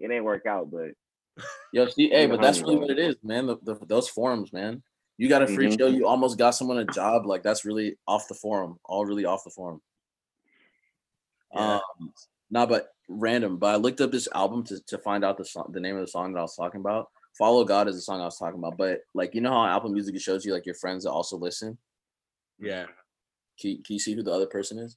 It 0.00 0.10
ain't 0.10 0.24
work 0.24 0.46
out, 0.46 0.68
but 0.68 0.90
Yo, 1.72 1.86
see, 1.88 2.08
hey, 2.10 2.26
but 2.26 2.40
that's 2.40 2.60
really 2.60 2.76
what 2.76 2.90
it 2.90 2.98
is, 2.98 3.16
man. 3.22 3.46
The, 3.46 3.56
the, 3.62 3.76
those 3.86 4.08
forums, 4.08 4.52
man. 4.52 4.82
You 5.16 5.28
got 5.28 5.42
a 5.42 5.46
free 5.46 5.68
Mhm. 5.68 5.78
show. 5.78 5.86
You 5.86 6.06
almost 6.06 6.38
got 6.38 6.50
someone 6.50 6.78
a 6.78 6.84
job. 6.84 7.26
Like 7.26 7.42
that's 7.42 7.64
really 7.64 7.96
off 8.06 8.28
the 8.28 8.34
forum. 8.34 8.78
All 8.84 9.04
really 9.04 9.24
off 9.24 9.44
the 9.44 9.50
forum. 9.50 9.80
Yeah. 11.54 11.76
Um, 12.00 12.12
nah, 12.50 12.66
but 12.66 12.88
random. 13.08 13.58
But 13.58 13.74
I 13.74 13.76
looked 13.76 14.00
up 14.00 14.10
this 14.10 14.28
album 14.34 14.64
to, 14.64 14.80
to 14.86 14.98
find 14.98 15.24
out 15.24 15.38
the 15.38 15.44
song, 15.44 15.70
the 15.72 15.80
name 15.80 15.94
of 15.96 16.02
the 16.02 16.08
song 16.08 16.32
that 16.32 16.40
I 16.40 16.42
was 16.42 16.56
talking 16.56 16.80
about. 16.80 17.10
Follow 17.36 17.64
God 17.64 17.88
is 17.88 17.96
the 17.96 18.00
song 18.02 18.20
I 18.20 18.24
was 18.24 18.38
talking 18.38 18.58
about. 18.58 18.76
But 18.78 19.00
like, 19.14 19.34
you 19.34 19.40
know 19.40 19.50
how 19.52 19.66
Apple 19.76 19.90
Music 19.90 20.18
shows 20.20 20.44
you 20.44 20.52
like 20.52 20.66
your 20.66 20.74
friends 20.76 21.04
that 21.04 21.10
also 21.10 21.36
listen. 21.36 21.76
Yeah. 22.60 22.86
Can, 23.60 23.70
you- 23.70 23.82
can 23.82 23.94
you 23.94 23.98
see 23.98 24.14
who 24.14 24.22
the 24.22 24.32
other 24.32 24.46
person 24.46 24.78
is? 24.78 24.96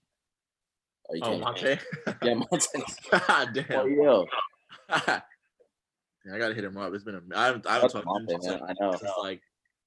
Oh, 1.09 1.15
you 1.15 1.22
Oh, 1.23 1.30
can't. 1.30 1.41
Monte. 1.41 1.80
Yeah, 2.27 2.34
Monte. 2.35 2.68
God 3.11 3.22
Oh, 3.30 3.45
damn. 3.53 3.93
yo, 3.93 4.26
Yeah, 6.26 6.35
I 6.35 6.39
gotta 6.39 6.53
hit 6.53 6.64
him 6.65 6.77
up. 6.77 6.93
It's 6.93 7.03
been 7.05 7.15
a 7.15 7.22
I 7.35 7.45
haven't 7.47 7.65
I 7.65 7.76
haven't 7.76 7.93
That's 7.93 7.93
talked 7.93 7.93
to 7.93 7.99
him 7.99 8.26
Monte, 8.27 8.34
since, 8.47 8.61
like, 8.61 8.69
I 8.69 8.73
know. 8.80 8.91
since, 8.91 9.11
like 9.23 9.41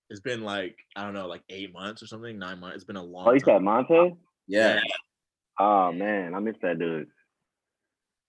it's 0.09 0.21
been 0.21 0.43
like 0.43 0.77
I 0.97 1.05
don't 1.05 1.13
know 1.15 1.27
like 1.27 1.43
eight 1.51 1.73
months 1.73 2.03
or 2.03 2.07
something 2.07 2.39
nine 2.39 2.59
months. 2.59 2.77
It's 2.77 2.85
been 2.85 2.97
a 2.97 3.03
oh, 3.03 3.07
long. 3.07 3.29
oh, 3.29 3.33
you 3.33 3.41
time. 3.41 3.57
said 3.57 3.63
Monte? 3.63 4.17
Yeah. 4.49 4.81
Oh 5.59 5.93
man, 5.93 6.35
I 6.35 6.39
miss 6.41 6.57
that 6.63 6.79
dude. 6.79 7.09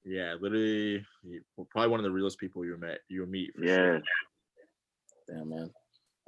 Yeah, 0.04 0.36
literally, 0.40 1.06
probably 1.70 1.90
one 1.90 2.00
of 2.00 2.04
the 2.04 2.12
realest 2.12 2.40
people 2.40 2.66
you 2.66 2.76
met 2.78 3.00
you'll 3.08 3.28
meet. 3.28 3.54
For 3.56 3.64
Yeah. 3.64 3.76
sure. 3.76 4.02
Damn 5.30 5.50
man. 5.50 5.72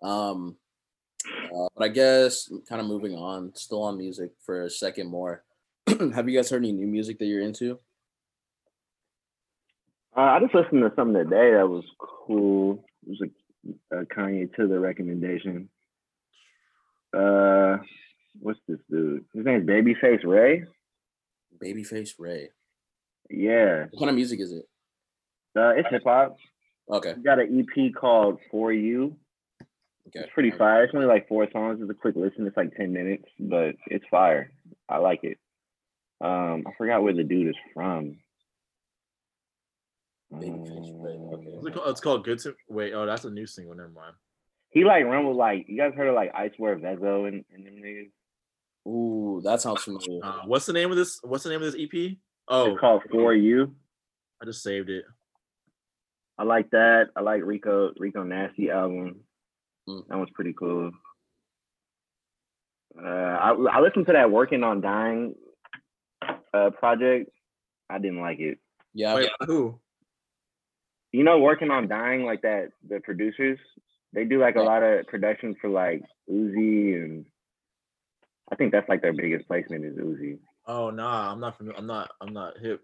Um, 0.01 0.57
uh, 1.25 1.67
but 1.75 1.83
I 1.85 1.87
guess 1.87 2.51
kind 2.69 2.81
of 2.81 2.87
moving 2.87 3.15
on, 3.15 3.51
still 3.55 3.81
on 3.83 3.97
music 3.97 4.31
for 4.45 4.63
a 4.63 4.69
second 4.69 5.07
more. 5.07 5.43
Have 5.87 6.29
you 6.29 6.37
guys 6.37 6.49
heard 6.49 6.61
any 6.63 6.71
new 6.71 6.87
music 6.87 7.17
that 7.19 7.25
you're 7.25 7.41
into? 7.41 7.79
Uh, 10.15 10.21
I 10.21 10.39
just 10.39 10.53
listened 10.53 10.81
to 10.83 10.91
something 10.95 11.15
today 11.23 11.53
that 11.53 11.67
was 11.67 11.83
cool. 11.99 12.85
It 13.07 13.09
was 13.09 13.21
a, 13.91 13.97
a 14.01 14.05
Kanye 14.05 14.53
to 14.55 14.67
the 14.67 14.79
recommendation. 14.79 15.69
Uh, 17.11 17.77
what's 18.39 18.59
this 18.67 18.79
dude? 18.89 19.25
His 19.33 19.45
name's 19.45 19.65
Babyface 19.67 20.23
Ray. 20.23 20.65
Babyface 21.61 22.11
Ray. 22.19 22.49
Yeah, 23.29 23.85
What 23.91 23.99
kind 23.99 24.09
of 24.09 24.15
music 24.15 24.39
is 24.39 24.51
it? 24.51 24.65
uh, 25.55 25.69
it's 25.75 25.89
hip 25.89 26.03
hop. 26.05 26.35
Okay. 26.89 27.13
He 27.15 27.21
got 27.23 27.39
an 27.39 27.65
EP 27.77 27.93
called 27.93 28.39
For 28.51 28.71
You. 28.73 29.15
Okay. 30.07 30.19
It's 30.19 30.33
pretty 30.33 30.51
fire. 30.51 30.83
It's 30.83 30.93
only 30.93 31.07
like 31.07 31.27
four 31.29 31.47
songs. 31.51 31.79
It's 31.81 31.89
a 31.89 31.93
quick 31.93 32.15
listen. 32.15 32.45
It's 32.45 32.57
like 32.57 32.75
ten 32.75 32.91
minutes, 32.91 33.23
but 33.39 33.75
it's 33.87 34.05
fire. 34.11 34.51
I 34.89 34.97
like 34.97 35.23
it. 35.23 35.37
Um, 36.21 36.63
I 36.67 36.71
forgot 36.77 37.01
where 37.03 37.13
the 37.13 37.23
dude 37.23 37.47
is 37.49 37.55
from. 37.73 38.17
Babyface 40.33 41.03
Ray. 41.03 41.11
Okay. 41.13 41.45
What's 41.55 41.67
it 41.67 41.73
called? 41.73 41.89
It's 41.89 42.01
called 42.01 42.25
Good 42.25 42.39
to 42.39 42.55
Wait. 42.69 42.93
Oh, 42.93 43.05
that's 43.05 43.23
a 43.25 43.29
new 43.29 43.45
single. 43.47 43.75
Never 43.75 43.89
mind. 43.89 44.15
He 44.71 44.83
like 44.83 45.05
run 45.05 45.27
with 45.27 45.37
like 45.37 45.65
you 45.67 45.77
guys 45.77 45.93
heard 45.95 46.07
of 46.07 46.15
like 46.15 46.33
Icewear 46.33 46.79
Vezzo 46.81 47.27
and, 47.27 47.45
and 47.53 47.65
them 47.65 47.75
niggas. 47.75 48.09
Ooh, 48.89 49.41
that 49.45 49.61
sounds 49.61 49.83
familiar. 49.83 50.19
Uh, 50.23 50.41
what's 50.45 50.65
the 50.65 50.73
name 50.73 50.89
of 50.91 50.97
this? 50.97 51.19
What's 51.23 51.43
the 51.43 51.49
name 51.51 51.61
of 51.61 51.71
this 51.71 51.79
EP? 51.81 52.17
Oh, 52.47 52.71
It's 52.71 52.79
called 52.79 53.03
For 53.09 53.33
You. 53.33 53.75
I 54.41 54.45
just 54.45 54.63
saved 54.63 54.89
it. 54.89 55.05
I 56.37 56.43
like 56.43 56.69
that. 56.71 57.09
I 57.15 57.21
like 57.21 57.43
Rico 57.43 57.91
Rico 57.97 58.23
Nasty 58.23 58.69
album. 58.69 59.21
Mm. 59.87 60.07
That 60.07 60.17
was 60.17 60.29
pretty 60.33 60.53
cool. 60.53 60.91
Uh, 62.97 63.07
I 63.07 63.51
I 63.51 63.79
listened 63.79 64.07
to 64.07 64.13
that 64.13 64.31
Working 64.31 64.63
on 64.63 64.81
Dying 64.81 65.35
uh 66.53 66.71
project. 66.71 67.29
I 67.89 67.99
didn't 67.99 68.21
like 68.21 68.39
it. 68.39 68.57
Yeah. 68.93 69.15
Wait, 69.15 69.29
who? 69.45 69.79
You 71.11 71.23
know, 71.23 71.39
Working 71.39 71.71
on 71.71 71.87
Dying 71.87 72.25
like 72.25 72.41
that. 72.41 72.69
The 72.87 72.99
producers 72.99 73.59
they 74.13 74.25
do 74.25 74.39
like 74.39 74.55
a 74.55 74.61
lot 74.61 74.83
of 74.83 75.07
production 75.07 75.55
for 75.59 75.69
like 75.69 76.01
Uzi 76.29 76.95
and 76.95 77.25
I 78.51 78.55
think 78.55 78.71
that's 78.71 78.87
like 78.87 79.01
their 79.01 79.13
biggest 79.13 79.47
placement 79.47 79.85
is 79.85 79.95
Uzi. 79.97 80.37
Oh 80.65 80.89
nah, 80.89 81.31
I'm 81.31 81.39
not. 81.39 81.57
Familiar. 81.57 81.77
I'm 81.77 81.87
not. 81.87 82.11
I'm 82.21 82.33
not 82.33 82.57
hip. 82.57 82.81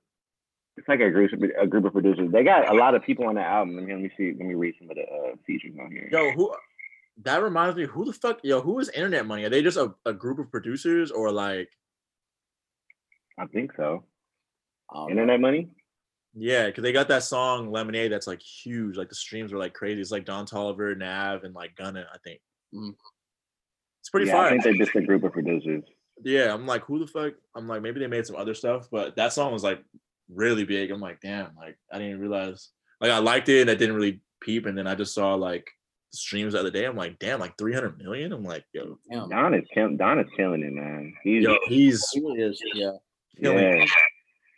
It's 0.78 0.88
like 0.88 1.02
a 1.02 1.10
group 1.10 1.34
of, 1.34 1.44
a 1.62 1.68
group 1.68 1.86
of 1.86 1.94
producers. 1.94 2.30
They 2.32 2.44
got 2.44 2.70
a 2.70 2.74
lot 2.74 2.96
of 2.96 3.04
people 3.04 3.26
on 3.28 3.36
the 3.36 3.42
album. 3.42 3.76
Let 3.76 3.86
me, 3.86 3.94
let 3.94 4.02
me 4.02 4.12
see. 4.18 4.34
Let 4.38 4.48
me 4.48 4.54
read 4.54 4.76
some 4.80 4.90
of 4.90 4.96
the 4.96 5.04
uh, 5.04 5.36
features 5.46 5.76
on 5.80 5.92
here. 5.92 6.10
Yo, 6.12 6.32
who? 6.32 6.54
That 7.24 7.44
reminds 7.44 7.76
me. 7.76 7.86
Who 7.86 8.06
the 8.06 8.14
fuck? 8.14 8.40
Yo, 8.44 8.62
who 8.62 8.80
is 8.80 8.90
Internet 8.90 9.26
Money? 9.26 9.44
Are 9.44 9.50
they 9.50 9.62
just 9.62 9.78
a, 9.78 9.94
a 10.06 10.14
group 10.14 10.40
of 10.40 10.50
producers 10.50 11.12
or 11.12 11.32
like? 11.32 11.70
I 13.38 13.46
think 13.48 13.72
so. 13.76 14.04
Um, 14.94 15.10
Internet 15.10 15.40
money. 15.40 15.70
Yeah, 16.34 16.68
because 16.68 16.84
they 16.84 16.92
got 16.92 17.08
that 17.08 17.24
song 17.24 17.72
Lemonade 17.72 18.12
that's 18.12 18.28
like 18.28 18.42
huge. 18.42 18.96
Like 18.96 19.10
the 19.10 19.16
streams 19.16 19.52
were 19.52 19.60
like 19.60 19.74
crazy. 19.74 20.02
It's 20.02 20.12
like 20.12 20.26
Don 20.26 20.46
Toliver, 20.46 20.98
Nav, 20.98 21.44
and 21.44 21.56
like 21.56 21.76
Gunna, 21.76 22.06
I 22.14 22.18
think. 22.20 22.42
Mhm. 22.74 22.96
It's 24.02 24.10
pretty 24.10 24.28
yeah, 24.28 24.40
I 24.40 24.50
think 24.50 24.64
they're 24.64 24.74
just 24.74 24.96
a 24.96 25.02
group 25.02 25.24
of 25.24 25.34
producers. 25.34 25.84
Yeah, 26.24 26.54
I'm 26.54 26.66
like, 26.66 26.84
who 26.86 27.00
the 27.00 27.08
fuck? 27.08 27.34
I'm 27.56 27.68
like, 27.68 27.82
maybe 27.82 28.00
they 28.00 28.08
made 28.08 28.26
some 28.26 28.36
other 28.36 28.54
stuff, 28.54 28.88
but 28.92 29.16
that 29.16 29.34
song 29.34 29.52
was 29.54 29.64
like 29.64 29.84
really 30.34 30.66
big. 30.66 30.92
I'm 30.92 31.00
like, 31.02 31.22
damn, 31.22 31.56
like 31.56 31.78
I 31.92 31.98
didn't 32.00 32.20
realize. 32.20 32.70
Like 33.02 33.12
I 33.12 33.20
liked 33.20 33.50
it 33.50 33.62
and 33.62 33.70
I 33.72 33.76
didn't 33.76 33.96
really 33.96 34.22
peep, 34.42 34.66
and 34.66 34.78
then 34.78 34.88
I 34.88 34.96
just 34.96 35.14
saw 35.14 35.36
like 35.36 35.68
streams 36.12 36.54
the 36.54 36.60
other 36.60 36.72
day. 36.72 36.86
I'm 36.86 36.96
like, 36.98 37.20
damn, 37.20 37.40
like 37.40 37.58
300 37.58 37.98
million. 38.00 38.34
I'm 38.34 38.44
like, 38.44 38.66
yo, 38.74 38.98
damn. 39.12 39.30
Don 39.30 39.54
is 39.54 39.64
kill- 39.74 39.96
Don 39.96 40.20
is 40.20 40.28
killing 40.36 40.64
it, 40.64 40.74
man. 40.74 41.14
He's 41.24 41.44
yo, 41.44 41.56
he's 41.68 42.06
He 42.12 42.20
really 42.20 42.42
is. 42.42 42.62
Yeah. 42.74 42.92
killing 43.40 43.58
yeah. 43.82 43.86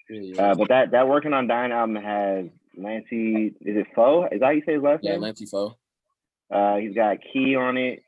really. 0.10 0.40
Uh, 0.40 0.56
but 0.56 0.68
that 0.70 0.92
that 0.92 1.08
working 1.08 1.34
on 1.34 1.48
Dying 1.48 1.72
album 1.72 1.96
has 1.98 2.46
Lancey. 2.78 3.48
Is 3.62 3.78
it 3.78 3.88
Foux? 3.96 4.26
Is 4.32 4.40
that 4.40 4.46
how 4.46 4.52
you 4.52 4.64
say 4.66 4.74
his 4.74 4.82
last 4.84 5.04
yeah, 5.04 5.12
name? 5.12 5.22
Lancey 5.22 5.46
Foux. 5.46 5.76
Uh, 6.50 6.78
he's 6.78 6.96
got 6.96 7.18
Key 7.32 7.56
on 7.56 7.78
it. 7.78 8.02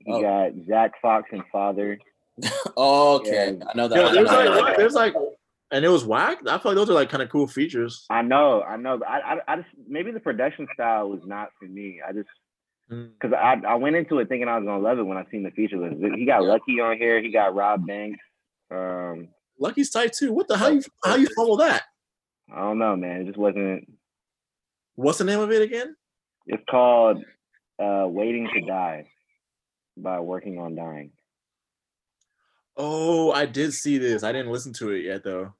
He 0.00 0.12
Oh. 0.12 0.20
got 0.20 0.52
Zach 0.66 0.92
Fox 1.00 1.28
and 1.32 1.42
Father. 1.52 1.98
Okay. 2.76 3.56
Yeah. 3.58 3.64
I 3.68 3.76
know 3.76 3.88
that. 3.88 3.96
Yo, 3.96 4.06
I 4.06 4.12
there's 4.12 4.30
know 4.30 4.60
like 4.60 4.76
There's 4.76 4.94
like, 4.94 5.14
and 5.70 5.84
it 5.84 5.88
was 5.88 6.04
whack. 6.04 6.38
I 6.48 6.58
feel 6.58 6.72
like 6.72 6.76
those 6.76 6.90
are 6.90 6.94
like 6.94 7.08
kind 7.10 7.22
of 7.22 7.28
cool 7.30 7.46
features. 7.46 8.04
I 8.10 8.22
know, 8.22 8.62
I 8.62 8.76
know. 8.76 8.98
But 8.98 9.08
I, 9.08 9.18
I, 9.20 9.38
I 9.52 9.56
just 9.56 9.68
maybe 9.88 10.10
the 10.12 10.20
production 10.20 10.66
style 10.74 11.08
was 11.08 11.20
not 11.24 11.50
for 11.58 11.66
me. 11.66 12.00
I 12.06 12.12
just 12.12 12.28
Mm. 12.90 13.12
because 13.18 13.32
I, 13.34 13.58
I 13.66 13.76
went 13.76 13.96
into 13.96 14.18
it 14.18 14.28
thinking 14.28 14.46
I 14.46 14.58
was 14.58 14.66
gonna 14.66 14.82
love 14.82 14.98
it 14.98 15.04
when 15.04 15.16
I 15.16 15.24
seen 15.30 15.42
the 15.42 15.50
feature 15.52 15.78
list. 15.78 15.96
He 16.18 16.26
got 16.26 16.42
Yeah. 16.42 16.48
Lucki 16.58 16.84
on 16.84 16.98
here. 16.98 17.22
He 17.22 17.30
got 17.32 17.54
Rob 17.54 17.86
Banks. 17.86 18.18
Um, 18.70 19.28
Lucki's 19.58 19.88
tight 19.88 20.12
too. 20.12 20.34
What 20.34 20.48
the 20.48 20.58
how 20.58 20.68
you 20.68 20.82
how 21.02 21.14
you 21.16 21.26
follow 21.34 21.56
that? 21.56 21.84
I 22.54 22.60
don't 22.60 22.78
know, 22.78 22.94
man. 22.94 23.22
It 23.22 23.24
just 23.24 23.38
wasn't. 23.38 23.90
What's 24.96 25.16
the 25.16 25.24
name 25.24 25.40
of 25.40 25.50
it 25.50 25.62
again? 25.62 25.96
It's 26.46 26.62
called 26.68 27.24
uh, 27.82 28.04
"Waiting 28.06 28.50
to 28.52 28.60
Die" 28.60 29.06
by 29.96 30.20
Working 30.20 30.58
on 30.58 30.74
Dying. 30.74 31.12
Oh, 32.76 33.32
I 33.32 33.46
did 33.46 33.72
see 33.72 33.98
this. 33.98 34.22
I 34.24 34.32
didn't 34.32 34.52
listen 34.52 34.72
to 34.74 34.90
it 34.90 35.04
yet 35.04 35.22
though. 35.24 35.52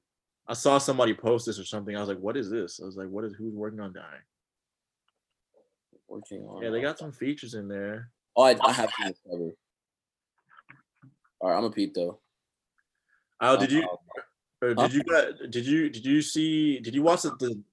I 0.47 0.53
saw 0.53 0.77
somebody 0.77 1.13
post 1.13 1.45
this 1.45 1.59
or 1.59 1.63
something. 1.63 1.95
I 1.95 1.99
was 1.99 2.09
like, 2.09 2.19
what 2.19 2.37
is 2.37 2.49
this? 2.49 2.79
I 2.81 2.85
was 2.85 2.97
like, 2.97 3.07
what 3.07 3.23
is 3.23 3.33
who's 3.33 3.53
working 3.53 3.79
on 3.79 3.93
dying? 3.93 4.21
Working 6.07 6.45
on. 6.47 6.61
Yeah, 6.61 6.69
they 6.69 6.81
got 6.81 6.99
some 6.99 7.11
features 7.11 7.55
in 7.55 7.67
there. 7.67 8.11
Oh, 8.35 8.43
I, 8.43 8.55
I 8.63 8.71
have 8.71 8.89
to 8.89 9.13
cover. 9.29 9.51
All 11.39 11.49
right, 11.49 11.57
I'm 11.57 11.63
a 11.63 11.71
peep 11.71 11.93
though. 11.93 12.19
Oh, 13.41 13.57
did 13.57 13.71
you 13.71 13.83
Uh, 13.83 13.95
or 14.61 14.73
did 14.73 14.93
you 14.93 15.03
did 15.49 15.65
you 15.65 15.89
did 15.89 16.05
you 16.05 16.21
see 16.21 16.79
did 16.79 16.95
you 16.95 17.03
watch 17.03 17.23
the 17.23 17.31
the 17.39 17.63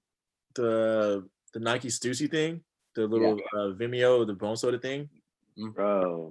the, 0.55 1.29
the 1.55 1.61
Nike 1.61 1.89
Stussy 1.89 2.31
thing? 2.31 2.63
The 2.95 3.07
little 3.07 3.41
uh, 3.55 3.73
Vimeo, 3.75 4.27
the 4.27 4.35
bone 4.35 4.57
soda 4.57 4.79
thing? 4.79 5.09
Bro, 5.57 6.31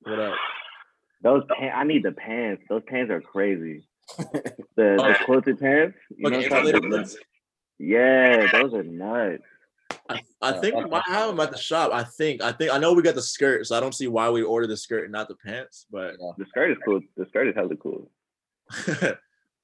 What 0.00 0.18
up? 0.18 0.34
Those 1.22 1.44
pants, 1.56 1.74
I 1.76 1.84
need 1.84 2.02
the 2.02 2.12
pants. 2.12 2.62
Those 2.68 2.82
pants 2.86 3.10
are 3.10 3.20
crazy. 3.20 3.86
The 4.74 4.96
the 4.96 5.16
quilted 5.26 5.58
pants. 5.60 5.96
You 6.16 6.24
Like 6.24 6.32
know 6.32 6.38
what 6.38 6.52
I'm 6.52 6.52
insulated 6.58 6.74
talking 6.74 6.88
about? 6.88 6.98
ones? 7.00 7.16
Yeah, 7.78 8.46
those 8.52 8.72
are 8.74 8.82
nuts. 8.82 9.42
I, 10.08 10.20
I 10.40 10.52
think 10.60 10.76
we 10.76 10.84
might 10.86 11.02
have 11.06 11.28
them 11.28 11.40
at 11.40 11.50
the 11.52 11.58
shop. 11.58 11.90
I 11.92 12.02
think. 12.04 12.42
I 12.42 12.52
think 12.52 12.72
I 12.72 12.78
know 12.78 12.92
we 12.94 13.02
got 13.02 13.14
the 13.14 13.22
skirt, 13.22 13.66
so 13.66 13.76
I 13.76 13.80
don't 13.80 13.94
see 13.94 14.08
why 14.08 14.30
we 14.30 14.42
ordered 14.42 14.68
the 14.68 14.76
skirt 14.76 15.04
and 15.04 15.12
not 15.12 15.28
the 15.28 15.36
pants, 15.36 15.86
but 15.92 16.14
The 16.38 16.46
skirt 16.48 16.70
is 16.72 16.78
cool. 16.84 17.00
The 17.16 17.26
skirt 17.26 17.48
is 17.48 17.54
hella 17.54 17.76
cool. 17.76 18.10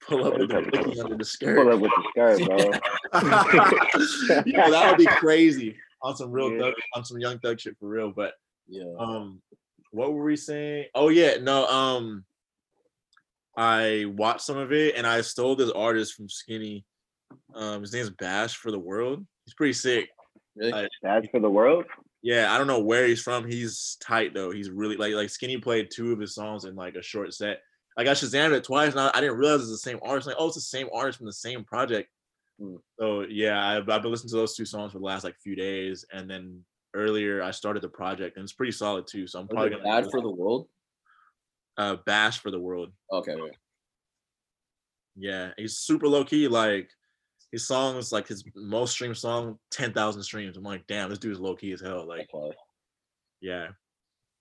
pull 0.07 0.25
up 0.25 0.39
with 0.39 0.49
the 0.51 0.61
Wiki 0.73 1.01
under 1.01 1.17
the 1.17 1.25
skirt. 1.25 1.57
Pull 1.57 1.73
up 1.73 1.81
with 1.81 1.91
the 1.97 2.05
skirt, 2.11 2.47
bro. 2.47 2.59
Yo, 4.47 4.71
that 4.71 4.87
would 4.91 4.99
be 4.99 5.07
crazy 5.07 5.77
on 6.03 6.17
some 6.17 6.31
real 6.31 6.53
Yeah. 6.53 6.59
thug, 6.61 6.75
on 6.95 7.05
some 7.05 7.19
young 7.19 7.39
thug 7.39 7.59
shit 7.61 7.77
for 7.81 7.89
real. 7.89 8.13
But 8.13 8.35
Yeah. 8.69 8.85
um, 8.99 9.41
what 9.99 10.15
were 10.15 10.25
we 10.25 10.37
saying? 10.37 10.87
Oh 10.95 11.09
yeah, 11.09 11.39
no. 11.43 11.67
Um, 11.67 12.25
I 13.57 14.05
watched 14.17 14.43
some 14.43 14.57
of 14.57 14.73
it 14.73 14.95
and 14.97 15.05
I 15.07 15.21
stole 15.23 15.57
this 15.57 15.73
artist 15.73 16.15
from 16.15 16.29
Skinny. 16.29 16.85
Um, 17.53 17.81
his 17.81 17.93
name's 17.93 18.11
Bash 18.11 18.57
for 18.57 18.71
the 18.71 18.79
World. 18.79 19.27
He's 19.45 19.55
pretty 19.55 19.73
sick. 19.73 20.09
Really? 20.55 20.71
Like, 20.71 20.89
That's 21.03 21.27
for 21.31 21.41
the 21.41 21.51
world. 21.51 21.85
yeah, 22.23 22.53
I 22.55 22.59
don't 22.59 22.69
know 22.69 22.79
where 22.79 23.09
he's 23.09 23.21
from. 23.21 23.45
He's 23.45 23.97
tight 24.01 24.35
though. 24.35 24.53
He's 24.53 24.71
really 24.71 24.97
like 24.97 25.15
like 25.15 25.31
Skinny 25.31 25.59
played 25.59 25.91
two 25.93 26.13
of 26.13 26.21
his 26.21 26.35
songs 26.35 26.65
in 26.65 26.77
like 26.77 26.95
a 26.95 27.03
short 27.03 27.35
set. 27.35 27.61
Like 27.97 28.07
I 28.07 28.13
Shazammed 28.13 28.53
it 28.53 28.63
twice, 28.63 28.93
and 28.93 29.01
I, 29.01 29.11
I 29.13 29.21
didn't 29.21 29.39
realize 29.39 29.63
it's 29.63 29.71
the 29.71 29.79
same 29.79 29.99
artist. 30.03 30.29
Like, 30.29 30.37
oh, 30.39 30.47
it's 30.47 30.55
the 30.55 30.61
same 30.61 30.89
artist 30.95 31.19
from 31.19 31.27
the 31.27 31.33
same 31.33 31.65
project. 31.65 32.09
Hmm. 32.61 32.77
So 33.01 33.25
yeah, 33.29 33.61
I've, 33.61 33.89
I've 33.89 34.03
been 34.03 34.13
listening 34.13 34.31
to 34.31 34.37
those 34.37 34.55
two 34.55 34.65
songs 34.65 34.93
for 34.93 35.01
the 35.01 35.05
last 35.05 35.25
like 35.25 35.35
few 35.43 35.57
days, 35.57 36.05
and 36.13 36.31
then 36.31 36.65
earlier 36.99 37.43
I 37.43 37.53
started 37.53 37.83
the 37.83 37.89
project, 37.89 38.37
and 38.37 38.43
it's 38.45 38.53
pretty 38.53 38.73
solid 38.73 39.07
too. 39.07 39.27
So 39.27 39.39
I'm 39.39 39.47
Was 39.47 39.55
probably 39.55 39.71
gonna 39.71 39.85
bad 39.85 40.11
for 40.11 40.21
the 40.21 40.31
world? 40.31 40.69
uh, 41.79 41.97
bash 42.05 42.41
for 42.41 42.51
the 42.51 42.59
world. 42.59 42.91
Okay, 43.13 43.35
right. 43.35 43.57
Yeah, 45.17 45.51
he's 45.57 45.79
super 45.79 46.09
low 46.09 46.25
key. 46.25 46.49
Like 46.49 46.91
his 47.53 47.67
songs, 47.67 48.13
like 48.13 48.27
his 48.29 48.45
most 48.55 48.93
streamed 48.93 49.17
song, 49.17 49.59
ten 49.71 49.93
thousand 49.93 50.23
streams. 50.23 50.57
I'm 50.57 50.63
like, 50.65 50.87
damn, 50.87 51.09
this 51.11 51.19
dude's 51.19 51.41
low 51.41 51.55
key 51.57 51.73
as 51.73 51.81
hell. 51.81 52.07
Like, 52.07 52.29
Okay. 52.35 52.57
yeah. 53.41 53.69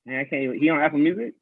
Man, 0.05 0.19
I 0.19 0.23
can't 0.25 0.43
even. 0.43 0.59
He 0.59 0.69
on 0.69 0.79
Apple 0.81 0.99
Music. 0.99 1.33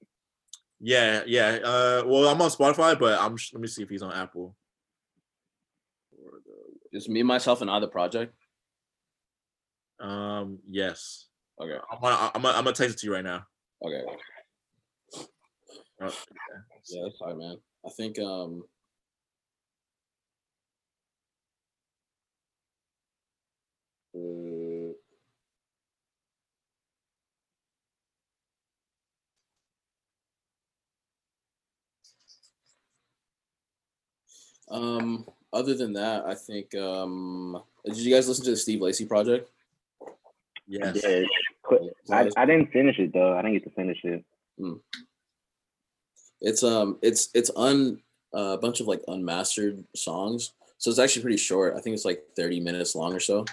Yeah, 0.82 1.24
yeah. 1.26 1.60
Uh, 1.64 2.04
well, 2.06 2.28
I'm 2.28 2.42
on 2.42 2.50
Spotify, 2.50 3.00
but 3.00 3.20
I'm. 3.20 3.36
Let 3.54 3.62
me 3.62 3.68
see 3.68 3.84
if 3.84 3.90
he's 3.90 4.02
on 4.04 4.12
Apple. 4.14 4.56
Just 6.94 7.10
me, 7.10 7.24
myself, 7.24 7.62
and 7.62 7.70
I 7.70 7.80
the 7.80 7.88
project. 7.88 8.34
Um, 10.00 10.60
yes. 10.70 11.28
Okay. 11.60 11.78
I'm 11.92 12.02
gonna, 12.02 12.32
I'm 12.36 12.42
gonna, 12.42 12.58
I'm 12.58 12.64
gonna 12.64 12.76
text 12.76 12.96
it 12.96 13.00
to 13.00 13.08
you 13.08 13.14
right 13.14 13.24
now. 13.24 13.46
Okay. 13.86 14.02
Oh, 16.02 16.14
Yeah, 16.90 17.04
that's 17.04 17.18
fine, 17.18 17.38
man. 17.38 17.58
I 17.86 17.90
think 17.90 18.20
um 18.20 18.64
uh, 24.16 24.94
um 34.70 35.26
other 35.54 35.74
than 35.76 35.94
that, 35.94 36.26
I 36.26 36.36
think 36.36 36.76
um 36.76 37.62
did 37.86 37.98
you 37.98 38.14
guys 38.14 38.28
listen 38.28 38.44
to 38.46 38.52
the 38.52 38.58
Steve 38.58 38.82
Lacy 38.82 39.06
project? 39.06 39.50
Yes. 40.68 41.02
Yeah. 41.04 41.24
I, 42.12 42.30
I 42.38 42.46
didn't 42.46 42.72
finish 42.72 43.00
it 43.00 43.14
though. 43.14 43.34
I 43.34 43.42
didn't 43.42 43.54
get 43.54 43.64
to 43.66 43.70
finish 43.72 44.00
it. 44.04 44.24
It's 46.42 46.64
um 46.64 46.98
it's 47.02 47.30
it's 47.34 47.52
un 47.56 48.02
uh, 48.36 48.54
a 48.54 48.58
bunch 48.58 48.80
of 48.82 48.88
like 48.88 49.02
unmastered 49.08 49.84
songs. 49.96 50.54
So 50.78 50.90
it's 50.90 51.00
actually 51.00 51.22
pretty 51.24 51.38
short. 51.38 51.76
I 51.76 51.80
think 51.80 51.94
it's 51.94 52.06
like 52.06 52.22
30 52.36 52.60
minutes 52.60 52.96
long 52.96 53.14
or 53.14 53.20
so. 53.20 53.46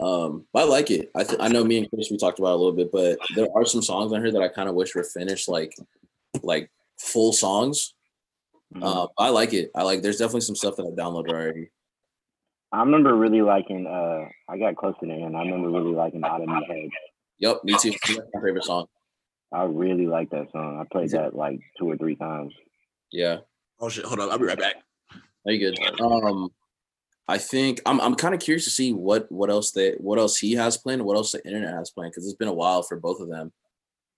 Um, 0.00 0.46
but 0.52 0.60
I 0.60 0.64
like 0.64 0.90
it. 0.90 1.10
I 1.14 1.24
th- 1.24 1.40
I 1.40 1.48
know 1.48 1.64
me 1.64 1.78
and 1.78 1.88
Chris 1.90 2.10
we 2.10 2.16
talked 2.16 2.38
about 2.38 2.50
it 2.50 2.54
a 2.54 2.56
little 2.56 2.72
bit, 2.72 2.90
but 2.92 3.18
there 3.34 3.48
are 3.54 3.64
some 3.64 3.82
songs 3.82 4.12
on 4.12 4.22
here 4.22 4.32
that 4.32 4.42
I 4.42 4.48
kind 4.48 4.68
of 4.68 4.74
wish 4.74 4.94
were 4.94 5.04
finished 5.04 5.48
like 5.48 5.74
like 6.42 6.70
full 6.98 7.32
songs. 7.32 7.94
Mhm. 8.74 8.82
Uh, 8.82 9.06
I 9.18 9.28
like 9.30 9.54
it. 9.54 9.70
I 9.74 9.82
like. 9.84 10.02
There's 10.02 10.18
definitely 10.18 10.40
some 10.42 10.56
stuff 10.56 10.76
that 10.76 10.86
I 10.86 11.00
downloaded 11.00 11.30
already. 11.30 11.70
I 12.72 12.80
remember 12.80 13.14
really 13.14 13.42
liking. 13.42 13.86
Uh, 13.86 14.28
I 14.48 14.58
got 14.58 14.76
close 14.76 14.94
to 15.00 15.06
the 15.06 15.12
end. 15.12 15.36
I 15.36 15.40
remember 15.40 15.70
really 15.70 15.94
liking 15.94 16.24
"Out 16.24 16.42
of 16.42 16.48
Me 16.48 16.66
Head." 16.68 16.90
Yep, 17.38 17.64
me 17.64 17.76
too. 17.80 17.90
That's 17.90 18.18
my 18.34 18.40
favorite 18.42 18.64
song. 18.64 18.86
I 19.52 19.64
really 19.64 20.06
like 20.06 20.30
that 20.30 20.50
song. 20.52 20.80
I 20.80 20.84
played 20.92 21.10
that 21.10 21.34
like 21.34 21.60
two 21.78 21.88
or 21.90 21.96
three 21.96 22.16
times. 22.16 22.52
Yeah. 23.12 23.38
Oh 23.78 23.88
shit! 23.88 24.04
Hold 24.04 24.20
on. 24.20 24.30
I'll 24.30 24.38
be 24.38 24.46
right 24.46 24.58
back. 24.58 24.76
Are 25.46 25.52
you 25.52 25.72
good? 25.72 26.00
Um, 26.00 26.50
I 27.28 27.38
think 27.38 27.80
I'm 27.86 28.00
I'm 28.00 28.14
kind 28.14 28.34
of 28.34 28.40
curious 28.40 28.64
to 28.64 28.70
see 28.70 28.92
what 28.92 29.30
what 29.30 29.50
else 29.50 29.70
they 29.70 29.92
what 29.92 30.18
else 30.18 30.36
he 30.36 30.52
has 30.54 30.76
planned, 30.76 31.02
what 31.02 31.16
else 31.16 31.32
the 31.32 31.44
internet 31.46 31.74
has 31.74 31.90
planned, 31.90 32.12
because 32.12 32.26
it's 32.26 32.36
been 32.36 32.48
a 32.48 32.54
while 32.54 32.82
for 32.82 32.98
both 32.98 33.20
of 33.20 33.28
them. 33.28 33.52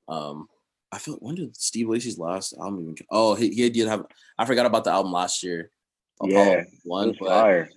Um, 0.09 0.49
I 0.91 0.99
feel 0.99 1.17
when 1.17 1.35
did 1.35 1.57
Steve 1.57 1.89
Lacy's 1.89 2.19
last 2.19 2.55
album 2.59 2.81
even? 2.83 2.97
Oh, 3.11 3.35
he, 3.35 3.51
he 3.51 3.69
did 3.69 3.89
have. 3.89 4.07
I 4.39 4.45
forgot 4.47 4.67
about 4.67 4.85
the 4.85 4.91
album 4.91 5.13
last 5.13 5.43
year. 5.43 5.71
Apollo 6.21 6.45
Yeah, 6.45 6.63
one, 6.85 7.09
It 7.09 7.09
was 7.09 7.17
but 7.21 7.29
fire. 7.29 7.69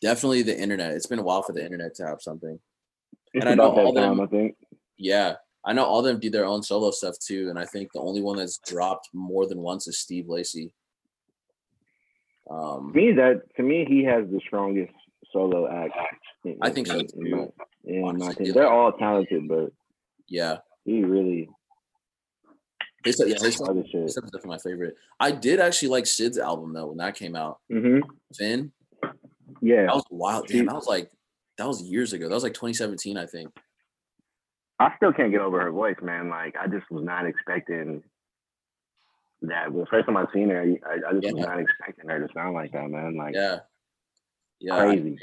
Definitely 0.00 0.42
the 0.42 0.58
internet. 0.58 0.92
It's 0.92 1.06
been 1.06 1.18
a 1.18 1.22
while 1.22 1.42
for 1.42 1.52
the 1.52 1.64
internet 1.64 1.94
to 1.96 2.06
have 2.06 2.20
something. 2.22 2.58
It's 3.32 3.44
and 3.44 3.48
I 3.48 3.54
know 3.54 3.70
all 3.70 3.92
time. 3.94 4.16
them- 4.16 4.20
I 4.20 4.26
think. 4.26 4.56
Yeah, 4.96 5.36
I 5.64 5.72
know 5.72 5.84
all 5.84 6.00
of 6.00 6.04
them 6.04 6.20
do 6.20 6.30
their 6.30 6.44
own 6.44 6.62
solo 6.62 6.90
stuff 6.90 7.16
too, 7.18 7.48
and 7.50 7.58
I 7.58 7.64
think 7.64 7.92
the 7.92 8.00
only 8.00 8.20
one 8.22 8.36
that's 8.36 8.58
dropped 8.58 9.08
more 9.14 9.46
than 9.46 9.58
once 9.60 9.86
is 9.88 9.98
Steve 9.98 10.28
Lacy. 10.28 10.72
Um, 12.50 12.92
To 12.92 12.98
me, 13.00 13.12
that 13.12 13.42
to 13.56 13.62
me, 13.62 13.84
he 13.88 14.02
has 14.04 14.28
the 14.30 14.40
strongest 14.46 14.92
solo 15.32 15.68
act. 15.68 15.94
in- 16.44 16.58
I 16.62 16.70
think 16.70 16.86
so 16.86 16.98
in- 16.98 17.06
in 17.16 17.30
my- 17.30 17.36
too. 17.44 17.52
in 17.84 18.00
my 18.02 18.08
honestly. 18.08 18.32
opinion. 18.32 18.54
They're 18.54 18.70
all 18.72 18.92
talented, 18.92 19.46
but 19.48 19.72
yeah, 20.28 20.58
he 20.84 21.04
really. 21.04 21.48
His 23.04 23.18
yeah, 23.26 23.36
his 23.42 23.56
stuff, 23.56 23.74
his 23.76 23.88
stuff 23.88 24.04
is 24.04 24.14
definitely 24.14 24.48
my 24.48 24.58
favorite. 24.58 24.96
I 25.18 25.30
did 25.32 25.60
actually 25.60 25.88
like 25.88 26.06
Syd's 26.06 26.38
album 26.38 26.72
though 26.74 26.86
when 26.88 26.98
that 26.98 27.14
came 27.14 27.34
out. 27.36 27.60
hmm 27.70 28.00
Fin, 28.36 28.72
Yeah. 29.60 29.86
that 29.86 29.94
was 29.94 30.04
wild. 30.10 30.48
Damn, 30.48 30.66
that 30.66 30.74
was 30.74 30.86
like 30.86 31.10
that 31.58 31.66
was 31.66 31.82
years 31.82 32.12
ago. 32.12 32.28
That 32.28 32.34
was 32.34 32.42
like 32.42 32.54
2017, 32.54 33.16
I 33.16 33.26
think. 33.26 33.50
I 34.78 34.94
still 34.96 35.12
can't 35.12 35.30
get 35.30 35.42
over 35.42 35.60
her 35.60 35.70
voice, 35.70 35.96
man. 36.02 36.30
Like 36.30 36.56
I 36.56 36.66
just 36.66 36.90
was 36.90 37.04
not 37.04 37.26
expecting 37.26 38.02
that. 39.42 39.70
Well, 39.72 39.86
first 39.90 40.06
time 40.06 40.16
I 40.16 40.24
seen 40.32 40.48
her, 40.48 40.62
I, 40.62 41.08
I 41.08 41.12
just 41.20 41.34
was 41.34 41.46
not 41.46 41.60
expecting 41.60 42.08
her 42.08 42.26
to 42.26 42.32
sound 42.32 42.54
like 42.54 42.72
that, 42.72 42.88
man. 42.88 43.16
Like 43.16 43.34
Yeah, 43.34 43.58
yeah, 44.58 44.78
crazy. 44.78 45.18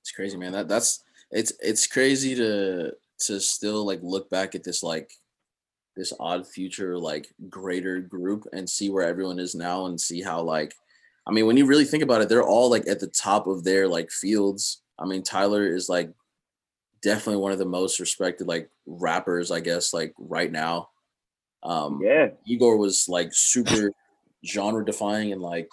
It's 0.00 0.12
crazy, 0.12 0.36
man. 0.36 0.52
That 0.52 0.68
that's 0.68 1.02
it's 1.30 1.52
it's 1.60 1.86
crazy 1.86 2.34
to 2.34 2.92
to 3.20 3.40
still 3.40 3.86
like 3.86 4.00
look 4.02 4.28
back 4.28 4.54
at 4.54 4.64
this 4.64 4.82
like 4.82 5.10
this 5.96 6.12
odd 6.20 6.46
future 6.46 6.98
like 6.98 7.28
greater 7.48 8.00
group 8.00 8.46
and 8.52 8.68
see 8.68 8.90
where 8.90 9.06
everyone 9.06 9.38
is 9.38 9.54
now 9.54 9.86
and 9.86 10.00
see 10.00 10.22
how 10.22 10.40
like 10.40 10.74
I 11.30 11.32
mean 11.32 11.46
when 11.46 11.56
you 11.56 11.64
really 11.64 11.84
think 11.84 12.02
about 12.02 12.22
it, 12.22 12.28
they're 12.28 12.42
all 12.42 12.68
like 12.68 12.88
at 12.88 12.98
the 12.98 13.06
top 13.06 13.46
of 13.46 13.62
their 13.62 13.86
like 13.86 14.10
fields. 14.10 14.82
I 14.98 15.06
mean 15.06 15.22
Tyler 15.22 15.64
is 15.64 15.88
like 15.88 16.10
definitely 17.02 17.40
one 17.40 17.52
of 17.52 17.58
the 17.58 17.64
most 17.64 18.00
respected 18.00 18.48
like 18.48 18.68
rappers, 18.84 19.52
I 19.52 19.60
guess, 19.60 19.94
like 19.94 20.12
right 20.18 20.50
now. 20.50 20.88
Um 21.62 22.00
yeah, 22.02 22.30
Igor 22.46 22.76
was 22.78 23.08
like 23.08 23.32
super 23.32 23.92
genre 24.44 24.84
defying 24.84 25.32
and 25.32 25.40
like 25.40 25.68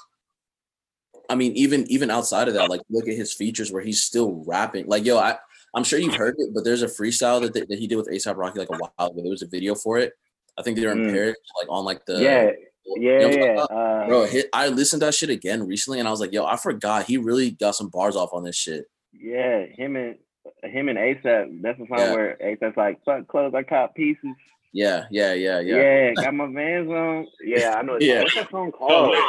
I 1.28 1.34
mean 1.34 1.54
even 1.54 1.90
even 1.90 2.12
outside 2.12 2.48
of 2.48 2.54
that 2.54 2.70
like 2.70 2.82
look 2.92 3.08
at 3.08 3.18
his 3.18 3.34
features 3.34 3.72
where 3.72 3.82
he's 3.82 4.04
still 4.04 4.44
rapping 4.46 4.86
like 4.86 5.06
yo 5.06 5.18
I 5.18 5.38
I'm 5.74 5.84
sure 5.84 5.98
you've 5.98 6.16
heard 6.16 6.36
it 6.38 6.54
but 6.54 6.66
there's 6.66 6.84
a 6.84 6.88
freestyle 6.88 7.42
that, 7.42 7.68
that 7.68 7.80
he 7.80 7.88
did 7.88 7.96
with 7.96 8.10
ASAP 8.10 8.38
Rocky 8.38 8.60
like 8.60 8.70
a 8.70 8.78
while 8.78 9.10
ago 9.10 9.22
there 9.22 9.32
was 9.32 9.42
a 9.42 9.48
video 9.48 9.74
for 9.74 9.98
it 9.98 10.14
I 10.58 10.62
think 10.62 10.78
they 10.78 10.86
were 10.86 10.92
in 10.92 11.08
Mm. 11.08 11.14
Paris 11.14 11.38
like 11.58 11.68
on 11.70 11.86
like 11.86 12.06
the 12.06 12.22
yeah, 12.22 12.52
you 12.96 13.02
yeah, 13.02 13.20
know 13.20 13.30
yeah. 13.30 13.62
Uh, 13.64 14.08
bro 14.08 14.24
hit, 14.26 14.50
I 14.54 14.70
listened 14.70 15.02
to 15.02 15.08
that 15.08 15.16
shit 15.16 15.30
again 15.30 15.68
recently 15.68 16.00
and 16.00 16.08
I 16.08 16.12
was 16.12 16.20
like 16.20 16.32
yo 16.34 16.46
I 16.46 16.56
forgot 16.58 17.06
he 17.06 17.18
really 17.18 17.52
got 17.52 17.76
some 17.76 17.90
bars 17.90 18.16
off 18.16 18.30
on 18.34 18.44
this 18.44 18.56
shit 18.56 18.86
yeah, 19.14 19.66
him 19.76 19.96
and 19.96 20.16
him 20.64 20.88
and 20.90 20.98
ASAP. 20.98 21.62
That's 21.62 21.78
the 21.80 21.86
song 21.88 21.98
Yeah. 22.00 22.14
where 22.14 22.38
ASAP's 22.42 22.78
like, 22.78 23.04
"Fuck 23.04 23.28
clothes, 23.28 23.54
I 23.56 23.64
cop 23.64 23.96
pieces." 23.96 24.36
yeah 24.74 25.06
yeah 25.10 25.34
yeah 25.34 25.60
Yeah, 25.60 25.76
yeah, 26.10 26.14
got 26.14 26.34
my 26.34 26.46
Vans 26.54 26.90
on. 26.90 27.28
Yeah, 27.44 27.76
I 27.78 27.82
know. 27.82 27.98
Yeah. 28.00 28.22
What's 28.24 28.36
that 28.36 28.52
song 28.52 28.72
Oh, 28.74 28.78
called? 28.78 29.12
wait, 29.12 29.24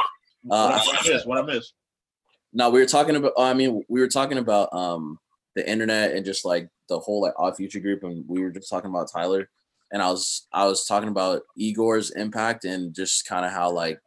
Uh, 0.50 0.78
what 0.84 1.06
I 1.06 1.08
missed? 1.12 1.26
What 1.26 1.38
I 1.38 1.42
missed? 1.42 1.74
No, 2.52 2.70
we 2.70 2.80
were 2.80 2.86
talking 2.86 3.16
about. 3.16 3.32
I 3.38 3.54
mean, 3.54 3.82
we 3.88 4.00
were 4.00 4.08
talking 4.08 4.38
about 4.38 4.72
um 4.72 5.18
the 5.56 5.68
internet 5.68 6.12
and 6.12 6.24
just 6.24 6.44
like 6.44 6.68
the 6.88 6.98
whole 6.98 7.20
like 7.22 7.34
odd 7.36 7.56
future 7.56 7.80
group, 7.80 8.02
and 8.04 8.24
we 8.28 8.40
were 8.42 8.50
just 8.50 8.68
talking 8.70 8.90
about 8.90 9.10
Tyler, 9.12 9.48
and 9.92 10.02
I 10.02 10.10
was 10.10 10.46
I 10.52 10.66
was 10.66 10.86
talking 10.86 11.08
about 11.08 11.42
Igor's 11.56 12.10
impact 12.10 12.64
and 12.64 12.94
just 12.94 13.26
kind 13.26 13.44
of 13.44 13.52
how 13.52 13.70
like 13.70 14.00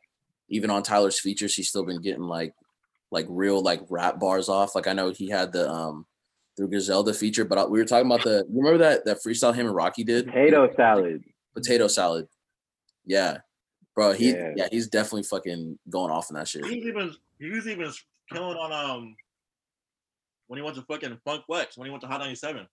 even 0.49 0.69
on 0.69 0.83
Tyler's 0.83 1.19
features, 1.19 1.55
he's 1.55 1.69
still 1.69 1.85
been 1.85 2.01
getting 2.01 2.23
like 2.23 2.53
like 3.11 3.25
real 3.29 3.61
like 3.61 3.81
rap 3.89 4.19
bars 4.19 4.49
off. 4.49 4.75
Like 4.75 4.87
I 4.87 4.93
know 4.93 5.09
he 5.11 5.29
had 5.29 5.51
the 5.51 5.69
um 5.69 6.05
through 6.57 6.69
Griselda 6.69 7.13
feature, 7.13 7.45
but 7.45 7.57
I, 7.57 7.65
we 7.65 7.79
were 7.79 7.85
talking 7.85 8.05
about 8.05 8.23
the 8.23 8.45
you 8.49 8.57
remember 8.61 8.79
that 8.79 9.05
that 9.05 9.17
freestyle 9.25 9.55
him 9.55 9.67
and 9.67 9.75
Rocky 9.75 10.03
did 10.03 10.25
Potato 10.27 10.69
salad. 10.75 11.23
potato 11.53 11.87
salad. 11.87 12.27
Yeah, 13.05 13.37
bro, 13.95 14.11
he 14.13 14.31
Yeah. 14.31 14.53
yeah 14.55 14.67
he's 14.71 14.87
definitely 14.87 15.23
fucking 15.23 15.79
going 15.89 16.11
off 16.11 16.29
in 16.29 16.35
that 16.35 16.47
shit. 16.47 16.65
He 16.65 16.77
was 16.77 16.85
even 16.87 17.15
he 17.39 17.49
was 17.49 17.67
even 17.67 17.91
killing 18.31 18.57
on 18.57 18.71
um 18.71 19.15
when 20.51 20.57
he 20.57 20.63
went 20.63 20.75
to 20.75 20.81
fucking 20.81 21.17
Funk 21.23 21.45
Flex 21.47 21.77
when 21.77 21.85
he 21.85 21.91
went 21.91 22.01
to 22.01 22.07
Hot 22.07 22.19
97. 22.19 22.67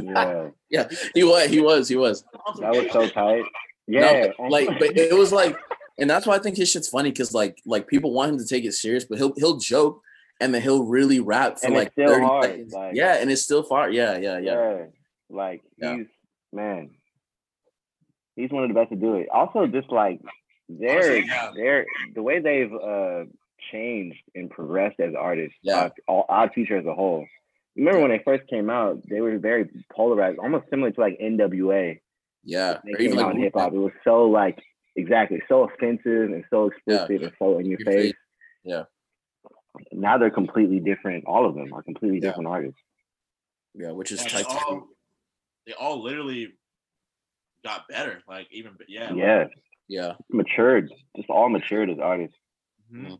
Yeah, 0.00 0.48
Yeah, 0.70 0.88
he 1.14 1.22
was 1.22 1.48
he 1.48 1.60
was 1.60 1.88
he 1.88 1.94
was. 1.94 2.24
That 2.58 2.72
was 2.72 2.90
so 2.92 3.06
tight. 3.08 3.44
No, 3.86 4.00
Yeah, 4.00 4.26
but, 4.36 4.50
like, 4.50 4.66
but 4.80 4.96
it 4.98 5.14
was 5.16 5.30
like, 5.32 5.56
and 6.00 6.10
that's 6.10 6.26
why 6.26 6.34
I 6.34 6.40
think 6.40 6.56
his 6.56 6.68
shit's 6.68 6.88
funny 6.88 7.12
because 7.12 7.32
like, 7.32 7.62
like 7.64 7.86
people 7.86 8.12
want 8.12 8.32
him 8.32 8.38
to 8.38 8.44
take 8.44 8.64
it 8.64 8.72
serious, 8.72 9.04
but 9.04 9.18
he'll 9.18 9.32
he'll 9.36 9.58
joke 9.58 10.02
and 10.40 10.52
then 10.52 10.62
he'll 10.62 10.82
really 10.82 11.20
rap 11.20 11.60
for 11.60 11.66
And 11.68 11.76
it's 11.76 11.84
like 11.84 11.92
still 11.92 12.08
30 12.08 12.24
hard, 12.26 12.44
seconds. 12.44 12.72
like- 12.72 12.96
yeah, 12.96 13.14
and 13.20 13.30
it's 13.30 13.42
still 13.42 13.62
far. 13.62 13.88
Yeah, 13.88 14.18
yeah, 14.18 14.38
yeah. 14.38 14.52
yeah, 14.78 14.84
like 15.30 15.62
Yeah. 15.78 15.96
he's 15.98 16.06
man, 16.52 16.90
he's 18.34 18.50
one 18.50 18.64
of 18.64 18.68
the 18.68 18.74
best 18.74 18.90
to 18.90 18.96
do 18.96 19.14
it. 19.14 19.28
Also, 19.32 19.68
just 19.68 19.92
like 19.92 20.20
they're 20.68 20.96
Honestly, 20.96 21.24
yeah. 21.28 21.50
they're 21.54 21.86
the 22.16 22.22
way 22.24 22.40
they've 22.40 22.72
uh 22.74 23.26
changed 23.70 24.22
and 24.34 24.50
progressed 24.50 25.00
as 25.00 25.14
artists. 25.18 25.56
Yeah. 25.62 25.76
uh, 25.84 25.90
all 26.08 26.26
Odd 26.28 26.52
Future 26.54 26.76
as 26.78 26.86
a 26.86 26.94
whole. 26.94 27.26
Remember 27.76 28.00
when 28.00 28.10
they 28.10 28.22
first 28.24 28.48
came 28.48 28.70
out, 28.70 29.02
they 29.08 29.20
were 29.20 29.38
very 29.38 29.68
polarized, 29.94 30.38
almost 30.38 30.64
similar 30.70 30.90
to 30.92 31.00
like 31.00 31.18
NWA. 31.20 32.00
Yeah, 32.44 32.78
They 32.84 32.92
or 32.92 32.96
came 32.96 33.06
even 33.08 33.18
out 33.18 33.26
like 33.26 33.34
in 33.36 33.42
hip 33.42 33.52
hop. 33.54 33.72
It 33.72 33.78
was 33.78 33.92
so 34.04 34.24
like 34.24 34.58
exactly 34.94 35.42
so 35.48 35.64
offensive 35.64 36.30
and 36.32 36.44
so 36.48 36.70
Yeah. 36.86 37.00
explicit 37.02 37.22
and 37.24 37.32
so 37.38 37.58
in 37.58 37.66
your 37.66 37.78
Your 37.80 37.86
face. 37.92 38.04
face. 38.12 38.14
Yeah. 38.64 38.84
Now 39.92 40.16
they're 40.16 40.30
completely 40.30 40.80
different. 40.80 41.24
All 41.26 41.44
of 41.46 41.54
them 41.54 41.72
are 41.74 41.82
completely 41.82 42.18
Yeah. 42.22 42.28
different 42.30 42.48
artists. 42.48 42.80
yeah, 43.74 43.90
which 43.90 44.10
is 44.10 44.22
Yeah, 44.22 44.28
tight. 44.28 44.46
they 44.48 44.54
all 44.54 44.88
they 45.66 45.72
all 45.74 46.02
literally 46.02 46.54
got 47.62 47.86
better. 47.88 48.22
Like 48.26 48.46
even 48.52 48.72
yeah. 48.88 49.08
like, 49.10 49.18
Yeah, 49.18 49.44
Yeah, 49.88 50.12
matured. 50.30 50.90
Just 51.16 51.28
all 51.28 51.50
matured 51.50 51.90
as 51.90 51.98
artists. 51.98 52.36
mhm. 52.90 53.18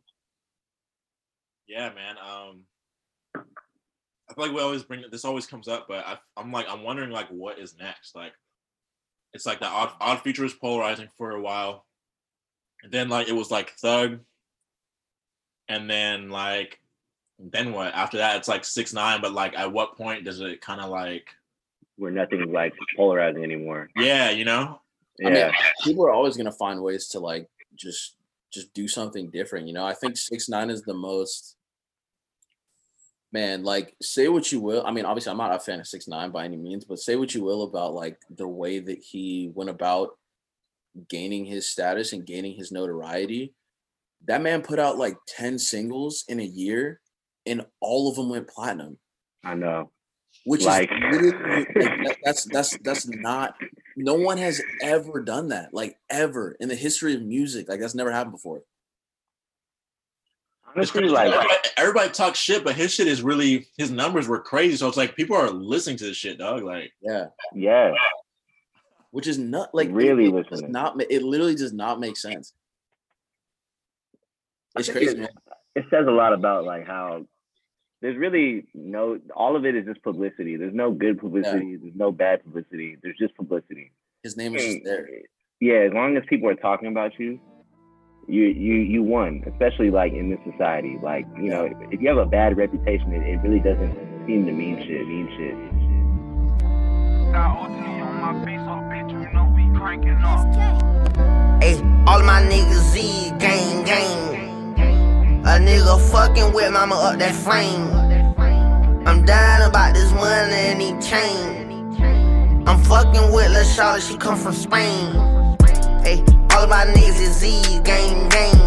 Yeah, 1.68 1.90
man. 1.94 2.16
Um, 2.18 2.60
I 4.28 4.34
feel 4.34 4.46
like 4.46 4.52
we 4.52 4.60
always 4.60 4.82
bring 4.82 5.04
this 5.10 5.24
always 5.24 5.46
comes 5.46 5.68
up, 5.68 5.86
but 5.88 6.06
I, 6.06 6.18
I'm 6.36 6.52
like 6.52 6.66
I'm 6.68 6.82
wondering 6.82 7.10
like 7.10 7.28
what 7.28 7.58
is 7.58 7.76
next. 7.78 8.14
Like, 8.14 8.32
it's 9.32 9.46
like 9.46 9.60
the 9.60 9.66
odd 9.66 9.92
odd 10.00 10.20
feature 10.20 10.42
was 10.42 10.54
polarizing 10.54 11.08
for 11.16 11.32
a 11.32 11.40
while, 11.40 11.86
and 12.82 12.92
then 12.92 13.08
like 13.08 13.28
it 13.28 13.34
was 13.34 13.50
like 13.50 13.70
Thug, 13.72 14.20
and 15.68 15.88
then 15.88 16.30
like 16.30 16.80
then 17.38 17.72
what? 17.72 17.94
After 17.94 18.18
that, 18.18 18.36
it's 18.36 18.48
like 18.48 18.64
six 18.64 18.92
nine. 18.92 19.20
But 19.20 19.32
like, 19.32 19.54
at 19.56 19.72
what 19.72 19.96
point 19.96 20.24
does 20.24 20.40
it 20.40 20.60
kind 20.60 20.80
of 20.80 20.90
like 20.90 21.28
Where 21.96 22.10
nothing's 22.10 22.50
like 22.50 22.74
polarizing 22.96 23.44
anymore. 23.44 23.90
yeah, 23.96 24.30
you 24.30 24.44
know? 24.44 24.80
Yeah. 25.18 25.28
I 25.28 25.32
mean, 25.32 25.52
people 25.82 26.06
are 26.06 26.12
always 26.12 26.36
gonna 26.36 26.52
find 26.52 26.82
ways 26.82 27.08
to 27.08 27.20
like 27.20 27.48
just 27.74 28.16
just 28.52 28.72
do 28.74 28.88
something 28.88 29.30
different. 29.30 29.66
You 29.66 29.74
know, 29.74 29.84
I 29.84 29.94
think 29.94 30.16
six 30.16 30.48
nine 30.48 30.70
is 30.70 30.82
the 30.82 30.94
most. 30.94 31.55
Man, 33.32 33.64
like 33.64 33.94
say 34.00 34.28
what 34.28 34.50
you 34.52 34.60
will. 34.60 34.84
I 34.86 34.92
mean, 34.92 35.04
obviously, 35.04 35.30
I'm 35.32 35.36
not 35.38 35.54
a 35.54 35.58
fan 35.58 35.80
of 35.80 35.86
six 35.86 36.06
nine 36.08 36.30
by 36.30 36.44
any 36.44 36.56
means, 36.56 36.84
but 36.84 36.98
say 37.00 37.16
what 37.16 37.34
you 37.34 37.42
will 37.42 37.64
about 37.64 37.92
like 37.94 38.18
the 38.30 38.46
way 38.48 38.78
that 38.78 38.98
he 38.98 39.50
went 39.54 39.68
about 39.70 40.10
gaining 41.08 41.44
his 41.44 41.68
status 41.70 42.12
and 42.12 42.24
gaining 42.24 42.56
his 42.56 42.70
notoriety. 42.72 43.52
That 44.26 44.42
man 44.42 44.62
put 44.62 44.78
out 44.78 44.96
like 44.96 45.16
10 45.28 45.58
singles 45.58 46.24
in 46.28 46.40
a 46.40 46.44
year 46.44 47.00
and 47.44 47.66
all 47.80 48.08
of 48.08 48.16
them 48.16 48.30
went 48.30 48.48
platinum, 48.48 48.98
I 49.44 49.54
know. 49.54 49.90
which 50.46 50.64
Like- 50.64 50.90
is 50.90 50.98
literally, 51.12 51.32
like, 51.66 51.74
that- 51.74 52.16
that's 52.24 52.44
that's 52.44 52.76
that's 52.78 53.06
not 53.08 53.54
no 53.96 54.14
one 54.14 54.38
has 54.38 54.62
ever 54.82 55.20
done 55.22 55.48
that, 55.48 55.74
like 55.74 55.98
ever 56.10 56.56
in 56.60 56.68
the 56.68 56.74
history 56.76 57.14
of 57.14 57.22
music. 57.22 57.68
Like 57.68 57.80
that's 57.80 57.94
never 57.94 58.10
happened 58.12 58.32
before. 58.32 58.62
It's 60.78 60.90
Honestly, 60.94 61.00
crazy. 61.00 61.14
like 61.14 61.26
everybody, 61.32 61.58
everybody 61.76 62.10
talks 62.10 62.38
shit, 62.38 62.62
but 62.64 62.74
his 62.74 62.92
shit 62.92 63.06
is 63.06 63.22
really 63.22 63.66
his 63.78 63.90
numbers 63.90 64.28
were 64.28 64.40
crazy. 64.40 64.76
So 64.76 64.88
it's 64.88 64.96
like 64.96 65.16
people 65.16 65.36
are 65.36 65.50
listening 65.50 65.96
to 65.98 66.04
this 66.04 66.16
shit, 66.16 66.38
dog. 66.38 66.62
Like 66.64 66.92
Yeah. 67.00 67.26
yeah, 67.54 67.92
Which 69.10 69.26
is 69.26 69.38
not 69.38 69.74
like 69.74 69.88
Really 69.90 70.26
it, 70.28 70.32
does 70.32 70.46
listening. 70.50 70.72
not 70.72 71.00
it 71.10 71.22
literally 71.22 71.54
does 71.54 71.72
not 71.72 71.98
make 72.00 72.16
sense. 72.16 72.52
It's 74.76 74.90
crazy, 74.90 75.12
it- 75.12 75.18
man. 75.18 75.28
it 75.74 75.84
says 75.90 76.06
a 76.06 76.10
lot 76.10 76.32
about 76.32 76.64
like 76.64 76.86
how 76.86 77.24
there's 78.02 78.16
really 78.18 78.66
no 78.74 79.18
all 79.34 79.56
of 79.56 79.64
it 79.64 79.74
is 79.74 79.86
just 79.86 80.02
publicity. 80.02 80.56
There's 80.56 80.74
no 80.74 80.90
good 80.92 81.18
publicity. 81.18 81.76
There's 81.76 81.94
no 81.94 82.12
bad 82.12 82.44
publicity. 82.44 82.96
There's 83.02 83.16
just 83.16 83.34
publicity. 83.36 83.92
His 84.22 84.36
name 84.36 84.54
is 84.54 84.64
just 84.64 84.84
there. 84.84 85.08
Yeah, 85.60 85.76
as 85.86 85.92
long 85.94 86.16
as 86.18 86.22
people 86.28 86.50
are 86.50 86.54
talking 86.54 86.88
about 86.88 87.18
you, 87.18 87.40
you 88.28 88.44
you 88.44 88.74
you 88.74 89.02
won. 89.02 89.42
Especially 89.46 89.90
like 89.90 90.12
in 90.12 90.30
this 90.30 90.40
society, 90.50 90.98
like 91.02 91.26
you 91.36 91.50
know, 91.50 91.68
if 91.90 92.00
you 92.00 92.08
have 92.08 92.18
a 92.18 92.26
bad 92.26 92.56
reputation, 92.56 93.12
it, 93.12 93.22
it 93.26 93.36
really 93.42 93.60
doesn't 93.60 93.94
seem 94.26 94.46
to 94.46 94.52
mean 94.52 94.78
shit. 94.78 95.06
Mean 95.06 95.28
shit. 95.36 95.54
Hey, 101.62 101.74
all 102.06 102.20
of 102.20 102.26
my 102.26 102.42
niggas 102.42 102.92
Z 102.92 103.32
gang 103.38 103.84
gang. 103.84 104.26
A 105.46 105.58
nigga 105.60 106.10
fucking 106.10 106.52
with 106.52 106.72
mama 106.72 106.96
up 106.96 107.18
that 107.18 107.34
frame. 107.34 107.86
I'm 109.06 109.24
dying 109.24 109.68
about 109.68 109.94
this 109.94 110.10
money 110.12 110.52
and 110.52 110.82
he 110.82 110.90
chain. 111.08 111.56
I'm 112.66 112.82
fucking 112.82 113.32
with 113.32 113.52
La 113.52 113.62
Charlotte, 113.62 114.02
she 114.02 114.16
come 114.16 114.36
from 114.36 114.52
Spain. 114.52 115.12
Hey, 116.02 116.24
all 116.56 116.62
of 116.62 116.70
my 116.70 116.86
niggas 116.86 117.20
is 117.20 117.36
Z 117.40 117.80
gang 117.84 118.28
gang. 118.30 118.60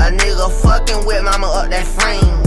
A 0.00 0.08
nigga 0.16 0.48
fucking 0.62 1.04
with 1.06 1.22
mama 1.22 1.46
up 1.46 1.68
that 1.68 1.84
frame. 1.84 2.40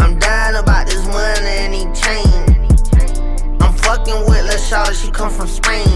I'm 0.00 0.18
dying 0.18 0.56
about 0.56 0.86
this 0.86 1.06
money 1.06 1.54
and 1.62 1.74
he 1.74 1.84
chain. 1.94 2.26
I'm 3.62 3.72
fucking 3.84 4.26
with 4.26 4.42
La 4.50 4.90
she 4.90 5.10
come 5.12 5.30
from 5.30 5.46
Spain. 5.46 5.86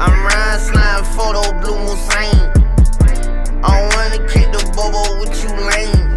I'm 0.00 0.16
riding 0.24 0.64
slime 0.64 1.04
photo, 1.12 1.42
blue 1.60 1.76
Musain. 1.84 2.40
I 3.62 3.72
wanna 3.92 4.20
kick 4.32 4.48
the 4.50 4.62
bobo 4.74 5.20
with 5.20 5.36
you 5.44 5.52
lame. 5.68 6.08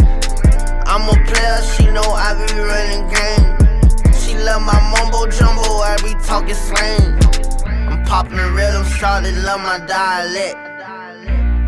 I'm 0.88 1.04
a 1.10 1.16
player, 1.28 1.62
she 1.76 1.86
know 1.92 2.08
I 2.16 2.32
be 2.40 2.48
running 2.72 3.06
game. 3.12 4.14
She 4.14 4.38
love 4.38 4.62
my 4.62 4.80
mumbo 4.92 5.28
jumbo, 5.28 5.84
I 5.84 5.98
be 6.02 6.14
talking 6.24 6.56
slang. 6.56 7.25
Popping 8.16 8.38
rhythm, 8.54 8.86
Charlotte 8.86 9.36
love 9.44 9.60
my 9.60 9.78
dialect. 9.78 10.56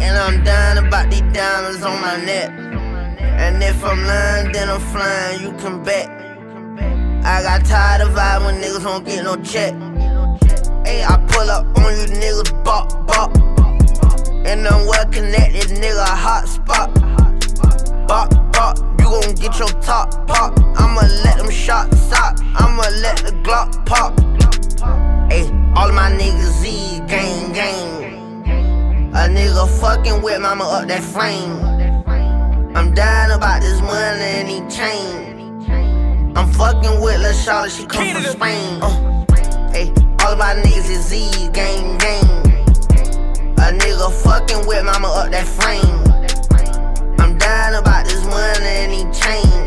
And 0.02 0.18
I'm 0.18 0.46
dying 0.46 0.78
about 0.78 1.12
these 1.12 1.20
diamonds 1.34 1.84
on 1.84 2.00
my 2.00 2.16
neck. 2.24 2.50
And 3.20 3.62
if 3.62 3.84
I'm 3.84 4.02
lying, 4.06 4.54
then 4.54 4.70
I'm 4.70 4.80
flying, 4.80 5.42
you 5.42 5.52
can 5.60 5.84
bet. 5.84 6.08
I 7.26 7.44
got 7.44 7.66
tired 7.66 8.00
of 8.00 8.14
vibing 8.16 8.46
when 8.46 8.62
niggas 8.62 8.82
don't 8.82 9.06
get 9.06 9.26
no 9.26 9.36
check. 9.44 9.74
Hey, 10.88 11.04
I 11.04 11.18
pull 11.28 11.52
up 11.52 11.66
on 11.80 12.00
you 12.00 12.06
niggas, 12.16 12.64
bop, 12.64 13.06
bop. 13.08 13.36
And 14.48 14.66
I'm 14.66 14.88
well 14.88 15.06
connected, 15.08 15.76
nigga, 15.76 16.06
hot 16.06 16.48
spot. 16.48 16.94
Bop, 18.08 18.30
bop, 18.54 18.78
you 19.02 19.06
gon' 19.06 19.36
get 19.36 19.60
your 19.60 19.68
top 19.82 20.26
pop. 20.26 20.58
I'ma 20.80 21.02
let 21.26 21.40
them 21.40 21.52
shots 21.52 22.00
stop. 22.04 22.40
I'ma 22.56 22.84
let 23.02 23.18
the 23.18 23.34
Glock 23.44 23.86
pop. 23.86 24.18
Hey, 25.30 25.52
all 25.78 25.90
of 25.90 25.94
my 25.94 26.10
niggas 26.10 26.58
Z, 26.60 27.02
gang, 27.08 27.54
gang. 27.54 29.12
A 29.14 29.30
nigga 29.30 29.70
fucking 29.80 30.24
with 30.24 30.42
mama 30.42 30.64
up 30.64 30.88
that 30.88 31.04
flame. 31.04 31.54
I'm 32.76 32.96
dying 32.96 33.32
about 33.32 33.62
this 33.62 33.80
money 33.82 34.30
and 34.40 34.48
he 34.48 34.60
chain. 34.76 36.34
I'm 36.36 36.52
fucking 36.54 37.00
with 37.00 37.20
Lil 37.22 37.34
Charlotte, 37.34 37.72
she 37.72 37.86
come 37.86 38.10
from 38.12 38.24
Spain. 38.24 38.82
Uh, 38.82 39.26
hey, 39.72 39.94
all 40.22 40.34
of 40.34 40.40
my 40.40 40.56
niggas 40.56 40.90
is 40.90 41.06
Z, 41.10 41.50
gang, 41.54 41.98
gang. 42.00 42.26
A 43.62 43.70
nigga 43.82 44.12
fucking 44.24 44.66
with 44.68 44.84
mama 44.84 45.10
up 45.10 45.30
that 45.30 45.46
flame. 45.46 46.02
I'm 47.20 47.38
dying 47.38 47.76
about 47.76 48.06
this 48.06 48.26
money 48.26 48.66
and 48.66 48.92
he 48.94 49.04
chain. 49.14 49.67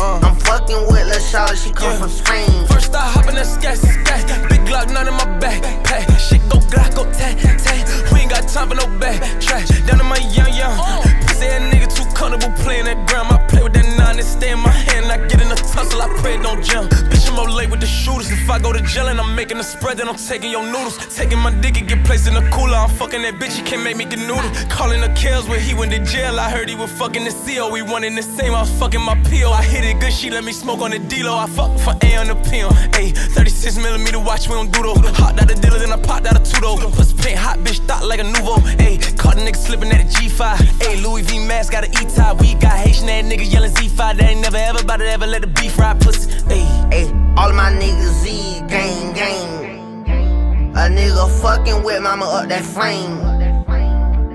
Uh. 0.00 0.18
I'm 0.22 0.34
fucking 0.48 0.88
with 0.88 1.04
Lil 1.12 1.20
Charlotte, 1.20 1.58
she 1.58 1.70
come 1.70 1.92
from 2.00 2.08
Spain. 2.08 2.66
First 2.68 2.94
I 2.94 3.04
hop 3.04 3.28
in 3.28 3.34
the 3.34 3.44
sky, 3.44 3.74
sky. 3.74 4.24
Big 4.48 4.60
Glock, 4.64 4.88
none 4.88 5.06
in 5.06 5.12
my 5.12 5.28
back. 5.38 5.60
Pack. 5.84 6.08
Shit 6.18 6.40
go 6.48 6.56
Glock, 6.72 6.94
go 6.94 7.04
tat, 7.12 7.36
tat. 7.60 7.84
We 8.10 8.20
ain't 8.20 8.30
got 8.30 8.48
time 8.48 8.70
for 8.70 8.76
no 8.76 8.86
back. 8.98 9.20
Trash. 9.42 9.68
Down 9.84 10.00
in 10.00 10.06
my 10.06 10.16
young, 10.32 10.54
young. 10.56 10.72
Oh. 10.80 11.04
Pussy 11.26 11.46
ass 11.52 11.60
nigga 11.68 11.88
too 11.94 12.08
comfortable 12.16 12.56
playing 12.64 12.86
that 12.86 13.06
ground. 13.08 13.28
I 13.28 13.46
play 13.46 13.62
with 13.62 13.74
that 13.74 13.84
nine 13.98 14.16
and 14.16 14.26
stay 14.26 14.52
in 14.52 14.60
my 14.60 14.70
hand. 14.70 14.89
I 15.10 15.18
get 15.26 15.40
in 15.42 15.50
a 15.50 15.56
tussle, 15.56 16.00
I 16.00 16.08
pray 16.20 16.34
it 16.36 16.42
don't 16.42 16.62
jump. 16.64 16.90
Bitch, 16.90 17.28
I'm 17.28 17.38
up 17.38 17.54
late 17.54 17.70
with 17.70 17.80
the 17.80 17.86
shooters. 17.86 18.30
If 18.30 18.48
I 18.48 18.58
go 18.58 18.72
to 18.72 18.80
jail 18.82 19.08
and 19.08 19.20
I'm 19.20 19.34
making 19.34 19.58
a 19.58 19.62
spread, 19.62 19.98
then 19.98 20.08
I'm 20.08 20.16
taking 20.16 20.50
your 20.50 20.64
noodles. 20.64 20.96
Taking 21.14 21.38
my 21.38 21.50
dick 21.60 21.78
and 21.78 21.88
get 21.88 22.04
placed 22.04 22.28
in 22.28 22.34
the 22.34 22.48
cooler. 22.50 22.76
I'm 22.76 22.90
fucking 22.90 23.22
that 23.22 23.34
bitch, 23.34 23.56
he 23.58 23.62
can't 23.62 23.82
make 23.82 23.96
me 23.96 24.04
get 24.04 24.20
noodle. 24.20 24.50
Calling 24.68 25.00
the 25.00 25.12
kills 25.14 25.48
when 25.48 25.60
he 25.60 25.74
went 25.74 25.92
to 25.92 25.98
jail. 25.98 26.38
I 26.38 26.48
heard 26.50 26.68
he 26.68 26.76
was 26.76 26.92
fucking 26.92 27.24
the 27.24 27.32
CO. 27.44 27.70
We 27.70 27.80
in 27.80 28.14
the 28.14 28.22
same, 28.22 28.54
I 28.54 28.60
was 28.60 28.70
fucking 28.78 29.00
my 29.00 29.14
PO. 29.22 29.50
I 29.50 29.62
hit 29.62 29.84
it 29.84 30.00
good, 30.00 30.12
she 30.12 30.30
let 30.30 30.44
me 30.44 30.52
smoke 30.52 30.80
on 30.80 30.90
the 30.90 30.98
D-Lo. 30.98 31.36
I 31.36 31.46
fuck 31.46 31.78
for 31.78 31.94
A 32.06 32.16
on 32.16 32.28
the 32.28 32.36
pill. 32.48 32.70
Ayy, 32.98 33.16
36 33.16 33.76
millimeter 33.78 34.18
watch, 34.18 34.48
we 34.48 34.54
don't 34.54 34.72
do. 34.72 34.80
Hot 35.20 35.40
out 35.40 35.50
a 35.50 35.54
dealer, 35.54 35.78
then 35.78 35.92
I 35.92 35.98
popped 36.00 36.26
out 36.26 36.40
a 36.40 36.42
two 36.42 36.60
though. 36.60 36.90
Pussy 36.90 37.14
paint 37.22 37.38
hot, 37.38 37.58
bitch, 37.58 37.78
thought 37.86 38.06
like 38.06 38.20
a 38.20 38.24
nouveau. 38.24 38.56
Ayy, 38.78 39.18
caught 39.18 39.36
a 39.36 39.40
nigga 39.40 39.56
slipping 39.56 39.90
at 39.90 40.00
a 40.00 40.04
G5. 40.04 40.56
Ayy, 40.86 41.02
Louis 41.02 41.22
V 41.22 41.38
mask, 41.46 41.72
got 41.72 41.84
an 41.84 41.90
E-tie. 41.92 42.32
We 42.34 42.54
got 42.54 42.78
Haitian 42.78 43.08
ass 43.08 43.24
niggas 43.24 43.52
yelling 43.52 43.72
Z5. 43.72 44.16
They 44.16 44.26
ain't 44.26 44.40
never 44.40 44.56
ever 44.56 44.80
about 44.80 44.99
to 45.00 45.10
ever 45.10 45.26
let 45.26 45.40
the 45.40 45.46
beef 45.46 45.78
ride 45.78 46.00
pussy. 46.00 46.30
Ayy, 46.50 46.92
Hey, 46.92 47.04
all 47.36 47.48
of 47.48 47.54
my 47.54 47.70
niggas 47.70 48.22
Z, 48.22 48.60
gang, 48.68 49.12
gang. 49.14 50.72
A 50.76 50.88
nigga 50.88 51.40
fucking 51.40 51.82
with 51.82 52.02
mama 52.02 52.26
up 52.26 52.48
that 52.48 52.64
flame. 52.64 53.18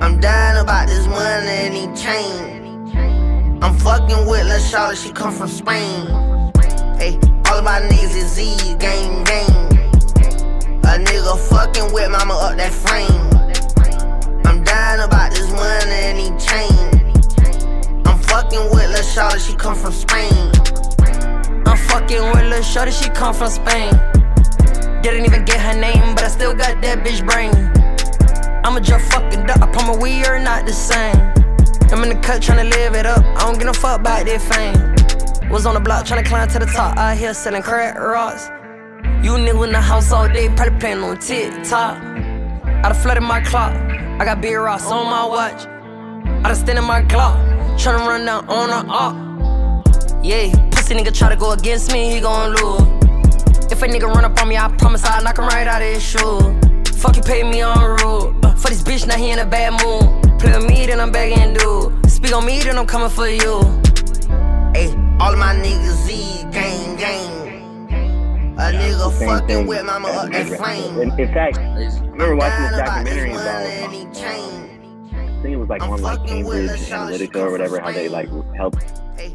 I'm 0.02 0.20
dying 0.20 0.60
about 0.60 0.88
this 0.88 1.06
money 1.08 1.48
and 1.48 1.74
he 1.74 1.86
chain. 1.96 3.60
I'm 3.62 3.78
fucking 3.78 4.28
with 4.28 4.46
Lil 4.48 4.60
Charlotte, 4.60 4.98
she 4.98 5.12
come 5.12 5.34
from 5.34 5.48
Spain. 5.48 6.08
Hey, 6.98 7.20
all 7.48 7.60
of 7.60 7.64
my 7.64 7.82
niggas 7.82 8.16
is 8.16 8.34
Z, 8.34 8.76
gang, 8.80 9.24
gang. 9.24 9.50
A 10.84 10.98
nigga 10.98 11.38
fucking 11.50 11.94
with 11.94 12.10
mama 12.12 12.34
up 12.34 12.58
that 12.58 12.74
flame. 12.74 13.26
I'm 14.46 14.64
dying 14.64 15.02
about 15.02 15.32
this 15.32 15.50
money 15.52 15.92
and 15.92 16.18
he 16.18 16.30
chain. 16.46 17.05
I'm 18.36 18.44
fucking 18.44 18.70
with 18.70 18.90
Lil 18.92 19.02
Charlotte, 19.02 19.40
she 19.40 19.56
come 19.56 19.76
from 19.76 19.94
Spain. 19.94 20.52
I'm 21.66 21.78
fucking 21.88 22.22
with 22.32 22.50
Lil 22.50 22.62
Shorty, 22.64 22.92
she 22.92 23.10
come 23.12 23.34
from 23.34 23.50
Spain. 23.50 23.94
Didn't 25.02 25.24
even 25.24 25.46
get 25.46 25.62
her 25.62 25.80
name, 25.80 26.16
but 26.16 26.26
I 26.26 26.28
still 26.28 26.54
got 26.54 26.82
that 26.82 27.00
bitch 27.00 27.26
brain. 27.26 27.54
I'ma 28.66 28.82
just 28.82 29.10
fucking 29.14 29.46
duck, 29.46 29.62
I 29.62 29.72
promise 29.72 30.04
we 30.04 30.26
are 30.26 30.38
not 30.38 30.66
the 30.66 30.74
same. 30.74 31.16
I'm 31.94 32.04
in 32.04 32.10
the 32.10 32.20
cut 32.22 32.42
tryna 32.42 32.70
live 32.70 32.94
it 32.94 33.06
up, 33.06 33.24
I 33.24 33.46
don't 33.46 33.54
give 33.54 33.68
no 33.68 33.74
fuck 33.74 34.02
about 34.02 34.26
that 34.26 34.42
fame. 34.42 35.50
Was 35.50 35.66
on 35.66 35.76
the 35.76 35.80
block 35.80 36.06
tryna 36.06 36.26
climb 36.26 36.50
to 36.50 36.60
the 36.60 36.66
top, 36.66 36.98
out 36.98 37.16
here 37.16 37.34
selling 37.34 37.62
crack 37.62 37.98
rocks. 37.98 38.48
You 39.24 39.32
nigga 39.38 39.64
in 39.64 39.72
the 39.72 39.80
house 39.80 40.12
all 40.12 40.28
day, 40.28 40.50
probably 40.58 40.78
playing 40.82 41.04
on 41.04 41.20
TikTok. 41.20 42.04
I 42.04 42.82
done 42.82 42.96
flooded 42.96 43.24
my 43.24 43.40
clock, 43.40 43.74
I 44.20 44.26
got 44.26 44.42
big 44.42 44.58
rocks 44.58 44.88
on 44.88 45.06
my 45.06 45.26
watch. 45.26 45.75
I 46.46 46.50
done 46.50 46.58
stand 46.58 46.78
in 46.78 46.86
my 46.86 47.02
Glock, 47.02 47.36
tryna 47.76 48.06
run 48.06 48.24
down 48.24 48.48
on 48.48 48.70
a 48.70 48.88
op. 48.88 49.16
Yeah, 50.24 50.54
pussy 50.70 50.94
nigga 50.94 51.12
try 51.12 51.30
to 51.30 51.36
go 51.36 51.54
against 51.54 51.92
me, 51.92 52.14
he 52.14 52.20
gon' 52.20 52.52
lose. 52.52 52.82
If 53.72 53.82
a 53.82 53.88
nigga 53.88 54.04
run 54.04 54.26
up 54.26 54.40
on 54.40 54.50
me, 54.50 54.56
I 54.56 54.68
promise 54.78 55.04
I'll 55.06 55.24
knock 55.24 55.40
him 55.40 55.48
right 55.48 55.66
out 55.66 55.82
of 55.82 55.88
his 55.92 56.04
shoe. 56.04 56.40
Fuck 56.98 57.16
you 57.16 57.24
pay 57.24 57.42
me 57.42 57.62
on 57.62 58.00
road. 58.00 58.46
Uh, 58.46 58.54
for 58.54 58.68
this 58.70 58.84
bitch, 58.84 59.08
now 59.08 59.18
he 59.18 59.32
in 59.32 59.40
a 59.40 59.46
bad 59.48 59.72
mood. 59.84 60.40
Play 60.40 60.56
with 60.56 60.70
me, 60.70 60.86
then 60.86 61.00
I'm 61.00 61.12
begging 61.12 61.56
dude. 61.56 62.12
Speak 62.12 62.32
on 62.32 62.46
me, 62.46 62.60
then 62.60 62.78
I'm 62.78 62.86
coming 62.86 63.10
for 63.10 63.28
you. 63.28 63.62
Hey, 64.76 64.94
all 65.20 65.34
of 65.34 65.40
my 65.40 65.56
niggas 65.56 66.06
Z, 66.06 66.44
gang, 66.52 66.96
gang. 66.96 67.90
A 68.60 68.70
nigga 68.70 69.12
fucking 69.18 69.66
with 69.66 69.84
mama 69.84 70.10
up 70.10 70.32
that 70.32 70.46
flame. 70.46 71.02
In, 71.02 71.20
in 71.20 71.34
fact, 71.34 71.58
I 71.58 71.88
remember 72.06 72.36
watching 72.36 72.66
this 72.66 72.78
documentary 72.78 73.32
about, 73.32 73.66
and 73.66 73.92
he 73.92 74.06
I 74.06 74.65
think 75.46 75.54
it 75.56 75.60
was 75.60 75.70
like 75.70 75.82
on 75.82 76.02
like 76.02 76.26
Cambridge 76.28 76.70
Analytica 76.72 77.36
or 77.36 77.52
whatever, 77.52 77.80
how 77.80 77.92
they 77.92 78.10
like 78.10 78.30
helped 78.56 78.84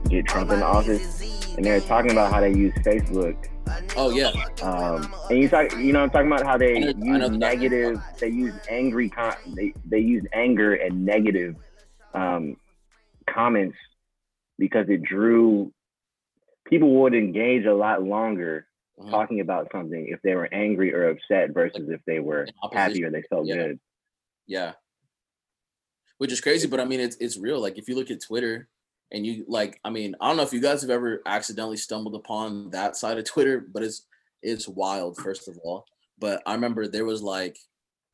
get 0.09 0.27
Trump 0.27 0.51
in 0.51 0.63
office, 0.63 1.55
and 1.57 1.65
they 1.65 1.71
were 1.73 1.81
talking 1.81 2.11
about 2.11 2.33
how 2.33 2.41
they 2.41 2.53
use 2.53 2.75
Facebook. 2.85 3.37
Oh 3.97 4.11
yeah. 4.11 4.31
Um, 4.63 5.13
and 5.31 5.39
you 5.39 5.49
talk, 5.49 5.73
you 5.77 5.93
know, 5.93 6.03
I'm 6.03 6.11
talking 6.11 6.27
about 6.27 6.45
how 6.45 6.59
they 6.59 6.81
know- 6.81 7.19
use 7.19 7.31
negative, 7.31 8.01
they 8.19 8.29
use 8.29 8.55
angry, 8.69 9.09
con- 9.09 9.37
they 9.55 9.73
they 9.87 10.01
use 10.01 10.25
anger 10.33 10.75
and 10.75 11.05
negative 11.07 11.55
um, 12.15 12.57
comments 13.29 13.77
because 14.59 14.87
it 14.89 15.03
drew 15.03 15.73
people 16.67 17.03
would 17.03 17.15
engage 17.15 17.65
a 17.67 17.75
lot 17.75 18.03
longer 18.03 18.67
Uh-huh. 18.99 19.11
talking 19.11 19.41
about 19.41 19.69
something 19.73 20.09
if 20.09 20.21
they 20.23 20.35
were 20.35 20.49
angry 20.53 20.93
or 20.93 21.09
upset 21.09 21.55
versus 21.55 21.89
if 21.89 22.01
they 22.07 22.19
were 22.21 22.47
happy 22.73 23.03
or 23.05 23.11
they 23.11 23.23
felt 23.31 23.47
Yeah. 23.47 23.55
good. 23.57 23.81
Yeah. 24.47 24.73
Which 26.21 26.33
is 26.33 26.41
crazy, 26.43 26.69
but 26.69 26.81
I 26.81 26.85
mean 26.85 27.01
it's 27.01 27.17
it's 27.17 27.39
real. 27.39 27.59
Like 27.59 27.79
if 27.79 27.89
you 27.89 27.97
look 27.97 28.11
at 28.11 28.21
Twitter 28.21 28.69
and 29.11 29.25
you 29.25 29.47
like, 29.49 29.81
I 29.85 29.89
mean, 29.89 30.15
I 30.21 30.29
don't 30.29 30.37
know 30.37 30.43
if 30.43 30.53
you 30.53 30.61
guys 30.61 30.83
have 30.83 30.91
ever 30.91 31.23
accidentally 31.25 31.79
stumbled 31.79 32.15
upon 32.15 32.69
that 32.73 32.95
side 32.95 33.17
of 33.17 33.25
Twitter, 33.25 33.67
but 33.73 33.83
it's 33.83 34.07
it's 34.43 34.69
wild, 34.69 35.17
first 35.17 35.49
of 35.49 35.57
all. 35.65 35.87
But 36.19 36.43
I 36.45 36.53
remember 36.53 36.87
there 36.87 37.07
was 37.07 37.23
like 37.23 37.57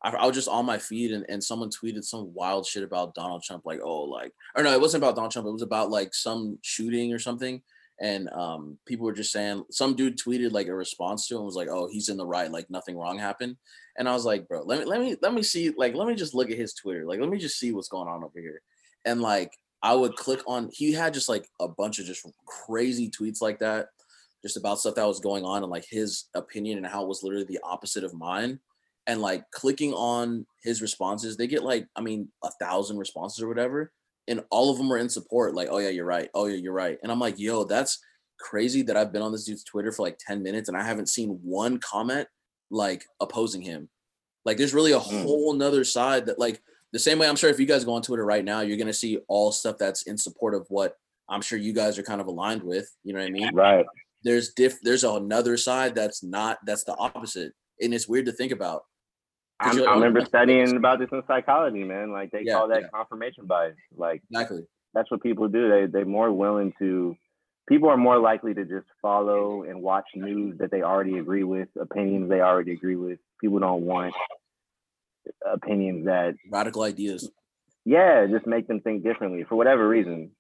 I, 0.03 0.25
was 0.25 0.37
just 0.37 0.49
on 0.49 0.67
my 0.67 0.79
feed 0.79 1.11
and, 1.11 1.27
and 1.29 1.43
someone 1.43 1.71
tweeted 1.71 2.05
some 2.05 2.33
wild 2.33 2.65
shit 2.65 2.85
about 2.85 3.17
Donald 3.17 3.43
Trump, 3.43 3.67
like, 3.67 3.81
oh, 3.83 4.03
like, 4.03 4.33
or 4.55 4.63
no, 4.63 4.73
it 4.73 4.81
wasn't 4.81 5.03
about 5.03 5.17
Donald 5.17 5.33
Trump, 5.33 5.49
it 5.49 5.53
was 5.53 5.63
about 5.63 5.91
like 5.91 6.15
some 6.15 6.59
shooting 6.63 7.13
or 7.13 7.19
something. 7.19 7.61
And 8.01 8.29
um, 8.31 8.79
people 8.87 9.07
were 9.07 9.15
just 9.15 9.33
saying 9.33 9.65
some 9.71 9.97
dude 9.97 10.19
tweeted 10.19 10.53
like 10.53 10.69
a 10.69 10.75
response 10.75 11.27
to 11.27 11.37
him 11.37 11.45
was 11.45 11.55
like, 11.55 11.69
"Oh, 11.71 11.89
he's 11.91 12.11
in 12.11 12.19
the 12.19 12.27
right, 12.27 12.53
like 12.53 12.69
nothing 12.69 12.99
wrong 12.99 13.19
happened." 13.19 13.57
And 13.99 14.09
I 14.09 14.13
was 14.13 14.25
like, 14.25 14.49
"Bro, 14.49 14.63
let 14.65 14.81
me 14.81 14.85
let 14.85 15.01
me 15.01 15.17
let 15.23 15.35
me 15.35 15.43
see, 15.43 15.71
like, 15.71 15.95
let 15.95 16.07
me 16.07 16.15
just 16.15 16.35
look 16.35 16.51
at 16.51 16.59
his 16.59 16.75
Twitter, 16.75 17.05
like, 17.05 17.21
let 17.21 17.29
me 17.29 17.39
just 17.39 17.59
see 17.59 17.73
what's 17.73 17.89
going 17.89 18.09
on 18.09 18.25
over 18.25 18.41
here." 18.41 18.63
And 19.05 19.21
like, 19.21 19.53
I 19.83 19.95
would 19.95 20.17
click 20.17 20.41
on, 20.47 20.71
he 20.73 20.93
had 20.93 21.15
just 21.15 21.29
like 21.29 21.49
a 21.61 21.69
bunch 21.69 21.99
of 21.99 22.07
just 22.07 22.27
crazy 22.47 23.11
tweets 23.11 23.41
like 23.41 23.61
that, 23.61 23.89
just 24.43 24.57
about 24.57 24.79
stuff 24.81 24.97
that 24.97 25.07
was 25.07 25.21
going 25.21 25.45
on 25.45 25.63
and 25.63 25.71
like 25.71 25.87
his 25.89 26.25
opinion 26.35 26.79
and 26.79 26.87
how 26.87 27.03
it 27.03 27.09
was 27.09 27.23
literally 27.23 27.45
the 27.45 27.61
opposite 27.63 28.05
of 28.05 28.15
mine. 28.15 28.61
And 29.09 29.21
like 29.21 29.49
clicking 29.53 29.93
on 29.93 30.47
his 30.65 30.83
responses, 30.83 31.37
they 31.37 31.47
get 31.47 31.63
like, 31.63 31.87
I 31.95 32.01
mean, 32.01 32.29
a 32.43 32.51
thousand 32.61 32.99
responses 32.99 33.41
or 33.41 33.47
whatever 33.47 33.93
and 34.29 34.43
all 34.51 34.71
of 34.71 34.79
them 34.79 34.93
are 34.93 34.99
in 34.99 35.09
support 35.09 35.55
like 35.55 35.69
oh 35.71 35.79
yeah 35.79 35.89
you're 35.89 36.05
right 36.05 36.31
oh 36.35 36.47
yeah 36.47 36.57
you're 36.57 36.73
right 36.73 36.99
and 37.03 37.11
i'm 37.13 37.21
like 37.21 37.39
yo 37.39 37.65
that's 37.65 38.01
crazy 38.39 38.83
that 38.83 38.97
i've 38.97 39.13
been 39.13 39.23
on 39.23 39.33
this 39.33 39.45
dude's 39.45 39.65
twitter 39.65 39.93
for 39.93 40.03
like 40.03 40.19
10 40.19 40.43
minutes 40.43 40.69
and 40.69 40.77
i 40.77 40.83
haven't 40.83 41.09
seen 41.09 41.39
one 41.43 41.79
comment 41.79 42.29
like 42.71 43.05
opposing 43.21 43.63
him 43.63 43.89
like 44.45 44.57
there's 44.57 44.75
really 44.75 44.93
a 44.93 44.99
mm. 44.99 45.23
whole 45.23 45.53
nother 45.53 45.85
side 45.85 46.27
that 46.27 46.39
like 46.39 46.61
the 46.93 46.99
same 46.99 47.19
way 47.19 47.29
i'm 47.29 47.37
sure 47.37 47.51
if 47.51 47.61
you 47.61 47.67
guys 47.67 47.85
go 47.85 47.95
on 47.95 48.03
twitter 48.03 48.25
right 48.25 48.45
now 48.45 48.61
you're 48.61 48.77
to 48.87 48.93
see 48.93 49.19
all 49.29 49.53
stuff 49.53 49.77
that's 49.79 50.03
in 50.03 50.19
support 50.19 50.55
of 50.55 50.67
what 50.69 50.97
i'm 51.29 51.43
sure 51.43 51.59
you 51.59 51.73
guys 51.73 51.99
are 51.99 52.03
kind 52.03 52.21
of 52.21 52.27
aligned 52.27 52.63
with 52.63 52.91
you 53.05 53.13
know 53.13 53.21
what 53.21 53.29
i 53.29 53.31
mean 53.31 53.55
Right. 53.55 53.87
there's 54.23 54.53
diff 54.55 54.81
there's 54.83 55.05
another 55.05 55.57
side 55.57 55.95
that's 55.95 56.23
not 56.23 56.59
that's 56.67 56.85
the 56.85 56.97
opposite 56.97 57.53
and 57.81 57.95
it's 57.95 58.09
weird 58.09 58.27
to 58.27 58.33
think 58.33 58.53
about 58.53 58.83
I, 59.59 59.71
I 59.71 59.95
remember 59.95 60.25
studying 60.25 60.77
about 60.77 60.99
this 60.99 61.09
in 61.13 61.23
psychology, 61.27 61.83
man. 61.83 62.13
Like 62.13 62.31
they 62.31 62.43
Yeah, 62.43 62.55
call 62.55 62.69
that 62.69 62.83
yeah. 62.83 62.89
confirmation 62.93 63.47
bias. 63.47 63.77
Like 63.97 64.23
Exactly. 64.31 64.63
that's 64.93 65.11
what 65.11 65.23
people 65.23 65.49
do. 65.49 65.69
They 65.69 65.87
they're 65.87 66.05
more 66.05 66.31
willing 66.31 66.73
to. 66.79 67.17
People 67.69 67.89
are 67.91 67.97
more 67.97 68.19
likely 68.19 68.55
to 68.55 68.65
just 68.65 68.87
follow 69.03 69.65
and 69.65 69.83
watch 69.83 70.05
news 70.15 70.59
that 70.59 70.71
they 70.71 70.83
already 70.83 71.19
agree 71.19 71.43
with, 71.43 71.69
opinions 71.81 72.29
they 72.29 72.41
already 72.41 72.73
agree 72.73 72.95
with. 72.97 73.19
People 73.41 73.59
don't 73.59 73.83
want 73.83 74.15
opinions 75.45 76.07
that 76.07 76.37
Radical 76.51 76.83
ideas. 76.83 77.29
yeah, 77.85 78.27
just 78.31 78.47
make 78.47 78.69
them 78.69 78.81
think 78.81 79.03
differently 79.03 79.45
for 79.49 79.57
whatever 79.57 79.89
reason. 79.89 80.31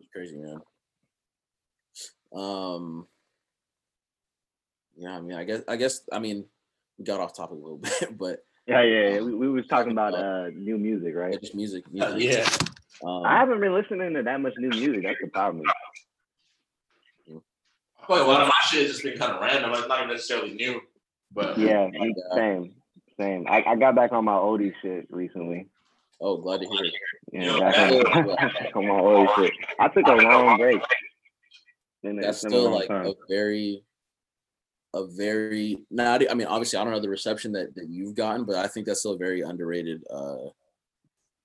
It's 0.00 0.10
crazy, 0.12 0.36
man. 0.36 0.60
Um. 2.34 3.06
Yeah, 4.96 5.16
I 5.16 5.20
mean, 5.20 5.36
I 5.36 5.44
guess, 5.44 5.62
I 5.66 5.76
guess, 5.76 6.02
I 6.12 6.18
mean, 6.18 6.44
we 6.98 7.04
got 7.04 7.18
off 7.18 7.34
topic 7.34 7.56
a 7.56 7.60
little 7.60 7.78
bit, 8.00 8.16
but 8.16 8.44
Yeah, 8.66 8.82
yeah. 8.82 9.08
yeah. 9.14 9.20
We, 9.20 9.34
we 9.34 9.48
was 9.50 9.66
talking 9.66 9.92
about 9.92 10.14
uh 10.14 10.48
new 10.54 10.78
music, 10.78 11.14
right? 11.14 11.38
just 11.40 11.54
music. 11.54 11.84
Hell 11.96 12.14
music. 12.16 12.44
yeah. 12.48 12.68
Um, 13.08 13.24
I 13.24 13.36
haven't 13.38 13.60
been 13.60 13.74
listening 13.74 14.14
to 14.14 14.22
that 14.22 14.40
much 14.40 14.54
new 14.58 14.68
music. 14.70 15.02
That's 15.02 15.18
the 15.20 15.28
problem. 15.28 15.64
I 17.28 18.06
feel 18.06 18.16
like 18.16 18.24
a 18.26 18.28
lot 18.28 18.42
of 18.42 18.48
my 18.48 18.54
shit 18.68 18.82
has 18.82 18.90
just 18.92 19.02
been 19.04 19.16
kind 19.18 19.32
of 19.32 19.40
random. 19.40 19.72
It's 19.74 19.88
not 19.88 19.98
even 20.00 20.10
necessarily 20.10 20.54
new, 20.54 20.80
but 21.32 21.56
Yeah, 21.58 21.88
me- 21.88 22.14
same, 22.34 22.74
same. 23.18 23.46
I, 23.48 23.62
I 23.66 23.76
got 23.76 23.94
back 23.94 24.12
on 24.12 24.24
my 24.24 24.32
oldie 24.32 24.72
shit 24.82 25.06
recently. 25.10 25.68
Oh, 26.20 26.36
glad 26.36 26.60
to 26.60 26.68
hear 26.68 26.84
it. 26.84 26.94
Yeah, 27.32 27.42
Yo, 27.44 27.60
back 27.60 27.74
that- 27.74 27.92
on, 27.92 28.26
back 28.36 28.76
on 28.76 28.86
my 28.88 28.94
oldie 28.94 29.34
shit. 29.36 29.52
I 29.78 29.88
took 29.88 30.06
a 30.06 30.12
long 30.14 30.56
break. 30.58 30.80
Been- 32.02 32.16
That's 32.16 32.38
it's 32.38 32.44
been 32.44 32.52
a 32.54 32.56
still 32.62 32.70
like 32.72 32.88
time. 32.88 33.06
a 33.06 33.14
very, 33.28 33.82
a 34.94 35.06
very. 35.06 35.78
Not, 35.90 36.30
I 36.30 36.34
mean, 36.34 36.46
obviously, 36.46 36.78
I 36.78 36.84
don't 36.84 36.92
know 36.92 37.00
the 37.00 37.08
reception 37.08 37.52
that 37.52 37.74
that 37.76 37.88
you've 37.88 38.14
gotten, 38.14 38.44
but 38.44 38.56
I 38.56 38.66
think 38.66 38.86
that's 38.86 39.00
still 39.00 39.12
a 39.12 39.18
very 39.18 39.40
underrated 39.42 40.02
uh 40.10 40.36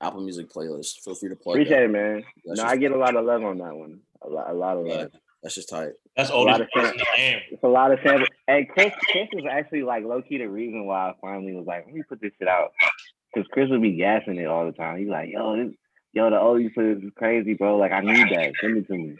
Apple 0.01 0.21
Music 0.21 0.49
playlist. 0.49 0.99
Feel 1.03 1.15
free 1.15 1.29
to 1.29 1.35
plug. 1.35 1.55
Appreciate 1.57 1.83
it, 1.83 1.89
man. 1.91 2.23
That's 2.45 2.59
no, 2.61 2.65
I 2.67 2.75
get 2.77 2.91
a 2.91 2.97
lot 2.97 3.15
of 3.15 3.25
love 3.25 3.43
on 3.43 3.57
that 3.59 3.75
one. 3.75 3.99
A 4.21 4.29
lot, 4.29 4.49
a 4.49 4.53
lot 4.53 4.77
of 4.77 4.85
Yeah, 4.87 4.93
love. 4.95 5.11
that's 5.41 5.55
just 5.55 5.69
tight. 5.69 5.91
that's 6.15 6.29
A 6.29 6.33
old 6.33 6.47
lot 6.47 6.61
as 6.61 6.67
of 6.75 6.83
sam- 6.83 6.93
It's 7.51 7.63
a 7.63 7.67
lot 7.67 7.91
of 7.91 7.99
samples. 8.03 8.29
Hey, 8.47 8.65
Chris, 8.65 8.93
Chris 9.11 9.27
was 9.33 9.45
actually 9.49 9.83
like 9.83 10.03
low 10.03 10.21
key 10.21 10.37
the 10.37 10.45
reason 10.45 10.85
why 10.85 11.09
I 11.09 11.13
finally 11.21 11.53
was 11.53 11.65
like, 11.65 11.85
let 11.85 11.95
me 11.95 12.03
put 12.07 12.21
this 12.21 12.31
shit 12.37 12.47
out. 12.47 12.71
Because 13.33 13.47
Chris 13.51 13.69
would 13.69 13.81
be 13.81 13.93
gassing 13.93 14.37
it 14.37 14.45
all 14.47 14.65
the 14.65 14.71
time. 14.71 14.97
He's 14.99 15.09
like, 15.09 15.29
yo, 15.31 15.55
this, 15.55 15.73
yo, 16.13 16.29
the 16.29 16.35
oldies 16.37 16.73
for 16.73 16.83
this 16.95 17.03
is 17.03 17.11
crazy, 17.15 17.53
bro. 17.55 17.77
Like, 17.77 17.91
I 17.91 17.99
need 18.01 18.27
that. 18.31 18.53
Send 18.61 18.77
it 18.77 18.87
to 18.87 18.93
me. 18.93 19.15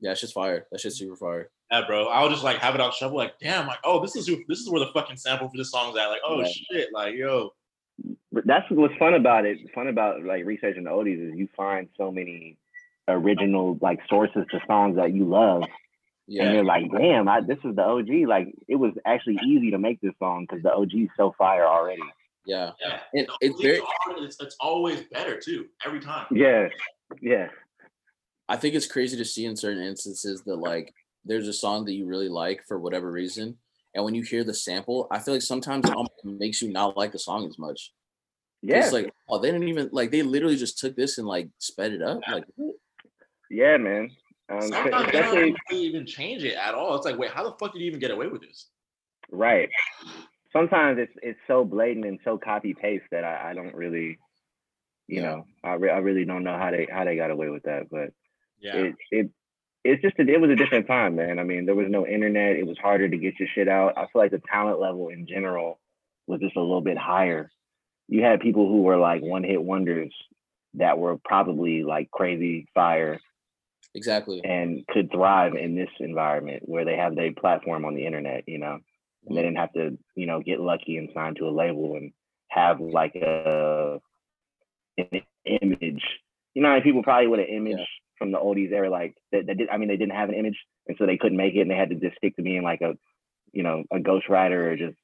Yeah, 0.00 0.12
it's 0.12 0.20
just 0.20 0.34
fire. 0.34 0.66
That 0.70 0.80
shit's 0.80 0.98
super 0.98 1.16
fire. 1.16 1.50
Yeah, 1.70 1.82
bro. 1.86 2.06
I'll 2.08 2.28
just 2.28 2.44
like 2.44 2.58
have 2.58 2.74
it 2.74 2.80
on 2.80 2.92
shuffle. 2.92 3.16
Like, 3.16 3.38
damn, 3.40 3.66
like, 3.66 3.78
oh, 3.84 4.00
this 4.00 4.14
is 4.16 4.26
who, 4.26 4.36
this 4.48 4.60
is 4.60 4.68
where 4.70 4.80
the 4.80 4.92
fucking 4.92 5.16
sample 5.16 5.48
for 5.48 5.56
this 5.56 5.70
song's 5.70 5.96
at. 5.98 6.06
Like, 6.08 6.20
oh 6.26 6.40
Yeah. 6.40 6.46
shit, 6.70 6.88
like, 6.92 7.14
yo, 7.14 7.52
But 8.32 8.46
that's 8.46 8.66
what's 8.70 8.94
fun 8.96 9.14
about 9.14 9.44
it. 9.46 9.58
Fun 9.74 9.88
about 9.88 10.22
like 10.24 10.44
researching 10.44 10.84
the 10.84 10.90
oldies 10.90 11.30
is 11.32 11.36
you 11.38 11.48
find 11.56 11.88
so 11.96 12.10
many 12.12 12.56
original 13.08 13.78
like 13.80 14.00
sources 14.08 14.44
to 14.50 14.60
songs 14.66 14.96
that 14.96 15.12
you 15.12 15.24
love, 15.24 15.62
Yeah. 16.26 16.42
and 16.42 16.50
Yeah, 16.50 16.54
you're 16.56 16.64
like, 16.64 16.90
damn, 16.92 17.28
I, 17.28 17.40
this 17.40 17.58
is 17.64 17.74
the 17.76 17.82
OG. 17.82 18.08
Like, 18.28 18.54
it 18.68 18.76
was 18.76 18.92
actually 19.04 19.38
easy 19.44 19.70
to 19.72 19.78
make 19.78 20.00
this 20.00 20.14
song 20.18 20.46
because 20.48 20.62
the 20.62 20.72
OG 20.72 20.92
is 20.94 21.08
so 21.16 21.34
fire 21.38 21.66
already. 21.66 22.02
yeah. 22.46 22.72
yeah. 22.80 23.00
It, 23.14 23.26
No, 23.28 23.34
it's 23.40 23.60
very. 23.60 23.76
it 23.78 23.82
or 23.82 24.12
not, 24.12 24.22
it's, 24.22 24.40
it's 24.40 24.56
always 24.60 25.02
better 25.12 25.40
too, 25.40 25.66
every 25.84 26.00
time. 26.00 26.26
Yeah, 26.30 26.68
yeah, 27.20 27.48
I 28.48 28.56
think 28.56 28.74
it's 28.74 28.86
crazy 28.86 29.16
to 29.16 29.24
see 29.24 29.46
in 29.46 29.56
certain 29.56 29.82
instances 29.82 30.42
that 30.42 30.56
like 30.56 30.92
there's 31.24 31.48
a 31.48 31.52
song 31.52 31.84
that 31.86 31.92
you 31.94 32.06
really 32.06 32.28
like 32.28 32.64
for 32.66 32.78
whatever 32.78 33.10
reason, 33.10 33.56
and 33.94 34.04
when 34.04 34.14
you 34.14 34.22
hear 34.22 34.44
the 34.44 34.54
sample, 34.54 35.06
I 35.10 35.18
feel 35.20 35.34
like 35.34 35.42
sometimes 35.42 35.88
it 35.88 35.94
almost 35.94 36.24
makes 36.24 36.60
you 36.62 36.70
not 36.72 36.96
like 36.96 37.12
the 37.12 37.18
song 37.18 37.46
as 37.46 37.58
much. 37.58 37.92
yeah, 38.62 38.78
It's 38.84 38.92
like, 38.92 39.12
oh, 39.28 39.38
they 39.38 39.50
didn't 39.50 39.68
even 39.68 39.88
like 39.92 40.10
they 40.10 40.22
literally 40.22 40.56
just 40.56 40.78
took 40.78 40.96
this 40.96 41.18
and 41.18 41.26
like 41.26 41.48
sped 41.58 41.92
it 41.92 42.02
up. 42.02 42.20
Like, 42.30 42.44
yeah, 43.50 43.76
man. 43.76 44.10
Um, 44.50 44.60
Sometimes 44.60 45.12
they 45.12 45.20
don't 45.20 45.56
really 45.70 45.82
even 45.84 46.06
change 46.06 46.44
it 46.44 46.54
at 46.54 46.74
all. 46.74 46.94
It's 46.96 47.06
like, 47.06 47.16
wait, 47.18 47.30
how 47.30 47.44
the 47.44 47.56
fuck 47.58 47.72
did 47.72 47.80
you 47.80 47.86
even 47.86 48.00
get 48.00 48.10
away 48.10 48.26
with 48.26 48.42
this? 48.42 48.68
right. 49.30 49.70
Sometimes 50.52 50.98
it's 51.00 51.12
it's 51.22 51.40
so 51.48 51.64
blatant 51.64 52.04
and 52.06 52.18
so 52.24 52.38
copy 52.38 52.74
paste 52.74 53.04
that 53.10 53.24
I, 53.24 53.50
I 53.50 53.54
don't 53.54 53.74
really, 53.74 54.18
you 55.08 55.20
Yeah. 55.20 55.22
know, 55.22 55.46
I 55.64 55.74
re- 55.74 55.90
I 55.90 55.98
really 55.98 56.24
don't 56.24 56.44
know 56.44 56.56
how 56.56 56.70
they 56.70 56.86
how 56.90 57.04
they 57.04 57.16
got 57.16 57.30
away 57.30 57.48
with 57.48 57.62
that, 57.64 57.88
but. 57.90 58.10
Yeah. 58.60 58.76
it 58.76 58.94
it 59.10 59.30
it's 59.84 60.02
just 60.02 60.18
a, 60.18 60.22
it 60.22 60.40
was 60.40 60.50
a 60.50 60.56
different 60.56 60.86
time, 60.86 61.16
man. 61.16 61.38
I 61.38 61.44
mean, 61.44 61.66
there 61.66 61.74
was 61.74 61.88
no 61.90 62.06
internet. 62.06 62.56
It 62.56 62.66
was 62.66 62.78
harder 62.78 63.08
to 63.08 63.16
get 63.16 63.38
your 63.38 63.48
shit 63.54 63.68
out. 63.68 63.98
I 63.98 64.06
feel 64.06 64.22
like 64.22 64.30
the 64.30 64.42
talent 64.50 64.80
level 64.80 65.10
in 65.10 65.26
general 65.26 65.78
was 66.26 66.40
just 66.40 66.56
a 66.56 66.60
little 66.60 66.80
bit 66.80 66.96
higher. 66.96 67.50
You 68.08 68.22
had 68.22 68.40
people 68.40 68.66
who 68.66 68.82
were 68.82 68.96
like 68.96 69.22
one 69.22 69.44
hit 69.44 69.62
wonders 69.62 70.12
that 70.74 70.98
were 70.98 71.18
probably 71.22 71.84
like 71.84 72.10
crazy 72.10 72.66
fire 72.74 73.20
exactly. 73.94 74.40
and 74.42 74.86
could 74.88 75.10
thrive 75.12 75.54
in 75.54 75.74
this 75.76 75.90
environment 76.00 76.62
where 76.66 76.84
they 76.84 76.96
have 76.96 77.14
their 77.14 77.32
platform 77.32 77.84
on 77.84 77.94
the 77.94 78.06
internet, 78.06 78.44
you 78.46 78.58
know, 78.58 78.78
and 79.26 79.36
they 79.36 79.42
didn't 79.42 79.58
have 79.58 79.72
to, 79.74 79.98
you 80.14 80.26
know, 80.26 80.40
get 80.40 80.60
lucky 80.60 80.96
and 80.96 81.10
sign 81.14 81.34
to 81.34 81.48
a 81.48 81.50
label 81.50 81.96
and 81.96 82.12
have 82.48 82.80
like 82.80 83.14
a 83.16 84.00
an 84.96 85.20
image. 85.44 86.02
You 86.54 86.62
know, 86.62 86.80
people 86.82 87.02
probably 87.02 87.26
with 87.26 87.40
an 87.40 87.46
image 87.46 87.78
Yeah. 87.78 87.84
From 88.18 88.32
the 88.32 88.38
oldies 88.38 88.72
era, 88.72 88.90
like 88.90 89.14
that, 89.32 89.46
that 89.46 89.58
did, 89.58 89.68
I 89.68 89.76
mean, 89.76 89.88
they 89.88 89.96
didn't 89.96 90.14
have 90.14 90.28
an 90.28 90.34
image, 90.36 90.58
and 90.86 90.96
so 90.98 91.06
they 91.06 91.16
couldn't 91.16 91.38
make 91.38 91.54
it, 91.54 91.60
and 91.60 91.70
they 91.70 91.76
had 91.76 91.90
to 91.90 91.96
just 91.96 92.16
stick 92.16 92.36
to 92.36 92.42
being 92.42 92.62
like 92.62 92.80
a, 92.80 92.94
you 93.52 93.62
know, 93.62 93.84
a 93.92 93.98
ghostwriter 93.98 94.72
or 94.72 94.76
just 94.76 94.96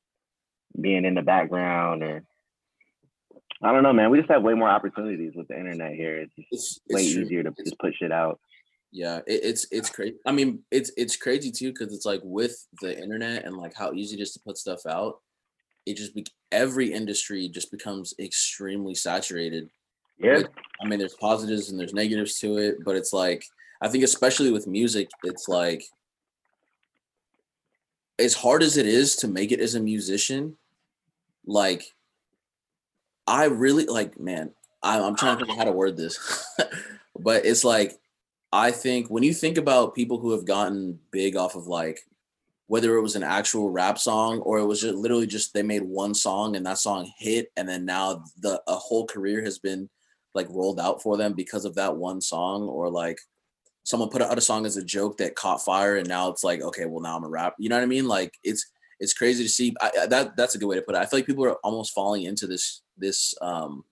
being 0.81 1.05
in 1.05 1.15
the 1.15 1.23
background 1.23 2.03
or. 2.03 2.25
I 3.63 3.73
don't 3.73 3.83
know, 3.83 3.93
man. 3.93 4.09
We 4.09 4.19
just 4.19 4.31
have 4.31 4.43
way 4.43 4.55
more 4.55 4.71
opportunities 4.71 5.35
with 5.35 5.49
the 5.49 5.59
internet 5.59 5.93
here. 5.93 6.17
It's 6.23 6.35
just 6.35 6.49
It's, 6.51 6.81
way 6.89 7.03
it's 7.03 7.13
true. 7.13 7.23
easier 7.25 7.43
to 7.43 7.53
just 7.63 7.79
put 7.79 7.95
shit 7.95 8.11
out. 8.11 8.41
Yeah, 8.91 9.19
it, 9.27 9.41
it's 9.45 9.67
it's 9.71 9.91
crazy. 9.91 10.17
I 10.27 10.33
mean, 10.33 10.61
it's 10.71 10.91
it's 10.97 11.17
crazy 11.17 11.51
too 11.51 11.71
because 11.71 11.93
it's 11.95 12.07
like 12.07 12.23
with 12.25 12.67
the 12.81 12.99
internet 12.99 13.45
and 13.45 13.57
like 13.57 13.75
how 13.75 13.93
easy 13.93 14.17
it 14.17 14.23
is 14.23 14.33
to 14.33 14.41
put 14.41 14.57
stuff 14.57 14.87
out. 14.87 15.21
It 15.85 15.99
just 15.99 16.15
be, 16.15 16.25
every 16.51 16.93
industry 16.93 17.49
just 17.51 17.71
becomes 17.71 18.15
extremely 18.19 18.95
saturated. 18.95 19.69
Yeah. 20.21 20.43
I 20.81 20.87
mean, 20.87 20.99
there's 20.99 21.15
positives 21.15 21.71
and 21.71 21.81
there's 21.81 21.95
negatives 21.95 22.39
to 22.41 22.59
it, 22.59 22.85
but 22.85 22.97
it's 22.97 23.13
like 23.13 23.45
I 23.81 23.89
think 23.89 24.05
especially 24.05 24.51
with 24.51 24.67
music, 24.67 25.11
it's 25.25 25.49
like 25.49 25.85
as 28.19 28.35
hard 28.35 28.63
as 28.63 28.77
it 28.77 28.87
is 28.87 29.17
to 29.17 29.29
make 29.29 29.51
it 29.51 29.61
as 29.61 29.75
a 29.75 29.81
musician, 29.81 30.57
like 31.47 31.85
I 33.27 33.45
really 33.45 33.87
like, 33.87 34.21
man, 34.21 34.51
I, 34.83 35.01
I'm 35.01 35.17
trying 35.17 35.39
to 35.39 35.47
think 35.47 35.59
how 35.59 35.65
to 35.65 35.73
word 35.73 35.97
this, 35.97 36.47
but 37.19 37.47
it's 37.47 37.65
like 37.65 37.99
I 38.53 38.73
think 38.73 39.09
when 39.09 39.23
you 39.23 39.33
think 39.33 39.57
about 39.57 39.95
people 39.95 40.19
who 40.19 40.33
have 40.33 40.45
gotten 40.45 40.99
big 41.11 41.37
off 41.37 41.55
of 41.55 41.67
like 41.67 42.01
whether 42.67 42.97
it 42.97 43.03
was 43.03 43.17
an 43.17 43.25
actual 43.25 43.71
rap 43.71 43.99
song 43.99 44.39
or 44.41 44.59
it 44.59 44.67
was 44.67 44.81
just 44.83 44.95
literally 44.95 45.27
just 45.27 45.55
they 45.55 45.63
made 45.63 45.83
one 45.83 46.15
song 46.15 46.55
and 46.55 46.67
that 46.67 46.79
song 46.79 47.11
hit 47.19 47.51
and 47.57 47.69
then 47.69 47.85
now 47.85 48.23
the 48.41 48.63
a 48.69 48.75
whole 48.75 49.07
career 49.07 49.43
has 49.43 49.59
been 49.59 49.89
like 50.35 50.49
rolled 50.51 50.79
out 50.81 51.03
for 51.03 51.17
them 51.17 51.33
because 51.33 51.65
of 51.65 51.75
that 51.75 51.97
one 51.97 52.21
song 52.21 52.63
or 52.63 52.89
like 52.91 53.19
someone 53.83 54.09
put 54.11 54.23
out 54.23 54.39
a 54.39 54.41
song 54.41 54.67
as 54.67 54.77
a 54.77 54.85
joke 54.85 55.17
that 55.19 55.35
caught 55.35 55.65
fire 55.65 55.97
and 55.97 56.09
now 56.09 56.29
it's 56.31 56.45
like 56.45 56.61
okay 56.63 56.85
well 56.87 57.01
now 57.01 57.17
I'm 57.17 57.25
a 57.25 57.29
rap 57.29 57.55
you 57.59 57.69
know 57.69 57.77
what 57.77 57.83
I 57.83 57.87
mean? 57.87 58.07
Like 58.07 58.33
it's 58.45 58.71
it's 59.01 59.15
crazy 59.15 59.43
to 59.43 59.49
see 59.49 59.75
I, 59.81 59.91
I- 60.03 60.07
that 60.07 60.37
that's 60.37 60.55
a 60.55 60.59
good 60.59 60.67
way 60.69 60.77
to 60.77 60.83
put 60.83 60.95
it. 60.95 60.99
I 60.99 61.07
feel 61.07 61.19
like 61.19 61.27
people 61.27 61.45
are 61.45 61.57
almost 61.65 61.93
falling 61.93 62.23
into 62.25 62.47
this 62.47 62.83
this 62.97 63.35
um 63.41 63.85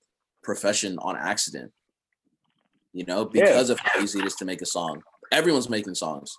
profession 0.43 0.99
on 1.01 1.17
accident. 1.17 1.73
You 2.93 3.05
know 3.05 3.29
Yeah. 3.33 3.45
because 3.45 3.71
of 3.71 3.79
how 3.81 4.01
easy 4.01 4.21
it 4.21 4.27
is 4.27 4.35
to 4.37 4.45
make 4.45 4.63
a 4.63 4.67
song. 4.67 5.03
Everyone's 5.33 5.69
making 5.69 5.95
songs. 5.95 6.37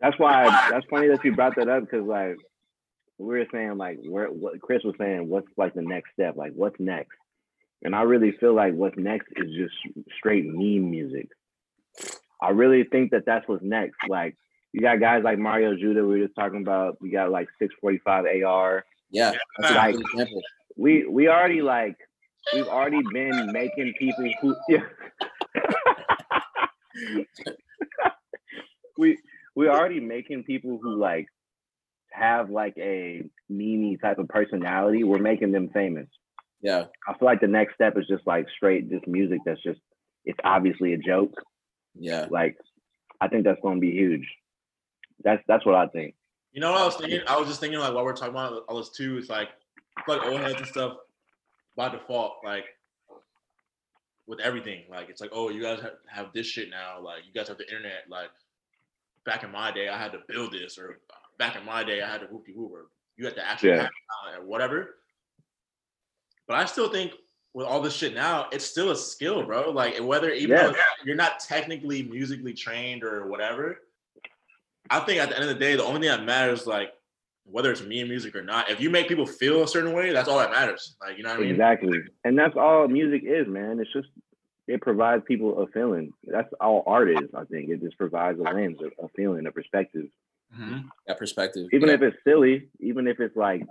That's 0.00 0.18
why 0.18 0.44
that's 0.70 0.86
funny 0.90 1.08
that 1.08 1.24
you 1.24 1.34
brought 1.34 1.56
that 1.56 1.68
up 1.68 1.82
because 1.82 2.06
like 2.06 2.36
we 3.18 3.38
were 3.38 3.46
saying 3.50 3.78
like 3.78 3.98
where 4.08 4.28
what 4.28 4.60
Chris 4.60 4.82
was 4.84 4.94
saying 4.98 5.28
what's 5.28 5.48
like 5.56 5.74
the 5.74 5.82
next 5.82 6.12
step? 6.12 6.36
Like 6.36 6.52
what's 6.54 6.78
next 6.78 7.16
and 7.86 7.94
I 7.94 8.02
really 8.02 8.32
feel 8.32 8.52
like 8.52 8.74
what's 8.74 8.98
next 8.98 9.28
is 9.36 9.46
just 9.54 9.72
straight 10.18 10.44
meme 10.44 10.90
music. 10.90 11.28
I 12.42 12.50
really 12.50 12.82
think 12.82 13.12
that 13.12 13.24
that's 13.24 13.46
what's 13.46 13.62
next. 13.62 13.96
Like 14.08 14.36
you 14.72 14.80
got 14.80 14.98
guys 14.98 15.22
like 15.22 15.38
Mario 15.38 15.76
Judah 15.76 16.04
we 16.04 16.18
were 16.18 16.26
just 16.26 16.34
talking 16.34 16.62
about. 16.62 17.00
We 17.00 17.10
got 17.12 17.30
like 17.30 17.46
645 17.60 18.42
AR. 18.44 18.84
yeah 19.10 19.34
Like 19.60 19.94
we 20.76 21.06
we 21.06 21.28
already 21.28 21.62
like 21.62 21.94
we've 22.52 22.66
already 22.66 23.02
been 23.12 23.52
making 23.52 23.94
people 24.00 24.32
who 24.42 24.56
yeah. 24.68 24.82
we 28.98 29.16
we're 29.54 29.70
already 29.70 30.00
making 30.00 30.42
people 30.42 30.80
who 30.82 30.96
like 30.96 31.28
have 32.12 32.50
like 32.50 32.74
a 32.78 33.22
meme 33.48 33.96
type 34.02 34.18
of 34.18 34.26
personality. 34.26 35.04
We're 35.04 35.18
making 35.18 35.52
them 35.52 35.68
famous. 35.68 36.08
Yeah 36.66 36.84
I 37.08 37.12
feel 37.16 37.26
like 37.30 37.40
the 37.40 37.46
next 37.58 37.74
step 37.74 37.94
is 37.96 38.06
just 38.08 38.26
like 38.26 38.46
straight 38.56 38.90
just 38.90 39.06
music 39.06 39.40
that's 39.46 39.62
just 39.62 39.80
it's 40.24 40.38
obviously 40.44 40.92
a 40.94 40.98
joke. 40.98 41.34
yeah 41.94 42.26
Like 42.30 42.56
I 43.20 43.28
think 43.28 43.44
that's 43.44 43.60
gonna 43.62 43.80
be 43.80 43.92
huge. 43.92 44.26
That's 45.24 45.42
that's 45.48 45.64
what 45.66 45.74
I 45.76 45.86
think. 45.96 46.14
You 46.52 46.60
know 46.60 46.72
what 46.72 46.80
I 46.80 46.84
was 46.84 46.96
thinking? 46.96 47.20
I 47.26 47.38
was 47.38 47.48
just 47.48 47.60
thinking 47.60 47.78
like 47.78 47.94
while 47.94 48.04
we're 48.04 48.12
talking 48.20 48.34
about 48.34 48.64
all 48.68 48.78
this 48.78 48.90
too, 48.90 49.16
it's 49.18 49.30
like 49.30 49.48
it's 49.98 50.08
like 50.08 50.22
old 50.24 50.40
heads 50.40 50.58
and 50.58 50.66
stuff 50.66 50.92
by 51.76 51.88
default, 51.88 52.34
like 52.44 52.64
with 54.26 54.40
everything. 54.40 54.82
Like 54.90 55.08
it's 55.08 55.20
like, 55.20 55.30
oh, 55.32 55.48
you 55.50 55.62
guys 55.62 55.80
have, 55.80 55.98
have 56.08 56.32
this 56.34 56.46
shit 56.46 56.68
now. 56.70 57.00
Like 57.00 57.22
you 57.26 57.32
guys 57.32 57.48
have 57.48 57.58
the 57.58 57.66
internet. 57.68 58.04
Like 58.08 58.30
back 59.24 59.44
in 59.44 59.50
my 59.52 59.70
day, 59.72 59.88
I 59.88 59.98
had 59.98 60.12
to 60.12 60.20
build 60.28 60.52
this, 60.52 60.78
or 60.78 61.00
uh, 61.10 61.14
back 61.38 61.56
in 61.56 61.64
my 61.64 61.84
day, 61.84 62.02
I 62.02 62.10
had 62.10 62.20
to 62.22 62.26
whoopie 62.26 62.54
whoop, 62.54 62.72
or 62.72 62.86
you 63.16 63.24
had 63.24 63.34
to 63.36 63.46
actually 63.46 63.70
Yeah. 63.70 63.82
have 63.82 63.90
talent 64.24 64.42
or 64.42 64.46
whatever. 64.46 64.96
But 66.46 66.56
I 66.56 66.64
still 66.64 66.88
think 66.88 67.12
with 67.54 67.66
all 67.66 67.80
this 67.80 67.94
shit 67.94 68.14
now, 68.14 68.46
it's 68.52 68.64
still 68.64 68.90
a 68.90 68.96
skill, 68.96 69.44
bro. 69.44 69.70
Like 69.70 69.98
whether 69.98 70.30
even 70.30 70.56
Yeah. 70.56 70.66
though 70.68 70.74
you're 71.04 71.16
not 71.16 71.40
technically 71.40 72.02
musically 72.02 72.52
trained 72.52 73.02
or 73.02 73.26
whatever, 73.26 73.80
I 74.90 75.00
think 75.00 75.20
at 75.20 75.30
the 75.30 75.36
end 75.36 75.44
of 75.44 75.48
the 75.48 75.58
day, 75.58 75.74
the 75.74 75.84
only 75.84 76.00
thing 76.00 76.10
that 76.10 76.24
matters, 76.24 76.66
like 76.66 76.92
whether 77.44 77.70
it's 77.70 77.82
me 77.82 78.00
and 78.00 78.10
music 78.10 78.34
or 78.36 78.42
not, 78.42 78.70
if 78.70 78.80
you 78.80 78.90
make 78.90 79.08
people 79.08 79.26
feel 79.26 79.62
a 79.62 79.68
certain 79.68 79.92
way, 79.92 80.12
that's 80.12 80.28
all 80.28 80.38
that 80.38 80.50
matters. 80.50 80.96
Like 81.00 81.16
you 81.16 81.22
know 81.22 81.30
what 81.30 81.38
I 81.38 81.42
mean? 81.42 81.50
Exactly. 81.50 82.00
And 82.24 82.38
that's 82.38 82.56
all 82.56 82.86
music 82.88 83.22
is, 83.24 83.46
man. 83.48 83.80
It's 83.80 83.92
just 83.92 84.08
it 84.68 84.80
provides 84.80 85.22
people 85.26 85.62
a 85.62 85.66
feeling. 85.68 86.12
That's 86.24 86.52
all 86.60 86.82
art 86.86 87.10
is, 87.10 87.30
I 87.34 87.44
think. 87.44 87.70
It 87.70 87.80
just 87.80 87.96
provides 87.96 88.38
a 88.40 88.42
lens, 88.42 88.78
a, 88.80 89.04
a 89.04 89.08
feeling, 89.10 89.46
a 89.46 89.52
perspective. 89.52 90.06
Mm-hmm. 90.54 90.88
That 91.06 91.18
perspective. 91.18 91.68
Even 91.72 91.88
yeah. 91.88 91.94
if 91.94 92.02
it's 92.02 92.16
silly, 92.24 92.68
even 92.80 93.06
if 93.06 93.20
it's 93.20 93.36
like 93.36 93.62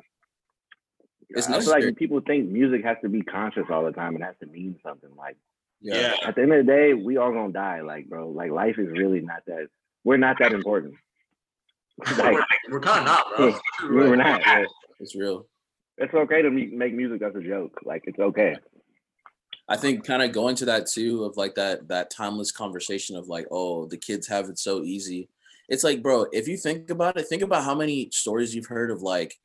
It's 1.30 1.48
I 1.48 1.52
necessary. 1.54 1.86
like 1.88 1.96
people 1.98 2.22
think 2.22 2.50
music 2.50 2.84
has 2.84 2.98
to 3.04 3.10
be 3.10 3.22
conscious 3.22 3.66
all 3.70 3.84
the 3.86 3.92
time 3.92 4.16
and 4.16 4.24
has 4.24 4.36
to 4.42 4.48
mean 4.48 4.78
something. 4.84 5.10
Like 5.18 5.38
Yeah. 5.82 6.14
at 6.26 6.36
the 6.36 6.42
end 6.44 6.54
of 6.54 6.66
the 6.66 6.72
day, 6.72 6.94
we 6.94 7.18
all 7.18 7.32
gonna 7.32 7.52
die. 7.54 7.82
Like, 7.82 8.08
bro, 8.08 8.30
like 8.30 8.52
life 8.52 8.78
is 8.78 8.88
really 8.90 9.22
not 9.22 9.44
that 9.48 9.68
we're 10.04 10.18
not 10.18 10.38
that 10.40 10.52
important. 10.54 10.96
like 12.18 12.38
We're 12.70 12.80
kind 12.80 13.00
of 13.00 13.06
not, 13.06 13.26
bro. 13.38 13.56
we're 13.90 14.16
not. 14.16 14.42
yeah. 14.46 14.66
It's 15.00 15.16
real. 15.16 15.48
It's 15.98 16.14
okay 16.14 16.42
to 16.42 16.50
make 16.50 16.94
music 16.94 17.22
as 17.22 17.36
a 17.36 17.42
joke. 17.42 17.80
Like 17.86 18.04
it's 18.06 18.20
okay. 18.20 18.56
I 19.68 19.78
think 19.78 20.06
kind 20.06 20.22
of 20.22 20.32
going 20.32 20.56
to 20.58 20.66
that 20.66 20.86
too 20.88 21.24
of 21.24 21.38
like 21.38 21.56
that 21.56 21.88
that 21.88 22.12
timeless 22.12 22.52
conversation 22.52 23.16
of 23.16 23.28
like, 23.28 23.48
oh, 23.50 23.88
the 23.88 23.98
kids 23.98 24.28
have 24.28 24.50
it 24.50 24.60
so 24.60 24.84
easy. 24.84 25.30
It's 25.70 25.84
like, 25.84 26.04
bro, 26.04 26.28
if 26.32 26.48
you 26.48 26.58
think 26.58 26.90
about 26.92 27.18
it, 27.18 27.28
think 27.28 27.42
about 27.42 27.64
how 27.64 27.74
many 27.74 28.10
stories 28.12 28.54
you've 28.54 28.68
heard 28.68 28.92
of 28.92 29.02
like 29.02 29.36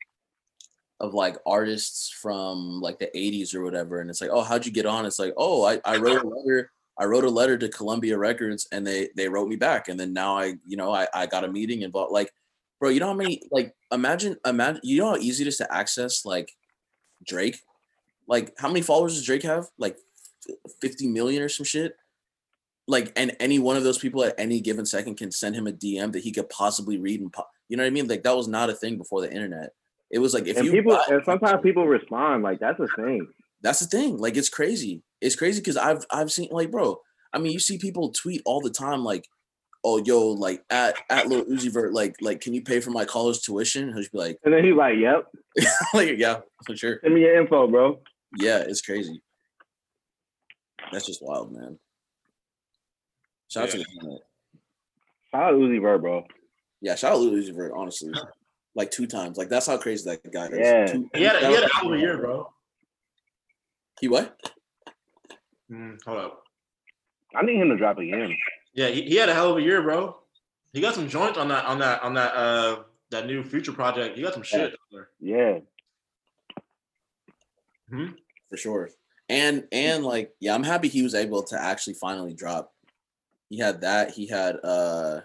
of 1.01 1.13
like 1.13 1.35
artists 1.45 2.09
from 2.09 2.79
like 2.79 2.99
the 2.99 3.09
80s 3.15 3.53
or 3.53 3.63
whatever. 3.63 3.99
And 3.99 4.09
it's 4.09 4.21
like, 4.21 4.29
oh, 4.31 4.41
how'd 4.41 4.65
you 4.65 4.71
get 4.71 4.85
on? 4.85 5.05
It's 5.05 5.19
like, 5.19 5.33
oh, 5.35 5.65
I, 5.65 5.81
I 5.83 5.97
wrote 5.97 6.23
a 6.23 6.27
letter. 6.27 6.71
I 6.97 7.05
wrote 7.05 7.25
a 7.25 7.29
letter 7.29 7.57
to 7.57 7.69
Columbia 7.69 8.17
Records 8.17 8.67
and 8.71 8.85
they 8.85 9.09
they 9.15 9.27
wrote 9.27 9.49
me 9.49 9.55
back. 9.55 9.89
And 9.89 9.99
then 9.99 10.13
now 10.13 10.37
I, 10.37 10.53
you 10.65 10.77
know, 10.77 10.93
I, 10.93 11.07
I 11.13 11.25
got 11.25 11.43
a 11.43 11.51
meeting 11.51 11.83
and 11.83 11.91
bought 11.91 12.11
like, 12.11 12.31
bro, 12.79 12.89
you 12.89 12.99
know 12.99 13.07
how 13.07 13.13
many 13.13 13.41
like 13.51 13.73
imagine 13.91 14.37
imagine 14.45 14.81
you 14.83 14.99
know 14.99 15.09
how 15.09 15.17
easy 15.17 15.43
it 15.43 15.47
is 15.47 15.57
to 15.57 15.73
access 15.73 16.25
like 16.25 16.51
Drake? 17.25 17.59
Like 18.27 18.53
how 18.59 18.67
many 18.67 18.81
followers 18.81 19.15
does 19.15 19.25
Drake 19.25 19.43
have? 19.43 19.67
Like 19.79 19.97
50 20.81 21.07
million 21.07 21.41
or 21.41 21.49
some 21.49 21.65
shit. 21.65 21.95
Like, 22.87 23.13
and 23.15 23.35
any 23.39 23.59
one 23.59 23.77
of 23.77 23.83
those 23.83 23.97
people 23.97 24.23
at 24.23 24.35
any 24.37 24.59
given 24.59 24.85
second 24.85 25.15
can 25.15 25.31
send 25.31 25.55
him 25.55 25.67
a 25.67 25.71
DM 25.71 26.11
that 26.11 26.23
he 26.23 26.31
could 26.31 26.49
possibly 26.49 26.97
read 26.97 27.21
and, 27.21 27.31
po- 27.31 27.45
you 27.69 27.77
know 27.77 27.83
what 27.83 27.87
I 27.87 27.91
mean? 27.91 28.07
Like, 28.07 28.23
that 28.23 28.35
was 28.35 28.47
not 28.47 28.69
a 28.69 28.73
thing 28.73 28.97
before 28.97 29.21
the 29.21 29.31
internet. 29.31 29.71
It 30.11 30.19
was 30.19 30.33
like 30.33 30.45
if 30.47 30.57
and 30.57 30.65
you 30.65 30.71
people 30.71 30.93
buy- 30.93 31.05
and 31.15 31.23
sometimes 31.25 31.61
people 31.63 31.87
respond. 31.87 32.43
Like 32.43 32.59
that's 32.59 32.79
a 32.79 32.87
thing. 32.95 33.27
that's 33.61 33.79
the 33.79 33.85
thing. 33.87 34.17
Like, 34.17 34.35
it's 34.37 34.49
crazy. 34.49 35.03
It's 35.21 35.35
crazy 35.35 35.61
because 35.61 35.77
I've 35.77 36.05
I've 36.11 36.31
seen 36.31 36.49
like, 36.51 36.69
bro. 36.71 36.99
I 37.33 37.39
mean, 37.39 37.53
you 37.53 37.59
see 37.59 37.77
people 37.77 38.11
tweet 38.11 38.41
all 38.43 38.59
the 38.59 38.69
time, 38.69 39.05
like, 39.05 39.25
"Oh, 39.85 40.03
yo, 40.03 40.31
like 40.31 40.63
at 40.69 40.95
at 41.09 41.27
Lil 41.27 41.45
Uzi 41.45 41.71
Vert, 41.71 41.93
like, 41.93 42.15
like, 42.19 42.41
can 42.41 42.53
you 42.53 42.61
pay 42.61 42.81
for 42.81 42.91
my 42.91 43.05
college 43.05 43.41
tuition?" 43.41 43.87
He'll 43.89 43.99
just 43.99 44.11
be 44.11 44.17
like, 44.17 44.37
And 44.43 44.53
then 44.53 44.65
he's 44.65 44.73
like, 44.75 44.95
"Yep, 44.97 45.31
like, 45.93 46.17
yeah, 46.17 46.41
for 46.65 46.75
sure. 46.75 46.99
send 47.01 47.13
me 47.15 47.21
your 47.21 47.39
info, 47.39 47.67
bro." 47.67 48.01
Yeah, 48.37 48.57
it's 48.59 48.81
crazy. 48.81 49.21
That's 50.91 51.05
just 51.05 51.23
wild, 51.23 51.53
man. 51.53 51.79
Shout 53.49 53.63
out 53.63 53.69
to 53.71 53.77
the 53.77 53.85
internet. 53.93 54.19
Shout 55.31 55.43
out 55.43 55.53
Uzi 55.53 55.81
Vert, 55.81 56.01
bro. 56.01 56.25
Yeah, 56.81 56.95
shout 56.95 57.13
out 57.13 57.19
Lil 57.19 57.31
Uzi 57.41 57.55
Vert, 57.55 57.71
honestly. 57.75 58.11
Like 58.75 58.91
two 58.91 59.05
times. 59.07 59.37
Like 59.37 59.49
that's 59.49 59.67
how 59.67 59.77
crazy 59.77 60.09
that 60.09 60.31
guy 60.31 60.47
is. 60.47 60.57
Yeah. 60.59 60.85
Two- 60.85 61.09
He 61.13 61.23
had, 61.23 61.35
a- 61.35 61.39
he 61.39 61.45
had 61.45 61.53
a 61.55 61.61
that- 61.61 61.71
hell 61.73 61.87
of 61.91 61.97
a 61.97 61.99
year, 62.01 62.17
bro. 62.17 62.51
He 63.99 64.07
what? 64.07 64.39
Mm, 65.71 66.01
hold 66.03 66.17
up. 66.17 66.43
I 67.35 67.43
need 67.43 67.57
him 67.57 67.69
to 67.69 67.77
drop 67.77 67.97
again. 67.97 68.35
Yeah, 68.73 68.87
he, 68.87 69.03
he 69.03 69.15
had 69.15 69.29
a 69.29 69.33
hell 69.33 69.51
of 69.51 69.57
a 69.57 69.61
year, 69.61 69.81
bro. 69.81 70.17
He 70.73 70.81
got 70.81 70.95
some 70.95 71.07
joints 71.09 71.37
on 71.37 71.49
that 71.49 71.65
on 71.65 71.79
that 71.79 72.01
on 72.01 72.13
that 72.15 72.33
uh 72.33 72.83
that 73.09 73.27
new 73.27 73.43
future 73.43 73.73
project. 73.73 74.15
He 74.17 74.23
got 74.23 74.33
some 74.33 74.43
shit. 74.43 74.73
Yeah. 75.19 75.59
Hmm? 77.89 78.07
For 78.49 78.57
sure. 78.57 78.89
And 79.29 79.67
and 79.71 80.03
like, 80.05 80.33
yeah, 80.39 80.55
I'm 80.55 80.63
happy 80.63 80.87
he 80.87 81.03
was 81.03 81.13
able 81.15 81.43
to 81.43 81.61
actually 81.61 81.93
finally 81.95 82.33
drop. 82.33 82.73
He 83.49 83.57
had 83.59 83.81
that. 83.81 84.11
He 84.11 84.27
had 84.27 84.57
uh 84.63 85.21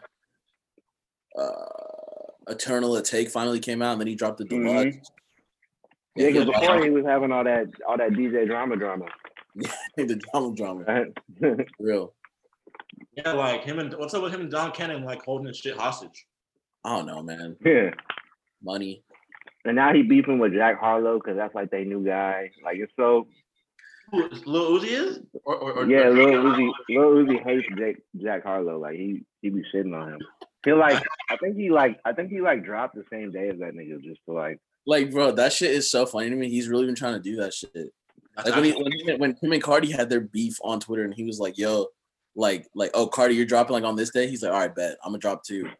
uh 1.38 1.95
Eternal 2.48 2.90
Atake 2.92 3.30
finally 3.30 3.60
came 3.60 3.82
out, 3.82 3.92
and 3.92 4.00
then 4.00 4.08
he 4.08 4.14
dropped 4.14 4.38
the 4.38 4.44
Mhm. 4.44 4.64
deluxe. 4.66 5.10
Yeah, 6.14 6.28
because 6.28 6.46
before 6.46 6.82
he 6.82 6.90
was 6.90 7.04
having 7.04 7.30
all 7.32 7.44
that 7.44 7.66
all 7.86 7.98
that 7.98 8.12
DJ 8.12 8.46
drama 8.46 8.76
drama. 8.76 9.06
Yeah, 9.54 9.70
the 9.96 10.16
drama 10.32 10.54
drama. 10.54 11.06
Real. 11.78 12.14
Yeah, 13.16 13.32
like 13.32 13.64
him 13.64 13.78
and 13.78 13.92
what's 13.94 14.14
up 14.14 14.22
with 14.22 14.32
him 14.32 14.42
and 14.42 14.50
Don 14.50 14.72
Cannon 14.72 15.04
like 15.04 15.22
holding 15.22 15.46
his 15.48 15.58
shit 15.58 15.76
hostage. 15.76 16.26
I 16.84 16.96
don't 16.96 17.06
know, 17.06 17.22
man. 17.22 17.56
yeah. 17.64 17.90
Money. 18.62 19.02
And 19.64 19.74
now 19.76 19.92
he 19.92 20.02
beefing 20.02 20.38
with 20.38 20.54
Jack 20.54 20.78
Harlow 20.78 21.18
because 21.18 21.36
that's 21.36 21.54
like 21.54 21.70
they 21.70 21.84
new 21.84 22.04
guy. 22.04 22.50
Like 22.64 22.78
it's 22.78 22.92
so 22.96 23.26
Who 24.12 24.28
Lil 24.46 24.78
Uzi 24.80 24.88
is? 24.88 25.20
Or, 25.44 25.56
or, 25.56 25.72
or 25.80 25.86
yeah. 25.90 26.06
or- 26.06 26.12
Lil 26.14 26.42
Uzi, 26.44 26.70
Lil 26.88 27.24
Uzi 27.26 27.42
hates 27.44 27.66
Jack 27.76 27.96
Jack 28.16 28.44
Harlow. 28.44 28.78
Like 28.78 28.94
he 28.96 29.24
he 29.42 29.50
be 29.50 29.62
shitting 29.74 29.94
on 29.94 30.14
him. 30.14 30.20
He 30.66 30.72
like 30.72 31.02
I 31.30 31.36
think 31.36 31.56
he 31.56 31.70
like 31.70 31.98
I 32.04 32.12
think 32.12 32.30
he 32.30 32.42
like 32.42 32.64
dropped 32.64 32.96
the 32.96 33.04
same 33.10 33.30
day 33.30 33.48
as 33.48 33.58
that 33.60 33.74
nigga 33.74 34.02
just 34.02 34.20
to 34.26 34.32
like 34.32 34.58
Like, 34.84 35.10
bro, 35.10 35.30
that 35.32 35.52
shit 35.52 35.70
is 35.70 35.90
so 35.90 36.04
funny 36.04 36.28
to 36.28 36.36
me. 36.36 36.50
He's 36.50 36.68
really 36.68 36.84
been 36.84 36.94
trying 36.94 37.14
to 37.14 37.20
do 37.20 37.36
that 37.36 37.54
shit. 37.54 37.94
Like 38.36 38.54
when 38.54 38.64
he 38.64 38.72
when, 38.72 38.92
he, 38.92 39.14
when 39.14 39.36
him 39.40 39.52
and 39.52 39.62
Cardi 39.62 39.90
had 39.90 40.10
their 40.10 40.20
beef 40.20 40.58
on 40.62 40.80
Twitter, 40.80 41.04
and 41.04 41.14
he 41.14 41.24
was 41.24 41.38
like, 41.38 41.56
"Yo, 41.56 41.86
like 42.34 42.66
like 42.74 42.90
oh 42.92 43.06
Cardi, 43.06 43.34
you're 43.34 43.46
dropping 43.46 43.72
like 43.72 43.84
on 43.84 43.96
this 43.96 44.10
day." 44.10 44.26
He's 44.26 44.42
like, 44.42 44.52
"All 44.52 44.58
right, 44.58 44.74
bet 44.74 44.98
I'm 45.02 45.12
gonna 45.12 45.18
drop 45.20 45.42
two. 45.42 45.70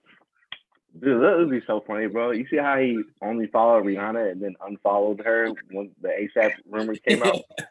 Dude, 0.99 1.23
that 1.23 1.37
would 1.37 1.51
be 1.51 1.61
so 1.67 1.85
funny, 1.87 2.07
bro. 2.07 2.31
You 2.31 2.47
see 2.49 2.57
how 2.57 2.79
he 2.79 2.99
only 3.21 3.49
followed 3.49 3.85
Rihanna 3.85 4.33
and 4.33 4.41
then 4.41 4.55
unfollowed 4.67 5.21
her 5.23 5.51
when 5.71 5.91
the 6.01 6.09
ASAP 6.09 6.53
rumors 6.65 6.99
came 7.07 7.23
out? 7.23 7.43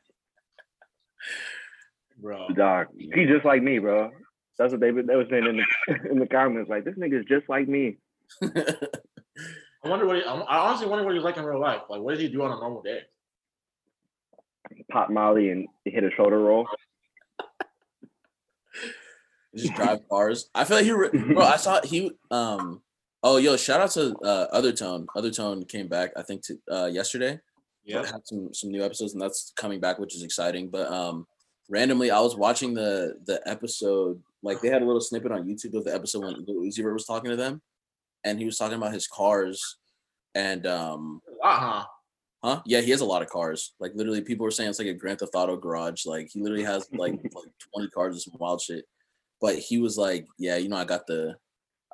bro. 2.19 2.47
Dog, 2.49 2.87
he 2.95 3.25
just 3.25 3.43
like 3.43 3.63
me, 3.63 3.79
bro. 3.79 4.11
That's 4.57 4.71
what 4.71 4.79
they 4.79 4.91
they 4.91 5.15
were 5.15 5.27
saying 5.29 5.45
in 5.45 5.57
the 5.57 6.09
in 6.11 6.19
the 6.19 6.27
comments. 6.27 6.69
Like 6.69 6.85
this 6.85 6.95
nigga's 6.95 7.25
just 7.25 7.49
like 7.49 7.67
me. 7.67 7.97
I 8.41 9.89
wonder 9.89 10.05
what 10.07 10.15
he, 10.15 10.23
I 10.23 10.35
I 10.35 10.57
honestly 10.69 10.87
wonder 10.87 11.05
what 11.05 11.13
he's 11.13 11.23
like 11.23 11.37
in 11.37 11.45
real 11.45 11.59
life. 11.59 11.81
Like, 11.89 12.01
what 12.01 12.13
does 12.13 12.21
he 12.21 12.27
do 12.27 12.41
on 12.41 12.51
a 12.51 12.55
normal 12.55 12.81
day? 12.81 13.01
Pop 14.91 15.09
Molly 15.09 15.51
and 15.51 15.67
hit 15.83 16.03
a 16.03 16.09
shoulder 16.11 16.39
roll. 16.39 16.67
Just 19.55 19.73
drive 19.75 20.07
cars." 20.09 20.49
I 20.53 20.63
feel 20.63 20.77
like 20.77 20.85
he, 20.85 20.91
re- 20.91 21.09
bro. 21.33 21.43
I 21.43 21.57
saw 21.57 21.81
he. 21.81 22.11
Um. 22.31 22.81
Oh, 23.23 23.37
yo! 23.37 23.57
Shout 23.57 23.81
out 23.81 23.91
to 23.91 24.15
uh, 24.23 24.47
Other 24.51 24.71
Tone. 24.71 25.07
Other 25.15 25.31
Tone 25.31 25.63
came 25.65 25.87
back. 25.87 26.11
I 26.15 26.21
think 26.21 26.43
to 26.45 26.57
uh, 26.71 26.85
yesterday. 26.85 27.39
Yeah. 27.85 28.05
Had 28.05 28.25
some 28.25 28.53
some 28.53 28.71
new 28.71 28.83
episodes, 28.83 29.13
and 29.13 29.21
that's 29.21 29.53
coming 29.55 29.79
back, 29.79 29.99
which 29.99 30.15
is 30.15 30.23
exciting. 30.23 30.69
But 30.69 30.91
um, 30.91 31.27
randomly, 31.69 32.11
I 32.11 32.19
was 32.19 32.35
watching 32.35 32.73
the 32.73 33.17
the 33.25 33.41
episode. 33.47 34.21
Like 34.45 34.61
they 34.61 34.69
had 34.69 34.83
a 34.83 34.85
little 34.85 35.01
snippet 35.01 35.31
on 35.31 35.47
YouTube 35.47 35.73
of 35.73 35.83
the 35.85 35.93
episode 35.93 36.23
when 36.23 36.45
Lil 36.47 36.61
Uzi 36.61 36.83
Vert 36.83 36.93
was 36.93 37.05
talking 37.05 37.31
to 37.31 37.35
them, 37.35 37.61
and 38.23 38.37
he 38.39 38.45
was 38.45 38.57
talking 38.57 38.77
about 38.77 38.93
his 38.93 39.07
cars, 39.07 39.77
and 40.35 40.65
um, 40.67 41.21
Uh 41.43 41.57
huh. 41.57 41.85
Huh? 42.43 42.61
Yeah, 42.67 42.81
he 42.81 42.91
has 42.91 43.01
a 43.01 43.05
lot 43.05 43.23
of 43.23 43.29
cars. 43.29 43.73
Like 43.79 43.93
literally, 43.95 44.21
people 44.21 44.43
were 44.43 44.51
saying 44.51 44.69
it's 44.69 44.77
like 44.77 44.87
a 44.87 44.93
Grand 44.93 45.17
Theft 45.19 45.31
Auto 45.33 45.57
garage. 45.57 46.05
Like 46.05 46.29
he 46.31 46.41
literally 46.41 46.63
has 46.63 46.87
like 46.93 47.13
like 47.23 47.51
twenty 47.73 47.89
cars 47.89 48.15
or 48.15 48.19
some 48.19 48.37
wild 48.39 48.61
shit. 48.61 48.85
But 49.41 49.57
he 49.57 49.79
was 49.79 49.97
like, 49.97 50.27
yeah, 50.37 50.57
you 50.57 50.69
know, 50.69 50.77
I 50.77 50.85
got 50.85 51.07
the, 51.07 51.35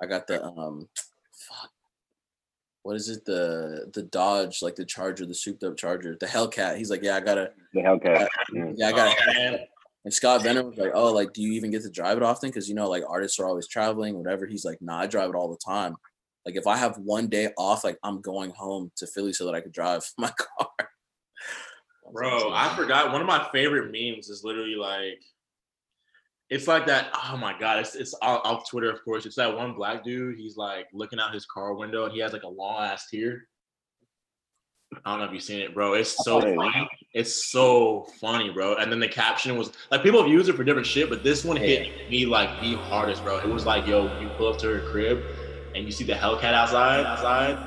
I 0.02 0.06
got 0.06 0.28
the 0.28 0.44
um, 0.44 0.88
fuck, 1.32 1.72
what 2.84 2.96
is 2.96 3.10
it? 3.10 3.24
The 3.26 3.90
the 3.94 4.04
Dodge, 4.04 4.62
like 4.62 4.76
the 4.76 4.86
Charger, 4.86 5.26
the 5.26 5.34
souped 5.34 5.64
up 5.64 5.78
Charger, 5.78 6.18
the 6.20 6.26
Hellcat. 6.26 6.78
He's 6.78 6.90
like, 6.90 7.04
yeah, 7.04 7.16
I 7.16 7.22
got 7.22 7.38
a, 7.38 7.52
The 7.74 7.82
Hellcat. 7.82 8.28
yeah, 8.76 8.88
I 8.90 8.92
got. 8.92 9.16
Oh, 9.18 9.32
a 9.32 9.34
man. 9.34 9.60
And 10.04 10.14
Scott 10.14 10.42
Vener 10.42 10.66
was 10.66 10.78
like, 10.78 10.92
"Oh, 10.96 11.12
like, 11.14 11.32
do 11.34 11.42
you 11.44 11.54
even 11.54 11.70
get 11.72 11.84
to 11.84 11.90
drive 11.90 12.18
it 12.18 12.24
often? 12.24 12.50
Because 12.50 12.68
you 12.68 12.76
know, 12.76 12.90
like, 12.90 13.04
artists 13.08 13.40
are 13.40 13.46
always 13.48 13.68
traveling, 13.68 14.18
whatever." 14.18 14.46
He's 14.48 14.66
like, 14.66 14.82
"Nah, 14.82 15.02
I 15.02 15.08
drive 15.08 15.30
it 15.30 15.36
all 15.36 15.50
the 15.50 15.58
time. 15.64 15.96
Like, 16.46 16.56
if 16.56 16.66
I 16.68 16.76
have 16.78 16.98
one 16.98 17.28
day 17.28 17.50
off, 17.58 17.84
like, 17.84 18.00
I'm 18.04 18.20
going 18.22 18.52
home 18.52 18.92
to 18.98 19.06
Philly 19.08 19.34
so 19.34 19.46
that 19.46 19.54
I 19.56 19.62
could 19.62 19.72
drive 19.74 20.04
my 20.18 20.32
car." 20.32 20.70
Bro, 22.14 22.52
I 22.54 22.76
forgot. 22.76 23.12
One 23.12 23.22
of 23.22 23.28
my 23.28 23.48
favorite 23.54 23.92
memes 23.92 24.30
is 24.30 24.44
literally 24.44 24.76
like, 24.76 25.22
It's 26.50 26.68
like 26.68 26.86
that. 26.88 27.12
Oh 27.14 27.38
my 27.38 27.58
god! 27.58 27.80
It's 27.80 27.96
it's 27.96 28.14
off, 28.22 28.42
off 28.44 28.70
Twitter, 28.70 28.92
of 28.92 29.04
course. 29.06 29.26
It's 29.26 29.38
that 29.38 29.56
one 29.56 29.74
black 29.74 30.04
dude. 30.04 30.38
He's 30.38 30.58
like 30.58 30.88
looking 30.94 31.20
out 31.20 31.34
his 31.34 31.46
car 31.46 31.74
window, 31.76 32.06
and 32.06 32.14
he 32.14 32.20
has 32.20 32.34
like 32.34 32.44
a 32.44 32.48
long 32.48 32.84
ass 32.84 33.08
tear. 33.10 33.48
I 35.06 35.12
don't 35.12 35.20
know 35.20 35.26
if 35.26 35.32
you've 35.34 35.44
seen 35.44 35.62
it, 35.62 35.74
bro. 35.74 35.94
It's 35.94 36.22
so 36.26 36.42
funny. 36.42 36.90
It's 37.14 37.52
so 37.52 38.08
funny, 38.22 38.52
bro. 38.52 38.76
And 38.76 38.90
then 38.90 39.02
the 39.02 39.08
caption 39.10 39.58
was 39.58 39.74
like, 39.92 40.02
people 40.02 40.22
have 40.22 40.32
used 40.32 40.48
it 40.48 40.54
for 40.54 40.64
different 40.64 40.88
shit, 40.88 41.10
but 41.10 41.26
this 41.26 41.44
one 41.44 41.58
hit 41.58 42.10
me 42.10 42.26
like 42.26 42.62
the 42.62 42.76
hardest, 42.76 43.22
bro. 43.22 43.38
It 43.40 43.50
was 43.50 43.66
like, 43.66 43.86
yo, 43.86 44.18
you 44.22 44.30
pull 44.38 44.48
up 44.48 44.58
to 44.60 44.70
her 44.70 44.80
crib, 44.90 45.22
and 45.76 45.84
you 45.84 45.92
see 45.92 46.06
the 46.06 46.14
Hellcat 46.14 46.54
outside, 46.54 47.06
outside. 47.06 47.58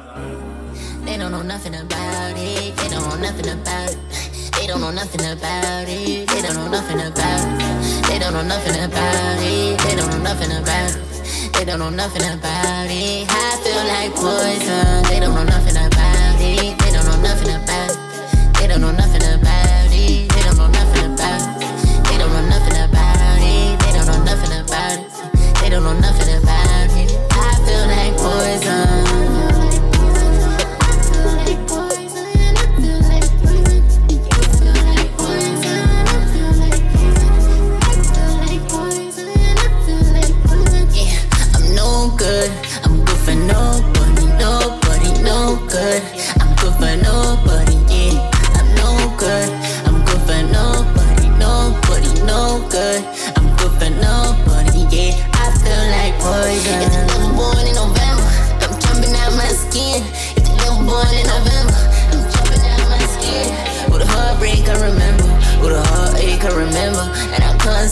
They 1.04 1.18
don't 1.18 1.30
know 1.30 1.42
nothing 1.42 1.74
about 1.74 2.32
it. 2.38 2.74
They 2.74 2.88
don't 2.88 3.06
know 3.06 3.16
nothing 3.16 3.50
about 3.50 3.90
it. 3.90 4.52
They 4.56 4.66
don't 4.66 4.80
know 4.80 4.90
nothing 4.90 5.20
about 5.20 5.88
it. 5.88 6.26
They 6.26 6.40
don't 6.40 6.54
know 6.54 6.68
nothing 6.68 6.96
about 6.96 7.52
it. 7.52 8.06
They 8.08 8.18
don't 8.18 8.32
know 8.32 8.42
nothing 8.42 8.82
about 8.82 9.42
it. 9.42 9.78
They 9.78 9.94
don't 9.94 10.08
know 10.08 10.18
nothing 10.20 10.52
about 10.56 10.96
it. 10.96 11.52
They 11.52 11.64
don't 11.66 11.80
know 11.80 11.90
nothing 11.90 12.22
about 12.22 12.86
it. 12.88 13.26
I 13.28 13.60
feel 13.60 13.84
like 13.92 14.14
poison. 14.14 15.02
They 15.12 15.20
don't 15.20 15.34
know 15.34 15.44
nothing 15.44 15.76
about 15.76 16.40
it. 16.40 16.78
They 16.78 16.92
don't 16.92 17.04
know 17.04 17.20
nothing 17.20 17.54
about 17.54 17.80
it. 17.80 17.83
They 18.64 18.70
don't 18.70 18.80
know 18.80 18.92
nothing 18.92 19.22
about 19.22 19.92
it. 19.92 20.32
They 20.32 20.40
don't 20.40 20.56
know 20.56 20.68
nothing 20.68 21.12
about 21.12 21.60
it. 21.60 22.04
They 22.08 22.16
don't 22.16 22.32
know 22.32 22.48
nothing 22.48 22.72
about 22.72 23.42
it. 23.42 23.78
They 23.78 23.92
don't 23.92 24.06
know 24.06 24.24
nothing 24.24 24.58
about 24.58 24.98
it. 25.00 25.60
They 25.60 25.68
don't 25.68 25.84
know 25.84 25.92
nothing 25.92 26.33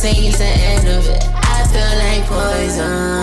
And 0.04 0.10
I 0.10 0.14
can't 0.14 0.26
it's 0.26 0.38
the 0.38 0.44
end 0.44 0.88
of 0.88 1.06
it. 1.06 1.22
I 1.32 1.62
feel 1.70 1.92
like 2.02 2.26
poison. 2.26 3.22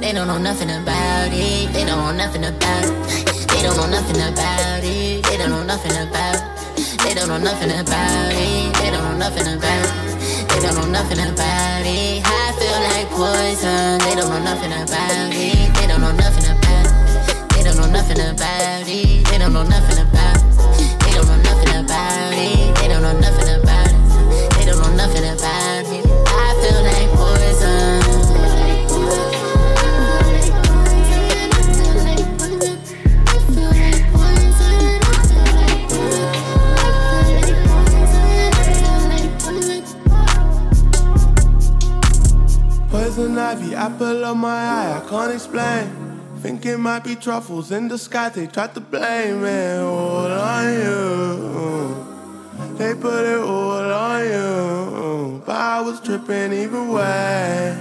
They 0.00 0.12
don't 0.12 0.26
know 0.26 0.38
nothing 0.38 0.70
about 0.70 1.28
it. 1.32 1.72
They 1.74 1.84
don't 1.84 1.98
know 1.98 2.12
nothing 2.12 2.44
about 2.44 2.84
it. 2.84 3.48
They 3.48 3.62
don't 3.62 3.76
know 3.76 3.86
nothing 3.86 4.16
about 4.16 4.84
it. 4.84 5.22
They 5.24 5.36
don't 5.36 5.50
know 5.50 5.64
nothing 5.64 5.92
about 5.92 6.36
it. 6.78 6.98
They 7.04 7.14
don't 7.14 7.28
know 7.28 7.38
nothing 7.38 7.70
about 7.72 8.32
it. 8.32 8.74
They 8.74 8.90
don't 8.90 9.04
know 9.04 9.18
nothing 9.18 9.54
about 9.54 10.06
it. 10.06 10.15
They 10.56 10.62
don't 10.62 10.74
know 10.76 10.86
nothing 10.86 11.18
about 11.18 11.84
it. 11.84 12.22
I 12.24 12.50
feel 12.56 12.80
like 12.88 13.10
poison. 13.10 13.98
They 13.98 14.14
don't 14.16 14.30
know 14.30 14.40
nothing 14.42 14.72
about 14.72 15.28
it. 15.30 15.74
They 15.76 15.86
don't 15.86 16.00
know 16.00 16.12
nothing 16.12 16.48
about 16.48 16.86
it. 16.88 17.52
They 17.52 17.62
don't 17.62 17.76
know 17.76 17.86
nothing 17.92 18.18
about 18.18 18.88
it. 18.88 19.26
They 19.28 19.36
don't 19.36 19.52
know 19.52 19.64
nothing 19.64 19.98
about 19.98 20.40
it. 20.40 20.98
They 21.04 21.12
don't 21.12 21.26
know 21.28 21.36
nothing 21.44 21.84
about 21.84 22.32
it. 22.32 22.95
Apple 43.86 44.24
of 44.24 44.36
my 44.36 44.48
eye, 44.48 45.00
I 45.00 45.08
can't 45.08 45.32
explain. 45.32 45.86
Think 46.42 46.66
it 46.66 46.76
might 46.76 47.04
be 47.04 47.14
truffles 47.14 47.70
in 47.70 47.86
the 47.86 47.96
sky, 47.96 48.28
they 48.30 48.48
tried 48.48 48.74
to 48.74 48.80
blame 48.80 49.44
it 49.44 49.80
all 49.80 50.32
on 50.52 50.66
you. 50.84 50.96
They 52.78 52.94
put 52.94 53.24
it 53.24 53.38
all 53.38 53.92
on 54.08 54.24
you. 54.24 55.42
But 55.46 55.56
I 55.56 55.80
was 55.82 56.00
tripping 56.00 56.52
either 56.52 56.84
way. 56.84 57.78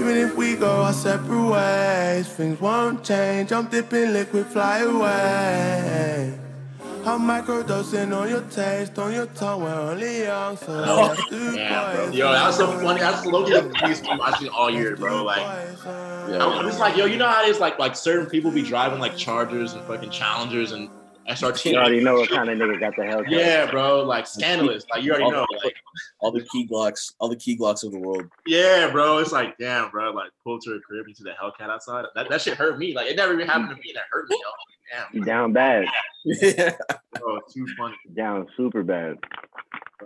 Even 0.00 0.16
if 0.16 0.34
we 0.34 0.56
go 0.56 0.70
our 0.86 0.94
separate 0.94 1.46
ways, 1.46 2.26
things 2.28 2.58
won't 2.58 3.04
change. 3.04 3.52
I'm 3.52 3.66
dipping 3.66 4.14
liquid, 4.14 4.46
fly 4.46 4.78
away. 4.78 6.38
I'm 7.06 7.20
microdosing 7.20 8.16
on 8.20 8.28
your 8.28 8.40
taste, 8.42 8.98
on 8.98 9.12
your 9.12 9.26
tongue. 9.26 9.62
We're 9.62 9.72
only 9.72 10.24
young, 10.24 10.56
so 10.56 10.72
let's 10.72 11.24
do 11.30 11.54
Yeah, 11.56 11.94
bro. 11.94 12.06
boys. 12.06 12.16
Yo, 12.16 12.32
that's 12.32 12.56
so 12.56 12.66
funny. 12.80 12.98
That's 12.98 13.24
low 13.24 13.44
the 13.44 13.72
funniest 13.78 14.02
thing 14.02 14.10
I'm 14.10 14.18
watching 14.18 14.48
all 14.48 14.68
year, 14.68 14.96
bro. 14.96 15.22
Like, 15.22 15.40
uh. 15.86 16.50
I'm 16.50 16.66
just 16.66 16.80
like, 16.80 16.96
yo, 16.96 17.04
you 17.06 17.16
know 17.16 17.28
how 17.28 17.44
it 17.44 17.48
is? 17.48 17.60
Like, 17.60 17.78
like 17.78 17.94
certain 17.94 18.26
people 18.26 18.50
be 18.50 18.62
driving 18.62 18.98
like 18.98 19.16
Chargers 19.16 19.74
and 19.74 19.84
fucking 19.86 20.10
Challengers 20.10 20.72
and 20.72 20.90
SRT. 21.28 21.72
You 21.72 21.78
already 21.78 22.02
know 22.02 22.14
what 22.14 22.28
kind 22.28 22.48
of 22.50 22.58
nigga 22.58 22.80
got 22.80 22.96
the 22.96 23.02
Hellcat. 23.02 23.30
Yeah, 23.30 23.70
bro. 23.70 24.02
Like 24.02 24.26
scandalous. 24.26 24.84
Like 24.92 25.04
you 25.04 25.12
already 25.12 25.26
all, 25.26 25.30
know. 25.30 25.46
Like, 25.62 25.74
all 26.18 26.32
the 26.32 26.42
key 26.42 26.66
blocks, 26.66 27.14
all 27.20 27.28
the 27.28 27.36
key 27.36 27.54
blocks 27.54 27.84
of 27.84 27.92
the 27.92 28.00
world. 28.00 28.24
yeah, 28.48 28.90
bro. 28.90 29.18
It's 29.18 29.30
like, 29.30 29.56
damn, 29.58 29.90
bro. 29.90 30.10
Like 30.10 30.30
pull 30.42 30.58
to 30.58 30.72
a 30.72 30.80
crib 30.80 31.06
into 31.06 31.22
the 31.22 31.30
Hellcat 31.40 31.70
outside. 31.70 32.04
That, 32.16 32.28
that 32.30 32.40
shit 32.42 32.54
hurt 32.54 32.78
me. 32.80 32.94
Like 32.94 33.06
it 33.06 33.16
never 33.16 33.32
even 33.34 33.46
happened 33.46 33.68
to 33.70 33.74
me. 33.76 33.90
and 33.90 33.96
That 33.96 34.06
hurt 34.10 34.28
me. 34.28 34.36
Yo. 34.42 34.50
Like, 34.92 35.14
You 35.14 35.24
down 35.24 35.52
bad. 35.52 35.86
Yeah. 36.24 36.52
damn, 36.52 36.74
bro. 37.20 37.38
Too 37.52 37.66
funny, 37.78 37.96
Down 38.16 38.46
super 38.56 38.82
bad. 38.82 39.16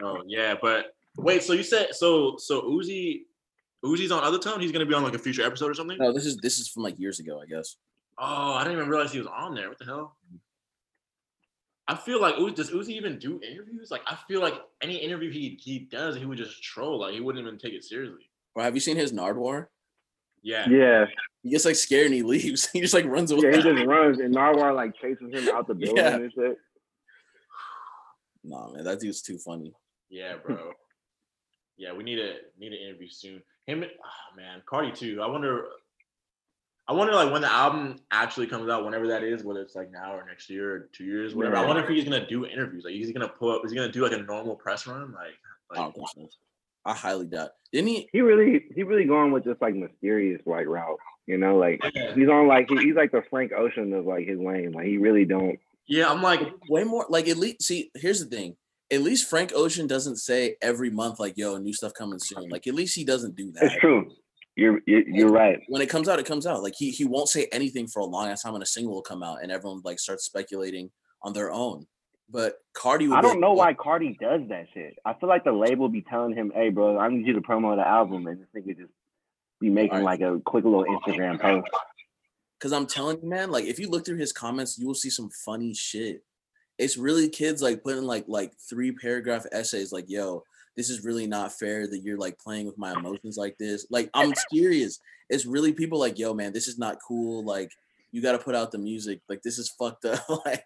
Oh 0.02 0.22
Yeah, 0.26 0.54
but 0.60 0.94
wait. 1.16 1.42
So 1.42 1.52
you 1.52 1.62
said 1.62 1.94
so? 1.94 2.36
So 2.38 2.62
Uzi, 2.62 3.22
Uzi's 3.84 4.10
on 4.12 4.22
other 4.22 4.38
tone. 4.38 4.60
He's 4.60 4.72
gonna 4.72 4.86
be 4.86 4.94
on 4.94 5.02
like 5.02 5.14
a 5.14 5.18
future 5.18 5.44
episode 5.44 5.70
or 5.70 5.74
something. 5.74 5.98
No, 5.98 6.12
this 6.12 6.26
is 6.26 6.36
this 6.38 6.58
is 6.58 6.68
from 6.68 6.82
like 6.82 6.98
years 6.98 7.18
ago, 7.20 7.40
I 7.42 7.46
guess. 7.46 7.76
Oh, 8.18 8.52
I 8.54 8.64
didn't 8.64 8.78
even 8.78 8.88
realize 8.88 9.12
he 9.12 9.18
was 9.18 9.28
on 9.28 9.54
there. 9.54 9.68
What 9.68 9.78
the 9.78 9.86
hell? 9.86 10.16
I 11.88 11.96
feel 11.96 12.20
like 12.20 12.36
Uzi, 12.36 12.54
does 12.54 12.70
Uzi 12.70 12.90
even 12.90 13.18
do 13.18 13.40
interviews? 13.42 13.90
Like 13.90 14.02
I 14.06 14.16
feel 14.28 14.40
like 14.40 14.54
any 14.80 14.96
interview 14.96 15.30
he 15.30 15.58
he 15.60 15.80
does, 15.80 16.16
he 16.16 16.24
would 16.24 16.38
just 16.38 16.62
troll. 16.62 17.00
Like 17.00 17.14
he 17.14 17.20
wouldn't 17.20 17.44
even 17.44 17.58
take 17.58 17.72
it 17.72 17.82
seriously. 17.84 18.30
Or 18.54 18.62
have 18.62 18.74
you 18.74 18.80
seen 18.80 18.96
his 18.96 19.12
Nardwuar? 19.12 19.66
Yeah. 20.42 20.68
Yeah. 20.68 21.06
He 21.42 21.50
gets 21.50 21.64
like 21.64 21.76
scared 21.76 22.06
and 22.06 22.14
he 22.14 22.22
leaves. 22.22 22.66
He 22.72 22.80
just 22.80 22.94
like 22.94 23.06
runs 23.06 23.30
away. 23.30 23.42
Yeah, 23.50 23.56
he 23.56 23.62
just 23.62 23.86
runs 23.86 24.18
and 24.20 24.34
Nardwuar 24.34 24.74
like 24.74 24.94
chases 25.00 25.32
him 25.32 25.48
out 25.54 25.66
the 25.66 25.74
building 25.74 25.96
Yeah. 25.96 26.14
and 26.16 26.32
shit. 26.32 26.56
Nah, 28.44 28.70
man, 28.70 28.84
that 28.84 29.00
dude's 29.00 29.22
too 29.22 29.38
funny. 29.38 29.74
Yeah, 30.08 30.34
bro. 30.44 30.72
yeah, 31.76 31.92
we 31.92 32.02
need 32.02 32.18
a 32.18 32.36
need 32.58 32.72
an 32.72 32.78
interview 32.78 33.08
soon. 33.10 33.42
Him, 33.66 33.84
oh, 33.84 34.36
man, 34.36 34.62
Carti 34.70 34.94
too. 34.94 35.20
I 35.22 35.26
wonder. 35.26 35.66
I 36.88 36.92
wonder 36.92 37.12
like 37.14 37.30
when 37.30 37.42
the 37.42 37.52
album 37.52 38.00
actually 38.10 38.48
comes 38.48 38.68
out, 38.68 38.84
whenever 38.84 39.06
that 39.08 39.22
is, 39.22 39.44
whether 39.44 39.60
it's 39.60 39.76
like 39.76 39.92
now 39.92 40.12
or 40.14 40.24
next 40.26 40.50
year 40.50 40.74
or 40.74 40.88
two 40.92 41.04
years, 41.04 41.36
whatever. 41.36 41.56
I 41.56 41.64
wonder 41.64 41.82
if 41.84 41.88
he's 41.88 42.02
gonna 42.02 42.26
do 42.26 42.46
interviews. 42.46 42.82
Like, 42.84 42.94
is 42.94 43.06
he 43.06 43.12
gonna 43.12 43.28
pull 43.28 43.54
up? 43.54 43.62
Is 43.64 43.70
he 43.70 43.76
gonna 43.78 43.92
do 43.92 44.02
like 44.02 44.12
a 44.12 44.22
normal 44.22 44.56
press 44.56 44.88
run? 44.88 45.12
Like, 45.12 45.34
I 45.70 45.76
don't 45.76 45.94
think 45.94 46.08
so. 46.12 46.28
I 46.84 46.94
highly 46.94 47.26
doubt. 47.26 47.50
Didn't 47.72 47.88
he? 47.88 48.08
He 48.12 48.20
really 48.20 48.64
he 48.74 48.82
really 48.82 49.04
going 49.04 49.32
with 49.32 49.44
just 49.44 49.60
like 49.60 49.74
mysterious 49.74 50.40
like 50.46 50.66
route. 50.66 50.98
You 51.26 51.36
know, 51.38 51.56
like 51.56 51.80
Yeah. 51.94 52.14
he's 52.14 52.28
on 52.28 52.48
like 52.48 52.68
he, 52.68 52.76
he's 52.78 52.94
like 52.96 53.12
the 53.12 53.22
Frank 53.30 53.52
Ocean 53.52 53.92
of 53.92 54.06
like 54.06 54.26
his 54.26 54.38
lane. 54.38 54.72
Like 54.72 54.86
he 54.86 54.96
really 54.98 55.24
don't. 55.24 55.58
Yeah, 55.86 56.10
I'm 56.10 56.22
like 56.22 56.40
way 56.68 56.84
more. 56.84 57.06
Like 57.08 57.28
at 57.28 57.36
least, 57.36 57.62
see, 57.62 57.90
here's 57.94 58.20
the 58.24 58.26
thing. 58.34 58.56
At 58.92 59.02
least 59.02 59.28
Frank 59.30 59.52
Ocean 59.54 59.86
doesn't 59.86 60.16
say 60.16 60.56
every 60.60 60.90
month 60.90 61.20
like, 61.20 61.34
"Yo, 61.36 61.56
new 61.58 61.72
stuff 61.72 61.92
coming 61.94 62.18
soon." 62.18 62.48
Like 62.48 62.66
at 62.66 62.74
least 62.74 62.96
he 62.96 63.04
doesn't 63.04 63.36
do 63.36 63.52
that. 63.52 63.64
It's 63.64 63.76
true. 63.76 64.10
You're 64.56 64.80
you're, 64.86 65.08
you're 65.08 65.28
right. 65.30 65.60
When 65.68 65.80
it 65.80 65.88
comes 65.88 66.08
out, 66.08 66.18
it 66.18 66.26
comes 66.26 66.46
out. 66.46 66.62
Like 66.62 66.74
he 66.76 66.90
he 66.90 67.04
won't 67.04 67.28
say 67.28 67.46
anything 67.52 67.86
for 67.86 68.00
a 68.00 68.04
long 68.04 68.28
ass 68.28 68.42
time, 68.42 68.54
and 68.54 68.62
a 68.62 68.66
single 68.66 68.94
will 68.94 69.02
come 69.02 69.22
out, 69.22 69.42
and 69.42 69.52
everyone 69.52 69.80
like 69.84 70.00
starts 70.00 70.24
speculating 70.24 70.90
on 71.22 71.32
their 71.32 71.52
own. 71.52 71.86
But 72.32 72.58
Carti, 72.74 73.08
would 73.08 73.18
I 73.18 73.20
don't 73.22 73.32
like, 73.32 73.40
know 73.40 73.48
"Yo, 73.48 73.54
why 73.54 73.74
Carti 73.74 74.16
does 74.18 74.42
that 74.48 74.66
shit. 74.72 74.96
I 75.04 75.14
feel 75.14 75.28
like 75.28 75.44
the 75.44 75.52
label 75.52 75.88
be 75.88 76.02
telling 76.02 76.34
him, 76.34 76.52
"Hey, 76.54 76.68
bro, 76.68 76.98
I 76.98 77.08
need 77.08 77.26
you 77.26 77.32
to 77.34 77.40
promote 77.40 77.78
the 77.78 77.86
album," 77.86 78.26
and 78.26 78.40
this 78.40 78.48
nigga 78.54 78.76
just 78.76 78.92
be 79.60 79.68
making 79.68 80.02
like 80.02 80.20
a 80.20 80.40
quick 80.44 80.64
little 80.64 80.84
Instagram 80.84 81.40
post. 81.40 81.68
Cause 82.60 82.72
I'm 82.72 82.86
telling 82.86 83.22
you, 83.22 83.28
man, 83.28 83.50
like 83.50 83.64
if 83.64 83.78
you 83.78 83.88
look 83.88 84.04
through 84.04 84.18
his 84.18 84.32
comments, 84.32 84.78
you 84.78 84.86
will 84.86 84.94
see 84.94 85.10
some 85.10 85.30
funny 85.30 85.72
shit. 85.74 86.22
It's 86.78 86.98
really 86.98 87.28
kids 87.28 87.62
like 87.62 87.82
putting 87.82 88.04
like 88.04 88.26
like 88.28 88.52
three 88.68 88.92
paragraph 88.92 89.46
essays 89.50 89.92
like, 89.92 90.08
yo, 90.08 90.44
this 90.76 90.90
is 90.90 91.04
really 91.04 91.26
not 91.26 91.52
fair 91.52 91.86
that 91.86 92.00
you're 92.00 92.18
like 92.18 92.38
playing 92.38 92.66
with 92.66 92.78
my 92.78 92.92
emotions 92.92 93.36
like 93.36 93.56
this. 93.58 93.86
Like 93.90 94.10
I'm 94.14 94.34
serious. 94.52 95.00
It's 95.30 95.46
really 95.46 95.72
people 95.72 95.98
like, 95.98 96.18
yo, 96.18 96.34
man, 96.34 96.52
this 96.52 96.68
is 96.68 96.78
not 96.78 96.98
cool. 97.06 97.44
Like 97.44 97.72
you 98.12 98.22
got 98.22 98.32
to 98.32 98.38
put 98.38 98.54
out 98.54 98.72
the 98.72 98.78
music. 98.78 99.20
Like 99.28 99.42
this 99.42 99.58
is 99.58 99.70
fucked 99.70 100.04
up. 100.04 100.22
like 100.44 100.64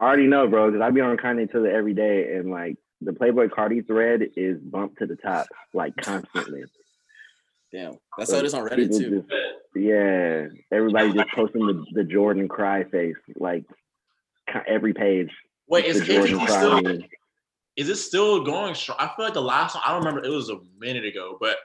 I 0.00 0.04
already 0.06 0.26
know, 0.26 0.48
bro, 0.48 0.70
because 0.70 0.80
I 0.82 0.90
be 0.90 1.00
on 1.02 1.16
Kanye 1.18 1.50
Twitter 1.50 1.70
every 1.70 1.92
day, 1.94 2.34
and 2.34 2.50
like 2.50 2.76
the 3.02 3.12
Playboi 3.12 3.50
Carti 3.50 3.86
thread 3.86 4.22
is 4.36 4.58
bumped 4.58 4.98
to 4.98 5.06
the 5.06 5.16
top 5.16 5.46
like 5.74 5.94
constantly. 5.96 6.64
Damn, 7.72 7.98
that's 8.18 8.32
how 8.32 8.38
it 8.38 8.44
is 8.46 8.54
on 8.54 8.66
Reddit 8.68 8.96
too. 8.96 9.20
just- 9.20 9.32
yeah, 9.76 10.46
everybody 10.72 11.12
just 11.12 11.30
posting 11.30 11.66
the, 11.66 11.84
the 11.92 12.02
Jordan 12.04 12.48
cry 12.48 12.82
face 12.84 13.14
like 13.36 13.64
every 14.66 14.92
page. 14.92 15.30
Wait, 15.68 15.84
is 15.84 16.00
Jordan 16.04 16.38
KTT 16.40 16.46
cry 16.46 16.80
still? 16.80 16.98
Is 17.76 17.88
it 17.88 17.96
still 17.96 18.42
going 18.42 18.74
strong? 18.74 18.98
I 19.00 19.10
feel 19.14 19.24
like 19.26 19.34
the 19.34 19.40
last 19.42 19.74
one. 19.76 19.84
I 19.86 19.92
don't 19.92 20.00
remember. 20.04 20.24
It 20.26 20.30
was 20.34 20.50
a 20.50 20.58
minute 20.78 21.04
ago, 21.04 21.36
but 21.40 21.58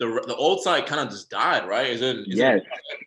the 0.00 0.22
the 0.26 0.34
old 0.34 0.62
site 0.62 0.86
kind 0.86 1.00
of 1.00 1.10
just 1.10 1.30
died, 1.30 1.68
right? 1.68 1.88
Is 1.90 2.02
it? 2.02 2.16
Is 2.20 2.26
Yes. 2.26 2.60
It, 2.60 3.06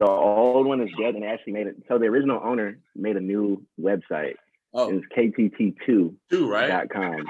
The 0.00 0.06
old 0.08 0.66
one 0.66 0.80
is 0.80 0.90
dead, 0.98 1.14
and 1.14 1.24
actually 1.24 1.52
made 1.52 1.66
it. 1.66 1.76
So 1.88 1.98
the 1.98 2.06
original 2.06 2.40
owner 2.42 2.78
made 2.96 3.16
a 3.16 3.20
new 3.20 3.64
website. 3.80 4.34
Oh, 4.72 4.90
it's 4.90 5.06
KTT2 5.16 6.14
Two, 6.30 6.50
right? 6.50 6.68
dot 6.68 6.90
com. 6.90 7.24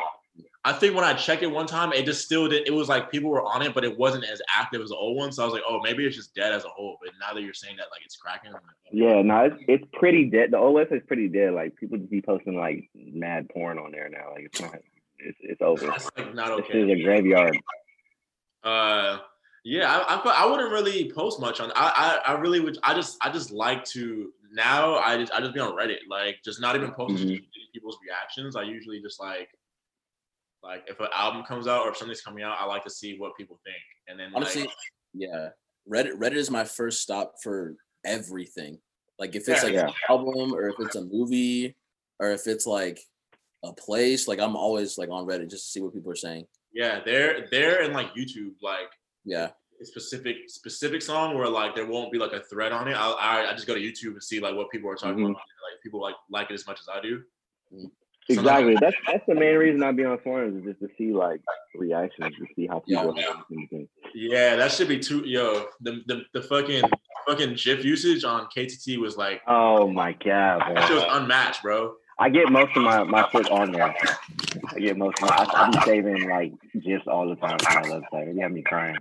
I 0.67 0.73
think 0.73 0.95
when 0.95 1.05
I 1.05 1.13
checked 1.13 1.43
it 1.43 1.51
one 1.51 1.67
time, 1.67 1.93
it 1.93 2.07
just 2.07 2.25
still 2.25 2.49
did. 2.49 2.67
It 2.67 2.73
was 2.73 2.89
like 2.89 3.11
people 3.11 3.29
were 3.29 3.43
on 3.43 3.61
it, 3.61 3.75
but 3.75 3.85
it 3.85 3.99
wasn't 3.99 4.25
as 4.25 4.41
active 4.49 4.81
as 4.81 4.89
the 4.89 4.97
old 4.97 5.19
one. 5.19 5.31
So 5.31 5.43
I 5.43 5.45
was 5.45 5.53
like, 5.53 5.63
oh, 5.69 5.79
maybe 5.83 6.07
it's 6.07 6.17
just 6.17 6.35
dead 6.35 6.55
as 6.55 6.65
a 6.65 6.69
whole. 6.69 6.97
But 7.03 7.13
now 7.21 7.35
that 7.35 7.43
you're 7.43 7.53
saying 7.53 7.77
that, 7.77 7.89
like 7.91 8.01
it's 8.03 8.17
cracking, 8.17 8.53
like, 8.53 8.63
oh. 8.65 8.89
Yeah, 8.91 9.21
no, 9.21 9.45
it's 9.45 9.57
it's 9.69 9.85
pretty 9.93 10.31
dead. 10.31 10.53
The 10.53 10.57
old 10.57 10.75
website's 10.75 11.07
pretty 11.07 11.29
dead. 11.29 11.53
Like 11.53 11.77
people 11.77 11.99
just 11.99 12.11
be 12.11 12.23
posting 12.23 12.57
like 12.57 12.89
mad 12.95 13.51
porn 13.51 13.79
on 13.79 13.93
there 13.93 14.09
now. 14.09 14.33
Like 14.33 14.45
it's 14.45 14.61
not. 14.61 14.77
It's 15.19 15.39
it's 15.43 15.61
over. 15.61 15.87
that's 15.87 16.09
like 16.17 16.35
not 16.35 16.57
This 16.57 16.67
okay. 16.71 16.81
is 16.81 16.99
a 16.99 17.03
graveyard. 17.03 17.59
Uh, 18.63 19.19
yeah, 19.65 19.91
I, 20.07 20.15
I 20.17 20.45
I 20.45 20.47
wouldn't 20.51 20.71
really 20.71 21.11
post 21.13 21.41
much 21.41 21.61
on. 21.61 21.73
I, 21.75 22.21
I 22.27 22.33
I 22.33 22.39
really 22.39 22.61
would. 22.61 22.79
I 22.83 22.95
just 22.95 23.17
I 23.23 23.31
just 23.31 23.51
like 23.51 23.85
to 23.87 24.33
now. 24.53 24.97
I 24.97 25.17
just 25.19 25.33
I 25.33 25.41
just 25.41 25.55
be 25.55 25.61
on 25.61 25.73
Reddit, 25.75 25.99
like 26.09 26.37
just 26.45 26.61
not 26.61 26.77
even 26.77 26.93
posting 26.93 27.29
Mhm. 27.29 27.45
people's 27.73 27.99
reactions. 28.07 28.57
I 28.57 28.63
usually 28.63 29.01
just 29.01 29.19
like 29.21 29.49
like 30.63 30.85
if 30.87 30.99
an 31.01 31.09
album 31.15 31.43
comes 31.45 31.67
out 31.67 31.83
or 31.83 31.91
if 31.91 31.97
something's 31.97 32.23
coming 32.23 32.43
out, 32.45 32.57
I 32.61 32.65
like 32.67 32.85
to 32.85 32.91
see 32.91 33.17
what 33.19 33.37
people 33.37 33.59
think, 33.65 33.77
and 34.09 34.19
then 34.19 34.33
honestly, 34.35 34.63
like, 34.63 34.71
yeah. 35.15 35.49
Reddit 35.91 36.17
Reddit 36.19 36.37
is 36.37 36.51
my 36.51 36.65
first 36.65 37.03
stop 37.03 37.35
for 37.43 37.77
everything. 38.05 38.79
Like 39.19 39.35
if 39.37 39.49
it's 39.49 39.61
Yeah. 39.61 39.63
like 39.65 39.73
Yeah. 39.75 39.87
an 39.89 39.95
album 40.09 40.55
or 40.55 40.69
if 40.69 40.77
it's 40.79 40.97
a 40.97 41.03
movie 41.05 41.77
or 42.21 42.31
if 42.33 42.47
it's 42.47 42.67
like 42.67 42.99
a 43.63 43.73
place, 43.73 44.27
like 44.29 44.41
I'm 44.41 44.57
always 44.57 44.97
like 44.99 45.11
on 45.11 45.27
Reddit 45.27 45.51
just 45.51 45.65
to 45.67 45.71
see 45.73 45.81
what 45.81 45.93
people 45.95 46.11
are 46.11 46.17
saying. 46.17 46.47
yeah, 46.73 47.01
they're 47.05 47.47
they're 47.51 47.83
in 47.83 47.93
like 47.93 48.15
YouTube 48.15 48.55
like 48.63 48.91
Yeah. 49.25 49.49
specific 49.83 50.37
specific 50.49 51.03
song 51.03 51.37
where 51.37 51.49
like 51.49 51.75
there 51.75 51.87
won't 51.87 52.11
be 52.13 52.19
like 52.19 52.33
a 52.33 52.41
thread 52.41 52.73
on 52.73 52.89
it. 52.89 52.95
I 52.95 53.11
I, 53.11 53.51
I 53.51 53.53
just 53.55 53.67
go 53.67 53.75
to 53.75 53.81
YouTube 53.81 54.13
and 54.13 54.23
see 54.23 54.41
like 54.41 54.55
what 54.55 54.71
people 54.71 54.89
are 54.91 54.95
talking 54.97 55.19
Mhm. 55.25 55.31
about. 55.31 55.37
Like 55.67 55.83
people 55.83 56.01
like 56.01 56.15
like 56.31 56.51
it 56.51 56.55
as 56.55 56.67
much 56.67 56.79
as 56.81 56.89
I 56.89 57.01
do. 57.01 57.23
Exactly. 58.31 58.77
That's 58.81 58.97
that's 59.07 59.25
the 59.29 59.35
main 59.35 59.57
reason 59.57 59.83
I 59.83 59.93
be 59.93 60.05
on 60.05 60.19
forums 60.21 60.57
is 60.59 60.65
just 60.65 60.81
to 60.81 60.89
see 60.97 61.13
like 61.13 61.41
reactions 61.75 62.35
to 62.39 62.47
see 62.57 62.67
how 62.67 62.83
Yeah. 62.87 63.03
people 63.03 63.21
are 63.21 63.45
thinking. 63.51 63.89
Yeah, 64.15 64.57
that 64.57 64.73
should 64.73 64.89
be 64.89 64.99
too. 64.99 65.23
Yo, 65.27 65.67
the 65.83 66.03
the, 66.07 66.23
the 66.33 66.41
fucking 66.43 66.85
fucking 67.27 67.55
GIF 67.55 67.85
usage 67.85 68.25
on 68.25 68.47
KTT 68.57 68.99
was 68.99 69.17
like 69.19 69.43
Oh 69.47 69.91
my 69.91 70.13
god, 70.13 70.63
that 70.75 70.87
shit 70.89 70.97
was 70.97 71.05
unmatched, 71.11 71.63
bro. 71.63 71.97
I 72.19 72.31
get 72.31 72.51
most 72.51 72.75
of 72.77 72.83
my 72.83 73.03
my 73.03 73.29
shit 73.31 73.51
on 73.51 73.73
there. 73.73 73.95
I 74.69 74.79
get 74.79 74.97
most 74.97 75.21
of 75.23 75.29
my. 75.29 75.37
I, 75.37 75.67
I 75.67 75.71
be 75.71 75.81
saving 75.85 76.29
like 76.31 76.53
gifs 76.83 77.07
all 77.07 77.29
the 77.29 77.35
time 77.37 77.59
to 77.59 77.65
my 77.75 77.83
website. 77.83 78.35
You 78.35 78.41
have 78.43 78.53
me 78.53 78.63
crying. 78.63 78.97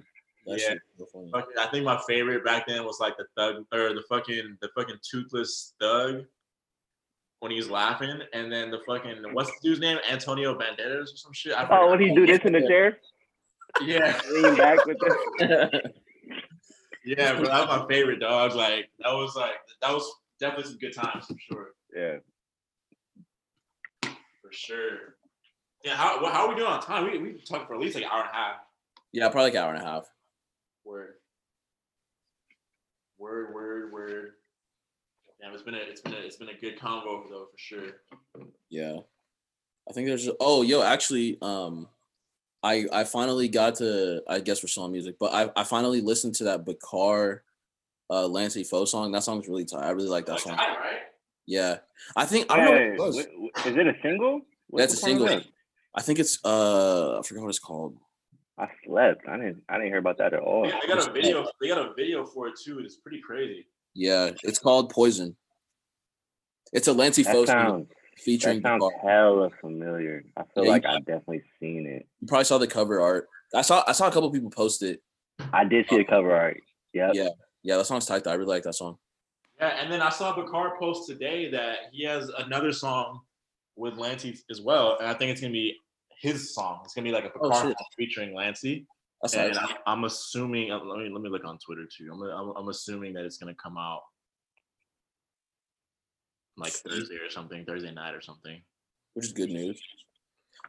That 0.45 0.59
Yeah. 0.59 0.67
shit 0.69 0.77
is 0.77 0.81
so 0.97 1.05
funny. 1.05 1.31
I 1.57 1.67
think 1.67 1.85
my 1.85 1.99
favorite 2.07 2.43
back 2.43 2.67
then 2.67 2.83
was 2.85 2.99
like 2.99 3.15
the 3.17 3.25
thug 3.37 3.65
or 3.73 3.93
the 3.93 4.03
fucking 4.09 4.57
the 4.61 4.69
fucking 4.75 4.97
toothless 5.09 5.73
thug 5.79 6.25
when 7.39 7.51
he 7.51 7.57
was 7.57 7.69
laughing, 7.69 8.21
and 8.33 8.51
then 8.51 8.69
the 8.71 8.79
fucking 8.85 9.23
what's 9.33 9.49
the 9.49 9.57
dude's 9.69 9.79
name? 9.79 9.97
Antonio 10.09 10.57
Banderas 10.57 11.13
or 11.13 11.17
some 11.17 11.33
shit. 11.33 11.53
I 11.53 11.63
Oh, 11.69 11.87
what 11.87 11.93
forgot. 11.93 11.97
do 11.97 12.05
you 12.05 12.15
do 12.15 12.25
this 12.25 12.39
in 12.45 12.53
the 12.53 12.61
chair? 12.67 12.99
Yeah, 13.81 14.19
Lean 14.31 14.55
back 14.55 14.85
with 14.85 14.97
this. 14.99 15.13
yeah, 17.05 17.33
bro. 17.33 17.45
That 17.45 17.67
was 17.67 17.79
my 17.79 17.85
favorite 17.87 18.19
dog. 18.19 18.53
Like 18.55 18.89
that 18.99 19.11
was 19.13 19.35
like 19.35 19.55
that 19.81 19.91
was 19.93 20.09
definitely 20.39 20.71
some 20.71 20.77
good 20.79 20.93
times 20.93 21.25
for 21.25 21.35
sure. 21.39 21.67
Yeah. 21.95 22.17
For 24.41 24.51
sure. 24.51 25.15
Yeah, 25.83 25.95
how 25.95 26.23
how 26.31 26.45
are 26.45 26.49
we 26.49 26.55
doing 26.55 26.67
on 26.67 26.81
time? 26.81 27.05
We 27.09 27.17
we 27.17 27.41
talked 27.41 27.67
for 27.67 27.75
at 27.75 27.79
least 27.81 27.95
like 27.95 28.03
an 28.03 28.09
hour 28.11 28.21
and 28.21 28.29
a 28.29 28.33
half. 28.33 28.55
Yeah, 29.11 29.29
probably 29.29 29.51
like 29.51 29.55
an 29.55 29.63
hour 29.63 29.73
and 29.73 29.83
a 29.83 29.85
half. 29.85 30.09
Word. 30.85 31.13
Word, 33.17 33.53
word, 33.53 33.93
word. 33.93 34.31
Damn, 35.41 35.53
it's 35.53 35.63
been 35.63 35.75
a 35.75 35.77
it's 35.77 36.01
been 36.01 36.13
a 36.13 36.17
it's 36.17 36.35
been 36.37 36.49
a 36.49 36.59
good 36.59 36.77
convo 36.79 37.29
though 37.29 37.47
for 37.51 37.57
sure. 37.57 37.87
Yeah. 38.69 38.97
I 39.89 39.93
think 39.93 40.07
there's 40.07 40.29
oh 40.39 40.61
yo, 40.61 40.81
actually, 40.81 41.37
um 41.41 41.87
I 42.63 42.85
I 42.91 43.03
finally 43.03 43.47
got 43.49 43.75
to 43.75 44.23
I 44.27 44.39
guess 44.39 44.63
we're 44.63 44.67
still 44.69 44.83
on 44.83 44.91
music, 44.91 45.15
but 45.19 45.33
I, 45.33 45.49
I 45.55 45.63
finally 45.63 46.01
listened 46.01 46.35
to 46.35 46.45
that 46.45 46.65
Bakar 46.65 47.43
uh 48.09 48.27
Lancey 48.27 48.63
Foux 48.63 48.85
song. 48.85 49.11
That 49.11 49.23
song's 49.23 49.47
really 49.47 49.65
tight. 49.65 49.83
I 49.83 49.91
really 49.91 50.09
like 50.09 50.25
that 50.27 50.33
Like, 50.33 50.41
song. 50.41 50.55
tight, 50.57 50.77
right? 50.79 50.99
Yeah. 51.45 51.77
I 52.15 52.25
think 52.25 52.51
I 52.51 52.57
don't 52.57 52.65
know 52.65 52.71
what 52.71 52.81
it 52.81 52.99
was. 52.99 53.17
wh- 53.17 53.61
wh- 53.63 53.67
is 53.67 53.75
it 53.77 53.87
a 53.87 53.93
single? 54.01 54.41
What- 54.67 54.79
That's 54.79 54.93
a 54.93 54.95
what 54.95 55.01
song 55.01 55.09
is 55.11 55.17
single. 55.17 55.27
that? 55.27 55.45
I 55.95 56.01
think 56.01 56.19
it's 56.19 56.39
uh 56.45 57.19
I 57.19 57.21
forgot 57.23 57.41
what 57.43 57.49
it's 57.49 57.59
called. 57.59 57.97
I 58.57 58.67
slept. 58.85 59.27
I 59.27 59.37
didn't. 59.37 59.63
I 59.67 59.73
didn't 59.77 59.87
hear 59.87 59.97
about 59.97 60.17
that 60.19 60.33
at 60.33 60.39
all. 60.39 60.63
They, 60.63 60.71
they 60.81 60.87
got 60.87 61.07
a 61.07 61.11
video. 61.11 61.47
They 61.59 61.67
got 61.67 61.89
a 61.89 61.93
video 61.95 62.25
for 62.25 62.47
it 62.47 62.53
too. 62.63 62.79
It's 62.79 62.97
pretty 62.97 63.19
crazy. 63.21 63.65
Yeah, 63.95 64.31
it's 64.43 64.59
called 64.59 64.89
Poison. 64.91 65.35
It's 66.71 66.87
a 66.87 66.93
Lancey 66.93 67.23
That 67.23 67.45
sounds. 67.47 67.87
featuring 68.17 68.61
That 68.61 68.69
sounds 68.79 68.83
Bakar. 68.83 69.09
hella 69.09 69.49
familiar. 69.61 70.23
I 70.37 70.43
feel 70.53 70.65
Yeah, 70.65 70.71
like 70.71 70.85
I've 70.85 71.05
definitely 71.05 71.43
seen 71.59 71.85
it. 71.87 72.07
You 72.19 72.27
probably 72.27 72.45
saw 72.45 72.57
the 72.57 72.67
cover 72.67 72.99
art. 73.01 73.27
I 73.53 73.61
saw 73.61 73.83
I 73.87 73.91
saw 73.91 74.07
a 74.07 74.11
couple 74.11 74.31
people 74.31 74.49
post 74.49 74.81
it. 74.83 75.01
I 75.51 75.63
did 75.65 75.87
see 75.89 75.97
the 75.97 76.05
cover 76.05 76.35
art. 76.35 76.57
Yeah. 76.93 77.11
Yeah. 77.13 77.29
Yeah, 77.63 77.77
that 77.77 77.85
song's 77.85 78.05
tight. 78.05 78.23
though. 78.23 78.31
I 78.31 78.35
really 78.35 78.49
like 78.49 78.63
that 78.63 78.73
song. 78.75 78.97
Yeah, 79.59 79.69
and 79.81 79.91
then 79.91 80.01
I 80.01 80.09
saw 80.09 80.35
Bakar 80.35 80.77
post 80.79 81.07
today 81.07 81.49
that 81.51 81.77
he 81.91 82.03
has 82.05 82.29
another 82.37 82.71
song 82.71 83.21
with 83.75 83.95
Lancey 83.97 84.37
as 84.51 84.61
well, 84.61 84.97
and 84.99 85.07
I 85.07 85.13
think 85.13 85.31
it's 85.31 85.41
gonna 85.41 85.53
be 85.53 85.77
his 86.23 86.55
song. 86.55 86.79
It's 86.85 86.93
gonna 86.93 87.05
be 87.05 87.11
like 87.11 87.25
a 87.25 87.31
Oh, 87.41 87.51
song 87.51 87.75
featuring 87.97 88.33
Lancey. 88.33 88.87
That's 89.21 89.35
and. 89.35 89.57
I'm, 89.57 89.69
I'm 89.85 90.03
assuming. 90.05 90.69
Let 90.69 90.83
me 90.85 91.09
let 91.11 91.21
me 91.21 91.29
look 91.29 91.43
on 91.45 91.57
Twitter 91.59 91.85
too. 91.85 92.09
I'm 92.11 92.21
I'm, 92.23 92.55
I'm 92.55 92.69
assuming 92.69 93.13
that 93.13 93.25
it's 93.25 93.37
gonna 93.37 93.53
come 93.55 93.77
out 93.77 94.01
like 96.57 96.71
Thursday 96.71 97.15
or 97.15 97.29
something, 97.29 97.65
Thursday 97.65 97.91
night 97.91 98.15
or 98.15 98.21
something. 98.21 98.61
which 99.15 99.25
is 99.25 99.33
good 99.33 99.49
news. 99.49 99.79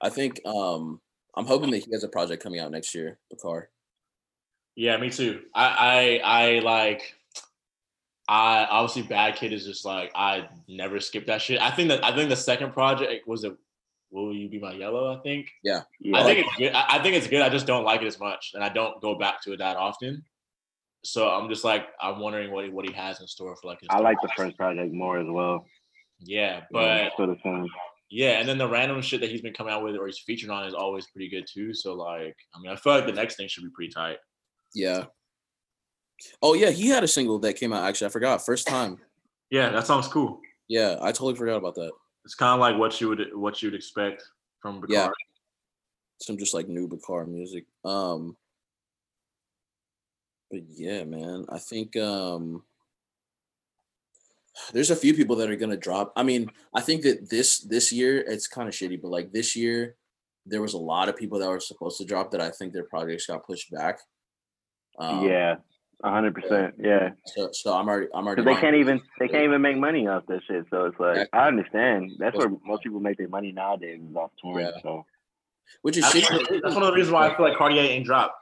I 0.03 0.09
think 0.11 0.41
um 0.45 1.01
I'm 1.37 1.47
hoping 1.47 1.71
that 1.71 1.79
he 1.85 1.93
has 1.93 2.03
a 2.05 2.09
project 2.09 2.43
coming 2.43 2.59
out 2.61 2.71
next 2.73 2.95
year, 2.95 3.19
Bakar. 3.31 3.71
Yeah, 4.77 4.97
me 4.97 5.09
too. 5.11 5.43
I 5.55 6.21
I 6.25 6.47
I 6.57 6.59
like. 6.61 7.15
I 8.27 8.67
obviously 8.71 9.03
Bad 9.03 9.37
Kid 9.37 9.53
is 9.53 9.65
just 9.67 9.85
like 9.85 10.11
I 10.17 10.49
never 10.67 10.99
skip 10.99 11.27
that 11.27 11.43
shit. 11.43 11.61
I 11.61 11.71
think 11.71 11.91
that 11.91 12.03
I 12.05 12.15
think 12.17 12.29
the 12.31 12.37
second 12.37 12.73
project 12.73 13.29
was 13.29 13.45
it. 13.45 13.55
Will 14.15 14.33
you 14.33 14.49
be 14.49 14.61
my 14.61 14.73
yellow? 14.73 15.13
I 15.13 15.21
think. 15.23 15.49
Yeah. 15.65 15.81
Yeah. 15.99 16.19
I 16.19 16.23
think 16.23 16.47
it's 16.47 16.57
good. 16.57 16.73
I 16.73 16.85
I 16.89 17.03
think 17.03 17.17
it's 17.17 17.27
good. 17.27 17.43
I 17.43 17.49
just 17.49 17.67
don't 17.67 17.85
like 17.85 18.01
it 18.01 18.07
as 18.07 18.21
much, 18.21 18.53
and 18.55 18.63
I 18.63 18.69
don't 18.69 19.01
go 19.03 19.17
back 19.19 19.43
to 19.43 19.53
it 19.53 19.59
that 19.59 19.77
often. 19.77 20.25
So 21.03 21.29
I'm 21.29 21.49
just 21.49 21.65
like 21.65 21.89
I'm 22.01 22.21
wondering 22.21 22.53
what 22.53 22.65
he, 22.65 22.71
what 22.71 22.87
he 22.89 22.95
has 22.95 23.21
in 23.21 23.27
store 23.27 23.57
for 23.57 23.67
like. 23.69 23.81
His 23.81 23.89
I 23.91 23.99
like 23.99 24.17
the 24.23 24.29
first 24.37 24.57
project 24.57 24.93
more 24.93 25.19
as 25.19 25.27
well. 25.29 25.67
Yeah, 26.21 26.61
Yeah, 26.71 27.09
but 27.09 27.17
sort 27.17 27.31
of 27.31 27.39
same. 27.43 27.67
yeah, 28.09 28.39
and 28.39 28.49
then 28.49 28.57
the 28.57 28.69
random 28.69 29.03
shit 29.03 29.21
that 29.21 29.31
he's 29.31 29.43
been 29.43 29.53
coming 29.53 29.73
out 29.73 29.83
with 29.83 29.97
or 29.97 30.07
he's 30.07 30.21
featured 30.21 30.49
on 30.49 30.65
is 30.65 30.75
always 30.75 31.07
pretty 31.09 31.29
good 31.29 31.47
too. 31.53 31.75
So 31.75 31.95
like, 31.95 32.37
I 32.55 32.61
mean, 32.61 32.71
I 32.71 32.77
feel 32.77 32.95
like 32.95 33.07
the 33.07 33.13
next 33.13 33.35
thing 33.37 33.49
should 33.49 33.65
be 33.65 33.71
pretty 33.71 33.93
tight. 33.93 34.19
Yeah. 34.75 35.07
Oh 36.41 36.55
yeah, 36.55 36.71
he 36.71 36.89
had 36.89 37.03
a 37.03 37.09
single 37.09 37.41
that 37.41 37.55
came 37.55 37.73
out 37.73 37.85
actually. 37.85 38.07
I 38.07 38.11
forgot. 38.11 38.47
First 38.47 38.69
time. 38.69 38.99
Yeah, 39.51 39.71
that 39.71 39.87
sounds 39.89 40.07
cool. 40.07 40.41
Yeah, 40.69 40.97
I 41.03 41.11
totally 41.11 41.35
forgot 41.35 41.57
about 41.57 41.75
that. 41.75 41.91
It's 42.25 42.35
kind 42.35 42.55
of 42.55 42.61
like 42.61 42.79
what 42.79 43.01
you 43.01 43.09
would 43.09 43.35
what 43.35 43.63
you'd 43.63 43.75
expect 43.75 44.23
from 44.61 44.81
Bakar. 44.81 44.95
Yeah. 44.95 45.09
Some 46.21 46.39
just 46.39 46.55
like 46.55 46.69
new 46.69 46.89
Bakar 46.89 47.27
music. 47.27 47.67
Um 47.85 48.37
but 50.51 50.61
yeah, 50.69 51.05
man. 51.05 51.45
I 51.49 51.59
think 51.59 51.97
um 51.97 52.63
there's 54.73 54.91
a 54.91 54.97
few 54.97 55.15
people 55.15 55.37
that 55.37 55.51
are 55.51 55.57
gonna 55.57 55.77
drop. 55.77 56.13
I 56.17 56.23
mean, 56.23 56.51
I 56.75 56.81
think 56.81 57.03
that 57.03 57.29
this 57.29 57.59
this 57.61 57.93
year 57.93 58.19
it's 58.21 58.47
kind 58.47 58.69
of 58.69 58.75
shitty, 58.75 59.03
but 59.03 59.11
like 59.11 59.33
this 59.33 59.55
year 59.57 59.97
there 60.47 60.63
was 60.63 60.75
a 60.75 60.79
lot 60.79 61.09
of 61.09 61.17
people 61.17 61.39
that 61.39 61.49
were 61.49 61.61
supposed 61.61 61.99
to 61.99 62.05
drop 62.05 62.31
that 62.31 62.41
I 62.41 62.51
think 62.51 62.73
their 62.73 62.85
projects 62.85 63.27
got 63.27 63.47
pushed 63.47 63.71
back. 63.71 63.99
Um, 64.99 65.27
yeah, 65.27 65.53
a 65.55 65.59
hundred 66.13 66.35
percent. 66.35 66.75
Yeah, 66.79 67.11
So, 67.27 67.51
so 67.53 67.75
I'm 67.75 67.89
already 67.89 68.09
I'm 68.15 68.27
already. 68.27 68.43
because 68.43 68.57
they 68.57 68.61
can't 68.61 68.77
even 68.77 69.01
they 69.19 69.29
can't 69.29 69.45
even 69.45 69.63
make 69.63 69.77
money 69.79 70.07
off 70.07 70.25
that 70.29 70.41
shit. 70.47 70.65
So 70.71 70.87
it's 70.87 70.99
like 71.01 71.17
Exactly. 71.17 71.39
I 71.41 71.47
understand. 71.49 72.13
That's 72.19 72.37
where 72.37 72.51
most 72.65 72.83
people 72.83 73.01
make 73.01 73.17
their 73.19 73.29
money 73.29 73.53
nowadays 73.53 74.01
is 74.09 74.17
off 74.17 74.31
touring. 74.43 74.67
Yeah. 74.67 74.83
So 74.83 75.05
which 75.83 75.97
is 75.97 76.05
That's, 76.05 76.15
shitty. 76.27 76.61
that's 76.63 76.75
one 76.75 76.83
of 76.85 76.89
the 76.89 76.95
reasons 76.95 77.13
why 77.13 77.29
I 77.29 77.37
feel 77.37 77.49
like 77.49 77.57
Cartier 77.57 77.81
ain't 77.83 78.05
dropped. 78.07 78.35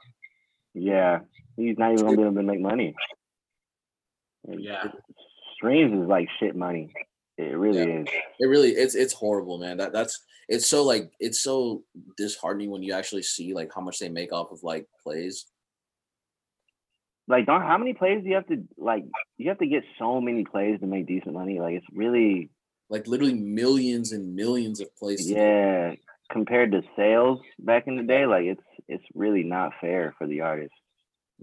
Yeah, 0.73 1.19
he's 1.55 1.77
not 1.77 1.93
even 1.93 2.05
gonna 2.05 2.17
be 2.17 2.23
able 2.23 2.33
to 2.35 2.43
make 2.43 2.59
money. 2.59 2.95
Yeah. 4.47 4.85
Streams 5.55 5.93
is 5.93 6.07
like 6.07 6.27
shit 6.39 6.55
money. 6.55 6.91
It 7.37 7.57
really 7.57 7.81
is. 7.81 8.07
It 8.39 8.45
really 8.45 8.71
it's 8.71 8.95
it's 8.95 9.13
horrible, 9.13 9.57
man. 9.57 9.77
That 9.77 9.93
that's 9.93 10.21
it's 10.49 10.67
so 10.67 10.83
like 10.83 11.11
it's 11.19 11.39
so 11.39 11.83
disheartening 12.17 12.69
when 12.69 12.83
you 12.83 12.93
actually 12.93 13.23
see 13.23 13.53
like 13.53 13.71
how 13.73 13.81
much 13.81 13.99
they 13.99 14.09
make 14.09 14.33
off 14.33 14.51
of 14.51 14.61
like 14.63 14.87
plays. 15.01 15.45
Like, 17.27 17.45
don't 17.45 17.61
how 17.61 17.77
many 17.77 17.93
plays 17.93 18.21
do 18.23 18.29
you 18.29 18.35
have 18.35 18.47
to 18.47 18.63
like? 18.77 19.05
You 19.37 19.49
have 19.49 19.59
to 19.59 19.67
get 19.67 19.83
so 19.97 20.19
many 20.19 20.43
plays 20.43 20.79
to 20.81 20.85
make 20.87 21.07
decent 21.07 21.33
money. 21.33 21.59
Like, 21.59 21.75
it's 21.75 21.85
really 21.93 22.49
Like 22.89 23.07
literally 23.07 23.33
millions 23.35 24.11
and 24.11 24.35
millions 24.35 24.79
of 24.81 24.93
plays. 24.97 25.25
to 25.27 25.33
do. 25.33 25.39
yeah. 25.39 25.93
Compared 26.31 26.71
to 26.71 26.81
sales 26.95 27.39
back 27.59 27.85
in 27.87 27.95
the 27.95 28.03
day, 28.03 28.25
like 28.25 28.45
it's 28.45 28.63
it's 28.87 29.03
really 29.13 29.43
not 29.43 29.71
fair 29.79 30.13
for 30.17 30.25
the 30.27 30.41
artists. 30.41 30.75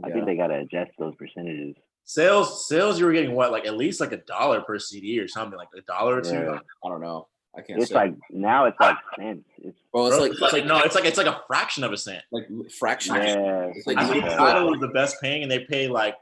I 0.03 0.11
think 0.11 0.25
they 0.27 0.37
gotta 0.37 0.59
adjust 0.61 0.91
those 0.99 1.15
percentages. 1.17 1.77
Sales, 2.05 2.67
sales, 2.67 2.99
you 2.99 3.05
were 3.05 3.13
getting 3.13 3.35
what, 3.35 3.53
like 3.53 3.67
at 3.67 3.77
least 3.77 4.01
like 4.01 4.13
a 4.13 4.17
dollar 4.17 4.63
per 4.63 4.79
CD 4.79 5.21
or 5.21 5.29
something, 5.29 5.57
like 5.57 5.69
a 5.77 5.83
dollar 5.83 6.17
or 6.17 6.21
two. 6.23 6.33
Yeah. 6.33 6.59
I 6.85 6.89
don't 6.89 7.03
know. 7.03 7.29
I 7.57 7.63
can't. 7.63 7.81
It's 7.81 7.91
say. 7.91 7.95
like 7.97 8.15
now 8.31 8.67
it's 8.67 8.79
like 8.79 8.97
cents. 9.19 9.45
It's 9.59 9.79
Bro, 9.93 10.07
it's 10.07 10.17
Bro, 10.17 10.23
like 10.23 10.33
it's 10.33 10.53
like, 10.53 10.67
no, 10.67 10.79
it's 10.81 10.95
like 10.95 11.05
it's 11.05 11.19
like 11.19 11.27
a 11.27 11.41
fraction 11.47 11.83
of 11.85 11.93
a 11.93 11.97
cent. 11.97 12.23
like 12.31 12.47
fraction. 12.79 13.17
yeah. 13.17 13.73
It's 13.75 13.87
like 13.87 13.99
I 13.99 14.09
think 14.09 14.25
yeah. 14.25 14.37
Tidal 14.37 14.75
is 14.75 14.81
the 14.81 14.89
best 14.89 15.21
paying, 15.21 15.43
and 15.43 15.51
they 15.51 15.61
pay 15.61 15.89
like 15.89 16.15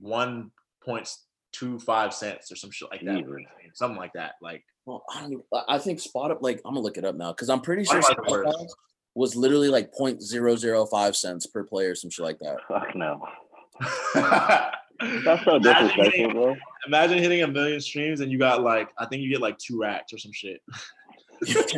one 0.00 0.50
point 0.84 1.08
two 1.52 1.78
five 1.78 2.12
cents 2.14 2.50
or 2.50 2.56
some 2.56 2.70
shit 2.70 2.90
like 2.90 3.02
that, 3.02 3.18
Jesus. 3.18 3.36
something 3.74 3.98
like 3.98 4.12
that. 4.14 4.32
Like 4.40 4.64
Well, 4.86 5.04
I 5.14 5.20
don't. 5.20 5.32
Even, 5.32 5.44
I- 5.52 5.74
I 5.74 5.78
think 5.78 6.00
Spotify. 6.00 6.38
Like 6.40 6.56
I'm 6.64 6.72
gonna 6.72 6.80
look 6.80 6.96
it 6.98 7.04
up 7.04 7.14
now 7.14 7.32
because 7.32 7.50
I'm 7.50 7.60
pretty 7.60 7.84
sure 7.84 8.00
Spotify's. 8.00 8.32
Spotify 8.32 8.66
was 9.14 9.36
literally 9.36 9.68
like 9.68 9.92
0.005 9.94 11.14
cents 11.14 11.46
per 11.46 11.62
play 11.62 11.84
or 11.84 11.94
some 11.94 12.10
shit 12.10 12.24
like 12.24 12.38
that. 12.40 12.56
Fuck 12.66 12.96
no. 12.96 13.22
That's 15.00 15.44
so 15.44 15.56
Imagine 15.56 15.62
disrespectful, 15.62 16.04
hitting- 16.04 16.32
bro. 16.32 16.56
Imagine 16.86 17.18
hitting 17.18 17.42
a 17.42 17.48
million 17.48 17.80
streams 17.80 18.20
and 18.20 18.30
you 18.30 18.38
got 18.38 18.62
like 18.62 18.88
I 18.98 19.06
think 19.06 19.22
you 19.22 19.30
get 19.30 19.40
like 19.40 19.56
two 19.58 19.80
racks 19.80 20.12
or 20.12 20.18
some 20.18 20.32
shit. 20.32 20.60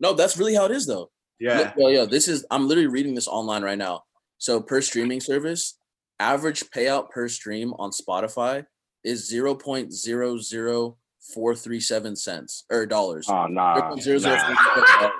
no, 0.00 0.14
that's 0.14 0.36
really 0.38 0.54
how 0.54 0.64
it 0.64 0.70
is 0.72 0.86
though. 0.86 1.10
Yeah. 1.38 1.58
Look, 1.58 1.72
yo, 1.76 1.88
yo, 1.88 2.06
this 2.06 2.26
is 2.28 2.46
I'm 2.50 2.66
literally 2.66 2.88
reading 2.88 3.14
this 3.14 3.28
online 3.28 3.62
right 3.62 3.76
now. 3.78 4.02
So 4.38 4.60
per 4.60 4.80
streaming 4.80 5.20
service, 5.20 5.78
average 6.18 6.64
payout 6.70 7.10
per 7.10 7.28
stream 7.28 7.74
on 7.74 7.90
Spotify 7.90 8.64
is 9.04 9.30
0.00437 9.32 12.18
cents 12.18 12.64
or 12.70 12.86
dollars. 12.86 13.26
Oh 13.28 13.46
nah. 13.46 13.92
0.00437 13.94 14.22
Nah. 14.22 15.00
dollars. 15.00 15.12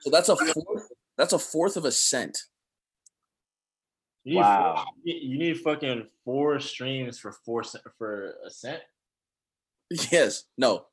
So 0.00 0.10
that's 0.10 0.28
a 0.28 0.36
fourth, 0.36 0.88
that's 1.16 1.32
a 1.32 1.38
fourth 1.38 1.76
of 1.76 1.84
a 1.84 1.90
cent. 1.92 2.38
You 4.28 4.34
need, 4.34 4.40
Wow. 4.40 4.74
four, 4.84 4.84
you 5.04 5.38
need 5.38 5.58
fucking 5.60 6.06
four 6.22 6.60
streams 6.60 7.18
for 7.18 7.32
four 7.32 7.62
for 7.96 8.34
a 8.46 8.50
cent. 8.50 8.82
Yes. 10.12 10.44
No. 10.58 10.84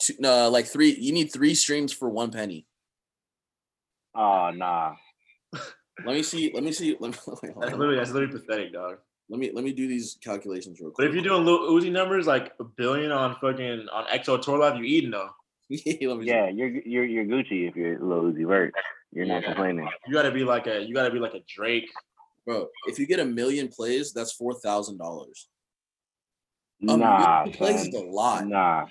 Two, 0.00 0.14
no, 0.20 0.48
like 0.48 0.66
three. 0.66 0.90
You 0.94 1.12
need 1.12 1.32
three 1.32 1.56
streams 1.56 1.92
for 1.92 2.08
one 2.08 2.30
penny. 2.30 2.66
Oh 4.14 4.50
nah. 4.54 4.94
Let 6.04 6.14
me 6.14 6.22
see. 6.22 6.52
Let 6.54 6.62
me 6.62 6.70
see. 6.70 6.96
Let 7.00 7.10
me, 7.10 7.16
wait, 7.42 7.52
hold 7.52 7.64
That's 7.64 7.74
literally 7.74 7.96
that's 7.96 8.12
literally 8.12 8.38
pathetic, 8.38 8.72
dog. 8.72 8.98
let 9.28 9.40
me 9.40 9.50
let 9.52 9.64
me 9.64 9.72
do 9.72 9.88
these 9.88 10.16
calculations 10.22 10.78
real 10.80 10.90
quick. 10.92 11.08
But 11.08 11.10
quick. 11.12 11.18
if 11.18 11.24
you're 11.24 11.34
doing 11.34 11.44
Lil 11.44 11.70
Uzi 11.72 11.90
numbers 11.90 12.28
like 12.28 12.52
a 12.60 12.64
billion 12.64 13.10
on 13.10 13.34
fucking 13.40 13.88
on 13.92 14.04
XO 14.06 14.40
Tour 14.40 14.60
Llif3, 14.60 14.78
you 14.78 14.84
eating 14.84 15.10
though. 15.10 15.30
Let 15.70 15.80
me 15.80 16.04
see. 16.04 16.26
Yeah, 16.26 16.48
you're 16.48 16.68
you're 16.86 17.04
you're 17.04 17.24
Gucci 17.24 17.68
if 17.68 17.74
you're 17.74 17.98
Lil 17.98 18.32
Uzi 18.32 18.46
Vert. 18.46 18.72
You're 19.12 19.26
not 19.26 19.42
Yeah. 19.42 19.48
complaining. 19.48 19.88
You 20.06 20.14
gotta 20.14 20.30
be 20.30 20.44
like 20.44 20.68
a 20.68 20.80
you 20.80 20.94
gotta 20.94 21.10
be 21.10 21.18
like 21.18 21.34
a 21.34 21.42
Drake. 21.52 21.90
Bro. 22.48 22.68
If 22.86 22.98
you 22.98 23.06
get 23.06 23.20
a 23.20 23.24
million 23.24 23.68
plays, 23.68 24.12
that's 24.12 24.32
four 24.32 24.54
thousand 24.54 24.98
dollars. 24.98 25.48
Nah, 26.80 27.44
plays 27.46 27.86
is 27.86 27.94
a 27.94 28.00
lot. 28.00 28.46
Nah. 28.46 28.86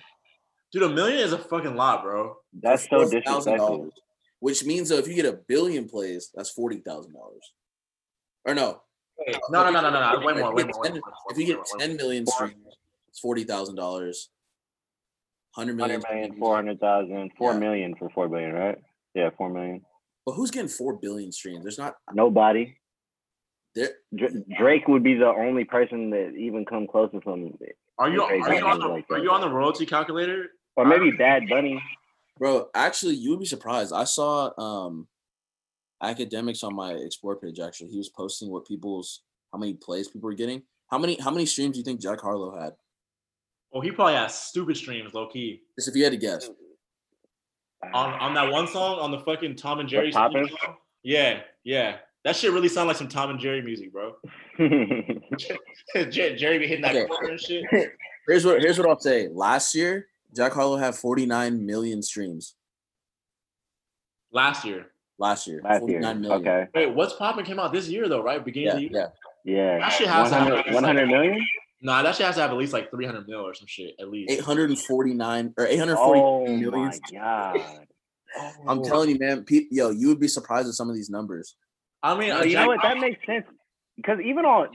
Dude, 0.74 0.84
a 0.84 0.90
million 0.90 1.20
is 1.20 1.32
a 1.32 1.38
fucking 1.38 1.76
lot, 1.76 2.04
bro. 2.04 2.36
That's 2.62 2.88
so 2.90 3.00
disrespectful. 3.10 3.86
$4,000, 3.86 3.90
Which 4.40 4.66
means 4.66 4.90
though, 4.90 4.98
if 4.98 5.08
you 5.08 5.14
get 5.14 5.26
a 5.26 5.40
billion 5.48 5.88
plays, 5.88 6.30
that's 6.36 6.50
forty 6.52 6.78
thousand 6.78 7.14
dollars. 7.14 7.54
Or 8.46 8.54
no, 8.54 8.82
No, 9.50 9.64
no, 9.64 9.72
no, 9.72 9.82
no, 9.82 9.90
no, 9.90 10.20
no. 10.20 10.26
Way 10.26 10.34
more, 10.34 10.54
way 10.54 10.64
more. 10.64 10.82
way 10.82 10.90
10 10.90 10.94
more, 10.94 11.02
If 11.30 11.38
you 11.38 11.46
get 11.46 11.56
way 11.58 11.64
more, 11.64 11.64
way 11.64 11.80
ten 11.80 11.90
more. 11.90 11.98
million 11.98 12.28
streams, 12.28 12.76
it's 13.10 13.20
forty 13.20 13.44
thousand 13.44 13.76
dollars. 13.76 14.30
Hundred 15.56 15.76
million. 15.76 16.02
100 16.02 16.16
million, 16.30 16.38
400,000, 16.40 17.32
4 17.36 17.54
Yeah. 17.54 17.58
million 17.60 17.96
for 17.96 18.10
4 18.12 18.30
billion, 18.30 18.52
right? 18.54 18.78
Yeah, 19.16 19.32
4 19.36 19.50
million. 19.50 19.82
But 20.24 20.34
who's 20.34 20.52
getting 20.52 20.68
four 20.68 20.94
billion 20.98 21.32
streams? 21.32 21.64
There's 21.64 21.80
not 21.80 21.96
Nobody. 22.14 22.76
There. 23.78 23.90
Dr- 24.16 24.44
Drake 24.58 24.88
would 24.88 25.04
be 25.04 25.14
the 25.14 25.28
only 25.28 25.64
person 25.64 26.10
that 26.10 26.34
even 26.36 26.66
come 26.66 26.88
close 26.88 27.12
to 27.12 27.22
something. 27.24 27.56
Are 28.00 28.10
you 28.10 28.24
are 28.24 28.36
you 28.36 28.66
on 28.66 28.80
the 28.80 28.88
like 28.88 29.06
are 29.12 29.20
you 29.20 29.30
on 29.30 29.42
the 29.42 29.50
royalty 29.50 29.86
calculator? 29.86 30.48
Or 30.76 30.86
maybe 30.86 31.12
Bad 31.12 31.44
Bunny. 31.48 31.82
Bro, 32.40 32.70
actually, 32.74 33.16
you 33.16 33.32
would 33.32 33.40
be 33.40 33.46
surprised. 33.46 33.94
I 33.94 34.06
saw 34.06 34.52
um 34.58 35.08
Akademiks 36.04 36.64
on 36.64 36.76
my 36.76 36.94
explore 36.94 37.36
page. 37.36 37.60
Actually, 37.60 37.90
he 37.90 37.98
was 37.98 38.10
posting 38.10 38.50
what 38.50 38.66
people's 38.66 39.22
how 39.54 39.60
many 39.60 39.76
plays 39.76 40.08
people 40.08 40.28
were 40.28 40.36
getting. 40.36 40.64
How 40.90 40.98
many 40.98 41.20
how 41.20 41.30
many 41.30 41.46
streams 41.46 41.74
do 41.74 41.78
you 41.78 41.86
think 41.86 42.02
Jack 42.02 42.22
Harlow 42.22 42.60
had? 42.60 42.74
Oh, 43.72 43.82
he 43.82 43.92
probably 43.92 44.16
has 44.16 44.34
stupid 44.34 44.76
streams, 44.76 45.14
low 45.14 45.28
key. 45.28 45.62
Just 45.78 45.88
if 45.90 45.96
you 45.96 46.04
had 46.04 46.14
to 46.14 46.18
guess. 46.18 46.50
On 47.94 48.14
on 48.14 48.34
that 48.34 48.52
one 48.52 48.68
song 48.68 48.98
on 48.98 49.12
the 49.12 49.20
fucking 49.20 49.56
Tom 49.56 49.80
and 49.80 49.88
Jerry. 49.88 50.12
Song? 50.12 50.48
Yeah, 51.04 51.42
yeah. 51.64 51.98
That 52.24 52.36
shit 52.36 52.52
really 52.52 52.68
sound 52.68 52.88
like 52.88 52.98
some 52.98 53.08
Tom 53.08 53.30
and 53.30 53.40
Jerry 53.40 53.62
music, 53.62 53.92
bro. 53.94 54.16
Jer- 56.10 56.36
Jerry 56.36 56.58
be 56.60 56.68
hitting 56.68 56.82
that 56.82 56.96
Okay. 56.96 57.06
corner 57.08 57.30
and 57.30 57.40
shit. 57.40 57.64
Here's 58.28 58.44
what 58.46 58.62
here's 58.62 58.78
what 58.78 58.90
I'll 58.90 59.00
say. 59.00 59.30
Last 59.32 59.74
year, 59.74 60.08
Jack 60.36 60.52
Harlow 60.52 60.76
had 60.76 60.96
49 60.96 61.66
million 61.66 62.02
streams. 62.04 62.56
Last 64.34 64.66
year. 64.66 64.88
Last 65.18 65.48
year, 65.48 65.62
Last 65.64 65.88
year. 65.88 66.02
49 66.02 66.22
million. 66.22 66.42
Okay. 66.48 66.68
Wait, 66.76 66.94
what's 66.94 67.14
popping 67.14 67.46
came 67.46 67.58
out 67.60 67.72
this 67.72 67.88
year 67.88 68.10
though, 68.10 68.22
right? 68.22 68.44
Beginning 68.44 68.68
Yeah, 68.68 68.74
of 68.74 68.78
the 68.78 68.84
year. 68.84 69.12
yeah. 69.46 69.56
Yeah. 69.56 69.80
That 69.80 69.90
shit 69.94 70.08
has 70.10 70.30
to 70.30 70.36
have 70.36 70.44
100, 70.50 70.68
at 70.68 70.74
100 70.74 71.02
like- 71.04 71.10
million? 71.10 71.48
Nah, 71.82 72.02
that 72.04 72.16
shit 72.16 72.26
has 72.26 72.36
to 72.36 72.42
have 72.42 72.52
at 72.52 72.58
least 72.58 72.74
like 72.74 72.92
300 72.92 73.28
mil 73.28 73.40
or 73.40 73.54
some 73.54 73.68
shit, 73.68 73.96
at 74.00 74.10
least. 74.10 74.32
849 74.32 75.54
or 75.58 75.66
840 75.68 76.20
Oh 76.22 76.46
million. 76.46 76.72
my 76.74 77.00
god. 77.14 77.60
I'm 78.68 78.80
oh. 78.80 78.84
telling 78.84 79.10
you, 79.10 79.18
man. 79.20 79.46
Pe- 79.46 79.68
yo, 79.72 79.92
you 79.92 80.08
would 80.10 80.20
be 80.20 80.28
surprised 80.28 80.68
at 80.68 80.74
some 80.74 80.90
of 80.90 80.96
these 80.96 81.10
numbers. 81.10 81.56
I 82.04 82.18
mean, 82.18 82.32
uh, 82.32 82.44
you 82.44 82.52
Jack- 82.52 82.62
know 82.62 82.68
what? 82.68 82.80
That 82.84 82.98
makes 83.00 83.26
sense. 83.26 83.46
Because 83.96 84.20
even 84.24 84.46
on 84.46 84.68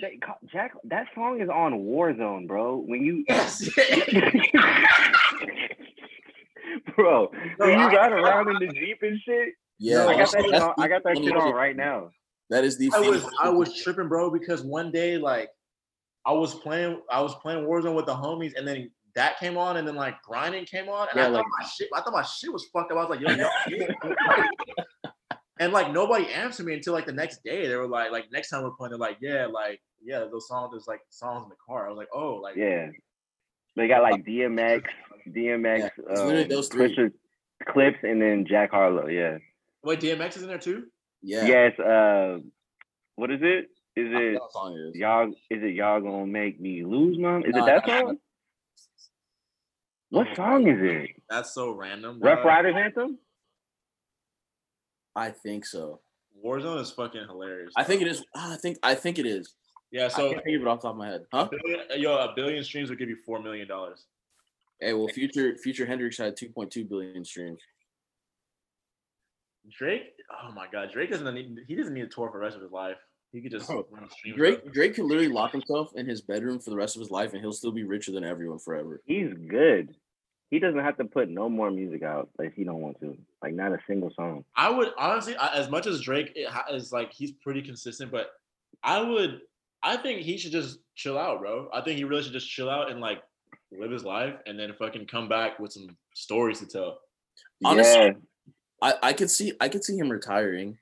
Jack, 0.53 0.73
that 0.85 1.07
song 1.15 1.41
is 1.41 1.49
on 1.49 1.73
Warzone, 1.75 2.49
bro. 2.49 2.79
When 2.79 3.03
you, 3.03 3.25
bro, 6.97 7.31
when 7.59 7.71
you 7.71 7.87
ride 7.87 8.11
around 8.13 8.49
in 8.49 8.57
the 8.67 8.73
jeep 8.73 8.99
and 9.03 9.21
shit. 9.25 9.51
Yeah, 9.79 10.07
I 10.07 10.17
got 10.17 10.33
that. 10.33 10.43
Shit 10.43 10.55
on, 10.55 10.75
I 10.79 10.89
got 10.89 11.05
that 11.05 11.19
shit 11.19 11.37
on 11.37 11.53
right 11.55 11.77
now. 11.77 12.11
That 12.51 12.65
is 12.65 12.79
the. 12.79 12.91
I 12.95 13.01
was. 13.01 13.25
I 13.41 13.49
was 13.49 13.81
tripping, 13.81 14.09
bro, 14.09 14.29
because 14.31 14.63
one 14.63 14.91
day 14.91 15.19
like 15.19 15.51
I 16.27 16.33
was 16.33 16.55
playing 16.57 17.01
I 17.11 17.21
was 17.21 17.35
playing 17.37 17.65
Warzone 17.65 17.95
with 17.95 18.07
the 18.07 18.15
homies, 18.15 18.55
and 18.57 18.67
then 18.67 18.91
that 19.15 19.39
came 19.39 19.57
on, 19.57 19.77
and 19.77 19.87
then 19.87 19.95
like 19.95 20.21
grinding 20.23 20.65
came 20.65 20.89
on, 20.89 21.07
and 21.13 21.17
Yeah, 21.17 21.23
I 21.23 21.27
thought 21.27 21.33
like- 21.35 21.45
my 21.61 21.67
shit 21.67 21.89
I 21.95 22.01
thought 22.01 22.13
my 22.13 22.23
shit 22.23 22.53
was 22.53 22.67
fucked 22.73 22.91
up. 22.91 22.99
I 22.99 23.05
was 23.05 23.11
like, 23.11 23.21
yo, 23.21 23.31
yo. 23.31 23.49
and 25.63 25.73
like 25.73 25.93
nobody 25.93 26.27
answered 26.29 26.67
me 26.67 26.75
until 26.75 26.93
like 26.93 27.07
the 27.07 27.13
next 27.13 27.43
day. 27.45 27.67
They 27.69 27.77
were 27.77 27.87
like, 27.87 28.11
like 28.11 28.27
next 28.33 28.51
time 28.51 28.63
we're 28.65 28.71
playing, 28.73 28.91
they're 28.91 28.99
like, 28.99 29.19
yeah, 29.21 29.47
like 29.47 29.81
yeah, 30.05 30.25
those 30.31 30.49
songs. 30.49 30.71
There's 30.73 30.89
like 30.89 31.01
songs 31.11 31.45
in 31.45 31.51
the 31.51 31.57
car. 31.65 31.87
I 31.87 31.89
was 31.91 31.97
like, 31.97 32.09
oh, 32.13 32.35
like 32.37 32.57
Yeah, 32.57 32.89
they 33.77 33.87
got 33.89 34.03
like 34.03 34.25
DMX, 34.25 34.83
DMX, 35.29 35.91
Yeah, 36.09 36.15
um, 36.43 36.49
those 36.49 36.69
three. 36.69 36.95
Pusha 36.95 37.13
Clipse, 37.69 37.99
and 38.03 38.21
then 38.21 38.45
Jack 38.49 38.73
Harlow. 38.73 39.07
Yeah. 39.07 39.39
wait, 39.85 40.01
DMX 40.01 40.37
is 40.37 40.43
in 40.43 40.49
there 40.49 40.59
too. 40.59 40.87
Yeah. 41.23 41.47
Yes. 41.47 41.79
Uh, 41.79 42.39
what 43.17 43.31
is 43.31 43.41
it? 43.43 43.69
Is 43.95 44.09
I 44.13 44.19
it 44.19 44.33
forgot 44.35 44.41
what 44.43 44.53
song 44.53 44.73
it 44.75 44.89
is. 44.89 44.95
y'all? 44.97 45.29
Is 45.29 45.63
it 45.63 45.75
y'all 45.75 46.01
gonna 46.01 46.27
make 46.27 46.61
me 46.61 46.85
lose, 46.85 47.19
mom? 47.19 47.45
Is 47.45 47.55
Nah, 47.55 47.63
it 47.63 47.67
that 47.67 47.87
nah, 47.87 48.01
song? 48.01 48.19
What 50.11 50.27
song 50.35 50.67
is 50.67 50.79
it? 50.81 51.11
That's 51.31 51.55
so 51.55 51.71
random. 51.71 52.19
Ruff 52.21 52.43
bro. 52.43 52.47
Ryders 52.53 52.75
anthem? 52.77 53.19
I 55.15 55.31
think 55.31 55.67
so. 55.67 56.01
Warzone 56.45 56.81
is 56.81 56.91
fucking 56.91 57.27
hilarious. 57.29 57.73
I 57.77 57.85
think 57.85 58.03
it 58.03 58.09
is. 58.09 58.25
ah, 58.35 58.55
I 58.55 58.57
think 58.57 58.79
I 58.83 58.95
think 58.95 59.19
it 59.19 59.27
is. 59.27 59.55
yeah. 59.91 60.07
I 60.07 60.09
So 60.09 60.33
can't 60.33 60.45
think 60.45 60.57
of 60.57 60.63
it 60.63 60.69
off 60.69 60.81
the 60.81 60.89
top 60.89 60.95
of 60.95 60.99
my 60.99 61.09
head. 61.09 61.23
Huh? 61.33 61.49
yo, 61.97 62.15
a 62.17 62.33
billion 62.35 62.65
streams 62.65 62.89
would 62.91 62.99
give 62.99 63.09
you 63.09 63.17
four 63.25 63.41
million 63.43 63.69
dollars. 63.69 64.07
Hey, 64.81 64.95
well, 64.95 65.09
future 65.09 65.57
future 65.59 65.87
Hendrix 65.87 66.19
had 66.19 66.37
2.2 66.37 66.89
billion 66.89 67.25
streams. 67.25 67.61
Drake, 69.79 70.15
oh 70.43 70.51
my 70.53 70.67
god, 70.73 70.91
Drake 70.93 71.11
doesn't 71.11 71.33
need 71.35 71.57
he 71.69 71.77
doesn't 71.77 71.95
need 71.95 72.05
a 72.05 72.09
tour 72.09 72.29
for 72.31 72.39
the 72.39 72.45
rest 72.45 72.57
of 72.57 72.63
his 72.63 72.73
life. 72.73 72.97
He 73.31 73.41
could 73.41 73.53
just 73.53 73.69
Bro, 73.69 73.87
run 73.91 74.11
streams. 74.11 74.37
Drake 74.37 74.73
Drake 74.73 74.95
could 74.95 75.05
literally 75.05 75.29
lock 75.29 75.53
himself 75.53 75.91
in 75.95 76.07
his 76.07 76.21
bedroom 76.21 76.59
for 76.59 76.71
the 76.71 76.77
rest 76.77 76.97
of 76.97 77.01
his 77.01 77.11
life, 77.11 77.33
and 77.33 77.41
he'll 77.41 77.53
still 77.53 77.71
be 77.73 77.85
richer 77.85 78.11
than 78.13 78.25
everyone 78.25 78.59
forever. 78.59 79.01
He's 79.07 79.33
good. 79.49 79.95
He 80.53 80.59
doesn't 80.59 80.81
have 80.81 80.99
to 80.99 81.07
put 81.07 81.31
no 81.31 81.49
more 81.49 81.71
music 81.71 82.03
out 82.03 82.29
if 82.39 82.53
he 82.53 82.63
don't 82.63 82.83
want 82.83 83.01
to. 83.01 83.17
Like 83.43 83.55
not 83.55 83.73
a 83.73 83.79
single 83.87 84.13
song. 84.15 84.45
I 84.55 84.69
would 84.69 84.91
honestly, 84.99 85.35
as 85.41 85.71
much 85.71 85.87
as 85.87 86.03
Drake 86.03 86.37
is 86.71 86.93
like 86.93 87.11
he's 87.11 87.33
pretty 87.43 87.63
consistent, 87.63 88.13
but 88.13 88.27
I 88.85 89.01
would, 89.01 89.41
I 89.83 89.97
think 89.97 90.21
he 90.21 90.37
should 90.37 90.53
just 90.53 90.81
chill 90.95 91.19
out, 91.19 91.41
bro. 91.41 91.71
I 91.73 91.81
think 91.81 91.97
he 91.97 92.05
really 92.05 92.23
should 92.23 92.35
just 92.35 92.51
chill 92.51 92.69
out 92.69 92.91
and 92.91 93.01
like 93.01 93.23
live 93.73 93.91
his 93.91 94.05
life, 94.05 94.35
and 94.45 94.59
then 94.59 94.75
fucking 94.79 95.07
come 95.07 95.27
back 95.27 95.59
with 95.59 95.73
some 95.73 95.97
stories 96.15 96.61
to 96.61 96.67
tell. 96.67 96.99
Honestly, 97.65 98.05
Yeah. 98.05 98.11
I, 98.83 98.95
I 99.03 99.13
could 99.15 99.31
see 99.31 99.55
I 99.59 99.71
could 99.71 99.83
see 99.83 99.97
him 99.97 100.11
retiring. 100.11 100.77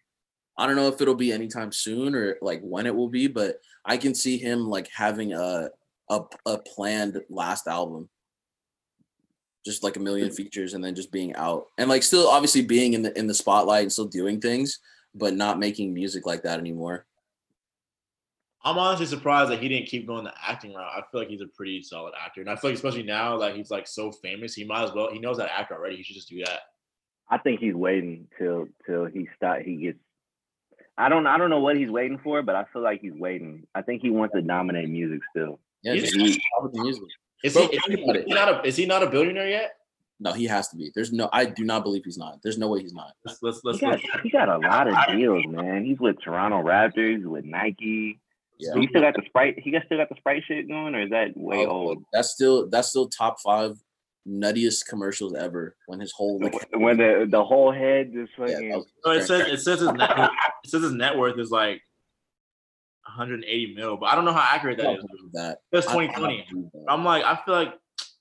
I 0.59 0.67
don't 0.67 0.75
know 0.75 0.89
if 0.89 1.01
it'll 1.01 1.15
be 1.15 1.31
anytime 1.31 1.71
soon 1.71 2.17
or 2.17 2.39
like 2.43 2.61
when 2.63 2.87
it 2.87 2.95
will 2.97 3.09
be, 3.09 3.29
but 3.29 3.61
I 3.85 3.99
can 3.99 4.17
see 4.17 4.37
him 4.37 4.69
like 4.69 4.89
having 4.93 5.33
a 5.33 5.71
a, 6.09 6.23
a 6.47 6.59
planned 6.59 7.21
last 7.31 7.69
album. 7.69 8.09
Just 9.65 9.83
like 9.83 9.97
a 9.97 10.01
million 10.01 10.31
features 10.31 10.75
and 10.75 10.83
then 10.83 10.95
just 10.95 11.13
being 11.13 11.35
out. 11.37 11.67
And 11.77 11.89
like 11.89 12.03
still 12.03 12.29
obviously 12.29 12.63
being 12.63 12.95
in 12.95 13.03
the 13.03 13.17
in 13.19 13.27
the 13.27 13.35
spotlight 13.35 13.83
and 13.83 13.93
still 13.93 14.07
doing 14.07 14.41
things, 14.41 14.79
but 15.15 15.35
not 15.35 15.59
making 15.59 15.93
music 15.93 16.25
like 16.27 16.43
that 16.45 16.59
anymore. 16.59 17.07
I'm 18.63 18.79
honestly 18.79 19.07
surprised 19.07 19.51
that 19.51 19.61
he 19.61 19.69
didn't 19.69 19.89
keep 19.89 20.07
going 20.07 20.25
the 20.25 20.35
acting 20.47 20.75
route. 20.75 20.93
I 20.95 21.03
feel 21.11 21.21
like 21.23 21.29
he's 21.31 21.41
a 21.41 21.47
pretty 21.47 21.83
solid 21.83 22.13
actor, 22.23 22.43
and 22.43 22.51
I 22.51 22.57
feel 22.57 22.71
like 22.71 22.77
especially 22.77 23.03
now 23.05 23.39
that 23.39 23.57
he's 23.57 23.71
like 23.71 23.87
so 23.87 24.13
famous, 24.13 24.55
he 24.55 24.65
might 24.65 24.85
as 24.85 24.93
well. 24.93 25.11
He 25.11 25.19
knows 25.19 25.39
that 25.39 25.51
actor 25.51 25.75
already. 25.75 25.97
He 25.97 26.03
should 26.03 26.17
just 26.17 26.29
do 26.29 26.43
that. 26.45 26.61
I 27.31 27.39
think 27.39 27.61
he's 27.61 27.75
waiting 27.75 28.27
till 28.39 28.67
till 28.87 29.07
he 29.07 29.29
start 29.37 29.63
he 29.63 29.77
gets 29.77 29.99
I 30.99 31.09
don't 31.09 31.27
I 31.27 31.39
don't 31.39 31.49
know 31.49 31.61
what 31.61 31.77
he's 31.77 31.91
waiting 31.91 32.19
for, 32.19 32.43
but 32.43 32.55
I 32.57 32.65
feel 32.73 32.83
like 32.83 33.01
he's 33.01 33.15
waiting. 33.15 33.67
I 33.75 33.81
think 33.83 34.03
he 34.03 34.11
wants 34.11 34.35
to 34.35 34.43
dominate 34.43 34.89
music 34.89 35.21
still. 35.31 35.59
Yeah, 35.83 35.95
He's- 35.95 36.11
just 36.11 36.35
stop 36.35 36.65
with 36.65 36.75
the 36.75 36.83
music. 36.83 37.05
Is 37.43 37.55
Bro, 37.55 37.69
he, 37.69 37.77
is, 37.77 37.83
he, 37.87 37.95
is 37.95 38.25
he 38.27 38.35
not 38.35 38.49
a 38.49 38.67
is 38.67 38.77
he 38.77 38.87
not 38.87 39.03
a 39.03 39.07
billionaire 39.09 39.49
yet? 39.49 39.73
No, 40.23 40.33
he 40.33 40.45
has 40.47 40.69
to 40.69 40.77
be. 40.77 40.91
There's 40.95 41.13
no 41.13 41.29
I 41.33 41.47
do 41.47 41.65
not 41.65 41.83
believe 41.83 42.05
he's 42.05 42.19
not. 42.19 42.41
There's 42.43 42.59
no 42.59 42.69
way 42.69 42.81
he's 42.83 42.93
not. 42.93 43.13
Let's 43.25 43.39
let's 43.43 43.61
He 43.63 43.69
let's. 43.69 43.81
got 43.81 43.91
let's 43.93 44.23
he 44.23 44.31
got 44.31 44.49
a 44.49 44.59
lot 44.59 44.87
of 44.89 44.95
deals, 45.17 45.45
man. 45.47 45.85
He's 45.85 45.99
with 45.99 46.17
Toronto 46.23 46.63
Raptors, 46.63 47.25
with 47.25 47.45
Nike. 47.47 48.21
Yeah. 48.59 48.79
He 48.79 48.87
still 48.89 49.01
got 49.01 49.15
the 49.15 49.23
sprite. 49.25 49.59
He 49.59 49.71
got 49.71 49.85
still 49.87 49.97
got 49.97 50.11
the 50.11 50.17
sprite 50.19 50.43
shit 50.47 50.69
going, 50.69 50.95
or 50.95 51.03
is 51.03 51.11
that 51.11 51.35
way 51.35 51.65
Oh, 51.65 51.71
old? 51.71 52.05
That's 52.13 52.29
still 52.31 52.69
that's 52.69 52.89
still 52.89 53.09
top 53.09 53.37
five 53.41 53.77
nuttiest 54.29 54.87
commercials 54.87 55.35
ever. 55.35 55.75
When 55.87 55.99
his 56.01 56.13
whole 56.13 56.39
like 56.39 56.55
When 56.75 56.99
the 56.99 57.27
the 57.31 57.43
whole 57.43 57.73
head 57.73 58.13
just 58.13 58.33
fucking. 58.37 58.69
that 58.69 58.77
was 58.77 58.87
So 59.03 59.11
it 59.13 59.23
says 59.27 59.41
it 59.53 59.61
says 59.63 59.81
his 59.81 59.93
net 59.93 60.11
it 60.65 60.69
says 60.71 60.83
his 60.83 60.93
net 60.93 61.17
worth 61.17 61.39
is 61.39 61.51
like 61.51 61.81
180 63.17 63.75
mil, 63.75 63.97
but 63.97 64.07
I 64.07 64.15
don't 64.15 64.25
know 64.25 64.33
how 64.33 64.55
accurate 64.55 64.79
that 64.79 64.83
is. 64.83 64.87
that 64.89 64.97
don't 64.97 65.05
is. 65.05 65.17
believe 65.19 65.33
that. 65.33 65.59
That's 65.73 65.87
I 65.89 65.93
do 65.93 66.07
not 66.07 66.15
2020. 66.17 66.71
that. 66.75 66.85
I'm 66.89 67.05
like, 67.05 67.25
I 67.25 67.37
feel 67.45 67.55
like 67.55 67.75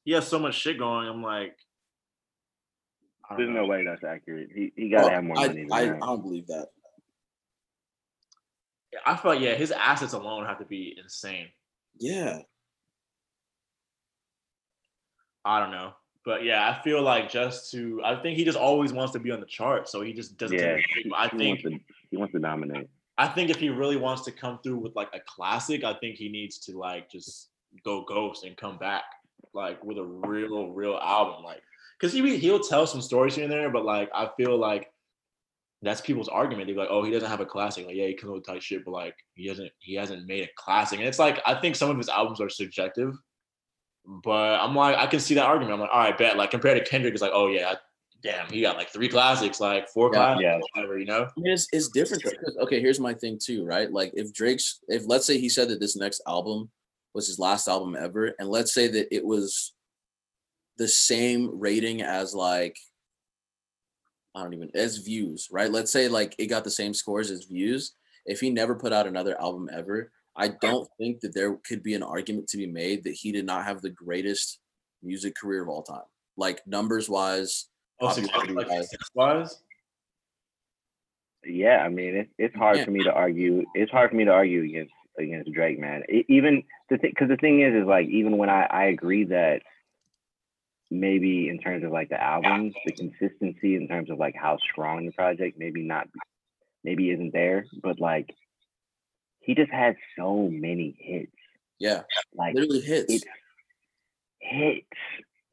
he 0.03 0.11
has 0.13 0.27
so 0.27 0.39
much 0.39 0.55
shit 0.55 0.77
going. 0.77 1.07
I'm 1.07 1.23
like, 1.23 1.55
There's 3.37 3.49
know. 3.49 3.61
no 3.61 3.65
way 3.67 3.85
that's 3.85 4.03
accurate. 4.03 4.49
He 4.53 4.71
he 4.75 4.89
gotta 4.89 5.07
Oh, 5.07 5.09
have 5.09 5.23
more 5.23 5.37
I, 5.37 5.47
money 5.47 5.63
than 5.63 5.73
I, 5.73 5.81
I 5.95 5.99
don't 5.99 6.21
believe 6.21 6.47
that. 6.47 6.67
I 9.05 9.15
feel 9.15 9.31
like 9.33 9.41
yeah, 9.41 9.53
his 9.53 9.71
assets 9.71 10.13
alone 10.13 10.45
have 10.45 10.59
to 10.59 10.65
be 10.65 10.97
insane. 11.01 11.47
Yeah. 11.99 12.39
I 15.45 15.59
don't 15.59 15.71
know, 15.71 15.93
but 16.25 16.43
yeah, 16.43 16.67
I 16.69 16.83
feel 16.83 17.01
like 17.01 17.29
just 17.31 17.71
to, 17.71 18.01
I 18.03 18.15
think 18.21 18.37
he 18.37 18.43
just 18.43 18.57
always 18.57 18.91
wants 18.91 19.13
to 19.13 19.19
be 19.19 19.31
on 19.31 19.39
the 19.39 19.45
chart, 19.45 19.87
so 19.87 20.01
he 20.01 20.11
just 20.13 20.37
doesn't. 20.37 20.57
Yeah, 20.57 20.75
take 20.75 21.05
a. 21.05 21.15
I 21.15 21.29
he 21.29 21.37
think 21.37 21.63
wants 21.63 21.63
to 21.63 21.79
he 22.11 22.17
wants 22.17 22.33
to 22.33 22.39
dominate. 22.39 22.87
I 23.19 23.27
think 23.27 23.49
if 23.49 23.57
he 23.57 23.67
really 23.67 23.97
wants 23.97 24.23
to 24.23 24.31
come 24.31 24.59
through 24.63 24.77
with 24.77 24.95
like 24.95 25.09
a 25.13 25.19
classic, 25.27 25.83
I 25.83 25.93
think 25.93 26.15
he 26.15 26.29
needs 26.29 26.57
to 26.59 26.77
like 26.77 27.11
just 27.11 27.49
go 27.83 28.05
ghost 28.05 28.45
and 28.45 28.55
come 28.55 28.77
back 28.77 29.03
like 29.53 29.83
with 29.83 29.97
a 29.97 30.03
real, 30.03 30.69
real 30.69 30.95
album. 30.95 31.43
Like, 31.43 31.61
cause 31.99 32.13
he 32.13 32.37
he'll 32.37 32.61
tell 32.61 32.87
some 32.87 33.01
stories 33.01 33.35
here 33.35 33.43
and 33.43 33.51
there, 33.51 33.69
but 33.69 33.83
like 33.83 34.09
I 34.15 34.29
feel 34.37 34.57
like 34.57 34.89
that's 35.81 35.99
people's 35.99 36.29
argument. 36.29 36.67
They're 36.67 36.77
like, 36.77 36.87
oh, 36.89 37.03
he 37.03 37.11
doesn't 37.11 37.29
have 37.29 37.41
a 37.41 37.45
classic. 37.45 37.85
Like, 37.85 37.95
yeah, 37.95 38.07
he 38.07 38.17
with 38.23 38.45
tight 38.45 38.63
shit, 38.63 38.85
but 38.85 38.91
like 38.91 39.15
he 39.35 39.47
hasn't 39.47 39.71
he 39.79 39.95
hasn't 39.95 40.25
made 40.25 40.45
a 40.45 40.49
classic. 40.55 40.99
And 40.99 41.07
it's 41.07 41.19
like 41.19 41.41
I 41.45 41.55
think 41.55 41.75
some 41.75 41.89
of 41.89 41.97
his 41.97 42.07
albums 42.07 42.39
are 42.39 42.49
subjective, 42.49 43.17
but 44.23 44.61
I'm 44.61 44.73
like 44.73 44.95
I 44.95 45.07
can 45.07 45.19
see 45.19 45.35
that 45.35 45.45
argument. 45.45 45.73
I'm 45.73 45.81
like, 45.81 45.89
all 45.91 45.99
right, 45.99 46.17
bet. 46.17 46.37
Like 46.37 46.51
compared 46.51 46.77
to 46.77 46.89
Kendrick, 46.89 47.13
it's 47.13 47.21
like, 47.21 47.33
oh 47.33 47.47
yeah, 47.47 47.73
damn, 48.21 48.47
he 48.51 48.61
got 48.61 48.75
like 48.77 48.89
three 48.89 49.09
classics, 49.09 49.59
like 49.59 49.87
four 49.89 50.09
Yeah, 50.11 50.17
classics, 50.35 50.41
yeah. 50.43 50.59
whatever, 50.75 50.97
you 50.99 51.05
know. 51.05 51.23
I 51.23 51.39
mean, 51.39 51.53
it's, 51.53 51.67
it's 51.71 51.89
different 51.89 52.23
though, 52.23 52.31
'cause- 52.31 52.57
okay, 52.63 52.79
here's 52.79 52.99
my 52.99 53.13
thing 53.13 53.37
too, 53.41 53.63
right? 53.65 53.91
Like 53.91 54.11
if 54.15 54.33
Drake's 54.33 54.79
if 54.87 55.03
let's 55.07 55.25
say 55.25 55.39
he 55.39 55.49
said 55.49 55.69
that 55.69 55.79
this 55.79 55.95
next 55.95 56.21
album 56.27 56.69
was 57.13 57.27
his 57.27 57.39
last 57.39 57.67
album 57.67 57.95
ever, 57.95 58.35
and 58.39 58.49
let's 58.49 58.73
say 58.73 58.87
that 58.87 59.13
it 59.15 59.25
was 59.25 59.73
the 60.77 60.87
same 60.87 61.59
rating 61.59 62.01
as 62.01 62.33
like 62.33 62.77
I 64.35 64.43
don't 64.43 64.53
even 64.53 64.71
as 64.75 64.97
views, 64.97 65.47
right? 65.51 65.71
Let's 65.71 65.91
say 65.91 66.07
like 66.07 66.35
it 66.37 66.47
got 66.47 66.63
the 66.63 66.71
same 66.71 66.93
scores 66.93 67.31
as 67.31 67.45
views. 67.45 67.93
If 68.25 68.39
he 68.39 68.49
never 68.51 68.75
put 68.75 68.93
out 68.93 69.07
another 69.07 69.39
album 69.41 69.69
ever, 69.73 70.11
I 70.35 70.49
don't 70.49 70.87
think 70.97 71.21
that 71.21 71.33
there 71.33 71.55
could 71.67 71.81
be 71.83 71.95
an 71.95 72.03
argument 72.03 72.47
to 72.49 72.57
be 72.57 72.67
made 72.67 73.03
that 73.03 73.13
he 73.15 73.31
did 73.31 73.45
not 73.45 73.65
have 73.65 73.81
the 73.81 73.89
greatest 73.89 74.59
music 75.01 75.35
career 75.35 75.63
of 75.63 75.69
all 75.69 75.81
time. 75.83 76.03
Like 76.37 76.65
numbers 76.67 77.09
wise, 77.09 77.67
Oh, 78.01 78.11
so 78.11 78.21
popularity 78.27 78.53
like 78.71 78.91
wise. 79.15 79.61
Yeah, 81.45 81.77
I 81.83 81.89
mean 81.89 82.15
it's 82.15 82.31
it's 82.37 82.55
hard 82.55 82.77
Yeah. 82.77 82.85
for 82.85 82.91
me 82.91 83.03
to 83.03 83.11
argue. 83.13 83.65
It's 83.73 83.91
hard 83.91 84.09
for 84.11 84.15
me 84.15 84.25
to 84.25 84.31
argue 84.31 84.63
against 84.63 84.93
against 85.17 85.51
Drake, 85.51 85.79
man. 85.79 86.03
E- 86.09 86.25
even 86.29 86.63
the 86.89 86.97
thing, 86.97 87.11
because 87.11 87.29
the 87.29 87.37
thing 87.37 87.61
is, 87.61 87.73
is 87.73 87.85
like 87.87 88.07
even 88.07 88.37
when 88.37 88.49
I 88.49 88.63
I 88.63 88.83
agree 88.85 89.25
that 89.25 89.61
maybe 90.91 91.49
in 91.49 91.59
terms 91.59 91.83
of 91.83 91.91
like 91.91 92.09
the 92.09 92.21
albums, 92.21 92.73
the 92.85 92.91
consistency 92.91 93.75
in 93.75 93.87
terms 93.87 94.09
of 94.09 94.17
like 94.17 94.35
how 94.35 94.57
strong 94.57 95.05
the 95.05 95.11
project, 95.11 95.57
maybe 95.57 95.83
not, 95.83 96.07
maybe 96.83 97.11
isn't 97.11 97.31
there, 97.31 97.65
but 97.83 97.99
like 97.99 98.35
he 99.41 99.55
just 99.55 99.71
had 99.71 99.95
so 100.17 100.47
many 100.49 100.95
hits, 100.99 101.31
Yeah, 101.79 102.03
like 102.33 102.53
literally 102.55 102.81
hits. 102.81 103.13
it's 103.13 103.25
hits, 104.39 104.87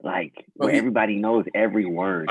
like 0.06 0.46
where 0.54 0.72
everybody 0.72 1.16
knows 1.16 1.44
every 1.54 1.84
word. 1.84 2.30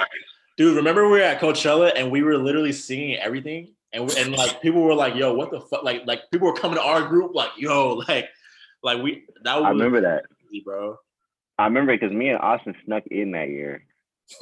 Dude, 0.58 0.78
remember 0.78 1.04
we 1.06 1.12
were 1.12 1.20
at 1.20 1.40
Coachella 1.40 1.92
and 1.96 2.10
we 2.10 2.24
were 2.24 2.38
literally 2.38 2.72
singing 2.72 3.18
everything, 3.18 3.76
and 3.94 4.10
and 4.12 4.32
like 4.34 4.62
people 4.62 4.82
were 4.82 4.96
like, 4.96 5.16
"Yo, 5.16 5.34
what 5.34 5.52
the 5.52 5.60
fuck?" 5.60 5.84
Like 5.84 6.04
like 6.06 6.22
people 6.32 6.48
were 6.48 6.56
coming 6.56 6.78
to 6.78 6.84
our 6.84 7.08
group 7.08 7.36
like, 7.36 7.52
"Yo, 7.58 7.94
like 8.08 8.30
like 8.82 9.04
we 9.04 9.26
that 9.44 9.58
was 9.58 9.66
I 9.66 9.70
remember 9.70 10.02
that. 10.02 10.24
crazy, 10.30 10.64
bro." 10.64 10.98
I 11.58 11.66
remember 11.66 11.96
because 11.96 12.12
me 12.12 12.30
and 12.30 12.40
Austin 12.40 12.76
snuck 12.86 13.04
in 13.08 13.32
that 13.32 13.50
year. 13.50 13.84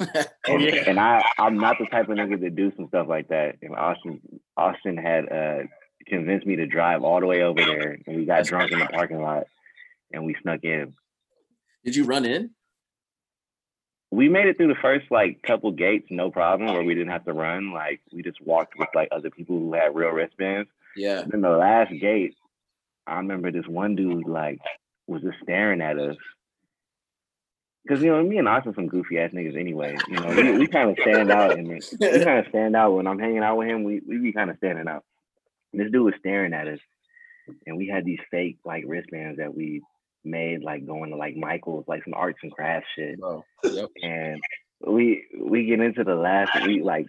Oh 0.00 0.06
And, 0.48 0.62
yeah, 0.62 0.84
and 0.86 0.98
I, 0.98 1.22
I'm 1.38 1.58
not 1.58 1.76
the 1.78 1.86
type 1.86 2.08
of 2.08 2.16
nigga 2.16 2.40
to 2.40 2.50
do 2.50 2.72
some 2.74 2.88
stuff 2.88 3.06
like 3.08 3.28
that. 3.28 3.56
And 3.62 3.76
Austin, 3.76 4.20
Austin 4.56 4.96
had 4.96 5.30
uh, 5.30 5.58
convinced 6.06 6.46
me 6.46 6.56
to 6.56 6.66
drive 6.66 7.04
all 7.04 7.20
the 7.20 7.26
way 7.26 7.42
over 7.42 7.62
there, 7.62 7.98
and 8.06 8.16
we 8.16 8.24
got 8.24 8.44
drunk 8.46 8.72
in 8.72 8.78
the 8.78 8.86
parking 8.86 9.20
lot, 9.20 9.44
and 10.12 10.24
we 10.24 10.34
snuck 10.42 10.64
in. 10.64 10.94
Did 11.84 11.94
you 11.94 12.04
run 12.04 12.24
in? 12.24 12.50
We 14.14 14.28
made 14.28 14.46
it 14.46 14.56
through 14.56 14.68
the 14.68 14.80
first 14.80 15.10
like 15.10 15.42
couple 15.42 15.72
gates, 15.72 16.06
no 16.10 16.30
problem, 16.30 16.72
where 16.72 16.84
we 16.84 16.94
didn't 16.94 17.10
have 17.10 17.24
to 17.24 17.32
run. 17.32 17.72
Like 17.72 18.00
we 18.12 18.22
just 18.22 18.40
walked 18.40 18.78
with 18.78 18.88
like 18.94 19.08
other 19.10 19.30
people 19.30 19.58
who 19.58 19.74
had 19.74 19.94
real 19.94 20.10
wristbands. 20.10 20.70
Yeah. 20.96 21.20
And 21.20 21.32
Then 21.32 21.40
the 21.40 21.50
last 21.50 21.90
gate, 22.00 22.36
I 23.06 23.16
remember 23.16 23.50
this 23.50 23.66
one 23.66 23.96
dude 23.96 24.28
like 24.28 24.60
was 25.08 25.22
just 25.22 25.38
staring 25.42 25.80
at 25.80 25.98
us. 25.98 26.16
Cause 27.88 28.00
you 28.00 28.10
know 28.10 28.22
me 28.22 28.38
and 28.38 28.48
Austin 28.48 28.72
some 28.74 28.86
goofy 28.86 29.18
ass 29.18 29.32
niggas 29.32 29.58
anyway. 29.58 29.96
You 30.08 30.20
know 30.20 30.28
we, 30.28 30.58
we 30.58 30.66
kind 30.68 30.90
of 30.90 30.96
stand 31.02 31.30
out 31.30 31.58
and 31.58 31.68
we 31.68 31.80
kind 32.00 32.38
of 32.38 32.46
stand 32.48 32.76
out 32.76 32.94
when 32.94 33.06
I'm 33.06 33.18
hanging 33.18 33.42
out 33.42 33.58
with 33.58 33.68
him. 33.68 33.84
We 33.84 34.00
we 34.06 34.18
be 34.18 34.32
kind 34.32 34.48
of 34.48 34.56
standing 34.56 34.88
out. 34.88 35.04
This 35.74 35.90
dude 35.90 36.04
was 36.04 36.14
staring 36.20 36.54
at 36.54 36.68
us, 36.68 36.78
and 37.66 37.76
we 37.76 37.88
had 37.88 38.04
these 38.04 38.20
fake 38.30 38.58
like 38.64 38.84
wristbands 38.86 39.38
that 39.38 39.54
we 39.54 39.82
made 40.24 40.62
like 40.62 40.86
going 40.86 41.10
to 41.10 41.16
like 41.16 41.36
Michael's 41.36 41.84
like 41.86 42.04
some 42.04 42.14
arts 42.14 42.38
and 42.42 42.52
crafts 42.52 42.88
shit. 42.96 43.18
Bro. 43.20 43.44
Yep. 43.64 43.90
And 44.02 44.40
we 44.86 45.24
we 45.40 45.66
get 45.66 45.80
into 45.80 46.04
the 46.04 46.14
last 46.14 46.66
we 46.66 46.82
like 46.82 47.06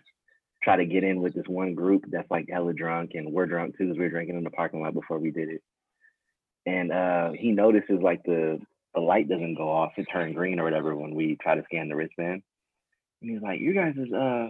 try 0.63 0.77
to 0.77 0.85
get 0.85 1.03
in 1.03 1.21
with 1.21 1.33
this 1.33 1.47
one 1.47 1.75
group 1.75 2.05
that's 2.07 2.29
like 2.31 2.47
hella 2.49 2.73
drunk 2.73 3.11
and 3.13 3.31
we're 3.31 3.45
drunk 3.45 3.77
too 3.77 3.85
because 3.85 3.99
we 3.99 4.05
are 4.05 4.09
drinking 4.09 4.37
in 4.37 4.43
the 4.43 4.49
parking 4.49 4.81
lot 4.81 4.93
before 4.93 5.19
we 5.19 5.31
did 5.31 5.49
it. 5.49 5.61
And 6.65 6.91
uh 6.91 7.31
he 7.31 7.51
notices 7.51 7.99
like 8.01 8.23
the 8.23 8.59
the 8.93 9.01
light 9.01 9.27
doesn't 9.27 9.55
go 9.55 9.69
off, 9.69 9.93
it 9.97 10.07
turned 10.11 10.35
green 10.35 10.59
or 10.59 10.63
whatever 10.63 10.95
when 10.95 11.13
we 11.15 11.37
try 11.41 11.55
to 11.55 11.63
scan 11.63 11.89
the 11.89 11.95
wristband. 11.95 12.41
And 13.21 13.31
he's 13.31 13.41
like, 13.41 13.59
You 13.59 13.73
guys' 13.73 13.95
is 13.97 14.11
uh 14.11 14.49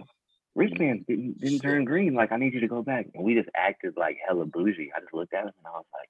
wristbands 0.54 1.04
didn't 1.06 1.40
didn't 1.40 1.60
turn 1.60 1.84
green. 1.84 2.14
Like 2.14 2.32
I 2.32 2.36
need 2.36 2.54
you 2.54 2.60
to 2.60 2.68
go 2.68 2.82
back. 2.82 3.06
And 3.14 3.24
we 3.24 3.34
just 3.34 3.50
acted 3.54 3.94
like 3.96 4.16
hella 4.26 4.46
bougie. 4.46 4.92
I 4.96 5.00
just 5.00 5.14
looked 5.14 5.34
at 5.34 5.44
him 5.44 5.52
and 5.58 5.66
I 5.66 5.70
was 5.70 5.84
like, 5.92 6.08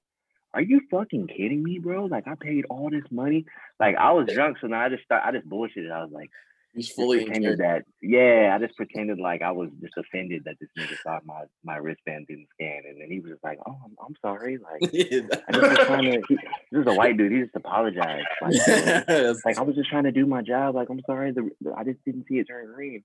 Are 0.53 0.61
you 0.61 0.81
fucking 0.89 1.27
kidding 1.27 1.63
me, 1.63 1.79
bro? 1.79 2.05
Like 2.05 2.27
I 2.27 2.35
paid 2.35 2.65
all 2.69 2.89
this 2.89 3.03
money. 3.11 3.45
Like 3.79 3.95
I 3.95 4.11
was 4.11 4.27
drunk, 4.33 4.57
so 4.59 4.67
now 4.67 4.81
I 4.81 4.89
just 4.89 5.03
start 5.03 5.23
I 5.25 5.31
just 5.31 5.47
bullshitted. 5.47 5.91
I 5.91 6.03
was 6.03 6.11
like, 6.11 6.29
He's 6.77 6.91
fully 6.91 7.25
pretended 7.25 7.57
that. 7.57 7.85
Yeah, 8.03 8.55
I 8.55 8.63
just 8.63 8.77
pretended 8.77 9.17
like 9.17 9.41
I 9.41 9.51
was 9.51 9.69
just 9.81 9.95
offended 9.97 10.43
that 10.45 10.57
this 10.59 10.69
nigga 10.77 10.95
thought 11.03 11.25
my 11.25 11.43
my 11.63 11.77
wristband 11.77 12.27
didn't 12.27 12.49
scan, 12.53 12.83
and 12.87 13.01
then 13.01 13.09
he 13.09 13.19
was 13.19 13.31
just 13.31 13.43
like, 13.43 13.57
"Oh, 13.65 13.75
I'm, 13.83 13.95
I'm 13.99 14.15
sorry." 14.21 14.59
Like 14.59 14.83
I 14.83 15.51
just 15.53 15.69
was 15.69 15.87
trying 15.87 16.11
to. 16.11 16.21
He, 16.29 16.35
this 16.71 16.81
is 16.81 16.87
a 16.87 16.93
white 16.93 17.17
dude. 17.17 17.31
He 17.31 17.39
just 17.39 17.55
apologized. 17.55 18.27
Like, 18.43 18.53
That's- 18.67 19.41
like 19.43 19.57
I 19.57 19.63
was 19.63 19.75
just 19.75 19.89
trying 19.89 20.03
to 20.03 20.11
do 20.11 20.27
my 20.27 20.43
job. 20.43 20.75
Like 20.75 20.89
I'm 20.91 21.01
sorry. 21.07 21.31
The, 21.31 21.49
the 21.61 21.73
I 21.75 21.83
just 21.83 21.97
didn't 22.05 22.25
see 22.29 22.35
it 22.35 22.45
turn 22.47 22.71
green, 22.71 23.03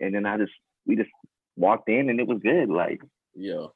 and 0.00 0.12
then 0.12 0.26
I 0.26 0.36
just 0.36 0.52
we 0.84 0.96
just 0.96 1.10
walked 1.56 1.88
in 1.88 2.10
and 2.10 2.18
it 2.18 2.26
was 2.26 2.40
good. 2.42 2.70
Like 2.70 3.02
Yo, 3.36 3.72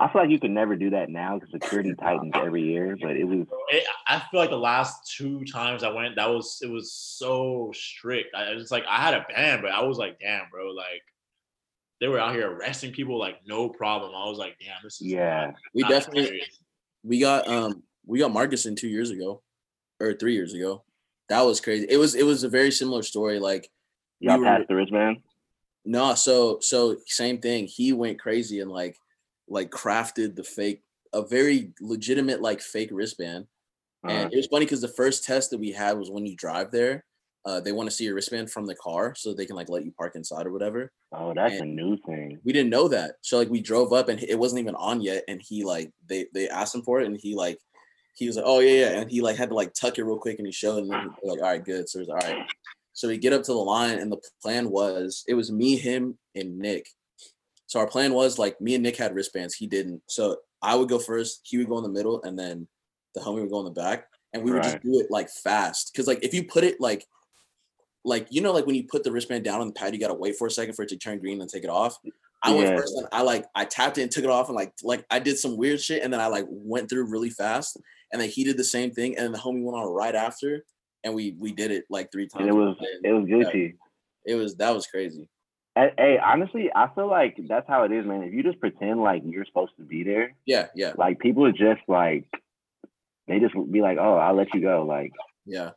I 0.00 0.06
feel 0.08 0.22
like 0.22 0.30
you 0.30 0.38
could 0.38 0.52
never 0.52 0.76
do 0.76 0.90
that 0.90 1.10
now 1.10 1.34
because 1.38 1.50
security 1.50 1.92
tightens 1.94 2.32
every 2.34 2.62
year. 2.62 2.96
But 3.00 3.16
it 3.16 3.24
was 3.24 3.46
It, 3.70 3.84
I 4.06 4.20
feel 4.30 4.38
like 4.38 4.50
the 4.50 4.56
last 4.56 5.12
two 5.16 5.44
times 5.44 5.82
I 5.82 5.90
went, 5.90 6.14
that 6.16 6.28
was 6.30 6.58
it 6.62 6.70
was 6.70 6.92
so 6.92 7.72
strict. 7.74 8.34
I 8.34 8.44
it's 8.52 8.70
like 8.70 8.84
I 8.88 8.98
had 9.00 9.14
a 9.14 9.26
band, 9.28 9.62
but 9.62 9.72
I 9.72 9.82
was 9.82 9.98
like, 9.98 10.20
damn, 10.20 10.48
bro, 10.52 10.70
like 10.70 11.02
they 12.00 12.06
were 12.06 12.20
out 12.20 12.32
here 12.34 12.48
arresting 12.48 12.92
people 12.92 13.18
like 13.18 13.40
no 13.46 13.68
problem. 13.68 14.12
I 14.14 14.28
was 14.28 14.38
like, 14.38 14.56
damn, 14.60 14.76
this 14.84 15.00
is 15.00 15.08
yeah. 15.08 15.46
not- 15.46 15.54
we 15.74 15.82
not 15.82 15.90
definitely 15.90 16.26
serious. 16.26 16.58
we 17.02 17.18
got 17.20 17.48
um 17.48 17.82
we 18.06 18.20
got 18.20 18.32
Marcus 18.32 18.66
in 18.66 18.76
two 18.76 18.88
years 18.88 19.10
ago 19.10 19.42
or 20.00 20.12
three 20.14 20.34
years 20.34 20.54
ago. 20.54 20.84
That 21.28 21.40
was 21.42 21.60
crazy. 21.60 21.86
It 21.90 21.96
was 21.96 22.14
it 22.14 22.24
was 22.24 22.44
a 22.44 22.48
very 22.48 22.70
similar 22.70 23.02
story. 23.02 23.40
Like 23.40 23.68
we 24.20 24.28
Y'all 24.28 24.38
were- 24.38 24.44
passed 24.44 24.68
the 24.68 24.76
wristband. 24.76 25.18
No, 25.84 26.14
so 26.14 26.60
so 26.60 26.98
same 27.06 27.38
thing. 27.38 27.66
He 27.66 27.92
went 27.92 28.20
crazy 28.20 28.60
and 28.60 28.70
like 28.70 28.96
like 29.48 29.70
crafted 29.70 30.36
the 30.36 30.44
fake 30.44 30.82
a 31.12 31.22
very 31.22 31.72
legitimate 31.80 32.40
like 32.40 32.60
fake 32.60 32.90
wristband. 32.92 33.46
Uh-huh. 34.04 34.14
And 34.14 34.32
it 34.32 34.36
was 34.36 34.46
funny 34.46 34.64
because 34.64 34.80
the 34.80 34.88
first 34.88 35.24
test 35.24 35.50
that 35.50 35.58
we 35.58 35.72
had 35.72 35.98
was 35.98 36.10
when 36.10 36.26
you 36.26 36.36
drive 36.36 36.70
there, 36.70 37.04
uh, 37.44 37.60
they 37.60 37.72
want 37.72 37.88
to 37.88 37.94
see 37.94 38.04
your 38.04 38.14
wristband 38.14 38.50
from 38.50 38.66
the 38.66 38.74
car 38.74 39.14
so 39.14 39.32
they 39.32 39.46
can 39.46 39.56
like 39.56 39.70
let 39.70 39.84
you 39.84 39.92
park 39.92 40.16
inside 40.16 40.46
or 40.46 40.52
whatever. 40.52 40.92
Oh, 41.12 41.32
that's 41.34 41.60
a 41.60 41.64
new 41.64 41.96
thing. 42.04 42.38
we 42.44 42.52
didn't 42.52 42.70
know 42.70 42.88
that. 42.88 43.14
So 43.22 43.38
like 43.38 43.48
we 43.48 43.60
drove 43.60 43.92
up 43.92 44.08
and 44.08 44.22
it 44.22 44.38
wasn't 44.38 44.60
even 44.60 44.74
on 44.74 45.00
yet. 45.00 45.24
And 45.28 45.40
he 45.42 45.64
like 45.64 45.90
they 46.06 46.26
they 46.34 46.48
asked 46.48 46.74
him 46.74 46.82
for 46.82 47.00
it 47.00 47.06
and 47.06 47.16
he 47.16 47.34
like 47.34 47.58
he 48.14 48.26
was 48.26 48.36
like, 48.36 48.44
oh 48.46 48.60
yeah, 48.60 48.80
yeah. 48.80 49.00
And 49.00 49.10
he 49.10 49.20
like 49.20 49.36
had 49.36 49.48
to 49.48 49.54
like 49.54 49.72
tuck 49.72 49.98
it 49.98 50.04
real 50.04 50.18
quick 50.18 50.38
and 50.38 50.46
he 50.46 50.52
showed 50.52 50.82
and 50.82 50.90
then 50.90 51.00
he 51.00 51.06
was 51.06 51.36
like, 51.36 51.42
all 51.42 51.50
right, 51.50 51.64
good. 51.64 51.88
So 51.88 51.98
he 51.98 52.02
was 52.02 52.08
all 52.10 52.16
right. 52.16 52.44
So 52.92 53.08
we 53.08 53.16
get 53.16 53.32
up 53.32 53.44
to 53.44 53.52
the 53.52 53.58
line 53.58 53.98
and 53.98 54.10
the 54.10 54.20
plan 54.42 54.70
was 54.70 55.24
it 55.26 55.34
was 55.34 55.50
me, 55.50 55.76
him, 55.76 56.18
and 56.34 56.58
Nick. 56.58 56.88
So 57.68 57.78
our 57.78 57.86
plan 57.86 58.14
was 58.14 58.38
like 58.38 58.60
me 58.60 58.74
and 58.74 58.82
Nick 58.82 58.96
had 58.96 59.14
wristbands. 59.14 59.54
He 59.54 59.66
didn't. 59.66 60.02
So 60.06 60.38
I 60.62 60.74
would 60.74 60.88
go 60.88 60.98
first, 60.98 61.42
he 61.44 61.58
would 61.58 61.68
go 61.68 61.76
in 61.76 61.84
the 61.84 61.90
middle, 61.90 62.20
and 62.22 62.36
then 62.36 62.66
the 63.14 63.20
homie 63.20 63.40
would 63.40 63.50
go 63.50 63.60
in 63.60 63.66
the 63.66 63.70
back. 63.70 64.06
And 64.32 64.42
we 64.42 64.50
would 64.52 64.62
just 64.62 64.82
do 64.82 64.98
it 65.00 65.10
like 65.10 65.30
fast. 65.30 65.92
Cause 65.94 66.06
like 66.06 66.18
if 66.22 66.34
you 66.34 66.44
put 66.44 66.64
it 66.64 66.80
like 66.80 67.06
like 68.04 68.26
you 68.30 68.40
know, 68.40 68.52
like 68.52 68.66
when 68.66 68.74
you 68.74 68.84
put 68.84 69.04
the 69.04 69.12
wristband 69.12 69.44
down 69.44 69.60
on 69.60 69.68
the 69.68 69.72
pad, 69.72 69.94
you 69.94 70.00
gotta 70.00 70.14
wait 70.14 70.36
for 70.36 70.46
a 70.46 70.50
second 70.50 70.74
for 70.74 70.82
it 70.82 70.88
to 70.88 70.96
turn 70.96 71.18
green 71.18 71.40
and 71.40 71.48
take 71.48 71.64
it 71.64 71.70
off. 71.70 71.96
I 72.42 72.54
went 72.54 72.68
first 72.76 72.94
and 72.96 73.06
I 73.12 73.22
like 73.22 73.46
I 73.54 73.64
tapped 73.64 73.98
it 73.98 74.02
and 74.02 74.10
took 74.10 74.24
it 74.24 74.30
off 74.30 74.48
and 74.48 74.56
like 74.56 74.72
like 74.82 75.04
I 75.10 75.18
did 75.18 75.38
some 75.38 75.56
weird 75.56 75.80
shit 75.80 76.02
and 76.02 76.12
then 76.12 76.20
I 76.20 76.26
like 76.28 76.46
went 76.48 76.88
through 76.88 77.10
really 77.10 77.30
fast 77.30 77.76
and 78.12 78.20
then 78.20 78.28
he 78.28 78.44
did 78.44 78.56
the 78.56 78.64
same 78.64 78.92
thing 78.92 79.16
and 79.16 79.24
then 79.24 79.32
the 79.32 79.38
homie 79.38 79.62
went 79.62 79.76
on 79.76 79.92
right 79.92 80.14
after 80.14 80.64
and 81.04 81.14
we 81.14 81.34
we 81.38 81.52
did 81.52 81.70
it 81.70 81.84
like 81.90 82.12
three 82.12 82.28
times. 82.28 82.46
And 82.46 82.48
it 82.48 82.52
was 82.52 82.76
it 83.02 83.12
was 83.12 83.28
Yeah. 84.26 84.34
It 84.34 84.36
was 84.36 84.54
that 84.56 84.74
was 84.74 84.86
crazy. 84.86 85.28
Hey, 85.78 85.92
hey, 85.96 86.18
honestly, 86.18 86.70
I 86.74 86.88
feel 86.92 87.08
like 87.08 87.38
that's 87.48 87.68
how 87.68 87.84
it 87.84 87.92
is, 87.92 88.04
man. 88.04 88.24
If 88.24 88.34
you 88.34 88.42
just 88.42 88.58
pretend 88.58 89.00
like 89.00 89.22
you're 89.24 89.44
supposed 89.44 89.76
to 89.78 89.84
be 89.84 90.02
there, 90.02 90.34
Yeah, 90.44 90.66
yeah, 90.74 90.94
like 90.96 91.20
people 91.20 91.44
are 91.46 91.52
just 91.52 91.82
like 91.86 92.24
they 93.28 93.38
just 93.38 93.54
be 93.70 93.80
like, 93.80 93.96
"Oh, 94.00 94.16
I'll 94.16 94.34
let 94.34 94.52
you 94.52 94.60
go." 94.60 94.84
Like 94.84 95.12
yeah. 95.46 95.70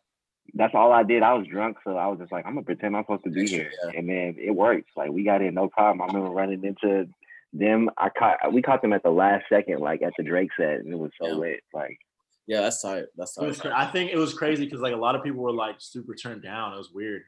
that's 0.55 0.73
all 0.73 0.91
I 0.91 1.03
did. 1.03 1.21
I 1.21 1.35
was 1.35 1.45
drunk, 1.45 1.77
so 1.83 1.97
I 1.97 2.07
was 2.07 2.17
just 2.17 2.31
like, 2.31 2.47
"I'm 2.47 2.55
gonna 2.55 2.65
pretend 2.65 2.97
I'm 2.97 3.03
supposed 3.03 3.25
to 3.25 3.29
be 3.29 3.47
here," 3.47 3.69
yeah. 3.83 3.91
and 3.95 4.09
then 4.09 4.37
it 4.39 4.55
works. 4.55 4.89
Like 4.95 5.11
we 5.11 5.23
got 5.23 5.43
in 5.43 5.53
no 5.53 5.69
problem. 5.69 6.01
I 6.01 6.07
remember 6.07 6.33
running 6.33 6.63
into 6.63 7.07
them. 7.53 7.91
I 7.95 8.09
caught 8.09 8.51
we 8.51 8.63
caught 8.63 8.81
them 8.81 8.93
at 8.93 9.03
the 9.03 9.11
last 9.11 9.45
second, 9.49 9.81
like 9.81 10.01
at 10.01 10.13
the 10.17 10.23
Drake 10.23 10.49
set, 10.57 10.79
and 10.79 10.91
it 10.91 10.97
was 10.97 11.11
so 11.21 11.27
Yeah. 11.27 11.33
lit. 11.35 11.63
Like 11.75 11.99
Yeah, 12.47 12.61
that's 12.61 12.81
tight. 12.81 13.05
That's 13.15 13.37
It 13.37 13.45
was 13.45 13.59
tight. 13.59 13.73
I 13.73 13.85
think 13.91 14.11
it 14.11 14.17
was 14.17 14.33
crazy 14.33 14.65
because 14.65 14.81
like 14.81 14.93
a 14.93 14.97
lot 14.97 15.13
of 15.13 15.21
people 15.21 15.43
were 15.43 15.53
like 15.53 15.75
super 15.77 16.15
turned 16.15 16.41
down. 16.41 16.73
It 16.73 16.77
was 16.77 16.89
weird. 16.91 17.21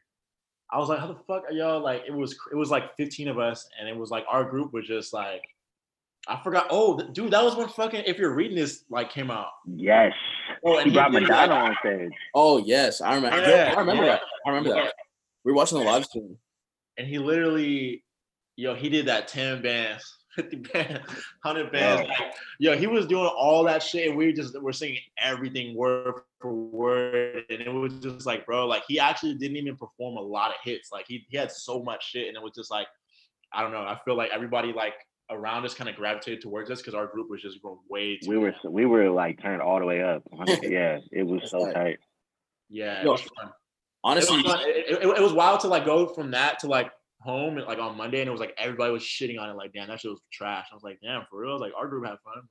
I 0.74 0.78
was 0.80 0.90
like, 0.90 1.00
how 1.00 1.08
the 1.08 1.16
fuck 1.28 1.44
are 1.48 1.52
y'all 1.54 1.80
like? 1.82 2.04
It 2.08 2.14
was 2.14 2.36
it 2.52 2.56
was 2.56 2.70
like 2.72 2.95
15 2.98 3.28
of 3.28 3.38
us, 3.40 3.68
and 3.80 3.88
it 3.88 3.95
was 3.95 4.10
like 4.10 4.26
our 4.30 4.44
group 4.44 4.74
was 4.74 4.88
just 4.88 5.14
like, 5.14 5.44
I 6.28 6.41
forgot. 6.44 6.68
Oh, 6.72 6.98
th- 6.98 7.14
dude, 7.14 7.32
that 7.32 7.44
was 7.44 7.56
when 7.56 7.68
fucking 7.68 8.04
if 8.08 8.18
you're 8.18 8.34
reading 8.34 8.58
this 8.58 8.84
like 8.90 9.10
came 9.12 9.30
out. 9.30 9.50
yes, 9.68 10.14
Oh, 10.66 10.78
and 10.78 10.86
he 10.86 10.91
he 10.91 10.98
brought 10.98 11.12
did, 11.12 11.22
Madonna 11.24 11.54
like- 11.54 11.70
on 11.70 11.76
stage. 11.86 12.12
Oh 12.34 12.58
yes, 12.58 13.02
I 13.02 13.16
remember. 13.16 13.38
Yeah, 13.41 13.74
I 13.76 13.80
remember 13.80 14.04
yeah. 14.04 14.10
that. 14.14 14.22
I 14.45 14.50
remember 14.50 14.70
Yeah. 14.76 14.84
that. 14.86 14.94
We 15.45 15.52
were 15.52 15.58
watching 15.58 15.78
the 15.80 15.84
live 15.86 16.06
stream. 16.06 16.38
and 16.98 17.08
he 17.08 17.20
literally, 17.20 18.04
yo, 18.56 18.74
he 18.76 18.88
did 18.90 19.06
that 19.08 19.28
10 19.28 19.62
bands, 19.62 20.04
50 20.35 20.55
bands, 20.57 20.99
100 21.43 21.72
bands. 21.72 22.07
Like, 22.10 22.34
yo, 22.60 22.76
he 22.77 22.88
was 22.88 23.05
doing 23.05 23.26
all 23.27 23.64
that 23.65 23.84
shit, 23.84 24.07
and 24.10 24.18
we 24.18 24.34
just 24.34 24.60
were 24.61 24.73
singing 24.73 24.99
everything 25.18 25.76
word 25.76 26.14
for 26.39 26.53
word, 26.53 27.43
and 27.49 27.61
it 27.61 27.72
was 27.72 27.93
just 27.95 28.26
like, 28.26 28.45
bro, 28.45 28.65
like 28.68 28.84
he 28.88 28.99
actually 28.99 29.35
didn't 29.35 29.57
even 29.57 29.76
perform 29.77 30.18
a 30.18 30.22
lot 30.22 30.49
of 30.49 30.57
hits. 30.64 30.91
Like 30.91 31.05
he 31.07 31.26
he 31.30 31.38
had 31.38 31.51
so 31.51 31.81
much 31.84 32.10
shit, 32.10 32.27
and 32.27 32.35
it 32.38 32.41
was 32.43 32.53
just 32.55 32.72
like, 32.72 32.88
I 33.53 33.61
don't 33.61 33.72
know. 33.72 33.80
I 33.81 33.99
feel 34.05 34.15
like 34.18 34.31
everybody 34.34 34.73
like 34.73 34.95
around 35.30 35.65
us 35.65 35.73
kind 35.73 35.89
of 35.89 35.95
gravitated 35.95 36.41
towards 36.41 36.69
us 36.69 36.80
because 36.80 36.93
our 36.93 37.07
group 37.07 37.30
was 37.30 37.41
just 37.41 37.61
going 37.61 37.77
way 37.89 38.18
too. 38.18 38.30
We 38.30 38.38
were 38.38 38.53
we 38.69 38.85
were 38.85 39.10
like 39.10 39.41
turned 39.41 39.61
all 39.61 39.80
the 39.80 39.85
way 39.85 40.01
up. 40.01 40.23
yeah, 40.61 40.99
it 41.11 41.23
was 41.23 41.49
so 41.49 41.72
tight. 41.72 41.99
yeah, 42.69 42.99
it 43.01 43.05
Yo, 43.05 43.11
was 43.11 43.22
fun. 43.22 43.51
Honestly, 44.03 44.39
it 44.39 44.43
was, 44.45 44.53
fun. 44.53 44.64
It, 44.68 45.03
it- 45.03 45.18
it 45.18 45.22
was 45.22 45.31
wild 45.34 45.61
to 45.61 45.68
like 45.68 45.85
go 45.85 46.07
from 46.07 46.31
that 46.31 46.60
to 46.60 46.68
like 46.68 46.91
home 47.24 47.56
like 47.58 47.80
on 47.80 47.98
Monday, 47.98 48.20
and 48.22 48.28
it 48.28 48.32
was 48.32 48.40
like 48.41 48.54
everybody 48.58 48.91
was 48.91 49.04
shitting 49.04 49.40
on 49.40 49.50
it. 49.50 49.56
Like, 49.56 49.74
damn, 49.74 49.88
that 49.88 50.00
shit 50.00 50.12
was 50.12 50.22
trash. 50.32 50.68
I 50.72 50.76
was 50.76 50.84
like, 50.84 51.00
damn, 51.02 51.24
for 51.30 51.40
real. 51.40 51.52
I 51.52 51.54
was 51.54 51.62
like, 51.62 51.74
our 51.78 51.88
group 51.88 52.06
had 52.06 52.18
fun. 52.24 52.44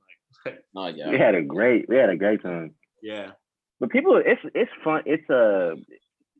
Like, 0.45 0.63
no, 0.73 0.81
oh, 0.83 0.87
yeah. 0.87 1.09
We 1.11 1.17
had 1.19 1.35
a 1.35 1.41
great 1.43 1.87
we 1.87 1.95
had 1.95 2.09
a 2.09 2.17
great 2.17 2.41
time. 2.41 2.73
yeah, 3.01 3.31
But 3.79 3.89
people, 3.91 4.21
it's 4.23 4.41
it's 4.55 4.71
fun. 4.83 5.03
It's 5.05 5.29
a 5.29 5.75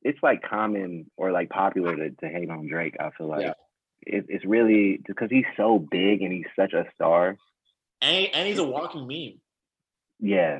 it's 0.04 0.20
like 0.22 0.42
common 0.42 1.10
or 1.16 1.32
like 1.32 1.50
popular 1.50 1.96
to, 1.96 2.10
to 2.10 2.28
hate 2.28 2.50
on 2.50 2.68
Drake. 2.68 2.96
I 3.00 3.12
feel 3.18 3.28
like 3.28 3.42
Yeah. 3.44 3.54
it, 4.02 4.26
it's 4.28 4.44
really 4.46 5.00
because 5.08 5.30
he's 5.30 5.46
so 5.56 5.80
big 5.80 6.22
and 6.22 6.34
he's 6.34 6.46
such 6.58 6.74
a 6.74 6.86
star. 6.96 7.38
and, 8.02 8.28
and 8.34 8.48
he's 8.48 8.58
a 8.58 8.64
walking 8.66 9.08
meme. 9.08 9.40
Yeah, 10.20 10.60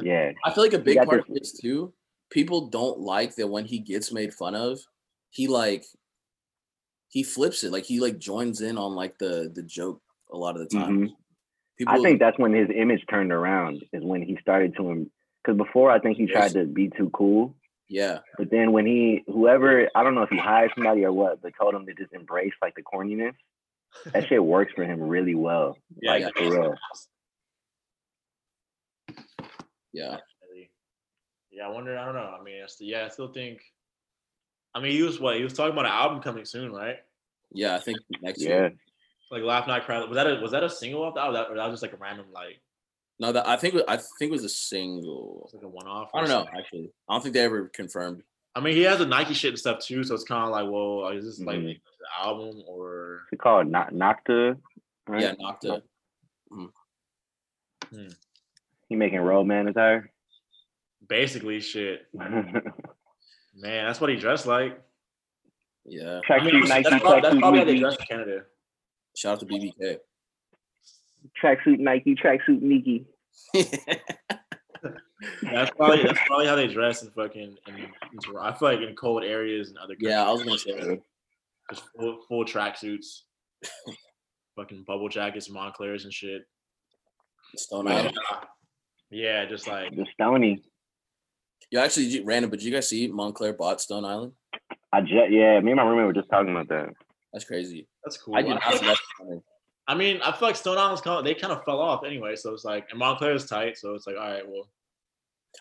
yeah. 0.00 0.32
I 0.44 0.52
feel 0.52 0.62
like 0.64 0.72
a 0.74 0.78
big 0.78 0.96
got 0.96 1.06
part 1.08 1.20
of 1.20 1.26
this- 1.28 1.52
this 1.52 1.60
too. 1.60 1.92
People 2.30 2.68
don't 2.68 2.98
like 3.00 3.34
that 3.36 3.48
when 3.48 3.64
he 3.66 3.78
gets 3.78 4.10
made 4.12 4.32
fun 4.32 4.54
of, 4.54 4.78
he 5.30 5.48
like 5.48 5.84
he 7.12 7.22
flips 7.22 7.62
it. 7.62 7.72
Like 7.72 7.84
he 7.84 8.00
like 8.00 8.18
joins 8.18 8.62
in 8.62 8.78
on 8.78 8.94
like 8.94 9.18
the 9.18 9.52
the 9.54 9.62
joke 9.62 10.00
a 10.32 10.36
lot 10.36 10.56
of 10.56 10.66
the 10.66 10.74
time. 10.74 11.08
Mhm. 11.08 11.12
People 11.76 11.94
I 11.94 11.98
think 11.98 12.18
that's 12.20 12.38
when 12.38 12.54
his 12.54 12.68
image 12.74 13.04
turned 13.08 13.32
around. 13.32 13.84
Is 13.92 14.02
when 14.02 14.22
he 14.22 14.38
started 14.40 14.74
to 14.76 14.90
him. 14.90 15.10
Because 15.44 15.58
before, 15.58 15.90
I 15.90 15.98
think 15.98 16.16
he 16.16 16.26
tried 16.26 16.52
to 16.52 16.64
be 16.64 16.88
too 16.96 17.10
cool. 17.12 17.54
yeah. 17.88 18.20
But 18.38 18.50
then 18.50 18.72
when 18.72 18.86
he, 18.86 19.24
whoever, 19.26 19.88
I 19.94 20.02
don't 20.02 20.14
know 20.14 20.22
if 20.22 20.30
he 20.30 20.38
hired 20.38 20.70
somebody 20.74 21.04
or 21.04 21.12
what, 21.12 21.42
but 21.42 21.52
told 21.60 21.74
him 21.74 21.84
to 21.86 21.94
just 21.94 22.12
embrace 22.12 22.52
like 22.62 22.74
the 22.76 22.82
corniness. 22.82 23.34
That 24.12 24.26
shit 24.28 24.42
works 24.42 24.72
for 24.74 24.84
him 24.84 25.02
really 25.02 25.34
well. 25.34 25.76
Yeah, 26.00 26.12
like 26.12 26.22
yeah. 26.22 26.30
for 26.36 26.50
real. 26.50 26.74
Yeah. 29.92 30.16
Yeah, 31.50 31.66
I 31.66 31.68
wonder. 31.68 31.98
I 31.98 32.06
don't 32.06 32.14
know. 32.14 32.34
I 32.40 32.42
mean, 32.42 32.62
I 32.62 32.66
still, 32.66 32.86
yeah, 32.86 33.04
I 33.04 33.08
still 33.08 33.32
think. 33.32 33.60
I 34.74 34.80
mean, 34.80 34.92
he 34.92 35.02
was 35.02 35.20
what 35.20 35.36
he 35.36 35.44
was 35.44 35.52
talking 35.52 35.72
about 35.72 35.84
an 35.86 35.92
album 35.92 36.20
coming 36.20 36.44
soon, 36.44 36.72
right? 36.72 36.96
Yeah, 37.50 37.74
I 37.74 37.78
think 37.80 37.98
next 38.22 38.40
Yeah. 38.42 38.48
year. 38.48 38.74
Like 39.30 39.42
Laugh 39.42 39.66
Now 39.66 39.80
Cry. 39.80 40.04
Was 40.04 40.14
that 40.16 40.26
a 40.26 40.40
was 40.40 40.50
that 40.52 40.62
a 40.64 40.70
single 40.70 41.02
off 41.04 41.14
the 41.14 41.20
album? 41.20 41.46
Or 41.50 41.56
that 41.56 41.66
was 41.70 41.80
just 41.80 41.82
like 41.82 41.92
a 41.92 42.02
random 42.02 42.26
like 42.32 42.60
No, 43.18 43.32
that 43.32 43.46
I 43.48 43.56
think 43.56 43.74
I 43.88 43.96
think 43.96 44.30
it 44.30 44.30
was 44.30 44.44
a 44.44 44.48
single. 44.48 45.50
like 45.52 45.62
a 45.62 45.68
one 45.68 45.86
off. 45.86 46.10
I 46.14 46.20
don't 46.20 46.28
know 46.28 46.46
actually. 46.56 46.90
I 47.08 47.14
don't 47.14 47.22
think 47.22 47.34
they 47.34 47.40
ever 47.40 47.68
confirmed. 47.68 48.22
I 48.54 48.60
mean, 48.60 48.74
he 48.76 48.82
has 48.82 48.98
the 48.98 49.06
Nike 49.06 49.32
shit 49.32 49.50
and 49.50 49.58
stuff 49.58 49.78
too, 49.80 50.04
so 50.04 50.14
it's 50.14 50.24
kind 50.24 50.44
of 50.44 50.50
like, 50.50 50.70
well, 50.70 51.08
is 51.16 51.24
this 51.24 51.40
like 51.40 51.58
Mhm. 51.60 51.80
the 51.98 52.06
album 52.22 52.62
or? 52.66 53.22
It's 53.32 53.40
called 53.40 53.66
Na- 53.68 53.88
Nocta. 53.88 54.58
Right? 55.06 55.22
Yeah, 55.22 55.34
Nocta. 55.36 55.82
He 58.88 58.96
making 58.96 59.20
Roadman 59.20 59.68
attire. 59.68 60.10
Basically, 61.08 61.60
shit. 61.60 62.06
Man, 63.54 63.86
that's 63.86 64.00
what 64.00 64.10
he 64.10 64.16
dressed 64.16 64.46
like. 64.46 64.80
Yeah. 65.84 66.20
I 66.28 66.32
Tracksuit 66.32 66.52
mean, 66.52 66.68
Nike, 66.68 66.88
that's, 66.88 67.02
probably, 67.02 67.20
that's 67.20 67.34
tracksuit 67.34 67.40
probably 67.40 67.58
how 67.58 67.64
they 67.64 67.72
Nike, 67.72 67.80
dress 67.80 67.96
in 67.96 68.06
Canada. 68.06 68.44
Shout 69.16 69.32
out 69.34 69.40
to 69.40 69.46
BBK. 69.46 69.98
tracksuit 71.42 71.78
Nike, 71.78 72.14
tracksuit 72.14 72.62
Nike. 72.62 73.06
That's 75.42 75.70
probably 75.76 76.02
that's 76.02 76.18
probably 76.26 76.46
how 76.46 76.56
they 76.56 76.66
dress 76.66 77.02
in 77.02 77.10
fucking. 77.10 77.56
In, 77.68 77.74
in, 77.76 77.86
I 78.40 78.52
feel 78.52 78.68
like 78.68 78.80
in 78.80 78.94
cold 78.96 79.22
areas 79.22 79.68
and 79.68 79.78
other. 79.78 79.94
Yeah, 80.00 80.26
I 80.26 80.32
was 80.32 80.42
gonna 80.42 80.58
say 80.58 80.72
that. 80.72 81.00
just 81.70 81.84
full, 81.96 82.18
full 82.28 82.44
tracksuits, 82.44 83.20
fucking 84.56 84.84
bubble 84.84 85.08
jackets, 85.08 85.48
Monclers 85.48 86.04
and 86.04 86.12
shit. 86.12 86.42
Stone 87.56 87.88
Island. 87.88 88.18
Yeah, 89.10 89.44
just 89.44 89.68
like 89.68 89.94
The 89.94 90.06
Stony. 90.14 90.62
You 91.70 91.78
actually 91.78 92.06
you- 92.06 92.24
random, 92.24 92.50
but 92.50 92.58
did 92.58 92.66
you 92.66 92.72
guys 92.72 92.88
see 92.88 93.08
Moncler 93.08 93.56
bought 93.56 93.80
Stone 93.80 94.04
Island? 94.04 94.32
I 94.92 95.00
just 95.00 95.12
yeah, 95.30 95.58
me 95.60 95.72
and 95.72 95.76
my 95.76 95.84
roommate 95.84 96.06
were 96.06 96.12
just 96.12 96.28
talking 96.28 96.50
about 96.50 96.68
that. 96.68 96.90
That's 97.32 97.44
crazy. 97.44 97.88
That's 98.04 98.18
cool. 98.18 98.36
I 98.36 98.42
did 98.42 98.50
not 98.50 98.62
feel 98.64 98.78
see 98.78 98.86
that 98.86 98.98
coming. 99.18 99.42
I 99.88 99.94
mean, 99.94 100.20
I 100.22 100.32
feel 100.32 100.48
like 100.48 100.56
Stone 100.56 100.78
Island's 100.78 101.00
kind 101.00 101.18
of, 101.18 101.24
they 101.24 101.34
kind 101.34 101.52
of 101.52 101.64
fell 101.64 101.80
off 101.80 102.04
anyway. 102.04 102.36
So 102.36 102.52
it's 102.52 102.64
like, 102.64 102.86
and 102.90 103.00
Moncler 103.00 103.34
is 103.34 103.46
tight. 103.46 103.76
So 103.76 103.94
it's 103.94 104.06
like, 104.06 104.16
all 104.16 104.30
right, 104.30 104.46
well, 104.46 104.68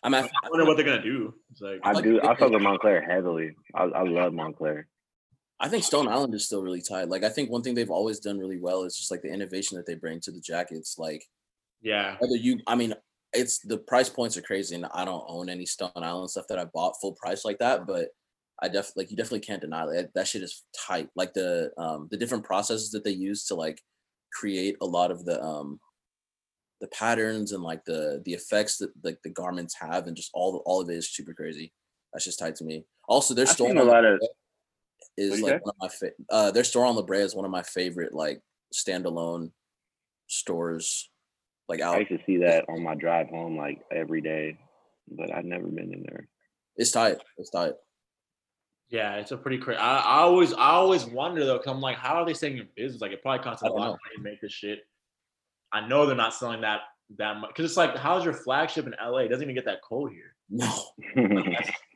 I'm 0.03 0.13
I 0.13 0.27
wonder 0.49 0.65
what 0.65 0.77
they're 0.77 0.85
gonna 0.85 1.01
do. 1.01 1.33
It's 1.51 1.61
like, 1.61 1.79
I 1.83 1.99
do. 1.99 2.21
I 2.21 2.35
fuck 2.35 2.51
with 2.51 2.61
Moncler 2.61 3.05
heavily. 3.05 3.55
I, 3.73 3.83
I 3.83 4.03
love 4.03 4.33
Moncler. 4.33 4.83
I 5.59 5.67
think 5.67 5.83
Stone 5.83 6.07
Island 6.07 6.33
is 6.33 6.45
still 6.45 6.63
really 6.63 6.81
tight. 6.81 7.09
Like 7.09 7.23
I 7.23 7.29
think 7.29 7.49
one 7.49 7.61
thing 7.61 7.75
they've 7.75 7.89
always 7.89 8.19
done 8.19 8.39
really 8.39 8.59
well 8.59 8.83
is 8.83 8.97
just 8.97 9.11
like 9.11 9.21
the 9.21 9.31
innovation 9.31 9.77
that 9.77 9.85
they 9.85 9.95
bring 9.95 10.19
to 10.21 10.31
the 10.31 10.39
jackets. 10.39 10.97
Like 10.97 11.23
yeah, 11.81 12.15
whether 12.19 12.35
you, 12.35 12.59
I 12.67 12.75
mean, 12.75 12.95
it's 13.33 13.59
the 13.59 13.77
price 13.77 14.09
points 14.09 14.37
are 14.37 14.41
crazy, 14.41 14.75
and 14.75 14.85
I 14.93 15.05
don't 15.05 15.23
own 15.27 15.49
any 15.49 15.65
Stone 15.65 15.91
Island 15.95 16.29
stuff 16.29 16.47
that 16.49 16.59
I 16.59 16.65
bought 16.65 16.95
full 17.01 17.13
price 17.13 17.45
like 17.45 17.59
that. 17.59 17.87
But 17.87 18.09
I 18.61 18.67
definitely, 18.67 19.03
like, 19.03 19.11
you 19.11 19.17
definitely 19.17 19.39
can't 19.41 19.61
deny 19.61 19.85
that 19.85 20.13
that 20.13 20.27
shit 20.27 20.43
is 20.43 20.63
tight. 20.87 21.09
Like 21.15 21.33
the 21.33 21.71
um 21.77 22.07
the 22.11 22.17
different 22.17 22.43
processes 22.43 22.91
that 22.91 23.03
they 23.03 23.11
use 23.11 23.45
to 23.45 23.55
like 23.55 23.81
create 24.33 24.75
a 24.81 24.85
lot 24.85 25.11
of 25.11 25.25
the 25.25 25.41
um 25.43 25.79
the 26.79 26.87
patterns 26.87 27.51
and 27.51 27.63
like 27.63 27.85
the 27.85 28.21
the 28.25 28.33
effects 28.33 28.77
that 28.77 28.91
like 29.03 29.19
the 29.23 29.29
garments 29.29 29.75
have, 29.79 30.07
and 30.07 30.15
just 30.15 30.31
all 30.33 30.61
all 30.65 30.81
of 30.81 30.89
it 30.89 30.95
is 30.95 31.09
super 31.09 31.33
crazy. 31.33 31.71
That's 32.13 32.25
just 32.25 32.39
tight 32.39 32.55
to 32.55 32.63
me. 32.65 32.85
Also, 33.07 33.33
their 33.33 33.45
I've 33.47 33.51
store 33.51 33.69
on 33.69 33.77
a 33.77 33.83
lot 33.83 34.05
of- 34.05 34.19
is 35.17 35.41
like 35.41 35.53
say? 35.53 35.59
one 35.61 35.75
of 35.75 35.81
my 35.81 35.89
fa- 35.89 36.15
uh 36.29 36.51
their 36.51 36.63
store 36.63 36.85
on 36.85 36.95
La 36.95 37.01
Brea 37.01 37.19
is 37.21 37.35
one 37.35 37.45
of 37.45 37.51
my 37.51 37.63
favorite 37.63 38.13
like 38.13 38.41
standalone 38.73 39.51
stores 40.27 41.10
like 41.69 41.81
out 41.81 41.95
I 41.95 41.99
used 41.99 42.11
to 42.11 42.19
see 42.25 42.37
that 42.37 42.65
on 42.69 42.83
my 42.83 42.95
drive 42.95 43.29
home 43.29 43.57
like 43.57 43.81
every 43.91 44.21
day, 44.21 44.57
but 45.09 45.33
I've 45.33 45.45
never 45.45 45.67
been 45.67 45.93
in 45.93 46.03
there. 46.03 46.27
It's 46.75 46.91
tight. 46.91 47.17
It's 47.37 47.49
tight. 47.49 47.73
yeah, 48.89 49.15
it's 49.15 49.31
a 49.31 49.37
pretty 49.37 49.57
crazy. 49.57 49.79
I, 49.79 49.97
I 49.99 50.17
always, 50.21 50.53
I 50.53 50.71
always 50.71 51.05
wonder 51.05 51.45
though, 51.45 51.57
because 51.57 51.71
I'm 51.71 51.81
like, 51.81 51.97
how 51.97 52.15
are 52.15 52.25
they 52.25 52.33
staying 52.33 52.57
in 52.57 52.67
business? 52.75 53.01
Like, 53.01 53.11
it 53.11 53.21
probably 53.21 53.43
costs 53.43 53.63
I 53.63 53.67
a 53.67 53.69
don't 53.69 53.79
lot 53.79 53.85
know. 53.87 53.93
of 53.93 53.99
money 54.05 54.17
to 54.17 54.21
make 54.23 54.41
this 54.41 54.51
shit. 54.51 54.79
I 55.71 55.87
know 55.87 56.05
they're 56.05 56.15
not 56.15 56.33
selling 56.33 56.61
that 56.61 56.81
that 57.17 57.37
much 57.37 57.49
because 57.51 57.65
it's 57.65 57.77
like, 57.77 57.95
how's 57.97 58.25
your 58.25 58.33
flagship 58.33 58.87
in 58.87 58.95
LA? 59.01 59.19
It 59.19 59.27
doesn't 59.29 59.43
even 59.43 59.55
get 59.55 59.65
that 59.65 59.81
cold 59.81 60.11
here. 60.11 60.35
No, 60.49 60.69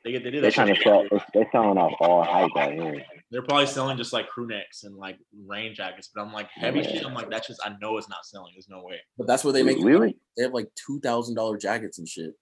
They 0.06 0.12
get 0.12 0.24
they 0.24 0.30
do 0.30 0.40
They're 0.40 0.52
trying 0.52 0.74
to 0.74 0.80
sell. 0.82 1.04
They're, 1.10 1.26
they're 1.34 1.50
selling 1.52 1.80
off 1.80 1.94
all 2.00 2.24
hype 2.24 2.52
out 2.56 2.74
here. 2.74 3.04
They're 3.32 3.42
probably 3.42 3.66
selling 3.66 3.98
just 3.98 4.14
like 4.14 4.28
crew 4.28 4.46
necks 4.46 4.84
and 4.84 4.96
like 4.96 5.18
rain 5.48 5.74
jackets, 5.74 6.12
but 6.14 6.22
I'm 6.22 6.32
like 6.32 6.48
heavy 6.54 6.84
shit. 6.84 7.04
I'm 7.04 7.16
like 7.16 7.32
that's 7.32 7.48
just 7.48 7.60
I 7.66 7.76
know 7.82 7.98
it's 7.98 8.08
not 8.08 8.24
selling. 8.24 8.54
There's 8.56 8.70
no 8.70 8.84
way. 8.84 9.00
but 9.18 9.26
that's 9.26 9.44
where 9.44 9.52
they 9.52 9.64
make. 9.64 9.78
Really? 9.84 10.10
would 10.10 10.16
They 10.38 10.44
have 10.44 10.54
like 10.54 10.70
two 10.76 11.00
thousand 11.00 11.34
dollar 11.34 11.58
jackets 11.58 11.98
and 11.98 12.08
shit. 12.08 12.36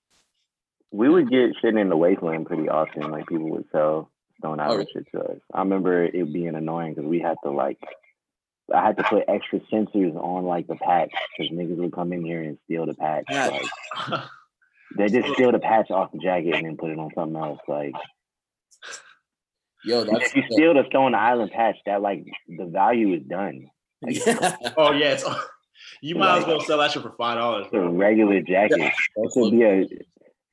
we 0.91 1.07
would 1.07 1.29
get 1.29 1.51
shit 1.61 1.77
in 1.77 1.87
the 1.87 1.95
wasteland 1.95 2.47
pretty 2.47 2.67
often. 2.67 3.09
Like 3.09 3.27
people 3.27 3.49
would 3.51 3.65
sell 3.71 4.11
Stone 4.39 4.59
Island 4.59 4.89
shit 4.91 5.07
to 5.13 5.21
us. 5.21 5.37
I 5.53 5.59
remember 5.59 6.03
it 6.03 6.33
being 6.33 6.55
annoying 6.55 6.95
because 6.95 7.09
we 7.09 7.21
had 7.21 7.37
to 7.45 7.51
like. 7.51 7.79
I 8.73 8.85
had 8.85 8.97
to 8.97 9.03
put 9.03 9.23
extra 9.29 9.61
sensors 9.71 10.15
on 10.15 10.43
like 10.43 10.67
the 10.67 10.75
packs 10.75 11.13
because 11.37 11.53
niggas 11.53 11.77
would 11.77 11.93
come 11.93 12.11
in 12.11 12.25
here 12.25 12.41
and 12.41 12.57
steal 12.65 12.85
the 12.85 12.93
packs. 12.93 13.25
Yeah. 13.29 13.59
Like 14.09 14.21
they 14.97 15.07
just 15.07 15.33
steal 15.33 15.51
the 15.51 15.59
patch 15.59 15.91
off 15.91 16.11
the 16.11 16.19
jacket 16.19 16.55
and 16.55 16.65
then 16.65 16.77
put 16.77 16.91
it 16.91 16.99
on 16.99 17.09
something 17.15 17.41
else. 17.41 17.59
Like 17.67 17.93
Yo, 19.83 20.05
that's 20.05 20.27
if 20.27 20.35
you 20.35 20.43
steal 20.49 20.73
the 20.73 20.85
Stone 20.89 21.13
Island 21.13 21.51
patch, 21.51 21.75
that 21.85 22.01
like 22.01 22.25
the 22.47 22.65
value 22.65 23.13
is 23.13 23.23
done. 23.23 23.67
Like, 24.01 24.17
oh 24.77 24.93
yeah, 24.93 25.13
it's 25.13 25.25
you 26.01 26.15
might 26.15 26.39
as 26.39 26.45
well 26.45 26.61
sell 26.61 26.77
that 26.77 26.91
shit 26.91 27.03
for 27.03 27.13
five 27.17 27.37
dollars. 27.37 27.65
It's 27.65 27.75
a 27.75 27.81
regular 27.81 28.41
jacket. 28.41 28.93
It 29.15 29.31
could 29.33 29.51
be 29.51 29.63
a 29.63 29.87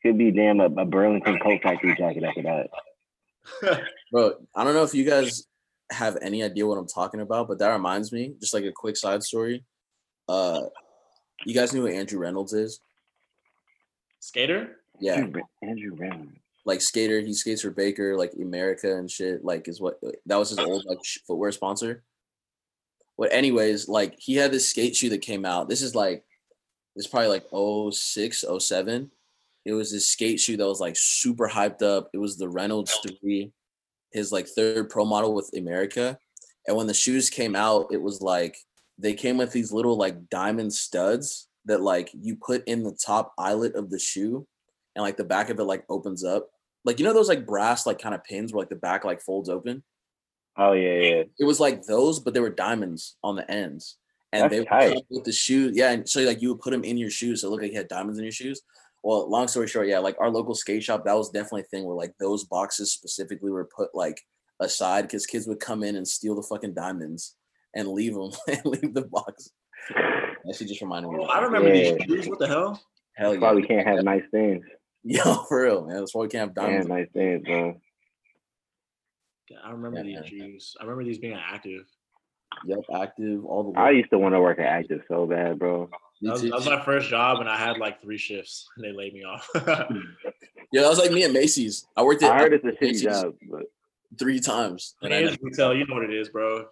could 0.03 0.19
be 0.19 0.33
damn 0.33 0.61
a, 0.61 0.65
a 0.65 0.85
Burlington 0.85 1.39
Coat 1.39 1.62
Factory 1.62 1.95
jacket 1.97 2.25
after 2.25 2.43
that. 2.43 3.83
Bro, 4.12 4.35
I 4.55 4.65
don't 4.65 4.75
know 4.75 4.83
if 4.83 4.95
you 4.95 5.05
guys 5.05 5.45
have 5.93 6.17
any 6.23 6.43
idea 6.43 6.67
what 6.67 6.79
I'm 6.79 6.89
talking 6.89 7.21
about, 7.21 7.49
but 7.49 7.59
that 7.59 7.73
reminds 7.73 8.12
me, 8.12 8.35
just 8.41 8.55
like 8.55 8.65
a 8.65 8.73
quick 8.73 8.97
side 8.97 9.23
story. 9.23 9.65
Uh 10.29 10.62
you 11.47 11.55
guys 11.55 11.73
knew 11.73 11.83
who 11.83 11.89
Andrew 11.89 12.19
Reynolds 12.19 12.53
is? 12.53 12.81
Skater? 14.21 14.77
Yeah. 15.01 15.15
Andrew, 15.15 15.43
Andrew 15.63 15.95
Reynolds. 15.97 16.33
Like 16.67 16.83
skater, 16.83 17.21
he 17.21 17.33
skates 17.33 17.63
for 17.63 17.71
Baker, 17.71 18.17
like 18.17 18.33
Emerica 18.33 18.99
and 18.99 19.11
shit. 19.11 19.45
Like 19.45 19.67
is 19.67 19.81
what 19.81 19.99
that 20.27 20.37
was 20.37 20.51
his 20.51 20.59
old 20.59 20.85
like 20.87 20.99
footwear 21.27 21.53
sponsor. 21.53 22.05
But 23.17 23.33
anyways, 23.33 23.89
like 23.89 24.15
he 24.19 24.37
had 24.37 24.53
this 24.53 24.69
skate 24.69 24.95
shoe 24.95 25.09
that 25.11 25.23
came 25.23 25.45
out. 25.45 25.69
This 25.69 25.83
is 25.83 25.95
like 25.95 26.25
it's 26.97 27.07
probably 27.07 27.29
like 27.29 27.47
06, 27.93 28.45
07. 28.59 29.11
It 29.65 29.73
was 29.73 29.93
this 29.93 30.09
skate 30.09 30.41
shoe 30.41 30.57
that 30.57 30.67
was 30.67 30.81
like 30.81 30.97
super 30.97 31.49
hyped 31.49 31.83
up. 31.83 32.11
It 32.13 32.19
was 32.19 32.37
the 32.37 32.49
Reynolds 32.49 32.97
3, 33.21 33.53
his 34.13 34.33
like 34.33 34.47
third 34.47 34.91
pro 34.91 35.05
model 35.05 35.35
with 35.35 35.51
Emerica. 35.55 36.19
And 36.67 36.77
when 36.77 36.87
the 36.87 36.95
shoes 36.95 37.31
came 37.31 37.57
out, 37.57 37.87
it 37.91 38.01
was 38.01 38.21
like 38.21 38.57
they 38.99 39.15
came 39.15 39.39
with 39.39 39.53
these 39.53 39.73
little 39.73 39.97
like 39.97 40.29
diamond 40.29 40.73
studs 40.73 41.49
that 41.66 41.81
like 41.81 42.11
you 42.12 42.37
put 42.37 42.66
in 42.66 42.82
the 42.82 42.97
top 43.05 43.32
eyelet 43.39 43.74
of 43.74 43.91
the 43.91 43.99
shoe 43.99 44.47
and 44.95 45.03
like 45.03 45.16
the 45.16 45.24
back 45.24 45.51
of 45.51 45.59
it 45.59 45.65
like 45.65 45.85
opens 45.89 46.24
up. 46.24 46.49
Like 46.85 46.99
you 46.99 47.05
know 47.05 47.12
those 47.12 47.28
like 47.28 47.47
brass 47.47 47.87
like 47.87 48.01
kind 48.01 48.15
of 48.15 48.24
pins 48.24 48.53
where 48.53 48.62
like 48.62 48.70
the 48.70 48.77
back 48.77 49.05
like 49.05 49.20
folds 49.20 49.49
open. 49.49 49.82
Oh 50.57 50.73
yeah, 50.73 50.95
yeah. 50.95 51.23
It 51.39 51.45
was 51.45 51.61
like 51.61 51.82
those, 51.85 52.20
but 52.20 52.35
there 52.35 52.43
were 52.43 52.51
diamonds 52.51 53.16
on 53.23 53.37
the 53.37 53.49
ends, 53.51 53.97
and 54.32 54.45
That's 54.45 54.55
they 54.55 54.65
tight. 54.65 55.03
with 55.11 55.24
the 55.24 55.32
shoe. 55.32 55.70
Yeah, 55.73 55.93
and 55.93 56.09
so 56.09 56.20
like 56.23 56.43
you 56.43 56.51
would 56.51 56.61
put 56.61 56.70
them 56.70 56.85
in 56.85 56.97
your 56.97 57.11
shoes, 57.11 57.41
so 57.41 57.49
it 57.49 57.51
looked 57.51 57.62
like 57.62 57.73
you 57.73 57.78
had 57.78 57.89
diamonds 57.89 58.19
in 58.19 58.24
your 58.24 58.32
shoes. 58.32 58.62
Well, 59.03 59.31
long 59.31 59.49
story 59.49 59.66
short, 59.66 59.89
yeah, 59.89 59.99
like 59.99 60.16
our 60.20 60.31
local 60.31 60.55
skate 60.55 60.85
shop, 60.85 61.05
that 61.05 61.16
was 61.16 61.31
definitely 61.31 61.62
a 61.62 61.65
thing 61.65 61.85
where 61.85 61.97
like 61.97 62.15
those 62.19 62.45
boxes 62.45 62.93
specifically 62.93 63.51
were 63.51 63.65
put 63.74 63.95
like 63.95 64.20
aside 64.61 65.03
because 65.03 65.27
kids 65.27 65.47
would 65.47 65.61
come 65.61 65.82
in 65.82 65.97
and 65.97 66.07
steal 66.07 66.35
the 66.35 66.43
fucking 66.43 66.74
diamonds 66.74 67.37
and 67.74 67.89
leave 67.89 68.15
them 68.15 68.31
and 68.49 68.65
leave 68.65 68.95
the 68.95 69.07
box. 69.07 69.51
That 70.45 70.57
shit 70.57 70.69
just 70.69 70.81
reminded 70.81 71.09
me. 71.11 71.17
of 71.17 71.21
oh, 71.23 71.27
I 71.29 71.41
that. 71.41 71.47
remember 71.47 71.75
Yeah. 71.75 71.93
these 71.95 72.03
shoes. 72.07 72.29
What 72.29 72.39
the 72.39 72.47
hell? 72.49 72.81
Hell 73.15 73.31
That's 73.33 73.41
yeah. 73.43 73.49
why 73.49 73.55
we 73.55 73.67
can't 73.67 73.87
have 73.87 74.05
nice 74.05 74.23
things. 74.31 74.65
Yo, 75.05 75.35
for 75.49 75.62
real, 75.62 75.87
man. 75.87 75.97
That's 75.99 76.15
why 76.15 76.23
we 76.23 76.29
can't 76.29 76.49
have 76.49 76.55
Can't 76.55 76.67
diamonds. 76.69 76.89
have 76.89 76.97
nice 76.99 77.09
things, 77.12 77.45
bro. 77.47 77.81
I 79.65 79.71
remember 79.73 79.99
Yeah, 79.99 80.21
these 80.23 80.33
man. 80.33 80.51
shoes. 80.51 80.77
I 80.81 80.85
remember 80.85 81.05
these 81.05 81.19
being 81.19 81.35
active. 81.39 81.83
Yep, 82.67 82.81
active 82.95 83.45
all 83.45 83.73
the 83.73 83.79
I 83.79 83.91
used 83.91 84.11
to 84.11 84.19
want 84.19 84.35
to 84.35 84.41
work 84.41 84.59
at 84.59 84.67
Active 84.67 85.03
so 85.09 85.25
bad, 85.27 85.59
bro. 85.59 85.89
Me 86.21 86.29
That 86.29 86.33
was, 86.33 86.43
that 86.43 86.53
was 86.53 86.67
my 86.67 86.85
first 86.85 87.09
job, 87.09 87.39
and 87.41 87.49
I 87.49 87.57
had 87.57 87.79
like 87.79 88.03
three 88.03 88.19
shifts, 88.19 88.69
and 88.77 88.85
they 88.85 88.93
laid 88.93 89.12
me 89.15 89.25
off. 89.25 89.49
Yeah, 90.73 90.83
that 90.83 90.89
was 90.89 90.99
like 91.01 91.11
me 91.11 91.25
at 91.25 91.33
Macy's. 91.33 91.85
I 91.97 92.03
worked 92.05 92.23
at 92.23 92.31
I 92.31 92.39
heard 92.39 92.53
it's 92.53 92.65
a 92.65 92.69
shitty 92.85 93.03
job, 93.03 93.35
but 93.51 93.62
three 94.21 94.39
times. 94.39 94.95
And 95.03 95.12
I 95.12 95.17
mean, 95.17 95.25
never- 95.25 95.35
it's 95.35 95.43
retail. 95.43 95.75
You 95.75 95.85
know 95.85 95.95
what 95.97 96.05
it 96.05 96.15
is, 96.15 96.29
bro. 96.29 96.67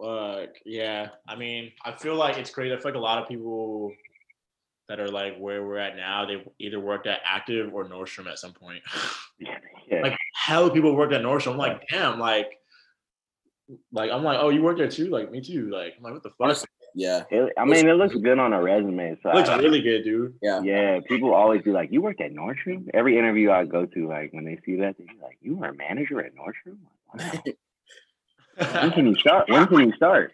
Fuck 0.00 0.50
yeah. 0.64 1.08
I 1.26 1.36
mean, 1.36 1.72
I 1.84 1.92
feel 1.92 2.14
like 2.14 2.36
it's 2.36 2.50
crazy. 2.50 2.74
I 2.74 2.76
feel 2.76 2.92
like 2.92 2.94
a 2.94 2.98
lot 2.98 3.22
of 3.22 3.28
people 3.28 3.92
that 4.88 5.00
are 5.00 5.08
like 5.08 5.36
where 5.38 5.64
we're 5.64 5.78
at 5.78 5.96
now, 5.96 6.26
they 6.26 6.44
either 6.58 6.78
worked 6.78 7.06
at 7.06 7.20
Active 7.24 7.74
or 7.74 7.88
Nordstrom 7.88 8.30
at 8.30 8.38
some 8.38 8.52
point. 8.52 8.82
yeah. 9.38 10.00
like 10.02 10.16
hell, 10.34 10.70
people 10.70 10.94
worked 10.94 11.12
at 11.12 11.22
Nordstrom. 11.22 11.52
I'm 11.52 11.58
like, 11.58 11.88
damn, 11.88 12.18
like, 12.18 12.50
like 13.90 14.10
I'm 14.10 14.22
like, 14.22 14.38
oh, 14.40 14.50
you 14.50 14.62
worked 14.62 14.78
there 14.78 14.90
too? 14.90 15.08
Like 15.08 15.30
me 15.30 15.40
too. 15.40 15.70
Like, 15.70 15.94
I'm 15.96 16.04
like, 16.04 16.12
what 16.12 16.22
the 16.22 16.30
fuck? 16.30 16.68
Yeah, 16.98 17.24
It, 17.30 17.52
I 17.58 17.66
mean, 17.66 17.86
it 17.86 17.92
looks 17.92 18.14
good 18.14 18.38
on 18.38 18.54
a 18.54 18.62
resume. 18.62 19.18
So 19.22 19.28
It 19.28 19.34
looks 19.34 19.50
I, 19.50 19.58
really 19.58 19.82
good, 19.82 20.02
dude. 20.02 20.34
yeah. 20.40 20.62
yeah, 20.62 21.00
people 21.06 21.34
always 21.34 21.60
be 21.60 21.70
like, 21.70 21.92
"You 21.92 22.00
worked 22.00 22.22
at 22.22 22.32
Nordstrom." 22.32 22.88
Every 22.94 23.18
interview 23.18 23.50
I 23.50 23.66
go 23.66 23.84
to, 23.84 24.08
like 24.08 24.32
when 24.32 24.46
they 24.46 24.58
see 24.64 24.76
that, 24.76 24.96
they 24.96 25.04
be 25.04 25.18
like, 25.22 25.36
"You 25.42 25.56
were 25.56 25.66
a 25.66 25.74
manager 25.74 26.20
at 26.22 26.32
Nordstrom." 26.34 26.78
Like, 27.14 27.34
wow. 27.34 27.52
when 28.56 28.90
can 28.92 29.06
you 29.06 29.14
start? 29.16 29.48
When 29.48 29.66
can 29.66 29.78
you 29.80 29.92
start? 29.96 30.32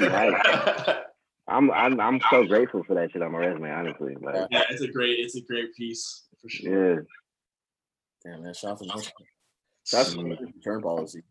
Right. 0.00 0.96
I'm 1.48 1.70
I'm 1.72 2.00
I'm 2.00 2.20
so 2.30 2.44
grateful 2.44 2.84
for 2.84 2.94
that 2.94 3.10
shit 3.12 3.20
on 3.22 3.32
my 3.32 3.38
resume, 3.38 3.70
honestly. 3.70 4.16
Like, 4.20 4.46
yeah, 4.50 4.62
it's 4.70 4.80
a 4.82 4.88
great, 4.88 5.18
it's 5.18 5.36
a 5.36 5.40
great 5.42 5.74
piece 5.74 6.24
for 6.40 6.48
sure. 6.48 6.94
yeah, 6.94 7.00
Damn, 8.24 8.42
man, 8.44 8.54
shout 8.54 8.72
out 8.72 8.78
to 8.78 8.84
Nordstrom. 8.84 9.10
Shout 9.84 10.06
out 10.08 10.14
the 10.14 10.22
return 10.54 10.80
policy. 10.82 11.22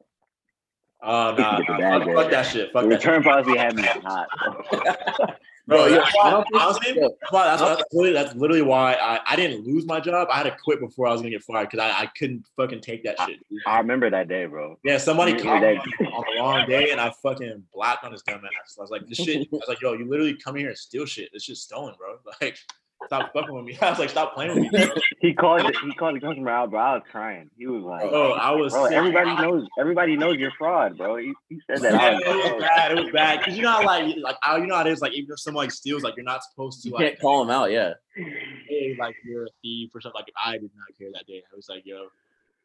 Oh 1.01 1.33
nah, 1.37 1.57
Get 1.59 1.67
nah, 1.79 1.99
fuck, 2.05 2.15
fuck 2.15 2.31
that 2.31 2.43
shit. 2.45 2.71
the 2.73 2.79
Fuck 2.79 2.89
that 2.89 3.01
shit. 3.01 3.11
return 3.11 3.23
policy 3.23 3.57
had 3.57 3.75
me 3.75 3.83
hot. 3.83 4.27
Bro, 5.67 5.77
Bro, 5.77 5.87
yeah, 5.87 5.95
yeah, 5.95 6.21
I 6.23 6.29
don't 6.31 6.47
honestly, 6.53 6.93
yeah. 6.95 7.01
that's, 7.01 7.31
why, 7.31 7.45
that's, 7.45 7.61
that's 7.61 7.83
literally, 7.93 8.13
that's 8.13 8.35
literally 8.35 8.61
why 8.63 8.93
I, 8.93 9.19
I 9.25 9.35
didn't 9.35 9.65
lose 9.65 9.85
my 9.85 9.99
job. 9.99 10.27
I 10.31 10.37
had 10.37 10.43
to 10.43 10.57
quit 10.63 10.79
before 10.79 11.07
I 11.07 11.11
was 11.11 11.21
gonna 11.21 11.29
get 11.29 11.43
fired 11.43 11.69
because 11.69 11.79
I, 11.79 12.01
I 12.01 12.05
couldn't 12.17 12.45
fucking 12.57 12.81
take 12.81 13.03
that 13.03 13.19
shit. 13.21 13.39
dude. 13.49 13.59
I 13.65 13.77
remember 13.77 14.09
that 14.09 14.27
day, 14.27 14.45
bro. 14.45 14.77
Yeah, 14.83 14.97
somebody 14.97 15.33
called 15.33 15.61
me 15.61 15.77
on 15.77 15.85
the 15.99 16.39
wrong 16.39 16.67
day 16.67 16.91
and 16.91 16.99
I 16.99 17.13
fucking 17.21 17.63
blacked 17.73 18.03
on 18.03 18.11
his 18.11 18.23
dumb 18.23 18.41
ass. 18.43 18.75
I 18.77 18.81
was 18.81 18.91
like, 18.91 19.07
this 19.07 19.17
shit. 19.17 19.47
I 19.53 19.55
was 19.55 19.65
like, 19.67 19.81
yo, 19.81 19.93
you 19.93 20.09
literally 20.09 20.35
come 20.35 20.55
here 20.55 20.69
and 20.69 20.77
steal 20.77 21.05
shit. 21.05 21.29
This 21.31 21.43
shit's 21.43 21.61
stolen, 21.61 21.95
bro. 21.97 22.17
Like, 22.41 22.57
stop 23.05 23.33
fucking 23.33 23.53
with 23.53 23.65
me. 23.65 23.77
I 23.81 23.89
was 23.89 23.99
like, 23.99 24.09
stop 24.09 24.33
playing 24.33 24.59
with 24.59 24.71
me. 24.71 24.91
He 25.19 25.33
called 25.33 25.61
it, 25.61 25.75
he 25.83 25.93
called 25.93 26.15
the 26.15 26.19
customer 26.19 26.49
out, 26.49 26.71
bro. 26.71 26.79
I 26.79 26.93
was 26.95 27.03
crying. 27.11 27.51
He 27.55 27.67
was 27.67 27.83
like, 27.83 28.09
Oh, 28.11 28.31
I 28.31 28.51
was 28.51 28.73
bro, 28.73 28.85
sick. 28.87 28.93
everybody 28.93 29.35
knows 29.35 29.67
everybody 29.79 30.17
knows 30.17 30.37
you're 30.37 30.51
fraud, 30.57 30.97
bro. 30.97 31.17
He, 31.17 31.33
he 31.47 31.59
said 31.67 31.81
that. 31.81 31.93
Yeah, 31.93 31.99
I 31.99 32.13
was 32.13 32.23
it 32.23 32.27
like, 32.27 32.43
was 32.43 32.51
oh, 32.53 32.59
bad. 32.59 32.91
It 32.91 32.95
was 33.03 33.13
bad 33.13 33.39
because 33.39 33.55
you 33.55 33.63
know 33.63 33.71
how 33.71 33.85
like 33.85 34.15
like 34.21 34.35
I, 34.41 34.57
you 34.57 34.65
know 34.65 34.75
how 34.75 34.81
it 34.81 34.87
is 34.87 34.99
like 35.01 35.13
even 35.13 35.31
if 35.31 35.39
someone 35.39 35.65
like 35.65 35.71
steals 35.71 36.01
like 36.01 36.15
you're 36.15 36.25
not 36.25 36.43
supposed 36.43 36.81
to 36.81 36.89
You 36.89 36.95
like 36.95 37.05
can't 37.05 37.19
call 37.19 37.43
him 37.43 37.51
out, 37.51 37.71
yeah. 37.71 37.93
hey 38.15 38.95
like 38.99 39.15
you're 39.23 39.45
a 39.45 39.49
thief 39.61 39.91
or 39.93 40.01
something 40.01 40.19
like 40.19 40.31
I 40.43 40.53
did 40.53 40.71
not 40.75 40.97
care 40.97 41.09
that 41.13 41.27
day. 41.27 41.43
I 41.51 41.55
was 41.55 41.69
like 41.69 41.85
yo 41.85 42.07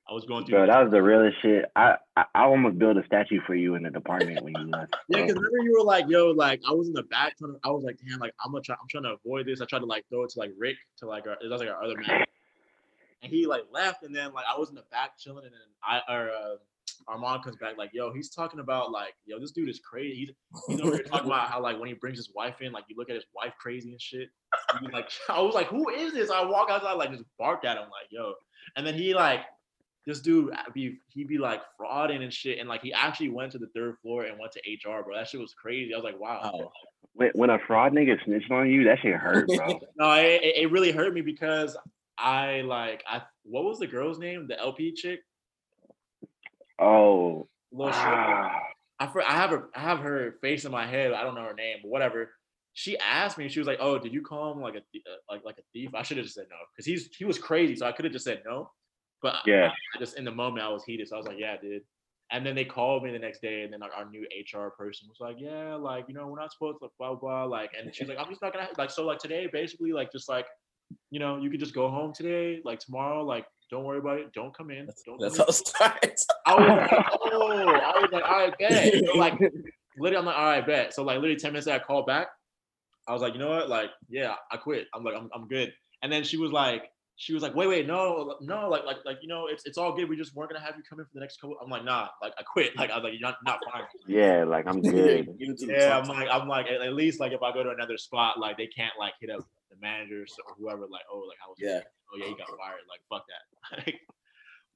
I 0.09 0.13
was 0.13 0.25
going 0.25 0.47
through. 0.47 0.59
Bro, 0.59 0.67
that 0.69 0.83
was 0.83 0.93
the 0.93 1.03
realest 1.03 1.37
shit. 1.43 1.65
I, 1.75 1.97
I 2.17 2.25
I 2.35 2.45
almost 2.45 2.79
built 2.79 2.97
a 2.97 3.05
statue 3.07 3.41
for 3.47 3.55
you 3.55 3.75
in 3.75 3.83
the 3.83 3.91
department 3.91 4.43
when 4.45 4.55
you 4.55 4.71
left. 4.71 4.95
Yeah, 5.09 5.23
because 5.23 5.35
remember 5.35 5.59
you 5.63 5.73
were 5.73 5.85
like, 5.85 6.07
yo, 6.09 6.31
like 6.31 6.61
I 6.69 6.73
was 6.73 6.87
in 6.87 6.95
the 6.95 7.03
back 7.05 7.37
trying 7.39 7.55
to, 7.55 7.59
I 7.65 7.71
was 7.71 7.83
like, 7.85 7.99
damn, 8.07 8.21
like 8.21 8.33
I'm 8.45 8.53
gonna 8.53 8.63
try, 8.63 8.77
I'm 8.81 8.89
trying 8.89 9.05
to 9.05 9.17
avoid 9.25 9.47
this. 9.47 9.61
I 9.61 9.65
tried 9.65 9.81
to 9.81 9.87
like 9.87 10.05
throw 10.09 10.23
it 10.23 10.31
to 10.31 10.39
like 10.39 10.53
Rick 10.57 10.77
to 10.99 11.07
like 11.07 11.27
our, 11.27 11.33
it 11.43 11.51
was 11.51 11.61
like 11.61 11.69
our 11.69 11.83
other 11.83 11.97
man, 11.97 12.25
and 13.23 13.33
he 13.33 13.47
like 13.47 13.63
left, 13.73 14.05
and 14.05 14.15
then 14.15 14.33
like 14.33 14.45
I 14.53 14.59
was 14.59 14.69
in 14.69 14.77
the 14.77 14.85
back 14.93 15.19
chilling, 15.19 15.45
and 15.45 15.53
then 15.53 15.61
I 15.83 16.01
or 16.13 16.31
uh, 16.31 16.57
Armand 17.09 17.43
comes 17.43 17.57
back 17.57 17.77
like, 17.77 17.91
yo, 17.93 18.13
he's 18.13 18.31
talking 18.31 18.61
about 18.61 18.91
like, 18.93 19.15
yo, 19.27 19.39
this 19.41 19.51
dude 19.51 19.69
is 19.69 19.81
crazy. 19.81 20.15
He's 20.15 20.31
he's 20.69 20.81
over 20.81 20.97
here 20.97 21.05
talking 21.05 21.27
about 21.27 21.49
how 21.49 21.61
like 21.61 21.79
when 21.79 21.89
he 21.89 21.95
brings 21.95 22.17
his 22.17 22.31
wife 22.35 22.61
in, 22.61 22.73
like 22.73 22.85
you 22.89 22.97
look 22.97 23.11
at 23.11 23.17
his 23.17 23.27
wife 23.35 23.55
crazy 23.59 23.91
and 23.91 24.01
shit. 24.01 24.29
Be 24.81 24.89
like, 24.89 25.11
I 25.29 25.41
was 25.41 25.55
like, 25.55 25.67
who 25.67 25.89
is 25.91 26.13
this? 26.13 26.31
I 26.31 26.45
walk 26.45 26.71
outside 26.71 26.93
like 26.93 27.11
just 27.11 27.25
barked 27.39 27.65
at 27.65 27.77
him 27.77 27.85
like, 27.85 28.11
yo, 28.11 28.35
and 28.77 28.87
then 28.87 28.95
he 28.95 29.15
like 29.15 29.41
this 30.07 30.21
dude 30.21 30.55
be 30.73 30.99
he 31.09 31.25
be 31.25 31.37
like 31.37 31.61
frauding 31.79 32.23
and 32.23 32.33
shit, 32.33 32.59
and 32.59 32.69
like 32.69 32.83
he 32.83 32.93
actually 32.93 33.31
went 33.31 33.53
to 33.53 33.59
the 33.59 33.67
third 33.75 33.97
floor 34.01 34.25
and 34.25 34.39
went 34.39 34.53
to 34.53 34.61
HR, 34.61 35.03
bro. 35.03 35.17
That 35.17 35.29
shit 35.29 35.41
was 35.41 35.55
crazy. 35.55 35.93
I 35.93 35.97
was 35.97 36.05
like, 36.05 36.19
wow. 36.19 36.71
When, 37.15 37.31
when 37.35 37.51
a 37.51 37.59
fraud 37.67 37.93
nigga 37.93 38.23
snitched 38.25 38.51
on 38.51 38.71
you, 38.71 38.85
that 38.85 39.01
shit 39.01 39.15
hurt, 39.15 39.49
bro. 39.49 39.81
No, 39.97 40.13
it, 40.13 40.41
it 40.43 40.71
really 40.71 40.93
hurt 40.93 41.13
me 41.13 41.23
because 41.23 41.77
I 42.17 42.63
like 42.63 43.03
I 43.09 43.23
what 43.43 43.65
was 43.65 43.79
the 43.79 43.87
girl's 43.87 44.19
name? 44.19 44.47
The 44.47 44.59
LP 44.59 44.93
chick. 44.93 45.21
oh, 46.79 47.49
Little 47.73 47.93
shit. 47.93 48.03
I 48.99 49.07
for, 49.13 49.23
I 49.23 49.33
have 49.33 49.51
her 49.51 49.69
I 49.75 49.81
have 49.81 49.99
her 49.99 50.37
face 50.41 50.65
in 50.65 50.73
my 50.73 50.87
head. 50.87 51.13
I 51.13 51.23
don't 51.23 51.35
know 51.35 51.45
her 51.45 51.55
name, 51.55 51.79
but 51.83 51.91
whatever. 51.91 52.31
She 52.75 52.99
asked 52.99 53.39
me. 53.39 53.49
She 53.49 53.59
was 53.59 53.67
like, 53.67 53.79
"Oh, 53.81 53.99
did 53.99 54.13
you 54.13 54.21
call 54.21 54.53
him 54.53 54.61
like 54.61 54.75
a 54.75 54.79
uh, 54.79 55.17
like 55.31 55.45
like 55.45 55.59
a 55.59 55.63
thief?" 55.73 55.95
I 55.95 56.03
should 56.03 56.19
have 56.19 56.27
just 56.27 56.37
said 56.37 56.47
no 56.51 56.57
because 56.73 56.87
he's 56.87 57.09
he 57.17 57.25
was 57.25 57.39
crazy. 57.39 57.75
So 57.77 57.87
I 57.87 57.93
could 57.93 58.05
have 58.05 58.13
just 58.13 58.25
said 58.25 58.43
no. 58.47 58.71
But 59.23 59.37
Yeah. 59.47 59.73
I, 59.73 59.99
just 59.99 60.19
in 60.19 60.25
the 60.25 60.33
moment 60.33 60.65
I 60.65 60.69
was 60.69 60.85
heated, 60.85 61.09
so 61.09 61.17
I 61.17 61.19
was 61.19 61.27
like, 61.27 61.39
"Yeah, 61.39 61.57
dude." 61.57 61.83
And 62.33 62.45
then 62.45 62.55
they 62.57 62.65
called 62.65 63.05
me 63.05 63.13
the 63.13 63.19
next 63.19 63.41
day, 63.41 63.63
and 63.63 63.73
then 63.73 63.81
like 63.81 63.93
our 63.97 64.05
new 64.09 64.23
HR 64.23 64.71
person 64.71 65.09
was 65.09 65.19
like, 65.21 65.37
"Yeah, 65.39 65.75
like 65.75 66.07
you 66.09 66.15
know 66.15 66.27
we're 66.27 66.41
not 66.41 66.53
supposed 66.53 66.79
to 66.83 66.89
blah 66.99 67.15
blah." 67.15 67.19
blah," 67.21 67.45
Like, 67.45 67.71
and 67.79 67.95
she's 67.95 68.09
like, 68.09 68.19
"I'm 68.19 68.29
just 68.29 68.43
not 68.43 68.53
gonna 68.53 68.69
like 68.79 68.91
so 68.91 69.05
like 69.07 69.19
today 69.19 69.49
basically 69.53 69.93
like 69.93 70.13
just 70.13 70.29
like." 70.29 70.47
You 71.11 71.19
know, 71.19 71.37
you 71.39 71.51
could 71.51 71.59
just 71.59 71.75
go 71.75 71.89
home 71.89 72.13
today, 72.13 72.61
like 72.65 72.79
tomorrow, 72.79 73.25
like 73.25 73.45
don't 73.71 73.85
worry 73.85 73.99
about 73.99 74.19
it. 74.21 74.33
Don't 74.33 74.57
come 74.57 74.71
in. 74.71 74.87
Don't 75.05 75.21
That's 75.21 75.37
come 75.37 75.39
how 75.39 75.45
in. 75.45 75.49
it 75.49 75.53
starts. 75.55 76.27
I 76.47 76.55
was 76.55 76.69
like, 76.69 76.91
oh, 77.23 77.69
I 77.69 78.01
was 78.01 78.11
like, 78.13 78.23
all 78.25 78.39
right, 78.39 78.55
bet. 78.59 78.95
So, 79.07 79.19
like, 79.19 79.35
literally, 79.99 80.17
I'm 80.17 80.25
like, 80.25 80.37
all 80.37 80.45
right, 80.45 80.67
bet. 80.67 80.95
So, 80.95 81.03
like, 81.03 81.17
literally 81.17 81.37
10 81.37 81.53
minutes 81.53 81.67
later, 81.67 81.81
I 81.83 81.85
called 81.85 82.07
back. 82.07 82.29
I 83.09 83.13
was 83.13 83.23
like, 83.23 83.33
you 83.33 83.39
know 83.41 83.51
what? 83.51 83.69
Like, 83.69 83.91
yeah, 84.09 84.35
I 84.51 84.57
quit. 84.57 84.87
I'm 84.95 85.03
like, 85.03 85.15
I'm, 85.17 85.29
I'm 85.35 85.49
good. 85.49 85.73
And 86.03 86.13
then 86.13 86.23
she 86.23 86.37
was 86.37 86.53
like, 86.53 86.85
she 87.19 87.33
was 87.33 87.43
like, 87.43 87.55
wait, 87.55 87.67
wait, 87.67 87.87
no, 87.87 88.37
no, 88.43 88.69
like, 88.69 88.85
like, 88.85 88.99
like, 89.07 89.19
you 89.23 89.29
know, 89.29 89.47
it's 89.47 89.65
it's 89.65 89.79
all 89.79 89.95
good. 89.97 90.09
We 90.09 90.17
just 90.17 90.35
weren't 90.35 90.51
gonna 90.51 90.65
have 90.65 90.77
you 90.77 90.83
come 90.89 91.01
in 91.01 91.07
for 91.07 91.13
the 91.15 91.21
next 91.21 91.41
couple. 91.41 91.57
I'm 91.63 91.71
like, 91.71 91.85
nah, 91.85 92.09
like, 92.21 92.35
I 92.39 92.43
quit. 92.43 92.77
Like, 92.77 92.91
I 92.91 92.97
was 92.97 93.05
like, 93.05 93.15
you're 93.15 93.23
not 93.23 93.39
not 93.45 93.59
fine. 93.73 93.85
yeah, 94.07 94.45
like 94.45 94.67
I'm 94.67 94.83
good. 94.83 95.29
Yeah, 95.61 95.99
I'm 95.99 96.09
like, 96.09 96.29
I'm 96.31 96.47
like, 96.47 96.67
at, 96.67 96.83
at 96.83 96.93
least 96.93 97.19
like 97.19 97.33
if 97.33 97.43
I 97.43 97.53
go 97.53 97.63
to 97.63 97.71
another 97.71 97.97
spot, 97.97 98.39
like 98.39 98.57
they 98.59 98.67
can't 98.67 98.93
like 98.99 99.15
hit 99.21 99.31
up 99.31 99.41
the 99.71 99.77
managers 99.81 100.35
or 100.47 100.55
whoever, 100.59 100.83
like, 100.83 101.05
oh, 101.11 101.25
like 101.27 101.39
how 101.41 101.49
was 101.49 101.57
Yeah. 101.59 101.81
oh 102.13 102.19
yeah, 102.19 102.27
he 102.27 102.35
got 102.35 102.49
fired. 102.49 102.85
Like, 102.89 103.01
fuck 103.09 103.25
that. 103.29 103.95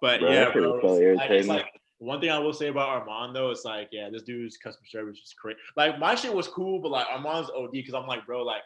But 0.01 0.21
Bro, 0.21 0.33
yeah, 0.33 0.51
bro. 0.51 0.81
so 0.81 0.87
like, 0.95 1.31
it's 1.31 1.47
like 1.47 1.67
one 1.99 2.21
thing 2.21 2.31
I 2.31 2.39
will 2.39 2.55
say 2.55 2.69
about 2.69 2.89
Armand 2.89 3.37
though, 3.37 3.51
it's 3.51 3.67
like, 3.67 3.91
yeah, 3.93 4.09
this 4.11 4.23
dude's 4.23 4.57
customer 4.57 4.87
service 4.89 5.19
is 5.19 5.35
great. 5.41 5.59
Like 5.77 5.99
my 5.99 6.15
shit 6.15 6.33
was 6.33 6.49
cool, 6.49 6.81
but 6.81 6.91
like 6.91 7.07
Armand's 7.11 7.51
OD 7.55 7.73
because 7.73 7.93
I'm 7.93 8.07
like, 8.07 8.25
bro, 8.25 8.43
like 8.43 8.63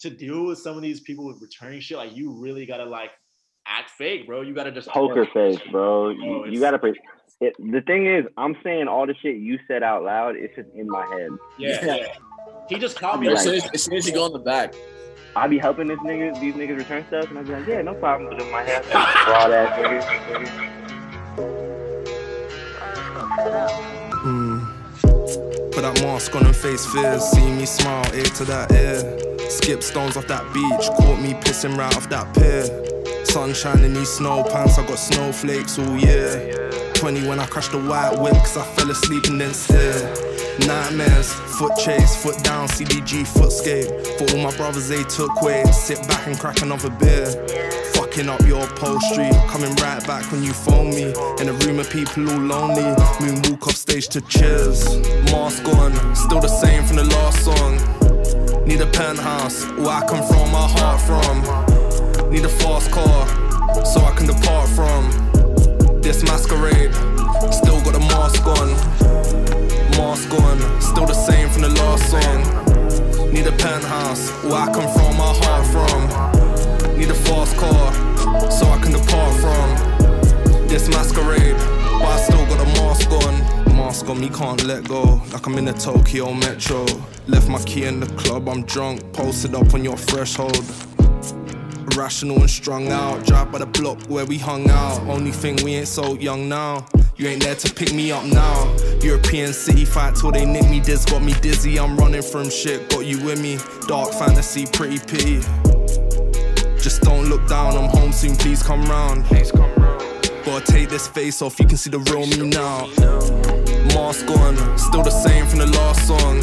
to 0.00 0.10
deal 0.10 0.44
with 0.46 0.58
some 0.58 0.76
of 0.76 0.82
these 0.82 1.00
people 1.00 1.26
with 1.26 1.40
returning 1.40 1.80
shit, 1.80 1.96
like 1.96 2.14
you 2.16 2.32
really 2.32 2.66
gotta 2.66 2.84
like 2.84 3.10
act 3.66 3.90
fake, 3.90 4.26
bro. 4.26 4.42
You 4.42 4.54
gotta 4.54 4.72
just 4.72 4.88
Poker 4.88 5.26
face, 5.32 5.58
bro. 5.70 6.06
Oh, 6.06 6.10
You, 6.10 6.46
you 6.52 6.60
gotta. 6.60 6.78
Pre- 6.78 6.98
it, 7.40 7.54
the 7.58 7.80
thing 7.82 8.06
is, 8.06 8.24
I'm 8.36 8.56
saying 8.62 8.86
all 8.88 9.06
the 9.06 9.14
shit 9.20 9.36
you 9.36 9.58
said 9.66 9.82
out 9.82 10.02
loud. 10.04 10.36
It's 10.36 10.54
just 10.54 10.68
in 10.74 10.86
my 10.88 11.06
head. 11.06 11.30
Yeah, 11.58 11.84
Yeah. 11.84 11.96
yeah. 11.96 12.14
He 12.68 12.76
just 12.78 12.98
called 12.98 13.20
me 13.20 13.28
Like- 13.28 13.36
As 13.38 13.42
soon 13.44 13.54
as, 13.56 13.64
as 13.74 13.82
soon 13.82 13.94
as 13.94 14.06
you 14.06 14.12
go 14.14 14.26
in 14.26 14.32
the 14.32 14.38
back, 14.38 14.74
I 15.36 15.48
be 15.48 15.58
helping 15.58 15.88
this 15.88 15.98
nigga, 15.98 16.38
these 16.40 16.54
niggas 16.54 16.78
return 16.78 17.04
stuff, 17.08 17.28
and 17.28 17.38
I 17.38 17.42
be 17.42 17.52
like, 17.52 17.66
yeah, 17.66 17.82
no 17.82 17.94
problem. 17.94 18.30
But 18.30 18.40
in 18.40 18.50
my 18.52 18.62
head, 18.62 18.84
fraud 18.86 19.50
ass 19.52 19.78
niggas. 19.78 20.70
Mm. 24.24 25.72
Put 25.72 25.82
that 25.82 26.00
mask 26.02 26.34
on 26.36 26.46
and 26.46 26.54
face 26.56 26.86
fears. 26.86 27.22
See 27.24 27.50
me 27.52 27.66
smile, 27.66 28.04
ear 28.14 28.24
to 28.24 28.44
that 28.44 28.70
ear. 28.72 29.33
Skip 29.48 29.82
stones 29.82 30.16
off 30.16 30.26
that 30.28 30.44
beach. 30.52 30.88
Caught 30.96 31.20
me 31.20 31.34
pissing 31.34 31.76
right 31.76 31.94
off 31.96 32.08
that 32.10 32.32
pier. 32.34 32.64
Sunshine 33.24 33.84
in 33.84 33.94
these 33.94 34.10
snow 34.10 34.44
pants. 34.44 34.78
I 34.78 34.86
got 34.86 34.98
snowflakes 34.98 35.78
all 35.78 35.96
year. 35.96 36.70
20 36.94 37.28
when 37.28 37.38
I 37.38 37.46
crashed 37.46 37.72
the 37.72 37.78
white 37.78 38.18
whip, 38.18 38.32
cause 38.34 38.56
I 38.56 38.64
fell 38.64 38.90
asleep 38.90 39.24
and 39.26 39.40
then 39.40 39.52
stare. 39.52 40.14
Nightmares, 40.60 41.32
foot 41.58 41.72
chase, 41.76 42.16
foot 42.22 42.42
down, 42.44 42.68
CDG, 42.68 43.26
footscape. 43.26 43.88
For 44.16 44.36
all 44.36 44.42
my 44.42 44.56
brothers, 44.56 44.88
they 44.88 45.02
took 45.04 45.42
way. 45.42 45.64
Sit 45.64 45.98
back 46.08 46.26
and 46.26 46.38
crack 46.38 46.62
another 46.62 46.90
beer. 46.90 47.26
Fucking 47.94 48.28
up 48.28 48.40
your 48.42 48.64
upholstery, 48.64 49.30
coming 49.48 49.74
right 49.76 50.06
back 50.06 50.30
when 50.30 50.42
you 50.42 50.52
phone 50.52 50.90
me. 50.90 51.12
In 51.40 51.48
a 51.48 51.52
room 51.64 51.80
of 51.80 51.90
people 51.90 52.30
all 52.30 52.38
lonely, 52.38 52.82
moonwalk 53.20 53.66
off 53.66 53.76
stage 53.76 54.08
to 54.08 54.20
cheers. 54.22 54.96
Mask 55.32 55.66
on, 55.68 55.92
still 56.14 56.40
the 56.40 56.48
same 56.48 56.84
from 56.84 56.96
the 56.96 57.04
last 57.04 57.44
song. 57.44 58.03
Need 58.66 58.80
a 58.80 58.86
penthouse, 58.86 59.66
where 59.76 59.90
I 59.90 60.06
come 60.08 60.22
throw 60.22 60.46
my 60.46 60.66
heart 60.66 61.00
from. 61.02 62.30
Need 62.30 62.46
a 62.46 62.48
fast 62.48 62.90
car, 62.90 63.26
so 63.84 64.00
I 64.00 64.12
can 64.16 64.26
depart 64.26 64.70
from 64.70 66.00
this 66.00 66.22
masquerade. 66.24 66.94
Still 67.52 67.78
got 67.84 67.92
the 67.92 68.00
mask 68.00 68.46
on, 68.46 68.70
mask 69.98 70.32
on, 70.32 70.80
still 70.80 71.04
the 71.04 71.12
same 71.12 71.50
from 71.50 71.62
the 71.62 71.68
last 71.68 72.10
song. 72.10 73.32
Need 73.32 73.46
a 73.46 73.52
penthouse, 73.52 74.30
where 74.42 74.54
I 74.54 74.72
can 74.72 74.88
throw 74.94 75.12
my 75.12 75.32
heart 75.44 75.66
from. 75.68 76.98
Need 76.98 77.10
a 77.10 77.14
fast 77.14 77.56
car, 77.58 77.92
so 78.50 78.66
I 78.66 78.78
can 78.80 78.92
depart 78.92 79.34
from 79.44 80.68
this 80.68 80.88
masquerade. 80.88 81.56
But 82.00 82.08
I 82.08 82.20
still 82.22 82.46
got 82.46 82.60
a 82.60 82.66
mask 82.80 83.10
on. 83.12 83.63
Mask 83.76 84.08
on 84.08 84.20
me, 84.20 84.28
can't 84.28 84.62
let 84.64 84.88
go. 84.88 85.20
Like 85.32 85.46
I'm 85.46 85.58
in 85.58 85.64
the 85.64 85.72
Tokyo 85.72 86.32
Metro. 86.32 86.86
Left 87.26 87.48
my 87.48 87.60
key 87.64 87.84
in 87.84 88.00
the 88.00 88.06
club, 88.14 88.48
I'm 88.48 88.62
drunk. 88.64 89.12
Posted 89.12 89.54
up 89.54 89.74
on 89.74 89.82
your 89.82 89.96
threshold. 89.96 90.64
Irrational 91.92 92.40
and 92.40 92.50
strung 92.50 92.92
out. 92.92 93.26
Drive 93.26 93.50
by 93.52 93.58
the 93.58 93.66
block 93.66 94.00
where 94.06 94.24
we 94.26 94.38
hung 94.38 94.70
out. 94.70 95.00
Only 95.08 95.32
thing 95.32 95.56
we 95.64 95.74
ain't 95.74 95.88
so 95.88 96.14
young 96.14 96.48
now. 96.48 96.86
You 97.16 97.28
ain't 97.28 97.42
there 97.42 97.54
to 97.54 97.74
pick 97.74 97.92
me 97.92 98.12
up 98.12 98.24
now. 98.24 98.76
European 99.02 99.52
city 99.52 99.84
fight 99.84 100.16
till 100.16 100.32
they 100.32 100.44
nick 100.44 100.68
me. 100.70 100.80
This 100.80 101.04
got 101.04 101.22
me 101.22 101.34
dizzy. 101.40 101.78
I'm 101.78 101.96
running 101.96 102.22
from 102.22 102.50
shit. 102.50 102.88
Got 102.90 103.06
you 103.06 103.24
with 103.24 103.40
me. 103.40 103.58
Dark 103.86 104.12
fantasy, 104.12 104.66
pretty 104.66 104.98
pity. 104.98 105.40
Just 106.78 107.02
don't 107.02 107.28
look 107.28 107.46
down. 107.48 107.76
I'm 107.76 107.88
home 107.88 108.12
soon. 108.12 108.36
Please 108.36 108.62
come 108.62 108.84
round. 108.86 109.24
Gotta 110.44 110.64
take 110.64 110.90
this 110.90 111.08
face 111.08 111.40
off. 111.42 111.58
You 111.58 111.66
can 111.66 111.76
see 111.76 111.90
the 111.90 111.98
real 111.98 112.26
me 112.26 112.48
now. 112.48 113.43
Mask 113.94 114.28
on, 114.28 114.56
still 114.76 115.04
the 115.04 115.10
same 115.10 115.46
from 115.46 115.60
the 115.60 115.66
last 115.66 116.06
song. 116.08 116.38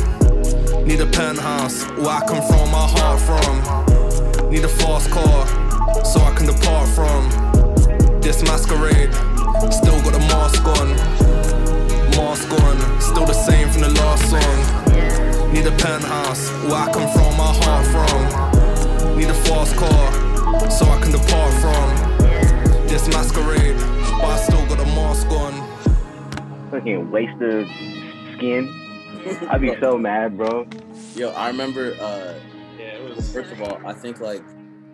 Need 0.87 1.01
a 1.01 1.05
penthouse 1.05 1.83
where 1.99 2.15
I 2.15 2.25
can 2.25 2.41
throw 2.47 2.65
my 2.67 2.87
heart 2.87 3.19
from. 3.19 4.49
Need 4.49 4.63
a 4.63 4.69
fast 4.69 5.11
car 5.11 5.45
so 6.05 6.21
I 6.21 6.33
can 6.33 6.47
depart 6.47 6.87
from 6.89 7.29
this 8.21 8.41
masquerade. 8.43 9.13
Still 9.69 9.99
got 10.01 10.15
a 10.15 10.23
mask 10.31 10.63
on, 10.65 10.95
mask 12.15 12.49
on, 12.63 13.01
still 13.01 13.25
the 13.25 13.33
same 13.33 13.69
from 13.69 13.81
the 13.81 13.89
last 13.99 14.29
song. 14.29 15.53
Need 15.53 15.67
a 15.67 15.71
penthouse 15.71 16.49
where 16.63 16.75
I 16.75 16.91
can 16.93 17.07
throw 17.11 17.31
my 17.35 17.51
heart 17.63 17.85
from. 17.91 19.17
Need 19.17 19.29
a 19.29 19.33
fast 19.43 19.75
car 19.75 20.69
so 20.71 20.85
I 20.85 21.01
can 21.01 21.11
depart 21.11 21.53
from 21.59 22.87
this 22.87 23.07
masquerade. 23.09 23.75
But 24.19 24.29
I 24.29 24.37
still 24.37 24.65
got 24.67 24.79
a 24.79 24.85
mask 24.95 25.27
on. 25.31 25.70
Fucking 26.71 27.11
waste 27.11 27.41
of 27.41 27.67
skin. 28.33 28.73
I'd 29.49 29.59
be 29.59 29.75
so 29.81 29.97
mad, 29.97 30.37
bro. 30.37 30.65
Yo, 31.15 31.31
I 31.31 31.47
remember. 31.47 31.93
Uh, 31.99 32.39
yeah, 32.79 32.95
it 32.95 33.15
was. 33.15 33.33
First 33.33 33.51
of 33.51 33.61
all, 33.61 33.81
I 33.85 33.91
think 33.91 34.21
like, 34.21 34.41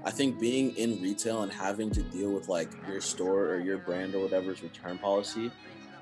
I 0.04 0.10
think 0.10 0.40
being 0.40 0.76
in 0.76 0.99
retail 1.04 1.44
and 1.44 1.52
having 1.52 1.91
to 1.91 2.02
deal 2.02 2.32
with 2.32 2.48
like 2.48 2.72
your 2.88 2.99
store 2.99 3.45
or 3.45 3.60
your 3.60 3.78
brand 3.78 4.16
or 4.16 4.20
whatever's 4.24 4.64
return 4.64 4.98
policy 4.98 5.52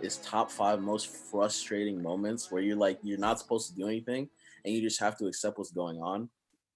is 0.01 0.15
top 0.17 0.49
five 0.49 0.79
most 0.81 1.07
frustrating 1.29 2.01
moments 2.01 2.49
where 2.49 2.61
you're 2.61 2.77
like 2.77 2.97
you're 3.03 3.19
not 3.19 3.37
supposed 3.39 3.69
to 3.69 3.75
do 3.75 3.85
anything 3.87 4.29
and 4.63 4.73
you 4.73 4.81
just 4.81 4.99
have 5.01 5.17
to 5.17 5.27
accept 5.27 5.57
what's 5.57 5.71
going 5.71 6.01
on. 6.01 6.29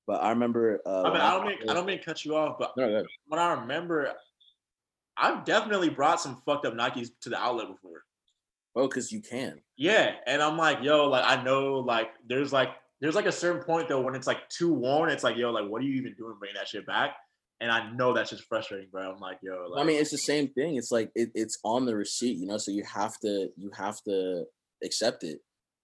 But 0.08 0.22
I 0.22 0.30
remember. 0.32 0.82
Uh, 0.86 1.04
I 1.04 1.14
mean, 1.14 1.22
I 1.22 1.32
don't 1.32 1.48
mean 1.48 1.70
I 1.70 1.74
don't 1.74 1.86
mean 1.86 2.00
cut 2.04 2.26
you 2.26 2.36
off, 2.36 2.58
but 2.60 2.74
No, 2.76 2.90
go 2.90 3.08
when 3.28 3.40
I 3.40 3.54
remember, 3.62 4.14
I've 5.16 5.46
definitely 5.46 5.90
brought 5.90 6.20
some 6.20 6.42
fucked 6.46 6.66
up 6.66 6.74
Nikes 6.74 7.12
to 7.22 7.30
the 7.30 7.40
outlet 7.40 7.68
before. 7.70 8.04
Because 8.76 9.12
you 9.12 9.22
can. 9.22 9.62
Yeah, 9.78 10.14
and 10.28 10.42
I'm 10.42 10.58
like, 10.58 10.84
yo, 10.84 11.08
like 11.08 11.26
I 11.26 11.44
know, 11.44 11.76
like 11.76 12.10
there's 12.28 12.54
like 12.54 12.70
there's 13.02 13.16
like 13.16 13.26
a 13.26 13.32
certain 13.32 13.64
point 13.64 13.90
though 13.90 14.02
when 14.02 14.16
it's 14.16 14.28
like 14.28 14.48
too 14.50 14.74
worn. 14.74 15.10
It's 15.10 15.24
like, 15.24 15.38
yo, 15.38 15.52
like 15.52 15.68
what 15.68 15.82
are 15.82 15.86
you 15.86 15.96
even 15.96 16.16
doing 16.18 16.36
bringing 16.40 16.56
that 16.56 16.68
shit 16.68 16.86
back? 16.86 17.16
and 17.62 17.72
I 17.72 17.92
know 17.92 18.14
that's 18.14 18.30
just 18.30 18.46
frustrating, 18.46 18.88
bro. 18.90 19.12
I'm 19.12 19.20
like, 19.20 19.40
yo, 19.42 19.68
like, 19.70 19.84
I 19.84 19.88
mean, 19.88 20.00
it's 20.00 20.12
the 20.12 20.18
same 20.18 20.48
thing. 20.50 20.78
It's 20.78 20.92
like 20.92 21.12
it, 21.16 21.30
it's 21.36 21.60
on 21.64 21.86
the 21.86 21.96
receipt, 21.96 22.38
you 22.38 22.46
know. 22.46 22.58
So 22.58 22.72
you 22.72 22.84
have 22.84 23.18
to 23.20 23.50
you 23.58 23.70
have 23.78 24.02
to 24.04 24.46
accept 24.84 25.24
it. 25.24 25.40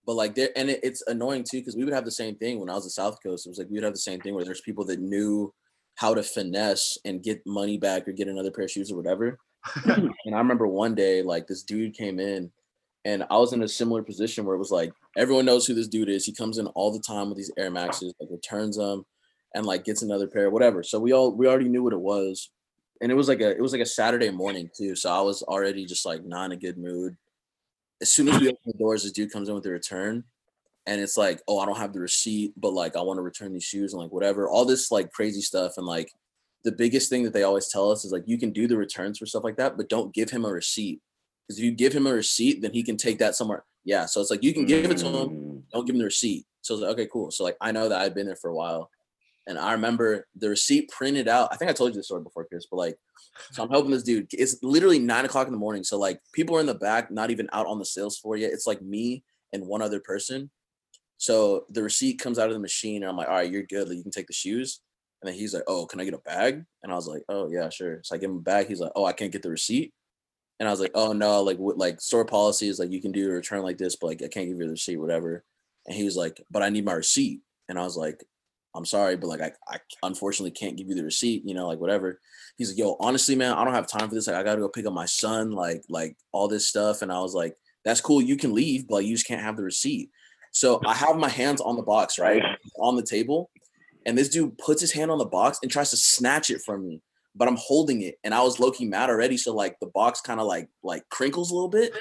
But 0.06 0.16
like 0.16 0.36
there, 0.36 0.50
and 0.56 0.70
it, 0.70 0.80
it's 0.84 1.04
annoying 1.08 1.44
too 1.44 1.60
because 1.60 1.76
we 1.76 1.84
would 1.84 1.94
have 1.94 2.06
the 2.06 2.12
same 2.12 2.36
thing 2.36 2.60
when 2.60 2.70
I 2.70 2.76
was 2.76 2.86
at 2.86 2.92
South 2.92 3.18
Coast. 3.22 3.46
It 3.46 3.50
was 3.50 3.58
like 3.58 3.68
we 3.68 3.76
would 3.76 3.84
have 3.84 3.94
the 3.94 4.00
same 4.00 4.22
thing 4.22 4.36
where 4.36 4.46
there's 4.46 4.62
people 4.62 4.86
that 4.86 5.02
knew 5.02 5.54
how 5.96 6.14
to 6.14 6.24
finesse 6.24 6.98
and 7.04 7.24
get 7.24 7.42
money 7.46 7.78
back 7.78 8.08
or 8.08 8.14
get 8.14 8.28
another 8.28 8.52
pair 8.52 8.66
of 8.66 8.72
shoes 8.72 8.92
or 8.92 8.98
whatever. 8.98 9.38
and 9.86 10.36
I 10.36 10.38
remember 10.38 10.68
one 10.68 10.96
day, 10.96 11.22
like 11.24 11.48
this 11.48 11.64
dude 11.64 11.98
came 11.98 12.20
in, 12.20 12.52
and 13.06 13.24
I 13.30 13.38
was 13.38 13.54
in 13.54 13.62
a 13.62 13.68
similar 13.68 14.02
position 14.02 14.46
where 14.46 14.56
it 14.56 14.60
was 14.60 14.72
like 14.72 14.92
everyone 15.16 15.46
knows 15.46 15.66
who 15.66 15.76
this 15.76 15.88
dude 15.88 16.10
is. 16.10 16.26
He 16.26 16.34
comes 16.34 16.58
in 16.58 16.66
all 16.68 16.92
the 16.92 17.00
time 17.00 17.30
with 17.30 17.38
these 17.38 17.52
Air 17.56 17.70
Maxes, 17.70 18.14
like 18.20 18.30
returns 18.32 18.78
them, 18.78 19.06
and 19.54 19.66
like 19.66 19.86
gets 19.86 20.02
another 20.02 20.28
pair, 20.28 20.50
whatever. 20.50 20.82
So 20.84 21.00
we 21.00 21.14
all 21.14 21.32
we 21.32 21.48
already 21.48 21.70
knew 21.70 21.84
what 21.84 21.94
it 21.94 22.00
was, 22.00 22.50
and 23.02 23.12
it 23.12 23.16
was 23.16 23.28
like 23.28 23.42
a 23.42 23.52
it 23.52 23.62
was 23.62 23.72
like 23.72 23.82
a 23.82 23.86
Saturday 23.86 24.32
morning 24.32 24.70
too. 24.76 24.96
So 24.96 25.12
I 25.12 25.22
was 25.22 25.44
already 25.44 25.86
just 25.86 26.06
like 26.06 26.26
not 26.26 26.46
in 26.46 26.52
a 26.54 26.58
good 26.58 26.78
mood. 26.78 27.16
As 28.02 28.12
soon 28.12 28.28
as 28.28 28.42
we 28.42 28.50
open 28.50 28.60
the 28.66 28.74
doors, 28.74 29.04
this 29.04 29.12
dude 29.14 29.32
comes 29.32 29.48
in 29.48 29.56
with 29.56 29.64
the 29.64 29.70
return, 29.70 30.24
and 30.88 31.00
it's 31.00 31.16
like, 31.16 31.42
oh, 31.48 31.60
I 31.60 31.66
don't 31.66 31.78
have 31.78 31.94
the 31.94 32.02
receipt, 32.02 32.54
but 32.58 32.74
like 32.74 32.96
I 32.96 33.02
want 33.02 33.20
to 33.20 33.22
return 33.22 33.54
these 33.54 33.64
shoes 33.64 33.94
and 33.94 34.02
like 34.02 34.12
whatever, 34.12 34.50
all 34.50 34.66
this 34.66 34.92
like 34.92 35.12
crazy 35.12 35.42
stuff, 35.42 35.74
and 35.78 35.86
like 35.86 36.12
the 36.64 36.72
biggest 36.72 37.12
thing 37.12 37.24
that 37.24 37.34
they 37.34 37.44
always 37.44 37.68
tell 37.68 37.92
us 37.92 38.04
is 38.04 38.12
like 38.12 38.24
you 38.26 38.40
can 38.40 38.50
do 38.50 38.68
the 38.68 38.76
returns 38.76 39.20
for 39.20 39.28
stuff 39.28 39.44
like 39.44 39.58
that, 39.58 39.78
but 39.78 39.90
don't 39.90 40.14
give 40.14 40.32
him 40.32 40.44
a 40.44 40.50
receipt 40.50 41.02
because 41.48 41.60
if 41.60 41.66
you 41.66 41.72
give 41.72 41.94
him 41.94 42.08
a 42.08 42.14
receipt, 42.14 42.62
then 42.62 42.74
he 42.74 42.84
can 42.84 42.98
take 42.98 43.20
that 43.20 43.36
somewhere. 43.36 43.66
Yeah, 43.84 44.06
so 44.06 44.20
it's 44.22 44.32
like 44.32 44.44
you 44.44 44.54
can 44.54 44.66
give 44.66 44.90
it 44.90 44.98
to 44.98 45.06
him, 45.06 45.30
mm. 45.30 45.62
don't 45.72 45.86
give 45.86 45.96
him 45.96 46.00
the 46.00 46.06
receipt. 46.06 46.46
So 46.62 46.74
it's 46.74 46.82
like, 46.82 46.92
okay, 46.92 47.08
cool. 47.12 47.30
So 47.32 47.44
like 47.44 47.58
I 47.62 47.72
know 47.72 47.90
that 47.90 48.02
I've 48.02 48.16
been 48.16 48.26
there 48.26 48.36
for 48.36 48.50
a 48.50 48.56
while, 48.56 48.90
and 49.48 49.60
I 49.60 49.74
remember 49.74 50.28
the 50.36 50.50
receipt 50.50 50.90
printed 50.90 51.28
out. 51.28 51.50
I 51.52 51.58
think 51.58 51.70
I 51.70 51.74
told 51.74 51.92
you 51.92 51.98
this 51.98 52.08
story 52.08 52.24
before, 52.24 52.46
Chris, 52.46 52.66
but 52.70 52.78
like, 52.78 52.98
so 53.52 53.64
I'm 53.64 53.70
helping 53.70 53.92
this 53.92 54.04
dude. 54.04 54.28
It's 54.32 54.58
literally 54.64 54.98
nine 54.98 55.26
o'clock 55.26 55.46
in 55.46 55.54
the 55.54 55.60
morning. 55.60 55.84
So 55.84 56.00
like 56.00 56.20
people 56.34 56.56
are 56.56 56.62
in 56.62 56.66
the 56.66 56.74
back, 56.74 57.12
not 57.12 57.30
even 57.30 57.48
out 57.54 57.68
on 57.68 57.78
the 57.78 57.86
sales 57.86 58.18
floor 58.18 58.38
yet. 58.38 58.52
It's 58.52 58.66
like 58.66 58.82
me 58.82 59.24
and 59.54 59.68
one 59.68 59.82
other 59.84 60.00
person. 60.00 60.50
So 61.18 61.66
the 61.70 61.84
receipt 61.84 62.20
comes 62.20 62.40
out 62.40 62.48
of 62.48 62.54
the 62.54 62.60
machine, 62.60 63.04
and 63.04 63.10
I'm 63.10 63.18
like, 63.18 63.28
all 63.28 63.36
right, 63.36 63.52
you're 63.52 63.64
good. 63.64 63.88
Like, 63.88 63.98
you 63.98 64.04
can 64.04 64.12
take 64.12 64.28
the 64.28 64.34
shoes. 64.34 64.82
And 65.22 65.32
then 65.32 65.40
he's 65.40 65.54
like, 65.54 65.64
oh, 65.68 65.86
can 65.86 66.00
I 66.00 66.06
get 66.06 66.14
a 66.14 66.20
bag? 66.20 66.64
And 66.84 66.92
I 66.92 66.96
was 66.96 67.08
like, 67.08 67.24
oh 67.30 67.50
yeah, 67.50 67.70
sure. 67.70 68.00
So 68.04 68.16
I 68.16 68.18
give 68.18 68.30
him 68.30 68.38
a 68.38 68.42
bag. 68.42 68.68
He's 68.68 68.80
like, 68.80 68.92
oh, 68.96 69.06
I 69.06 69.14
can't 69.14 69.32
get 69.32 69.42
the 69.42 69.50
receipt. 69.50 69.94
And 70.60 70.70
I 70.70 70.72
was 70.72 70.80
like, 70.80 70.92
oh 70.96 71.12
no, 71.12 71.42
like 71.44 71.58
what 71.58 71.78
like 71.78 72.00
store 72.00 72.26
policy 72.26 72.68
is 72.68 72.80
like 72.80 72.92
you 72.92 73.02
can 73.02 73.12
do 73.12 73.30
a 73.30 73.34
return 73.34 73.62
like 73.62 73.78
this, 73.78 73.96
but 73.96 74.08
like 74.08 74.22
I 74.22 74.28
can't 74.28 74.48
give 74.48 74.58
you 74.58 74.66
the 74.66 74.72
receipt, 74.72 74.98
whatever. 74.98 75.44
And 75.86 75.96
he 75.96 76.04
was 76.04 76.16
like, 76.16 76.42
but 76.50 76.64
I 76.64 76.70
need 76.70 76.86
my 76.86 76.94
receipt. 76.94 77.42
And 77.68 77.78
I 77.78 77.84
was 77.84 77.98
like, 77.98 78.24
I'm 78.74 78.86
sorry, 78.86 79.16
but 79.16 79.28
like 79.28 79.42
I, 79.42 79.52
I 79.68 79.80
unfortunately 80.04 80.52
can't 80.52 80.78
give 80.78 80.88
you 80.88 80.96
the 80.96 81.04
receipt, 81.04 81.44
you 81.46 81.54
know, 81.54 81.68
like 81.68 81.80
whatever. 81.80 82.20
He's 82.58 82.70
like, 82.70 82.78
yo, 82.78 82.98
honestly, 83.00 83.36
man, 83.36 83.54
I 83.54 83.64
don't 83.64 83.74
have 83.74 83.88
time 83.88 84.08
for 84.08 84.16
this. 84.16 84.28
Like 84.28 84.36
I 84.36 84.44
gotta 84.44 84.62
go 84.62 84.70
pick 84.70 84.86
up 84.86 84.94
my 84.94 85.06
son, 85.06 85.52
like, 85.52 85.84
like 85.90 86.18
all 86.32 86.48
this 86.48 86.68
stuff. 86.68 87.02
And 87.02 87.12
I 87.12 87.20
was 87.20 87.34
like, 87.34 87.56
that's 87.84 88.02
cool, 88.02 88.22
you 88.22 88.36
can 88.36 88.54
leave, 88.54 88.88
but 88.88 89.06
you 89.06 89.14
just 89.14 89.28
can't 89.28 89.42
have 89.42 89.58
the 89.58 89.64
receipt. 89.64 90.10
So 90.52 90.82
I 90.86 90.94
have 90.94 91.18
my 91.18 91.30
hands 91.30 91.62
on 91.62 91.76
the 91.76 91.84
box, 91.84 92.18
right? 92.18 92.42
On 92.80 92.96
the 92.96 93.04
table. 93.04 93.50
And 94.06 94.18
this 94.18 94.30
dude 94.30 94.58
puts 94.58 94.82
his 94.82 94.92
hand 94.92 95.12
on 95.12 95.18
the 95.18 95.26
box 95.26 95.60
and 95.62 95.72
tries 95.72 95.90
to 95.92 95.98
snatch 95.98 96.50
it 96.50 96.62
from 96.62 96.88
me. 96.88 97.02
But 97.36 97.48
I'm 97.48 97.58
holding 97.58 98.02
it. 98.02 98.16
And 98.24 98.34
I 98.34 98.42
was 98.42 98.60
low-key 98.60 98.86
mad 98.86 99.10
already. 99.10 99.38
So 99.38 99.54
like 99.54 99.78
the 99.80 99.88
box 99.88 100.22
kind 100.22 100.40
of 100.40 100.48
like 100.48 100.70
like 100.84 101.08
crinkles 101.10 101.52
a 101.52 101.56
little 101.56 101.70
bit. 101.70 101.94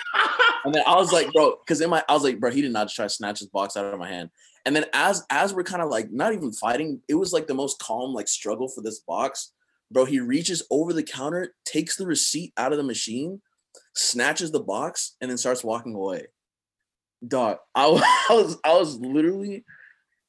And 0.65 0.75
then 0.75 0.83
I 0.87 0.95
was 0.97 1.13
like, 1.13 1.31
bro, 1.33 1.57
because 1.57 1.81
in 1.81 1.91
my 1.91 2.03
I 2.09 2.15
was 2.15 2.23
like, 2.23 2.41
bro, 2.41 2.51
he 2.51 2.63
did 2.63 2.73
not 2.73 2.85
just 2.85 2.97
try 2.97 3.05
to 3.05 3.11
snatch 3.11 3.41
his 3.41 3.49
box 3.49 3.77
out 3.77 3.85
of 3.85 3.99
my 3.99 4.09
hand. 4.09 4.31
And 4.65 4.75
then 4.75 4.87
as 4.95 5.25
as 5.31 5.53
we're 5.53 5.63
kind 5.63 5.83
of 5.83 5.91
like 5.91 6.11
not 6.11 6.33
even 6.33 6.53
fighting, 6.53 7.03
it 7.09 7.15
was 7.15 7.33
like 7.33 7.47
the 7.47 7.55
most 7.55 7.79
calm 7.79 8.15
like 8.15 8.29
struggle 8.29 8.69
for 8.69 8.81
this 8.81 9.01
box. 9.01 9.53
Bro, 9.91 10.07
he 10.07 10.21
reaches 10.21 10.67
over 10.71 10.93
the 10.93 11.03
counter, 11.03 11.55
takes 11.65 11.97
the 11.97 12.07
receipt 12.07 12.53
out 12.57 12.73
of 12.73 12.79
the 12.79 12.85
machine, 12.85 13.43
snatches 13.95 14.51
the 14.51 14.61
box, 14.61 15.17
and 15.21 15.31
then 15.31 15.37
starts 15.37 15.63
walking 15.63 15.95
away. 15.95 16.29
Dog, 17.27 17.59
I 17.75 17.87
was 17.87 18.03
I 18.31 18.35
was, 18.35 18.59
I 18.65 18.73
was 18.75 18.97
literally 18.97 19.65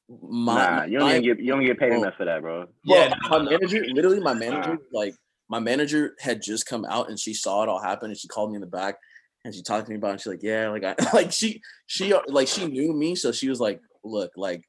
my, 0.08 0.54
nah, 0.54 0.84
you 0.84 0.98
don't 0.98 1.08
my- 1.08 1.16
even 1.16 1.24
get 1.24 1.38
you 1.40 1.52
don't 1.52 1.64
get 1.64 1.78
paid 1.78 1.88
bro, 1.88 2.02
enough 2.02 2.14
for 2.16 2.24
that, 2.24 2.40
bro. 2.42 2.66
yeah, 2.84 3.12
my 3.28 3.38
manager, 3.38 3.84
literally, 3.92 4.20
my 4.20 4.34
manager, 4.34 4.78
like 4.92 5.14
my 5.48 5.58
manager 5.58 6.14
had 6.20 6.42
just 6.42 6.66
come 6.66 6.84
out 6.84 7.08
and 7.08 7.18
she 7.18 7.34
saw 7.34 7.62
it 7.62 7.68
all 7.68 7.80
happen 7.80 8.10
and 8.10 8.18
she 8.18 8.28
called 8.28 8.50
me 8.50 8.56
in 8.56 8.60
the 8.60 8.66
back 8.66 8.96
and 9.44 9.54
she 9.54 9.62
talked 9.62 9.86
to 9.86 9.90
me 9.90 9.96
about 9.96 10.08
it. 10.08 10.12
And 10.12 10.20
she's 10.20 10.26
like, 10.26 10.42
yeah, 10.42 10.68
like 10.70 10.84
I 10.84 10.94
like 11.14 11.32
she 11.32 11.60
she 11.86 12.12
like 12.28 12.48
she 12.48 12.66
knew 12.66 12.92
me, 12.92 13.14
so 13.14 13.32
she 13.32 13.48
was 13.48 13.60
like, 13.60 13.80
look, 14.04 14.32
like 14.36 14.62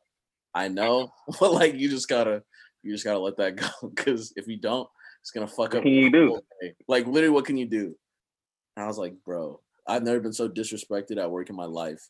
I 0.54 0.68
know, 0.68 1.12
but 1.40 1.54
like 1.54 1.76
you 1.76 1.90
just 1.90 2.08
gotta 2.08 2.44
you 2.84 2.94
just 2.94 3.06
gotta 3.06 3.20
let 3.20 3.38
that 3.38 3.56
go 3.58 3.68
because 3.96 4.34
if 4.36 4.48
you 4.48 4.58
don't, 4.58 4.88
it's 5.22 5.32
gonna 5.32 5.48
fuck 5.48 5.70
up. 5.70 5.76
What 5.76 5.84
can 5.84 5.92
you 5.92 6.12
do? 6.12 6.40
day. 6.62 6.74
Like 6.88 7.06
literally, 7.06 7.30
what 7.30 7.46
can 7.46 7.58
you 7.58 7.68
do? 7.68 7.96
And 8.76 8.84
I 8.84 8.88
was 8.88 8.98
like, 8.98 9.14
bro, 9.26 9.60
I've 9.88 10.04
never 10.04 10.20
been 10.20 10.34
so 10.34 10.48
disrespected 10.48 11.18
at 11.18 11.30
work 11.30 11.50
in 11.50 11.56
my 11.56 11.66
life. 11.66 12.08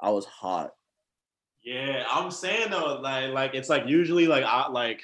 I 0.00 0.10
was 0.10 0.24
hot. 0.24 0.70
Yeah, 1.64 2.04
I'm 2.10 2.30
saying 2.30 2.70
though, 2.70 3.00
like, 3.00 3.32
like 3.32 3.54
it's 3.54 3.68
like 3.68 3.86
usually 3.86 4.26
like 4.26 4.44
I 4.44 4.68
like 4.68 5.00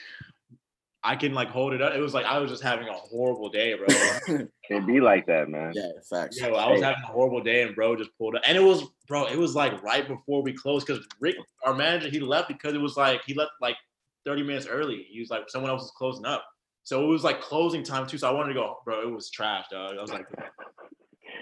I 1.05 1.15
can 1.15 1.33
like 1.33 1.51
hold 1.51 1.73
it 1.73 1.81
up. 1.81 1.95
It 1.95 2.01
was 2.01 2.15
like 2.15 2.27
I 2.27 2.39
was 2.39 2.51
just 2.51 2.63
having 2.63 2.89
a 2.89 2.93
horrible 2.93 3.49
day, 3.49 3.75
bro. 3.75 4.47
It 4.71 4.87
be 4.87 5.01
like 5.01 5.25
that, 5.29 5.49
man. 5.49 5.73
Yeah, 5.75 5.93
facts. 6.11 6.39
Yo, 6.39 6.53
I 6.53 6.71
was 6.71 6.83
having 6.83 7.03
a 7.03 7.07
horrible 7.07 7.43
day, 7.43 7.63
and 7.63 7.75
bro 7.75 7.97
just 7.97 8.11
pulled 8.19 8.35
up, 8.35 8.43
and 8.47 8.55
it 8.55 8.61
was, 8.61 8.83
bro, 9.07 9.25
it 9.25 9.39
was 9.39 9.55
like 9.55 9.83
right 9.83 10.07
before 10.07 10.43
we 10.43 10.53
closed 10.53 10.87
because 10.87 11.03
Rick, 11.21 11.37
our 11.65 11.75
manager, 11.75 12.11
he 12.11 12.21
left 12.21 12.49
because 12.49 12.75
it 12.75 12.81
was 12.81 12.95
like 12.95 13.23
he 13.25 13.33
left 13.33 13.53
like 13.63 13.77
30 14.27 14.43
minutes 14.43 14.67
early. 14.67 15.07
He 15.09 15.21
was 15.21 15.31
like 15.31 15.49
someone 15.49 15.71
else 15.71 15.81
was 15.81 15.93
closing 15.93 16.27
up, 16.27 16.45
so 16.83 17.03
it 17.03 17.07
was 17.07 17.25
like 17.25 17.41
closing 17.41 17.83
time 17.83 18.07
too. 18.07 18.19
So 18.19 18.29
I 18.29 18.33
wanted 18.33 18.49
to 18.49 18.61
go, 18.61 18.77
bro. 18.85 19.01
It 19.01 19.11
was 19.11 19.31
trash, 19.31 19.65
dog. 19.71 19.97
I 19.97 20.03
was 20.03 20.13
like, 20.13 20.27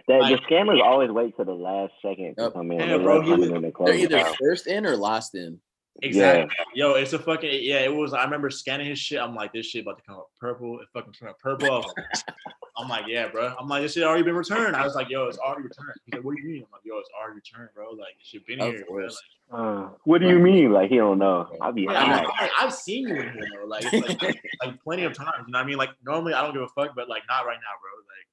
The, 0.09 0.15
Like- 0.19 0.41
the 0.41 0.47
scammers 0.55 0.81
always 0.83 1.11
wait 1.11 1.35
till 1.37 1.45
the 1.47 1.53
last 1.55 1.93
second 2.01 2.37
to 2.37 2.51
come 2.53 2.70
in. 2.73 2.81
Yeah, 2.81 2.97
They 2.99 3.03
bro, 3.03 3.16
love 3.16 3.24
he 3.24 3.31
coming 3.31 3.41
was- 3.41 3.49
in 3.51 3.55
and 3.57 3.65
They're 3.65 3.70
closing 3.73 4.01
either 4.01 4.19
time. 4.20 4.35
first 4.41 4.66
in 4.66 4.87
or 4.87 4.97
last 4.97 5.35
in. 5.35 5.61
Exactly. 6.03 6.55
Yo, 6.74 6.93
it's 6.93 7.15
a 7.15 7.19
fucking 7.19 7.49
yeah. 7.62 7.78
It 7.78 7.95
was. 7.95 8.12
I 8.12 8.23
remember 8.23 8.51
scanning 8.51 8.87
his 8.87 8.99
shit. 8.99 9.19
I'm 9.19 9.35
like, 9.35 9.55
this 9.55 9.65
shit 9.65 9.81
about 9.83 9.97
to 9.97 10.05
come 10.05 10.16
up 10.16 10.28
purple. 10.39 10.78
It 10.81 10.89
fucking 10.93 11.15
came 11.15 11.31
up 11.31 11.39
purple. 11.39 11.73
I 11.73 11.77
was 11.78 11.95
like, 11.97 12.37
I'm 12.77 12.87
like, 12.89 13.05
yeah, 13.09 13.28
bro. 13.28 13.55
I'm 13.59 13.66
like, 13.66 13.81
this 13.81 13.95
shit 13.95 14.03
already 14.03 14.23
been 14.23 14.35
returned. 14.35 14.77
I 14.77 14.85
was 14.85 14.95
like, 14.95 15.09
yo, 15.09 15.24
it's 15.24 15.39
already 15.39 15.62
returned. 15.62 15.95
He's 16.05 16.12
like, 16.16 16.23
what 16.23 16.37
do 16.37 16.43
you 16.43 16.49
mean? 16.49 16.62
I'm 16.65 16.69
like, 16.73 16.83
yo, 16.85 16.99
it's 16.99 17.09
already 17.19 17.37
returned, 17.37 17.70
bro. 17.74 17.93
Like, 17.93 18.11
it 18.20 18.27
should 18.27 18.45
been 18.45 18.61
Of 18.61 18.66
here. 18.74 18.85
bro. 18.87 18.99
course. 19.01 19.19
Uh, 19.51 19.89
what 20.05 20.20
do 20.20 20.28
you 20.28 20.39
mean? 20.39 20.70
Like 20.70 20.91
he 20.91 20.97
don't 20.99 21.19
know? 21.19 21.49
I'll 21.62 21.73
be 21.73 21.87
Like, 21.87 21.95
yeah, 22.07 22.24
high. 22.27 22.47
I, 22.47 22.51
I've 22.66 22.74
seen 22.74 23.09
you 23.09 23.15
in 23.15 23.33
here, 23.33 23.49
though. 23.59 23.66
Like, 23.66 23.85
it's 23.91 24.23
like, 24.23 24.43
like 24.66 24.83
plenty 24.85 25.05
of 25.05 25.15
times. 25.15 25.31
You 25.47 25.53
know 25.53 25.59
what 25.61 25.65
I 25.65 25.66
mean? 25.66 25.78
Like, 25.78 25.91
normally 26.05 26.35
I 26.35 26.43
don't 26.43 26.53
give 26.53 26.61
a 26.62 26.69
fuck, 26.69 26.95
but 26.95 27.09
like, 27.09 27.23
not 27.27 27.47
right 27.47 27.57
now, 27.57 27.73
bro. 27.81 27.91
Like, 28.01 28.27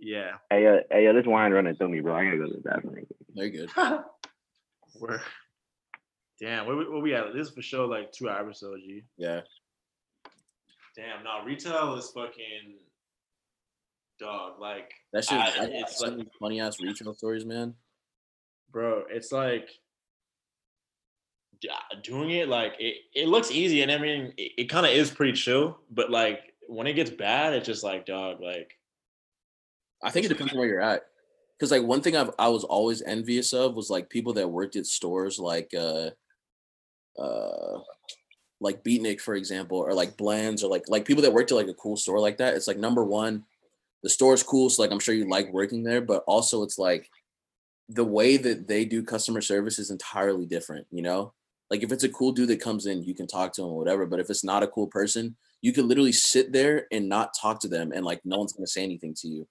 yeah. 0.00 0.32
Hey, 0.50 0.66
uh, 0.66 0.78
hey, 0.90 1.04
yo, 1.04 1.12
this 1.12 1.26
wine 1.26 1.52
running 1.52 1.74
through 1.76 1.90
me, 1.90 2.00
bro. 2.00 2.14
I 2.16 2.24
gotta 2.24 2.36
go 2.38 2.46
to 2.46 2.52
the 2.54 2.60
bathroom. 2.60 3.06
They're 3.34 3.50
good. 3.50 3.70
We're 5.00 5.20
damn. 6.40 6.66
What, 6.66 6.76
we- 6.78 6.88
what 6.88 7.02
we 7.02 7.14
at? 7.14 7.32
This 7.34 7.48
is 7.48 7.54
for 7.54 7.62
sure 7.62 7.86
like 7.86 8.12
two 8.12 8.28
hours, 8.28 8.60
so 8.60 8.74
G. 8.76 9.02
Yeah. 9.16 9.40
Damn, 10.96 11.22
no, 11.24 11.44
retail 11.44 11.94
is 11.94 12.10
fucking 12.10 12.78
dog. 14.18 14.58
Like 14.60 14.90
That 15.12 15.24
shit, 15.24 15.38
I- 15.38 15.44
I, 15.64 15.64
it's 15.70 15.98
so 15.98 16.08
like, 16.08 16.26
funny 16.40 16.60
ass 16.60 16.80
retail 16.80 17.14
stories, 17.14 17.44
man. 17.46 17.74
bro, 18.72 19.04
it's 19.08 19.30
like 19.32 19.68
doing 22.02 22.30
it. 22.30 22.48
Like 22.48 22.74
it, 22.78 22.96
it 23.14 23.28
looks 23.28 23.50
easy, 23.50 23.82
and 23.82 23.92
I 23.92 23.98
mean, 23.98 24.32
it, 24.36 24.52
it 24.58 24.64
kind 24.64 24.84
of 24.86 24.92
is 24.92 25.10
pretty 25.10 25.32
chill. 25.32 25.78
But 25.90 26.10
like 26.10 26.40
when 26.68 26.86
it 26.86 26.94
gets 26.94 27.10
bad, 27.10 27.52
it's 27.54 27.66
just 27.66 27.84
like 27.84 28.06
dog. 28.06 28.40
Like 28.40 28.76
I 30.02 30.10
think 30.10 30.26
it 30.26 30.30
depends 30.30 30.52
on 30.52 30.58
where 30.58 30.68
you're 30.68 30.80
at. 30.80 31.04
Cause 31.58 31.70
like 31.70 31.82
one 31.82 32.00
thing 32.00 32.16
I've 32.16 32.30
I 32.38 32.48
was 32.48 32.64
always 32.64 33.02
envious 33.02 33.52
of 33.52 33.74
was 33.74 33.90
like 33.90 34.08
people 34.08 34.32
that 34.34 34.48
worked 34.48 34.76
at 34.76 34.86
stores 34.86 35.38
like 35.38 35.70
uh 35.74 36.10
uh 37.18 37.80
like 38.60 38.84
Beatnik, 38.84 39.20
for 39.20 39.34
example, 39.34 39.78
or 39.78 39.94
like 39.94 40.16
Blends, 40.16 40.62
or 40.62 40.70
like 40.70 40.84
like 40.88 41.04
people 41.04 41.22
that 41.22 41.32
worked 41.32 41.50
at 41.50 41.56
like 41.56 41.68
a 41.68 41.74
cool 41.74 41.96
store 41.96 42.20
like 42.20 42.38
that. 42.38 42.54
It's 42.54 42.66
like 42.66 42.78
number 42.78 43.04
one, 43.04 43.44
the 44.02 44.08
store's 44.08 44.42
cool, 44.42 44.70
so 44.70 44.82
like 44.82 44.90
I'm 44.90 45.00
sure 45.00 45.14
you 45.14 45.28
like 45.28 45.52
working 45.52 45.82
there, 45.82 46.00
but 46.00 46.24
also 46.26 46.62
it's 46.62 46.78
like 46.78 47.08
the 47.88 48.04
way 48.04 48.36
that 48.36 48.68
they 48.68 48.84
do 48.84 49.02
customer 49.02 49.40
service 49.40 49.78
is 49.78 49.90
entirely 49.90 50.46
different, 50.46 50.86
you 50.90 51.02
know? 51.02 51.32
Like 51.70 51.82
if 51.82 51.92
it's 51.92 52.04
a 52.04 52.08
cool 52.08 52.32
dude 52.32 52.48
that 52.48 52.60
comes 52.60 52.86
in, 52.86 53.02
you 53.02 53.14
can 53.14 53.26
talk 53.26 53.52
to 53.54 53.62
him 53.62 53.68
or 53.68 53.78
whatever. 53.78 54.06
But 54.06 54.20
if 54.20 54.30
it's 54.30 54.44
not 54.44 54.62
a 54.62 54.68
cool 54.68 54.86
person, 54.86 55.36
you 55.62 55.72
can 55.72 55.88
literally 55.88 56.12
sit 56.12 56.52
there 56.52 56.86
and 56.92 57.08
not 57.08 57.34
talk 57.40 57.60
to 57.60 57.68
them 57.68 57.92
and 57.92 58.04
like 58.04 58.20
no 58.24 58.38
one's 58.38 58.52
gonna 58.52 58.66
say 58.66 58.82
anything 58.82 59.14
to 59.18 59.28
you 59.28 59.48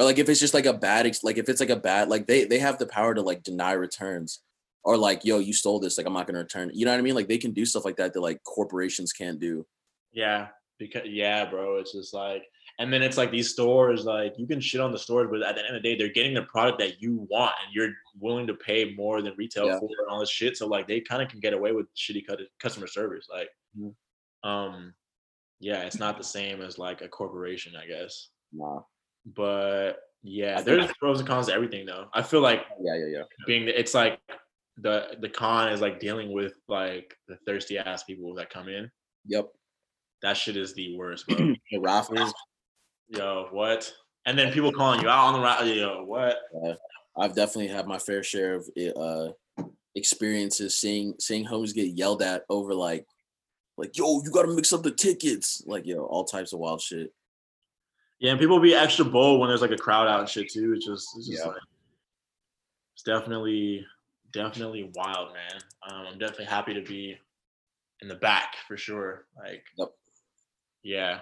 or 0.00 0.04
like 0.04 0.18
if 0.18 0.28
it's 0.28 0.40
just 0.40 0.54
like 0.54 0.66
a 0.66 0.72
bad 0.72 1.06
ex- 1.06 1.22
like 1.22 1.36
if 1.36 1.48
it's 1.48 1.60
like 1.60 1.70
a 1.70 1.76
bad 1.76 2.08
like 2.08 2.26
they 2.26 2.44
they 2.44 2.58
have 2.58 2.78
the 2.78 2.86
power 2.86 3.14
to 3.14 3.20
like 3.20 3.42
deny 3.42 3.72
returns 3.72 4.40
or 4.82 4.96
like 4.96 5.24
yo 5.26 5.38
you 5.38 5.52
stole 5.52 5.78
this 5.78 5.98
like 5.98 6.06
i'm 6.06 6.12
not 6.14 6.26
gonna 6.26 6.38
return 6.38 6.70
you 6.72 6.84
know 6.86 6.90
what 6.92 6.98
i 6.98 7.02
mean 7.02 7.14
like 7.14 7.28
they 7.28 7.36
can 7.38 7.52
do 7.52 7.66
stuff 7.66 7.84
like 7.84 7.96
that 7.96 8.14
that 8.14 8.20
like 8.20 8.42
corporations 8.44 9.12
can't 9.12 9.38
do 9.38 9.66
yeah, 10.12 10.48
because 10.78 11.02
yeah, 11.06 11.44
bro, 11.48 11.76
it's 11.78 11.92
just 11.92 12.12
like. 12.12 12.42
And 12.80 12.92
then 12.92 13.00
it's 13.02 13.16
like 13.18 13.30
these 13.30 13.50
stores, 13.50 14.04
like 14.06 14.34
you 14.38 14.46
can 14.46 14.58
shit 14.60 14.80
on 14.80 14.90
the 14.90 14.98
stores, 14.98 15.28
but 15.30 15.42
at 15.42 15.54
the 15.54 15.60
end 15.64 15.76
of 15.76 15.80
the 15.82 15.88
day, 15.88 15.96
they're 15.96 16.12
getting 16.12 16.34
the 16.34 16.42
product 16.44 16.78
that 16.80 17.00
you 17.00 17.28
want, 17.30 17.54
and 17.64 17.72
you're 17.74 17.92
willing 18.18 18.46
to 18.48 18.54
pay 18.54 18.92
more 18.94 19.20
than 19.22 19.34
retail 19.36 19.66
Yeah. 19.66 19.78
for 19.78 19.84
and 19.86 20.08
all 20.10 20.18
this 20.18 20.30
shit. 20.30 20.56
So 20.56 20.66
like 20.66 20.88
they 20.88 21.00
kind 21.00 21.22
of 21.22 21.28
can 21.28 21.38
get 21.38 21.52
away 21.52 21.70
with 21.72 21.86
shitty 21.94 22.26
cut- 22.26 22.40
customer 22.58 22.86
service. 22.88 23.28
Like, 23.30 23.50
Mhm. 23.78 23.94
um, 24.42 24.94
yeah, 25.60 25.82
it's 25.82 25.98
not 26.00 26.16
the 26.18 26.24
same 26.24 26.60
as 26.62 26.76
like 26.78 27.02
a 27.02 27.08
corporation, 27.08 27.76
I 27.76 27.86
guess. 27.86 28.30
Nah. 28.52 28.80
But 29.26 29.94
yeah, 30.22 30.60
there's 30.60 30.90
pros 30.98 31.20
and 31.20 31.28
cons 31.28 31.46
to 31.46 31.54
everything 31.54 31.86
though. 31.86 32.06
I 32.14 32.22
feel 32.22 32.40
like 32.40 32.64
Yeah, 32.80 32.94
yeah, 32.96 33.06
yeah. 33.06 33.22
being 33.46 33.68
it's 33.68 33.94
like 33.94 34.18
the 34.76 35.16
the 35.20 35.28
con 35.28 35.72
is 35.72 35.80
like 35.80 36.00
dealing 36.00 36.32
with 36.32 36.54
like 36.68 37.14
the 37.28 37.36
thirsty 37.46 37.78
ass 37.78 38.04
people 38.04 38.34
that 38.34 38.50
come 38.50 38.68
in. 38.68 38.90
Yep. 39.26 39.48
That 40.22 40.36
shit 40.36 40.56
is 40.56 40.74
the 40.74 40.96
worst, 40.96 41.26
bro. 41.26 41.54
The 41.70 41.78
raffles. 41.78 42.32
Yo, 43.08 43.48
what? 43.50 43.90
And 44.26 44.38
then 44.38 44.52
people 44.52 44.72
calling 44.72 45.00
you 45.00 45.08
out 45.08 45.26
on 45.26 45.34
the 45.34 45.40
raffle. 45.40 45.66
Yo, 45.66 46.04
what? 46.04 46.38
Uh, 46.64 46.74
I've 47.18 47.34
definitely 47.34 47.68
had 47.68 47.86
my 47.86 47.98
fair 47.98 48.22
share 48.22 48.54
of 48.54 48.68
uh 48.96 49.28
experiences 49.96 50.76
seeing 50.76 51.14
seeing 51.18 51.44
homies 51.44 51.74
get 51.74 51.96
yelled 51.96 52.22
at 52.22 52.44
over 52.48 52.74
like 52.74 53.04
like 53.76 53.96
yo 53.98 54.22
you 54.22 54.30
got 54.30 54.42
to 54.42 54.54
mix 54.54 54.72
up 54.72 54.82
the 54.84 54.90
tickets 54.90 55.62
like 55.66 55.84
yo 55.84 56.04
all 56.04 56.24
types 56.24 56.52
of 56.52 56.60
wild 56.60 56.80
shit 56.80 57.12
Yeah, 58.20 58.32
and 58.32 58.40
people 58.40 58.60
be 58.60 58.74
extra 58.74 59.04
bold 59.04 59.40
when 59.40 59.48
there's 59.48 59.62
like 59.62 59.70
a 59.70 59.76
crowd 59.78 60.06
out 60.06 60.20
and 60.20 60.28
shit 60.28 60.50
too. 60.50 60.72
It's 60.74 60.84
just, 60.86 61.08
it's 61.16 61.26
just 61.28 61.42
Yeah. 61.42 61.48
like, 61.48 61.62
it's 62.94 63.02
definitely, 63.02 63.84
definitely 64.32 64.90
wild, 64.94 65.32
man. 65.32 65.60
Um, 65.88 66.06
I'm 66.06 66.18
definitely 66.18 66.44
happy 66.44 66.74
to 66.74 66.82
be 66.82 67.16
in 68.02 68.08
the 68.08 68.14
back 68.16 68.56
for 68.68 68.76
sure. 68.76 69.26
Like, 69.36 69.64
Yep. 69.78 69.88
yeah. 70.82 71.20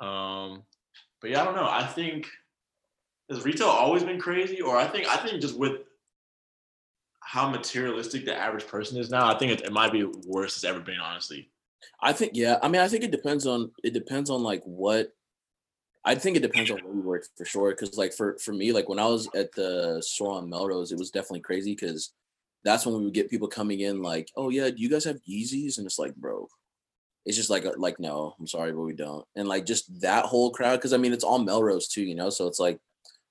Um, 0.00 0.62
but 1.20 1.30
yeah, 1.30 1.42
I 1.42 1.44
don't 1.44 1.56
know. 1.56 1.68
I 1.68 1.84
think 1.86 2.26
has 3.28 3.44
retail 3.44 3.68
always 3.68 4.02
been 4.02 4.18
crazy, 4.18 4.62
or 4.62 4.76
I 4.76 4.86
think 4.86 5.06
I 5.06 5.16
think 5.16 5.40
just 5.42 5.58
with 5.58 5.82
how 7.20 7.50
materialistic 7.50 8.24
the 8.24 8.34
average 8.34 8.66
person 8.66 8.96
is 8.96 9.10
now, 9.10 9.26
I 9.28 9.36
think 9.36 9.52
it, 9.52 9.66
it 9.66 9.72
might 9.72 9.92
be 9.92 10.04
worse 10.24 10.56
it's 10.56 10.64
ever 10.64 10.80
been, 10.80 10.98
honestly. 11.00 11.50
I 12.00 12.12
think 12.14 12.32
yeah. 12.34 12.58
I 12.62 12.68
mean, 12.68 12.80
I 12.80 12.88
think 12.88 13.04
it 13.04 13.10
depends 13.10 13.46
on 13.46 13.70
it 13.84 13.92
depends 13.92 14.30
on 14.30 14.42
like 14.42 14.62
what. 14.64 15.12
I 16.08 16.14
think 16.14 16.38
it 16.38 16.40
depends 16.40 16.70
on 16.70 16.78
where 16.78 16.94
you 16.94 17.02
work 17.02 17.26
for 17.36 17.44
sure. 17.44 17.70
Because 17.70 17.98
like 17.98 18.14
for 18.14 18.38
for 18.38 18.54
me, 18.54 18.72
like 18.72 18.88
when 18.88 18.98
I 18.98 19.04
was 19.04 19.28
at 19.34 19.52
the 19.52 20.00
store 20.00 20.38
on 20.38 20.48
Melrose, 20.48 20.90
it 20.90 20.98
was 20.98 21.10
definitely 21.10 21.40
crazy 21.40 21.74
because 21.74 22.14
that's 22.64 22.86
when 22.86 22.96
we 22.96 23.04
would 23.04 23.12
get 23.12 23.28
people 23.28 23.46
coming 23.46 23.80
in 23.80 24.00
like, 24.00 24.30
oh 24.34 24.48
yeah, 24.48 24.70
do 24.70 24.76
you 24.78 24.88
guys 24.88 25.04
have 25.04 25.20
Yeezys? 25.28 25.76
And 25.76 25.86
it's 25.86 25.98
like, 25.98 26.16
bro, 26.16 26.48
it's 27.26 27.36
just 27.36 27.50
like 27.50 27.66
like 27.76 28.00
no, 28.00 28.34
I'm 28.40 28.46
sorry, 28.46 28.72
but 28.72 28.80
we 28.80 28.94
don't. 28.94 29.26
And 29.36 29.48
like 29.48 29.66
just 29.66 30.00
that 30.00 30.24
whole 30.24 30.50
crowd, 30.50 30.76
because 30.76 30.94
I 30.94 30.96
mean 30.96 31.12
it's 31.12 31.24
all 31.24 31.38
Melrose 31.38 31.88
too, 31.88 32.02
you 32.02 32.14
know. 32.14 32.30
So 32.30 32.46
it's 32.46 32.58
like 32.58 32.80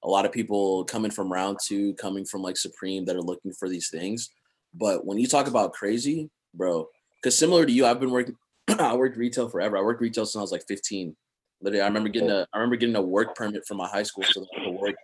a 0.03 0.07
lot 0.07 0.25
of 0.25 0.31
people 0.31 0.85
coming 0.85 1.09
from 1.09 1.33
round 1.33 1.57
two, 1.63 1.95
coming 1.95 2.25
from 2.25 2.43
like 2.43 2.57
Supreme 2.57 3.05
that 3.05 3.15
are 3.15 3.23
looking 3.23 3.53
for 3.53 3.67
these 3.67 3.89
things. 3.89 4.29
But 4.75 5.03
when 5.03 5.17
you 5.17 5.25
talk 5.25 5.47
about 5.47 5.73
crazy, 5.73 6.29
bro, 6.53 6.89
because 7.15 7.35
similar 7.35 7.65
to 7.65 7.71
you, 7.71 7.87
I've 7.87 7.99
been 7.99 8.11
working. 8.11 8.35
I 8.67 8.95
worked 8.95 9.17
retail 9.17 9.49
forever. 9.49 9.77
I 9.77 9.81
worked 9.81 10.01
retail 10.01 10.27
since 10.27 10.39
I 10.39 10.41
was 10.41 10.51
like 10.51 10.67
15. 10.67 11.15
Literally, 11.61 11.81
I 11.81 11.87
remember 11.87 12.09
getting 12.09 12.29
a. 12.29 12.45
I 12.53 12.57
remember 12.57 12.75
getting 12.75 12.95
a 12.95 13.01
work 13.01 13.35
permit 13.35 13.65
from 13.67 13.77
my 13.77 13.87
high 13.87 14.03
school 14.03 14.23
so 14.25 14.41
that 14.41 14.47
I 14.55 14.63
could 14.63 14.79
work 14.79 14.95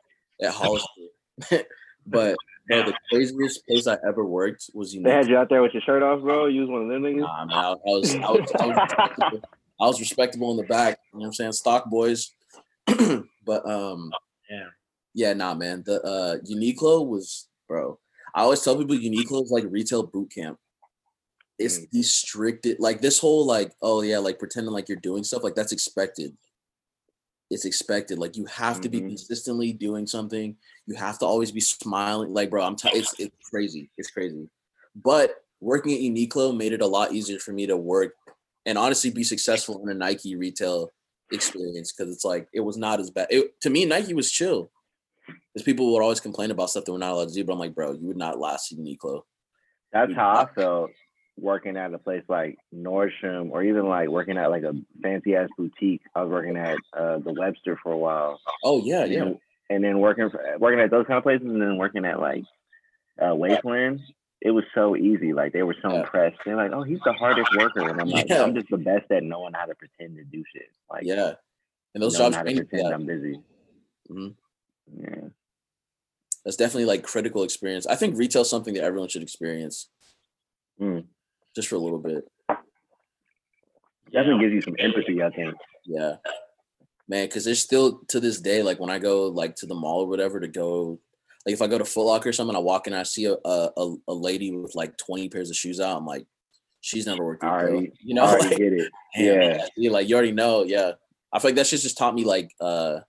at 0.41 0.51
Hollister. 0.51 0.87
but 2.05 2.37
bro, 2.67 2.83
the 2.83 2.93
craziest 3.11 3.65
place 3.67 3.87
I 3.87 3.97
ever 4.07 4.23
worked 4.23 4.69
was 4.73 4.93
you 4.93 5.01
They 5.03 5.11
had 5.11 5.27
you 5.27 5.37
out 5.37 5.49
there 5.49 5.61
with 5.61 5.73
your 5.73 5.81
shirt 5.81 6.03
off, 6.03 6.21
bro. 6.21 6.45
You 6.45 6.61
was 6.61 6.69
one 6.69 6.83
of 6.83 6.87
them 6.89 7.01
niggas. 7.01 7.21
Nah, 7.21 7.45
man, 7.45 7.57
I, 7.57 7.71
I 7.71 7.73
was, 7.73 8.13
I 8.15 8.17
was, 8.19 8.51
I 8.61 8.65
was, 8.65 8.77
respectable. 8.77 9.41
I 9.81 9.85
was 9.87 9.99
respectable 9.99 10.51
in 10.51 10.57
the 10.57 10.63
back. 10.63 10.99
You 11.11 11.19
know 11.19 11.21
what 11.21 11.25
I'm 11.27 11.33
saying? 11.33 11.51
Stock 11.53 11.89
boys. 11.89 12.31
but 13.45 13.67
um, 13.69 14.11
Yeah. 14.49 14.67
yeah, 15.15 15.33
nah, 15.33 15.55
man. 15.55 15.83
The 15.85 16.01
uh 16.03 16.37
Uniqlo 16.49 17.07
was, 17.07 17.47
bro. 17.67 17.99
I 18.35 18.41
always 18.41 18.61
tell 18.61 18.77
people 18.77 18.95
Uniqlo 18.95 19.43
is 19.43 19.51
like 19.51 19.65
retail 19.69 20.03
boot 20.03 20.31
camp. 20.33 20.59
It's 21.59 21.79
Mm. 21.79 21.89
the 21.91 22.03
stricted, 22.03 22.79
like 22.79 23.01
this 23.01 23.19
whole 23.19 23.45
like, 23.45 23.71
oh 23.81 24.01
yeah, 24.01 24.17
like 24.17 24.39
pretending 24.39 24.73
like 24.73 24.89
you're 24.89 24.97
doing 24.97 25.23
stuff, 25.23 25.43
like 25.43 25.55
that's 25.55 25.71
expected. 25.71 26.35
It's 27.53 27.65
expected. 27.65 28.17
Like 28.17 28.35
you 28.35 28.45
have 28.45 28.81
to 28.81 28.89
be 28.89 28.99
Mhm. 28.99 29.09
consistently 29.09 29.73
doing 29.73 30.07
something. 30.07 30.57
You 30.87 30.95
have 30.95 31.19
to 31.19 31.25
always 31.25 31.51
be 31.51 31.61
smiling. 31.61 32.33
Like, 32.33 32.49
bro, 32.49 32.63
I'm. 32.63 32.75
T- 32.75 32.89
it's 32.93 33.13
it's 33.19 33.35
crazy. 33.49 33.89
It's 33.97 34.09
crazy. 34.09 34.49
But 34.95 35.35
working 35.61 35.93
at 35.93 35.99
Uniqlo 36.01 36.55
made 36.55 36.73
it 36.73 36.81
a 36.81 36.87
lot 36.87 37.13
easier 37.13 37.39
for 37.39 37.53
me 37.53 37.67
to 37.67 37.77
work 37.77 38.15
and 38.65 38.77
honestly 38.77 39.11
be 39.11 39.23
successful 39.23 39.81
in 39.83 39.89
a 39.89 39.93
Nike 39.93 40.35
retail 40.35 40.91
experience 41.31 41.91
because 41.91 42.13
it's 42.13 42.25
like 42.25 42.47
it 42.53 42.61
was 42.61 42.77
not 42.77 42.99
as 42.99 43.09
bad. 43.11 43.27
It, 43.29 43.59
to 43.61 43.69
me, 43.69 43.85
Nike 43.85 44.13
was 44.13 44.31
chill. 44.31 44.71
Because 45.53 45.63
people 45.63 45.93
would 45.93 46.01
always 46.01 46.19
complain 46.19 46.51
about 46.51 46.69
stuff 46.69 46.83
that 46.85 46.91
we're 46.91 46.97
not 46.97 47.13
allowed 47.13 47.29
to 47.29 47.33
do, 47.33 47.45
but 47.45 47.53
I'm 47.53 47.59
like, 47.59 47.73
bro, 47.75 47.93
you 47.93 48.07
would 48.07 48.17
not 48.17 48.39
last 48.39 48.71
at 48.73 48.77
Uniqlo. 48.77 49.21
That's 49.93 50.11
how 50.13 50.31
I 50.31 50.45
felt 50.53 50.91
working 51.39 51.77
at 51.77 51.93
a 51.93 51.97
place 51.97 52.23
like 52.27 52.57
Nordstrom 52.73 53.51
or 53.51 53.63
even 53.63 53.87
like 53.87 54.09
working 54.09 54.37
at 54.37 54.49
like 54.51 54.63
a 54.63 54.73
fancy 55.01 55.35
ass 55.35 55.49
boutique. 55.57 56.01
I 56.15 56.21
was 56.23 56.31
working 56.31 56.57
at 56.57 56.77
uh, 56.97 57.19
the 57.19 57.33
Webster 57.33 57.77
for 57.81 57.91
a 57.91 57.97
while. 57.97 58.39
Oh 58.63 58.81
yeah, 58.83 59.05
yeah. 59.05 59.23
then, 59.25 59.39
and 59.69 59.83
then 59.83 59.99
working 59.99 60.29
for, 60.29 60.41
working 60.59 60.79
at 60.79 60.91
those 60.91 61.07
kind 61.07 61.17
of 61.17 61.23
places 61.23 61.47
and 61.47 61.61
then 61.61 61.77
working 61.77 62.05
at 62.05 62.19
like 62.19 62.43
uh, 63.21 63.35
Wasteland. 63.35 63.99
It 64.41 64.51
was 64.51 64.65
so 64.75 64.95
easy. 64.97 65.33
Like 65.33 65.53
they 65.53 65.63
were 65.63 65.75
so 65.81 65.89
Yeah. 65.91 65.99
impressed. 66.01 66.37
They're 66.43 66.57
like, 66.57 66.71
"Oh, 66.73 66.83
he's 66.83 66.99
the 67.05 67.13
hardest 67.13 67.49
worker," 67.57 67.89
and 67.89 67.99
I'm 68.01 68.09
like, 68.09 68.27
Yeah. 68.27 68.43
"I'm 68.43 68.53
just 68.53 68.69
the 68.69 68.77
best 68.77 69.09
at 69.09 69.23
knowing 69.23 69.53
how 69.53 69.65
to 69.65 69.73
pretend 69.73 70.17
to 70.17 70.23
do 70.25 70.43
shit." 70.53 70.69
Like, 70.91 71.03
Yeah. 71.05 71.35
And 71.93 72.03
those 72.03 72.17
jobs 72.17 72.35
how 72.35 72.41
to 72.43 72.47
train 72.47 72.57
you 72.57 72.63
for 72.63 72.69
pretend. 72.69 72.93
I'm 72.93 73.05
busy. 73.05 73.39
Mhm. 74.09 74.35
Yeah. 74.99 75.29
That's 76.43 76.57
definitely 76.57 76.85
like 76.85 77.03
critical 77.03 77.43
experience. 77.43 77.87
I 77.87 77.95
think 77.95 78.17
retail's 78.17 78.49
something 78.49 78.73
that 78.73 78.83
everyone 78.83 79.07
should 79.07 79.23
experience. 79.23 79.87
Mm. 80.79 81.05
Just 81.55 81.67
for 81.67 81.75
a 81.75 81.79
little 81.79 81.99
bit. 81.99 82.25
Definitely 84.11 84.43
gives 84.43 84.53
you 84.53 84.61
some 84.61 84.75
empathy. 84.79 85.21
I 85.21 85.29
think. 85.31 85.55
Yeah. 85.85 86.15
Man, 87.07 87.25
because 87.25 87.45
there's 87.45 87.59
still 87.61 88.01
to 88.09 88.19
this 88.19 88.39
day, 88.39 88.63
like 88.63 88.79
when 88.79 88.89
I 88.89 88.99
go 88.99 89.27
like 89.27 89.55
to 89.57 89.65
the 89.65 89.75
mall 89.75 90.01
or 90.01 90.07
whatever 90.07 90.39
to 90.39 90.47
go, 90.47 90.99
like 91.45 91.53
if 91.53 91.61
I 91.61 91.67
go 91.67 91.77
to 91.77 91.85
Foot 91.85 92.05
Locker 92.05 92.29
or 92.29 92.33
something, 92.33 92.55
I 92.55 92.59
walk 92.59 92.87
in, 92.87 92.93
I 92.93 93.03
see 93.03 93.25
a 93.25 93.35
a, 93.45 93.95
a, 94.07 94.13
lady 94.13 94.55
with 94.55 94.75
like 94.75 94.97
20 94.97 95.29
pairs 95.29 95.49
of 95.49 95.55
shoes 95.55 95.79
out. 95.79 95.97
I'm 95.97 96.05
like, 96.05 96.25
she's 96.81 97.05
never 97.05 97.25
worked. 97.25 97.43
Retail. 97.43 97.87
you 97.99 98.15
know, 98.15 98.23
I 98.23 98.37
like, 98.37 98.57
get 98.57 98.73
it. 98.73 98.91
Yeah. 99.15 99.65
you 99.75 99.89
like 99.89 100.07
you 100.07 100.15
already 100.15 100.31
know. 100.31 100.63
Yeah, 100.63 100.93
I 101.31 101.39
feel 101.39 101.49
like 101.49 101.55
that 101.55 101.67
shit 101.67 101.81
just 101.81 101.97
taught 101.97 102.15
me 102.15 102.23
like 102.23 102.49
uh 102.61 102.99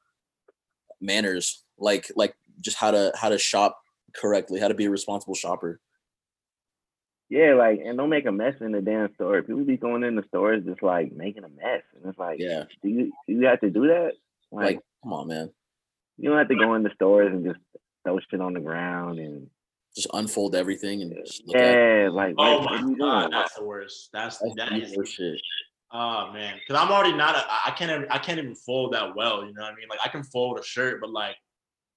manners, 1.01 1.65
like 1.79 2.11
like 2.17 2.35
just 2.61 2.77
how 2.77 2.91
to 2.91 3.13
how 3.15 3.29
to 3.29 3.39
shop 3.39 3.79
correctly, 4.15 4.59
how 4.59 4.69
to 4.69 4.75
be 4.75 4.87
a 4.87 4.91
responsible 4.91 5.35
shopper. 5.35 5.81
Yeah, 7.35 7.55
like, 7.55 7.81
and 7.85 7.99
don't 7.99 8.11
make 8.11 8.27
a 8.27 8.33
mess 8.33 8.55
in 8.61 8.71
the 8.71 8.81
damn 8.81 9.13
store. 9.15 9.43
People 9.43 9.65
be 9.65 9.77
going 9.77 10.05
in 10.05 10.15
the 10.15 10.23
stores 10.29 10.63
just 10.65 10.85
like 10.85 11.13
making 11.13 11.43
a 11.43 11.49
mess, 11.49 11.83
and 11.97 12.05
it's 12.07 12.17
like, 12.19 12.39
Yeah. 12.39 12.65
do 12.81 12.89
you 12.89 13.13
do 13.27 13.33
you 13.35 13.47
have 13.47 13.59
to 13.61 13.71
do 13.71 13.89
that? 13.89 14.13
Like, 14.53 14.65
Like, 14.77 14.79
come 15.03 15.13
on, 15.15 15.27
man, 15.27 15.51
you 16.17 16.29
don't 16.29 16.39
have 16.39 16.47
to 16.49 16.55
go 16.55 16.75
in 16.75 16.85
the 16.85 16.93
stores 16.95 17.33
and 17.33 17.45
just 17.45 17.59
throw 18.05 18.21
shit 18.31 18.41
on 18.41 18.53
the 18.53 18.61
ground 18.61 19.19
and 19.19 19.51
just 19.97 20.07
unfold 20.15 20.55
everything 20.55 21.03
and 21.03 21.13
just 21.13 21.45
look 21.45 21.57
at. 21.57 21.73
yeah, 21.73 22.09
like, 22.13 22.37
Oh 22.39 22.59
what, 22.59 22.61
what 22.61 22.71
my 22.71 22.77
are 22.87 22.89
you 22.89 22.97
god, 22.99 23.33
that's 23.33 23.55
the 23.55 23.65
worst. 23.65 24.11
That's 24.13 24.39
That's 24.39 24.55
that 24.55 24.69
the 24.71 24.83
is 24.83 24.97
worst 24.97 25.15
shit. 25.15 25.41
Oh 25.93 26.33
man, 26.33 26.55
because 26.61 26.81
I'm 26.81 26.93
already 26.93 27.17
not. 27.17 27.35
A, 27.35 27.39
I 27.51 27.61
I 27.67 27.71
can't. 27.73 27.91
Even, 27.91 28.07
I 28.11 28.19
can't 28.19 28.39
even 28.39 28.55
fold 28.55 28.93
that 28.95 29.17
well. 29.17 29.45
You 29.45 29.53
know 29.55 29.63
what 29.63 29.73
I 29.73 29.75
mean? 29.75 29.89
Like 29.91 30.01
I 30.05 30.09
can 30.09 30.23
fold 30.23 30.61
a 30.61 30.63
shirt, 30.63 31.01
but 31.01 31.11
like 31.11 31.35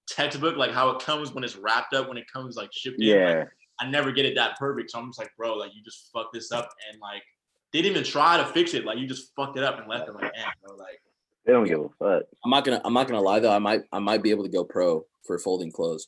textbook, 0.08 0.56
like 0.58 0.72
how 0.72 0.90
it 0.90 1.00
comes 1.04 1.32
when 1.32 1.44
it's 1.44 1.56
wrapped 1.58 1.94
up, 1.94 2.08
when 2.08 2.18
it 2.18 2.26
comes 2.32 2.56
like 2.56 2.70
shipped 2.74 3.00
in. 3.02 3.10
like, 3.10 3.18
Yeah, 3.36 3.44
I 3.80 3.90
never 3.90 4.12
get 4.12 4.26
it 4.26 4.36
that 4.36 4.58
perfect. 4.58 4.92
So 4.92 5.00
I'm 5.00 5.08
just 5.10 5.20
like, 5.20 5.32
bro, 5.38 5.54
like 5.56 5.72
you 5.76 5.84
just 5.84 6.10
fucked 6.14 6.34
this 6.34 6.52
up, 6.52 6.70
and 6.92 7.00
like 7.02 7.22
they 7.74 7.82
didn't 7.82 7.98
even 7.98 8.04
try 8.04 8.38
to 8.38 8.46
fix 8.46 8.74
it. 8.74 8.86
Like 8.86 8.98
you 8.98 9.08
just 9.08 9.34
fucked 9.36 9.58
it 9.58 9.64
up 9.64 9.80
and 9.80 9.88
left 9.88 10.08
them 10.08 10.16
like, 10.16 10.34
damn, 10.34 10.52
bro. 10.66 10.76
Like 10.76 11.02
they 11.46 11.54
don't 11.54 11.66
give 11.68 11.80
a 11.80 11.90
fuck. 12.00 12.24
I'm 12.44 12.52
not 12.52 12.66
gonna 12.66 12.82
I'm 12.84 12.94
not 12.94 13.08
gonna 13.08 13.22
lie 13.22 13.40
though. 13.40 13.52
I 13.54 13.60
might 13.60 13.84
I 13.92 14.00
might 14.00 14.24
be 14.24 14.32
able 14.32 14.44
to 14.44 14.50
go 14.50 14.64
pro 14.64 15.06
for 15.26 15.38
folding 15.40 15.72
clothes. 15.72 16.08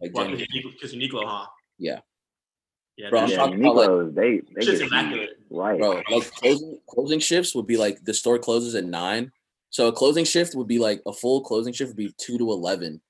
Like 0.00 0.12
well, 0.14 0.24
genuinely. 0.24 0.72
because 0.72 0.94
Uniqlo, 0.94 1.22
huh? 1.24 1.46
yeah, 1.78 2.00
Yeah, 2.96 3.10
Bro, 3.10 3.20
I'm 3.20 3.28
Yeah, 3.30 3.36
talking 3.36 3.60
about, 3.64 3.76
like- 4.06 4.14
they 4.14 4.40
they 4.54 4.64
shit's 4.64 4.80
get 4.80 4.90
you 4.90 4.98
immaculate. 4.98 5.30
right. 5.50 5.78
bro. 5.78 6.02
Like 6.10 6.30
closing 6.32 6.78
closing 6.88 7.18
shifts 7.20 7.54
would 7.54 7.66
be 7.66 7.76
like 7.76 8.04
the 8.04 8.12
store 8.14 8.38
closes 8.38 8.74
at 8.74 8.84
nine. 8.84 9.30
So 9.70 9.88
a 9.88 9.92
closing 9.92 10.24
shift 10.24 10.54
would 10.54 10.66
be 10.68 10.78
like 10.78 11.00
a 11.06 11.12
full 11.12 11.42
closing 11.42 11.72
shift 11.72 11.90
would 11.90 11.96
be 11.96 12.12
two 12.18 12.38
to 12.38 12.50
eleven. 12.50 13.00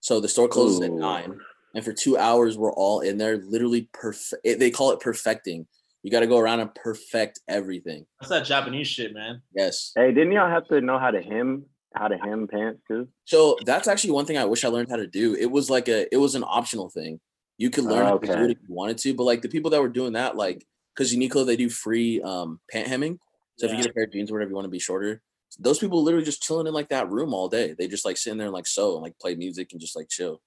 So 0.00 0.20
the 0.20 0.28
store 0.28 0.48
closes 0.48 0.80
at 0.82 0.92
nine, 0.92 1.40
and 1.76 1.84
for 1.84 1.92
two 1.92 2.16
hours 2.16 2.56
we're 2.56 2.72
all 2.72 3.00
in 3.00 3.18
there, 3.18 3.36
literally 3.36 3.88
perfect. 3.92 4.42
They 4.42 4.70
call 4.70 4.92
it 4.92 5.00
perfecting. 5.00 5.66
You 6.02 6.10
got 6.10 6.20
to 6.20 6.26
go 6.26 6.38
around 6.38 6.60
and 6.60 6.74
perfect 6.74 7.40
everything. 7.48 8.06
That's 8.20 8.30
that 8.30 8.46
Japanese 8.46 8.88
shit, 8.88 9.12
man. 9.12 9.42
Yes. 9.54 9.92
Hey, 9.94 10.12
didn't 10.12 10.32
y'all 10.32 10.48
have 10.48 10.66
to 10.68 10.80
know 10.80 10.98
how 10.98 11.10
to 11.10 11.20
hem 11.20 11.66
how 11.94 12.08
to 12.08 12.16
hem 12.16 12.48
pants 12.48 12.80
too? 12.88 13.08
So 13.26 13.58
that's 13.66 13.88
actually 13.88 14.12
one 14.12 14.24
thing 14.24 14.38
I 14.38 14.44
wish 14.46 14.64
I 14.64 14.68
learned 14.68 14.88
how 14.88 14.96
to 14.96 15.06
do. 15.06 15.34
It 15.34 15.50
was 15.50 15.68
like 15.68 15.88
a 15.88 16.12
it 16.12 16.16
was 16.16 16.34
an 16.34 16.44
optional 16.46 16.88
thing. 16.88 17.20
You 17.58 17.70
could 17.70 17.84
learn 17.84 18.06
how 18.06 18.18
to 18.18 18.26
do 18.26 18.44
it 18.44 18.50
if 18.52 18.58
you 18.68 18.74
wanted 18.74 18.98
to, 18.98 19.14
but 19.14 19.24
like 19.24 19.42
the 19.42 19.48
people 19.48 19.70
that 19.70 19.82
were 19.82 19.88
doing 19.88 20.14
that, 20.14 20.36
like 20.36 20.66
because 20.94 21.14
Uniqlo 21.14 21.44
they 21.44 21.56
do 21.56 21.68
free 21.68 22.22
um 22.22 22.58
pant 22.70 22.88
hemming. 22.88 23.18
So 23.56 23.66
if 23.66 23.72
you 23.72 23.78
get 23.78 23.90
a 23.90 23.92
pair 23.92 24.04
of 24.04 24.12
jeans 24.12 24.30
or 24.30 24.34
whatever 24.34 24.50
you 24.50 24.54
want 24.54 24.66
to 24.66 24.70
be 24.70 24.78
shorter, 24.78 25.22
those 25.58 25.78
people 25.78 26.02
literally 26.02 26.24
just 26.24 26.42
chilling 26.42 26.66
in 26.66 26.74
like 26.74 26.90
that 26.90 27.10
room 27.10 27.34
all 27.34 27.48
day. 27.48 27.74
They 27.76 27.88
just 27.88 28.04
like 28.04 28.16
sitting 28.16 28.38
there 28.38 28.46
and 28.46 28.54
like 28.54 28.66
sew 28.66 28.94
and 28.94 29.02
like 29.02 29.18
play 29.18 29.34
music 29.34 29.72
and 29.72 29.80
just 29.80 29.96
like 29.96 30.08
chill. 30.08 30.40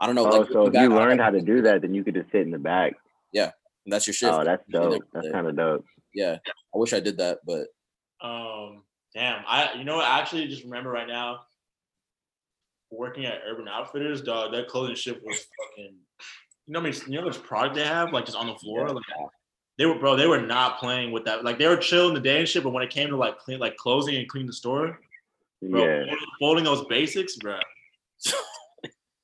I 0.00 0.06
don't 0.06 0.14
know. 0.14 0.26
Oh, 0.26 0.38
like 0.40 0.48
so 0.48 0.60
if 0.60 0.66
looking 0.66 0.80
you 0.82 0.88
back, 0.90 0.98
learned 0.98 1.20
how 1.20 1.30
to 1.30 1.40
do 1.40 1.62
that, 1.62 1.82
then 1.82 1.94
you 1.94 2.02
could 2.04 2.14
just 2.14 2.30
sit 2.32 2.40
in 2.42 2.50
the 2.50 2.58
back. 2.58 2.94
Yeah, 3.32 3.50
and 3.84 3.92
that's 3.92 4.06
your 4.06 4.14
shift. 4.14 4.32
Oh, 4.32 4.44
that's 4.44 4.62
You 4.68 4.74
sit 4.80 4.82
there 4.82 4.98
dope. 4.98 5.08
That's 5.12 5.30
kind 5.30 5.46
of 5.46 5.56
dope. 5.56 5.84
yeah. 6.14 6.36
I 6.74 6.78
wish 6.78 6.92
I 6.92 7.00
did 7.00 7.18
that, 7.18 7.38
but 7.46 7.66
Um, 8.26 8.82
Damn, 9.14 9.44
I 9.46 9.74
you 9.74 9.84
know 9.84 9.96
what? 9.96 10.06
I 10.06 10.18
actually 10.20 10.48
just 10.48 10.64
remember 10.64 10.90
right 10.90 11.06
now 11.08 11.40
working 12.90 13.24
at 13.26 13.40
Urban 13.46 13.68
Outfitters, 13.68 14.22
dog. 14.22 14.52
That 14.52 14.68
clothing 14.68 14.94
ship 14.96 15.20
was 15.24 15.36
fucking. 15.36 15.94
You 16.66 16.72
know, 16.72 16.80
how 16.80 16.84
many, 16.84 16.96
you 17.06 17.12
know 17.14 17.20
how 17.22 17.26
much 17.26 17.42
product 17.42 17.74
they 17.74 17.84
have, 17.84 18.12
like 18.12 18.24
just 18.26 18.36
on 18.38 18.46
the 18.46 18.54
floor. 18.54 18.88
Like 18.88 19.04
they 19.78 19.86
were, 19.86 19.98
bro. 19.98 20.16
They 20.16 20.26
were 20.26 20.40
not 20.40 20.78
playing 20.78 21.10
with 21.12 21.24
that. 21.24 21.44
Like 21.44 21.58
they 21.58 21.66
were 21.68 21.76
chilling 21.76 22.14
the 22.14 22.20
day 22.20 22.38
and 22.40 22.48
shit, 22.48 22.62
but 22.62 22.70
when 22.70 22.82
it 22.82 22.90
came 22.90 23.08
to 23.08 23.16
like 23.16 23.38
clean, 23.38 23.58
like 23.58 23.76
closing 23.76 24.16
and 24.16 24.28
cleaning 24.28 24.46
the 24.46 24.52
store, 24.52 24.98
bro, 25.62 25.80
Yeah. 25.82 25.98
folding- 26.04 26.16
folding 26.40 26.64
those 26.64 26.84
basics, 26.86 27.36
bro. 27.36 27.58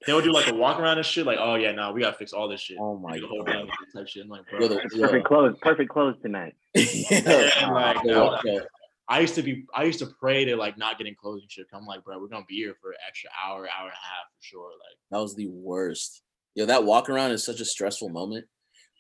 they 0.09 0.15
would 0.15 0.25
do 0.25 0.33
like 0.33 0.49
a 0.49 0.55
walk 0.55 0.81
around 0.81 0.97
and 0.97 1.07
shit. 1.07 1.27
Like, 1.27 1.37
oh 1.39 1.57
yeah, 1.57 1.73
no, 1.73 1.93
we 1.93 2.01
gotta 2.01 2.17
fix 2.17 2.33
all 2.33 2.49
this 2.49 2.63
shit. 2.63 2.79
Oh 2.81 2.97
my 2.97 3.19
the 3.21 3.27
whole 3.27 3.43
God. 3.43 3.53
damn 3.53 3.67
type 3.95 4.09
shit. 4.09 4.25
I'm 4.25 4.31
like, 4.31 4.49
bro. 4.49 4.61
Yo, 4.61 4.69
the- 4.69 4.89
yo. 4.95 5.03
Perfect 5.03 5.27
clothes. 5.27 5.57
Perfect 5.61 5.91
clothes 5.91 6.17
tonight. 6.23 6.55
Yeah, 6.75 7.71
like, 7.71 8.63
I 9.07 9.21
used 9.21 9.35
to 9.35 9.43
be 9.43 9.65
I 9.75 9.85
used 9.85 9.99
to 9.99 10.07
pray 10.07 10.47
to 10.47 10.57
like 10.57 10.79
not 10.79 10.97
getting 10.97 11.15
closing 11.15 11.47
shit. 11.49 11.67
I'm 11.75 11.85
like, 11.85 12.05
bro, 12.05 12.19
we're 12.19 12.29
gonna 12.29 12.47
be 12.49 12.57
here 12.57 12.75
for 12.81 12.91
an 12.93 12.97
extra 13.07 13.29
hour, 13.43 13.69
hour 13.69 13.85
and 13.85 13.93
a 13.93 14.07
half 14.07 14.27
for 14.35 14.41
sure. 14.43 14.71
Like, 14.71 14.99
That 15.11 15.21
was 15.21 15.35
the 15.37 15.49
worst. 15.49 16.23
Yo, 16.55 16.65
that 16.65 16.85
walk 16.85 17.11
around 17.11 17.33
is 17.33 17.45
such 17.45 17.61
a 17.61 17.65
stressful 17.67 18.09
moment. 18.09 18.47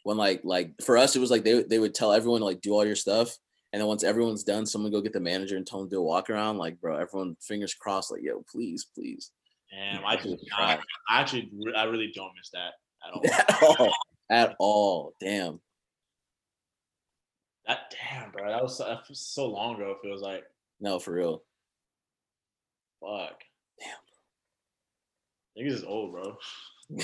When 0.05 0.19
like 0.19 0.43
like 0.45 0.73
for 0.83 0.99
us, 0.99 1.17
it 1.17 1.21
was 1.21 1.31
like 1.31 1.45
they 1.45 1.63
they 1.63 1.79
would 1.79 1.95
tell 1.95 2.13
everyone 2.13 2.41
to 2.41 2.45
like 2.45 2.61
do 2.61 2.73
all 2.73 2.85
your 2.87 2.97
stuff, 2.97 3.35
and 3.73 3.81
then 3.81 3.89
once 3.89 4.05
everyone's 4.05 4.45
done, 4.45 4.67
someone 4.67 4.93
go 4.93 5.01
get 5.01 5.13
the 5.15 5.21
manager 5.21 5.57
and 5.57 5.67
tell 5.67 5.81
them 5.81 5.89
to 5.89 5.97
do 5.97 6.01
a 6.01 6.05
walk 6.05 6.29
around. 6.29 6.59
Like, 6.59 6.81
bro, 6.81 6.97
everyone 6.97 7.37
fingers 7.41 7.75
crossed. 7.75 8.11
Like, 8.11 8.23
yo, 8.23 8.45
please, 8.51 8.87
please. 8.95 9.33
Damn, 9.71 10.05
I 10.05 10.17
just 10.17 10.29
Fucking 10.59 10.83
I, 11.09 11.21
actually 11.21 11.51
I 11.77 11.85
really 11.85 12.13
don't 12.15 12.33
miss 12.37 12.51
that 12.53 12.73
at 13.07 13.13
all. 13.15 13.23
at 13.27 13.79
all. 13.81 13.93
At 14.31 14.57
all. 14.59 15.13
Damn. 15.21 15.61
that 17.67 17.91
damn, 18.11 18.31
bro, 18.31 18.49
that 18.51 18.63
was 18.63 18.77
so, 18.79 18.85
that 18.85 19.09
was 19.09 19.21
so 19.21 19.47
long 19.47 19.77
ago. 19.77 19.91
It 19.93 19.99
feels 20.07 20.23
like 20.23 20.45
No, 20.81 20.99
for 20.99 21.13
real. 21.13 21.43
fuck. 23.01 23.41
Damn, 23.79 23.97
niggas 25.67 25.73
is 25.75 25.85
old, 25.85 26.13
bro. 26.13 26.37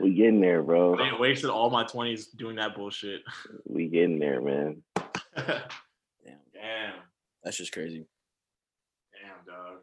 we 0.00 0.14
getting 0.14 0.40
there, 0.40 0.62
bro. 0.62 0.96
I 0.98 1.18
wasted 1.18 1.50
all 1.50 1.70
my 1.70 1.84
twenties 1.84 2.28
doing 2.28 2.56
that 2.56 2.74
bullshit. 2.74 3.22
We 3.68 3.88
getting 3.88 4.18
there, 4.18 4.40
man. 4.40 4.82
Damn. 5.36 5.62
Damn, 6.54 6.94
That's 7.44 7.56
just 7.58 7.72
crazy. 7.72 8.06
damn, 9.12 9.44
dog. 9.46 9.78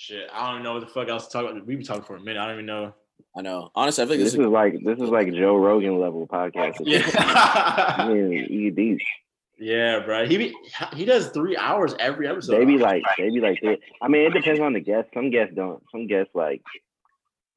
Shit, 0.00 0.30
I 0.32 0.46
don't 0.46 0.54
even 0.54 0.62
know 0.64 0.72
what 0.72 0.80
the 0.80 0.86
fuck 0.86 1.10
else 1.10 1.26
to 1.26 1.32
talk 1.34 1.50
about. 1.50 1.66
We've 1.66 1.76
been 1.76 1.86
talking 1.86 2.04
for 2.04 2.16
a 2.16 2.20
minute. 2.20 2.40
I 2.40 2.46
don't 2.46 2.54
even 2.54 2.64
know. 2.64 2.94
I 3.36 3.42
know. 3.42 3.70
Honestly, 3.74 4.02
I 4.02 4.06
think 4.06 4.22
This 4.22 4.32
this 4.32 4.40
is 4.40 4.46
like 4.46 4.72
this 4.82 4.98
is 4.98 5.10
like 5.10 5.30
Joe 5.30 5.56
Rogan 5.56 6.00
level 6.00 6.26
podcast. 6.26 6.76
Yeah. 6.86 7.02
I 7.14 8.08
mean, 8.08 8.46
you 8.48 8.72
these 8.72 8.98
Yeah, 9.58 10.00
bro. 10.00 10.26
He 10.26 10.38
be, 10.38 10.54
he 10.94 11.04
does 11.04 11.28
three 11.28 11.54
hours 11.54 11.94
every 11.98 12.26
episode. 12.26 12.52
they 12.58 12.64
be 12.64 12.78
like 12.78 13.02
they 13.18 13.28
be 13.28 13.40
like 13.40 13.60
that. 13.60 13.80
I 14.00 14.08
mean, 14.08 14.22
it 14.22 14.32
depends 14.32 14.58
on 14.58 14.72
the 14.72 14.80
guest. 14.80 15.08
Some 15.12 15.28
guests 15.28 15.54
don't. 15.54 15.82
Some 15.92 16.06
guests 16.06 16.34
like 16.34 16.62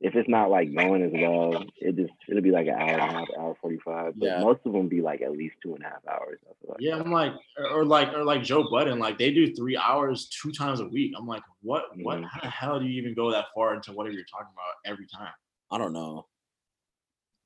if 0.03 0.15
it's 0.15 0.27
not 0.27 0.49
like 0.51 0.75
going 0.75 1.01
as 1.01 1.11
well, 1.13 1.63
it 1.77 1.95
just 1.95 2.11
it'll 2.27 2.41
be 2.43 2.51
like 2.51 2.67
an 2.67 2.73
hour 2.73 2.89
and 2.89 3.01
a 3.01 3.05
half, 3.13 3.27
hour 3.39 3.55
forty 3.61 3.79
five. 3.85 4.13
But 4.17 4.25
Yeah. 4.25 4.39
most 4.41 4.59
of 4.65 4.73
them 4.73 4.89
be 4.89 5.01
like 5.01 5.21
at 5.21 5.31
least 5.31 5.55
two 5.63 5.73
and 5.75 5.83
a 5.83 5.87
half 5.87 6.05
hours. 6.07 6.39
I 6.43 6.51
feel 6.59 6.71
like. 6.71 6.81
Yeah, 6.81 6.99
I'm 6.99 7.09
like, 7.11 7.31
or, 7.57 7.69
or 7.69 7.85
like, 7.85 8.09
or 8.13 8.23
like 8.25 8.43
Joe 8.43 8.69
Budden, 8.69 8.99
like 8.99 9.17
they 9.17 9.31
do 9.33 9.55
three 9.55 9.77
hours 9.77 10.27
two 10.27 10.51
times 10.51 10.81
a 10.81 10.85
week. 10.85 11.13
I'm 11.17 11.25
like, 11.25 11.41
what, 11.61 11.85
what, 11.97 12.19
Mhm. 12.19 12.25
how 12.29 12.41
the 12.41 12.49
hell 12.49 12.79
do 12.81 12.85
you 12.85 13.01
even 13.01 13.13
go 13.15 13.31
that 13.31 13.45
far 13.55 13.73
into 13.75 13.93
whatever 13.93 14.13
you're 14.13 14.25
talking 14.25 14.51
about 14.53 14.75
every 14.91 15.07
time? 15.07 15.31
I 15.71 15.77
don't 15.77 15.93
know. 15.93 16.25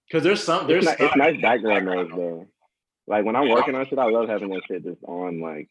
Because 0.08 0.24
there's 0.24 0.44
some, 0.44 0.70
It's, 0.70 0.86
there's, 0.86 1.00
ni- 1.00 1.06
it's 1.06 1.16
nice 1.16 1.40
background 1.42 1.86
noise 1.86 2.10
though. 2.16 2.48
Like 3.06 3.24
when 3.24 3.36
I'm 3.36 3.50
working 3.50 3.76
on 3.76 3.86
shit, 3.88 4.00
I 4.00 4.10
love 4.10 4.28
having 4.30 4.50
that 4.50 4.64
shit 4.68 4.84
just 4.84 5.04
on 5.04 5.40
like 5.42 5.70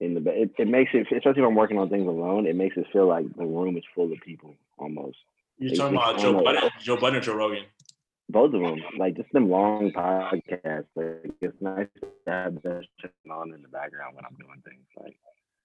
in 0.00 0.14
the 0.14 0.20
ba- 0.20 0.40
it, 0.42 0.52
it 0.58 0.68
makes 0.68 0.92
it 0.94 1.06
especially 1.10 1.42
if 1.42 1.46
I'm 1.48 1.54
working 1.56 1.76
on 1.78 1.88
things 1.90 2.06
alone, 2.06 2.46
it 2.46 2.54
makes 2.56 2.76
it 2.76 2.86
feel 2.92 3.06
like 3.08 3.26
the 3.36 3.44
room 3.44 3.76
is 3.76 3.84
full 3.96 4.12
of 4.12 4.18
people 4.20 4.54
almost. 4.78 5.18
You're 5.60 5.74
talking 5.76 5.96
about 5.96 6.18
Joe 6.18 6.32
don't. 6.32 6.44
Budden, 6.44 6.70
Joe 6.82 6.96
Budden 6.96 7.18
or 7.18 7.20
Joe 7.22 7.34
Rogan. 7.34 7.64
both 8.28 8.54
of 8.54 8.60
them, 8.60 8.78
like 8.98 9.16
just 9.16 9.30
them 9.32 9.48
long 9.50 9.92
podcasts. 9.92 10.86
Like 10.96 11.32
it's 11.40 11.60
nice 11.60 11.88
to 12.00 12.08
have 12.26 12.54
that 12.62 12.84
shit 13.00 13.12
on 13.30 13.52
in 13.54 13.62
the 13.62 13.68
background 13.68 14.16
when 14.16 14.24
I'm 14.24 14.36
doing 14.38 14.62
things. 14.64 14.86
Like 14.96 15.16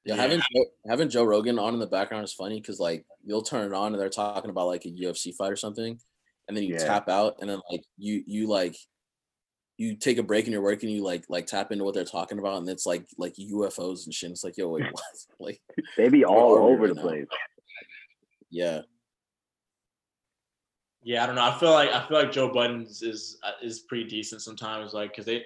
Yeah, 0.06 0.16
having 0.16 0.40
Joe, 0.40 0.66
having 0.88 1.10
Joe 1.10 1.24
Rogan 1.24 1.58
on 1.60 1.74
in 1.74 1.80
the 1.80 1.88
background 1.88 2.24
is 2.26 2.34
funny 2.34 2.60
because 2.60 2.80
like 2.80 3.06
you'll 3.24 3.42
turn 3.44 3.66
it 3.72 3.76
on 3.76 3.94
and 3.94 4.02
they're 4.02 4.10
talking 4.10 4.50
about 4.50 4.68
like 4.68 4.86
a 4.86 4.90
UFC 4.90 5.34
fight 5.36 5.52
or 5.52 5.56
something, 5.56 6.00
and 6.48 6.58
then 6.58 6.64
you 6.64 6.74
Yeah. 6.76 6.86
tap 6.86 7.08
out 7.10 7.36
and 7.42 7.50
then 7.50 7.60
like 7.72 7.82
you 7.98 8.24
you 8.28 8.48
like 8.48 8.76
you 9.78 9.96
take 9.98 10.18
a 10.18 10.24
break 10.24 10.46
and 10.46 10.54
you're 10.54 10.62
working, 10.62 10.90
you 10.90 11.04
like 11.04 11.26
like 11.30 11.46
tap 11.48 11.72
into 11.72 11.84
what 11.84 11.94
they're 11.94 12.06
talking 12.06 12.40
about, 12.40 12.58
and 12.60 12.70
it's 12.70 12.86
like 12.86 13.06
like 13.18 13.34
UFOs 13.36 14.06
and 14.06 14.14
shit. 14.14 14.32
It's 14.32 14.44
like 14.44 14.58
yo 14.58 14.70
wait 14.70 14.86
what? 14.92 15.04
like 15.40 15.62
they 15.98 16.10
be 16.10 16.24
all 16.26 16.58
over 16.58 16.84
right 16.84 16.90
the 16.90 16.96
now? 16.96 17.02
place. 17.02 17.26
Yeah, 18.50 18.82
Yeah, 21.06 21.24
I 21.24 21.28
don't 21.28 21.36
know. 21.36 21.44
I 21.46 21.56
feel 21.60 21.72
like 21.72 21.92
I 21.92 22.06
feel 22.08 22.18
like 22.18 22.32
Joe 22.32 22.52
Budden's 22.52 23.04
is 23.04 23.38
uh, 23.44 23.52
is 23.62 23.82
pretty 23.82 24.06
decent 24.06 24.42
sometimes, 24.42 24.92
like 24.92 25.12
because 25.12 25.26
they 25.26 25.44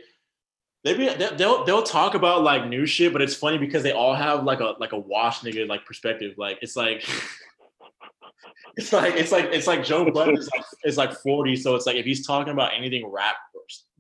they 0.85 0.93
be 0.93 1.09
they- 1.09 1.35
they'll 1.35 1.65
they'll 1.65 1.83
talk 1.83 2.15
about 2.15 2.43
like 2.43 2.65
new 2.67 2.85
shit, 2.85 3.11
but 3.11 3.21
it's 3.21 3.35
funny 3.35 3.57
because 3.57 3.83
they 3.83 3.91
all 3.91 4.15
have 4.15 4.45
like 4.45 4.61
a 4.61 4.75
like 4.79 4.93
a 4.93 4.97
wash 4.97 5.41
nigga 5.41 5.67
like 5.67 5.85
perspective. 5.85 6.35
Like 6.37 6.59
it's 6.61 6.77
like 6.77 7.03
it's 8.77 8.93
like 8.93 9.15
it's 9.15 9.33
like 9.33 9.45
it's 9.51 9.67
like 9.67 9.83
Joe 9.83 10.09
Budden 10.09 10.37
is 10.37 10.49
like, 10.55 10.65
is 10.85 10.97
like 10.97 11.11
forty, 11.13 11.57
so 11.57 11.75
it's 11.75 11.85
like 11.85 11.97
if 11.97 12.05
he's 12.05 12.25
talking 12.25 12.53
about 12.53 12.71
anything 12.73 13.05
rap, 13.11 13.35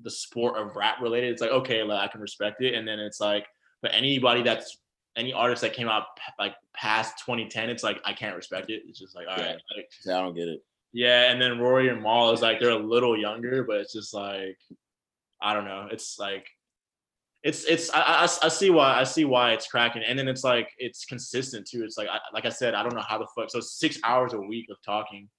the 0.01 0.09
sport 0.09 0.57
of 0.57 0.77
rap 0.77 1.01
related, 1.01 1.29
it's 1.33 1.41
like 1.41 1.51
okay, 1.51 1.83
like 1.83 1.99
I 1.99 2.07
can 2.09 2.21
respect 2.21 2.61
it, 2.61 2.73
and 2.73 2.87
then 2.87 2.99
it's 2.99 3.19
like 3.19 3.45
but 3.81 3.91
anybody 3.93 4.43
that's 4.43 4.77
any 5.17 5.33
artist 5.33 5.61
that 5.63 5.73
came 5.73 5.89
out 5.89 6.03
like 6.39 6.55
past 6.73 7.19
2010, 7.25 7.69
it's 7.69 7.83
like 7.83 7.99
I 8.05 8.13
can't 8.13 8.37
respect 8.37 8.69
it. 8.69 8.83
It's 8.87 8.97
just 8.99 9.13
like 9.13 9.27
all 9.27 9.35
right, 9.35 9.57
like, 9.75 9.89
I 10.07 10.21
don't 10.21 10.33
get 10.33 10.47
it. 10.47 10.63
Yeah, 10.91 11.31
and 11.31 11.41
then 11.41 11.59
Rory 11.59 11.89
and 11.89 12.01
Mal 12.01 12.31
is 12.31 12.41
like 12.41 12.59
they're 12.59 12.71
a 12.71 12.75
little 12.75 13.17
younger, 13.17 13.63
but 13.63 13.77
it's 13.77 13.93
just 13.93 14.13
like 14.13 14.57
I 15.41 15.53
don't 15.53 15.65
know. 15.65 15.87
It's 15.91 16.17
like 16.19 16.47
it's 17.43 17.63
it's 17.65 17.89
I, 17.91 18.01
I, 18.01 18.23
I 18.23 18.47
see 18.49 18.69
why 18.69 18.99
I 18.99 19.03
see 19.03 19.23
why 19.25 19.53
it's 19.53 19.67
cracking, 19.67 20.03
and 20.03 20.17
then 20.17 20.27
it's 20.27 20.43
like 20.43 20.69
it's 20.77 21.05
consistent 21.05 21.67
too. 21.67 21.83
It's 21.83 21.97
like 21.97 22.09
I, 22.09 22.19
like 22.33 22.45
I 22.45 22.49
said, 22.49 22.73
I 22.73 22.83
don't 22.83 22.95
know 22.95 23.03
how 23.07 23.17
the 23.17 23.27
fuck. 23.35 23.49
So 23.49 23.59
six 23.59 23.99
hours 24.03 24.33
a 24.33 24.41
week 24.41 24.67
of 24.69 24.77
talking. 24.85 25.29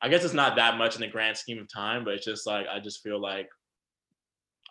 I 0.00 0.08
guess 0.08 0.22
it's 0.24 0.34
not 0.34 0.56
that 0.56 0.78
much 0.78 0.94
in 0.94 1.00
the 1.00 1.08
grand 1.08 1.36
scheme 1.36 1.58
of 1.58 1.72
time, 1.72 2.04
but 2.04 2.14
it's 2.14 2.24
just 2.24 2.46
like 2.46 2.66
I 2.68 2.78
just 2.80 3.02
feel 3.02 3.20
like 3.20 3.48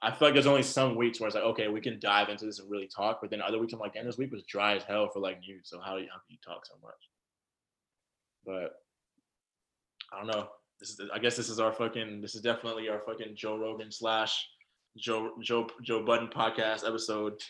I 0.01 0.11
feel 0.11 0.27
like 0.27 0.35
there's 0.35 0.47
only 0.47 0.63
some 0.63 0.95
weeks 0.95 1.19
where 1.19 1.27
it's 1.27 1.35
like 1.35 1.43
okay, 1.45 1.69
we 1.69 1.81
can 1.81 1.99
dive 1.99 2.29
into 2.29 2.45
this 2.45 2.59
and 2.59 2.69
really 2.69 2.87
talk, 2.93 3.19
but 3.21 3.31
then 3.31 3.41
other 3.41 3.59
weeks 3.59 3.73
I'm 3.73 3.79
like, 3.79 3.93
damn, 3.93 4.05
this 4.05 4.17
week 4.17 4.31
was 4.31 4.43
dry 4.43 4.75
as 4.75 4.83
hell 4.83 5.09
for 5.11 5.19
like 5.19 5.39
news. 5.39 5.69
So 5.69 5.79
how 5.79 5.95
do 5.95 6.03
you, 6.03 6.09
how 6.11 6.19
can 6.19 6.29
you 6.29 6.37
talk 6.45 6.65
so 6.65 6.75
much? 6.83 6.93
But 8.45 8.73
I 10.11 10.17
don't 10.17 10.27
know. 10.27 10.47
This 10.79 10.89
is 10.91 11.01
I 11.13 11.19
guess 11.19 11.35
this 11.35 11.49
is 11.49 11.59
our 11.59 11.73
fucking 11.73 12.21
this 12.21 12.35
is 12.35 12.41
definitely 12.41 12.89
our 12.89 12.99
fucking 12.99 13.35
Joe 13.35 13.57
Rogan 13.57 13.91
slash 13.91 14.47
Joe 14.97 15.31
Joe 15.41 15.67
Joe 15.83 16.03
Budden 16.03 16.27
podcast 16.27 16.87
episode 16.87 17.41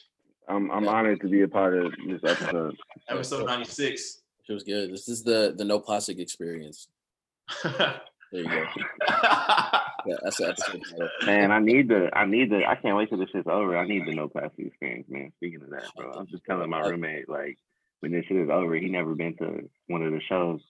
I'm 0.48 0.72
I'm 0.72 0.88
honored 0.88 1.22
to 1.22 1.28
be 1.28 1.42
a 1.42 1.48
part 1.48 1.78
of 1.78 1.94
this 2.08 2.22
episode. 2.24 2.78
episode 3.10 3.46
96. 3.46 4.22
It 4.48 4.54
was 4.54 4.64
good. 4.64 4.94
This 4.94 5.10
is 5.10 5.24
the 5.24 5.54
the 5.58 5.66
no 5.66 5.80
plastic 5.80 6.20
experience. 6.20 6.88
there 7.64 8.02
you 8.32 8.46
go. 8.46 8.66
yeah, 9.10 10.16
that's 10.24 10.38
the 10.38 10.50
episode. 10.50 11.10
Man, 11.26 11.52
I 11.52 11.60
need 11.60 11.90
the 11.90 12.10
I 12.14 12.26
need 12.26 12.50
the 12.50 12.66
I 12.66 12.76
can't 12.76 12.96
wait 12.96 13.10
till 13.10 13.18
this 13.18 13.30
shit's 13.32 13.48
over. 13.48 13.78
I 13.78 13.86
need 13.86 14.06
the 14.06 14.16
no 14.16 14.30
plastic 14.30 14.68
experience, 14.68 15.08
man. 15.10 15.34
Speaking 15.36 15.62
of 15.64 15.70
that, 15.72 15.84
bro, 15.98 16.12
I'm 16.12 16.28
just 16.28 16.46
telling 16.46 16.70
my 16.70 16.80
roommate 16.80 17.28
like 17.28 17.58
when 18.00 18.14
this 18.14 18.26
shit 18.26 18.38
is 18.38 18.50
over, 18.50 18.76
he 18.76 18.90
never 18.90 19.16
been 19.16 19.36
to 19.38 19.70
one 19.88 20.04
of 20.04 20.14
the 20.14 20.22
shows. 20.30 20.62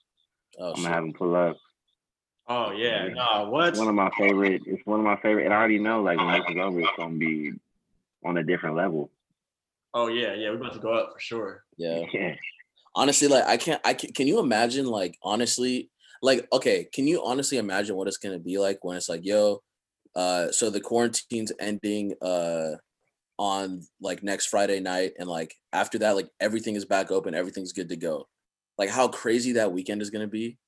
Oh, 0.58 0.70
I'm 0.70 0.74
shit. 0.74 0.84
gonna 0.84 0.94
have 0.94 1.04
him 1.04 1.12
pull 1.12 1.36
up. 1.36 1.56
Oh 2.48 2.72
yeah, 2.72 3.08
no, 3.08 3.50
what? 3.50 3.68
It's 3.68 3.78
one 3.78 3.88
of 3.88 3.94
my 3.94 4.10
favorite. 4.18 4.62
It's 4.66 4.84
one 4.86 5.00
of 5.00 5.04
my 5.04 5.16
favorite, 5.16 5.44
and 5.44 5.52
I 5.52 5.58
already 5.58 5.78
know 5.78 6.02
like 6.02 6.16
when 6.16 6.32
this 6.32 6.50
is 6.50 6.56
over, 6.56 6.80
it's 6.80 6.88
gonna 6.96 7.16
be 7.16 7.52
on 8.24 8.38
a 8.38 8.42
different 8.42 8.76
level. 8.76 9.10
Oh 9.92 10.08
yeah, 10.08 10.34
yeah, 10.34 10.50
we're 10.50 10.56
about 10.56 10.72
to 10.72 10.78
go 10.78 10.92
up 10.92 11.12
for 11.12 11.20
sure. 11.20 11.64
Yeah. 11.76 12.04
Yeah. 12.12 12.34
honestly 12.94 13.28
like 13.28 13.44
i 13.44 13.56
can't 13.56 13.80
i 13.84 13.94
can, 13.94 14.12
can 14.12 14.26
you 14.26 14.40
imagine 14.40 14.86
like 14.86 15.16
honestly 15.22 15.90
like 16.22 16.48
okay 16.52 16.88
can 16.92 17.06
you 17.06 17.22
honestly 17.24 17.58
imagine 17.58 17.94
what 17.94 18.08
it's 18.08 18.16
going 18.16 18.36
to 18.36 18.42
be 18.42 18.58
like 18.58 18.82
when 18.82 18.96
it's 18.96 19.08
like 19.08 19.24
yo 19.24 19.62
uh 20.16 20.50
so 20.50 20.70
the 20.70 20.80
quarantine's 20.80 21.52
ending 21.60 22.14
uh 22.22 22.70
on 23.38 23.82
like 24.00 24.22
next 24.22 24.46
friday 24.46 24.80
night 24.80 25.12
and 25.18 25.28
like 25.28 25.54
after 25.72 25.98
that 25.98 26.16
like 26.16 26.28
everything 26.40 26.74
is 26.74 26.84
back 26.84 27.12
open 27.12 27.34
everything's 27.34 27.72
good 27.72 27.88
to 27.90 27.96
go 27.96 28.26
like 28.78 28.88
how 28.90 29.06
crazy 29.06 29.52
that 29.52 29.70
weekend 29.70 30.02
is 30.02 30.10
going 30.10 30.26
to 30.26 30.30
be 30.30 30.58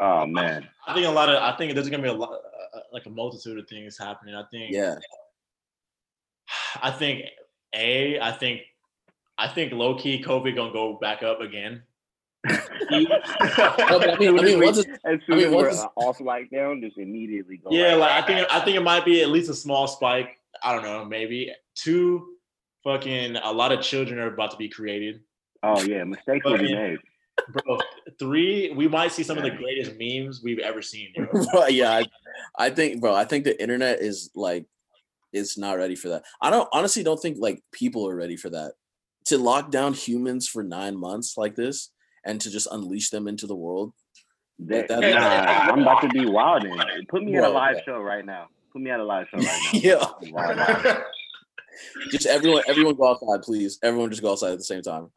Oh 0.00 0.26
man. 0.26 0.68
I 0.86 0.94
think 0.94 1.06
a 1.06 1.10
lot 1.10 1.28
of 1.28 1.42
I 1.42 1.56
think 1.56 1.74
there's 1.74 1.88
gonna 1.90 2.02
be 2.02 2.08
a 2.08 2.12
lot 2.12 2.32
uh, 2.74 2.80
like 2.92 3.06
a 3.06 3.10
multitude 3.10 3.58
of 3.58 3.68
things 3.68 3.98
happening. 3.98 4.34
I 4.34 4.44
think 4.50 4.72
yeah 4.72 4.96
I 6.82 6.90
think 6.90 7.24
a 7.74 8.18
I 8.20 8.32
think 8.32 8.62
I 9.38 9.48
think 9.48 9.72
low 9.72 9.96
key 9.96 10.22
COVID 10.22 10.54
gonna 10.56 10.72
go 10.72 10.94
back 11.00 11.22
up 11.22 11.40
again. 11.40 11.82
No, 12.46 12.50
I 12.90 14.16
mean, 14.18 14.38
I 14.38 14.42
mean, 14.42 14.60
once 14.62 14.78
it's, 14.78 14.88
as 14.88 14.98
I 15.04 15.26
soon 15.26 15.38
mean, 15.38 15.46
as 15.46 15.52
we're 15.54 15.68
it's- 15.68 15.86
off 15.96 16.18
lockdown, 16.18 16.82
just 16.82 16.98
immediately 16.98 17.56
go. 17.56 17.70
Yeah, 17.70 17.92
right 17.92 17.96
like 17.96 18.10
I 18.10 18.26
think 18.26 18.46
I 18.50 18.60
think 18.60 18.76
it 18.76 18.82
might 18.82 19.04
be 19.04 19.22
at 19.22 19.30
least 19.30 19.50
a 19.50 19.54
small 19.54 19.86
spike. 19.88 20.38
I 20.62 20.72
don't 20.74 20.82
know, 20.84 21.04
maybe. 21.04 21.52
two, 21.74 22.36
fucking 22.84 23.36
a 23.36 23.50
lot 23.50 23.72
of 23.72 23.80
children 23.80 24.18
are 24.18 24.32
about 24.32 24.50
to 24.52 24.56
be 24.56 24.68
created. 24.68 25.20
Oh 25.62 25.80
yeah, 25.82 26.04
mistakes 26.04 26.44
will 26.44 26.58
be 26.58 26.74
made. 26.74 26.98
Bro, 27.48 27.78
three, 28.18 28.72
we 28.72 28.88
might 28.88 29.12
see 29.12 29.22
some 29.22 29.38
of 29.38 29.44
the 29.44 29.50
greatest 29.50 29.92
memes 29.98 30.42
we've 30.42 30.58
ever 30.58 30.82
seen. 30.82 31.08
yo. 31.14 31.26
Bro, 31.26 31.66
yeah, 31.68 31.90
I, 31.90 32.04
I 32.58 32.70
think, 32.70 33.00
bro, 33.00 33.14
I 33.14 33.24
think 33.24 33.44
the 33.44 33.60
internet 33.60 34.00
is 34.00 34.30
like, 34.34 34.66
it's 35.32 35.58
not 35.58 35.78
ready 35.78 35.96
for 35.96 36.10
that. 36.10 36.24
I 36.40 36.50
don't 36.50 36.68
honestly 36.72 37.02
don't 37.02 37.20
think 37.20 37.38
like 37.40 37.62
people 37.72 38.08
are 38.08 38.14
ready 38.14 38.36
for 38.36 38.50
that. 38.50 38.74
To 39.26 39.38
lock 39.38 39.70
down 39.70 39.94
humans 39.94 40.46
for 40.46 40.62
nine 40.62 40.96
months 40.96 41.36
like 41.36 41.56
this 41.56 41.90
and 42.24 42.40
to 42.40 42.50
just 42.50 42.68
unleash 42.70 43.10
them 43.10 43.26
into 43.26 43.46
the 43.46 43.56
world. 43.56 43.92
That, 44.60 44.88
that- 44.88 45.00
nah, 45.00 45.72
I'm 45.72 45.80
about 45.82 46.02
to 46.02 46.08
be 46.08 46.26
wild. 46.26 46.64
Put 47.08 47.24
me 47.24 47.36
at 47.36 47.44
a 47.44 47.48
live 47.48 47.76
yeah. 47.76 47.82
show 47.84 47.98
right 47.98 48.24
now. 48.24 48.48
Put 48.72 48.82
me 48.82 48.90
at 48.90 49.00
a 49.00 49.04
live 49.04 49.26
show 49.30 49.38
right 49.38 49.60
now. 49.72 49.80
Yeah. 49.80 50.04
Wild 50.30 50.58
out. 50.58 51.04
Just 52.10 52.26
everyone, 52.26 52.62
everyone 52.68 52.94
go 52.94 53.08
outside, 53.10 53.42
please. 53.42 53.78
Everyone 53.82 54.08
just 54.08 54.22
go 54.22 54.30
outside 54.30 54.52
at 54.52 54.58
the 54.58 54.64
same 54.64 54.82
time. 54.82 55.10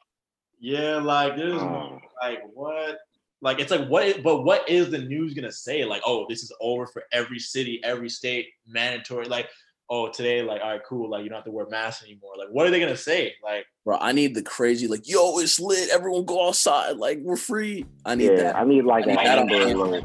Yeah, 0.59 0.97
like 0.97 1.35
there's 1.35 1.61
Oh. 1.61 1.99
like 2.21 2.39
what? 2.53 2.97
Like 3.41 3.59
it's 3.59 3.71
like 3.71 3.87
what? 3.87 4.23
But 4.23 4.43
what 4.43 4.67
is 4.69 4.89
the 4.89 4.97
news 4.97 5.33
gonna 5.33 5.51
say? 5.51 5.85
Like, 5.85 6.01
oh, 6.05 6.25
this 6.29 6.43
is 6.43 6.51
over 6.59 6.87
for 6.87 7.03
every 7.11 7.39
city, 7.39 7.79
every 7.83 8.09
state, 8.09 8.47
mandatory. 8.67 9.25
Like, 9.27 9.47
oh, 9.89 10.09
today, 10.11 10.41
like, 10.41 10.59
all 10.61 10.71
right, 10.71 10.81
cool. 10.87 11.09
Like, 11.09 11.23
you 11.23 11.29
don't 11.29 11.37
have 11.37 11.45
to 11.45 11.51
wear 11.51 11.67
masks 11.69 12.03
anymore. 12.03 12.31
Like, 12.37 12.47
what 12.49 12.65
are 12.67 12.71
they 12.71 12.79
gonna 12.79 12.97
say? 12.97 13.35
Like, 13.43 13.65
Bro, 13.85 13.99
I 14.01 14.11
need 14.11 14.33
the 14.35 14.41
crazy, 14.41 14.87
like, 14.87 15.07
yo, 15.07 15.37
it's 15.39 15.59
lit. 15.59 15.89
Everyone 15.91 16.25
go 16.25 16.47
outside. 16.47 16.97
Like, 16.97 17.19
we're 17.21 17.37
free. 17.37 17.85
I 18.03 18.15
need 18.15 18.31
Yeah, 18.31 18.35
that. 18.37 18.55
I 18.57 18.63
need 18.65 18.83
like 18.85 19.07
I 19.07 19.11
an 19.11 19.15
need 19.47 19.55
that 19.61 19.67
Amber 19.69 19.83
alert. 19.85 20.03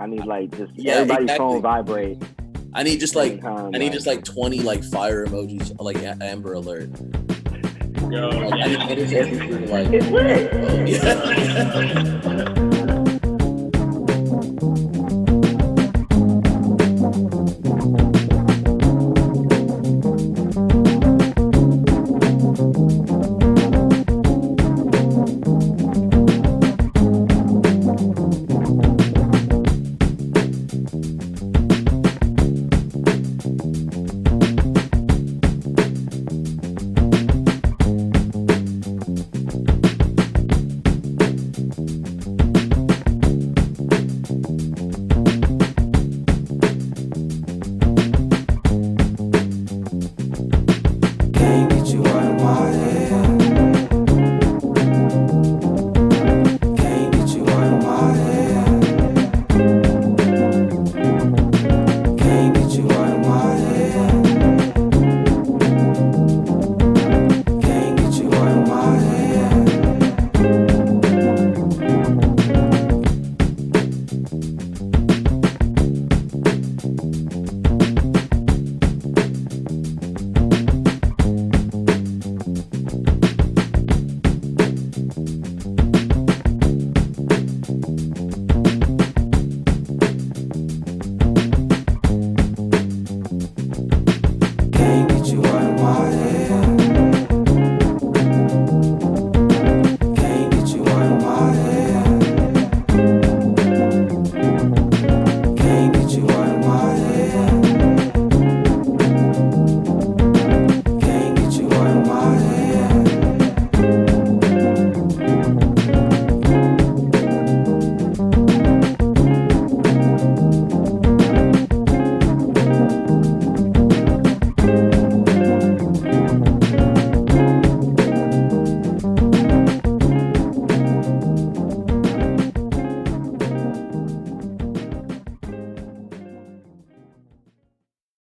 I 0.00 0.06
need 0.06 0.24
like 0.26 0.56
just 0.56 0.72
Yeah, 0.76 0.92
everybody's 0.96 1.22
exactly. 1.24 1.38
phone 1.46 1.62
vibrate. 1.62 2.18
I 2.74 2.82
need 2.82 3.00
just 3.00 3.16
like 3.16 3.32
Anytime, 3.32 3.74
I 3.74 3.78
need 3.78 3.84
like- 3.86 3.92
just 3.92 4.06
like 4.06 4.24
20 4.24 4.60
like 4.60 4.84
fire 4.84 5.24
emojis, 5.26 5.74
like 5.80 5.96
Amber 6.22 6.52
Alert. 6.52 6.90
Yo, 8.10 8.28
Like, 8.28 8.52
I 8.52 8.66
need 8.68 8.78
notifications, 8.78 9.70
like, 9.70 9.88
It's 9.92 10.06
lit. 10.08 10.52
yeah. 10.88 12.64